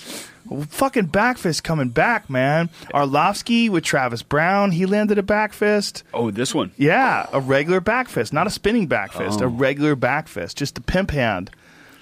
Fucking 0.69 1.07
back 1.07 1.39
fist 1.39 1.63
coming 1.63 1.91
back, 1.91 2.29
man. 2.29 2.71
Arlovsky 2.93 3.69
with 3.71 3.85
Travis 3.85 4.23
Browne, 4.23 4.73
he 4.73 4.85
landed 4.87 5.17
a 5.19 5.23
back 5.23 5.53
fist. 5.53 6.03
oh, 6.13 6.31
this 6.31 6.55
one. 6.55 6.73
Yeah, 6.77 7.27
a 7.33 7.41
regular 7.41 7.81
back 7.81 8.09
fist, 8.09 8.33
not 8.33 8.47
a 8.47 8.51
spinning 8.51 8.87
back 8.87 9.13
fist, 9.13 9.41
a 9.41 9.45
Oh. 9.45 9.49
regular 9.49 9.95
back 9.95 10.27
fist, 10.29 10.57
just 10.57 10.75
the 10.75 10.81
pimp 10.81 11.13
hand, 11.13 11.51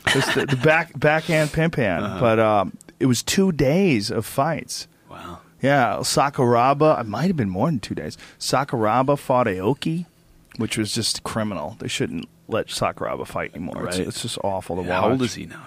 just 0.08 0.34
the, 0.34 0.46
the 0.46 0.56
back 0.56 0.92
backhand 0.98 1.52
pimp 1.52 1.74
hand. 1.76 2.04
Uh-huh. 2.04 2.20
But 2.20 2.38
um, 2.38 2.76
it 2.98 3.06
was 3.06 3.22
two 3.22 3.52
days 3.52 4.10
of 4.10 4.24
fights. 4.24 4.88
Wow. 5.10 5.40
Yeah, 5.60 5.96
Sakuraba. 6.00 7.00
It 7.00 7.06
might 7.06 7.26
have 7.26 7.36
been 7.36 7.50
more 7.50 7.66
than 7.66 7.80
two 7.80 7.94
days. 7.94 8.16
Sakuraba 8.38 9.18
fought 9.18 9.46
Aoki, 9.46 10.06
which 10.56 10.78
was 10.78 10.94
just 10.94 11.22
criminal. 11.24 11.76
They 11.80 11.88
shouldn't 11.88 12.28
let 12.48 12.68
Sakuraba 12.68 13.26
fight 13.26 13.52
anymore. 13.54 13.86
It's, 13.88 13.98
Right. 13.98 14.08
it's 14.08 14.22
just 14.22 14.38
awful 14.42 14.76
to 14.76 14.82
watch. 14.82 14.90
How 14.90 15.10
old 15.10 15.22
is 15.22 15.34
he 15.34 15.46
now? 15.46 15.62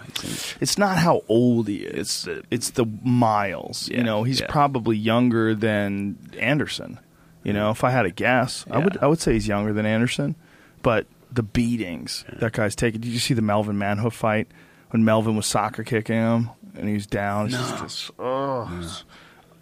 It's 0.59 0.77
not 0.77 0.97
how 0.97 1.21
old 1.29 1.67
he 1.67 1.77
is. 1.77 1.95
It's 1.99 2.21
the- 2.23 2.43
it's 2.51 2.69
the 2.71 2.85
miles. 3.03 3.87
Yeah, 3.89 3.97
you 3.99 4.03
know, 4.03 4.23
he's 4.23 4.39
yeah. 4.41 4.47
probably 4.49 4.97
younger 4.97 5.53
than 5.55 6.17
Anderson. 6.39 6.99
You 7.43 7.53
know, 7.53 7.69
if 7.71 7.83
I 7.83 7.89
had 7.91 8.05
a 8.05 8.11
guess, 8.11 8.65
I 8.69 8.77
would 8.79 8.97
I 9.01 9.07
would 9.07 9.19
say 9.19 9.33
he's 9.33 9.47
younger 9.47 9.73
than 9.73 9.85
Anderson. 9.85 10.35
But 10.83 11.05
the 11.31 11.43
beatings 11.43 12.25
that 12.39 12.51
guy's 12.53 12.75
taking. 12.75 13.01
Did 13.01 13.11
you 13.11 13.19
see 13.19 13.33
the 13.33 13.41
Melvin 13.41 13.77
Manhoof 13.77 14.13
fight 14.13 14.47
when 14.89 15.05
Melvin 15.05 15.35
was 15.35 15.45
soccer 15.45 15.83
kicking 15.83 16.15
him 16.17 16.49
and 16.75 16.87
he 16.87 16.93
was 16.95 17.07
down? 17.07 17.45
It's 17.47 17.55
just 17.55 17.81
this- 17.81 18.11
oh, 18.19 18.69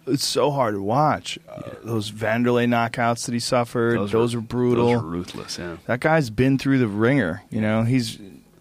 it's- 0.06 0.24
so 0.24 0.50
hard 0.50 0.74
to 0.74 0.82
watch. 0.82 1.38
Uh, 1.48 1.62
those 1.84 2.10
Vanderlei 2.10 2.66
knockouts 2.66 3.26
that 3.26 3.32
he 3.32 3.40
suffered, 3.40 3.98
those, 4.10 4.34
were, 4.34 4.40
brutal. 4.40 4.86
Those 4.92 5.02
were 5.02 5.08
ruthless. 5.08 5.58
Yeah. 5.58 5.76
That 5.86 6.00
guy's 6.00 6.30
been 6.30 6.58
through 6.58 6.78
the 6.78 6.88
ringer. 6.88 7.42
You 7.50 7.60
know, 7.60 7.82
he's 7.84 8.18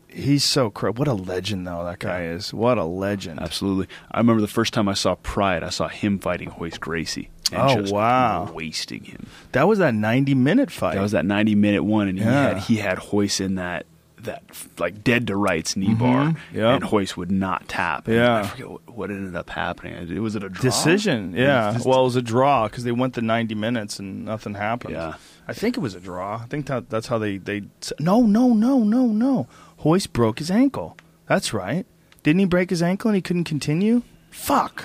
he's 0.08 0.44
so 0.44 0.70
cra- 0.70 0.92
what 0.92 1.08
a 1.08 1.14
legend 1.14 1.68
though. 1.68 1.84
That 1.86 2.00
guy 2.00 2.24
is 2.26 2.54
what 2.54 2.78
a 2.78 2.84
legend. 2.84 3.40
Absolutely. 3.40 3.88
I 4.12 4.18
remember 4.18 4.42
the 4.42 4.48
first 4.48 4.74
time 4.74 4.90
I 4.90 4.94
saw 4.94 5.16
Pride, 5.16 5.64
I 5.64 5.70
saw 5.70 5.88
him 5.88 6.20
fighting 6.20 6.50
Hoist 6.50 6.80
Gracie. 6.80 7.30
And 7.52 7.62
Oh, 7.62 7.82
just 7.82 7.92
wow. 7.94 8.52
wasting 8.54 9.04
him. 9.06 9.26
That 9.54 9.68
was 9.68 9.80
that 9.80 9.96
ninety 9.96 10.36
minute 10.36 10.70
fight. 10.70 10.96
That 10.96 11.02
was 11.02 11.14
that 11.14 11.26
ninety 11.26 11.56
minute 11.56 11.84
one, 11.84 12.08
and 12.08 12.18
he 12.20 12.24
had 12.26 12.58
he 12.60 12.76
had 12.78 12.98
Hoist 13.00 13.42
in 13.42 13.56
that 13.56 13.86
that 14.24 14.44
like 14.78 15.04
dead 15.04 15.28
to 15.28 15.36
rights 15.36 15.76
knee 15.76 15.88
mm-hmm. 15.90 16.00
bar, 16.00 16.36
Yep. 16.54 16.76
and 16.76 16.84
Hoist 16.84 17.18
would 17.18 17.32
not 17.32 17.68
tap. 17.68 18.08
And 18.08 18.16
Yeah. 18.18 18.40
I 18.40 18.44
forget 18.44 18.70
what, 18.70 18.90
what 18.90 19.10
ended 19.12 19.36
up 19.36 19.50
happening. 19.50 19.94
It 20.10 20.20
was 20.20 20.36
it 20.36 20.44
a 20.44 20.50
draw? 20.50 20.62
decision. 20.62 21.34
Yeah. 21.36 21.74
Just- 21.74 21.86
Well, 21.86 22.02
it 22.02 22.04
was 22.04 22.16
a 22.16 22.22
draw 22.22 22.68
because 22.68 22.84
they 22.84 22.92
went 22.92 23.14
the 23.14 23.22
ninety 23.22 23.56
minutes 23.56 24.00
and 24.00 24.26
nothing 24.26 24.56
happened. 24.56 24.94
Yeah. 24.96 25.14
I 25.48 25.54
think 25.54 25.78
it 25.78 25.80
was 25.80 25.96
a 25.96 26.00
draw. 26.00 26.42
I 26.44 26.46
think 26.46 26.68
that 26.68 26.90
that's 26.90 27.08
how 27.08 27.18
they 27.18 27.38
they. 27.38 27.64
No, 28.00 28.22
no, 28.22 28.54
no, 28.54 28.80
no, 28.84 29.06
no. 29.08 29.48
Hoist 29.78 30.14
broke 30.14 30.40
his 30.40 30.52
ankle. 30.52 30.98
That's 31.28 31.54
right. 31.54 31.86
Didn't 32.24 32.40
he 32.40 32.46
break 32.46 32.70
his 32.70 32.82
ankle 32.84 33.10
and 33.10 33.16
he 33.16 33.22
couldn't 33.22 33.46
continue? 33.46 34.02
Fuck. 34.30 34.84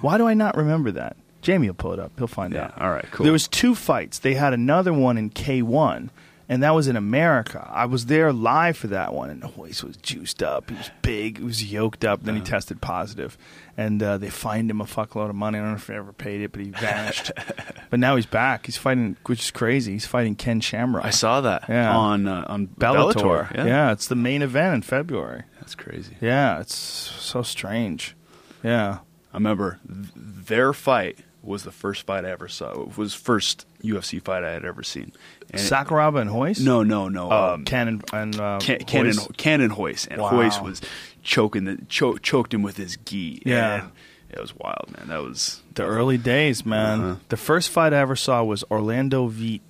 Why 0.00 0.16
do 0.18 0.26
I 0.26 0.34
not 0.34 0.56
remember 0.56 0.90
that? 0.92 1.16
Jamie 1.42 1.68
will 1.68 1.74
pull 1.74 1.92
it 1.92 1.98
up. 2.00 2.12
He'll 2.18 2.26
find 2.26 2.54
Yeah, 2.54 2.64
out. 2.64 2.80
all 2.80 2.90
right, 2.90 3.04
cool. 3.12 3.24
There 3.24 3.32
was 3.32 3.46
two 3.46 3.74
fights. 3.74 4.18
They 4.18 4.34
had 4.34 4.52
another 4.52 4.92
one 4.92 5.16
in 5.18 5.30
K1, 5.30 6.08
and 6.48 6.62
that 6.62 6.74
was 6.74 6.86
in 6.88 6.96
America. 6.96 7.68
I 7.72 7.86
was 7.86 8.06
there 8.06 8.32
live 8.32 8.76
for 8.76 8.86
that 8.88 9.12
one, 9.14 9.30
and 9.30 9.42
the 9.42 9.48
Hoist 9.48 9.82
was 9.84 9.96
juiced 9.96 10.42
up. 10.42 10.70
He 10.70 10.76
was 10.76 10.90
big. 11.02 11.38
He 11.38 11.44
was 11.44 11.72
yoked 11.72 12.04
up. 12.04 12.22
Then 12.22 12.36
he 12.36 12.40
tested 12.40 12.80
positive, 12.80 13.36
and 13.76 14.02
uh, 14.02 14.18
they 14.18 14.30
fined 14.30 14.70
him 14.70 14.80
a 14.80 14.84
fuckload 14.84 15.28
of 15.30 15.34
money. 15.34 15.58
I 15.58 15.62
don't 15.62 15.70
know 15.72 15.76
if 15.76 15.86
he 15.86 15.94
ever 15.94 16.12
paid 16.12 16.40
it, 16.42 16.52
but 16.52 16.60
he 16.60 16.70
vanished. 16.70 17.32
but 17.90 17.98
now 17.98 18.16
he's 18.16 18.26
back. 18.26 18.66
He's 18.66 18.76
fighting, 18.76 19.16
which 19.26 19.40
is 19.40 19.50
crazy. 19.50 19.92
He's 19.92 20.06
fighting 20.06 20.34
Ken 20.36 20.60
Shamrock. 20.60 21.04
I 21.04 21.10
saw 21.10 21.40
that 21.40 21.64
Yeah. 21.68 21.96
on 21.96 22.28
uh, 22.28 22.44
on 22.48 22.68
Bellator. 22.68 23.48
Bellator. 23.48 23.54
Yeah. 23.66 23.92
it's 23.92 24.06
the 24.06 24.14
main 24.16 24.42
event 24.42 24.74
in 24.76 24.82
February. 24.82 25.42
that's 25.60 25.74
crazy. 25.74 26.16
Yeah, 26.20 26.60
it's 26.60 26.76
so 26.76 27.42
strange. 27.42 28.14
Yeah. 28.62 28.98
I 29.32 29.36
remember 29.36 29.78
th- 29.86 30.08
their 30.14 30.72
fight 30.72 31.18
was 31.42 31.62
the 31.62 31.70
first 31.70 32.06
fight 32.06 32.24
I 32.24 32.30
ever 32.30 32.48
saw. 32.48 32.82
It 32.82 32.96
was 32.98 33.14
first 33.14 33.66
UFC 33.84 34.20
fight 34.22 34.42
I 34.42 34.50
had 34.52 34.64
ever 34.64 34.82
seen. 34.82 35.12
And 35.52 35.62
Sakuraba 35.62 36.20
and 36.20 36.28
Hoist? 36.30 36.60
no, 36.60 36.82
no, 36.82 37.08
no. 37.08 37.30
Oh, 37.30 37.54
um, 37.54 37.64
Ken 37.64 38.02
and, 38.12 38.40
uh, 38.40 38.58
Ken, 38.60 38.80
Hoist? 38.88 39.26
and, 39.28 39.36
Ken 39.36 39.70
Hoist, 39.70 40.08
and 40.10 40.20
Wow. 40.20 40.28
Hoist 40.30 40.62
was 40.62 40.80
choking 41.22 41.64
the 41.64 41.78
cho- 41.88 42.16
choked 42.18 42.52
him 42.52 42.62
with 42.62 42.76
his 42.76 42.96
gi. 43.04 43.42
Yeah. 43.46 43.74
and 43.84 43.90
it 44.30 44.40
was 44.40 44.54
wild, 44.56 44.92
man. 44.96 45.08
That 45.08 45.22
was 45.22 45.62
The 45.74 45.84
early 45.84 46.18
days, 46.18 46.66
man. 46.66 47.00
Uh-huh. 47.00 47.14
The 47.28 47.36
first 47.36 47.70
fight 47.70 47.92
I 47.94 47.98
ever 47.98 48.16
saw 48.16 48.42
was 48.44 48.64
Orlando 48.70 49.24
Wiet 49.24 49.62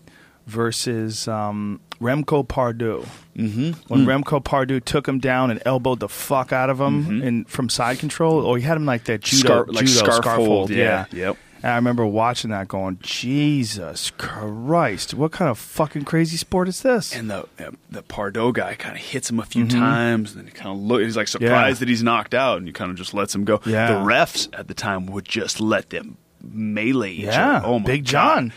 versus 0.47 1.27
um, 1.29 1.81
Remco 2.01 2.47
Pardoel. 2.47 3.05
Mm-hmm. 3.37 3.73
When 3.89 4.07
Remco 4.07 4.43
Pardoel 4.43 4.81
took 4.81 5.07
him 5.07 5.19
down 5.19 5.51
and 5.51 5.61
elbowed 5.67 6.01
the 6.01 6.09
fuck 6.09 6.53
out 6.53 6.71
of 6.71 6.81
him 6.81 7.23
in, 7.23 7.45
from 7.45 7.69
side 7.69 7.99
control, 7.99 8.45
or 8.45 8.57
he 8.57 8.63
had 8.65 8.77
him 8.77 8.87
like 8.87 9.05
that 9.05 9.21
judo, 9.23 9.47
Scar- 9.49 9.67
like 9.67 9.87
judo 9.87 9.99
scarf 9.99 10.15
scarf 10.17 10.37
hold, 10.37 10.49
hold. 10.49 10.71
yeah. 10.71 11.05
Yep. 11.13 11.37
And 11.67 11.73
I 11.73 11.77
remember 11.79 12.07
watching 12.07 12.51
that, 12.51 12.69
going, 12.69 12.99
"Jesus 13.03 14.13
Christ, 14.19 15.15
what 15.15 15.33
kind 15.33 15.51
of 15.51 15.59
fucking 15.59 16.05
crazy 16.05 16.37
sport 16.37 16.69
is 16.69 16.83
this?" 16.83 17.13
And 17.13 17.29
the 17.29 17.49
the 17.91 18.05
Pardoel 18.05 18.53
guy 18.53 18.77
kind 18.77 18.95
of 18.95 19.03
hits 19.03 19.29
him 19.29 19.41
a 19.41 19.45
few 19.45 19.67
times, 19.67 20.31
and 20.31 20.39
then 20.43 20.47
he 20.47 20.53
kind 20.53 20.71
of 20.71 20.77
look. 20.79 21.03
He's 21.03 21.17
like 21.17 21.27
Mm-hmm. 21.27 21.43
Yeah. 21.43 21.49
surprised 21.49 21.81
that 21.81 21.89
he's 21.89 22.05
knocked 22.05 22.35
out, 22.35 22.59
and 22.59 22.69
he 22.69 22.73
kind 22.73 22.93
of 22.93 22.97
just 22.97 23.15
lets 23.15 23.35
him 23.35 23.43
go. 23.45 23.61
Yeah. 23.67 23.89
The 23.89 23.95
refs 23.99 24.49
at 24.57 24.69
the 24.69 24.75
time 24.75 25.07
would 25.07 25.25
just 25.25 25.61
let 25.61 25.91
them 25.91 26.19
melee 26.41 27.11
each 27.15 27.25
Yeah, 27.25 27.57
other. 27.57 27.67
Oh 27.67 27.79
my 27.81 27.85
Big 27.87 28.05
God. 28.05 28.11
John. 28.13 28.53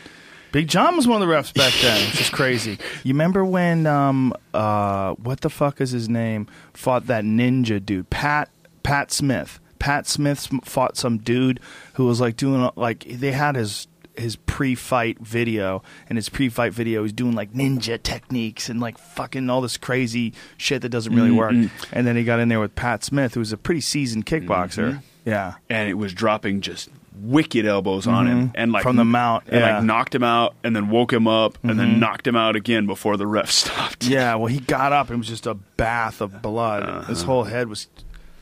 Big 0.52 0.68
John 0.68 0.96
was 0.96 1.08
one 1.08 1.20
of 1.20 1.28
the 1.28 1.34
refs 1.34 1.52
back 1.52 1.74
then, 1.82 2.12
which 2.12 2.22
is 2.22 2.30
crazy. 2.30 2.78
You 3.04 3.14
remember 3.16 3.44
when 3.44 3.88
um 3.88 4.36
uh 4.54 5.16
what 5.16 5.42
the 5.42 5.50
fuck 5.50 5.82
is 5.82 5.90
his 5.90 6.08
name 6.08 6.46
fought 6.76 7.08
that 7.08 7.24
ninja 7.24 7.84
dude, 7.84 8.12
Pat 8.12 8.50
Pat 8.84 9.12
Smith. 9.12 9.60
Pat 9.80 10.06
Smith 10.08 10.48
fought 10.64 10.98
some 10.98 11.18
dude 11.18 11.60
who 11.94 12.06
was 12.06 12.20
like 12.22 12.36
doing 12.38 12.70
like 12.76 13.06
they 13.06 13.32
had 13.32 13.56
his 13.56 13.88
his 14.18 14.36
pre-fight 14.36 15.18
video 15.20 15.82
and 16.10 16.18
his 16.18 16.28
pre-fight 16.28 16.74
video 16.74 17.04
he's 17.04 17.14
doing 17.14 17.34
like 17.34 17.54
ninja 17.54 18.02
techniques 18.04 18.68
and 18.68 18.82
like 18.82 18.98
fucking 18.98 19.50
all 19.50 19.62
this 19.62 19.78
crazy 19.78 20.34
shit 20.58 20.82
that 20.82 20.90
doesn't 20.90 21.16
really 21.16 21.32
work. 21.32 21.54
And 21.94 22.06
then 22.06 22.18
he 22.18 22.26
got 22.26 22.40
in 22.42 22.50
there 22.50 22.60
with 22.60 22.76
Pat 22.76 23.04
Smith 23.04 23.36
who's 23.36 23.54
a 23.54 23.58
pretty 23.58 23.80
seasoned 23.82 24.26
kickboxer. 24.26 25.02
Yeah. 25.26 25.54
and 25.70 25.90
it 25.90 25.94
was 25.94 26.14
dropping 26.14 26.60
just 26.62 26.90
wicked 27.22 27.66
elbows 27.66 28.08
on 28.08 28.28
him, 28.28 28.52
and 28.56 28.72
like 28.72 28.80
Mm-hmm. 28.82 28.90
From 28.90 28.96
the 28.96 29.06
mount, 29.06 29.44
and 29.48 29.60
yeah. 29.60 29.68
Mm-hmm. 29.68 29.76
like 29.76 29.84
knocked 29.84 30.16
him 30.16 30.24
out, 30.24 30.56
and 30.64 30.74
then 30.76 30.90
woke 30.90 31.12
him 31.14 31.28
up, 31.28 31.58
and 31.64 31.78
then 31.78 32.00
knocked 32.00 32.26
him 32.26 32.36
out 32.38 32.56
again 32.56 32.88
before 32.88 33.18
the 33.18 33.28
ref 33.28 33.52
stopped. 33.52 34.06
Yeah, 34.06 34.36
well, 34.36 34.48
he 34.48 34.60
got 34.62 34.94
up. 34.94 35.12
It 35.12 35.18
was 35.18 35.28
just 35.28 35.46
a 35.46 35.54
bath 35.54 36.22
of 36.22 36.42
blood. 36.42 36.84
Uh-huh. 36.84 37.02
His 37.08 37.24
whole 37.24 37.44
head 37.44 37.68
was 37.68 37.88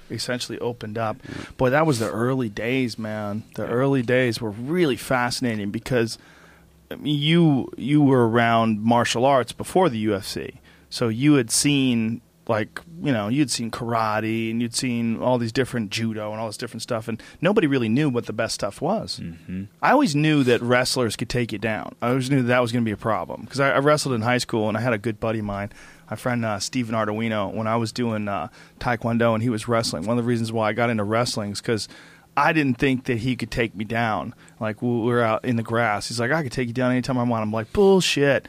essentially 0.09 0.59
opened 0.59 0.97
up. 0.97 1.17
Boy, 1.57 1.69
that 1.69 1.85
was 1.85 1.99
the 1.99 2.09
early 2.09 2.49
days, 2.49 2.97
man. 2.97 3.43
The 3.55 3.67
early 3.67 4.01
days 4.01 4.41
were 4.41 4.51
really 4.51 4.95
fascinating 4.95 5.71
because 5.71 6.17
I 6.89 6.95
mean, 6.95 7.17
you 7.17 7.71
you 7.77 8.01
were 8.01 8.27
around 8.27 8.81
martial 8.81 9.25
arts 9.25 9.51
before 9.51 9.89
the 9.89 10.05
UFC, 10.05 10.57
so 10.89 11.09
you 11.09 11.33
had 11.33 11.51
seen 11.51 12.21
like 12.47 12.79
you 13.01 13.11
know 13.11 13.27
you'd 13.27 13.51
seen 13.51 13.69
karate 13.69 14.51
and 14.51 14.61
you'd 14.61 14.75
seen 14.75 15.21
all 15.21 15.37
these 15.37 15.51
different 15.51 15.89
judo 15.89 16.31
and 16.31 16.39
all 16.39 16.47
this 16.47 16.57
different 16.57 16.81
stuff, 16.81 17.07
and 17.07 17.21
nobody 17.41 17.67
really 17.67 17.89
knew 17.89 18.09
what 18.09 18.25
the 18.25 18.33
best 18.33 18.55
stuff 18.55 18.81
was. 18.81 19.19
Mm-hmm. 19.19 19.65
I 19.81 19.91
always 19.91 20.15
knew 20.15 20.43
that 20.43 20.61
wrestlers 20.61 21.15
could 21.15 21.29
take 21.29 21.51
you 21.51 21.57
down. 21.57 21.95
I 22.01 22.09
always 22.09 22.29
knew 22.29 22.41
that, 22.41 22.47
that 22.47 22.61
was 22.61 22.71
going 22.71 22.83
to 22.83 22.87
be 22.87 22.93
a 22.93 22.97
problem 22.97 23.41
because 23.41 23.59
I, 23.59 23.71
I 23.71 23.79
wrestled 23.79 24.15
in 24.15 24.21
high 24.21 24.37
school 24.37 24.67
and 24.69 24.77
I 24.77 24.81
had 24.81 24.93
a 24.93 24.97
good 24.97 25.19
buddy 25.19 25.39
of 25.39 25.45
mine, 25.45 25.71
my 26.09 26.15
friend 26.15 26.45
uh, 26.45 26.59
Steven 26.59 26.95
Arduino, 26.95 27.53
when 27.53 27.67
I 27.67 27.75
was 27.75 27.91
doing 27.91 28.27
uh, 28.27 28.49
taekwondo 28.79 29.33
and 29.33 29.43
he 29.43 29.49
was 29.49 29.67
wrestling. 29.67 30.05
One 30.05 30.17
of 30.17 30.23
the 30.23 30.27
reasons 30.27 30.51
why 30.51 30.69
I 30.69 30.73
got 30.73 30.89
into 30.89 31.03
wrestling 31.03 31.51
is 31.51 31.61
because 31.61 31.87
I 32.35 32.53
didn't 32.53 32.75
think 32.75 33.05
that 33.05 33.17
he 33.19 33.35
could 33.35 33.51
take 33.51 33.75
me 33.75 33.83
down. 33.83 34.35
Like 34.59 34.81
we 34.81 34.89
were 35.01 35.21
out 35.21 35.43
in 35.43 35.55
the 35.55 35.63
grass. 35.63 36.07
He's 36.07 36.19
like, 36.19 36.31
I 36.31 36.43
could 36.43 36.51
take 36.51 36.67
you 36.67 36.73
down 36.73 36.91
anytime 36.91 37.17
I 37.17 37.23
want. 37.23 37.43
I'm 37.43 37.51
like, 37.51 37.73
bullshit. 37.73 38.47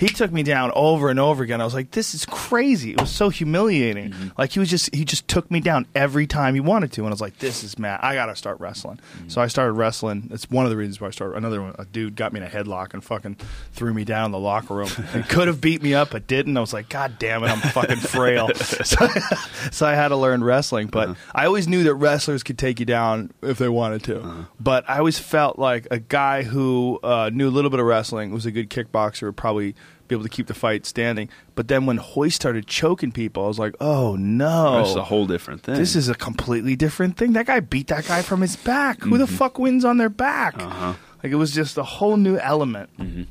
He 0.00 0.08
took 0.08 0.32
me 0.32 0.42
down 0.42 0.72
over 0.74 1.10
and 1.10 1.20
over 1.20 1.44
again. 1.44 1.60
I 1.60 1.64
was 1.64 1.74
like, 1.74 1.90
this 1.90 2.14
is 2.14 2.24
crazy. 2.24 2.92
It 2.92 3.00
was 3.02 3.10
so 3.10 3.28
humiliating. 3.28 4.12
Mm-hmm. 4.12 4.28
Like 4.38 4.52
he 4.52 4.58
was 4.58 4.70
just 4.70 4.94
he 4.94 5.04
just 5.04 5.28
took 5.28 5.50
me 5.50 5.60
down 5.60 5.86
every 5.94 6.26
time 6.26 6.54
he 6.54 6.60
wanted 6.60 6.90
to, 6.92 7.02
and 7.02 7.08
I 7.08 7.10
was 7.10 7.20
like, 7.20 7.38
this 7.38 7.62
is 7.62 7.78
mad. 7.78 8.00
I 8.02 8.14
gotta 8.14 8.34
start 8.34 8.60
wrestling. 8.60 8.96
Mm-hmm. 8.96 9.28
So 9.28 9.42
I 9.42 9.48
started 9.48 9.74
wrestling. 9.74 10.30
It's 10.32 10.48
one 10.48 10.64
of 10.64 10.70
the 10.70 10.78
reasons 10.78 11.02
why 11.02 11.08
I 11.08 11.10
started. 11.10 11.36
Another 11.36 11.60
one, 11.60 11.74
a 11.78 11.84
dude 11.84 12.16
got 12.16 12.32
me 12.32 12.40
in 12.40 12.46
a 12.46 12.48
headlock 12.48 12.94
and 12.94 13.04
fucking 13.04 13.36
threw 13.72 13.92
me 13.92 14.04
down 14.04 14.26
in 14.26 14.32
the 14.32 14.38
locker 14.38 14.74
room. 14.74 14.88
He 15.10 15.22
could 15.22 15.48
have 15.48 15.60
beat 15.60 15.82
me 15.82 15.92
up, 15.92 16.10
but 16.10 16.26
didn't. 16.26 16.56
I 16.56 16.60
was 16.60 16.72
like, 16.72 16.88
God 16.88 17.18
damn 17.18 17.42
it, 17.42 17.48
I'm 17.48 17.58
fucking 17.58 17.96
frail. 17.96 18.48
so, 18.54 19.08
so 19.72 19.86
I 19.86 19.94
had 19.94 20.08
to 20.08 20.16
learn 20.16 20.42
wrestling. 20.42 20.86
But 20.86 21.10
uh-huh. 21.10 21.32
I 21.34 21.46
always 21.46 21.66
knew 21.66 21.82
that 21.82 21.94
wrestlers 21.94 22.42
could 22.42 22.56
take 22.56 22.80
you 22.80 22.86
down 22.86 23.32
if 23.42 23.58
they 23.58 23.68
wanted 23.68 24.04
to. 24.04 24.20
Uh-huh. 24.20 24.44
But 24.58 24.88
I 24.88 24.98
always 24.98 25.18
felt 25.18 25.58
like 25.58 25.88
a 25.90 25.98
guy 25.98 26.44
who 26.44 27.00
uh, 27.02 27.30
knew 27.32 27.48
a 27.48 27.50
little 27.50 27.70
bit 27.70 27.80
of 27.80 27.86
wrestling 27.86 28.30
was 28.30 28.46
a 28.46 28.52
good 28.52 28.70
kickboxer 28.70 29.24
would 29.24 29.36
probably 29.36 29.74
be 30.10 30.14
able 30.14 30.24
to 30.24 30.28
keep 30.28 30.48
the 30.48 30.54
fight 30.54 30.84
standing. 30.84 31.30
But 31.54 31.68
then 31.68 31.86
when 31.86 31.96
Hoist 31.96 32.36
started 32.36 32.66
choking 32.66 33.12
people, 33.12 33.44
I 33.44 33.48
was 33.48 33.58
like, 33.58 33.74
oh 33.80 34.16
no. 34.16 34.80
It's 34.80 34.96
a 34.96 35.04
whole 35.04 35.26
different 35.26 35.62
thing. 35.62 35.76
This 35.76 35.96
is 35.96 36.08
a 36.08 36.14
completely 36.14 36.76
different 36.76 37.16
thing. 37.16 37.32
That 37.32 37.46
guy 37.46 37.60
beat 37.60 37.86
that 37.86 38.06
guy 38.06 38.20
from 38.22 38.42
his 38.42 38.56
back. 38.56 39.00
Who 39.02 39.16
the 39.16 39.24
mm-hmm. 39.24 39.34
fuck 39.36 39.58
wins 39.58 39.84
on 39.84 39.96
their 39.96 40.10
back? 40.10 40.60
Uh-huh. 40.60 40.94
Like 41.22 41.32
it 41.32 41.36
was 41.36 41.52
just 41.52 41.78
a 41.78 41.82
whole 41.82 42.16
new 42.16 42.36
element. 42.36 42.90
Mm-hmm. 42.98 43.22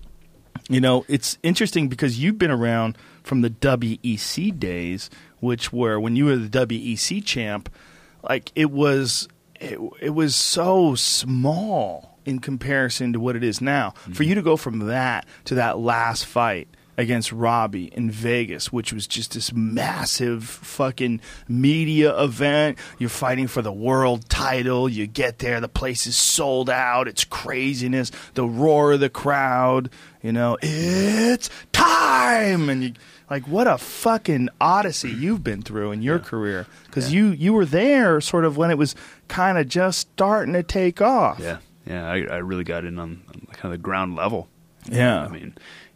You 0.69 0.81
know, 0.81 1.05
it's 1.07 1.37
interesting 1.43 1.89
because 1.89 2.19
you've 2.19 2.37
been 2.37 2.51
around 2.51 2.97
from 3.23 3.41
the 3.41 3.49
WEC 3.49 4.57
days, 4.57 5.09
which 5.39 5.73
were 5.73 5.99
when 5.99 6.15
you 6.15 6.25
were 6.25 6.37
the 6.37 6.65
WEC 6.65 7.23
champ. 7.25 7.69
Like 8.27 8.51
it 8.55 8.71
was, 8.71 9.27
it, 9.59 9.79
it 10.01 10.11
was 10.11 10.35
so 10.35 10.95
small 10.95 12.18
in 12.25 12.39
comparison 12.39 13.13
to 13.13 13.19
what 13.19 13.35
it 13.35 13.43
is 13.43 13.61
now. 13.61 13.91
For 13.91 14.09
mm-hmm. 14.09 14.23
you 14.23 14.35
to 14.35 14.41
go 14.41 14.57
from 14.57 14.79
that 14.87 15.25
to 15.45 15.55
that 15.55 15.79
last 15.79 16.25
fight 16.25 16.67
against 16.99 17.31
Robbie 17.31 17.85
in 17.93 18.11
Vegas, 18.11 18.73
which 18.73 18.91
was 18.91 19.07
just 19.07 19.33
this 19.33 19.53
massive 19.53 20.43
fucking 20.43 21.21
media 21.47 22.13
event. 22.21 22.77
You're 22.97 23.09
fighting 23.09 23.47
for 23.47 23.61
the 23.61 23.71
world 23.71 24.27
title. 24.27 24.89
You 24.89 25.07
get 25.07 25.39
there, 25.39 25.61
the 25.61 25.69
place 25.69 26.05
is 26.05 26.17
sold 26.17 26.69
out. 26.69 27.07
It's 27.07 27.23
craziness. 27.23 28.11
The 28.33 28.45
roar 28.45 28.91
of 28.91 28.99
the 28.99 29.09
crowd. 29.09 29.89
You 30.21 30.33
know, 30.33 30.57
it's 30.61 31.49
time, 31.71 32.67
and 32.67 32.83
you 32.83 32.93
like 33.29 33.47
what 33.47 33.67
a 33.67 33.77
fucking 33.77 34.49
odyssey 34.59 35.09
you've 35.11 35.43
been 35.43 35.61
through 35.61 35.93
in 35.93 36.01
your 36.01 36.19
career 36.19 36.67
because 36.87 37.13
you 37.13 37.27
you 37.27 37.53
were 37.53 37.65
there 37.65 38.19
sort 38.19 38.43
of 38.43 38.57
when 38.57 38.71
it 38.71 38.77
was 38.77 38.95
kind 39.29 39.57
of 39.57 39.69
just 39.69 39.99
starting 39.99 40.53
to 40.53 40.63
take 40.63 41.01
off. 41.01 41.39
Yeah, 41.39 41.59
yeah. 41.89 42.07
I, 42.09 42.17
I 42.21 42.37
really 42.37 42.63
got 42.63 42.85
in 42.85 42.99
on, 42.99 43.23
on 43.27 43.47
kind 43.53 43.65
of 43.65 43.71
the 43.71 43.77
ground 43.83 44.15
level. 44.15 44.47
Yeah. 44.89 45.23
I 45.23 45.27
mean, 45.27 45.55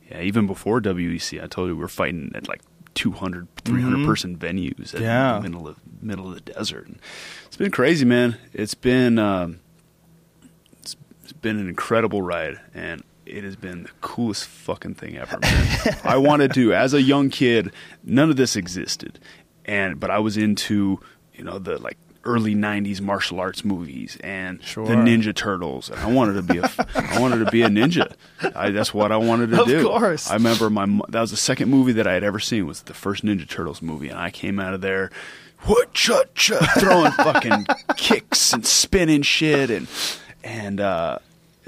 yeah. 0.10 0.22
Even 0.22 0.48
before 0.48 0.82
WEC, 0.82 1.42
I 1.42 1.48
told 1.48 1.70
you 1.70 1.76
we 1.76 1.82
were 1.82 1.88
fighting 1.88 2.32
at 2.36 2.48
like 2.48 2.62
200, 2.96 3.48
300 3.64 4.06
person 4.06 4.38
venues 4.38 4.94
at 4.94 5.00
Mm-hmm. 5.00 5.04
Yeah. 5.04 5.34
the 5.36 5.42
middle 5.50 5.68
of 5.68 5.78
middle 6.02 6.28
of 6.28 6.34
the 6.36 6.42
desert. 6.54 6.88
And 6.88 7.00
it's 7.46 7.56
been 7.58 7.72
crazy, 7.72 8.06
man. 8.06 8.38
It's 8.52 8.74
been 8.74 9.18
um, 9.20 9.60
it's, 10.80 10.96
it's 11.24 11.34
been 11.34 11.58
an 11.58 11.70
incredible 11.70 12.22
ride, 12.22 12.60
and 12.74 13.02
it 13.26 13.44
has 13.46 13.56
been 13.56 13.84
the 13.84 13.90
coolest 14.02 14.46
fucking 14.46 14.96
thing 14.96 15.18
ever. 15.18 15.40
Man. 15.40 15.98
I 16.04 16.18
wanted 16.18 16.54
to, 16.56 16.74
as 16.74 16.94
a 16.94 17.02
young 17.02 17.30
kid, 17.30 17.72
none 18.04 18.30
of 18.30 18.36
this 18.36 18.56
existed, 18.56 19.20
and 19.66 20.00
but 20.00 20.10
I 20.12 20.20
was 20.20 20.36
into 20.38 21.00
you 21.34 21.44
know 21.44 21.58
the 21.60 21.78
like 21.80 21.98
early 22.26 22.56
'90s 22.56 23.02
martial 23.02 23.40
arts 23.40 23.64
movies 23.66 24.18
and 24.24 24.64
Sure. 24.64 24.86
the 24.88 24.94
Ninja 24.96 25.36
Turtles, 25.36 25.90
and 25.90 26.00
I 26.00 26.08
wanted 26.12 26.34
to 26.34 26.42
be 26.54 26.60
a 26.60 26.70
I 26.96 27.20
wanted 27.20 27.44
to 27.46 27.52
be 27.52 27.62
a 27.64 27.68
ninja. 27.70 28.14
I, 28.56 28.70
that's 28.72 28.94
what 28.94 29.12
I 29.12 29.18
wanted 29.18 29.52
to 29.52 29.62
Of 29.62 29.68
do. 29.68 29.78
Of 29.92 30.00
course. 30.02 30.30
I 30.30 30.36
remember 30.36 30.70
my 30.70 30.86
that 31.10 31.22
was 31.22 31.32
the 31.32 31.38
second 31.38 31.70
movie 31.70 31.92
that 31.94 32.08
I 32.08 32.14
had 32.14 32.24
ever 32.24 32.40
seen 32.40 32.66
was 32.68 32.84
the 32.84 32.94
first 32.94 33.24
Ninja 33.26 33.48
Turtles 33.48 33.82
movie, 33.82 34.10
and 34.10 34.20
I 34.20 34.30
came 34.32 34.60
out 34.60 34.74
of 34.74 34.82
there. 34.82 35.12
What 35.66 35.94
cha 35.94 36.24
cha 36.36 36.58
throwing 36.80 37.12
fucking 37.18 37.66
kicks 37.96 38.52
and 38.54 38.66
spinning 38.66 39.22
shit 39.22 39.70
and 39.70 39.88
and 40.44 40.82
uh 40.82 41.20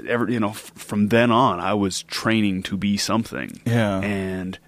ever 0.06 0.30
you 0.30 0.38
know 0.38 0.50
f- 0.50 0.70
from 0.74 1.08
then 1.08 1.30
on 1.30 1.60
I 1.60 1.72
was 1.72 2.02
training 2.02 2.62
to 2.64 2.76
be 2.76 2.96
something. 2.98 3.60
Yeah. 3.64 4.00
And 4.00 4.58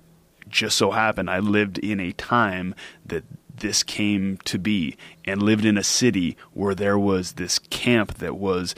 just 0.48 0.78
so 0.78 0.93
happened 0.93 1.28
I 1.28 1.40
lived 1.40 1.77
in 1.78 2.01
a 2.01 2.12
time 2.12 2.74
that 3.05 3.23
this 3.60 3.82
came 3.82 4.39
to 4.44 4.59
be 4.59 4.97
and 5.24 5.43
lived 5.43 5.64
in 5.64 5.76
a 5.78 5.82
city 5.85 6.36
where 6.52 6.74
there 6.74 6.98
was 6.98 7.32
this 7.32 7.59
camp 7.59 8.14
that 8.18 8.36
was 8.36 8.74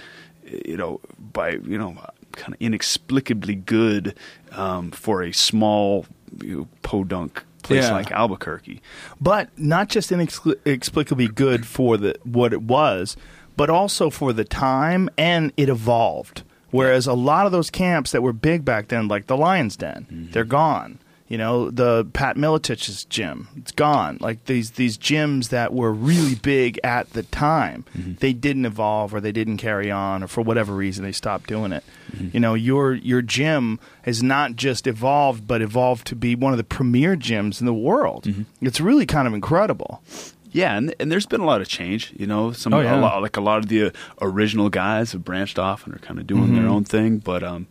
you 0.66 0.77
know 0.77 1.01
by 1.19 1.51
you 1.52 1.78
know 1.78 1.97
kind 2.32 2.55
of 2.55 2.61
inexplicably 2.61 3.55
good 3.57 4.15
um, 4.52 4.90
for 4.93 5.23
a 5.23 5.32
small 5.32 6.07
you 6.43 6.57
know, 6.57 6.69
podunk 6.82 7.44
place 7.62 7.85
Yeah. 7.85 7.93
like 7.93 8.11
Albuquerque. 8.12 8.81
but 9.20 9.48
not 9.59 9.89
just 9.89 10.11
inexplicably 10.12 11.28
good 11.28 11.66
for 11.66 11.97
the 11.97 12.16
what 12.24 12.52
it 12.52 12.62
was, 12.62 13.16
but 13.57 13.69
also 13.69 14.11
for 14.11 14.32
the 14.32 14.44
time, 14.44 15.11
and 15.19 15.52
it 15.57 15.69
evolved. 15.69 16.43
Whereas 16.70 17.07
a 17.09 17.15
lot 17.15 17.47
of 17.47 17.52
those 17.52 17.69
camps 17.69 18.12
that 18.12 18.23
were 18.23 18.32
big 18.32 18.65
back 18.65 18.89
then, 18.89 19.09
like 19.09 19.27
the 19.27 19.36
Lions 19.36 19.77
Den, 19.77 20.28
they're 20.32 20.44
gone. 20.44 21.01
You 21.31 21.39
know, 21.39 21.70
the 21.70 22.05
Pat 22.12 22.36
Miletich's 22.36 23.05
gym, 23.05 23.47
it's 23.57 23.70
gone. 23.70 24.19
Like 24.20 24.47
these 24.47 24.73
these 24.73 24.98
gyms 24.98 25.51
that 25.51 25.73
were 25.73 25.93
really 25.93 26.35
big 26.35 26.81
at 26.82 27.11
the 27.12 27.23
time, 27.23 27.85
they 27.94 28.32
didn't 28.32 28.66
evolve 28.66 29.15
or 29.15 29.20
they 29.20 29.31
didn't 29.31 29.59
carry 29.59 29.93
on, 29.93 30.24
or 30.24 30.27
for 30.27 30.40
whatever 30.43 30.74
reason 30.74 31.05
they 31.05 31.12
stopped 31.12 31.47
doing 31.48 31.70
it. 31.70 31.85
You 32.32 32.40
know, 32.40 32.55
your 32.55 32.94
your 32.94 33.23
gym 33.23 33.78
has 34.02 34.24
not 34.24 34.57
just 34.57 34.89
evolved, 34.89 35.47
but 35.47 35.62
evolved 35.62 36.05
to 36.09 36.16
be 36.16 36.35
one 36.35 36.52
of 36.52 36.57
the 36.59 36.65
premier 36.65 37.15
gyms 37.16 37.61
in 37.61 37.66
the 37.66 37.73
world. 37.90 38.27
It's 38.61 38.81
really 38.81 39.07
kind 39.07 39.28
of 39.28 39.32
incredible. 39.32 40.02
Yeah, 40.51 40.77
and 40.77 40.93
and 40.98 41.12
there's 41.12 41.27
been 41.27 41.40
a 41.43 41.47
lot 41.47 41.61
of 41.61 41.69
change. 41.69 42.12
You 42.19 42.27
know, 42.27 42.51
some 42.51 42.74
Oh, 42.74 42.81
yeah. 42.81 42.98
a 42.98 43.01
lot, 43.01 43.23
like 43.23 43.36
a 43.36 43.40
lot 43.40 43.59
of 43.59 43.69
the 43.69 43.85
uh, 43.85 43.90
original 44.20 44.69
guys 44.69 45.12
have 45.12 45.24
branched 45.24 45.61
off 45.61 45.86
and 45.86 45.94
are 45.94 45.98
kind 46.01 46.19
of 46.19 46.27
doing 46.27 46.55
their 46.57 46.66
own 46.66 46.82
thing. 46.82 47.19
But 47.19 47.44
um, 47.44 47.69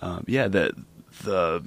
um, 0.00 0.24
yeah, 0.26 0.48
the 0.48 0.72
the 1.22 1.62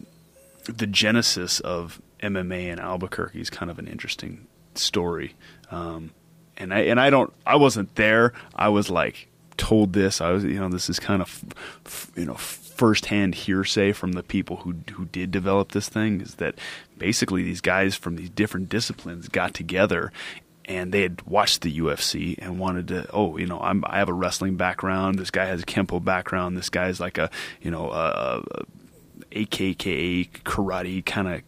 the 0.66 0.88
genesis 0.88 1.60
of 1.60 2.02
MMA 2.22 2.68
in 2.68 2.80
Albuquerque 2.80 3.42
is 3.42 3.50
kind 3.50 3.72
of 3.72 3.80
an 3.80 3.88
interesting 3.88 4.48
story. 4.76 5.36
Um, 5.70 6.12
and 6.58 6.74
I 6.74 6.82
and 6.82 7.00
I 7.00 7.10
don't 7.10 7.34
I 7.46 7.56
wasn't 7.56 7.96
there. 7.96 8.34
I 8.56 8.70
was 8.70 8.90
like 8.90 9.28
told 9.58 9.94
this. 9.94 10.22
I 10.22 10.32
was 10.32 10.44
you 10.44 10.60
know 10.60 10.70
this 10.70 10.90
is 10.90 11.00
kind 11.00 11.22
of 11.22 11.44
f- 11.86 12.12
you 12.16 12.26
know 12.26 12.36
firsthand 12.36 13.36
hearsay 13.36 13.92
from 13.92 14.14
the 14.14 14.24
people 14.24 14.58
who 14.58 14.76
who 14.94 15.06
did 15.06 15.32
develop 15.32 15.72
this 15.72 15.90
thing 15.90 16.22
is 16.22 16.36
that 16.36 16.56
basically 16.98 17.44
these 17.44 17.62
guys 17.62 17.96
from 17.96 18.16
these 18.16 18.30
different 18.30 18.70
disciplines 18.70 19.28
got 19.28 19.54
together 19.54 20.12
and 20.66 20.92
they 20.92 21.02
had 21.02 21.22
watched 21.24 21.62
the 21.62 21.80
UFC 21.80 22.36
and 22.40 22.60
wanted 22.60 22.88
to 22.88 23.08
oh 23.12 23.38
you 23.38 23.46
know 23.46 23.60
I'm 23.60 23.84
I 23.86 24.00
have 24.00 24.10
a 24.10 24.14
wrestling 24.14 24.56
background 24.56 25.20
this 25.20 25.32
guy 25.32 25.46
has 25.46 25.62
a 25.62 25.66
kempo 25.66 26.04
background 26.04 26.58
this 26.58 26.70
guy's 26.70 27.00
like 27.00 27.18
a 27.18 27.30
you 27.62 27.72
know 27.72 27.92
a, 27.92 28.44
a 28.52 28.66
AKKA 29.32 30.30
karate 30.44 31.06
kind 31.06 31.28
of 31.28 31.42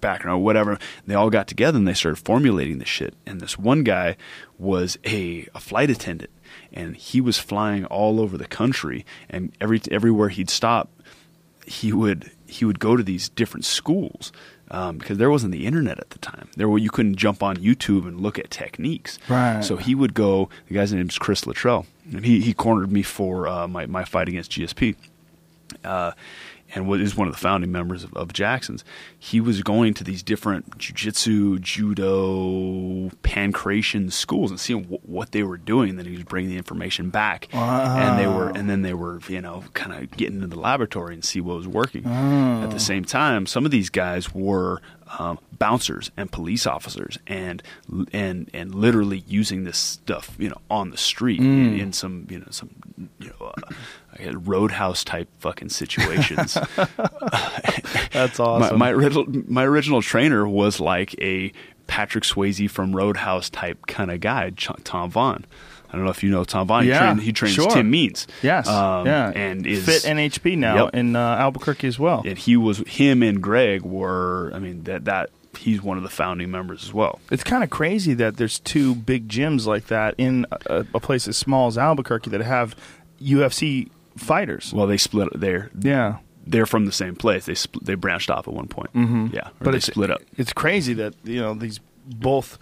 background 0.00 0.40
or 0.40 0.44
whatever. 0.44 0.78
They 1.06 1.14
all 1.14 1.30
got 1.30 1.48
together 1.48 1.78
and 1.78 1.86
they 1.86 1.94
started 1.94 2.22
formulating 2.24 2.78
this 2.78 2.88
shit. 2.88 3.14
And 3.26 3.40
this 3.40 3.58
one 3.58 3.82
guy 3.82 4.16
was 4.58 4.98
a, 5.04 5.48
a 5.54 5.60
flight 5.60 5.90
attendant 5.90 6.30
and 6.72 6.96
he 6.96 7.20
was 7.20 7.38
flying 7.38 7.84
all 7.86 8.20
over 8.20 8.36
the 8.36 8.46
country 8.46 9.04
and 9.28 9.52
every 9.60 9.80
everywhere 9.90 10.28
he'd 10.28 10.50
stop 10.50 10.90
he 11.66 11.92
would 11.92 12.30
he 12.46 12.64
would 12.64 12.78
go 12.78 12.96
to 12.96 13.02
these 13.02 13.28
different 13.28 13.64
schools 13.64 14.32
um, 14.70 14.98
because 14.98 15.18
there 15.18 15.30
wasn't 15.30 15.52
the 15.52 15.66
internet 15.66 15.98
at 15.98 16.10
the 16.10 16.18
time. 16.18 16.48
There 16.56 16.68
were 16.68 16.78
you 16.78 16.90
couldn't 16.90 17.16
jump 17.16 17.42
on 17.42 17.56
YouTube 17.56 18.06
and 18.06 18.20
look 18.20 18.38
at 18.38 18.50
techniques. 18.50 19.18
Right. 19.28 19.62
So 19.62 19.76
he 19.76 19.94
would 19.94 20.14
go. 20.14 20.48
The 20.68 20.74
guy's 20.74 20.92
name 20.92 21.08
is 21.08 21.18
Chris 21.18 21.46
Luttrell, 21.46 21.86
and 22.10 22.24
he 22.24 22.40
he 22.40 22.54
cornered 22.54 22.90
me 22.90 23.02
for 23.02 23.46
uh, 23.46 23.68
my 23.68 23.86
my 23.86 24.04
fight 24.04 24.28
against 24.28 24.52
GSP 24.52 24.96
uh, 25.84 26.12
and 26.74 26.88
is 27.00 27.16
one 27.16 27.26
of 27.28 27.32
the 27.34 27.40
founding 27.40 27.72
members 27.72 28.04
of, 28.04 28.12
of 28.14 28.32
Jackson's, 28.32 28.84
he 29.18 29.40
was 29.40 29.62
going 29.62 29.94
to 29.94 30.04
these 30.04 30.22
different 30.22 30.78
jujitsu, 30.78 31.60
judo, 31.60 33.10
pankration 33.22 34.12
schools 34.12 34.50
and 34.50 34.60
seeing 34.60 34.82
w- 34.82 35.00
what 35.04 35.32
they 35.32 35.42
were 35.42 35.56
doing. 35.56 35.90
And 35.90 35.98
then 35.98 36.06
he 36.06 36.12
was 36.12 36.24
bringing 36.24 36.50
the 36.50 36.56
information 36.56 37.10
back, 37.10 37.48
and 37.52 38.18
they 38.18 38.26
were, 38.26 38.48
and 38.50 38.68
then 38.68 38.82
they 38.82 38.94
were, 38.94 39.20
you 39.28 39.40
know, 39.40 39.64
kind 39.74 39.92
of 39.92 40.10
getting 40.16 40.36
into 40.36 40.48
the 40.48 40.58
laboratory 40.60 41.14
and 41.14 41.24
see 41.24 41.40
what 41.40 41.56
was 41.56 41.68
working. 41.68 42.04
At 42.06 42.70
the 42.70 42.80
same 42.80 43.04
time, 43.04 43.46
some 43.46 43.64
of 43.64 43.70
these 43.70 43.90
guys 43.90 44.34
were 44.34 44.80
um, 45.18 45.38
bouncers 45.58 46.10
and 46.16 46.30
police 46.30 46.66
officers, 46.66 47.18
and 47.26 47.62
and 48.12 48.50
and 48.52 48.74
literally 48.74 49.24
using 49.26 49.64
this 49.64 49.78
stuff, 49.78 50.36
you 50.38 50.48
know, 50.50 50.58
on 50.70 50.90
the 50.90 50.96
street 50.98 51.40
in, 51.40 51.80
in 51.80 51.92
some, 51.92 52.26
you 52.28 52.38
know, 52.38 52.46
some, 52.50 52.70
you 53.18 53.28
know. 53.40 53.46
Uh, 53.46 53.72
roadhouse 54.20 55.04
type 55.04 55.28
fucking 55.38 55.68
situations. 55.70 56.54
That's 58.12 58.38
my, 58.38 58.44
awesome. 58.44 58.78
my 58.78 58.90
original 58.90 59.26
my 59.46 59.64
original 59.64 60.02
trainer 60.02 60.48
was 60.48 60.80
like 60.80 61.14
a 61.20 61.52
Patrick 61.86 62.24
Swayze 62.24 62.70
from 62.70 62.94
Roadhouse 62.94 63.48
type 63.50 63.86
kind 63.86 64.10
of 64.10 64.20
guy, 64.20 64.50
Ch- 64.50 64.68
Tom 64.84 65.10
Vaughn. 65.10 65.44
I 65.88 65.92
don't 65.96 66.04
know 66.04 66.10
if 66.10 66.22
you 66.22 66.30
know 66.30 66.44
Tom 66.44 66.66
Vaughn. 66.66 66.82
He, 66.82 66.90
Yeah, 66.90 66.98
trained, 66.98 67.22
he 67.22 67.32
trains 67.32 67.54
sure. 67.54 67.70
Tim 67.70 67.90
Means. 67.90 68.26
yes, 68.42 68.68
Um, 68.68 69.06
yeah, 69.06 69.32
and 69.34 69.66
is 69.66 69.86
FIT 69.86 70.02
NHB 70.02 70.58
now 70.58 70.84
Yep. 70.86 70.94
in 70.96 71.16
uh, 71.16 71.36
Albuquerque 71.36 71.86
as 71.88 71.98
well. 71.98 72.22
and 72.26 72.36
he 72.36 72.56
was 72.58 72.78
him 72.86 73.22
and 73.22 73.42
Greg 73.42 73.82
were. 73.82 74.50
I 74.54 74.58
mean 74.58 74.82
that 74.84 75.06
that 75.06 75.30
he's 75.56 75.82
one 75.82 75.96
of 75.96 76.02
the 76.02 76.10
founding 76.10 76.50
members 76.50 76.84
as 76.84 76.92
well. 76.92 77.20
It's 77.30 77.42
kind 77.42 77.64
of 77.64 77.70
crazy 77.70 78.12
that 78.14 78.36
there's 78.36 78.58
two 78.60 78.94
big 78.94 79.28
gyms 79.28 79.64
like 79.64 79.86
that 79.86 80.14
in 80.18 80.44
a, 80.66 80.84
a 80.94 81.00
place 81.00 81.26
as 81.26 81.36
small 81.38 81.68
as 81.68 81.78
Albuquerque 81.78 82.30
that 82.30 82.42
have 82.42 82.76
UFC 83.20 83.88
fighters. 84.18 84.72
Well, 84.74 84.86
they 84.86 84.96
split. 84.98 85.28
They're 85.34 85.70
yeah, 85.80 86.18
they're 86.46 86.66
from 86.66 86.86
the 86.86 86.92
same 86.92 87.14
place. 87.16 87.46
They 87.46 87.54
spl- 87.54 87.82
they 87.84 87.94
branched 87.94 88.30
off 88.30 88.46
at 88.48 88.54
one 88.54 88.68
point. 88.68 88.92
Mm-hmm. 88.94 89.28
Yeah, 89.32 89.48
but 89.60 89.72
they 89.72 89.80
split 89.80 90.10
up. 90.10 90.20
It's 90.36 90.52
crazy 90.52 90.94
that 90.94 91.14
you 91.24 91.40
know 91.40 91.54
these 91.54 91.80
both 92.06 92.58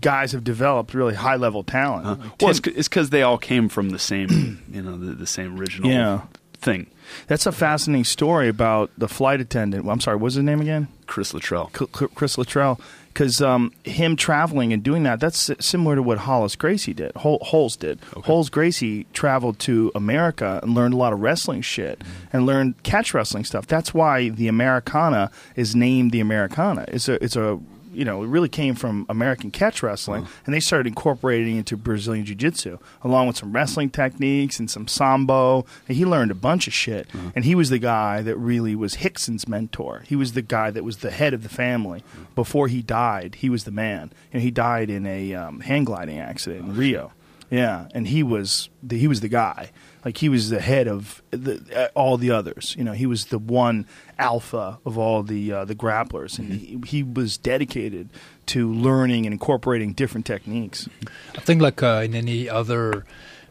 guys 0.00 0.32
have 0.32 0.42
developed 0.44 0.94
really 0.94 1.14
high 1.14 1.36
level 1.36 1.62
talent. 1.62 2.06
Like 2.20 2.40
Well, 2.42 2.50
it's 2.50 2.60
because 2.88 3.10
they 3.10 3.22
all 3.22 3.38
came 3.38 3.68
from 3.68 3.90
the 3.90 3.98
same, 3.98 4.62
you 4.72 4.82
know, 4.82 4.96
the, 4.98 5.12
the 5.14 5.26
same 5.26 5.58
original 5.60 5.90
Yeah. 5.90 6.22
thing. 6.54 6.86
That's 7.28 7.46
a 7.46 7.52
fascinating 7.52 8.04
story 8.04 8.48
about 8.48 8.90
the 8.98 9.08
flight 9.08 9.40
attendant. 9.40 9.86
I'm 9.88 10.00
sorry, 10.00 10.16
what's 10.16 10.34
his 10.34 10.42
name 10.44 10.60
again? 10.60 10.88
Chris 11.06 11.32
Luttrell. 11.32 11.70
Cl- 11.76 12.08
Chris 12.14 12.36
Luttrell. 12.38 12.80
Because 13.14 13.40
um, 13.40 13.72
him 13.84 14.16
traveling 14.16 14.72
and 14.72 14.82
doing 14.82 15.04
that, 15.04 15.20
that's 15.20 15.48
similar 15.60 15.94
to 15.94 16.02
what 16.02 16.18
Hollis 16.18 16.56
Gracie 16.56 16.92
did. 16.92 17.12
Hol- 17.14 17.38
Holes 17.42 17.76
did. 17.76 18.00
Holes 18.24 18.50
Gracie 18.50 19.06
traveled 19.12 19.60
to 19.60 19.92
America 19.94 20.58
and 20.64 20.74
learned 20.74 20.94
a 20.94 20.96
lot 20.96 21.12
of 21.12 21.20
wrestling 21.20 21.62
shit 21.62 22.02
and 22.32 22.44
learned 22.44 22.82
catch 22.82 23.14
wrestling 23.14 23.44
stuff. 23.44 23.68
That's 23.68 23.94
why 23.94 24.30
the 24.30 24.48
Americana 24.48 25.30
is 25.54 25.76
named 25.76 26.10
the 26.10 26.18
Americana. 26.18 26.86
It's 26.88 27.08
a 27.08 27.22
it's 27.22 27.36
a 27.36 27.60
you 27.94 28.04
know, 28.04 28.22
it 28.22 28.26
really 28.26 28.48
came 28.48 28.74
from 28.74 29.06
American 29.08 29.50
catch 29.50 29.82
wrestling, 29.82 30.26
and 30.44 30.54
they 30.54 30.60
started 30.60 30.86
incorporating 30.86 31.56
into 31.56 31.76
Brazilian 31.76 32.24
Jiu 32.24 32.34
Jitsu, 32.34 32.78
along 33.02 33.26
with 33.28 33.36
some 33.36 33.52
wrestling 33.52 33.90
techniques 33.90 34.58
and 34.58 34.70
some 34.70 34.86
sambo. 34.88 35.64
And 35.88 35.96
he 35.96 36.04
learned 36.04 36.30
a 36.30 36.34
bunch 36.34 36.66
of 36.66 36.74
shit, 36.74 37.08
and 37.34 37.44
he 37.44 37.54
was 37.54 37.70
the 37.70 37.78
guy 37.78 38.22
that 38.22 38.36
really 38.36 38.74
was 38.74 38.96
Hickson's 38.96 39.46
mentor. 39.48 40.02
He 40.06 40.16
was 40.16 40.32
the 40.32 40.42
guy 40.42 40.70
that 40.70 40.84
was 40.84 40.98
the 40.98 41.10
head 41.10 41.34
of 41.34 41.42
the 41.42 41.48
family. 41.48 42.02
Before 42.34 42.68
he 42.68 42.82
died, 42.82 43.36
he 43.36 43.48
was 43.48 43.64
the 43.64 43.70
man. 43.70 44.12
And 44.32 44.42
he 44.42 44.50
died 44.50 44.90
in 44.90 45.06
a 45.06 45.34
um, 45.34 45.60
hang 45.60 45.84
gliding 45.84 46.18
accident 46.18 46.66
in 46.66 46.76
Rio. 46.76 47.12
Yeah, 47.50 47.86
and 47.94 48.08
he 48.08 48.22
was 48.22 48.68
the, 48.82 48.98
he 48.98 49.06
was 49.06 49.20
the 49.20 49.28
guy. 49.28 49.70
Like 50.04 50.18
he 50.18 50.28
was 50.28 50.50
the 50.50 50.60
head 50.60 50.88
of 50.88 51.22
the, 51.30 51.62
uh, 51.74 51.88
all 51.94 52.16
the 52.16 52.30
others. 52.30 52.74
You 52.76 52.84
know, 52.84 52.92
he 52.92 53.06
was 53.06 53.26
the 53.26 53.38
one 53.38 53.86
alpha 54.18 54.78
of 54.84 54.96
all 54.98 55.22
the 55.22 55.52
uh, 55.52 55.64
the 55.64 55.74
grapplers, 55.74 56.38
and 56.38 56.52
he, 56.52 56.78
he 56.86 57.02
was 57.02 57.36
dedicated 57.38 58.08
to 58.46 58.72
learning 58.72 59.26
and 59.26 59.32
incorporating 59.32 59.92
different 59.92 60.26
techniques. 60.26 60.88
I 61.36 61.40
think, 61.40 61.60
like 61.62 61.82
uh, 61.82 62.02
in 62.04 62.14
any 62.14 62.48
other 62.48 63.04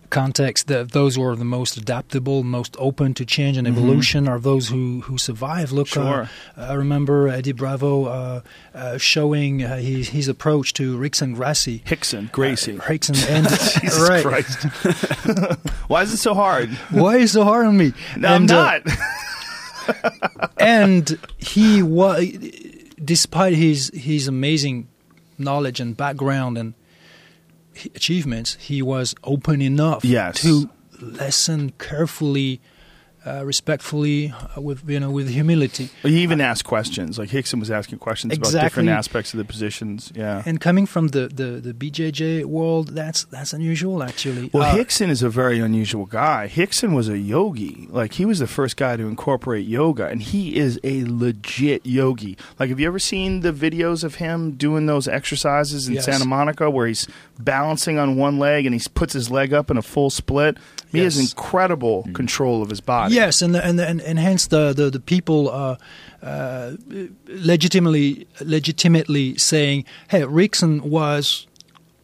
context, 0.09 0.67
that 0.67 0.91
those 0.91 1.15
who 1.15 1.23
are 1.23 1.35
the 1.35 1.43
most 1.43 1.75
adaptable, 1.75 2.43
most 2.43 2.75
open 2.77 3.15
to 3.15 3.25
change 3.25 3.57
and 3.57 3.67
evolution 3.67 4.27
are 4.27 4.39
those 4.39 4.67
who, 4.69 5.01
who 5.01 5.17
survive. 5.17 5.71
Look, 5.71 5.87
Mm-hmm. 5.87 6.01
Sure. 6.03 6.29
uh, 6.55 6.67
I 6.69 6.73
remember 6.73 7.27
Eddie 7.27 7.51
Bravo 7.51 8.05
uh, 8.05 8.41
uh, 8.75 8.97
showing 8.99 9.63
uh, 9.63 9.77
his, 9.77 10.09
his 10.09 10.27
approach 10.27 10.73
to 10.73 10.95
Rickson 10.99 11.33
Gracie. 11.33 11.81
Hickson, 11.83 12.29
Gracie. 12.31 12.77
Rickson 12.77 13.27
and 13.27 13.47
Jesus. 13.81 14.21
Christ! 14.21 14.63
Why 15.89 16.03
is 16.03 16.13
it 16.13 16.17
so 16.17 16.35
hard? 16.35 16.69
Why 16.91 17.15
is 17.17 17.31
it 17.31 17.33
so 17.33 17.43
hard 17.43 17.65
on 17.65 17.75
me? 17.75 17.93
No, 18.15 18.27
I'm 18.27 18.41
And, 18.43 18.51
uh, 18.51 18.55
not. 18.55 18.81
and 20.57 21.17
he 21.37 21.81
was, 21.83 22.25
despite 23.03 23.53
his 23.53 23.91
his 23.93 24.27
amazing 24.27 24.87
knowledge 25.37 25.79
and 25.79 25.95
background 25.97 26.57
and 26.57 26.73
achievements, 27.95 28.55
he 28.61 28.81
was 28.81 29.15
open 29.23 29.61
enough 29.61 30.05
Yes. 30.05 30.41
to 30.41 30.69
listen 30.99 31.71
carefully, 31.79 32.61
uh, 33.25 33.43
respectfully, 33.45 34.33
uh, 34.57 34.61
with 34.61 34.87
you 34.89 34.99
know 34.99 35.09
with 35.11 35.29
humility. 35.29 35.89
he 36.01 36.21
even 36.23 36.41
asked 36.41 36.65
questions. 36.65 37.17
Like 37.17 37.29
Hickson 37.29 37.59
was 37.59 37.71
asking 37.71 37.99
questions 37.99 38.37
about 38.37 38.51
different 38.51 38.89
aspects 38.89 39.33
of 39.33 39.37
the 39.37 39.45
positions. 39.45 40.11
Yeah. 40.15 40.43
And 40.45 40.59
coming 40.59 40.85
from 40.85 41.09
the, 41.09 41.27
the, 41.27 41.61
the 41.61 41.73
BJJ 41.73 42.45
world, 42.45 42.89
that's 42.89 43.23
that's 43.25 43.53
unusual 43.53 44.03
actually. 44.03 44.49
Well, 44.53 44.63
Uh, 44.63 44.75
Hickson 44.75 45.09
is 45.09 45.23
a 45.23 45.29
very 45.29 45.59
unusual 45.59 46.05
guy. 46.05 46.47
Hickson 46.47 46.93
was 46.93 47.07
a 47.09 47.17
yogi. 47.17 47.87
Like 47.89 48.13
he 48.13 48.25
was 48.25 48.39
the 48.39 48.47
first 48.47 48.75
guy 48.77 48.97
to 48.97 49.03
incorporate 49.07 49.65
yoga, 49.65 50.07
and 50.07 50.21
he 50.21 50.55
is 50.57 50.79
a 50.83 51.03
legit 51.05 51.85
yogi. 51.85 52.37
Like, 52.59 52.69
have 52.69 52.79
you 52.79 52.87
ever 52.87 52.99
seen 52.99 53.39
the 53.41 53.51
videos 53.53 54.03
of 54.03 54.15
him 54.15 54.51
doing 54.51 54.85
those 54.85 55.07
exercises 55.07 55.87
in 55.87 55.93
Yes. 55.95 56.05
Santa 56.05 56.25
Monica 56.25 56.69
where 56.69 56.87
he's 56.87 57.07
balancing 57.39 57.97
on 57.99 58.15
one 58.17 58.37
leg 58.39 58.65
and 58.65 58.73
he 58.75 58.81
puts 58.93 59.13
his 59.13 59.29
leg 59.31 59.53
up 59.53 59.69
in 59.71 59.77
a 59.77 59.81
full 59.81 60.09
split? 60.09 60.57
He 60.93 60.99
has 60.99 61.17
Yes. 61.17 61.31
incredible 61.31 62.07
control 62.13 62.61
of 62.61 62.69
his 62.69 62.79
body. 62.79 63.15
Yes, 63.15 63.41
and 63.41 63.55
and 63.55 63.79
and, 63.79 63.99
and 64.01 64.17
hence 64.19 64.47
the 64.47 64.73
the, 64.73 64.89
the 64.89 64.99
people 65.01 65.49
uh, 65.49 65.75
uh, 66.25 66.71
legitimately 67.27 68.27
legitimately 68.41 69.37
saying, 69.37 69.85
"Hey, 70.09 70.21
Rickson 70.21 70.81
was 70.81 71.47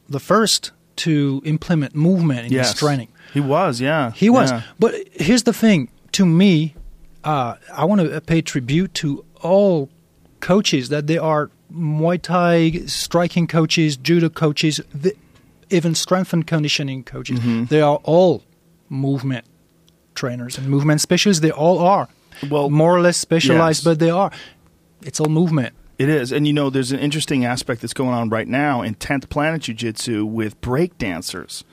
the 0.09 0.19
first 0.19 0.71
to 0.97 1.41
implement 1.45 1.95
movement 1.95 2.47
in 2.47 2.51
Yes. 2.51 2.71
his 2.71 2.79
training. 2.79 3.07
He 3.33 3.39
was, 3.39 3.79
yeah. 3.79 4.11
He 4.11 4.29
was." 4.29 4.51
Yeah. 4.51 4.61
But 4.79 4.95
here's 5.13 5.43
the 5.43 5.53
thing: 5.53 5.89
to 6.13 6.25
me, 6.25 6.75
uh, 7.23 7.55
I 7.75 7.85
want 7.85 8.01
to 8.01 8.21
pay 8.21 8.41
tribute 8.41 8.93
to 8.95 9.23
all 9.41 9.89
coaches 10.39 10.89
that 10.89 11.07
they 11.07 11.17
are 11.17 11.49
Muay 11.73 12.19
Thai 12.21 12.85
striking 12.87 13.45
coaches, 13.47 13.97
judo 13.97 14.29
coaches, 14.29 14.81
the, 14.93 15.13
even 15.69 15.93
strength 15.95 16.33
and 16.33 16.45
conditioning 16.47 17.03
coaches. 17.03 17.39
Mm-hmm. 17.39 17.65
They 17.65 17.81
are 17.81 17.99
all 18.03 18.41
movement 18.89 19.45
trainers 20.15 20.57
and 20.57 20.67
movement 20.67 21.01
specialists. 21.01 21.41
They 21.41 21.51
all 21.51 21.79
are. 21.79 22.09
Well, 22.49 22.69
more 22.69 22.95
or 22.95 23.01
less 23.01 23.17
specialized, 23.17 23.79
yes. 23.79 23.85
but 23.85 23.99
they 23.99 24.09
are. 24.09 24.31
It's 25.01 25.19
all 25.19 25.29
movement. 25.29 25.75
It 25.97 26.07
is. 26.07 26.31
And 26.31 26.47
you 26.47 26.53
know, 26.53 26.69
there's 26.69 26.91
an 26.91 26.99
interesting 26.99 27.43
aspect 27.43 27.81
that's 27.81 27.93
going 27.93 28.13
on 28.13 28.29
right 28.29 28.47
now 28.47 28.81
in 28.81 28.95
10th 28.95 29.29
Planet 29.29 29.63
Jiu 29.63 29.75
Jitsu 29.75 30.25
with 30.25 30.59
break 30.61 30.97
dancers. 30.97 31.65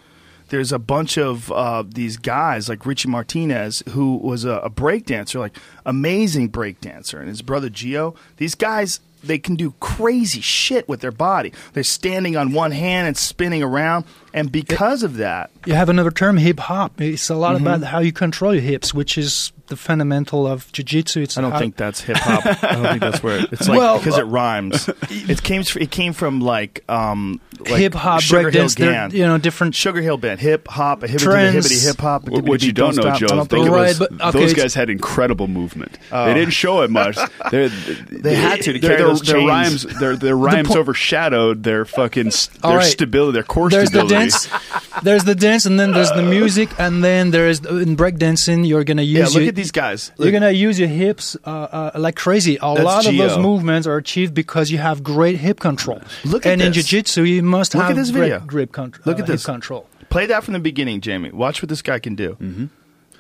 There's 0.49 0.73
a 0.73 0.79
bunch 0.79 1.17
of 1.17 1.51
uh, 1.51 1.85
these 1.87 2.17
guys 2.17 2.69
like 2.69 2.87
Richie 2.87 3.09
Martinez, 3.09 3.83
who 3.91 4.17
was 4.17 4.45
a, 4.45 4.59
a 4.59 4.71
break 4.71 5.07
dancer, 5.07 5.39
like 5.39 5.57
amazing 5.85 6.49
break 6.49 6.81
dancer, 6.81 7.19
and 7.19 7.29
his 7.29 7.43
brother 7.43 7.69
Gio. 7.69 8.17
These 8.37 8.55
guys, 8.55 9.01
they 9.25 9.39
can 9.39 9.57
do 9.57 9.75
crazy 9.81 10.41
shit 10.41 10.89
with 10.89 11.01
their 11.01 11.13
body. 11.13 11.53
They're 11.73 11.83
standing 11.83 12.37
on 12.37 12.53
one 12.53 12.73
hand 12.73 13.09
and 13.09 13.17
spinning 13.17 13.63
around, 13.63 14.05
and 14.37 14.53
because 14.53 15.03
of 15.03 15.17
that, 15.17 15.51
You 15.67 15.75
have 15.75 15.89
another 15.89 16.11
term, 16.13 16.37
hip 16.37 16.61
hop. 16.61 17.01
It's 17.01 17.29
a 17.31 17.35
lot 17.35 17.57
Mm-hmm. 17.57 17.67
about 17.67 17.83
how 17.89 17.99
you 17.99 18.13
control 18.13 18.53
your 18.55 18.63
hips, 18.63 18.95
which 18.95 19.19
is 19.19 19.51
the 19.69 19.77
fundamental 19.77 20.47
of 20.47 20.71
jiu-jitsu. 20.71 21.23
It's 21.23 21.37
I 21.37 21.41
don't 21.41 21.51
how- 21.51 21.59
think 21.59 21.75
that's 21.77 22.01
hip 22.01 22.17
hop. 22.19 22.47
I 22.63 22.75
don't 22.75 22.85
think 22.85 23.01
that's 23.01 23.21
where 23.21 23.39
it, 23.41 23.49
it's 23.53 23.67
like 23.69 23.77
Well, 23.79 23.99
because 23.99 24.17
uh, 24.17 24.21
it 24.23 24.27
rhymes. 24.27 24.89
It 25.11 25.43
came 25.43 25.63
it 25.77 25.91
came 25.91 26.13
from 26.13 26.41
like 26.41 26.85
um 26.89 27.41
like 27.59 27.81
hip 27.81 27.95
hop, 27.95 28.21
Sugar 28.21 28.51
Hill 28.51 28.67
breakdance. 28.67 28.77
Gang. 28.77 29.11
you 29.11 29.27
know 29.27 29.39
different. 29.39 29.75
Sugar 29.75 30.01
Hill 30.01 30.19
Band, 30.19 30.39
hip 30.39 30.69
hop, 30.69 31.03
a 31.03 31.09
hibbity 31.09 31.19
Trends. 31.19 31.67
hibbity 31.67 31.85
hip 31.87 31.99
hop. 32.01 32.29
What, 32.29 32.45
what 32.45 32.63
you 32.63 32.73
don't 32.73 32.95
know, 32.95 33.03
Joe, 33.17 33.27
I 33.27 33.35
don't 33.37 33.49
think 33.51 33.67
those, 33.67 33.67
it 33.67 33.71
was, 33.71 33.99
but- 33.99 34.13
okay, 34.13 34.39
those 34.39 34.55
guys 34.55 34.75
had 34.75 34.89
incredible 34.89 35.49
movement. 35.49 35.99
They 36.13 36.35
didn't 36.35 36.53
show 36.53 36.83
it 36.83 36.91
much. 36.91 37.17
They're, 37.51 37.69
They 37.69 38.37
had 38.37 38.61
to 38.63 38.73
to 38.75 38.79
their, 38.79 38.99
carry 38.99 39.15
their, 39.15 39.15
their 39.17 39.47
rhymes. 39.49 39.83
Their, 39.99 40.17
their 40.17 40.37
rhymes 40.37 40.69
po- 40.69 40.79
overshadowed 40.79 41.65
their 41.65 41.85
fucking 41.85 42.31
their 42.63 42.77
right. 42.79 42.85
stability, 42.85 43.33
their 43.35 43.43
core 43.43 43.69
There's 43.71 43.91
the 43.91 44.01
stability. 44.07 44.15
Dance, 44.33 44.49
there's 45.03 45.25
the 45.25 45.35
dance, 45.35 45.67
and 45.67 45.79
then 45.79 45.93
there's 45.93 46.11
the 46.13 46.23
music, 46.23 46.69
and 46.79 47.03
then 47.03 47.31
there's 47.31 47.61
in 47.61 47.97
breakdancing. 47.97 48.67
You're 48.67 48.85
gonna 48.85 49.03
use. 49.03 49.19
yeah, 49.19 49.25
look 49.27 49.43
your, 49.43 49.49
at 49.49 49.55
these 49.55 49.71
guys. 49.73 50.13
You're 50.19 50.27
Look. 50.27 50.33
gonna 50.35 50.51
use 50.53 50.79
your 50.79 50.89
hips 50.89 51.37
uh, 51.45 51.51
uh, 51.51 51.91
like 51.97 52.17
crazy. 52.17 52.57
A 52.57 52.75
That's 52.75 52.85
lot 52.85 53.07
of 53.07 53.17
those 53.17 53.39
movements 53.39 53.87
are 53.87 53.97
achieved 53.97 54.35
because 54.35 54.71
you 54.71 54.79
have 54.79 55.03
great 55.03 55.37
hip 55.39 55.61
control. 55.61 56.01
Look 56.25 56.45
at 56.47 56.51
this. 56.51 56.53
and 56.53 56.63
in 56.63 56.73
this. 56.73 56.87
jiu-jitsu, 56.87 57.23
you 57.23 57.43
must 57.43 57.75
Look 57.75 57.85
at 57.85 57.89
have 57.89 57.97
this 57.97 58.11
great 58.11 58.31
video. 58.31 58.41
grip 58.41 58.73
control. 58.73 59.03
Look 59.07 59.19
at 59.19 59.25
uh, 59.25 59.27
hip 59.27 59.35
this. 59.35 59.45
control. 59.45 59.89
Play 60.09 60.27
that 60.27 60.45
from 60.45 60.55
the 60.55 60.61
beginning, 60.61 61.01
Jamie. 61.01 61.31
Watch 61.31 61.63
what 61.63 61.69
this 61.69 61.83
guy 61.83 61.99
can 61.99 62.15
do. 62.15 62.37
Mm-hmm. 62.41 62.67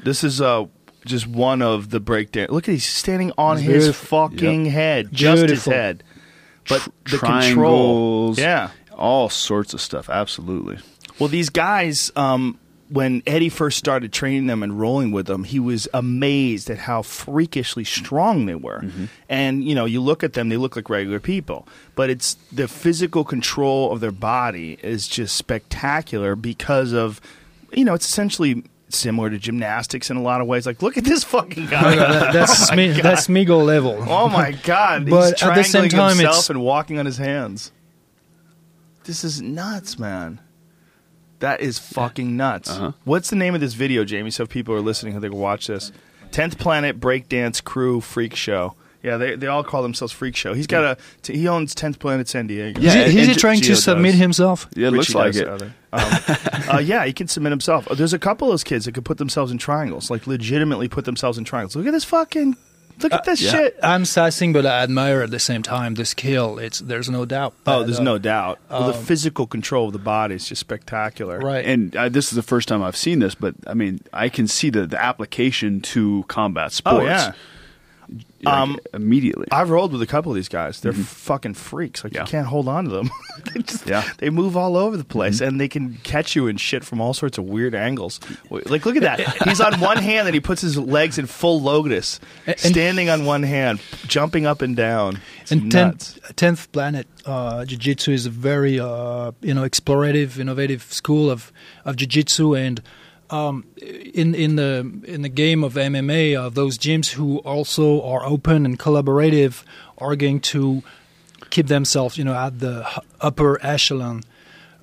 This 0.05 0.23
is 0.25 0.41
uh 0.41 0.67
just 1.05 1.27
one 1.27 1.63
of 1.63 1.91
the 1.91 2.01
breakdance. 2.01 2.51
Look 2.51 2.69
at 2.69 2.73
he's 2.73 2.85
standing 2.85 3.33
on 3.39 3.59
his 3.59 3.85
Beautiful. 3.85 4.29
fucking 4.29 4.67
head, 4.67 5.09
just 5.13 5.49
his 5.49 5.65
head. 5.65 6.03
But 6.69 6.87
the 7.05 7.19
Triangles. 7.19 7.47
control, 7.47 8.35
yeah. 8.37 8.71
all 8.97 9.29
sorts 9.29 9.73
of 9.73 9.81
stuff. 9.81 10.11
Absolutely. 10.11 10.79
Well, 11.19 11.29
these 11.29 11.49
guys, 11.51 12.11
um, 12.17 12.59
when 12.89 13.23
Eddie 13.27 13.49
first 13.49 13.79
started 13.79 14.13
training 14.13 14.47
them 14.47 14.63
and 14.63 14.79
rolling 14.79 15.11
with 15.11 15.27
them, 15.27 15.43
he 15.45 15.59
was 15.59 15.89
amazed 15.93 16.71
at 16.71 16.79
how 16.79 17.03
freakishly 17.03 17.83
strong 17.85 18.47
they 18.47 18.55
were. 18.55 18.85
And 19.29 19.65
you 19.65 19.75
know, 19.75 19.87
you 19.87 20.01
look 20.01 20.23
at 20.23 20.35
them; 20.35 20.49
they 20.51 20.57
look 20.57 20.77
like 20.77 20.89
regular 20.91 21.19
people, 21.19 21.67
but 21.95 22.11
it's 22.11 22.35
the 22.53 22.69
physical 22.69 23.25
control 23.25 23.93
of 23.93 24.01
their 24.01 24.13
body 24.13 24.79
is 24.83 25.09
just 25.09 25.35
spectacular 25.37 26.37
because 26.37 26.93
of, 26.93 27.21
you 27.73 27.85
know, 27.85 27.95
it's 27.95 28.09
essentially 28.09 28.63
similar 28.89 29.31
to 29.31 29.39
gymnastics 29.39 30.11
in 30.11 30.17
a 30.17 30.23
lot 30.23 30.41
of 30.41 30.47
ways. 30.47 30.65
Like, 30.65 30.81
look 30.81 30.97
at 30.97 31.03
this 31.05 31.25
fucking 31.25 31.67
guy. 31.67 31.97
That- 31.97 32.33
that's 32.33 32.71
Oh 32.71 32.77
my 32.77 32.83
Sme- 32.87 32.95
God. 32.95 33.03
that's 33.05 33.27
Smeagol 33.27 33.65
level. 33.65 33.97
Oh 34.09 34.29
my 34.29 34.53
god! 34.63 35.11
But 35.11 35.33
He's 35.41 35.43
at 35.43 35.55
the 35.57 35.65
same 35.65 35.89
time, 35.89 36.11
himself 36.19 36.35
it's- 36.37 36.51
and 36.51 36.61
walking 36.63 37.01
on 37.01 37.07
his 37.07 37.17
hands. 37.19 37.73
This 39.05 39.25
is 39.25 39.43
nuts, 39.43 39.99
man. 39.99 40.41
That 41.41 41.61
is 41.61 41.79
fucking 41.79 42.37
nuts. 42.37 42.71
Uh-huh. 42.71 42.93
What's 43.05 43.31
the 43.31 43.37
name 43.37 43.55
of 43.55 43.61
this 43.61 43.75
video, 43.75 44.05
Jamie? 44.05 44.31
So 44.31 44.45
if 44.45 44.49
people 44.49 44.75
are 44.75 44.81
listening, 44.81 45.13
who 45.15 45.21
they 45.21 45.29
can 45.29 45.39
watch 45.39 45.67
this. 45.67 45.93
Tenth 46.31 46.59
Planet 46.59 46.99
Breakdance 47.01 47.63
Crew 47.63 48.01
Freak 48.01 48.35
Show. 48.35 48.75
Yeah, 49.03 49.19
they 49.19 49.37
they 49.37 49.47
all 49.47 49.63
call 49.63 49.83
themselves 49.83 50.13
Freak 50.13 50.35
Show. 50.35 50.53
He's 50.53 50.67
got 50.67 50.83
a 50.83 50.97
t- 51.23 51.37
he 51.37 51.47
owns 51.47 51.77
Tenth 51.77 52.01
Planet 52.01 52.27
San 52.27 52.49
Diego. 52.49 52.81
Yeah, 52.81 53.05
Is 53.05 53.13
he, 53.13 53.21
is 53.21 53.29
he 53.29 53.35
trying 53.35 53.61
Gio 53.61 53.67
to 53.67 53.77
submit 53.77 54.13
does. 54.13 54.21
himself? 54.21 54.67
Yeah, 54.75 54.89
it 54.89 54.91
looks 54.93 55.15
like 55.15 55.37
it. 55.37 55.47
Um, 55.47 55.73
uh, 55.93 56.79
yeah, 56.83 57.05
he 57.07 57.13
can 57.13 57.29
submit 57.29 57.51
himself. 57.51 57.87
There's 57.87 58.13
a 58.13 58.19
couple 58.19 58.49
of 58.49 58.53
those 58.53 58.65
kids 58.65 58.85
that 58.87 58.93
could 58.93 59.05
put 59.05 59.19
themselves 59.19 59.53
in 59.53 59.59
triangles, 59.59 60.11
like 60.11 60.27
legitimately 60.27 60.89
put 60.89 61.05
themselves 61.05 61.39
in 61.39 61.45
triangles. 61.45 61.77
Look 61.77 61.87
at 61.87 61.93
this 61.93 62.05
fucking 62.05 62.57
Look 63.03 63.13
at 63.13 63.25
this 63.25 63.43
yeah. 63.43 63.51
shit. 63.51 63.79
I'm 63.83 64.05
sassing, 64.05 64.53
but 64.53 64.65
I 64.65 64.83
admire 64.83 65.23
at 65.23 65.31
the 65.31 65.39
same 65.39 65.63
time 65.63 65.95
the 65.95 66.05
skill. 66.05 66.59
It's 66.59 66.81
there's 66.81 67.11
no 67.11 67.25
doubt. 67.25 67.55
Oh, 67.67 67.85
there's 67.85 68.01
uh, 68.01 68.03
no 68.03 68.19
doubt. 68.19 68.59
Well, 68.71 68.93
the 68.93 68.99
um, 68.99 69.05
physical 69.05 69.47
control 69.47 69.89
of 69.89 69.93
the 69.93 69.99
body 69.99 70.35
is 70.35 70.49
just 70.49 70.61
spectacular. 70.61 71.39
right. 71.39 71.65
and 71.65 71.95
uh, 71.97 72.09
this 72.09 72.29
is 72.29 72.37
the 72.37 72.43
first 72.43 72.69
time 72.69 72.83
I've 72.83 72.97
seen 72.97 73.19
this, 73.19 73.35
but 73.35 73.55
I 73.67 73.75
mean, 73.75 74.01
I 74.13 74.29
can 74.29 74.49
see 74.49 74.71
the, 74.71 74.87
the 74.87 75.03
application 75.03 75.81
to 75.83 76.25
combat 76.29 76.73
sports. 76.73 76.99
Oh 77.01 77.05
yeah. 77.05 77.33
Like, 78.43 78.55
Um, 78.55 78.79
immediately. 78.95 79.47
I've 79.51 79.71
rolled 79.71 79.93
with 79.93 80.03
a 80.03 80.07
couple 80.07 80.31
of 80.31 80.37
these 80.37 80.49
guys. 80.49 80.81
They're 80.81 80.93
fucking 80.93 81.55
freaks. 81.55 82.05
Like 82.05 82.15
Yeah. 82.15 82.21
you 82.23 82.27
can't 82.27 82.47
hold 82.47 82.69
on 82.69 82.85
to 82.85 82.91
them. 82.91 83.11
they 83.55 83.63
just 83.63 83.87
Yeah. 83.87 84.03
they 84.19 84.31
move 84.31 84.57
all 84.57 84.77
over 84.77 84.97
the 84.97 85.05
place 85.05 85.41
and 85.41 85.61
they 85.61 85.69
can 85.69 85.95
catch 86.05 86.37
you 86.37 86.47
and 86.47 86.61
shit 86.61 86.85
from 86.85 87.01
all 87.01 87.15
sorts 87.15 87.39
of 87.39 87.45
weird 87.45 87.75
angles. 87.75 88.21
Like 88.51 88.87
look 88.87 88.97
at 88.97 89.03
that. 89.03 89.21
He's 89.49 89.61
on 89.61 89.81
one 89.81 89.97
hand 89.99 90.29
and 90.29 90.35
he 90.35 90.41
puts 90.41 90.61
his 90.63 90.77
legs 90.79 91.19
in 91.19 91.27
full 91.27 91.61
lotus, 91.61 92.21
And- 92.47 92.59
standing 92.59 93.09
on 93.11 93.25
one 93.25 93.43
hand, 93.43 93.81
jumping 94.07 94.47
up 94.47 94.63
and 94.63 94.77
down. 94.77 95.21
It's 95.43 95.53
and 95.53 95.73
nuts. 95.73 96.13
tenth, 96.15 96.37
tenth 96.37 96.73
planet 96.73 97.07
uh, 97.25 97.65
jiu-jitsu 97.65 98.13
is 98.13 98.27
a 98.27 98.31
very 98.31 98.79
uh, 98.79 99.33
you 99.43 99.53
know 99.55 99.63
explorative 99.63 100.39
innovative 100.39 100.83
school 100.93 101.31
of, 101.31 101.53
of 101.85 101.97
jiu-jitsu 101.97 102.55
and 102.55 102.81
um, 103.31 103.65
in 104.15 104.35
in 104.35 104.57
the 104.57 104.91
in 105.05 105.23
the 105.23 105.29
game 105.29 105.65
of 105.65 105.75
MMA 105.75 106.37
uh, 106.39 106.49
those 106.49 106.79
gyms 106.79 107.11
who 107.13 107.39
also 107.39 108.03
are 108.03 108.25
open 108.25 108.65
and 108.67 108.79
collaborative 108.79 109.63
are 109.99 110.17
going 110.17 110.41
to 110.41 110.83
keep 111.51 111.67
themselves 111.67 112.17
you 112.19 112.25
know 112.25 112.35
at 112.35 112.59
the 112.61 112.87
upper 113.21 113.59
echelon 113.65 114.23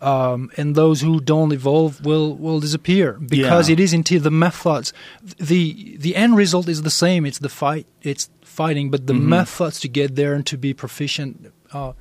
um, 0.01 0.51
and 0.57 0.75
those 0.75 0.99
who 1.01 1.21
don't 1.21 1.53
evolve 1.53 2.03
will 2.05 2.35
will 2.35 2.59
disappear 2.59 3.13
because 3.13 3.69
Yeah. 3.69 3.73
it 3.73 3.79
is 3.79 3.93
indeed 3.93 4.23
the 4.23 4.31
methods. 4.31 4.91
the 5.37 5.95
The 5.97 6.15
end 6.15 6.35
result 6.35 6.67
is 6.67 6.81
the 6.81 6.89
same. 6.89 7.25
It's 7.25 7.39
the 7.39 7.47
fight. 7.49 7.85
It's 8.01 8.29
fighting, 8.43 8.91
but 8.91 9.07
the 9.07 9.13
methods 9.13 9.79
to 9.79 9.87
get 9.87 10.15
there 10.15 10.33
and 10.33 10.45
to 10.47 10.57
be 10.57 10.73
proficient 10.73 11.51
uh, 11.71 11.93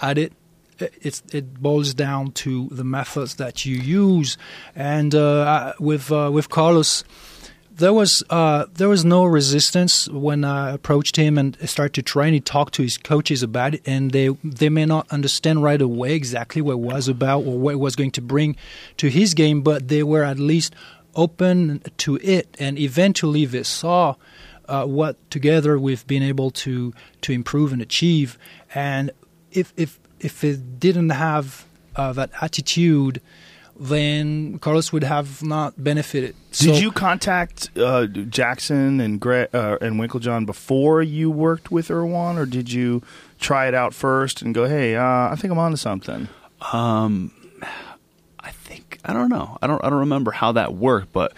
at 0.00 0.18
it. 0.18 0.32
It's 0.80 1.22
it 1.32 1.60
boils 1.60 1.94
down 1.94 2.32
to 2.32 2.68
the 2.70 2.84
methods 2.84 3.36
that 3.36 3.66
you 3.66 3.76
use, 3.76 4.36
and 4.76 5.14
uh, 5.14 5.72
with 5.78 6.12
uh, 6.12 6.30
with 6.32 6.48
Carlos, 6.48 7.04
there 7.78 7.92
was 7.92 8.22
uh, 8.28 8.66
there 8.74 8.88
was 8.88 9.04
no 9.04 9.24
resistance 9.24 10.08
when 10.08 10.44
I 10.44 10.72
approached 10.72 11.16
him 11.16 11.38
and 11.38 11.56
started 11.68 11.94
to 11.94 12.02
train. 12.02 12.34
He 12.34 12.40
talked 12.40 12.74
to 12.74 12.82
his 12.82 12.98
coaches 12.98 13.42
about 13.42 13.74
it, 13.74 13.82
and 13.86 14.10
they 14.10 14.28
they 14.44 14.68
may 14.68 14.84
not 14.84 15.10
understand 15.10 15.62
right 15.62 15.80
away 15.80 16.14
exactly 16.14 16.60
what 16.60 16.72
it 16.72 16.80
was 16.80 17.08
about 17.08 17.40
or 17.46 17.58
what 17.58 17.74
it 17.74 17.78
was 17.78 17.96
going 17.96 18.10
to 18.12 18.20
bring 18.20 18.56
to 18.96 19.08
his 19.08 19.34
game, 19.34 19.62
but 19.62 19.88
they 19.88 20.02
were 20.02 20.24
at 20.24 20.38
least 20.38 20.74
open 21.14 21.82
to 21.98 22.16
it, 22.16 22.56
and 22.58 22.78
eventually 22.78 23.44
they 23.44 23.62
saw 23.62 24.14
uh, 24.68 24.84
what 24.84 25.16
together 25.30 25.78
we've 25.78 26.06
been 26.06 26.22
able 26.22 26.50
to 26.50 26.92
to 27.22 27.32
improve 27.32 27.72
and 27.72 27.80
achieve. 27.80 28.38
And 28.74 29.10
if 29.52 29.72
if 29.76 29.98
if 30.20 30.42
it 30.44 30.78
didn't 30.80 31.10
have 31.10 31.64
uh, 31.96 32.12
that 32.12 32.30
attitude, 32.40 33.20
then 33.80 34.58
Carlos 34.58 34.92
would 34.92 35.04
have 35.04 35.42
not 35.42 35.82
benefited. 35.82 36.34
Did 36.52 36.74
So- 36.74 36.80
you 36.80 36.90
contact 36.90 37.70
uh, 37.76 38.06
Jackson 38.06 39.00
and 39.00 39.20
Gre- 39.20 39.46
uh, 39.54 39.78
and 39.80 40.00
Winkeljohn 40.00 40.46
before 40.46 41.02
you 41.02 41.30
worked 41.30 41.70
with 41.70 41.88
Erwan, 41.88 42.36
or 42.36 42.46
did 42.46 42.72
you 42.72 43.02
try 43.38 43.68
it 43.68 43.74
out 43.74 43.94
first 43.94 44.42
and 44.42 44.54
go, 44.54 44.66
"Hey, 44.66 44.96
uh, 44.96 45.02
I 45.30 45.34
think 45.36 45.52
I'm 45.52 45.58
onto 45.58 45.76
something"? 45.76 46.28
Um, 46.72 47.30
I 48.40 48.50
think 48.50 48.98
I 49.04 49.12
don't 49.12 49.28
know. 49.28 49.58
I 49.62 49.66
don't 49.68 49.82
I 49.84 49.90
don't 49.90 50.00
remember 50.00 50.32
how 50.32 50.52
that 50.52 50.74
worked, 50.74 51.12
but 51.12 51.32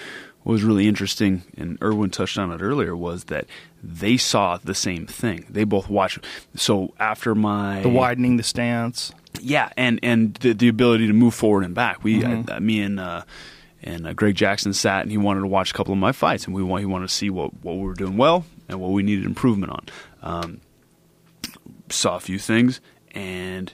what 0.51 0.55
was 0.55 0.65
really 0.65 0.89
interesting, 0.89 1.43
and 1.57 1.79
Erwan 1.79 2.11
touched 2.11 2.37
on 2.37 2.51
it 2.51 2.61
earlier, 2.61 2.97
was 2.97 3.25
that 3.25 3.47
they 3.85 4.17
saw 4.17 4.59
the 4.59 4.75
same 4.75 5.07
thing. 5.07 5.47
They 5.49 5.62
both 5.62 5.89
watched. 5.89 6.19
So 6.57 6.93
after 6.99 7.37
my 7.37 7.83
The 7.83 7.89
widening 7.89 8.37
the 8.37 8.43
stance. 8.43 9.12
yeah, 9.41 9.70
and 9.77 10.01
and 10.03 10.35
the, 10.35 10.53
the 10.53 10.67
ability 10.67 11.07
to 11.07 11.12
move 11.12 11.35
forward 11.35 11.65
and 11.65 11.73
back. 11.75 12.03
We, 12.03 12.20
Mm-hmm. 12.23 12.51
uh, 12.51 12.59
me 12.59 12.81
and 12.81 12.99
uh, 12.99 13.23
and 13.85 14.09
uh, 14.09 14.12
Greg 14.12 14.35
Jackson 14.35 14.73
sat, 14.73 15.03
and 15.03 15.11
he 15.12 15.19
wanted 15.19 15.41
to 15.41 15.47
watch 15.47 15.70
a 15.70 15.75
couple 15.75 15.93
of 15.93 15.99
my 16.01 16.11
fights, 16.11 16.47
and 16.47 16.55
we 16.55 16.65
want 16.65 16.81
he 16.81 16.87
wanted 16.87 17.09
to 17.09 17.15
see 17.15 17.31
what 17.31 17.55
what 17.62 17.77
we 17.77 17.83
were 17.85 17.95
doing 17.95 18.17
well 18.17 18.45
and 18.69 18.81
what 18.81 18.91
we 18.91 19.05
needed 19.05 19.25
improvement 19.25 19.73
on. 19.73 19.87
Um, 20.23 20.61
saw 21.91 22.17
a 22.17 22.20
few 22.20 22.41
things, 22.41 22.81
and 23.12 23.73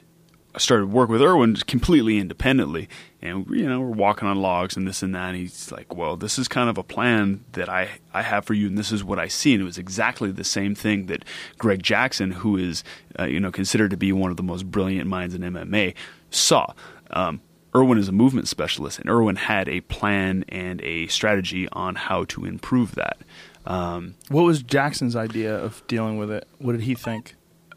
I 0.55 0.58
started 0.58 0.92
work 0.92 1.08
with 1.08 1.20
Erwan 1.22 1.66
completely 1.66 2.18
independently, 2.18 2.88
and 3.28 3.46
you 3.50 3.68
know 3.68 3.80
we're 3.80 3.86
walking 3.88 4.28
on 4.28 4.36
logs 4.40 4.76
and 4.76 4.86
this 4.86 5.02
and 5.02 5.14
that. 5.14 5.28
And 5.28 5.36
he's 5.36 5.70
like, 5.72 5.94
"Well, 5.94 6.16
this 6.16 6.38
is 6.38 6.48
kind 6.48 6.68
of 6.70 6.78
a 6.78 6.82
plan 6.82 7.44
that 7.52 7.68
I 7.68 7.88
I 8.14 8.22
have 8.22 8.44
for 8.44 8.55
you, 8.55 8.66
and 8.66 8.76
this 8.78 8.92
is 8.92 9.05
what 9.05 9.18
I 9.18 9.28
see." 9.28 9.52
And 9.52 9.62
it 9.62 9.64
was 9.64 9.78
exactly 9.78 10.30
the 10.30 10.44
same 10.44 10.74
thing 10.74 11.06
that 11.06 11.24
Greg 11.58 11.82
Jackson, 11.82 12.30
who 12.30 12.56
is 12.56 12.84
uh, 13.18 13.24
you 13.24 13.40
know 13.40 13.50
considered 13.52 13.90
to 13.90 13.96
be 13.96 14.12
one 14.12 14.30
of 14.30 14.36
the 14.36 14.42
most 14.42 14.70
brilliant 14.70 15.08
minds 15.08 15.34
in 15.34 15.42
MMA, 15.42 15.94
saw. 16.30 16.72
Um, 17.10 17.40
Erwan 17.74 17.98
is 17.98 18.08
a 18.08 18.12
movement 18.12 18.48
specialist, 18.48 18.98
and 18.98 19.08
Erwan 19.08 19.36
had 19.36 19.68
a 19.68 19.82
plan 19.82 20.44
and 20.48 20.80
a 20.80 21.06
strategy 21.08 21.68
on 21.72 21.94
how 21.94 22.24
to 22.24 22.46
improve 22.46 22.94
that. 22.94 23.18
Um, 23.66 24.14
What 24.28 24.44
was 24.44 24.62
Jackson's 24.62 25.14
idea 25.14 25.55
of 25.55 25.86
dealing 25.86 26.16
with 26.16 26.30
it? 26.30 26.46
What 26.58 26.72
did 26.72 26.82
he 26.82 26.94
think? 26.94 27.34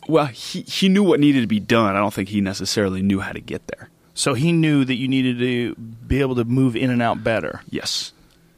well, 0.08 0.28
he 0.28 0.62
he 0.62 0.88
knew 0.90 1.04
what 1.04 1.20
needed 1.20 1.42
to 1.42 1.48
be 1.48 1.60
done. 1.60 1.94
I 1.96 2.00
don't 2.00 2.14
think 2.14 2.30
he 2.30 2.40
necessarily 2.42 3.02
knew 3.02 3.20
how 3.20 3.32
to 3.34 3.42
get 3.42 3.68
there. 3.68 3.90
So 4.20 4.34
he 4.34 4.52
knew 4.52 4.84
that 4.84 4.96
you 4.96 5.08
needed 5.08 5.40
to 5.40 5.76
be 5.76 6.20
able 6.20 6.36
to 6.36 6.44
move 6.44 6.76
in 6.76 6.90
and 6.90 7.02
out 7.02 7.24
better, 7.24 7.62
Yes. 7.70 8.12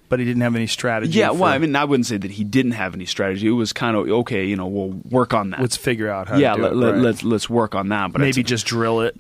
but 0.10 0.18
he 0.18 0.26
didn't 0.26 0.42
have 0.42 0.56
any 0.56 0.66
strategy. 0.66 1.20
Yeah, 1.20 1.30
well, 1.30 1.52
I 1.52 1.60
mean, 1.60 1.76
I 1.76 1.86
wouldn't 1.86 2.08
say 2.08 2.18
that 2.18 2.32
he 2.32 2.44
didn't 2.44 2.72
have 2.72 2.96
any 2.96 3.06
strategy. 3.06 3.46
It 3.48 3.52
was 3.52 3.72
kind 3.72 3.96
of 3.96 4.08
okay, 4.10 4.46
you 4.46 4.56
know, 4.56 4.66
we'll 4.66 4.90
work 5.10 5.36
on 5.36 5.52
that. 5.52 5.60
let's 5.62 5.78
figure 5.78 6.10
out 6.10 6.28
how. 6.30 6.38
yeah, 6.38 6.54
to 6.54 6.58
do 6.58 6.64
let, 6.64 6.72
it, 6.72 6.76
let, 6.78 6.92
right. 6.94 7.02
let's 7.02 7.24
let's 7.24 7.48
work 7.50 7.76
on 7.76 7.90
that. 7.90 8.12
But 8.12 8.22
maybe 8.22 8.42
just 8.42 8.66
drill 8.66 9.02
it. 9.02 9.16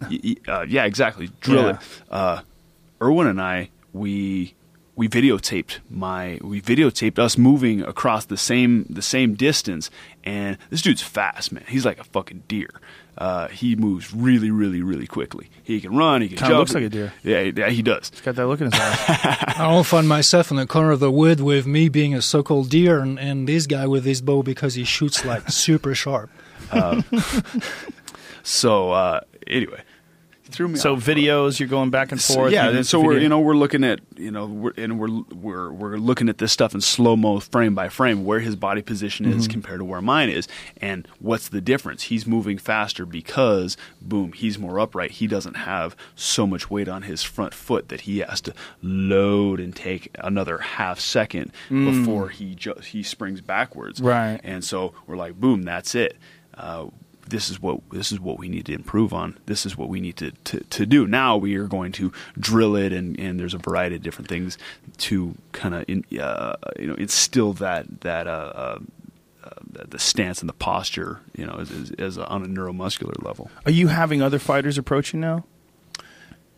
uh, 0.47 0.65
yeah, 0.67 0.85
exactly. 0.85 1.29
Drill 1.41 1.61
Yeah. 1.63 1.69
it. 1.73 1.77
Uh, 2.09 2.41
Erwan 2.99 3.29
and 3.29 3.39
I, 3.39 3.69
we 3.93 4.55
we 4.95 5.07
videotaped 5.07 5.77
my 5.91 6.39
we 6.41 6.59
videotaped 6.59 7.19
us 7.19 7.37
moving 7.37 7.83
across 7.83 8.25
the 8.25 8.35
same 8.37 8.85
the 8.89 9.01
same 9.03 9.35
distance, 9.35 9.91
and 10.23 10.57
this 10.71 10.81
dude's 10.81 11.03
fast, 11.03 11.51
man. 11.51 11.63
He's 11.67 11.85
like 11.85 11.99
a 11.99 12.03
fucking 12.03 12.43
deer. 12.47 12.69
Uh, 13.17 13.47
he 13.49 13.75
moves 13.75 14.13
really, 14.13 14.49
really, 14.49 14.81
really 14.81 15.05
quickly. 15.05 15.49
He 15.63 15.79
can 15.81 15.95
run. 15.95 16.21
He 16.21 16.29
can 16.29 16.37
Kinda 16.37 16.49
jump. 16.53 16.59
looks 16.59 16.73
like 16.73 16.83
a 16.85 16.89
deer. 16.89 17.13
Yeah, 17.23 17.43
he- 17.43 17.53
yeah, 17.55 17.69
he 17.69 17.81
does. 17.81 18.09
He's 18.09 18.21
got 18.21 18.35
that 18.35 18.47
look 18.47 18.61
in 18.61 18.71
his 18.71 18.79
eye. 18.79 19.53
I 19.57 19.67
don't 19.69 19.85
find 19.85 20.07
myself 20.07 20.49
in 20.49 20.57
the 20.57 20.65
corner 20.65 20.91
of 20.91 20.99
the 21.01 21.11
wood 21.11 21.39
with 21.41 21.67
me 21.67 21.89
being 21.89 22.15
a 22.15 22.21
so-called 22.21 22.69
deer 22.69 22.99
and, 22.99 23.19
and 23.19 23.47
this 23.47 23.67
guy 23.67 23.85
with 23.85 24.05
his 24.05 24.21
bow 24.21 24.41
because 24.43 24.73
he 24.75 24.83
shoots 24.85 25.23
like 25.25 25.49
super 25.51 25.93
sharp. 25.93 26.29
So 28.43 28.91
uh, 28.91 29.21
anyway, 29.45 29.81
he 29.83 29.90
threw 30.51 30.67
me. 30.67 30.77
so 30.77 30.93
off. 30.95 31.03
videos, 31.03 31.59
you're 31.59 31.69
going 31.69 31.89
back 31.89 32.11
and 32.11 32.21
So, 32.21 32.33
forth. 32.35 32.51
yeah, 32.53 32.69
and 32.69 32.85
so 32.85 32.99
we're 32.99 33.13
video- 33.13 33.23
you 33.23 33.29
know 33.29 33.39
we're 33.39 33.55
looking 33.55 33.83
at 33.83 33.99
you 34.17 34.31
know 34.31 34.45
we're, 34.45 34.73
and 34.77 34.99
we're 34.99 35.09
we're 35.33 35.71
we're 35.71 35.97
looking 35.97 36.29
at 36.29 36.37
this 36.37 36.51
stuff 36.51 36.73
in 36.75 36.81
slow 36.81 37.15
mo, 37.15 37.39
frame 37.39 37.73
by 37.75 37.89
frame, 37.89 38.25
where 38.25 38.39
his 38.39 38.55
body 38.55 38.81
position 38.81 39.25
is 39.25 39.43
Mm-hmm. 39.45 39.51
compared 39.51 39.79
to 39.79 39.85
where 39.85 40.01
mine 40.01 40.29
is, 40.29 40.47
and 40.77 41.07
what's 41.19 41.49
the 41.49 41.61
difference? 41.61 42.03
He's 42.03 42.27
moving 42.27 42.57
faster 42.57 43.05
because 43.05 43.77
boom, 44.01 44.33
he's 44.33 44.59
more 44.59 44.79
upright. 44.79 45.11
He 45.11 45.27
doesn't 45.27 45.55
have 45.55 45.95
so 46.15 46.45
much 46.45 46.69
weight 46.69 46.87
on 46.87 47.03
his 47.03 47.23
front 47.23 47.53
foot 47.53 47.89
that 47.89 48.01
he 48.01 48.19
has 48.19 48.41
to 48.41 48.53
load 48.81 49.59
and 49.59 49.75
take 49.75 50.09
another 50.19 50.57
half 50.59 50.99
second 50.99 51.51
before 51.69 52.29
he 52.29 52.55
ju- 52.55 52.75
he 52.83 53.03
springs 53.03 53.41
backwards. 53.41 53.99
Mm. 53.99 54.05
Right. 54.05 54.39
and 54.43 54.63
so 54.63 54.93
we're 55.07 55.15
like, 55.17 55.39
boom, 55.39 55.63
that's 55.63 55.95
it. 55.95 56.17
Uh, 56.53 56.87
this 57.31 57.49
is 57.49 57.59
what 57.61 57.79
this 57.89 58.11
is 58.11 58.19
what 58.19 58.37
we 58.37 58.47
need 58.47 58.65
to 58.67 58.73
improve 58.73 59.13
on. 59.13 59.37
This 59.47 59.65
is 59.65 59.75
what 59.75 59.89
we 59.89 59.99
need 59.99 60.17
to, 60.17 60.31
to, 60.31 60.59
to 60.59 60.85
do. 60.85 61.07
Now 61.07 61.37
we 61.37 61.55
are 61.55 61.67
going 61.67 61.91
to 61.93 62.11
drill 62.37 62.75
it, 62.75 62.93
and, 62.93 63.19
and 63.19 63.39
there's 63.39 63.53
a 63.55 63.57
variety 63.57 63.95
of 63.95 64.03
different 64.03 64.27
things 64.27 64.57
to 64.99 65.33
kind 65.51 65.73
of 65.73 65.85
in, 65.87 66.05
uh, 66.19 66.55
you 66.77 66.87
know 66.87 66.95
instill 66.95 67.53
that 67.53 68.01
that 68.01 68.27
uh, 68.27 68.51
uh, 68.53 68.79
uh, 69.43 69.49
the 69.89 69.97
stance 69.97 70.41
and 70.41 70.49
the 70.49 70.53
posture, 70.53 71.21
you 71.35 71.45
know, 71.45 71.55
as, 71.59 71.71
as, 71.71 71.91
as 71.91 72.17
on 72.19 72.43
a 72.43 72.47
neuromuscular 72.47 73.23
level. 73.25 73.49
Are 73.65 73.71
you 73.71 73.87
having 73.87 74.21
other 74.21 74.37
fighters 74.37 74.77
approach 74.77 75.13
you 75.13 75.19
now? 75.19 75.45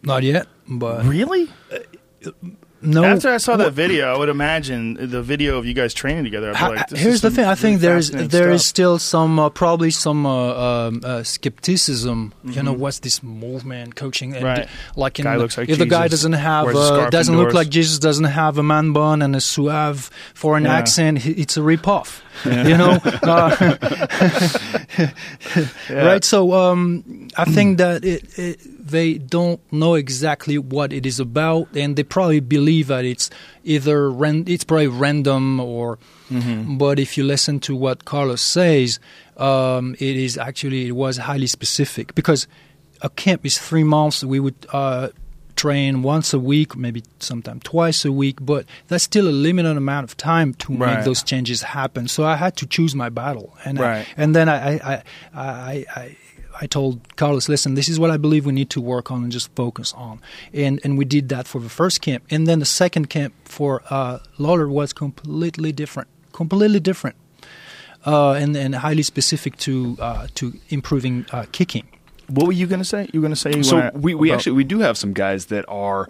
Not 0.02 0.24
yet, 0.24 0.48
but 0.68 1.06
Really? 1.06 1.50
No. 2.84 3.03
After 3.03 3.30
I 3.30 3.38
saw 3.38 3.58
that 3.58 3.74
video, 3.74 4.14
I 4.14 4.18
would 4.18 4.30
imagine 4.30 5.10
the 5.10 5.22
video 5.24 5.58
of 5.58 5.66
you 5.66 5.74
guys 5.74 5.94
training 5.94 6.24
together. 6.24 6.53
I'd 6.56 6.70
be 6.70 6.76
like, 6.76 6.88
this 6.90 7.00
here's 7.00 7.16
is 7.16 7.22
the 7.22 7.32
thing. 7.32 7.45
I 7.45 7.56
think 7.56 7.82
really 7.82 7.94
there's 7.94 8.12
there 8.12 8.52
is 8.52 8.68
still 8.68 9.00
some 9.00 9.40
uh, 9.40 9.50
probably 9.50 9.90
some 9.92 10.26
uh, 10.26 10.88
um, 10.88 11.02
uh, 11.03 11.24
skepticism. 11.24 12.34
You 12.44 12.62
know, 12.64 12.74
what's 12.74 13.00
this 13.00 13.24
movement 13.24 13.95
coaching? 13.95 14.36
And 14.36 14.44
Mm-hmm. 14.44 14.60
Right. 14.62 14.70
Like, 14.95 15.20
in 15.20 15.24
Guy 15.24 15.36
the- 15.38 15.42
looks 15.42 15.58
like 15.58 15.70
if 15.70 15.78
the 15.80 15.86
guy 15.86 16.08
doesn't 16.10 16.34
have 16.34 16.68
uh, 16.76 17.10
doesn't 17.10 17.38
look 17.38 17.53
like 17.53 17.70
Jesus, 17.70 17.98
doesn't 18.00 18.26
have 18.26 18.58
a 18.58 18.64
man 18.64 18.92
bun 18.94 19.22
and 19.22 19.36
a 19.36 19.42
suave 19.42 20.10
foreign 20.34 20.66
Yeah. 20.66 20.74
accent, 20.76 21.26
it's 21.26 21.56
a 21.58 21.62
ripoff. 21.62 22.20
You 22.45 22.78
know, 22.78 23.00
uh, 23.24 23.78
right? 25.90 26.24
So 26.24 26.52
um, 26.53 27.28
I 27.38 27.45
think 27.45 27.78
that 27.78 28.03
it, 28.03 28.38
it 28.38 28.60
they 28.86 29.14
don't 29.18 29.60
know 29.72 29.94
exactly 29.95 30.58
what 30.58 30.92
it 30.92 31.06
is 31.06 31.20
about, 31.20 31.74
and 31.76 31.95
they 31.95 32.03
probably 32.03 32.42
believe 32.42 32.88
that 32.88 33.06
it's 33.06 33.30
either 33.64 34.12
ran- 34.12 34.44
it's 34.48 34.64
probably 34.66 34.88
random 34.88 35.60
or. 35.60 35.98
But 36.30 37.00
if 37.00 37.16
you 37.18 37.24
listen 37.24 37.60
to 37.62 37.76
what 37.76 38.06
Carlos 38.06 38.42
says, 38.42 39.00
um, 39.38 39.94
it 40.00 40.16
is 40.18 40.38
actually 40.38 40.88
it 40.88 40.94
was 40.95 41.18
highly 41.18 41.45
specific 41.48 42.16
because 42.16 42.48
a 43.02 43.10
camp 43.10 43.45
is 43.45 43.58
three 43.60 43.84
months. 43.84 44.24
We 44.24 44.40
would 44.40 44.56
uh, 44.74 45.10
train 45.56 46.02
once 46.02 46.34
a 46.34 46.40
week, 46.40 46.76
maybe 46.76 47.03
sometime 47.20 47.60
twice 47.60 48.03
a 48.03 48.12
week, 48.12 48.40
but 48.42 48.66
that's 48.88 49.03
still 49.03 49.28
a 49.28 49.36
limited 49.48 49.78
amount 49.78 50.06
of 50.06 50.18
time 50.18 50.56
to 50.56 50.74
Right. 50.74 50.95
make 50.95 51.06
those 51.06 51.22
changes 51.22 51.62
happen. 51.62 52.08
So 52.08 52.24
I 52.26 52.36
had 52.36 52.58
to 52.58 52.66
choose 52.66 52.95
my 52.95 53.10
battle, 53.10 53.56
and 53.64 53.80
I- 53.80 54.06
and 54.18 54.36
then 54.36 54.50
I 54.50 54.56
I, 54.78 55.03
I 55.36 55.86
I 55.95 56.18
I 56.59 56.64
I 56.64 56.67
told 56.67 56.99
Carlos, 57.15 57.49
listen, 57.49 57.75
this 57.75 57.90
is 57.90 57.98
what 57.99 58.09
I 58.11 58.17
believe 58.17 58.45
we 58.45 58.53
need 58.53 58.69
to 58.69 58.82
work 58.82 59.11
on 59.11 59.23
and 59.23 59.32
just 59.32 59.49
focus 59.56 59.93
on, 59.98 60.19
and 60.53 60.80
and 60.83 60.98
we 60.98 61.06
did 61.06 61.30
that 61.30 61.48
for 61.48 61.61
the 61.61 61.69
first 61.69 62.01
camp, 62.01 62.23
and 62.30 62.48
then 62.48 62.59
the 62.59 62.65
second 62.65 63.09
camp 63.09 63.33
for 63.45 63.82
uh, 63.90 64.19
Lawler 64.38 64.67
was 64.69 64.93
completely 64.93 65.72
different, 65.72 66.07
completely 66.32 66.80
different, 66.80 67.15
uh, 68.06 68.32
and 68.33 68.56
and 68.56 68.75
highly 68.75 69.03
specific 69.03 69.57
to 69.57 69.98
uh, 69.99 70.27
to 70.35 70.53
improving 70.69 71.25
uh, 71.32 71.45
kicking. 71.51 71.88
What 72.27 72.48
were 72.48 72.53
you 72.53 72.67
going 72.67 72.80
to 72.82 72.85
say? 72.88 73.09
You 73.11 73.19
were 73.19 73.27
going 73.27 73.35
to 73.35 73.40
say 73.40 73.61
so 73.64 73.91
we, 73.93 74.15
we 74.15 74.30
about- 74.30 74.38
actually 74.38 74.53
we 74.53 74.64
do 74.64 74.80
have 74.80 74.98
some 74.98 75.14
guys 75.14 75.48
that 75.48 75.65
are 75.67 76.07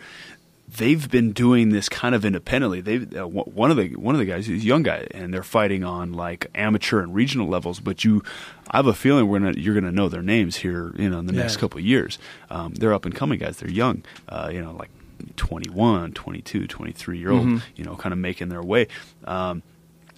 they've 0.78 1.10
been 1.10 1.32
doing 1.32 1.70
this 1.70 1.90
kind 1.90 2.16
of 2.16 2.26
independently. 2.26 2.82
They 2.82 3.20
uh, 3.20 3.28
one 3.28 3.72
of 3.72 3.78
the 3.78 3.90
one 3.96 4.16
of 4.16 4.20
the 4.20 4.26
guys 4.26 4.50
is 4.50 4.64
a 4.64 4.66
young 4.66 4.84
guy, 4.84 5.08
and 5.12 5.34
they're 5.34 5.44
fighting 5.44 5.84
on 5.84 6.14
like 6.14 6.48
amateur 6.56 7.02
and 7.02 7.14
regional 7.14 7.48
levels. 7.48 7.80
But 7.80 8.04
you, 8.04 8.24
I 8.70 8.78
have 8.78 8.88
a 8.88 8.94
feeling 8.94 9.28
we're 9.28 9.40
gonna 9.40 9.54
you're 9.58 9.76
gonna 9.76 9.92
know 9.92 10.10
their 10.10 10.22
names 10.22 10.58
here, 10.58 10.94
you 10.98 11.10
know, 11.10 11.20
in 11.20 11.26
the 11.26 11.34
next 11.34 11.58
couple 11.58 11.80
of 11.80 11.86
years. 11.86 12.18
Um, 12.50 12.74
they're 12.74 12.94
up 12.94 13.06
and 13.06 13.14
coming 13.16 13.40
guys. 13.40 13.58
They're 13.58 13.70
young, 13.70 14.04
uh, 14.30 14.50
you 14.52 14.62
know, 14.62 14.74
like 14.74 14.90
21, 15.38 16.14
22, 16.14 16.68
23 16.68 17.18
year 17.18 17.32
old, 17.32 17.46
you 17.76 17.84
know, 17.84 17.96
kind 17.96 18.14
of 18.14 18.20
making 18.20 18.50
their 18.50 18.64
way. 18.64 18.88
Um, 19.26 19.64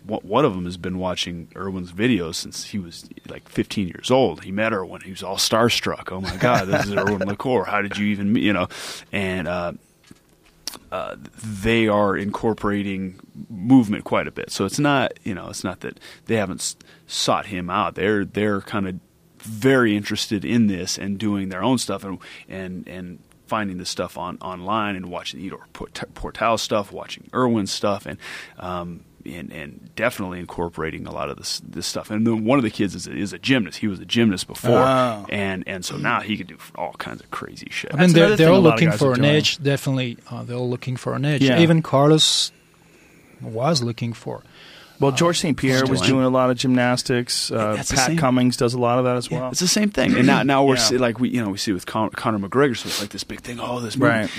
one 0.05 0.21
one 0.21 0.45
of 0.45 0.53
them 0.53 0.65
has 0.65 0.77
been 0.77 0.99
watching 0.99 1.47
Erwan's 1.55 1.91
videos 1.91 2.35
since 2.35 2.65
he 2.65 2.77
was 2.79 3.09
like 3.27 3.47
15 3.49 3.87
years 3.87 4.11
old. 4.11 4.43
He 4.43 4.51
met 4.51 4.71
Erwan. 4.71 5.01
He 5.03 5.11
was 5.11 5.23
all 5.23 5.37
starstruck. 5.37 6.11
Oh 6.11 6.21
my 6.21 6.37
God, 6.37 6.67
this 6.67 6.85
is 6.85 6.93
Erwan 6.93 7.25
Le 7.25 7.35
Corre. 7.35 7.65
How 7.65 7.81
did 7.81 7.97
you 7.97 8.07
even 8.07 8.31
meet? 8.31 8.43
You 8.43 8.53
know, 8.53 8.67
and 9.11 9.47
uh, 9.47 9.73
uh, 10.91 11.15
they 11.43 11.87
are 11.87 12.15
incorporating 12.15 13.19
movement 13.49 14.03
quite 14.03 14.27
a 14.27 14.31
bit. 14.31 14.51
So 14.51 14.65
it's 14.65 14.79
not, 14.79 15.13
you 15.23 15.33
know, 15.33 15.49
it's 15.49 15.63
not 15.63 15.81
that 15.81 15.99
they 16.25 16.35
haven't 16.35 16.75
sought 17.07 17.47
him 17.47 17.69
out. 17.69 17.95
They're 17.95 18.25
they're 18.25 18.61
kind 18.61 18.87
of 18.87 18.99
very 19.39 19.95
interested 19.95 20.43
in 20.43 20.67
this 20.67 20.97
and 20.97 21.17
doing 21.17 21.49
their 21.49 21.63
own 21.63 21.77
stuff 21.77 22.03
and 22.03 22.19
and 22.47 22.87
and 22.87 23.19
finding 23.47 23.77
the 23.77 23.85
stuff 23.85 24.17
on 24.17 24.37
online 24.41 24.95
and 24.95 25.09
watching 25.09 25.39
Ido 25.39 25.61
Port- 25.73 26.13
Portal 26.15 26.57
stuff, 26.57 26.91
watching 26.91 27.29
Erwan 27.31 27.67
stuff, 27.67 28.05
and 28.05 28.17
um, 28.57 29.03
and 29.25 29.51
and 29.51 29.89
definitely 29.95 30.39
incorporating 30.39 31.07
a 31.07 31.11
lot 31.11 31.29
of 31.29 31.37
this 31.37 31.59
this 31.67 31.87
stuff. 31.87 32.11
And 32.11 32.25
then 32.25 32.45
one 32.45 32.59
of 32.59 32.63
the 32.63 32.69
kids 32.69 32.93
is 32.95 33.07
a, 33.07 33.11
is 33.15 33.33
a 33.33 33.39
gymnast. 33.39 33.79
He 33.79 33.87
was 33.87 33.99
a 33.99 34.05
gymnast 34.05 34.47
before, 34.47 34.77
Oh. 34.79 35.25
and 35.29 35.63
and 35.67 35.83
so 35.83 35.97
now 35.97 36.21
he 36.21 36.37
can 36.37 36.47
do 36.47 36.57
all 36.75 36.93
kinds 36.93 37.21
of 37.21 37.31
crazy 37.31 37.67
shit. 37.71 37.93
I 37.93 37.97
That's 37.97 38.13
mean, 38.13 38.27
they're, 38.27 38.35
they're 38.35 38.49
all 38.51 38.59
a 38.59 38.59
lot 38.59 38.73
of 38.75 38.81
looking 38.81 38.97
for 38.97 39.13
an 39.13 39.21
doing. 39.21 39.35
edge. 39.35 39.61
Definitely, 39.61 40.17
uh, 40.29 40.43
they're 40.43 40.57
all 40.57 40.69
looking 40.69 40.95
for 40.95 41.15
an 41.15 41.25
edge. 41.25 41.41
Yeah. 41.43 41.59
Even 41.59 41.81
Carlos 41.81 42.51
was 43.41 43.83
looking 43.83 44.13
for. 44.13 44.43
Well, 44.97 45.11
George 45.11 45.39
St. 45.39 45.57
Pierre 45.57 45.85
was 45.85 45.99
doing 45.99 46.23
a 46.23 46.29
lot 46.29 46.49
of 46.49 46.57
gymnastics. 46.57 47.51
Uh, 47.51 47.83
Pat. 47.89 48.17
Cummings 48.17 48.55
does 48.55 48.73
a 48.73 48.79
lot 48.79 48.97
of 48.97 49.03
that 49.03 49.17
as 49.17 49.29
Yeah, 49.29 49.41
well. 49.41 49.51
it's 49.51 49.59
the 49.59 49.67
same 49.67 49.89
thing. 49.89 50.15
And 50.15 50.25
now, 50.25 50.41
now 50.43 50.63
we're 50.63 50.75
Yeah. 50.75 50.81
see, 50.81 50.97
like 50.97 51.19
we, 51.19 51.27
you 51.29 51.43
know, 51.43 51.49
we 51.49 51.57
see 51.57 51.73
with 51.73 51.85
Con- 51.85 52.11
Conor 52.11 52.39
McGregor, 52.39 52.77
so 52.77 52.87
it's 52.87 53.01
like 53.01 53.09
this 53.09 53.25
big 53.25 53.41
thing. 53.41 53.59
Oh, 53.59 53.81
this 53.81 53.97
movie. 53.97 54.09
Right. 54.09 54.29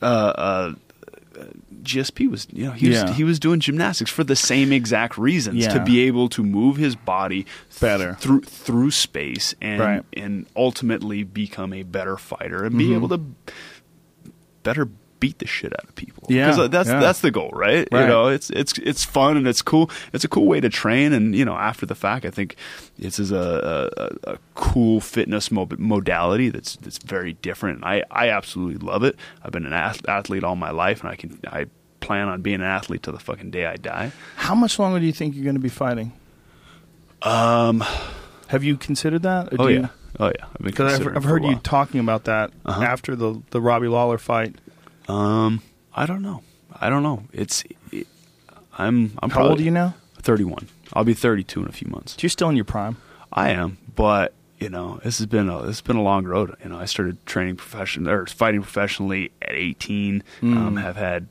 Uh, 0.00 0.04
uh, 0.04 0.74
GSP 1.84 2.28
was, 2.30 2.46
you 2.52 2.64
know, 2.66 2.72
he 2.72 2.88
was 2.88 2.96
Yeah. 2.98 3.12
he 3.12 3.24
was 3.24 3.38
doing 3.38 3.60
gymnastics 3.60 4.10
for 4.10 4.24
the 4.24 4.36
same 4.36 4.72
exact 4.72 5.16
reasons 5.18 5.66
to 5.68 5.80
be 5.84 6.00
able 6.00 6.28
to 6.30 6.42
move 6.42 6.76
his 6.76 6.96
body 6.96 7.44
th- 7.70 7.80
Better. 7.80 8.14
through 8.20 8.42
through 8.42 8.90
space 8.90 9.54
and 9.60 9.80
Right. 9.80 10.02
and 10.14 10.46
ultimately 10.56 11.22
become 11.22 11.72
a 11.72 11.82
better 11.82 12.16
fighter 12.16 12.64
and 12.64 12.74
Mm-hmm. 12.74 12.78
be 12.78 12.94
able 12.94 13.08
to 13.10 13.20
better 14.62 14.88
beat 15.24 15.38
the 15.38 15.46
shit 15.46 15.72
out 15.72 15.84
of 15.88 15.94
people. 15.94 16.24
Yeah, 16.28 16.50
uh, 16.50 16.68
that's 16.68 16.88
yeah. 16.90 17.00
that's 17.00 17.20
the 17.22 17.30
goal, 17.30 17.48
right? 17.54 17.88
Right. 17.90 18.02
You 18.02 18.06
know, 18.06 18.28
it's 18.28 18.50
it's 18.50 18.76
it's 18.78 19.04
fun 19.04 19.38
and 19.38 19.48
it's 19.48 19.62
cool. 19.62 19.90
It's 20.12 20.24
a 20.24 20.28
cool 20.28 20.44
way 20.46 20.60
to 20.60 20.68
train, 20.68 21.14
and 21.14 21.34
you 21.34 21.44
know, 21.46 21.54
after 21.56 21.86
the 21.86 21.94
fact, 21.94 22.26
I 22.26 22.30
think 22.30 22.56
this 22.98 23.18
is 23.18 23.32
a 23.32 23.88
a, 23.96 24.32
a 24.34 24.38
cool 24.54 25.00
fitness 25.00 25.50
mo- 25.50 25.68
modality 25.78 26.50
that's 26.50 26.76
that's 26.76 26.98
very 26.98 27.32
different. 27.40 27.76
And 27.76 27.84
I 27.86 28.02
I 28.10 28.28
absolutely 28.28 28.86
love 28.86 29.02
it. 29.02 29.16
I've 29.42 29.52
been 29.52 29.64
an 29.64 29.72
ath- 29.72 30.06
athlete 30.08 30.44
all 30.44 30.56
my 30.56 30.70
life, 30.70 31.00
and 31.00 31.08
I 31.10 31.16
can 31.16 31.38
I 31.50 31.66
plan 32.00 32.28
on 32.28 32.42
being 32.42 32.56
an 32.56 32.62
athlete 32.78 33.02
till 33.02 33.14
the 33.14 33.18
fucking 33.18 33.50
day 33.50 33.64
I 33.64 33.76
die. 33.76 34.12
How 34.36 34.54
much 34.54 34.78
longer 34.78 35.00
do 35.00 35.06
you 35.06 35.12
think 35.12 35.34
you're 35.34 35.44
going 35.44 35.56
to 35.56 35.68
be 35.70 35.70
fighting? 35.70 36.12
Um. 37.22 37.82
Have 38.48 38.62
you 38.62 38.76
considered 38.76 39.22
that? 39.22 39.52
Or 39.54 39.56
Oh 39.62 39.66
do 39.68 39.72
you- 39.72 39.80
yeah. 39.80 39.88
Oh 40.20 40.26
yeah. 40.38 40.46
Because 40.60 41.00
I've, 41.00 41.16
I've 41.16 41.24
heard 41.24 41.42
you 41.44 41.56
talking 41.56 41.98
about 41.98 42.24
that 42.24 42.52
Uh-huh. 42.64 42.82
after 42.82 43.16
the 43.16 43.40
the 43.50 43.60
Robbie 43.60 43.88
Lawler 43.88 44.18
fight. 44.18 44.54
Um. 45.08 45.62
I 45.94 46.06
don't 46.06 46.22
know. 46.22 46.42
I 46.72 46.90
don't 46.90 47.02
know. 47.02 47.24
It's. 47.32 47.64
It, 47.92 48.06
I'm. 48.76 49.12
I'm 49.22 49.30
How 49.30 49.48
old 49.48 49.60
are 49.60 49.62
you 49.62 49.70
now? 49.70 49.94
31. 50.18 50.68
I'll 50.92 51.04
be 51.04 51.14
32 51.14 51.62
in 51.62 51.68
a 51.68 51.72
few 51.72 51.88
months. 51.88 52.16
You're 52.20 52.30
still 52.30 52.48
in 52.48 52.56
your 52.56 52.64
prime. 52.64 52.96
I 53.32 53.50
am, 53.50 53.78
but 53.94 54.32
you 54.58 54.68
know, 54.68 55.00
this 55.04 55.18
has 55.18 55.26
been 55.26 55.48
a 55.48 55.58
this 55.58 55.76
has 55.76 55.80
been 55.82 55.96
a 55.96 56.02
long 56.02 56.24
road. 56.24 56.54
You 56.62 56.70
know, 56.70 56.78
I 56.78 56.86
started 56.86 57.24
training 57.26 57.56
profession 57.56 58.08
or 58.08 58.26
fighting 58.26 58.62
professionally 58.62 59.32
at 59.42 59.52
18. 59.52 60.22
Mm. 60.40 60.56
Um, 60.56 60.76
have 60.76 60.96
had 60.96 61.28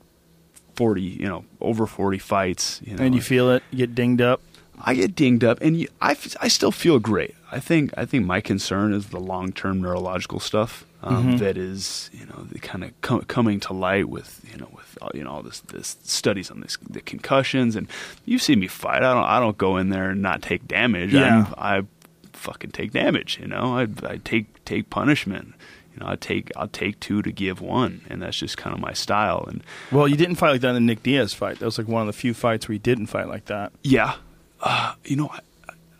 40, 0.76 1.02
you 1.02 1.26
know, 1.26 1.44
over 1.60 1.86
40 1.86 2.18
fights. 2.18 2.80
You 2.84 2.96
know, 2.96 3.04
and 3.04 3.14
you 3.14 3.20
feel 3.20 3.50
it, 3.50 3.62
you 3.70 3.78
get 3.78 3.94
dinged 3.94 4.20
up. 4.20 4.40
I 4.80 4.94
get 4.94 5.14
dinged 5.14 5.44
up, 5.44 5.60
and 5.60 5.76
you, 5.78 5.88
I, 6.00 6.16
I 6.40 6.48
still 6.48 6.72
feel 6.72 6.98
great. 6.98 7.34
I 7.54 7.60
think 7.60 7.92
I 7.96 8.04
think 8.04 8.26
my 8.26 8.40
concern 8.40 8.92
is 8.92 9.08
the 9.08 9.20
long 9.20 9.52
term 9.52 9.80
neurological 9.80 10.40
stuff 10.40 10.84
um, 11.02 11.14
Mm-hmm. 11.14 11.36
that 11.38 11.56
is 11.56 12.10
you 12.12 12.26
know 12.26 12.46
the 12.50 12.58
kind 12.58 12.82
of 12.84 12.90
com- 13.00 13.22
coming 13.22 13.60
to 13.60 13.72
light 13.72 14.08
with 14.08 14.40
you 14.50 14.58
know 14.58 14.68
with 14.74 14.98
uh, 15.02 15.08
you 15.14 15.22
know 15.24 15.30
all 15.32 15.42
this 15.42 15.60
this 15.60 15.96
studies 16.02 16.50
on 16.50 16.60
this 16.60 16.76
the 16.90 17.00
concussions 17.00 17.76
and 17.76 17.86
you 18.24 18.38
see 18.38 18.56
me 18.56 18.66
fight. 18.66 19.02
I 19.02 19.12
don't 19.14 19.24
I 19.24 19.38
don't 19.40 19.56
go 19.58 19.76
in 19.76 19.90
there 19.90 20.10
and 20.10 20.20
not 20.22 20.42
take 20.42 20.66
damage. 20.66 21.12
Yeah. 21.12 21.46
I'm, 21.58 21.82
I 21.82 21.86
fucking 22.32 22.70
take 22.72 22.92
damage. 22.92 23.38
You 23.40 23.46
know 23.46 23.78
I 23.78 23.86
I 24.06 24.16
take 24.24 24.64
take 24.64 24.90
punishment. 24.90 25.54
You 25.94 26.00
know 26.00 26.08
I 26.10 26.16
take 26.16 26.50
I'll 26.56 26.68
take 26.68 26.98
two 26.98 27.22
to 27.22 27.30
give 27.30 27.60
one, 27.60 28.00
and 28.10 28.20
that's 28.20 28.36
just 28.36 28.56
kind 28.56 28.74
of 28.74 28.80
my 28.80 28.92
style. 28.94 29.44
And 29.46 29.62
Well, 29.92 30.08
you 30.08 30.16
didn't 30.16 30.36
fight 30.36 30.50
like 30.50 30.60
that 30.62 30.70
in 30.70 30.74
the 30.74 30.80
Nick 30.80 31.02
Diaz 31.04 31.32
fight. 31.34 31.58
That 31.60 31.66
was 31.66 31.78
like 31.78 31.86
one 31.86 32.00
of 32.02 32.06
the 32.08 32.12
few 32.12 32.34
fights 32.34 32.66
where 32.66 32.72
you 32.74 32.80
didn't 32.80 33.06
fight 33.06 33.28
like 33.28 33.44
that. 33.44 33.72
Yeah. 33.84 34.16
Uh, 34.60 34.94
you 35.04 35.14
know, 35.14 35.30
I, 35.30 35.40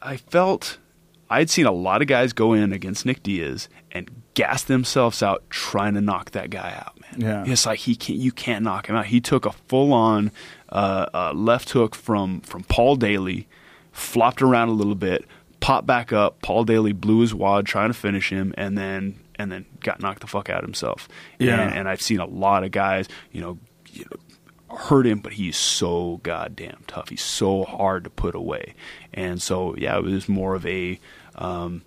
I 0.02 0.16
felt 0.16 0.78
I'd 1.34 1.50
seen 1.50 1.66
a 1.66 1.72
lot 1.72 2.00
of 2.00 2.08
guys 2.08 2.32
go 2.32 2.52
in 2.52 2.72
against 2.72 3.04
Nick 3.04 3.22
Diaz 3.22 3.68
and 3.90 4.10
gas 4.34 4.62
themselves 4.62 5.22
out 5.22 5.44
trying 5.50 5.94
to 5.94 6.00
knock 6.00 6.30
that 6.30 6.50
guy 6.50 6.74
out, 6.76 7.00
man. 7.00 7.20
Yeah. 7.20 7.52
It's 7.52 7.66
like 7.66 7.80
he 7.80 7.96
can't, 7.96 8.18
you 8.18 8.32
can't 8.32 8.64
knock 8.64 8.88
him 8.88 8.96
out. 8.96 9.06
He 9.06 9.20
took 9.20 9.44
a 9.44 9.52
full 9.52 9.92
on 9.92 10.30
uh, 10.68 11.06
uh, 11.12 11.32
left 11.32 11.70
hook 11.70 11.94
from, 11.94 12.40
from 12.40 12.62
Paul 12.64 12.96
Daley, 12.96 13.48
flopped 13.92 14.42
around 14.42 14.68
a 14.68 14.72
little 14.72 14.94
bit, 14.94 15.24
popped 15.60 15.86
back 15.86 16.12
up. 16.12 16.40
Paul 16.40 16.64
Daley 16.64 16.92
blew 16.92 17.20
his 17.20 17.34
wad 17.34 17.66
trying 17.66 17.90
to 17.90 17.94
finish 17.94 18.30
him, 18.30 18.54
and 18.56 18.76
then 18.76 19.18
and 19.36 19.50
then 19.50 19.66
got 19.80 20.00
knocked 20.00 20.20
the 20.20 20.28
fuck 20.28 20.48
out 20.48 20.62
himself. 20.62 21.08
Yeah. 21.40 21.60
And, 21.60 21.74
and 21.78 21.88
I've 21.88 22.00
seen 22.00 22.20
a 22.20 22.26
lot 22.26 22.62
of 22.62 22.70
guys, 22.70 23.08
you 23.32 23.40
know, 23.40 23.58
you 23.90 24.04
know 24.04 24.20
hurt 24.76 25.06
him, 25.06 25.20
but 25.20 25.32
he's 25.32 25.56
so 25.56 26.20
goddamn 26.22 26.84
tough. 26.86 27.08
He's 27.08 27.22
so 27.22 27.64
hard 27.64 28.04
to 28.04 28.10
put 28.10 28.34
away. 28.34 28.74
And 29.12 29.40
so, 29.40 29.74
yeah, 29.76 29.96
it 29.96 30.04
was 30.04 30.28
more 30.28 30.54
of 30.54 30.66
a 30.66 30.98
um, 31.36 31.82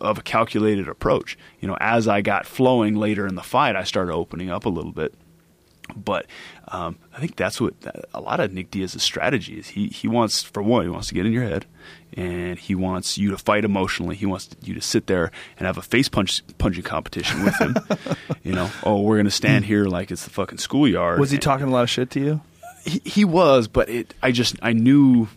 of 0.00 0.18
a 0.18 0.22
calculated 0.22 0.88
approach. 0.88 1.36
You 1.60 1.68
know, 1.68 1.76
as 1.80 2.08
I 2.08 2.20
got 2.20 2.46
flowing 2.46 2.94
later 2.96 3.26
in 3.26 3.34
the 3.34 3.42
fight, 3.42 3.76
I 3.76 3.84
started 3.84 4.12
opening 4.12 4.50
up 4.50 4.64
a 4.64 4.68
little 4.70 4.92
bit. 4.92 5.14
But 5.96 6.26
um, 6.68 6.98
I 7.16 7.20
think 7.20 7.36
that's 7.36 7.60
what 7.62 7.72
a 8.12 8.20
lot 8.20 8.40
of 8.40 8.52
Nick 8.52 8.70
Diaz's 8.70 9.02
strategy 9.02 9.58
is. 9.58 9.68
He 9.68 9.88
he 9.88 10.06
wants, 10.06 10.42
for 10.42 10.62
one, 10.62 10.82
he 10.84 10.90
wants 10.90 11.08
to 11.08 11.14
get 11.14 11.24
in 11.24 11.32
your 11.32 11.44
head, 11.44 11.64
and 12.14 12.58
he 12.58 12.74
wants 12.74 13.16
you 13.16 13.30
to 13.30 13.38
fight 13.38 13.64
emotionally. 13.64 14.14
He 14.14 14.26
wants 14.26 14.50
you 14.62 14.74
to 14.74 14.82
sit 14.82 15.06
there 15.06 15.30
and 15.56 15.66
have 15.66 15.78
a 15.78 15.82
face 15.82 16.10
punch 16.10 16.42
punching 16.58 16.82
competition 16.82 17.42
with 17.42 17.58
him. 17.58 17.74
you 18.42 18.52
know, 18.52 18.70
oh, 18.84 19.00
we're 19.00 19.16
gonna 19.16 19.30
stand 19.30 19.64
here 19.64 19.86
like 19.86 20.10
it's 20.10 20.24
the 20.24 20.30
fucking 20.30 20.58
schoolyard. 20.58 21.18
Was 21.18 21.30
he 21.30 21.36
And- 21.36 21.42
talking 21.42 21.66
a 21.68 21.70
lot 21.70 21.84
of 21.84 21.90
shit 21.90 22.10
to 22.10 22.20
you? 22.20 22.42
he, 22.84 23.00
he 23.06 23.24
was, 23.24 23.66
but 23.66 23.88
it. 23.88 24.12
I 24.22 24.30
just 24.30 24.56
I 24.60 24.74
knew, 24.74 25.28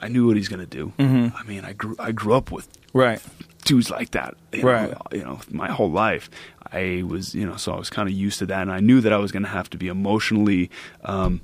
I 0.00 0.08
knew 0.08 0.26
what 0.26 0.36
he's 0.36 0.48
gonna 0.48 0.66
do. 0.66 0.92
Mhm. 0.98 1.32
I 1.34 1.42
mean, 1.44 1.64
I 1.64 1.72
grew 1.72 1.94
I 1.98 2.12
grew 2.12 2.34
up 2.34 2.50
with 2.50 2.68
Right. 2.92 3.20
dudes 3.64 3.90
like 3.90 4.10
that. 4.12 4.34
You 4.52 4.62
Right. 4.62 4.90
Know, 4.90 5.02
you 5.12 5.24
know, 5.24 5.40
my 5.50 5.70
whole 5.70 5.90
life. 5.90 6.28
I 6.72 7.02
was, 7.06 7.34
you 7.34 7.44
know, 7.46 7.56
so 7.56 7.72
I 7.72 7.78
was 7.78 7.90
kind 7.90 8.08
of 8.08 8.14
used 8.14 8.38
to 8.38 8.46
that, 8.46 8.62
and 8.62 8.70
I 8.72 8.78
knew 8.80 9.00
that 9.00 9.12
I 9.12 9.16
was 9.18 9.32
going 9.32 9.42
to 9.42 9.48
have 9.48 9.68
to 9.70 9.76
be 9.76 9.88
emotionally, 9.88 10.70
um, 11.04 11.40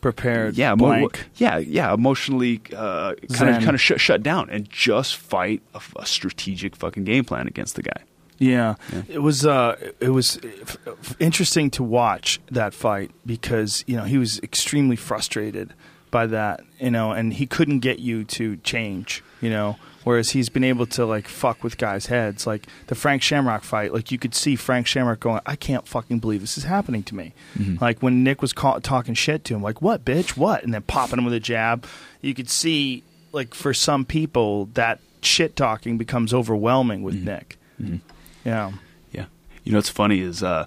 Prepared. 0.00 0.56
yeah, 0.56 0.74
mo- 0.74 1.08
yeah, 1.36 1.58
yeah, 1.58 1.92
emotionally, 1.92 2.60
uh, 2.76 3.14
kind 3.34 3.54
of, 3.54 3.62
kind 3.62 3.74
of 3.74 3.80
shut 3.80 4.22
down, 4.22 4.48
and 4.50 4.68
just 4.70 5.16
fight 5.16 5.62
a, 5.74 5.80
a 6.00 6.06
strategic 6.06 6.74
fucking 6.74 7.04
game 7.04 7.24
plan 7.24 7.46
against 7.46 7.76
the 7.76 7.82
guy. 7.82 8.02
Yeah. 8.38 8.76
it 9.10 9.18
was 9.22 9.44
uh, 9.44 9.76
it 10.00 10.08
was 10.10 10.40
f- 10.62 11.14
interesting 11.20 11.70
to 11.72 11.82
watch 11.82 12.40
that 12.50 12.72
fight 12.72 13.10
because 13.26 13.84
you 13.86 13.96
know 13.98 14.04
he 14.04 14.16
was 14.16 14.40
extremely 14.40 14.96
frustrated 14.96 15.74
by 16.10 16.26
that, 16.26 16.62
you 16.78 16.90
know, 16.90 17.12
and 17.12 17.32
he 17.32 17.46
couldn't 17.46 17.80
get 17.80 17.98
you 17.98 18.24
to 18.24 18.56
change, 18.58 19.22
you 19.40 19.50
know. 19.50 19.76
Whereas 20.02 20.30
he's 20.30 20.48
been 20.48 20.64
able 20.64 20.86
to 20.86 21.04
like 21.04 21.28
fuck 21.28 21.62
with 21.62 21.76
guys' 21.76 22.06
heads, 22.06 22.46
like 22.46 22.66
the 22.86 22.94
Frank 22.94 23.20
Shamrock 23.20 23.62
fight. 23.62 23.92
Like 23.92 24.10
you 24.10 24.18
could 24.18 24.34
see 24.34 24.56
Frank 24.56 24.86
Shamrock 24.86 25.20
going, 25.20 25.42
"I 25.44 25.56
can't 25.56 25.86
fucking 25.86 26.20
believe 26.20 26.40
this 26.40 26.56
is 26.56 26.64
happening 26.64 27.02
to 27.04 27.14
me." 27.14 27.34
Mm-hmm. 27.58 27.84
Like 27.84 28.00
when 28.00 28.24
Nick 28.24 28.40
was 28.40 28.54
ca- 28.54 28.78
talking 28.78 29.12
shit 29.12 29.44
to 29.44 29.54
him, 29.54 29.62
like 29.62 29.82
"What, 29.82 30.04
bitch? 30.04 30.38
What?" 30.38 30.64
and 30.64 30.72
then 30.72 30.82
popping 30.82 31.18
him 31.18 31.26
with 31.26 31.34
a 31.34 31.40
jab. 31.40 31.86
You 32.22 32.32
could 32.32 32.48
see, 32.48 33.02
like 33.32 33.52
for 33.52 33.74
some 33.74 34.06
people, 34.06 34.70
that 34.72 35.00
shit 35.20 35.54
talking 35.54 35.98
becomes 35.98 36.32
overwhelming 36.32 37.02
with 37.02 37.16
mm-hmm. 37.16 37.26
Nick. 37.26 37.58
Mm-hmm. 37.80 37.96
Yeah. 38.44 38.72
Yeah. 39.12 39.26
You 39.64 39.72
know 39.72 39.78
what's 39.78 39.90
funny 39.90 40.20
is 40.20 40.42
uh, 40.42 40.66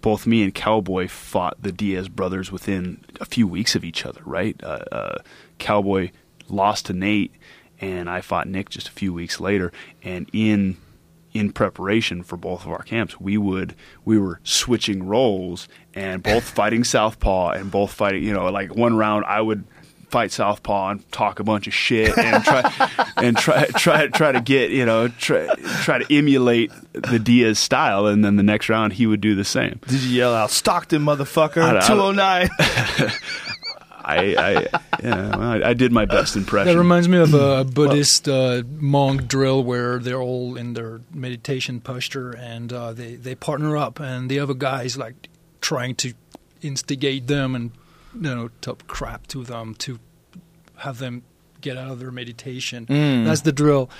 both 0.00 0.26
me 0.26 0.42
and 0.42 0.54
Cowboy 0.54 1.08
fought 1.08 1.56
the 1.60 1.72
Diaz 1.72 2.08
brothers 2.08 2.52
within 2.52 3.04
a 3.20 3.24
few 3.24 3.46
weeks 3.46 3.74
of 3.74 3.84
each 3.84 4.06
other, 4.06 4.20
right? 4.24 4.58
Uh, 4.62 4.84
uh, 4.92 5.18
Cowboy 5.58 6.10
lost 6.48 6.86
to 6.86 6.92
Nate, 6.92 7.34
and 7.80 8.08
I 8.08 8.20
fought 8.20 8.48
Nick 8.48 8.70
just 8.70 8.88
a 8.88 8.92
few 8.92 9.12
weeks 9.12 9.40
later. 9.40 9.72
And 10.02 10.28
in 10.32 10.76
in 11.32 11.52
preparation 11.52 12.22
for 12.22 12.36
both 12.36 12.64
of 12.64 12.70
our 12.70 12.82
camps, 12.82 13.20
we 13.20 13.36
would 13.36 13.74
we 14.04 14.18
were 14.18 14.40
switching 14.42 15.06
roles 15.06 15.68
and 15.94 16.22
both 16.22 16.44
fighting 16.54 16.84
southpaw 16.84 17.50
and 17.50 17.70
both 17.70 17.92
fighting. 17.92 18.22
You 18.22 18.32
know, 18.32 18.50
like 18.50 18.74
one 18.74 18.96
round 18.96 19.24
I 19.26 19.40
would 19.40 19.64
fight 20.10 20.30
southpaw 20.30 20.90
and 20.90 21.12
talk 21.12 21.40
a 21.40 21.44
bunch 21.44 21.66
of 21.66 21.74
shit 21.74 22.16
and 22.16 22.44
try 22.44 22.88
and 23.16 23.36
try 23.36 23.66
try 23.66 24.06
try 24.08 24.32
to 24.32 24.40
get 24.40 24.70
you 24.70 24.86
know 24.86 25.08
try 25.08 25.46
try 25.82 25.98
to 25.98 26.14
emulate 26.14 26.70
the 26.92 27.18
Diaz 27.18 27.58
style, 27.58 28.06
and 28.06 28.24
then 28.24 28.36
the 28.36 28.42
next 28.42 28.68
round 28.68 28.94
he 28.94 29.06
would 29.06 29.20
do 29.20 29.34
the 29.34 29.44
same. 29.44 29.80
Did 29.86 30.00
you 30.02 30.16
yell 30.18 30.34
out 30.34 30.50
Stockton, 30.50 31.02
motherfucker? 31.02 31.62
I- 31.62 31.78
I- 31.78 31.86
Two 31.86 32.00
oh 32.00 32.12
nine. 32.12 32.48
I 34.08 34.36
I, 34.38 34.52
yeah, 35.02 35.36
well, 35.36 35.42
I, 35.64 35.70
I 35.70 35.74
did 35.74 35.90
my 35.90 36.04
best 36.04 36.36
impression. 36.36 36.72
That 36.72 36.78
reminds 36.78 37.08
me 37.08 37.18
of 37.18 37.34
a 37.34 37.64
Buddhist 37.74 38.28
uh, 38.28 38.62
monk 38.78 39.26
drill 39.26 39.64
where 39.64 39.98
they're 39.98 40.20
all 40.22 40.56
in 40.56 40.74
their 40.74 41.00
meditation 41.12 41.80
posture 41.80 42.30
and 42.30 42.72
uh, 42.72 42.92
they 42.92 43.16
they 43.16 43.34
partner 43.34 43.76
up, 43.76 43.98
and 43.98 44.30
the 44.30 44.38
other 44.38 44.54
guy 44.54 44.84
is 44.84 44.96
like 44.96 45.28
trying 45.60 45.96
to 45.96 46.14
instigate 46.62 47.26
them 47.26 47.56
and 47.56 47.72
you 48.16 48.34
know 48.34 48.48
talk 48.60 48.86
crap 48.86 49.26
to 49.28 49.44
them 49.44 49.74
to 49.76 49.98
have 50.78 50.98
them 50.98 51.22
get 51.60 51.76
out 51.76 51.90
of 51.90 51.98
their 51.98 52.10
meditation. 52.10 52.86
Mm. 52.86 53.24
That's 53.24 53.40
the 53.42 53.52
drill. 53.52 53.90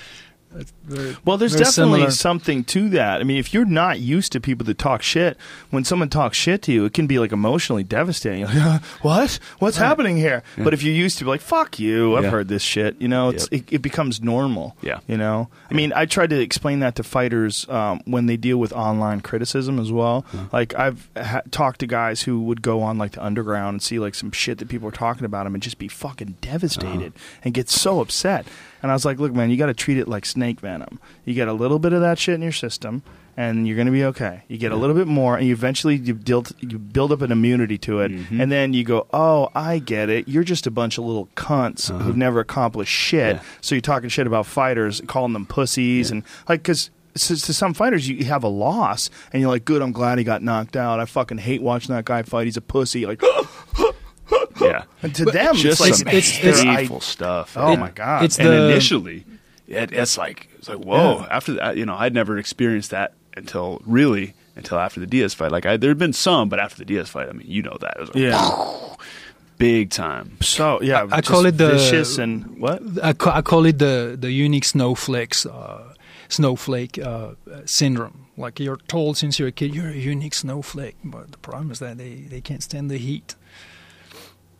Very- 0.85 1.15
Well, 1.25 1.37
there's 1.37 1.51
definitely 1.55 1.99
similar. 1.99 2.11
something 2.11 2.63
to 2.65 2.89
that. 2.89 3.19
I 3.21 3.23
mean, 3.23 3.37
if 3.37 3.53
you're 3.53 3.65
not 3.65 3.99
used 3.99 4.31
to 4.31 4.39
people 4.39 4.65
that 4.65 4.77
talk 4.77 5.01
shit, 5.03 5.37
when 5.69 5.83
someone 5.83 6.09
talks 6.09 6.37
shit 6.37 6.61
to 6.63 6.71
you, 6.71 6.85
it 6.85 6.93
can 6.93 7.05
be 7.05 7.19
like 7.19 7.31
emotionally 7.31 7.83
devastating. 7.83 8.47
Like, 8.67 8.81
what? 9.01 9.39
What's 9.59 9.77
happening 9.77 10.17
here? 10.17 10.41
But 10.57 10.73
if 10.73 10.81
you're 10.83 10.93
used 10.95 11.17
to 11.19 11.25
be 11.25 11.29
like, 11.29 11.41
fuck 11.41 11.79
you, 11.79 12.15
I've 12.17 12.23
Yeah. 12.23 12.29
heard 12.31 12.47
this 12.47 12.61
shit. 12.63 12.99
You 12.99 13.07
know, 13.07 13.29
it's 13.29 13.47
Yep. 13.51 13.61
it, 13.67 13.73
it 13.75 13.81
becomes 13.81 14.21
normal. 14.21 14.75
Yeah. 14.81 14.99
You 15.07 15.17
know, 15.17 15.49
I 15.69 15.73
mean, 15.73 15.91
I 15.95 16.05
try 16.05 16.25
to 16.27 16.39
explain 16.39 16.79
that 16.79 16.95
to 16.95 17.03
fighters 17.03 17.67
um, 17.69 18.01
when 18.05 18.25
they 18.25 18.37
deal 18.37 18.57
with 18.57 18.73
online 18.73 19.21
criticism 19.21 19.79
as 19.79 19.91
well. 19.91 20.25
Like 20.51 20.73
I've 20.75 21.09
ha- 21.17 21.41
talked 21.51 21.79
to 21.81 21.87
guys 21.87 22.21
who 22.23 22.41
would 22.43 22.61
go 22.61 22.81
on 22.81 22.97
like 22.97 23.11
the 23.11 23.23
underground 23.23 23.75
and 23.75 23.81
see 23.81 23.99
like 23.99 24.15
some 24.15 24.31
shit 24.31 24.57
that 24.59 24.69
people 24.69 24.87
are 24.87 24.91
talking 24.91 25.25
about 25.25 25.43
them 25.43 25.53
and 25.53 25.61
just 25.61 25.77
be 25.77 25.87
fucking 25.87 26.37
devastated 26.41 27.13
and 27.43 27.53
get 27.53 27.69
so 27.69 27.99
upset. 27.99 28.47
And 28.81 28.91
I 28.91 28.93
was 28.93 29.05
like, 29.05 29.19
look, 29.19 29.33
man, 29.33 29.49
you 29.49 29.57
got 29.57 29.67
to 29.67 29.73
treat 29.73 29.97
it 29.97 30.07
like 30.07 30.25
snake 30.25 30.59
venom. 30.59 30.99
You 31.25 31.33
get 31.33 31.47
a 31.47 31.53
little 31.53 31.79
bit 31.79 31.93
of 31.93 32.01
that 32.01 32.19
shit 32.19 32.35
in 32.35 32.41
your 32.41 32.51
system, 32.51 33.03
and 33.35 33.67
you're 33.67 33.75
going 33.75 33.87
to 33.87 33.91
be 33.91 34.03
okay. 34.05 34.43
You 34.47 34.57
get 34.57 34.71
a 34.71 34.75
little 34.75 34.95
bit 34.95 35.07
more, 35.07 35.37
and 35.37 35.45
you 35.47 35.53
eventually 35.53 35.95
you 35.95 36.13
build 36.13 36.51
you 36.59 36.79
build 36.79 37.11
up 37.11 37.21
an 37.21 37.31
immunity 37.31 37.77
to 37.79 38.01
it, 38.01 38.11
mm-hmm. 38.11 38.41
and 38.41 38.51
then 38.51 38.73
you 38.73 38.83
go, 38.83 39.07
oh, 39.13 39.49
I 39.53 39.79
get 39.79 40.09
it. 40.09 40.27
You're 40.27 40.43
just 40.43 40.67
a 40.67 40.71
bunch 40.71 40.97
of 40.97 41.05
little 41.05 41.27
cunts 41.35 41.89
uh-huh. 41.89 42.03
who've 42.03 42.17
never 42.17 42.39
accomplished 42.39 42.91
shit. 42.91 43.35
Yeah. 43.37 43.43
So 43.61 43.75
you're 43.75 43.81
talking 43.81 44.09
shit 44.09 44.27
about 44.27 44.45
fighters, 44.45 45.01
calling 45.07 45.33
them 45.33 45.45
pussies, 45.45 46.11
and 46.11 46.23
like 46.49 46.63
because. 46.63 46.89
To 47.13 47.35
to 47.35 47.51
some 47.51 47.73
fighters, 47.73 48.07
you 48.07 48.25
have 48.25 48.43
a 48.43 48.47
loss, 48.47 49.09
and 49.33 49.41
you're 49.41 49.49
like, 49.49 49.65
"Good, 49.65 49.81
I'm 49.81 49.91
glad 49.91 50.19
he 50.19 50.23
got 50.23 50.43
knocked 50.43 50.75
out. 50.75 50.99
I 50.99 51.05
fucking 51.05 51.39
hate 51.39 51.63
watching 51.63 51.95
that 51.95 52.05
guy 52.05 52.21
fight. 52.21 52.45
He's 52.45 52.57
a 52.57 52.61
pussy." 52.61 53.07
Like, 53.07 53.23
yeah, 54.61 54.83
and 55.03 55.13
to 55.15 55.25
them, 55.25 55.55
just 55.55 55.79
it's 55.85 55.97
some 55.99 56.05
like 56.05 56.15
it's- 56.15 56.37
it's- 56.43 56.59
hateful 56.61 57.01
stuff. 57.01 57.55
Oh 57.57 57.71
And- 57.71 57.79
my 57.81 57.91
god! 57.91 58.23
it's 58.23 58.37
and 58.39 58.47
the- 58.47 58.69
initially, 58.69 59.25
it, 59.67 59.91
it's 59.91 60.17
like 60.17 60.49
it's 60.57 60.69
like 60.69 60.79
whoa. 60.79 61.19
Yeah. 61.19 61.27
After 61.29 61.53
that, 61.55 61.77
you 61.77 61.85
know, 61.85 61.95
I'd 61.95 62.13
never 62.13 62.37
experienced 62.37 62.91
that 62.91 63.13
until 63.35 63.81
really 63.85 64.33
until 64.55 64.79
after 64.79 64.99
the 64.99 65.07
Diaz 65.07 65.33
fight. 65.33 65.51
Like 65.51 65.65
I, 65.65 65.77
there 65.77 65.89
had 65.91 65.99
been 65.99 66.13
some, 66.13 66.49
but 66.49 66.59
after 66.59 66.77
the 66.77 66.85
Diaz 66.85 67.09
fight, 67.09 67.29
I 67.29 67.31
mean, 67.33 67.47
you 67.47 67.61
know 67.61 67.77
that 67.79 67.95
it 67.97 67.99
was 67.99 68.09
like, 68.09 68.17
yeah. 68.17 68.95
big 69.57 69.89
time. 69.91 70.37
So 70.41 70.81
yeah, 70.81 71.07
I 71.11 71.17
just 71.21 71.29
call 71.29 71.45
it 71.45 71.57
the- 71.57 71.71
vicious 71.73 72.17
and 72.17 72.59
what? 72.59 72.81
I, 73.03 73.13
ca- 73.13 73.35
I 73.35 73.41
call 73.41 73.65
it 73.65 73.77
the 73.79 74.17
the 74.19 74.31
unique 74.31 74.65
snowflakes 74.65 75.45
uh, 75.45 75.93
snowflake 76.29 76.97
uh, 76.99 77.31
syndrome. 77.65 78.25
Like 78.37 78.59
you're 78.59 78.77
told 78.87 79.17
since 79.17 79.39
you're 79.39 79.47
a 79.47 79.51
kid, 79.51 79.73
you're 79.73 79.89
a 79.89 79.93
unique 79.95 80.35
snowflake, 80.35 80.95
but 81.03 81.31
the 81.31 81.39
problem 81.39 81.71
is 81.71 81.79
that 81.79 81.97
they, 81.97 82.15
they 82.29 82.39
can't 82.41 82.61
stand 82.61 82.91
the 82.91 82.97
heat. 82.97 83.33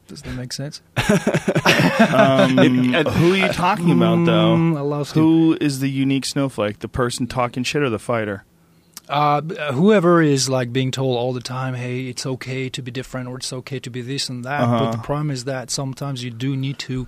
Does 0.07 0.21
that 0.23 0.33
make 0.33 0.53
sense? 0.53 0.81
Um, 1.99 2.57
who 2.57 3.33
are 3.33 3.37
you 3.37 3.47
talking 3.49 3.91
about 3.91 4.25
though? 4.25 4.55
Mm, 4.55 4.77
I 4.77 4.81
love 4.81 5.09
to. 5.13 5.19
Who 5.19 5.57
is 5.59 5.79
the 5.79 5.89
unique 5.89 6.25
snowflake? 6.25 6.79
The 6.79 6.87
person 6.87 7.27
talking 7.27 7.63
shit 7.63 7.81
or 7.81 7.89
the 7.89 7.99
fighter? 7.99 8.43
Uh, 9.09 9.41
uh, 9.57 9.71
whoever 9.73 10.21
is 10.21 10.49
like 10.49 10.71
being 10.73 10.91
told 10.91 11.17
all 11.17 11.33
the 11.33 11.41
time, 11.41 11.73
"Hey, 11.73 12.07
it's 12.07 12.25
okay 12.25 12.69
to 12.69 12.81
be 12.81 12.91
different," 12.91 13.27
or 13.29 13.37
"It's 13.37 13.51
okay 13.53 13.79
to 13.79 13.89
be 13.89 14.01
this 14.01 14.29
and 14.29 14.43
that." 14.45 14.61
Uh-huh. 14.61 14.79
But 14.85 14.91
the 14.91 14.97
problem 14.99 15.31
is 15.31 15.45
that 15.45 15.71
sometimes 15.71 16.23
you 16.23 16.29
do 16.31 16.55
need 16.55 16.77
to 16.79 17.07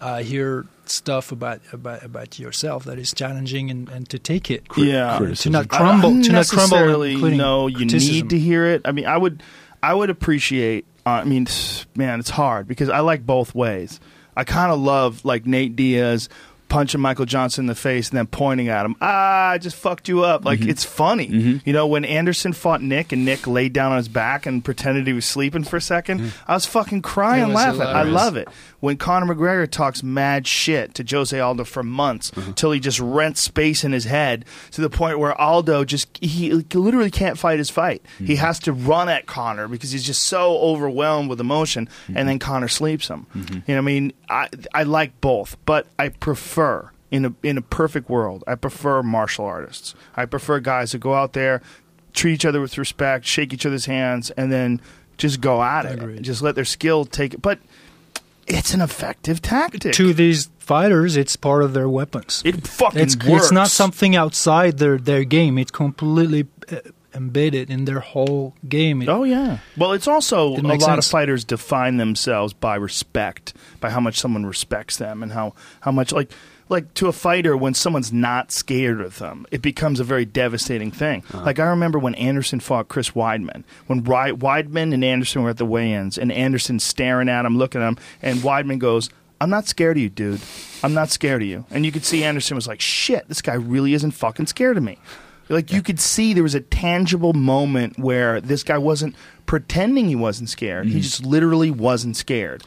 uh, 0.00 0.18
hear 0.18 0.66
stuff 0.84 1.32
about 1.32 1.60
about 1.72 2.02
about 2.04 2.38
yourself 2.38 2.84
that 2.84 2.98
is 2.98 3.12
challenging 3.14 3.70
and, 3.70 3.88
and 3.88 4.08
to 4.10 4.18
take 4.18 4.50
it. 4.50 4.64
Yeah. 4.76 5.18
to 5.18 5.50
not 5.50 5.68
crumble, 5.68 6.10
don't 6.10 6.22
to 6.24 6.32
not 6.32 6.46
crumble. 6.48 6.76
necessarily 6.76 7.12
including 7.14 7.38
know 7.38 7.66
you 7.66 7.78
criticism. 7.78 8.14
need 8.14 8.30
to 8.30 8.38
hear 8.38 8.66
it. 8.66 8.82
I 8.84 8.92
mean, 8.92 9.06
I 9.06 9.16
would, 9.16 9.42
I 9.82 9.94
would 9.94 10.10
appreciate. 10.10 10.84
I 11.06 11.22
mean, 11.24 11.46
man, 11.94 12.18
it's 12.18 12.30
hard 12.30 12.66
because 12.66 12.88
I 12.90 12.98
like 13.00 13.24
both 13.24 13.54
ways. 13.54 14.00
I 14.36 14.44
kind 14.44 14.72
of 14.72 14.80
love 14.80 15.24
like 15.24 15.46
Nate 15.46 15.76
Diaz 15.76 16.28
punching 16.68 17.00
Michael 17.00 17.26
Johnson 17.26 17.62
in 17.62 17.66
the 17.66 17.74
face 17.74 18.08
and 18.08 18.18
then 18.18 18.26
pointing 18.26 18.68
at 18.68 18.84
him. 18.84 18.96
Ah, 19.00 19.50
I 19.50 19.58
just 19.58 19.76
fucked 19.76 20.08
you 20.08 20.24
up. 20.24 20.44
Like 20.44 20.60
mm-hmm. 20.60 20.70
it's 20.70 20.84
funny. 20.84 21.28
Mm-hmm. 21.28 21.56
You 21.64 21.72
know, 21.72 21.86
when 21.86 22.04
Anderson 22.04 22.52
fought 22.52 22.82
Nick 22.82 23.12
and 23.12 23.24
Nick 23.24 23.46
laid 23.46 23.72
down 23.72 23.92
on 23.92 23.98
his 23.98 24.08
back 24.08 24.46
and 24.46 24.64
pretended 24.64 25.06
he 25.06 25.12
was 25.12 25.24
sleeping 25.24 25.64
for 25.64 25.76
a 25.76 25.80
2nd 25.80 26.20
mm. 26.20 26.32
I 26.46 26.54
was 26.54 26.66
fucking 26.66 27.02
crying, 27.02 27.48
was 27.48 27.54
laughing. 27.54 27.82
I 27.82 28.02
love 28.02 28.36
it. 28.36 28.48
When 28.80 28.96
Conor 28.96 29.34
McGregor 29.34 29.70
talks 29.70 30.02
mad 30.02 30.46
shit 30.46 30.94
to 30.94 31.04
Jose 31.08 31.38
Aldo 31.38 31.64
for 31.64 31.82
months 31.82 32.30
mm-hmm. 32.30 32.52
till 32.52 32.72
he 32.72 32.80
just 32.80 33.00
rents 33.00 33.40
space 33.40 33.84
in 33.84 33.92
his 33.92 34.04
head 34.04 34.44
to 34.72 34.80
the 34.80 34.90
point 34.90 35.18
where 35.18 35.38
Aldo 35.40 35.84
just 35.84 36.18
he 36.22 36.52
literally 36.52 37.10
can't 37.10 37.38
fight 37.38 37.58
his 37.58 37.70
fight. 37.70 38.04
He 38.18 38.36
has 38.36 38.58
to 38.60 38.72
run 38.72 39.08
at 39.08 39.26
Conor 39.26 39.68
because 39.68 39.92
he's 39.92 40.04
just 40.04 40.22
so 40.22 40.58
overwhelmed 40.58 41.30
with 41.30 41.40
emotion, 41.40 41.88
and 42.14 42.28
then 42.28 42.38
Conor 42.38 42.68
sleeps 42.68 43.08
him. 43.08 43.26
You 43.34 43.74
know, 43.74 43.78
I 43.78 43.80
mean, 43.82 44.12
I 44.28 44.48
I 44.74 44.82
like 44.82 45.20
both, 45.20 45.56
but 45.64 45.86
I 45.98 46.08
prefer 46.08 46.55
in 47.10 47.24
a 47.24 47.34
in 47.42 47.56
a 47.58 47.62
perfect 47.62 48.08
world, 48.10 48.42
I 48.46 48.54
prefer 48.56 49.02
martial 49.02 49.44
artists. 49.44 49.94
I 50.16 50.24
prefer 50.26 50.60
guys 50.60 50.92
who 50.92 50.98
go 50.98 51.14
out 51.14 51.32
there, 51.34 51.62
treat 52.12 52.34
each 52.34 52.44
other 52.44 52.60
with 52.60 52.76
respect, 52.78 53.24
shake 53.26 53.52
each 53.52 53.64
other's 53.66 53.86
hands, 53.86 54.30
and 54.32 54.50
then 54.52 54.80
just 55.16 55.40
go 55.40 55.62
at 55.62 55.86
it. 55.86 55.98
Agreed. 56.00 56.22
Just 56.22 56.42
let 56.42 56.54
their 56.54 56.64
skill 56.64 57.04
take 57.04 57.34
it. 57.34 57.42
But 57.42 57.58
it's 58.46 58.74
an 58.74 58.80
effective 58.80 59.40
tactic. 59.42 59.92
to 59.94 60.12
these 60.14 60.50
fighters, 60.58 61.16
it's 61.16 61.36
part 61.36 61.62
of 61.62 61.72
their 61.74 61.88
weapons. 61.88 62.42
it 62.44 62.66
fucking 62.66 63.00
It's 63.00 63.16
works. 63.16 63.44
it's 63.44 63.52
not 63.52 63.68
something 63.70 64.14
outside 64.16 64.78
their 64.78 64.98
their 64.98 65.24
game. 65.24 65.58
It's 65.58 65.70
completely 65.70 66.46
uh, 66.70 66.76
embedded 67.16 67.70
in 67.70 67.86
their 67.86 68.00
whole 68.00 68.54
game. 68.68 69.02
It- 69.02 69.08
Oh 69.08 69.24
yeah. 69.24 69.58
Well, 69.76 69.92
it's 69.92 70.06
also 70.06 70.52
It 70.54 70.58
a 70.60 70.62
lot 70.62 70.64
makes 70.64 70.84
of 70.86 71.04
fighters 71.06 71.44
define 71.44 71.96
themselves 71.96 72.52
by 72.52 72.76
respect, 72.76 73.54
by 73.80 73.90
how 73.90 74.00
much 74.00 74.18
someone 74.20 74.44
respects 74.46 74.96
them, 74.98 75.22
and 75.22 75.32
how 75.32 75.54
how 75.80 75.90
much 75.90 76.12
like 76.12 76.30
like 76.68 76.92
to 76.94 77.06
a 77.06 77.12
fighter 77.12 77.56
when 77.56 77.74
someone's 77.74 78.12
not 78.12 78.50
scared 78.50 79.00
of 79.00 79.18
them, 79.18 79.46
it 79.52 79.62
becomes 79.62 80.00
a 80.00 80.04
very 80.04 80.24
devastating 80.24 80.90
thing. 80.90 81.22
Uh-huh. 81.32 81.44
Like 81.44 81.58
I 81.60 81.66
remember 81.66 81.98
when 81.98 82.14
Anderson 82.16 82.58
fought 82.60 82.88
Chris 82.88 83.10
Weidman, 83.10 83.62
when 83.86 84.02
Ri- 84.02 84.32
Weidman 84.32 84.92
and 84.92 85.04
Anderson 85.04 85.42
were 85.42 85.50
at 85.50 85.58
the 85.58 85.64
weigh-ins, 85.64 86.18
and 86.18 86.30
Anderson 86.32 86.80
staring 86.80 87.28
at 87.28 87.44
him, 87.46 87.56
looking 87.56 87.80
at 87.80 87.88
him, 87.88 87.98
and 88.22 88.40
Weidman 88.40 88.78
goes. 88.78 89.08
I'm 89.38 89.50
not 89.50 89.66
scared 89.68 89.98
of 89.98 90.02
you, 90.02 90.08
dude. 90.08 90.40
I'm 90.82 90.94
not 90.94 91.10
scared 91.10 91.42
of 91.42 91.48
you. 91.48 91.66
And 91.70 91.84
you 91.84 91.92
could 91.92 92.06
see 92.06 92.24
Anderson 92.24 92.54
was 92.54 92.66
like, 92.66 92.80
shit, 92.80 93.28
this 93.28 93.42
guy 93.42 93.52
really 93.52 93.92
isn't 93.92 94.12
fucking 94.12 94.46
scared 94.46 94.78
of 94.78 94.82
me. 94.82 94.96
Like 95.48 95.72
you 95.72 95.82
could 95.82 96.00
see 96.00 96.32
there 96.34 96.42
was 96.42 96.54
a 96.54 96.60
tangible 96.60 97.32
moment 97.32 97.98
where 97.98 98.40
this 98.40 98.62
guy 98.62 98.78
wasn't 98.78 99.14
pretending 99.46 100.08
he 100.08 100.16
wasn't 100.16 100.48
scared. 100.48 100.86
He 100.86 101.00
just 101.00 101.24
literally 101.24 101.70
wasn't 101.70 102.16
scared. 102.16 102.62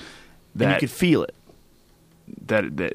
and 0.53 0.61
you 0.61 0.67
That- 0.67 0.79
could 0.79 0.91
feel 0.91 1.23
it. 1.23 1.35
That 2.47 2.77
that 2.77 2.93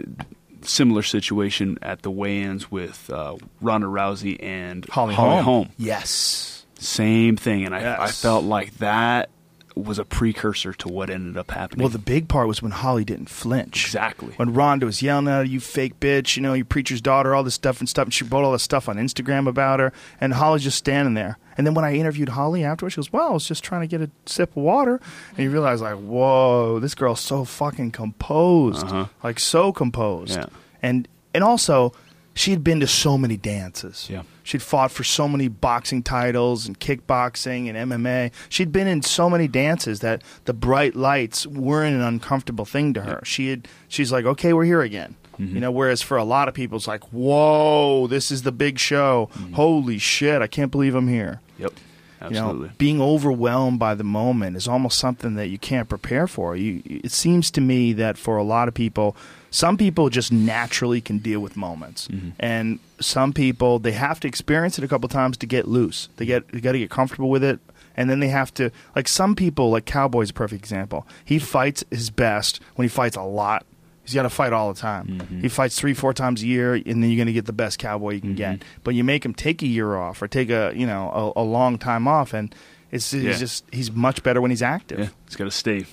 similar 0.62 1.02
situation 1.02 1.78
at 1.82 2.02
the 2.02 2.10
weigh-ins 2.10 2.70
with 2.70 3.10
uh, 3.10 3.36
Ronda 3.60 3.86
Rousey 3.86 4.42
and 4.42 4.86
Holly, 4.86 5.14
Holm. 5.14 5.68
Yes. 5.76 6.64
Same 6.78 7.36
thing, 7.36 7.64
and 7.66 7.74
I, 7.74 7.78
I 7.80 8.04
Yes. 8.06 8.22
felt 8.22 8.44
like 8.44 8.74
that 8.78 9.28
was 9.74 9.98
a 9.98 10.04
precursor 10.04 10.72
to 10.72 10.88
what 10.88 11.10
ended 11.10 11.36
up 11.36 11.50
happening. 11.50 11.82
Well, 11.82 11.90
the 11.90 11.98
big 11.98 12.28
part 12.28 12.46
was 12.46 12.62
when 12.62 12.70
Holly 12.70 13.04
didn't 13.04 13.28
flinch. 13.28 13.86
Exactly. 13.86 14.32
When 14.36 14.54
Ronda 14.54 14.86
was 14.86 15.02
yelling 15.02 15.26
at 15.26 15.38
her, 15.38 15.44
you 15.44 15.60
fake 15.60 15.98
bitch, 15.98 16.36
you 16.36 16.42
know, 16.42 16.54
you 16.54 16.64
preacher's 16.64 17.00
daughter, 17.00 17.34
all 17.34 17.42
this 17.42 17.54
stuff 17.54 17.80
and 17.80 17.88
stuff. 17.88 18.04
And 18.04 18.14
she 18.14 18.24
wrote 18.24 18.44
all 18.44 18.52
this 18.52 18.62
stuff 18.62 18.88
on 18.88 18.96
Instagram 18.96 19.48
about 19.48 19.80
her. 19.80 19.92
And 20.20 20.34
Holly's 20.34 20.62
just 20.62 20.78
standing 20.78 21.14
there. 21.14 21.38
And 21.56 21.66
then 21.66 21.74
when 21.74 21.84
I 21.84 21.94
interviewed 21.94 22.30
Holly 22.30 22.64
afterwards, 22.64 22.94
she 22.94 22.98
goes, 22.98 23.12
Well, 23.12 23.28
I 23.28 23.32
was 23.32 23.46
just 23.46 23.64
trying 23.64 23.80
to 23.80 23.86
get 23.86 24.00
a 24.00 24.10
sip 24.26 24.50
of 24.50 24.62
water. 24.62 25.00
And 25.30 25.38
you 25.38 25.50
realize, 25.50 25.80
like, 25.80 25.96
whoa, 25.96 26.78
this 26.78 26.94
girl's 26.94 27.20
so 27.20 27.44
fucking 27.44 27.90
composed. 27.92 28.84
Uh-huh. 28.84 29.06
Like, 29.22 29.40
so 29.40 29.72
composed. 29.72 30.36
Yeah. 30.36 30.46
And, 30.82 31.08
and 31.32 31.42
also, 31.42 31.92
she 32.34 32.50
had 32.50 32.64
been 32.64 32.80
to 32.80 32.86
so 32.86 33.16
many 33.16 33.36
dances. 33.36 34.08
Yeah. 34.10 34.22
She'd 34.42 34.62
fought 34.62 34.90
for 34.90 35.04
so 35.04 35.28
many 35.28 35.48
boxing 35.48 36.02
titles 36.02 36.66
and 36.66 36.78
kickboxing 36.78 37.68
and 37.72 37.90
MMA. 37.90 38.32
She'd 38.48 38.72
been 38.72 38.86
in 38.88 39.02
so 39.02 39.30
many 39.30 39.48
dances 39.48 40.00
that 40.00 40.22
the 40.44 40.52
bright 40.52 40.96
lights 40.96 41.46
weren't 41.46 41.94
an 41.94 42.02
uncomfortable 42.02 42.64
thing 42.64 42.92
to 42.94 43.02
her. 43.02 43.20
She 43.24 43.48
had 43.48 43.68
she's 43.88 44.12
like, 44.12 44.24
"Okay, 44.24 44.52
we're 44.52 44.64
here 44.64 44.82
again." 44.82 45.14
Mm-hmm. 45.38 45.54
You 45.54 45.60
know, 45.60 45.70
whereas 45.70 46.02
for 46.02 46.16
a 46.16 46.24
lot 46.24 46.48
of 46.48 46.54
people 46.54 46.76
it's 46.76 46.88
like, 46.88 47.04
"Whoa, 47.12 48.06
this 48.08 48.30
is 48.30 48.42
the 48.42 48.52
big 48.52 48.78
show. 48.78 49.30
Mm-hmm. 49.34 49.52
Holy 49.54 49.98
shit, 49.98 50.42
I 50.42 50.46
can't 50.46 50.70
believe 50.70 50.94
I'm 50.94 51.08
here." 51.08 51.40
Yep. 51.58 51.72
You 52.20 52.38
Absolutely. 52.38 52.68
know, 52.68 52.74
being 52.78 53.02
overwhelmed 53.02 53.78
by 53.78 53.94
the 53.94 54.04
moment 54.04 54.56
is 54.56 54.66
almost 54.66 54.98
something 54.98 55.34
that 55.34 55.48
you 55.48 55.58
can't 55.58 55.88
prepare 55.88 56.26
for. 56.26 56.56
You, 56.56 56.82
it 56.86 57.12
seems 57.12 57.50
to 57.52 57.60
me 57.60 57.92
that 57.94 58.16
for 58.16 58.38
a 58.38 58.42
lot 58.42 58.66
of 58.66 58.72
people, 58.72 59.14
some 59.54 59.76
people 59.76 60.08
just 60.10 60.32
naturally 60.32 61.00
can 61.00 61.18
deal 61.18 61.38
with 61.40 61.56
moments, 61.56 62.08
Mm-hmm. 62.08 62.30
and 62.40 62.78
some 63.00 63.32
people 63.32 63.78
they 63.78 63.92
have 63.92 64.18
to 64.20 64.28
experience 64.28 64.78
it 64.78 64.84
a 64.84 64.88
couple 64.88 65.08
times 65.08 65.36
to 65.38 65.46
get 65.46 65.68
loose. 65.68 66.08
They 66.16 66.26
get 66.26 66.48
they 66.48 66.60
got 66.60 66.72
to 66.72 66.78
get 66.78 66.90
comfortable 66.90 67.30
with 67.30 67.44
it, 67.44 67.60
and 67.96 68.10
then 68.10 68.18
they 68.20 68.28
have 68.28 68.52
to 68.54 68.70
like 68.96 69.06
some 69.08 69.34
people 69.36 69.70
like 69.70 69.84
Cowboy's 69.84 70.30
a 70.30 70.34
perfect 70.34 70.60
example. 70.62 71.06
He 71.24 71.38
fights 71.38 71.84
his 71.90 72.10
best 72.10 72.60
when 72.74 72.84
he 72.84 72.88
fights 72.88 73.16
a 73.16 73.22
lot. 73.22 73.64
He's 74.04 74.12
got 74.14 74.24
to 74.24 74.30
fight 74.30 74.52
all 74.52 74.72
the 74.74 74.78
time. 74.80 75.06
Mm-hmm. 75.06 75.40
He 75.40 75.48
fights 75.48 75.78
three, 75.78 75.94
four 75.94 76.12
times 76.12 76.42
a 76.42 76.46
year, 76.46 76.74
and 76.74 76.84
then 77.02 77.04
you're 77.10 77.16
going 77.16 77.26
to 77.26 77.32
get 77.32 77.46
the 77.46 77.54
best 77.54 77.78
cowboy 77.78 78.10
you 78.14 78.20
can 78.20 78.34
get. 78.34 78.62
But 78.82 78.94
you 78.94 79.02
make 79.04 79.24
him 79.24 79.32
take 79.32 79.62
a 79.62 79.66
year 79.66 79.96
off 79.96 80.20
or 80.20 80.28
take 80.28 80.50
a 80.50 80.72
you 80.74 80.86
know 80.86 81.32
a, 81.36 81.40
a 81.40 81.44
long 81.44 81.78
time 81.78 82.06
off, 82.08 82.34
and 82.34 82.54
it's 82.90 83.10
he's 83.12 83.22
Yeah. 83.22 83.32
just 83.38 83.64
he's 83.72 83.90
much 83.92 84.22
better 84.22 84.40
when 84.40 84.50
he's 84.50 84.62
active. 84.62 84.98
yeah. 84.98 85.08
It's 85.26 85.36
got 85.36 85.44
to 85.44 85.50
stay 85.50 85.86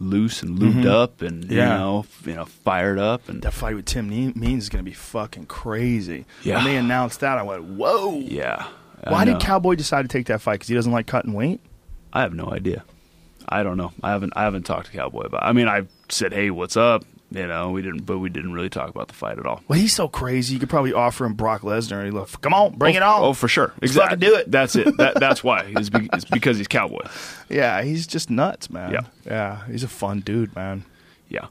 loose 0.00 0.42
and 0.42 0.58
lubed 0.58 0.86
up 0.86 1.22
and 1.22 1.44
you 1.44 1.58
Mm-hmm. 1.58 1.68
Know, 1.68 2.06
you 2.24 2.34
know, 2.34 2.46
fired 2.46 2.98
up 2.98 3.28
and 3.28 3.42
That 3.42 3.52
fight 3.52 3.76
with 3.76 3.84
Tim 3.84 4.08
Means 4.08 4.64
is 4.64 4.68
going 4.68 4.84
to 4.84 4.90
be 4.90 4.94
fucking 4.94 5.46
crazy. 5.46 6.24
Yeah. 6.42 6.56
When 6.56 6.64
they 6.64 6.76
announced 6.76 7.20
that, 7.20 7.38
I 7.38 7.42
went, 7.42 7.62
"Whoa!" 7.64 8.18
yeah. 8.18 8.66
I 9.04 9.12
Why 9.12 9.24
did. 9.24 9.40
Cowboy 9.40 9.74
decide 9.76 10.02
to 10.02 10.08
take 10.08 10.26
that 10.26 10.40
fight? 10.40 10.54
Because 10.54 10.68
he 10.68 10.74
doesn't 10.74 10.92
like 10.92 11.06
cutting 11.06 11.32
weight. 11.32 11.60
I 12.12 12.22
have 12.22 12.34
no 12.34 12.50
idea. 12.50 12.84
I 13.48 13.62
don't 13.62 13.76
know. 13.76 13.92
I 14.02 14.10
haven't 14.10 14.32
I 14.36 14.42
haven't 14.42 14.64
talked 14.64 14.86
to 14.86 14.92
Cowboy 14.92 15.22
about. 15.22 15.42
I 15.44 15.52
mean, 15.52 15.68
I 15.68 15.86
said, 16.08 16.32
"Hey, 16.32 16.50
what's 16.50 16.76
up?" 16.76 17.04
You 17.32 17.46
know, 17.46 17.70
we 17.70 17.82
didn't, 17.82 18.06
but 18.06 18.18
we 18.18 18.28
didn't 18.28 18.52
really 18.52 18.68
talk 18.68 18.88
about 18.88 19.06
the 19.06 19.14
fight 19.14 19.38
at 19.38 19.46
all. 19.46 19.62
Well, 19.68 19.78
he's 19.78 19.94
so 19.94 20.08
crazy. 20.08 20.54
You 20.54 20.60
could 20.60 20.68
probably 20.68 20.92
offer 20.92 21.24
him 21.24 21.34
Brock 21.34 21.62
Lesnar. 21.62 22.04
He 22.04 22.10
look, 22.10 22.40
come 22.40 22.52
on, 22.52 22.76
bring 22.76 22.96
oh, 22.96 22.96
it 22.96 23.02
on. 23.02 23.22
Oh, 23.22 23.32
for 23.34 23.46
sure. 23.46 23.72
Exactly. 23.80 24.18
do 24.18 24.34
it. 24.34 24.50
That's 24.50 24.74
it. 24.74 24.96
That, 24.96 25.14
that's 25.20 25.44
why. 25.44 25.72
It's, 25.76 25.90
be, 25.90 26.08
it's 26.12 26.24
because 26.24 26.58
he's 26.58 26.66
Cowboy. 26.66 27.06
Yeah, 27.48 27.82
he's 27.82 28.08
just 28.08 28.30
nuts, 28.30 28.68
man. 28.68 28.92
Yeah. 28.92 29.00
yeah, 29.24 29.66
he's 29.66 29.84
a 29.84 29.88
fun 29.88 30.20
dude, 30.20 30.54
man. 30.56 30.84
Yeah, 31.28 31.46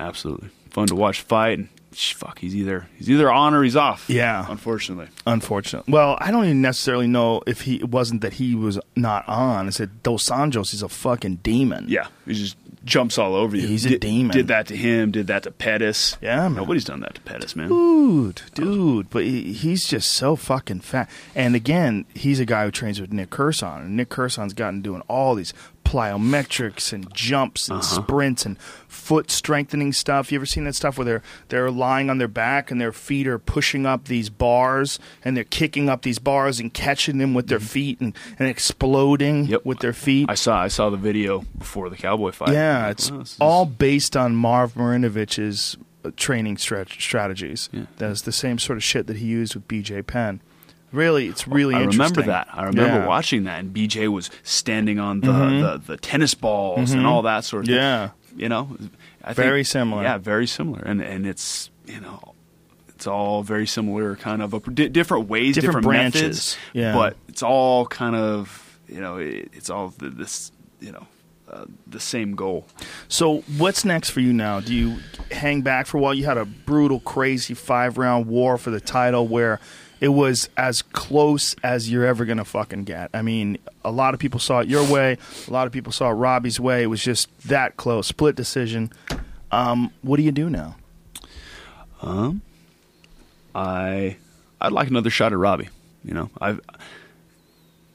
absolutely. 0.00 0.48
Fun 0.70 0.86
to 0.86 0.94
watch 0.94 1.20
fight. 1.20 1.58
And 1.58 1.68
sh- 1.92 2.14
fuck, 2.14 2.38
he's 2.38 2.56
either 2.56 2.88
he's 2.96 3.10
either 3.10 3.30
on 3.30 3.52
or 3.52 3.62
he's 3.62 3.76
off. 3.76 4.08
Yeah. 4.08 4.46
unfortunately. 4.48 5.08
Unfortunately. 5.26 5.92
Well, 5.92 6.16
I 6.20 6.30
don't 6.30 6.44
even 6.44 6.62
necessarily 6.62 7.06
know 7.06 7.42
if 7.46 7.62
he 7.62 7.76
it 7.76 7.90
wasn't 7.90 8.22
that 8.22 8.34
he 8.34 8.54
was 8.54 8.80
not 8.96 9.28
on. 9.28 9.66
I 9.66 9.70
said 9.70 10.02
Dos 10.02 10.30
Anjos 10.30 10.72
is 10.72 10.82
a 10.82 10.88
fucking 10.88 11.36
demon. 11.42 11.84
Yeah, 11.88 12.06
he's 12.24 12.38
just 12.38 12.56
jumps 12.84 13.18
all 13.18 13.34
over 13.34 13.56
you. 13.56 13.66
He's 13.66 13.84
a 13.86 13.90
did, 13.90 14.00
demon. 14.00 14.36
Did 14.36 14.48
that 14.48 14.66
to 14.68 14.76
him. 14.76 15.10
Did 15.10 15.26
that 15.28 15.44
to 15.44 15.50
Pettis. 15.50 16.16
Yeah, 16.20 16.48
man. 16.48 16.54
nobody's 16.54 16.84
done 16.84 17.00
that 17.00 17.14
to 17.14 17.20
Pettis, 17.22 17.54
man. 17.56 17.68
Dude, 17.68 18.42
dude, 18.54 19.10
but 19.10 19.24
he, 19.24 19.52
he's 19.52 19.86
just 19.86 20.12
so 20.12 20.36
fucking 20.36 20.80
fat. 20.80 21.08
And 21.34 21.54
again, 21.54 22.04
he's 22.14 22.40
a 22.40 22.44
guy 22.44 22.64
who 22.64 22.70
trains 22.70 23.00
with 23.00 23.12
Nick 23.12 23.30
Curson, 23.30 23.82
and 23.82 23.96
Nick 23.96 24.08
Curson's 24.08 24.54
gotten 24.54 24.82
doing 24.82 25.02
all 25.08 25.34
these 25.34 25.52
plyometrics 25.92 26.92
and 26.92 27.12
jumps 27.14 27.68
and 27.68 27.84
sprints 27.84 28.44
and 28.46 28.58
foot 28.88 29.30
strengthening 29.30 29.92
stuff. 29.92 30.30
You 30.32 30.38
ever 30.38 30.46
seen 30.46 30.64
that 30.64 30.74
stuff 30.74 30.96
where 30.98 31.04
they're 31.04 31.22
they're 31.48 31.70
lying 31.70 32.08
on 32.10 32.18
their 32.18 32.28
back 32.28 32.70
and 32.70 32.80
their 32.80 32.92
feet 32.92 33.26
are 33.26 33.38
pushing 33.38 33.84
up 33.86 34.06
these 34.06 34.30
bars 34.30 34.98
and 35.24 35.36
they're 35.36 35.44
kicking 35.44 35.88
up 35.88 36.02
these 36.02 36.18
bars 36.18 36.60
and 36.60 36.72
catching 36.72 37.18
them 37.18 37.34
with 37.34 37.48
their 37.48 37.60
feet 37.60 38.00
and, 38.00 38.16
and 38.38 38.48
exploding 38.48 39.46
Yep. 39.46 39.64
with 39.64 39.78
their 39.80 39.92
feet. 39.92 40.28
I 40.30 40.34
saw 40.34 40.60
I 40.62 40.68
saw 40.68 40.90
the 40.90 40.96
video 40.96 41.44
before 41.58 41.90
the 41.90 41.96
Cowboy 41.96 42.32
fight. 42.32 42.50
Yeah, 42.52 42.88
it's 42.90 43.10
this 43.10 43.32
is- 43.32 43.36
all 43.40 43.66
based 43.66 44.16
on 44.16 44.34
Marv 44.34 44.74
Marinovich's 44.74 45.76
uh, 46.04 46.10
training 46.16 46.56
strat- 46.56 47.00
strategies. 47.00 47.68
Yeah. 47.72 47.84
That's 47.98 48.22
the 48.22 48.32
same 48.32 48.58
sort 48.58 48.76
of 48.76 48.82
shit 48.82 49.06
that 49.06 49.18
he 49.18 49.26
used 49.26 49.54
with 49.54 49.68
BJ 49.68 50.06
Penn. 50.06 50.40
Really, 50.92 51.26
it's 51.28 51.48
really 51.48 51.74
interesting. 51.74 52.00
I 52.02 52.04
remember 52.04 52.22
that. 52.32 52.48
I 52.52 52.64
remember 52.64 52.82
Yeah. 52.92 52.98
Mm-hmm. 52.98 53.06
watching 53.08 53.44
that, 53.44 53.60
and 53.60 53.74
BJ 53.74 54.08
was 54.08 54.30
standing 54.42 54.98
on 54.98 55.20
the 55.20 55.32
the, 55.32 55.82
the 55.86 55.96
tennis 55.96 56.34
balls 56.34 56.92
and 56.92 57.06
all 57.06 57.22
that 57.22 57.44
sort 57.44 57.64
of 57.64 57.70
Yeah. 57.74 58.08
thing. 58.08 58.40
You 58.40 58.48
know, 58.48 58.76
I 59.24 59.32
Very 59.34 59.58
think- 59.60 59.66
similar. 59.68 60.02
Yeah, 60.02 60.18
very 60.18 60.46
similar, 60.46 60.82
and 60.84 61.00
and 61.00 61.26
it's 61.26 61.70
you 61.86 62.00
know. 62.00 62.34
It's 62.88 63.06
all 63.08 63.42
very 63.42 63.66
similar, 63.66 64.14
kind 64.14 64.40
of 64.40 64.54
a, 64.54 64.60
di- 64.60 64.88
different 64.88 65.26
ways, 65.28 65.56
Different 65.56 65.82
different, 65.82 65.86
branches. 65.86 66.22
methods, 66.22 66.56
Yeah. 66.72 66.92
but 66.94 67.16
it's 67.28 67.42
all 67.42 67.84
kind 67.86 68.14
of 68.14 68.78
you 68.88 69.00
know, 69.00 69.16
it, 69.16 69.48
it's 69.52 69.70
all 69.70 69.92
this 69.98 70.52
you 70.80 70.92
know, 70.92 71.06
uh, 71.50 71.64
the 71.88 71.98
same 71.98 72.36
goal. 72.36 72.64
So, 73.08 73.38
what's 73.58 73.84
next 73.84 74.10
for 74.10 74.20
you 74.20 74.32
now? 74.32 74.60
Do 74.60 74.72
you 74.72 74.98
hang 75.32 75.62
back 75.62 75.88
for 75.88 75.96
a 75.96 76.00
while? 76.00 76.14
You 76.14 76.26
had 76.26 76.38
a 76.38 76.44
brutal, 76.44 77.00
crazy 77.00 77.54
five 77.54 77.98
round 77.98 78.26
war 78.26 78.56
for 78.56 78.70
the 78.70 78.80
title 78.80 79.26
where 79.26 79.58
it 80.02 80.08
was 80.08 80.50
as 80.56 80.82
close 80.82 81.54
as 81.62 81.88
you're 81.88 82.04
ever 82.04 82.24
going 82.24 82.38
to 82.38 82.44
fucking 82.44 82.82
get. 82.82 83.08
I 83.14 83.22
mean, 83.22 83.58
a 83.84 83.92
lot 83.92 84.14
of 84.14 84.20
people 84.20 84.40
saw 84.40 84.58
it 84.58 84.66
your 84.66 84.84
way, 84.84 85.16
a 85.46 85.50
lot 85.52 85.68
of 85.68 85.72
people 85.72 85.92
saw 85.92 86.10
it 86.10 86.14
Robbie's 86.14 86.58
way. 86.58 86.82
It 86.82 86.86
was 86.86 87.00
just 87.00 87.28
that 87.46 87.76
close, 87.76 88.08
split 88.08 88.34
decision. 88.34 88.90
Um, 89.52 89.92
what 90.02 90.16
do 90.16 90.24
you 90.24 90.32
do 90.32 90.50
now? 90.50 90.74
Um, 92.02 92.42
I 93.54 94.16
I'd 94.60 94.72
like 94.72 94.88
another 94.88 95.08
shot 95.08 95.32
at 95.32 95.38
Robbie. 95.38 95.68
You 96.04 96.14
know, 96.14 96.30
I 96.40 96.56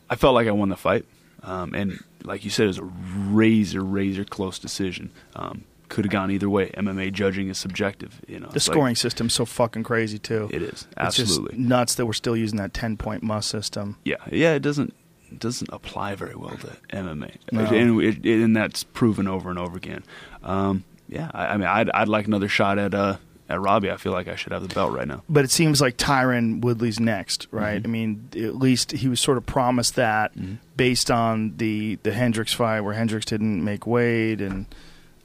I 0.10 0.16
felt 0.16 0.34
like 0.34 0.48
I 0.48 0.52
won 0.52 0.70
the 0.70 0.78
fight, 0.78 1.04
um, 1.44 1.74
and 1.74 2.02
like 2.24 2.46
you 2.46 2.52
said, 2.52 2.64
it 2.64 2.68
was 2.68 2.78
a 2.78 2.84
razor 2.84 3.84
razor 3.84 4.24
close 4.24 4.60
decision. 4.60 5.12
Um, 5.36 5.66
could 5.90 6.06
have 6.06 6.12
gone 6.12 6.32
either 6.32 6.50
way. 6.50 6.70
MMA 6.78 7.12
judging 7.12 7.50
is 7.50 7.58
subjective. 7.58 8.20
You 8.28 8.40
know, 8.40 8.48
The 8.50 8.56
It's 8.58 8.68
like- 8.68 8.74
scoring 8.76 8.96
system's 8.96 9.34
so 9.34 9.46
fucking 9.46 9.84
crazy 9.84 10.20
too. 10.20 10.50
It 10.52 10.62
is 10.62 10.88
It's 10.98 11.16
just 11.16 11.20
absolutely. 11.32 11.58
nuts 11.60 11.96
that 11.96 12.06
we're 12.06 12.14
still 12.14 12.36
using 12.38 12.58
that 12.58 12.74
ten 12.74 12.98
point 12.98 13.24
must 13.24 13.50
system. 13.50 13.98
yeah, 14.04 14.16
yeah. 14.32 14.54
It 14.54 14.62
doesn't 14.62 14.94
it 15.32 15.40
doesn't 15.40 15.70
apply 15.74 16.16
very 16.16 16.36
well 16.36 16.56
to 16.58 16.68
MMA, 16.96 17.32
No. 17.52 17.66
and, 17.66 18.02
it, 18.02 18.26
and 18.26 18.56
that's 18.56 18.84
proven 18.86 19.28
over 19.28 19.50
and 19.50 19.60
over 19.60 19.76
again. 19.76 20.04
Um, 20.42 20.86
yeah, 21.10 21.30
I, 21.34 21.48
I 21.48 21.58
mean, 21.58 21.68
I'd 21.68 21.90
I'd 21.90 22.08
like 22.08 22.28
another 22.28 22.48
shot 22.48 22.78
at 22.80 22.94
uh 22.94 23.18
at 23.50 23.62
Robbie. 23.62 23.90
I 23.92 23.96
feel 23.98 24.12
like 24.12 24.28
I 24.28 24.36
should 24.36 24.52
have 24.52 24.62
the 24.68 24.74
belt 24.74 24.94
right 24.94 25.08
now. 25.08 25.24
But 25.30 25.46
it 25.46 25.52
seems 25.52 25.80
like 25.80 25.96
Tyron 25.98 26.60
Woodley's 26.62 27.00
next, 27.00 27.48
right? 27.52 27.78
Mm-hmm. 27.82 27.88
I 27.88 27.92
mean, 27.92 28.30
at 28.36 28.56
least 28.58 28.92
he 28.92 29.08
was 29.08 29.20
sort 29.22 29.38
of 29.38 29.46
promised 29.46 29.96
that 29.96 30.34
based 30.76 31.10
on 31.12 31.56
the 31.58 31.98
the 32.04 32.12
Hendricks 32.14 32.54
fight 32.54 32.82
where 32.82 32.94
Hendricks 32.94 33.26
didn't 33.26 33.64
make 33.64 33.86
weight, 33.88 34.42
and 34.42 34.66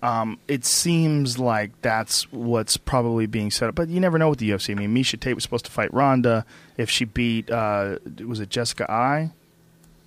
um, 0.03 0.39
it 0.49 0.65
seems 0.65 1.39
like 1.39 1.71
that's 1.81 2.31
what's 2.33 2.77
probably 2.77 3.27
being 3.27 3.51
set 3.51 3.69
up. 3.69 3.75
But 3.75 3.89
you 3.89 4.01
never 4.01 4.19
know 4.19 4.29
with 4.31 4.41
the 4.41 4.51
UFC. 4.51 4.71
I 4.71 4.75
mean, 4.75 4.95
Miesha 4.95 5.19
Tate 5.19 5.35
was 5.35 5.45
supposed 5.45 5.65
to 5.67 5.71
fight 5.71 5.93
Ronda 5.95 6.45
if 6.77 6.91
she 6.91 7.05
beat 7.05 7.51
uh, 7.51 7.99
was 8.27 8.41
it 8.41 8.51
Jessica 8.51 8.91
Eye? 8.91 9.31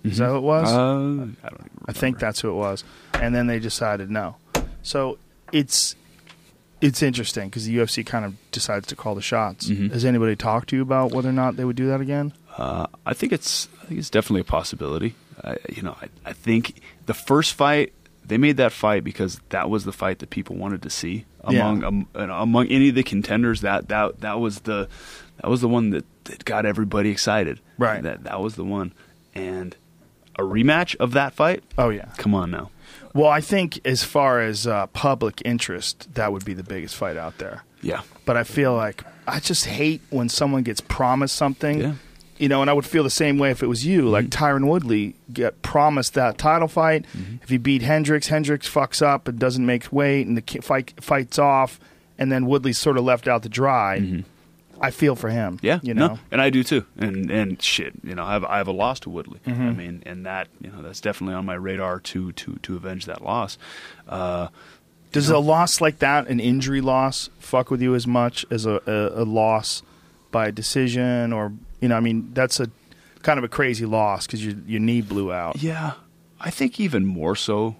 Is 0.04 0.18
that 0.18 0.28
who 0.28 0.36
it 0.36 0.40
was? 0.42 0.68
Uh, 0.72 1.26
I 1.42 1.48
don't 1.48 1.70
I 1.88 1.92
think 1.92 2.18
that's 2.20 2.40
who 2.40 2.50
it 2.50 2.54
was. 2.54 2.84
And 3.14 3.34
then 3.34 3.46
they 3.48 3.58
decided 3.58 4.08
no. 4.10 4.36
So 4.82 5.18
it's 5.52 5.96
it's 6.80 7.02
interesting 7.02 7.48
because 7.48 7.64
the 7.66 7.76
UFC 7.76 8.04
kind 8.06 8.24
of 8.24 8.34
decides 8.52 8.86
to 8.88 8.94
call 8.96 9.14
the 9.14 9.22
shots. 9.22 9.68
Mhm. 9.68 9.90
Has 9.92 10.04
anybody 10.04 10.36
talked 10.36 10.68
to 10.68 10.76
you 10.76 10.82
about 10.82 11.12
whether 11.12 11.28
or 11.28 11.32
not 11.32 11.56
they 11.56 11.64
would 11.64 11.74
do 11.76 11.86
that 11.88 12.00
again? 12.00 12.34
Uh, 12.56 12.86
I 13.04 13.14
think 13.14 13.32
it's 13.32 13.68
I 13.82 13.86
think 13.86 13.98
it's 13.98 14.10
definitely 14.10 14.42
a 14.42 14.44
possibility. 14.44 15.14
I, 15.42 15.56
you 15.70 15.82
know, 15.82 15.96
I, 16.00 16.08
I 16.24 16.32
think 16.32 16.80
the 17.06 17.14
first 17.14 17.54
fight 17.54 17.92
they 18.26 18.38
made 18.38 18.56
that 18.56 18.72
fight 18.72 19.04
because 19.04 19.40
that 19.50 19.70
was 19.70 19.84
the 19.84 19.92
fight 19.92 20.18
that 20.18 20.30
people 20.30 20.56
wanted 20.56 20.82
to 20.82 20.90
see 20.90 21.24
Yeah. 21.48 21.60
among 21.68 21.84
um, 21.84 22.08
uh, 22.14 22.22
among 22.30 22.66
any 22.68 22.88
of 22.88 22.94
the 22.94 23.02
contenders. 23.02 23.60
That 23.60 23.88
that 23.88 24.20
that 24.20 24.40
was 24.40 24.60
the 24.60 24.88
that 25.42 25.48
was 25.50 25.60
the 25.60 25.68
one 25.68 25.90
that, 25.90 26.04
that 26.24 26.44
got 26.44 26.64
everybody 26.66 27.10
excited. 27.10 27.60
Right. 27.78 28.02
That 28.02 28.24
that 28.24 28.40
was 28.40 28.54
the 28.56 28.64
one, 28.64 28.92
and 29.34 29.76
a 30.38 30.42
rematch 30.42 30.96
of 30.96 31.12
that 31.12 31.34
fight. 31.34 31.62
Oh 31.78 31.90
yeah. 31.90 32.06
Come 32.16 32.34
on 32.34 32.50
now. 32.50 32.70
Well, 33.14 33.28
I 33.30 33.40
think 33.40 33.80
as 33.86 34.04
far 34.04 34.40
as 34.40 34.66
uh, 34.66 34.86
public 34.88 35.40
interest, 35.44 36.14
that 36.14 36.32
would 36.32 36.44
be 36.44 36.52
the 36.52 36.62
biggest 36.62 36.94
fight 36.96 37.16
out 37.16 37.38
there. 37.38 37.64
Yeah. 37.80 38.02
But 38.26 38.36
I 38.36 38.44
feel 38.44 38.74
like 38.74 39.02
I 39.26 39.40
just 39.40 39.64
hate 39.64 40.02
when 40.10 40.28
someone 40.28 40.62
gets 40.64 40.80
promised 40.82 41.34
something. 41.34 41.80
Yeah. 41.80 41.92
You 42.38 42.48
know, 42.48 42.60
and 42.60 42.68
I 42.68 42.72
would 42.72 42.86
feel 42.86 43.02
the 43.02 43.10
same 43.10 43.38
way 43.38 43.50
if 43.50 43.62
it 43.62 43.66
was 43.66 43.86
you. 43.86 44.08
Like 44.08 44.26
Tyron 44.26 44.68
Woodley 44.68 45.16
get 45.32 45.62
promised 45.62 46.14
that 46.14 46.36
title 46.36 46.68
fight. 46.68 47.06
If 47.42 47.48
he 47.48 47.56
beat 47.56 47.82
Hendricks, 47.82 48.28
Hendricks 48.28 48.68
fucks 48.68 49.00
up 49.00 49.26
and 49.28 49.38
doesn't 49.38 49.64
make 49.64 49.90
weight, 49.92 50.26
and 50.26 50.36
the 50.36 50.60
fight 50.60 50.92
fights 51.02 51.38
off, 51.38 51.80
and 52.18 52.30
then 52.30 52.46
Woodley's 52.46 52.78
sort 52.78 52.98
of 52.98 53.04
left 53.04 53.26
out 53.26 53.42
to 53.44 53.48
dry. 53.48 54.22
I 54.78 54.90
feel 54.90 55.16
for 55.16 55.30
him. 55.30 55.58
Yeah, 55.62 55.80
you 55.82 55.94
know. 55.94 56.08
no, 56.08 56.18
and 56.30 56.42
I 56.42 56.50
do 56.50 56.62
too. 56.62 56.84
And 56.98 57.30
and 57.30 57.62
shit, 57.62 57.94
you 58.02 58.14
know, 58.14 58.24
I 58.24 58.34
have 58.34 58.44
I 58.44 58.58
have 58.58 58.68
a 58.68 58.72
loss 58.72 59.00
to 59.00 59.10
Woodley. 59.10 59.40
Mm-hmm. 59.46 59.62
I 59.62 59.70
mean, 59.72 60.02
and 60.04 60.26
that 60.26 60.48
you 60.60 60.70
know 60.70 60.82
that's 60.82 61.00
definitely 61.00 61.34
on 61.34 61.46
my 61.46 61.54
radar 61.54 62.00
to 62.00 62.32
to 62.32 62.56
to 62.56 62.76
avenge 62.76 63.06
that 63.06 63.22
loss. 63.22 63.56
Uh, 64.06 64.48
Does 65.12 65.30
a 65.30 65.38
loss 65.38 65.80
like 65.80 66.00
that, 66.00 66.28
an 66.28 66.40
injury 66.40 66.82
loss, 66.82 67.30
fuck 67.38 67.70
with 67.70 67.80
you 67.80 67.94
as 67.94 68.06
much 68.06 68.44
as 68.50 68.66
a, 68.66 68.82
a, 68.86 69.22
a 69.22 69.24
loss 69.24 69.82
by 70.30 70.50
decision, 70.50 71.32
or 71.32 71.54
you 71.80 71.88
know, 71.88 71.96
I 71.96 72.00
mean, 72.00 72.30
that's 72.32 72.60
a 72.60 72.70
kind 73.22 73.38
of 73.38 73.44
a 73.44 73.48
crazy 73.48 73.86
loss 73.86 74.26
because 74.26 74.44
your 74.44 74.54
your 74.66 74.80
knee 74.80 75.00
blew 75.00 75.32
out. 75.32 75.62
yeah, 75.62 75.94
I 76.40 76.50
think 76.50 76.78
even 76.80 77.04
more 77.06 77.36
so, 77.36 77.76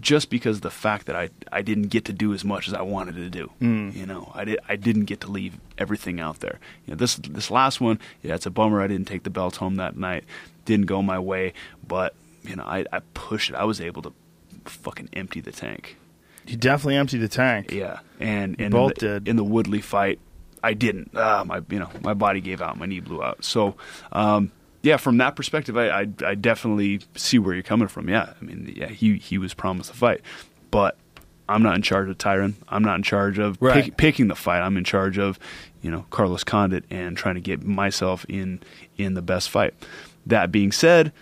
just 0.00 0.30
because 0.30 0.56
of 0.56 0.62
the 0.62 0.70
fact 0.70 1.06
that 1.06 1.16
I 1.16 1.30
I 1.52 1.62
didn't 1.62 1.88
get 1.88 2.04
to 2.06 2.12
do 2.12 2.34
as 2.34 2.44
much 2.44 2.68
as 2.68 2.74
I 2.74 2.82
wanted 2.82 3.14
to 3.16 3.30
do. 3.30 3.50
Mm. 3.60 3.94
You 3.94 4.06
know, 4.06 4.32
I 4.34 4.44
did 4.44 4.58
I 4.68 4.76
didn't 4.76 5.04
get 5.04 5.20
to 5.22 5.30
leave 5.30 5.58
everything 5.76 6.20
out 6.20 6.40
there. 6.40 6.58
You 6.86 6.92
know, 6.92 6.96
this 6.96 7.16
this 7.16 7.50
last 7.50 7.80
one, 7.80 7.98
yeah, 8.22 8.34
it's 8.34 8.46
a 8.46 8.50
bummer. 8.50 8.80
I 8.80 8.86
didn't 8.86 9.06
take 9.06 9.22
the 9.22 9.30
belt 9.30 9.56
home 9.56 9.76
that 9.76 9.96
night. 9.96 10.24
Didn't 10.64 10.86
go 10.86 11.02
my 11.02 11.18
way, 11.18 11.52
but 11.86 12.14
you 12.42 12.56
know, 12.56 12.64
I 12.64 12.84
I 12.92 13.00
pushed 13.14 13.50
it. 13.50 13.56
I 13.56 13.64
was 13.64 13.80
able 13.80 14.02
to 14.02 14.12
fucking 14.64 15.10
empty 15.12 15.40
the 15.40 15.52
tank. 15.52 15.96
You 16.46 16.56
definitely 16.56 16.96
emptied 16.96 17.18
the 17.18 17.28
tank. 17.28 17.72
Yeah, 17.72 18.00
and 18.20 18.56
and 18.58 18.72
both 18.72 18.96
the, 18.96 19.20
did. 19.20 19.28
in 19.28 19.36
the 19.36 19.44
Woodley 19.44 19.80
fight, 19.80 20.18
I 20.62 20.74
didn't. 20.74 21.14
Uh, 21.16 21.44
my 21.46 21.62
you 21.70 21.78
know 21.78 21.90
my 22.02 22.14
body 22.14 22.40
gave 22.40 22.60
out, 22.62 22.78
my 22.78 22.86
knee 22.86 23.00
blew 23.00 23.22
out. 23.22 23.44
So, 23.44 23.76
um, 24.12 24.50
yeah, 24.82 24.96
from 24.96 25.18
that 25.18 25.36
perspective, 25.36 25.76
I, 25.76 25.88
I 25.88 26.08
I 26.24 26.34
definitely 26.34 27.00
see 27.14 27.38
where 27.38 27.54
you're 27.54 27.62
coming 27.62 27.88
from. 27.88 28.08
Yeah, 28.08 28.32
I 28.40 28.44
mean, 28.44 28.72
yeah, 28.76 28.88
he 28.88 29.16
he 29.18 29.38
was 29.38 29.54
promised 29.54 29.90
a 29.90 29.94
fight, 29.94 30.20
but 30.70 30.96
I'm 31.48 31.62
not 31.62 31.76
in 31.76 31.82
charge 31.82 32.08
of 32.08 32.18
Tyron. 32.18 32.54
I'm 32.68 32.82
not 32.82 32.96
in 32.96 33.02
charge 33.02 33.38
of 33.38 33.56
Right. 33.60 33.84
pick, 33.84 33.96
picking 33.96 34.28
the 34.28 34.34
fight. 34.34 34.60
I'm 34.60 34.76
in 34.76 34.84
charge 34.84 35.18
of 35.18 35.38
you 35.82 35.90
know 35.90 36.06
Carlos 36.10 36.44
Condit 36.44 36.84
and 36.90 37.16
trying 37.16 37.34
to 37.36 37.40
get 37.40 37.62
myself 37.62 38.24
in 38.28 38.60
in 38.96 39.14
the 39.14 39.22
best 39.22 39.50
fight. 39.50 39.74
That 40.26 40.50
being 40.52 40.72
said. 40.72 41.12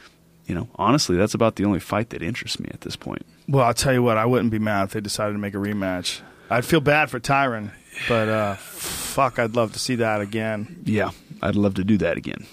You 0.48 0.54
know, 0.54 0.68
honestly, 0.76 1.16
that's 1.16 1.34
about 1.34 1.56
the 1.56 1.64
only 1.64 1.80
fight 1.80 2.10
that 2.10 2.22
interests 2.22 2.60
me 2.60 2.68
at 2.72 2.82
this 2.82 2.94
point. 2.94 3.26
Well, 3.48 3.64
I'll 3.64 3.74
tell 3.74 3.92
you 3.92 4.00
what, 4.00 4.16
I 4.16 4.26
wouldn't 4.26 4.52
be 4.52 4.60
mad 4.60 4.84
if 4.84 4.90
they 4.92 5.00
decided 5.00 5.32
to 5.32 5.40
make 5.40 5.54
a 5.54 5.56
rematch. 5.56 6.20
I'd 6.48 6.64
feel 6.64 6.80
bad 6.80 7.10
for 7.10 7.18
Tyron, 7.18 7.72
but 8.08 8.28
uh, 8.28 8.54
fuck, 8.56 9.38
I'd 9.38 9.54
love 9.56 9.72
to 9.72 9.78
see 9.78 9.96
that 9.96 10.20
again. 10.20 10.82
Yeah, 10.84 11.10
I'd 11.42 11.56
love 11.56 11.74
to 11.74 11.84
do 11.84 11.96
that 11.98 12.16
again. 12.16 12.46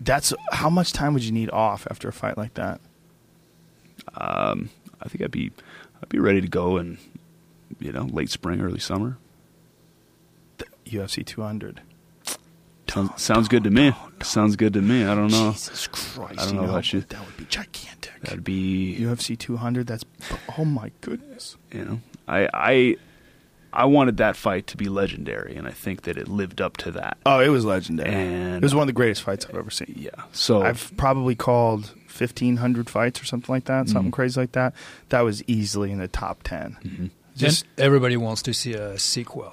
That's 0.00 0.32
how 0.52 0.70
much 0.70 0.92
time 0.92 1.14
would 1.14 1.24
you 1.24 1.32
need 1.32 1.50
off 1.50 1.86
after 1.90 2.08
a 2.08 2.12
fight 2.12 2.36
like 2.38 2.54
that? 2.54 2.80
um, 4.14 4.70
I 5.02 5.08
think 5.08 5.22
I'd 5.22 5.30
be 5.30 5.50
I'd 6.02 6.08
be 6.08 6.18
ready 6.18 6.40
to 6.40 6.48
go 6.48 6.76
in 6.76 6.98
you 7.78 7.92
know 7.92 8.04
late 8.04 8.30
spring, 8.30 8.60
early 8.60 8.80
summer. 8.80 9.18
UFC 10.86 11.24
200. 11.24 11.82
Sounds, 12.88 13.22
sounds 13.22 13.48
good 13.48 13.64
to 13.64 13.70
me. 13.70 13.92
Sounds 14.22 14.56
good 14.56 14.72
to 14.72 14.80
me. 14.80 15.04
I 15.04 15.14
don't 15.14 15.30
know. 15.30 15.52
Jesus 15.52 15.86
Christ! 15.86 16.40
I 16.40 16.44
don't 16.46 16.54
you 16.54 16.60
know 16.62 16.68
about 16.70 16.90
you. 16.92 17.02
That 17.02 17.24
would 17.24 17.36
be 17.36 17.44
gigantic. 17.44 18.18
That'd 18.22 18.42
be 18.42 18.96
UFC 18.98 19.38
200. 19.38 19.86
That's 19.86 20.04
oh 20.58 20.64
my 20.64 20.90
goodness. 21.02 21.56
you 21.70 21.84
know 21.84 22.00
I 22.26 22.48
I 22.54 22.96
I 23.72 23.84
wanted 23.84 24.16
that 24.18 24.36
fight 24.36 24.66
to 24.68 24.76
be 24.76 24.88
legendary, 24.88 25.54
and 25.56 25.66
I 25.68 25.70
think 25.72 26.02
that 26.02 26.16
it 26.16 26.26
lived 26.28 26.60
up 26.60 26.76
to 26.78 26.90
that. 26.92 27.18
Oh, 27.26 27.40
it 27.40 27.48
was 27.48 27.64
legendary. 27.64 28.10
And- 28.12 28.56
it 28.56 28.62
was 28.62 28.74
one 28.74 28.82
of 28.82 28.86
the 28.86 28.92
greatest 28.94 29.22
fights 29.22 29.46
I've 29.48 29.56
ever 29.56 29.70
seen. 29.70 29.94
Yeah. 29.96 30.10
So 30.32 30.62
I've 30.62 30.90
probably 30.96 31.34
called 31.34 31.94
1,500 32.18 32.88
fights 32.90 33.20
or 33.20 33.24
something 33.26 33.52
like 33.54 33.64
that, 33.66 33.84
Mm-hmm. 33.84 33.92
something 33.92 34.10
crazy 34.12 34.40
like 34.40 34.52
that. 34.52 34.74
That 35.10 35.20
was 35.20 35.42
easily 35.44 35.92
in 35.92 35.98
the 35.98 36.08
top 36.08 36.42
10. 36.44 36.76
Mm-hmm. 36.84 37.06
Just 37.36 37.64
and 37.76 37.84
everybody 37.84 38.16
wants 38.16 38.42
to 38.42 38.52
see 38.54 38.72
a 38.74 38.98
sequel. 38.98 39.52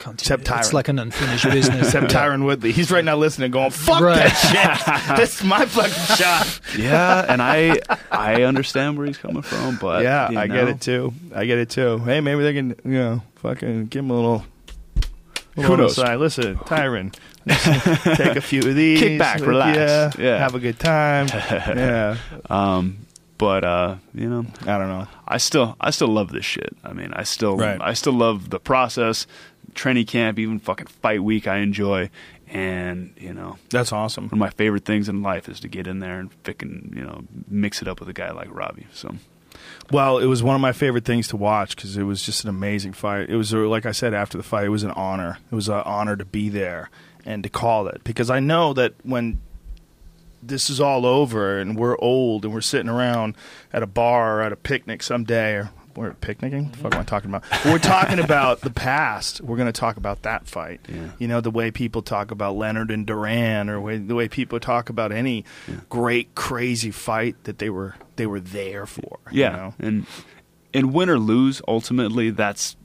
Continue. 0.00 0.14
Except 0.18 0.44
Tyron. 0.44 0.58
It's 0.58 0.72
like 0.72 0.88
an 0.88 0.98
unfinished 0.98 1.44
business. 1.44 1.86
except 1.88 2.08
Tyron 2.12 2.44
Woodley. 2.44 2.72
He's 2.72 2.90
right 2.90 3.04
now 3.04 3.16
listening, 3.16 3.50
going, 3.52 3.70
"Fuck 3.70 4.00
Right. 4.00 4.16
that 4.16 5.06
shit! 5.06 5.16
this 5.16 5.36
is 5.38 5.44
my 5.44 5.64
fucking 5.66 6.16
shot." 6.16 6.60
yeah, 6.76 7.24
and 7.28 7.40
I 7.40 7.78
I 8.10 8.42
understand 8.42 8.98
where 8.98 9.06
he's 9.06 9.18
coming 9.18 9.42
from, 9.42 9.76
but 9.76 10.02
yeah, 10.02 10.30
you 10.30 10.38
I 10.38 10.46
get 10.48 10.68
it 10.68 10.80
too. 10.80 11.12
I 11.34 11.44
get 11.44 11.58
it 11.58 11.70
too. 11.70 11.98
Hey, 11.98 12.20
maybe 12.20 12.42
they 12.42 12.52
can, 12.54 12.70
you 12.84 12.90
know, 12.98 13.22
fucking 13.36 13.86
give 13.86 14.04
him 14.04 14.10
a 14.10 14.14
little. 14.14 14.44
Who 15.56 15.76
knows? 15.76 15.96
Side. 15.96 16.16
Listen, 16.18 16.56
Tyron, 16.56 17.12
take 18.16 18.36
a 18.36 18.40
few 18.40 18.60
of 18.60 18.74
these. 18.74 18.98
Kick 19.00 19.18
back, 19.18 19.40
relax. 19.40 19.76
Yeah, 19.76 20.10
Yeah. 20.18 20.38
have 20.38 20.54
a 20.54 20.58
good 20.60 20.78
time. 20.78 21.26
yeah, 21.32 22.16
Um, 22.48 22.98
but 23.36 23.64
uh, 23.64 23.96
you 24.14 24.28
know, 24.28 24.46
I 24.62 24.78
don't 24.78 24.88
know. 24.88 25.06
I 25.26 25.38
still 25.38 25.76
I 25.80 25.90
still 25.90 26.08
love 26.08 26.30
this 26.30 26.44
shit. 26.44 26.74
I 26.84 26.92
mean, 26.92 27.12
I 27.12 27.24
still 27.24 27.56
Right. 27.56 27.78
I 27.80 27.92
still 27.94 28.12
love 28.12 28.50
the 28.50 28.60
process, 28.60 29.26
training 29.74 30.06
camp, 30.06 30.38
even 30.38 30.58
fucking 30.58 30.86
fight 30.86 31.22
week. 31.22 31.46
I 31.46 31.58
enjoy, 31.58 32.10
and 32.48 33.12
you 33.18 33.32
know, 33.34 33.58
That's 33.70 33.92
awesome. 33.92 34.24
one 34.24 34.32
of 34.34 34.38
my 34.38 34.50
favorite 34.50 34.84
things 34.84 35.08
in 35.08 35.22
life 35.22 35.48
is 35.48 35.60
to 35.60 35.68
get 35.68 35.86
in 35.86 35.98
there 36.00 36.18
and 36.18 36.32
fucking 36.44 36.94
you 36.96 37.02
know 37.02 37.24
mix 37.48 37.82
it 37.82 37.88
up 37.88 38.00
with 38.00 38.08
a 38.08 38.12
guy 38.12 38.30
like 38.32 38.48
Robbie. 38.50 38.86
So 38.92 39.14
Well, 39.90 40.18
it 40.18 40.26
was 40.26 40.42
one 40.42 40.54
of 40.54 40.60
my 40.60 40.72
favorite 40.72 41.04
things 41.04 41.28
to 41.28 41.36
watch 41.36 41.76
because 41.76 41.96
it 41.96 42.04
was 42.04 42.22
just 42.22 42.44
an 42.44 42.50
amazing 42.50 42.92
fight. 42.92 43.28
It 43.30 43.36
was, 43.36 43.52
like 43.52 43.86
I 43.86 43.92
said 43.92 44.14
after 44.14 44.36
the 44.38 44.44
fight, 44.44 44.64
it 44.64 44.70
was 44.70 44.84
an 44.84 44.92
honor. 44.92 45.38
It 45.50 45.54
was 45.54 45.68
an 45.68 45.82
honor 45.84 46.16
to 46.16 46.24
be 46.24 46.48
there 46.48 46.90
and 47.26 47.42
to 47.42 47.48
call 47.48 47.86
it 47.88 48.02
because 48.04 48.30
I 48.30 48.40
know 48.40 48.72
that 48.74 48.94
when 49.02 49.40
this 50.42 50.70
is 50.70 50.80
all 50.80 51.04
over 51.04 51.58
and 51.58 51.76
we're 51.76 51.98
old 51.98 52.46
and 52.46 52.54
we're 52.54 52.62
sitting 52.62 52.88
around 52.88 53.34
at 53.74 53.82
a 53.82 53.86
bar 53.86 54.38
or 54.38 54.42
at 54.42 54.52
a 54.52 54.56
picnic 54.56 55.02
someday 55.02 55.52
or 55.52 55.70
we're 56.00 56.14
picnicking. 56.14 56.64
What 56.64 56.72
the 56.72 56.78
fuck 56.78 56.90
mm-hmm. 56.92 56.98
am 56.98 57.02
I 57.02 57.04
talking 57.04 57.30
about? 57.30 57.64
We're 57.64 57.78
talking 57.78 58.18
about 58.18 58.60
the 58.60 58.70
past. 58.70 59.40
We're 59.40 59.56
going 59.56 59.72
to 59.72 59.78
talk 59.78 59.96
about 59.96 60.22
that 60.22 60.46
fight. 60.46 60.80
Yeah. 60.88 61.10
You 61.18 61.28
know, 61.28 61.40
the 61.40 61.50
way 61.50 61.70
people 61.70 62.02
talk 62.02 62.30
about 62.30 62.56
Leonard 62.56 62.90
and 62.90 63.06
Duran, 63.06 63.68
or 63.68 63.80
way, 63.80 63.98
the 63.98 64.14
way 64.14 64.28
people 64.28 64.60
talk 64.60 64.88
about 64.90 65.12
any 65.12 65.44
great, 65.88 66.34
crazy 66.34 66.90
fight 66.90 67.36
that 67.44 67.58
they 67.58 67.70
were 67.70 67.94
they 68.16 68.26
were 68.26 68.40
there 68.40 68.86
for. 68.86 69.18
you 69.30 69.40
yeah, 69.42 69.50
know? 69.50 69.74
and 69.78 70.06
and 70.72 70.92
win 70.92 71.10
or 71.10 71.18
lose, 71.18 71.62
ultimately, 71.68 72.30
that's 72.30 72.76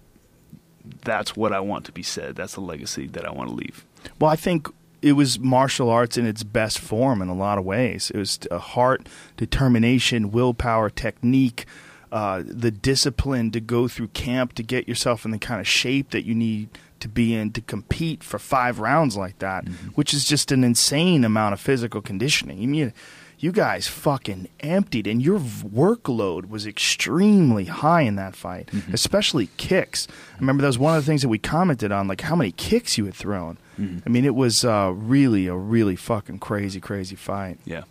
that's 1.03 1.35
what 1.35 1.53
I 1.53 1.59
want 1.59 1.85
to 1.85 1.91
be 1.91 2.03
said. 2.03 2.35
That's 2.35 2.53
the 2.53 2.61
legacy 2.61 3.07
that 3.07 3.25
I 3.25 3.31
want 3.31 3.49
to 3.49 3.55
leave. 3.55 3.85
Well, 4.19 4.29
I 4.29 4.35
think 4.35 4.67
it 5.01 5.13
was 5.13 5.39
martial 5.39 5.89
arts 5.89 6.17
in 6.17 6.25
its 6.25 6.43
best 6.43 6.79
form 6.79 7.21
in 7.21 7.27
a 7.27 7.35
lot 7.35 7.57
of 7.57 7.65
ways. 7.65 8.11
It 8.11 8.17
was 8.17 8.39
a 8.49 8.59
heart, 8.59 9.07
determination, 9.37 10.31
willpower, 10.31 10.89
technique, 10.89 11.65
uh, 12.11 12.43
the 12.45 12.71
discipline 12.71 13.51
to 13.51 13.59
go 13.59 13.87
through 13.87 14.07
camp 14.09 14.53
to 14.53 14.63
get 14.63 14.87
yourself 14.87 15.25
in 15.25 15.31
the 15.31 15.39
kind 15.39 15.59
of 15.59 15.67
shape 15.67 16.11
that 16.11 16.25
you 16.25 16.35
need 16.35 16.69
to 16.99 17.07
be 17.09 17.35
in 17.35 17.51
to 17.51 17.61
compete 17.61 18.23
for 18.23 18.39
five 18.39 18.79
rounds 18.79 19.17
like 19.17 19.39
that, 19.39 19.67
which 19.95 20.13
is 20.13 20.25
just 20.25 20.51
an 20.51 20.63
insane 20.63 21.23
amount 21.25 21.53
of 21.53 21.59
physical 21.59 22.01
conditioning. 22.01 22.57
You 22.59 22.67
mean 22.67 22.93
you 23.37 23.51
guys 23.51 23.85
fucking 23.87 24.47
emptied, 24.61 25.05
and 25.05 25.21
your 25.21 25.37
workload 25.39 26.47
was 26.49 26.65
extremely 26.65 27.65
high 27.65 28.01
in 28.01 28.15
that 28.15 28.33
fight, 28.33 28.69
especially 28.93 29.49
kicks. 29.57 30.07
I 30.35 30.39
remember 30.39 30.61
that 30.61 30.67
was 30.67 30.79
one 30.79 30.95
of 30.95 31.03
the 31.03 31.05
things 31.05 31.21
that 31.21 31.27
we 31.27 31.37
commented 31.37 31.91
on, 31.91 32.07
like 32.07 32.21
how 32.21 32.35
many 32.35 32.53
kicks 32.53 32.97
you 32.97 33.05
had 33.05 33.13
thrown. 33.13 33.57
I 34.05 34.09
mean, 34.09 34.23
it 34.23 34.35
was 34.35 34.63
uh, 34.63 34.93
really 34.95 35.47
a 35.47 35.55
really 35.55 35.97
fucking 35.97 36.39
crazy, 36.39 36.79
crazy 36.79 37.17
fight. 37.17 37.59
Yeah, 37.65 37.83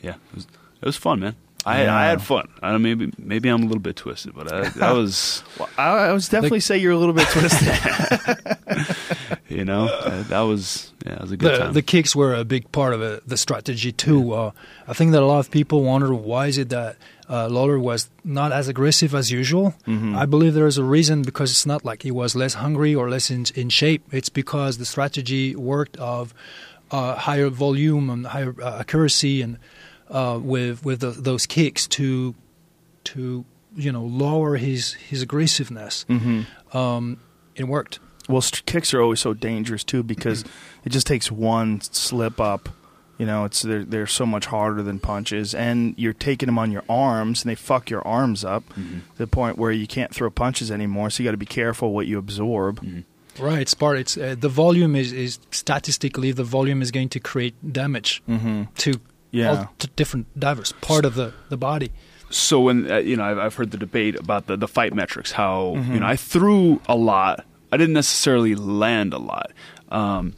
yeah, 0.00 0.14
it 0.14 0.34
was, 0.34 0.46
it 0.80 0.86
was 0.86 0.96
fun, 0.96 1.20
man. 1.20 1.36
I 1.66 1.84
Yeah. 1.84 1.96
I 1.96 2.04
had 2.06 2.22
fun. 2.22 2.48
I 2.62 2.72
don't, 2.72 2.82
maybe 2.82 3.12
maybe 3.18 3.48
I'm 3.48 3.62
a 3.62 3.66
little 3.66 3.80
bit 3.80 3.96
twisted, 3.96 4.34
but 4.34 4.52
I, 4.52 4.68
that 4.68 4.92
was 4.94 5.42
Well, 5.58 5.68
I, 5.78 5.88
I 5.88 6.12
was 6.12 6.28
definitely 6.28 6.60
say 6.60 6.78
you're 6.78 6.92
a 6.92 6.98
little 6.98 7.14
bit 7.14 7.28
twisted. 7.28 7.68
you 9.48 9.64
know 9.64 9.86
uh, 9.86 10.22
that 10.24 10.40
was 10.40 10.92
yeah, 11.04 11.14
it 11.14 11.20
was 11.20 11.32
a 11.32 11.36
good 11.36 11.54
the, 11.54 11.58
time. 11.58 11.72
the 11.72 11.82
kicks 11.82 12.14
were 12.14 12.34
a 12.34 12.44
big 12.44 12.70
part 12.72 12.94
of 12.94 13.02
it, 13.02 13.28
the 13.28 13.36
strategy 13.36 13.92
too. 13.92 14.32
Uh, 14.32 14.50
I 14.86 14.92
think 14.92 15.12
that 15.12 15.22
a 15.22 15.26
lot 15.26 15.38
of 15.38 15.50
people 15.50 15.82
wonder 15.82 16.14
why 16.14 16.46
is 16.46 16.58
it 16.58 16.68
that 16.70 16.96
uh, 17.28 17.48
Lawler 17.48 17.78
was 17.78 18.10
not 18.22 18.52
as 18.52 18.68
aggressive 18.68 19.14
as 19.14 19.30
usual. 19.30 19.74
I 19.86 20.26
believe 20.26 20.52
there 20.54 20.66
is 20.66 20.76
a 20.76 20.84
reason 20.84 21.22
because 21.22 21.50
it's 21.50 21.64
not 21.64 21.84
like 21.84 22.02
he 22.02 22.10
was 22.10 22.34
less 22.34 22.54
hungry 22.54 22.94
or 22.94 23.08
less 23.08 23.30
in, 23.30 23.46
in 23.54 23.70
shape. 23.70 24.02
It's 24.12 24.28
because 24.28 24.76
the 24.76 24.84
strategy 24.84 25.56
worked 25.56 25.96
of 25.96 26.34
uh, 26.90 27.16
higher 27.16 27.48
volume 27.48 28.10
and 28.10 28.26
higher 28.26 28.54
uh, 28.60 28.80
accuracy 28.80 29.40
and 29.40 29.58
uh, 30.10 30.38
with 30.42 30.84
with 30.84 31.00
the, 31.00 31.10
those 31.10 31.46
kicks 31.46 31.86
to 31.88 32.34
to 33.04 33.44
you 33.76 33.92
know 33.92 34.04
lower 34.04 34.56
his 34.56 34.94
his 34.94 35.22
aggressiveness. 35.22 36.04
Um, 36.72 37.18
it 37.54 37.64
worked. 37.64 37.98
Well, 38.28 38.40
st- 38.40 38.64
kicks 38.66 38.94
are 38.94 39.00
always 39.02 39.20
so 39.20 39.34
dangerous 39.34 39.84
too 39.84 40.02
because 40.02 40.44
it 40.84 40.90
just 40.90 41.06
takes 41.06 41.30
one 41.30 41.80
slip 41.82 42.40
up. 42.40 42.68
You 43.18 43.26
know, 43.26 43.44
it's 43.44 43.62
they're 43.62 43.84
they're 43.84 44.06
so 44.08 44.26
much 44.26 44.46
harder 44.46 44.82
than 44.82 44.98
punches, 44.98 45.54
and 45.54 45.94
you're 45.96 46.12
taking 46.14 46.46
them 46.46 46.58
on 46.58 46.72
your 46.72 46.82
arms, 46.88 47.42
and 47.42 47.50
they 47.50 47.54
fuck 47.54 47.88
your 47.90 48.04
arms 48.06 48.44
up 48.44 48.64
to 48.74 49.02
the 49.18 49.26
point 49.28 49.56
where 49.56 49.70
you 49.70 49.86
can't 49.86 50.12
throw 50.12 50.30
punches 50.30 50.70
anymore. 50.70 51.10
So 51.10 51.22
you 51.22 51.26
got 51.28 51.32
to 51.32 51.36
be 51.36 51.46
careful 51.46 51.92
what 51.92 52.06
you 52.08 52.18
absorb. 52.18 52.84
Right, 53.38 53.60
it's 53.60 53.74
part. 53.74 53.98
It's 53.98 54.16
uh, 54.16 54.34
the 54.38 54.48
volume 54.48 54.96
is, 54.96 55.12
is 55.12 55.38
statistically 55.50 56.32
the 56.32 56.44
volume 56.44 56.82
is 56.82 56.90
going 56.90 57.08
to 57.10 57.20
create 57.20 57.54
damage 57.72 58.22
to 58.78 59.00
Yeah. 59.34 59.66
t- 59.78 59.88
different 59.96 60.26
divers, 60.38 60.72
part 60.80 61.04
of 61.04 61.14
the, 61.16 61.32
the 61.48 61.56
body. 61.56 61.90
so 62.30 62.60
when 62.60 62.90
uh, 62.90 62.98
you 62.98 63.16
know 63.16 63.24
I've, 63.24 63.38
I've 63.38 63.54
heard 63.54 63.70
the 63.70 63.78
debate 63.78 64.14
about 64.16 64.46
the, 64.46 64.56
the 64.56 64.68
fight 64.68 64.92
metrics 64.94 65.32
how 65.32 65.74
you 65.92 66.00
know 66.00 66.06
I 66.06 66.16
threw 66.16 66.80
a 66.88 66.96
lot. 66.96 67.44
I 67.72 67.76
didn't 67.76 67.94
necessarily 67.94 68.54
land 68.54 69.12
a 69.12 69.18
lot. 69.18 69.50
Um, 69.90 70.34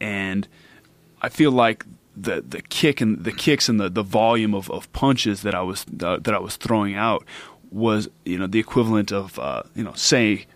and 0.00 0.46
I 1.22 1.28
feel 1.28 1.52
like 1.52 1.84
the 2.16 2.40
the 2.46 2.60
kick 2.62 3.00
and 3.00 3.24
the 3.24 3.32
kicks 3.32 3.68
and 3.68 3.78
the, 3.80 3.88
the 3.88 4.02
volume 4.02 4.54
of, 4.54 4.70
of 4.70 4.90
punches 4.92 5.42
that 5.42 5.54
I 5.54 5.62
was 5.62 5.84
uh, 6.02 6.18
that 6.18 6.34
I 6.34 6.38
was 6.38 6.56
throwing 6.56 6.94
out 6.94 7.24
was 7.70 8.08
you 8.24 8.38
know 8.38 8.46
the 8.46 8.58
equivalent 8.58 9.12
of 9.12 9.38
uh, 9.38 9.62
you 9.74 9.84
know 9.84 9.92
say 9.94 10.46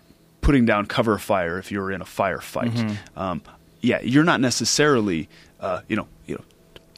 putting 0.41 0.65
down 0.65 0.85
cover 0.85 1.17
fire 1.17 1.57
if 1.57 1.71
you're 1.71 1.91
in 1.91 2.01
a 2.01 2.05
firefight. 2.05 2.97
Um, 3.15 3.41
yeah 3.81 3.99
you're 4.01 4.23
not 4.23 4.41
necessarily 4.41 5.27
uh, 5.59 5.81
you 5.87 5.95
know 5.95 6.07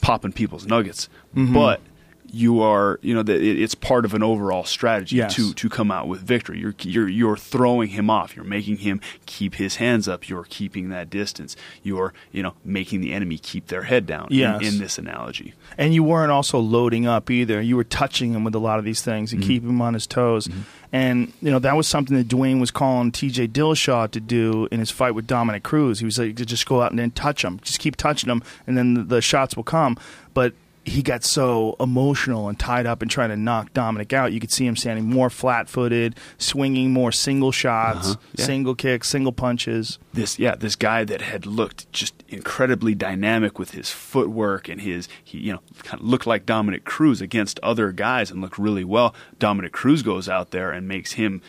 popping 0.08 0.32
people's 0.32 0.66
nuggets. 0.66 1.10
Mm-hmm. 1.36 1.54
But 1.54 1.82
you 2.30 2.62
are 2.62 3.00
you 3.02 3.14
know 3.14 3.24
that 3.24 3.42
it's 3.42 3.76
part 3.76 4.04
of 4.06 4.14
an 4.14 4.22
overall 4.24 4.64
strategy 4.66 5.16
Yes. 5.18 5.36
to 5.36 5.54
to 5.54 5.70
come 5.70 5.92
out 5.92 6.08
with 6.08 6.22
victory 6.22 6.60
you're 6.60 6.76
you're 6.82 7.08
you're 7.08 7.38
throwing 7.38 7.90
him 7.90 8.10
off 8.10 8.36
you're 8.36 8.46
making 8.46 8.78
him 8.78 9.00
keep 9.26 9.56
his 9.56 9.78
hands 9.78 10.08
up 10.08 10.28
you're 10.28 10.44
keeping 10.44 10.90
that 10.90 11.10
distance 11.10 11.56
you're 11.84 12.14
you 12.32 12.44
know 12.44 12.54
making 12.66 13.02
the 13.02 13.14
enemy 13.14 13.38
keep 13.38 13.68
their 13.68 13.84
head 13.84 14.06
down 14.06 14.28
in- 14.30 14.38
Yes. 14.38 14.62
in, 14.74 14.80
this 14.80 14.98
analogy 14.98 15.54
And 15.78 15.94
you 15.94 16.04
weren't 16.04 16.32
also 16.32 16.60
loading 16.60 17.06
up 17.08 17.30
either. 17.30 17.62
You 17.62 17.76
were 17.76 17.84
touching 17.84 18.34
him 18.34 18.44
with 18.44 18.56
a 18.56 18.60
lot 18.60 18.80
of 18.80 18.86
these 18.86 19.02
things 19.02 19.32
and 19.32 19.42
mm-hmm. 19.42 19.48
keeping 19.48 19.70
him 19.70 19.82
on 19.82 19.94
his 19.94 20.06
toes. 20.08 20.48
Mm-hmm. 20.48 20.62
And 20.94 21.34
you 21.42 21.52
know 21.52 21.60
that 21.60 21.76
was 21.76 21.88
something 21.88 22.16
that 22.18 22.28
Duane 22.28 22.60
was 22.60 22.72
calling 22.72 23.12
T.J. 23.12 23.50
Dillashaw 23.50 24.10
to 24.12 24.20
do 24.20 24.68
in 24.72 24.80
his 24.80 24.90
fight 24.92 25.12
with 25.16 25.28
Dominick 25.28 25.64
Cruz. 25.64 26.00
He 26.00 26.06
was 26.06 26.18
like 26.18 26.36
just 26.36 26.66
go 26.66 26.82
out 26.82 26.92
and 26.92 27.00
then 27.00 27.12
touch 27.12 27.44
him, 27.44 27.60
just 27.62 27.80
keep 27.80 27.96
touching 27.98 28.30
him, 28.30 28.42
and 28.66 28.78
then 28.78 28.94
the, 28.94 29.04
the 29.04 29.22
shots 29.22 29.56
will 29.56 29.64
come. 29.64 29.98
But 30.34 30.54
he 30.88 31.04
got 31.04 31.24
so 31.24 31.76
emotional 31.82 32.48
and 32.48 32.58
tied 32.58 32.86
up 32.86 33.02
and 33.02 33.12
trying 33.12 33.30
to 33.30 33.36
knock 33.36 33.74
Dominick 33.74 34.14
out. 34.14 34.32
You 34.32 34.40
could 34.40 34.52
see 34.52 34.66
him 34.66 34.76
standing 34.78 35.06
more 35.06 35.30
flat-footed, 35.30 36.16
swinging 36.38 36.92
more 36.92 37.12
single 37.12 37.52
shots, 37.52 38.12
Uh-huh. 38.12 38.16
Yeah. 38.36 38.46
single 38.46 38.74
kicks, 38.74 39.10
single 39.10 39.34
punches. 39.34 40.00
this 40.14 40.40
yeah 40.40 40.56
this 40.56 40.76
guy 40.76 41.04
that 41.04 41.22
had 41.22 41.46
looked 41.46 41.92
just 41.92 42.14
incredibly 42.30 42.96
dynamic 42.96 43.60
with 43.60 43.72
his 43.72 43.92
footwork 43.92 44.68
and 44.68 44.82
his 44.82 45.08
he 45.24 45.38
you 45.40 45.54
know 45.54 45.60
kind 45.84 46.02
of 46.02 46.08
looked 46.08 46.26
like 46.26 46.46
Dominick 46.46 46.86
Cruz 46.86 47.22
against 47.22 47.60
other 47.62 47.92
guys 47.92 48.32
and 48.32 48.42
looked 48.42 48.58
really 48.58 48.84
well 48.84 49.14
Dominick 49.40 49.74
Cruz 49.74 50.02
goes 50.02 50.28
out 50.30 50.52
there 50.52 50.72
and 50.72 50.88
makes 50.88 51.14
him 51.14 51.42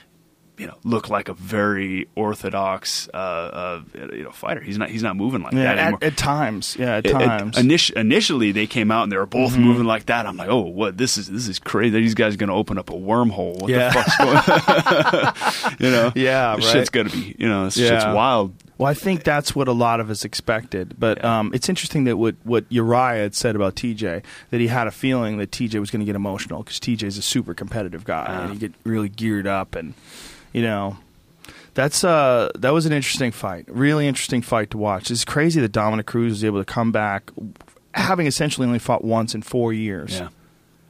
you 0.59 0.67
know 0.67 0.77
look 0.85 1.09
like 1.09 1.29
a 1.29 1.35
very 1.35 2.09
orthodox 2.17 3.09
uh, 3.15 3.17
uh 3.17 3.83
you 4.13 4.25
know 4.25 4.31
fighter 4.33 4.61
he's 4.61 4.77
not 4.79 4.91
he's 4.91 5.03
not 5.03 5.17
moving 5.17 5.43
like 5.43 5.53
Yeah, 5.53 5.63
that 5.75 5.79
anymore 5.79 5.99
at, 6.03 6.13
at 6.13 6.17
times. 6.17 6.77
Yeah, 6.79 6.97
at 6.97 7.05
times. 7.05 7.57
Mm-hmm. 7.57 7.69
initi- 7.69 7.93
initially, 7.97 8.53
they 8.53 8.67
came 8.67 8.91
out 8.91 9.05
and 9.05 9.13
they 9.13 9.17
were 9.17 9.27
both 9.27 9.57
moving 9.57 9.85
like 9.85 10.07
that. 10.07 10.27
I'm 10.27 10.37
like, 10.37 10.49
oh, 10.49 10.61
what? 10.63 10.97
This 10.99 11.17
is 11.17 11.29
this 11.29 11.49
is 11.49 11.59
crazy. 11.59 11.91
These 12.01 12.15
guys 12.15 12.35
are 12.35 12.37
going 12.37 12.49
to 12.49 12.55
open 12.55 12.77
up 12.79 12.91
a 12.91 12.95
wormhole. 12.95 13.61
What 13.61 13.71
Yeah. 13.71 13.91
the 13.91 14.03
fuck's 14.03 15.73
going? 15.73 15.77
you 15.81 15.91
know, 15.91 16.13
Yeah, 16.17 16.57
This 16.57 16.65
right. 16.67 16.73
shit's 16.73 16.91
going 16.91 17.09
to 17.09 17.17
be, 17.17 17.37
you 17.39 17.49
know, 17.49 17.65
Yeah. 17.65 17.71
shit's 17.71 18.05
wild. 18.07 18.55
Well, 18.79 18.89
I 18.89 18.95
think 18.95 19.25
that's 19.25 19.57
what 19.57 19.67
a 19.67 19.73
lot 19.73 19.99
of 20.01 20.09
us 20.09 20.25
expected. 20.25 20.95
But 20.99 21.25
um, 21.25 21.51
it's 21.53 21.69
interesting 21.69 22.05
that 22.05 22.17
what, 22.17 22.37
what 22.45 22.69
Urijah 22.71 23.17
had 23.23 23.35
said 23.35 23.57
about 23.57 23.75
TJ, 23.75 24.23
that 24.51 24.61
he 24.61 24.69
had 24.69 24.87
a 24.87 24.93
feeling 24.93 25.39
that 25.39 25.51
TJ 25.51 25.81
was 25.81 25.91
going 25.91 26.01
to 26.01 26.07
get 26.07 26.15
emotional 26.15 26.63
because 26.63 26.79
TJ 26.79 27.03
is 27.03 27.19
a 27.19 27.23
super 27.23 27.55
competitive 27.55 28.05
guy 28.05 28.27
and 28.43 28.53
he 28.53 28.59
get 28.59 28.73
really 28.85 29.09
geared 29.09 29.47
up. 29.49 29.75
And, 29.75 29.95
you 30.59 30.65
know, 30.65 30.97
that's 31.75 32.03
uh, 32.03 32.51
that 32.57 32.73
was 32.73 32.87
an 32.87 32.93
interesting 32.93 33.31
fight. 33.31 33.65
Really 33.69 34.09
interesting 34.09 34.43
fight 34.43 34.71
to 34.73 34.79
watch. 34.79 35.11
It's 35.11 35.25
crazy 35.25 35.61
that 35.61 35.71
Dominick 35.71 36.07
Cruz 36.07 36.33
was 36.33 36.45
able 36.45 36.59
to 36.59 36.65
come 36.65 36.91
back 36.91 37.31
having 37.95 38.27
essentially 38.27 38.67
only 38.67 38.79
fought 38.79 39.05
once 39.05 39.35
in 39.35 39.43
four 39.43 39.73
years 39.73 40.19
Yeah, 40.19 40.29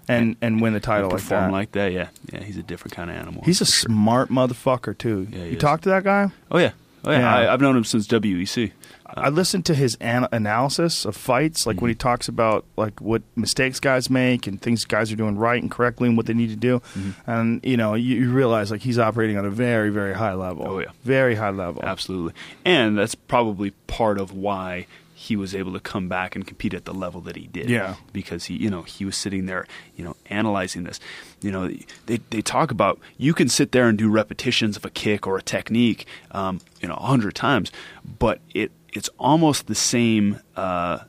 and, 0.08 0.36
and 0.42 0.60
win 0.60 0.72
the 0.72 0.80
title 0.80 1.10
like 1.10 1.18
perform 1.20 1.44
that. 1.44 1.52
like 1.52 1.72
that. 1.72 1.92
Yeah, 1.92 2.08
yeah. 2.32 2.42
He's 2.42 2.56
a 2.56 2.62
different 2.62 2.94
kind 2.94 3.10
of 3.10 3.16
animal. 3.16 3.42
He's 3.44 3.60
a 3.60 3.66
sure. 3.66 3.90
smart 3.90 4.30
motherfucker, 4.30 4.97
too. 4.97 5.26
Yeah, 5.30 5.44
you 5.44 5.52
is. 5.52 5.58
talk 5.58 5.82
to 5.82 5.90
that 5.90 6.05
guy? 6.05 6.30
Oh 6.50 6.58
yeah, 6.58 6.72
oh 7.08 7.12
yeah. 7.12 7.18
Yeah. 7.20 7.34
I, 7.34 7.52
I've 7.52 7.60
known 7.60 7.76
him 7.76 7.84
since 7.84 8.06
WEC. 8.06 8.72
I 9.06 9.30
listened 9.30 9.64
to 9.66 9.74
his 9.74 9.96
an- 10.00 10.28
analysis 10.32 11.06
of 11.06 11.16
fights, 11.16 11.66
like 11.66 11.80
when 11.80 11.88
he 11.88 11.94
mm-hmm. 11.94 12.08
talks 12.08 12.28
about 12.28 12.66
like 12.76 13.00
what 13.00 13.22
mistakes 13.36 13.80
guys 13.80 14.10
make 14.10 14.46
and 14.46 14.60
things 14.60 14.84
guys 14.84 15.10
are 15.10 15.16
doing 15.16 15.38
right 15.38 15.60
and 15.60 15.70
correctly 15.70 16.08
and 16.08 16.16
what 16.16 16.26
they 16.26 16.34
need 16.34 16.50
to 16.50 16.56
do, 16.56 16.80
mm-hmm. 16.80 17.30
and 17.30 17.64
you 17.64 17.76
know 17.76 17.94
you, 17.94 18.16
you 18.16 18.30
realize 18.30 18.70
like 18.70 18.82
he's 18.82 18.98
operating 18.98 19.38
on 19.38 19.46
a 19.46 19.50
very 19.50 19.90
very 19.90 20.12
high 20.12 20.34
level. 20.34 20.66
Oh, 20.68 20.78
yeah. 20.78 20.90
very 21.04 21.34
high 21.34 21.50
level. 21.50 21.82
Absolutely. 21.82 22.34
And 22.64 22.98
that's 22.98 23.14
probably 23.14 23.70
part 23.86 24.20
of 24.20 24.32
why 24.32 24.86
he 25.18 25.34
was 25.34 25.52
able 25.52 25.72
to 25.72 25.80
come 25.80 26.08
back 26.08 26.36
and 26.36 26.47
compete 26.47 26.72
at 26.72 26.84
the 26.84 26.94
level 26.94 27.20
that 27.20 27.34
he 27.34 27.48
did. 27.48 27.68
Yeah. 27.68 27.97
Because 28.12 28.44
he, 28.44 28.55
you 28.55 28.70
know, 28.70 28.82
he 28.82 29.05
was 29.05 29.16
sitting 29.16 29.47
there, 29.47 29.66
you 29.97 30.05
know, 30.05 30.14
analyzing 30.26 30.84
this. 30.84 31.00
You 31.40 31.50
know, 31.50 31.68
they 32.06 32.20
they 32.30 32.40
talk 32.40 32.70
about 32.70 33.00
you 33.16 33.34
can 33.34 33.48
sit 33.48 33.72
there 33.72 33.88
and 33.88 33.98
do 33.98 34.08
repetitions 34.08 34.76
of 34.76 34.84
a 34.84 34.90
kick 34.90 35.26
or 35.26 35.36
a 35.36 35.42
technique, 35.42 36.06
um, 36.30 36.60
you 36.80 36.86
know, 36.86 36.94
a 36.94 37.06
hundred 37.06 37.34
times, 37.34 37.72
but 38.05 38.40
it 38.55 38.70
it's 38.92 39.10
almost 39.18 39.66
the 39.66 39.74
same 39.74 40.38
uh, 40.55 41.00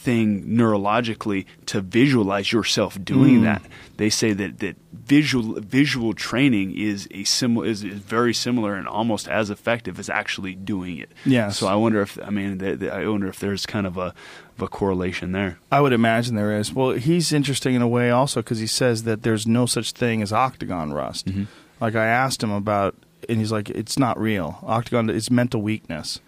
thing 0.00 0.44
neurologically 0.44 1.44
to 1.66 1.82
visualize 1.82 2.52
yourself 2.52 3.02
doing 3.04 3.42
that. 3.42 3.62
They 3.98 4.08
say 4.08 4.32
that, 4.32 4.60
that 4.60 4.76
visual 4.92 5.60
visual 5.60 6.14
training 6.14 6.74
is 6.76 7.06
a 7.10 7.24
similar 7.24 7.66
is, 7.66 7.84
is 7.84 7.98
very 7.98 8.32
similar 8.32 8.74
and 8.76 8.88
almost 8.88 9.28
as 9.28 9.50
effective 9.50 9.98
as 9.98 10.08
actually 10.08 10.54
doing 10.54 10.96
it. 10.96 11.10
Yes. 11.26 11.58
So 11.58 11.66
I 11.66 11.74
wonder 11.74 12.00
if 12.00 12.18
I 12.24 12.30
mean 12.30 12.62
I 12.90 13.06
wonder 13.06 13.28
if 13.28 13.40
there's 13.40 13.66
kind 13.66 13.86
of 13.86 13.98
a 13.98 14.14
of 14.56 14.62
a 14.62 14.68
correlation 14.68 15.32
there. 15.32 15.58
I 15.70 15.82
would 15.82 15.92
imagine 15.92 16.34
there 16.34 16.58
is. 16.58 16.72
Well, 16.72 16.92
he's 16.92 17.30
interesting 17.30 17.74
in 17.74 17.82
a 17.82 17.88
way 17.88 18.10
also 18.10 18.40
because 18.40 18.58
he 18.58 18.66
says 18.66 19.02
that 19.02 19.22
there's 19.22 19.46
no 19.46 19.66
such 19.66 19.92
thing 19.92 20.22
as 20.22 20.32
octagon 20.32 20.94
rust. 20.94 21.26
Mm-hmm. 21.26 21.44
Like 21.80 21.94
I 21.94 22.06
asked 22.06 22.42
him 22.42 22.50
about, 22.50 22.94
and 23.28 23.38
he's 23.38 23.52
like, 23.52 23.68
it's 23.70 23.98
not 23.98 24.18
real. 24.18 24.58
Octagon 24.62 25.10
is 25.10 25.30
mental 25.30 25.60
weakness. 25.60 26.20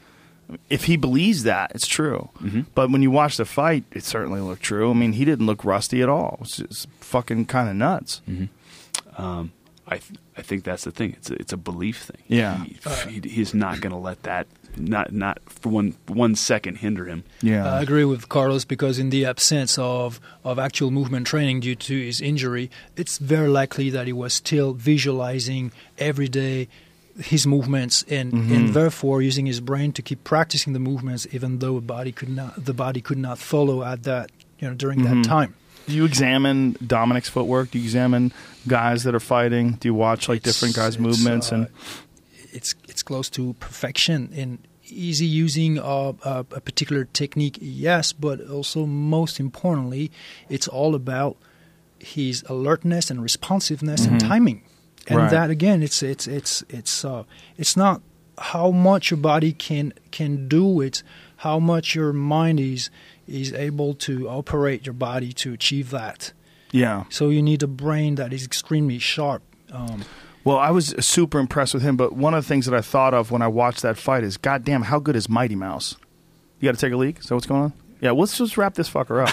If 0.69 0.85
he 0.85 0.97
believes 0.97 1.43
that, 1.45 1.73
it's 1.75 1.87
true. 1.87 2.31
Mm-hmm. 2.41 2.63
But 2.75 2.91
when 2.91 3.03
you 3.03 3.11
watch 3.11 3.37
the 3.37 3.45
fight, 3.45 3.85
it 3.93 4.05
certainly 4.05 4.41
looked 4.41 4.63
true. 4.63 4.91
I 4.91 4.95
mean, 4.95 5.13
he 5.13 5.25
didn't 5.25 5.47
look 5.47 5.65
rusty 5.65 6.03
at 6.03 6.09
all. 6.09 6.39
It's 6.43 6.57
just 6.57 6.89
fucking 7.01 7.47
kind 7.47 7.69
of 7.69 7.77
nuts. 7.77 8.21
Um, 9.17 9.53
I 9.87 9.99
th- 9.99 10.19
I 10.37 10.43
think 10.43 10.65
that's 10.65 10.85
the 10.85 10.91
thing. 10.91 11.15
It's 11.19 11.31
a, 11.31 11.35
it's 11.35 11.53
a 11.53 11.57
belief 11.57 12.03
thing. 12.03 12.23
Yeah. 12.27 12.65
He, 12.65 13.21
he, 13.21 13.29
he's 13.29 13.53
not 13.53 13.81
going 13.81 13.93
to 13.93 13.99
let 13.99 14.23
that 14.23 14.47
not 14.77 15.13
not 15.13 15.39
for 15.47 15.69
one 15.69 15.95
one 16.07 16.35
second 16.35 16.77
hinder 16.77 17.05
him. 17.05 17.25
Yeah. 17.43 17.75
I 17.75 17.83
agree 17.83 18.05
with 18.05 18.29
Carlos 18.29 18.65
because 18.65 18.99
in 18.99 19.11
the 19.11 19.27
absence 19.27 19.79
of, 19.79 20.21
of 20.45 20.59
actual 20.59 20.91
movement 20.91 21.27
training 21.27 21.61
due 21.61 21.75
to 21.75 22.01
his 22.01 22.21
injury, 22.21 22.71
it's 22.97 23.19
very 23.19 23.49
likely 23.49 23.91
that 23.91 24.07
he 24.07 24.13
was 24.13 24.33
still 24.33 24.73
visualizing 24.73 25.73
every 25.99 26.29
day 26.29 26.69
his 27.19 27.47
movements 27.47 28.05
and, 28.09 28.33
and 28.33 28.43
mm-hmm. 28.45 28.73
therefore 28.73 29.21
using 29.21 29.47
his 29.47 29.61
brain 29.61 29.93
to 29.93 30.03
keep 30.03 30.25
practicing 30.25 30.73
the 30.73 30.79
movements 30.79 31.27
even 31.33 31.59
though 31.59 31.75
the 31.75 31.81
body 31.81 32.13
could 32.13 32.31
not 32.31 32.65
the 32.65 32.73
body 32.73 33.01
could 33.01 33.19
not 33.19 33.39
follow 33.39 33.83
at 33.83 34.03
that 34.05 34.31
you 34.59 34.69
know 34.69 34.75
during 34.75 35.03
that 35.03 35.11
mm-hmm. 35.11 35.23
time. 35.23 35.55
Do 35.87 35.95
you 35.95 36.05
examine 36.05 36.75
Dominick's 36.75 37.29
footwork? 37.29 37.73
Do 37.73 37.79
you 37.79 37.85
examine 37.85 38.33
guys 38.69 39.03
that 39.03 39.15
are 39.17 39.21
fighting? 39.21 39.73
Do 39.73 39.89
you 39.89 39.95
watch 39.95 40.29
like 40.29 40.43
different 40.43 40.77
guys' 40.77 40.99
movements 40.99 41.51
uh, 41.51 41.57
and 41.57 41.69
it's 42.53 42.75
it's 42.89 43.03
close 43.03 43.29
to 43.31 43.55
perfection 43.55 44.31
in 44.33 44.59
easy 44.85 45.27
using 45.27 45.79
of 45.79 46.21
a, 46.25 46.41
a 46.51 46.61
particular 46.61 47.05
technique 47.07 47.59
yes 47.61 48.13
but 48.13 48.47
also 48.49 48.85
most 48.85 49.41
importantly 49.41 50.13
it's 50.51 50.69
all 50.69 50.95
about 50.95 51.37
his 51.99 52.45
alertness 52.49 53.11
and 53.11 53.23
responsiveness 53.23 54.05
and 54.05 54.19
mm-hmm. 54.19 54.29
timing 54.29 54.63
and. 55.09 55.19
Right. 55.19 55.31
that 55.31 55.51
again 55.51 55.83
it's 55.83 56.03
it's 56.03 56.27
it's 56.27 56.63
it's 56.69 57.05
uh 57.05 57.25
it's 57.57 57.77
not 57.77 58.03
how 58.39 58.71
much 58.71 59.11
your 59.11 59.19
body 59.19 59.53
can 59.53 59.93
can 60.11 60.49
do 60.49 60.81
it 60.81 61.03
how 61.39 61.59
much 61.59 61.95
your 61.95 62.13
mind 62.13 62.61
is 62.61 62.91
is 63.27 63.53
able 63.53 63.95
to 63.95 64.29
operate 64.29 64.87
your 64.87 64.95
body 64.95 65.33
to 65.33 65.53
achieve 65.53 65.91
that 65.91 66.33
yeah? 66.71 67.05
so 67.09 67.29
you 67.29 67.43
need 67.43 67.63
a 67.63 67.67
brain 67.67 68.15
that 68.17 68.33
is 68.33 68.45
extremely 68.45 68.99
sharp 68.99 69.43
um, 69.73 70.05
Well, 70.45 70.59
I 70.59 70.71
was 70.71 70.95
super 70.99 71.39
impressed 71.39 71.73
with 71.73 71.83
him, 71.83 71.97
but 71.97 72.15
one 72.15 72.35
of 72.35 72.45
the 72.45 72.49
things 72.49 72.67
that 72.67 72.75
I 72.75 72.81
thought 72.81 73.15
of 73.15 73.31
when 73.31 73.43
I 73.43 73.49
watched 73.49 73.83
that 73.83 73.97
fight 73.97 74.25
is, 74.25 74.37
goddamn, 74.37 74.83
how 74.83 74.99
good 74.99 75.17
is 75.17 75.29
Mighty 75.29 75.55
Mouse? 75.55 75.97
You 76.61 76.69
got 76.69 76.75
to 76.75 76.81
take 76.87 76.93
a 76.93 76.97
leak. 76.97 77.21
Is 77.21 77.27
that 77.27 77.35
what's 77.35 77.47
going 77.47 77.63
on? 77.63 77.73
Yeah, 78.03 78.11
let's 78.11 78.37
just 78.37 78.59
wrap 78.59 78.75
this 78.75 78.91
fucker 78.91 79.25
up. 79.25 79.33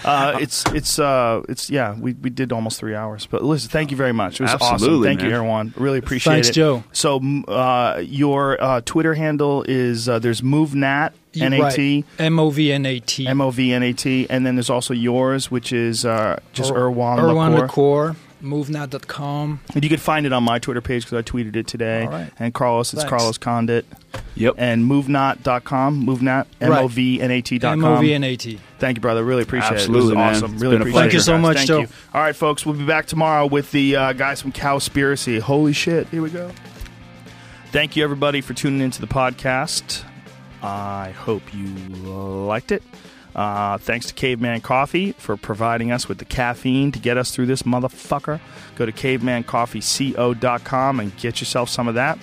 uh, 0.06 0.38
it's 0.40 0.64
it's 0.72 0.98
uh 0.98 1.42
it's 1.50 1.68
yeah, 1.68 1.94
we, 1.94 2.14
we 2.14 2.30
did 2.30 2.50
almost 2.50 2.80
three 2.80 2.94
hours. 2.94 3.26
But 3.26 3.44
listen, 3.44 3.68
thank 3.68 3.90
you 3.90 3.96
very 3.98 4.12
much. 4.12 4.40
It 4.40 4.44
was 4.44 4.54
awesome. 4.54 4.74
Absolutely, 4.74 5.08
Thank 5.08 5.20
you, 5.20 5.26
man. 5.26 5.34
everyone. 5.34 5.74
Really 5.76 5.98
appreciate 5.98 6.32
it. 6.32 6.36
Thanks, 6.36 6.48
it. 6.48 6.52
Joe. 6.54 6.82
So 6.92 7.20
uh, 7.46 8.02
your 8.02 8.62
uh, 8.62 8.80
Twitter 8.86 9.12
handle 9.12 9.64
is 9.68 10.08
uh, 10.08 10.18
there's 10.18 10.40
MovNat 10.40 11.12
N 11.38 11.52
A 11.52 11.70
T 11.70 12.04
Right. 12.18 12.24
M-O-V-N-A-T 12.24 13.26
M 13.26 13.40
O 13.42 13.50
V 13.50 13.72
N 13.74 13.82
A 13.82 13.92
T, 13.92 14.26
and 14.30 14.46
then 14.46 14.56
there's 14.56 14.70
also 14.70 14.94
yours, 14.94 15.50
which 15.50 15.72
is 15.74 16.06
uh, 16.06 16.40
just 16.54 16.72
Erwan 16.72 17.18
Erwan 17.18 17.58
Le 17.58 17.68
Corre. 17.68 18.16
Lacour. 18.42 18.64
MovNat.com. 18.64 19.60
And 19.74 19.84
you 19.84 19.88
can 19.88 19.98
find 19.98 20.26
it 20.26 20.32
on 20.32 20.42
my 20.44 20.58
Twitter 20.58 20.80
page 20.80 21.04
because 21.04 21.18
I 21.18 21.22
tweeted 21.22 21.56
it 21.56 21.66
today. 21.66 22.04
All 22.04 22.10
right. 22.10 22.32
And 22.38 22.52
Carlos, 22.52 22.92
it's 22.92 23.02
Thanks. 23.02 23.10
Carlos 23.10 23.38
Condit. 23.38 23.86
Yep. 24.34 24.54
And 24.58 24.84
movnat.com, 24.90 26.06
movenat, 26.06 26.46
M 26.60 26.72
O 26.72 26.88
V 26.88 27.20
N 27.20 27.30
A 27.30 27.40
T.com. 27.40 27.84
M-O-V-N-A-T. 27.84 28.58
Thank 28.78 28.98
you, 28.98 29.00
brother. 29.00 29.24
Really 29.24 29.42
appreciate 29.42 29.72
Absolutely, 29.72 30.10
it. 30.10 30.12
It 30.12 30.16
man. 30.16 30.28
was 30.28 30.42
awesome. 30.42 30.54
It's 30.54 30.62
really 30.62 30.76
appreciate 30.76 30.98
it. 30.98 31.02
Thank 31.02 31.12
you 31.14 31.20
so 31.20 31.32
guys. 31.34 31.42
much, 31.42 31.56
Thank 31.56 31.68
Joe. 31.68 31.80
you. 31.80 31.88
All 32.12 32.20
right, 32.20 32.36
folks. 32.36 32.66
We'll 32.66 32.76
be 32.76 32.86
back 32.86 33.06
tomorrow 33.06 33.46
with 33.46 33.70
the 33.72 33.96
uh, 33.96 34.12
guys 34.12 34.42
from 34.42 34.52
Cowspiracy. 34.52 35.40
Holy 35.40 35.72
shit. 35.72 36.06
Here 36.08 36.22
we 36.22 36.30
go. 36.30 36.50
Thank 37.72 37.96
you, 37.96 38.04
everybody, 38.04 38.40
for 38.40 38.54
tuning 38.54 38.80
into 38.80 39.00
the 39.00 39.06
podcast. 39.06 40.04
I 40.62 41.10
hope 41.10 41.42
you 41.54 41.66
liked 41.66 42.72
it. 42.72 42.82
Uh, 43.36 43.78
thanks 43.78 44.06
to 44.06 44.14
Caveman 44.14 44.62
Coffee 44.62 45.12
for 45.12 45.36
providing 45.36 45.92
us 45.92 46.08
with 46.08 46.16
the 46.16 46.24
caffeine 46.24 46.90
to 46.90 46.98
get 46.98 47.18
us 47.18 47.30
through 47.30 47.44
this 47.46 47.64
motherfucker. 47.64 48.40
Go 48.76 48.86
to 48.86 48.92
cavemancoffeeco.com 48.92 51.00
and 51.00 51.14
get 51.18 51.40
yourself 51.40 51.68
some 51.68 51.86
of 51.86 51.96
that. 51.96 52.18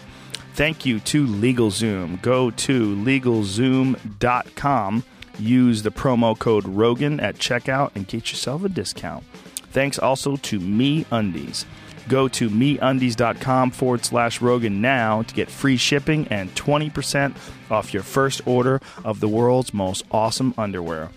Thank 0.55 0.87
you 0.87 0.99
to 1.01 1.27
LegalZoom. 1.27 2.19
Go 2.23 2.49
to 2.49 2.95
legalzoom.com. 2.95 5.03
Use 5.39 5.83
the 5.83 5.91
promo 5.91 6.37
code 6.37 6.67
Rogan 6.67 7.19
at 7.19 7.35
checkout 7.35 7.91
and 7.95 8.07
get 8.07 8.31
yourself 8.31 8.63
a 8.63 8.69
discount. 8.69 9.23
Thanks 9.71 9.99
also 9.99 10.35
to 10.37 10.59
Me 10.59 11.05
Undies. 11.11 11.67
Go 12.07 12.27
to 12.29 12.49
meundies.com 12.49 13.71
forward 13.71 14.05
slash 14.05 14.41
Rogan 14.41 14.81
now 14.81 15.21
to 15.23 15.33
get 15.33 15.49
free 15.49 15.77
shipping 15.77 16.27
and 16.29 16.53
20% 16.55 17.35
off 17.71 17.93
your 17.93 18.03
first 18.03 18.45
order 18.45 18.81
of 19.03 19.19
the 19.19 19.27
world's 19.27 19.73
most 19.73 20.03
awesome 20.11 20.53
underwear. 20.57 21.09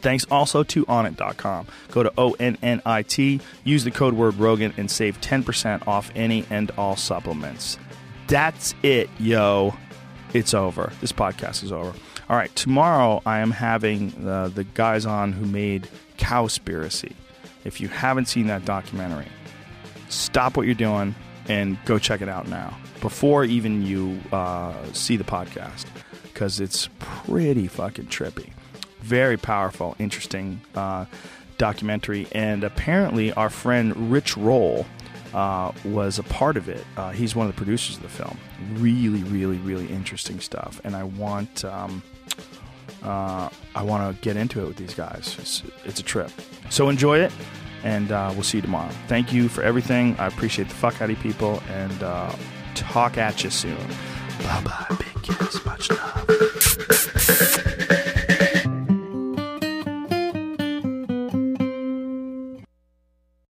Thanks 0.00 0.24
also 0.30 0.62
to 0.62 0.84
onnit.com. 0.86 1.66
Go 1.90 2.02
to 2.04 2.12
O 2.16 2.36
N 2.38 2.56
N 2.62 2.80
I 2.86 3.02
T, 3.02 3.40
use 3.64 3.82
the 3.82 3.90
code 3.90 4.14
word 4.14 4.36
Rogan, 4.36 4.72
and 4.76 4.88
save 4.90 5.20
10% 5.20 5.88
off 5.88 6.12
any 6.14 6.44
and 6.50 6.70
all 6.72 6.94
supplements. 6.94 7.78
That's 8.28 8.74
it, 8.82 9.10
yo. 9.18 9.74
It's 10.32 10.54
over. 10.54 10.92
This 11.00 11.12
podcast 11.12 11.64
is 11.64 11.72
over. 11.72 11.92
All 12.28 12.36
right, 12.36 12.54
tomorrow 12.54 13.22
I 13.24 13.38
am 13.38 13.52
having 13.52 14.26
uh, 14.26 14.48
the 14.48 14.64
guys 14.64 15.06
on 15.06 15.32
who 15.32 15.46
made 15.46 15.88
Cowspiracy. 16.18 17.12
If 17.64 17.80
you 17.80 17.88
haven't 17.88 18.26
seen 18.26 18.48
that 18.48 18.64
documentary, 18.64 19.26
stop 20.08 20.56
what 20.56 20.66
you're 20.66 20.74
doing 20.74 21.14
and 21.48 21.78
go 21.84 21.98
check 21.98 22.20
it 22.20 22.28
out 22.28 22.48
now 22.48 22.76
before 23.00 23.44
even 23.44 23.82
you 23.84 24.20
uh, 24.32 24.74
see 24.92 25.16
the 25.16 25.24
podcast. 25.24 25.86
Because 26.22 26.60
it's 26.60 26.88
pretty 26.98 27.66
fucking 27.66 28.06
trippy. 28.06 28.50
Very 29.00 29.38
powerful 29.38 29.96
interesting 29.98 30.60
uh, 30.74 31.06
documentary. 31.56 32.26
And 32.32 32.62
apparently 32.62 33.32
our 33.32 33.48
friend 33.48 34.12
rich 34.12 34.36
roll 34.36 34.84
uh, 35.32 35.72
was 35.84 36.18
a 36.18 36.22
part 36.24 36.56
of 36.56 36.68
it. 36.68 36.84
Uh, 36.96 37.12
he's 37.12 37.34
one 37.34 37.46
of 37.46 37.54
the 37.54 37.56
producers 37.56 37.96
of 37.96 38.02
the 38.02 38.08
film. 38.08 38.36
Really 38.74 39.22
really 39.22 39.58
really 39.58 39.86
interesting 39.86 40.40
stuff. 40.40 40.80
And 40.84 40.94
i 40.94 41.04
want 41.04 41.64
um, 41.64 42.02
uh, 43.02 43.48
I 43.74 43.82
want 43.82 44.14
to 44.14 44.20
get 44.22 44.36
into 44.36 44.62
it 44.62 44.66
with 44.66 44.76
these 44.76 44.94
guys. 44.94 45.36
It's, 45.38 45.62
it's 45.84 46.00
a 46.00 46.02
trip. 46.02 46.30
So 46.70 46.88
enjoy 46.88 47.20
it, 47.20 47.32
and 47.86 48.10
uh, 48.10 48.30
we'll 48.34 48.42
see 48.42 48.58
you 48.58 48.62
tomorrow. 48.62 48.90
Thank 49.06 49.32
you 49.32 49.48
for 49.48 49.62
everything. 49.62 50.16
I 50.18 50.26
appreciate 50.26 50.68
the 50.68 50.74
fuck 50.74 51.00
out 51.00 51.08
of 51.08 51.20
people, 51.20 51.62
and 51.70 52.02
uh, 52.02 52.34
talk 52.74 53.16
at 53.16 53.44
you 53.44 53.50
soon. 53.50 53.78
Bye 54.42 54.62
bye, 54.64 54.96
big 54.98 55.22
kiss. 55.22 55.64
Much 55.64 55.88
love. 55.90 56.86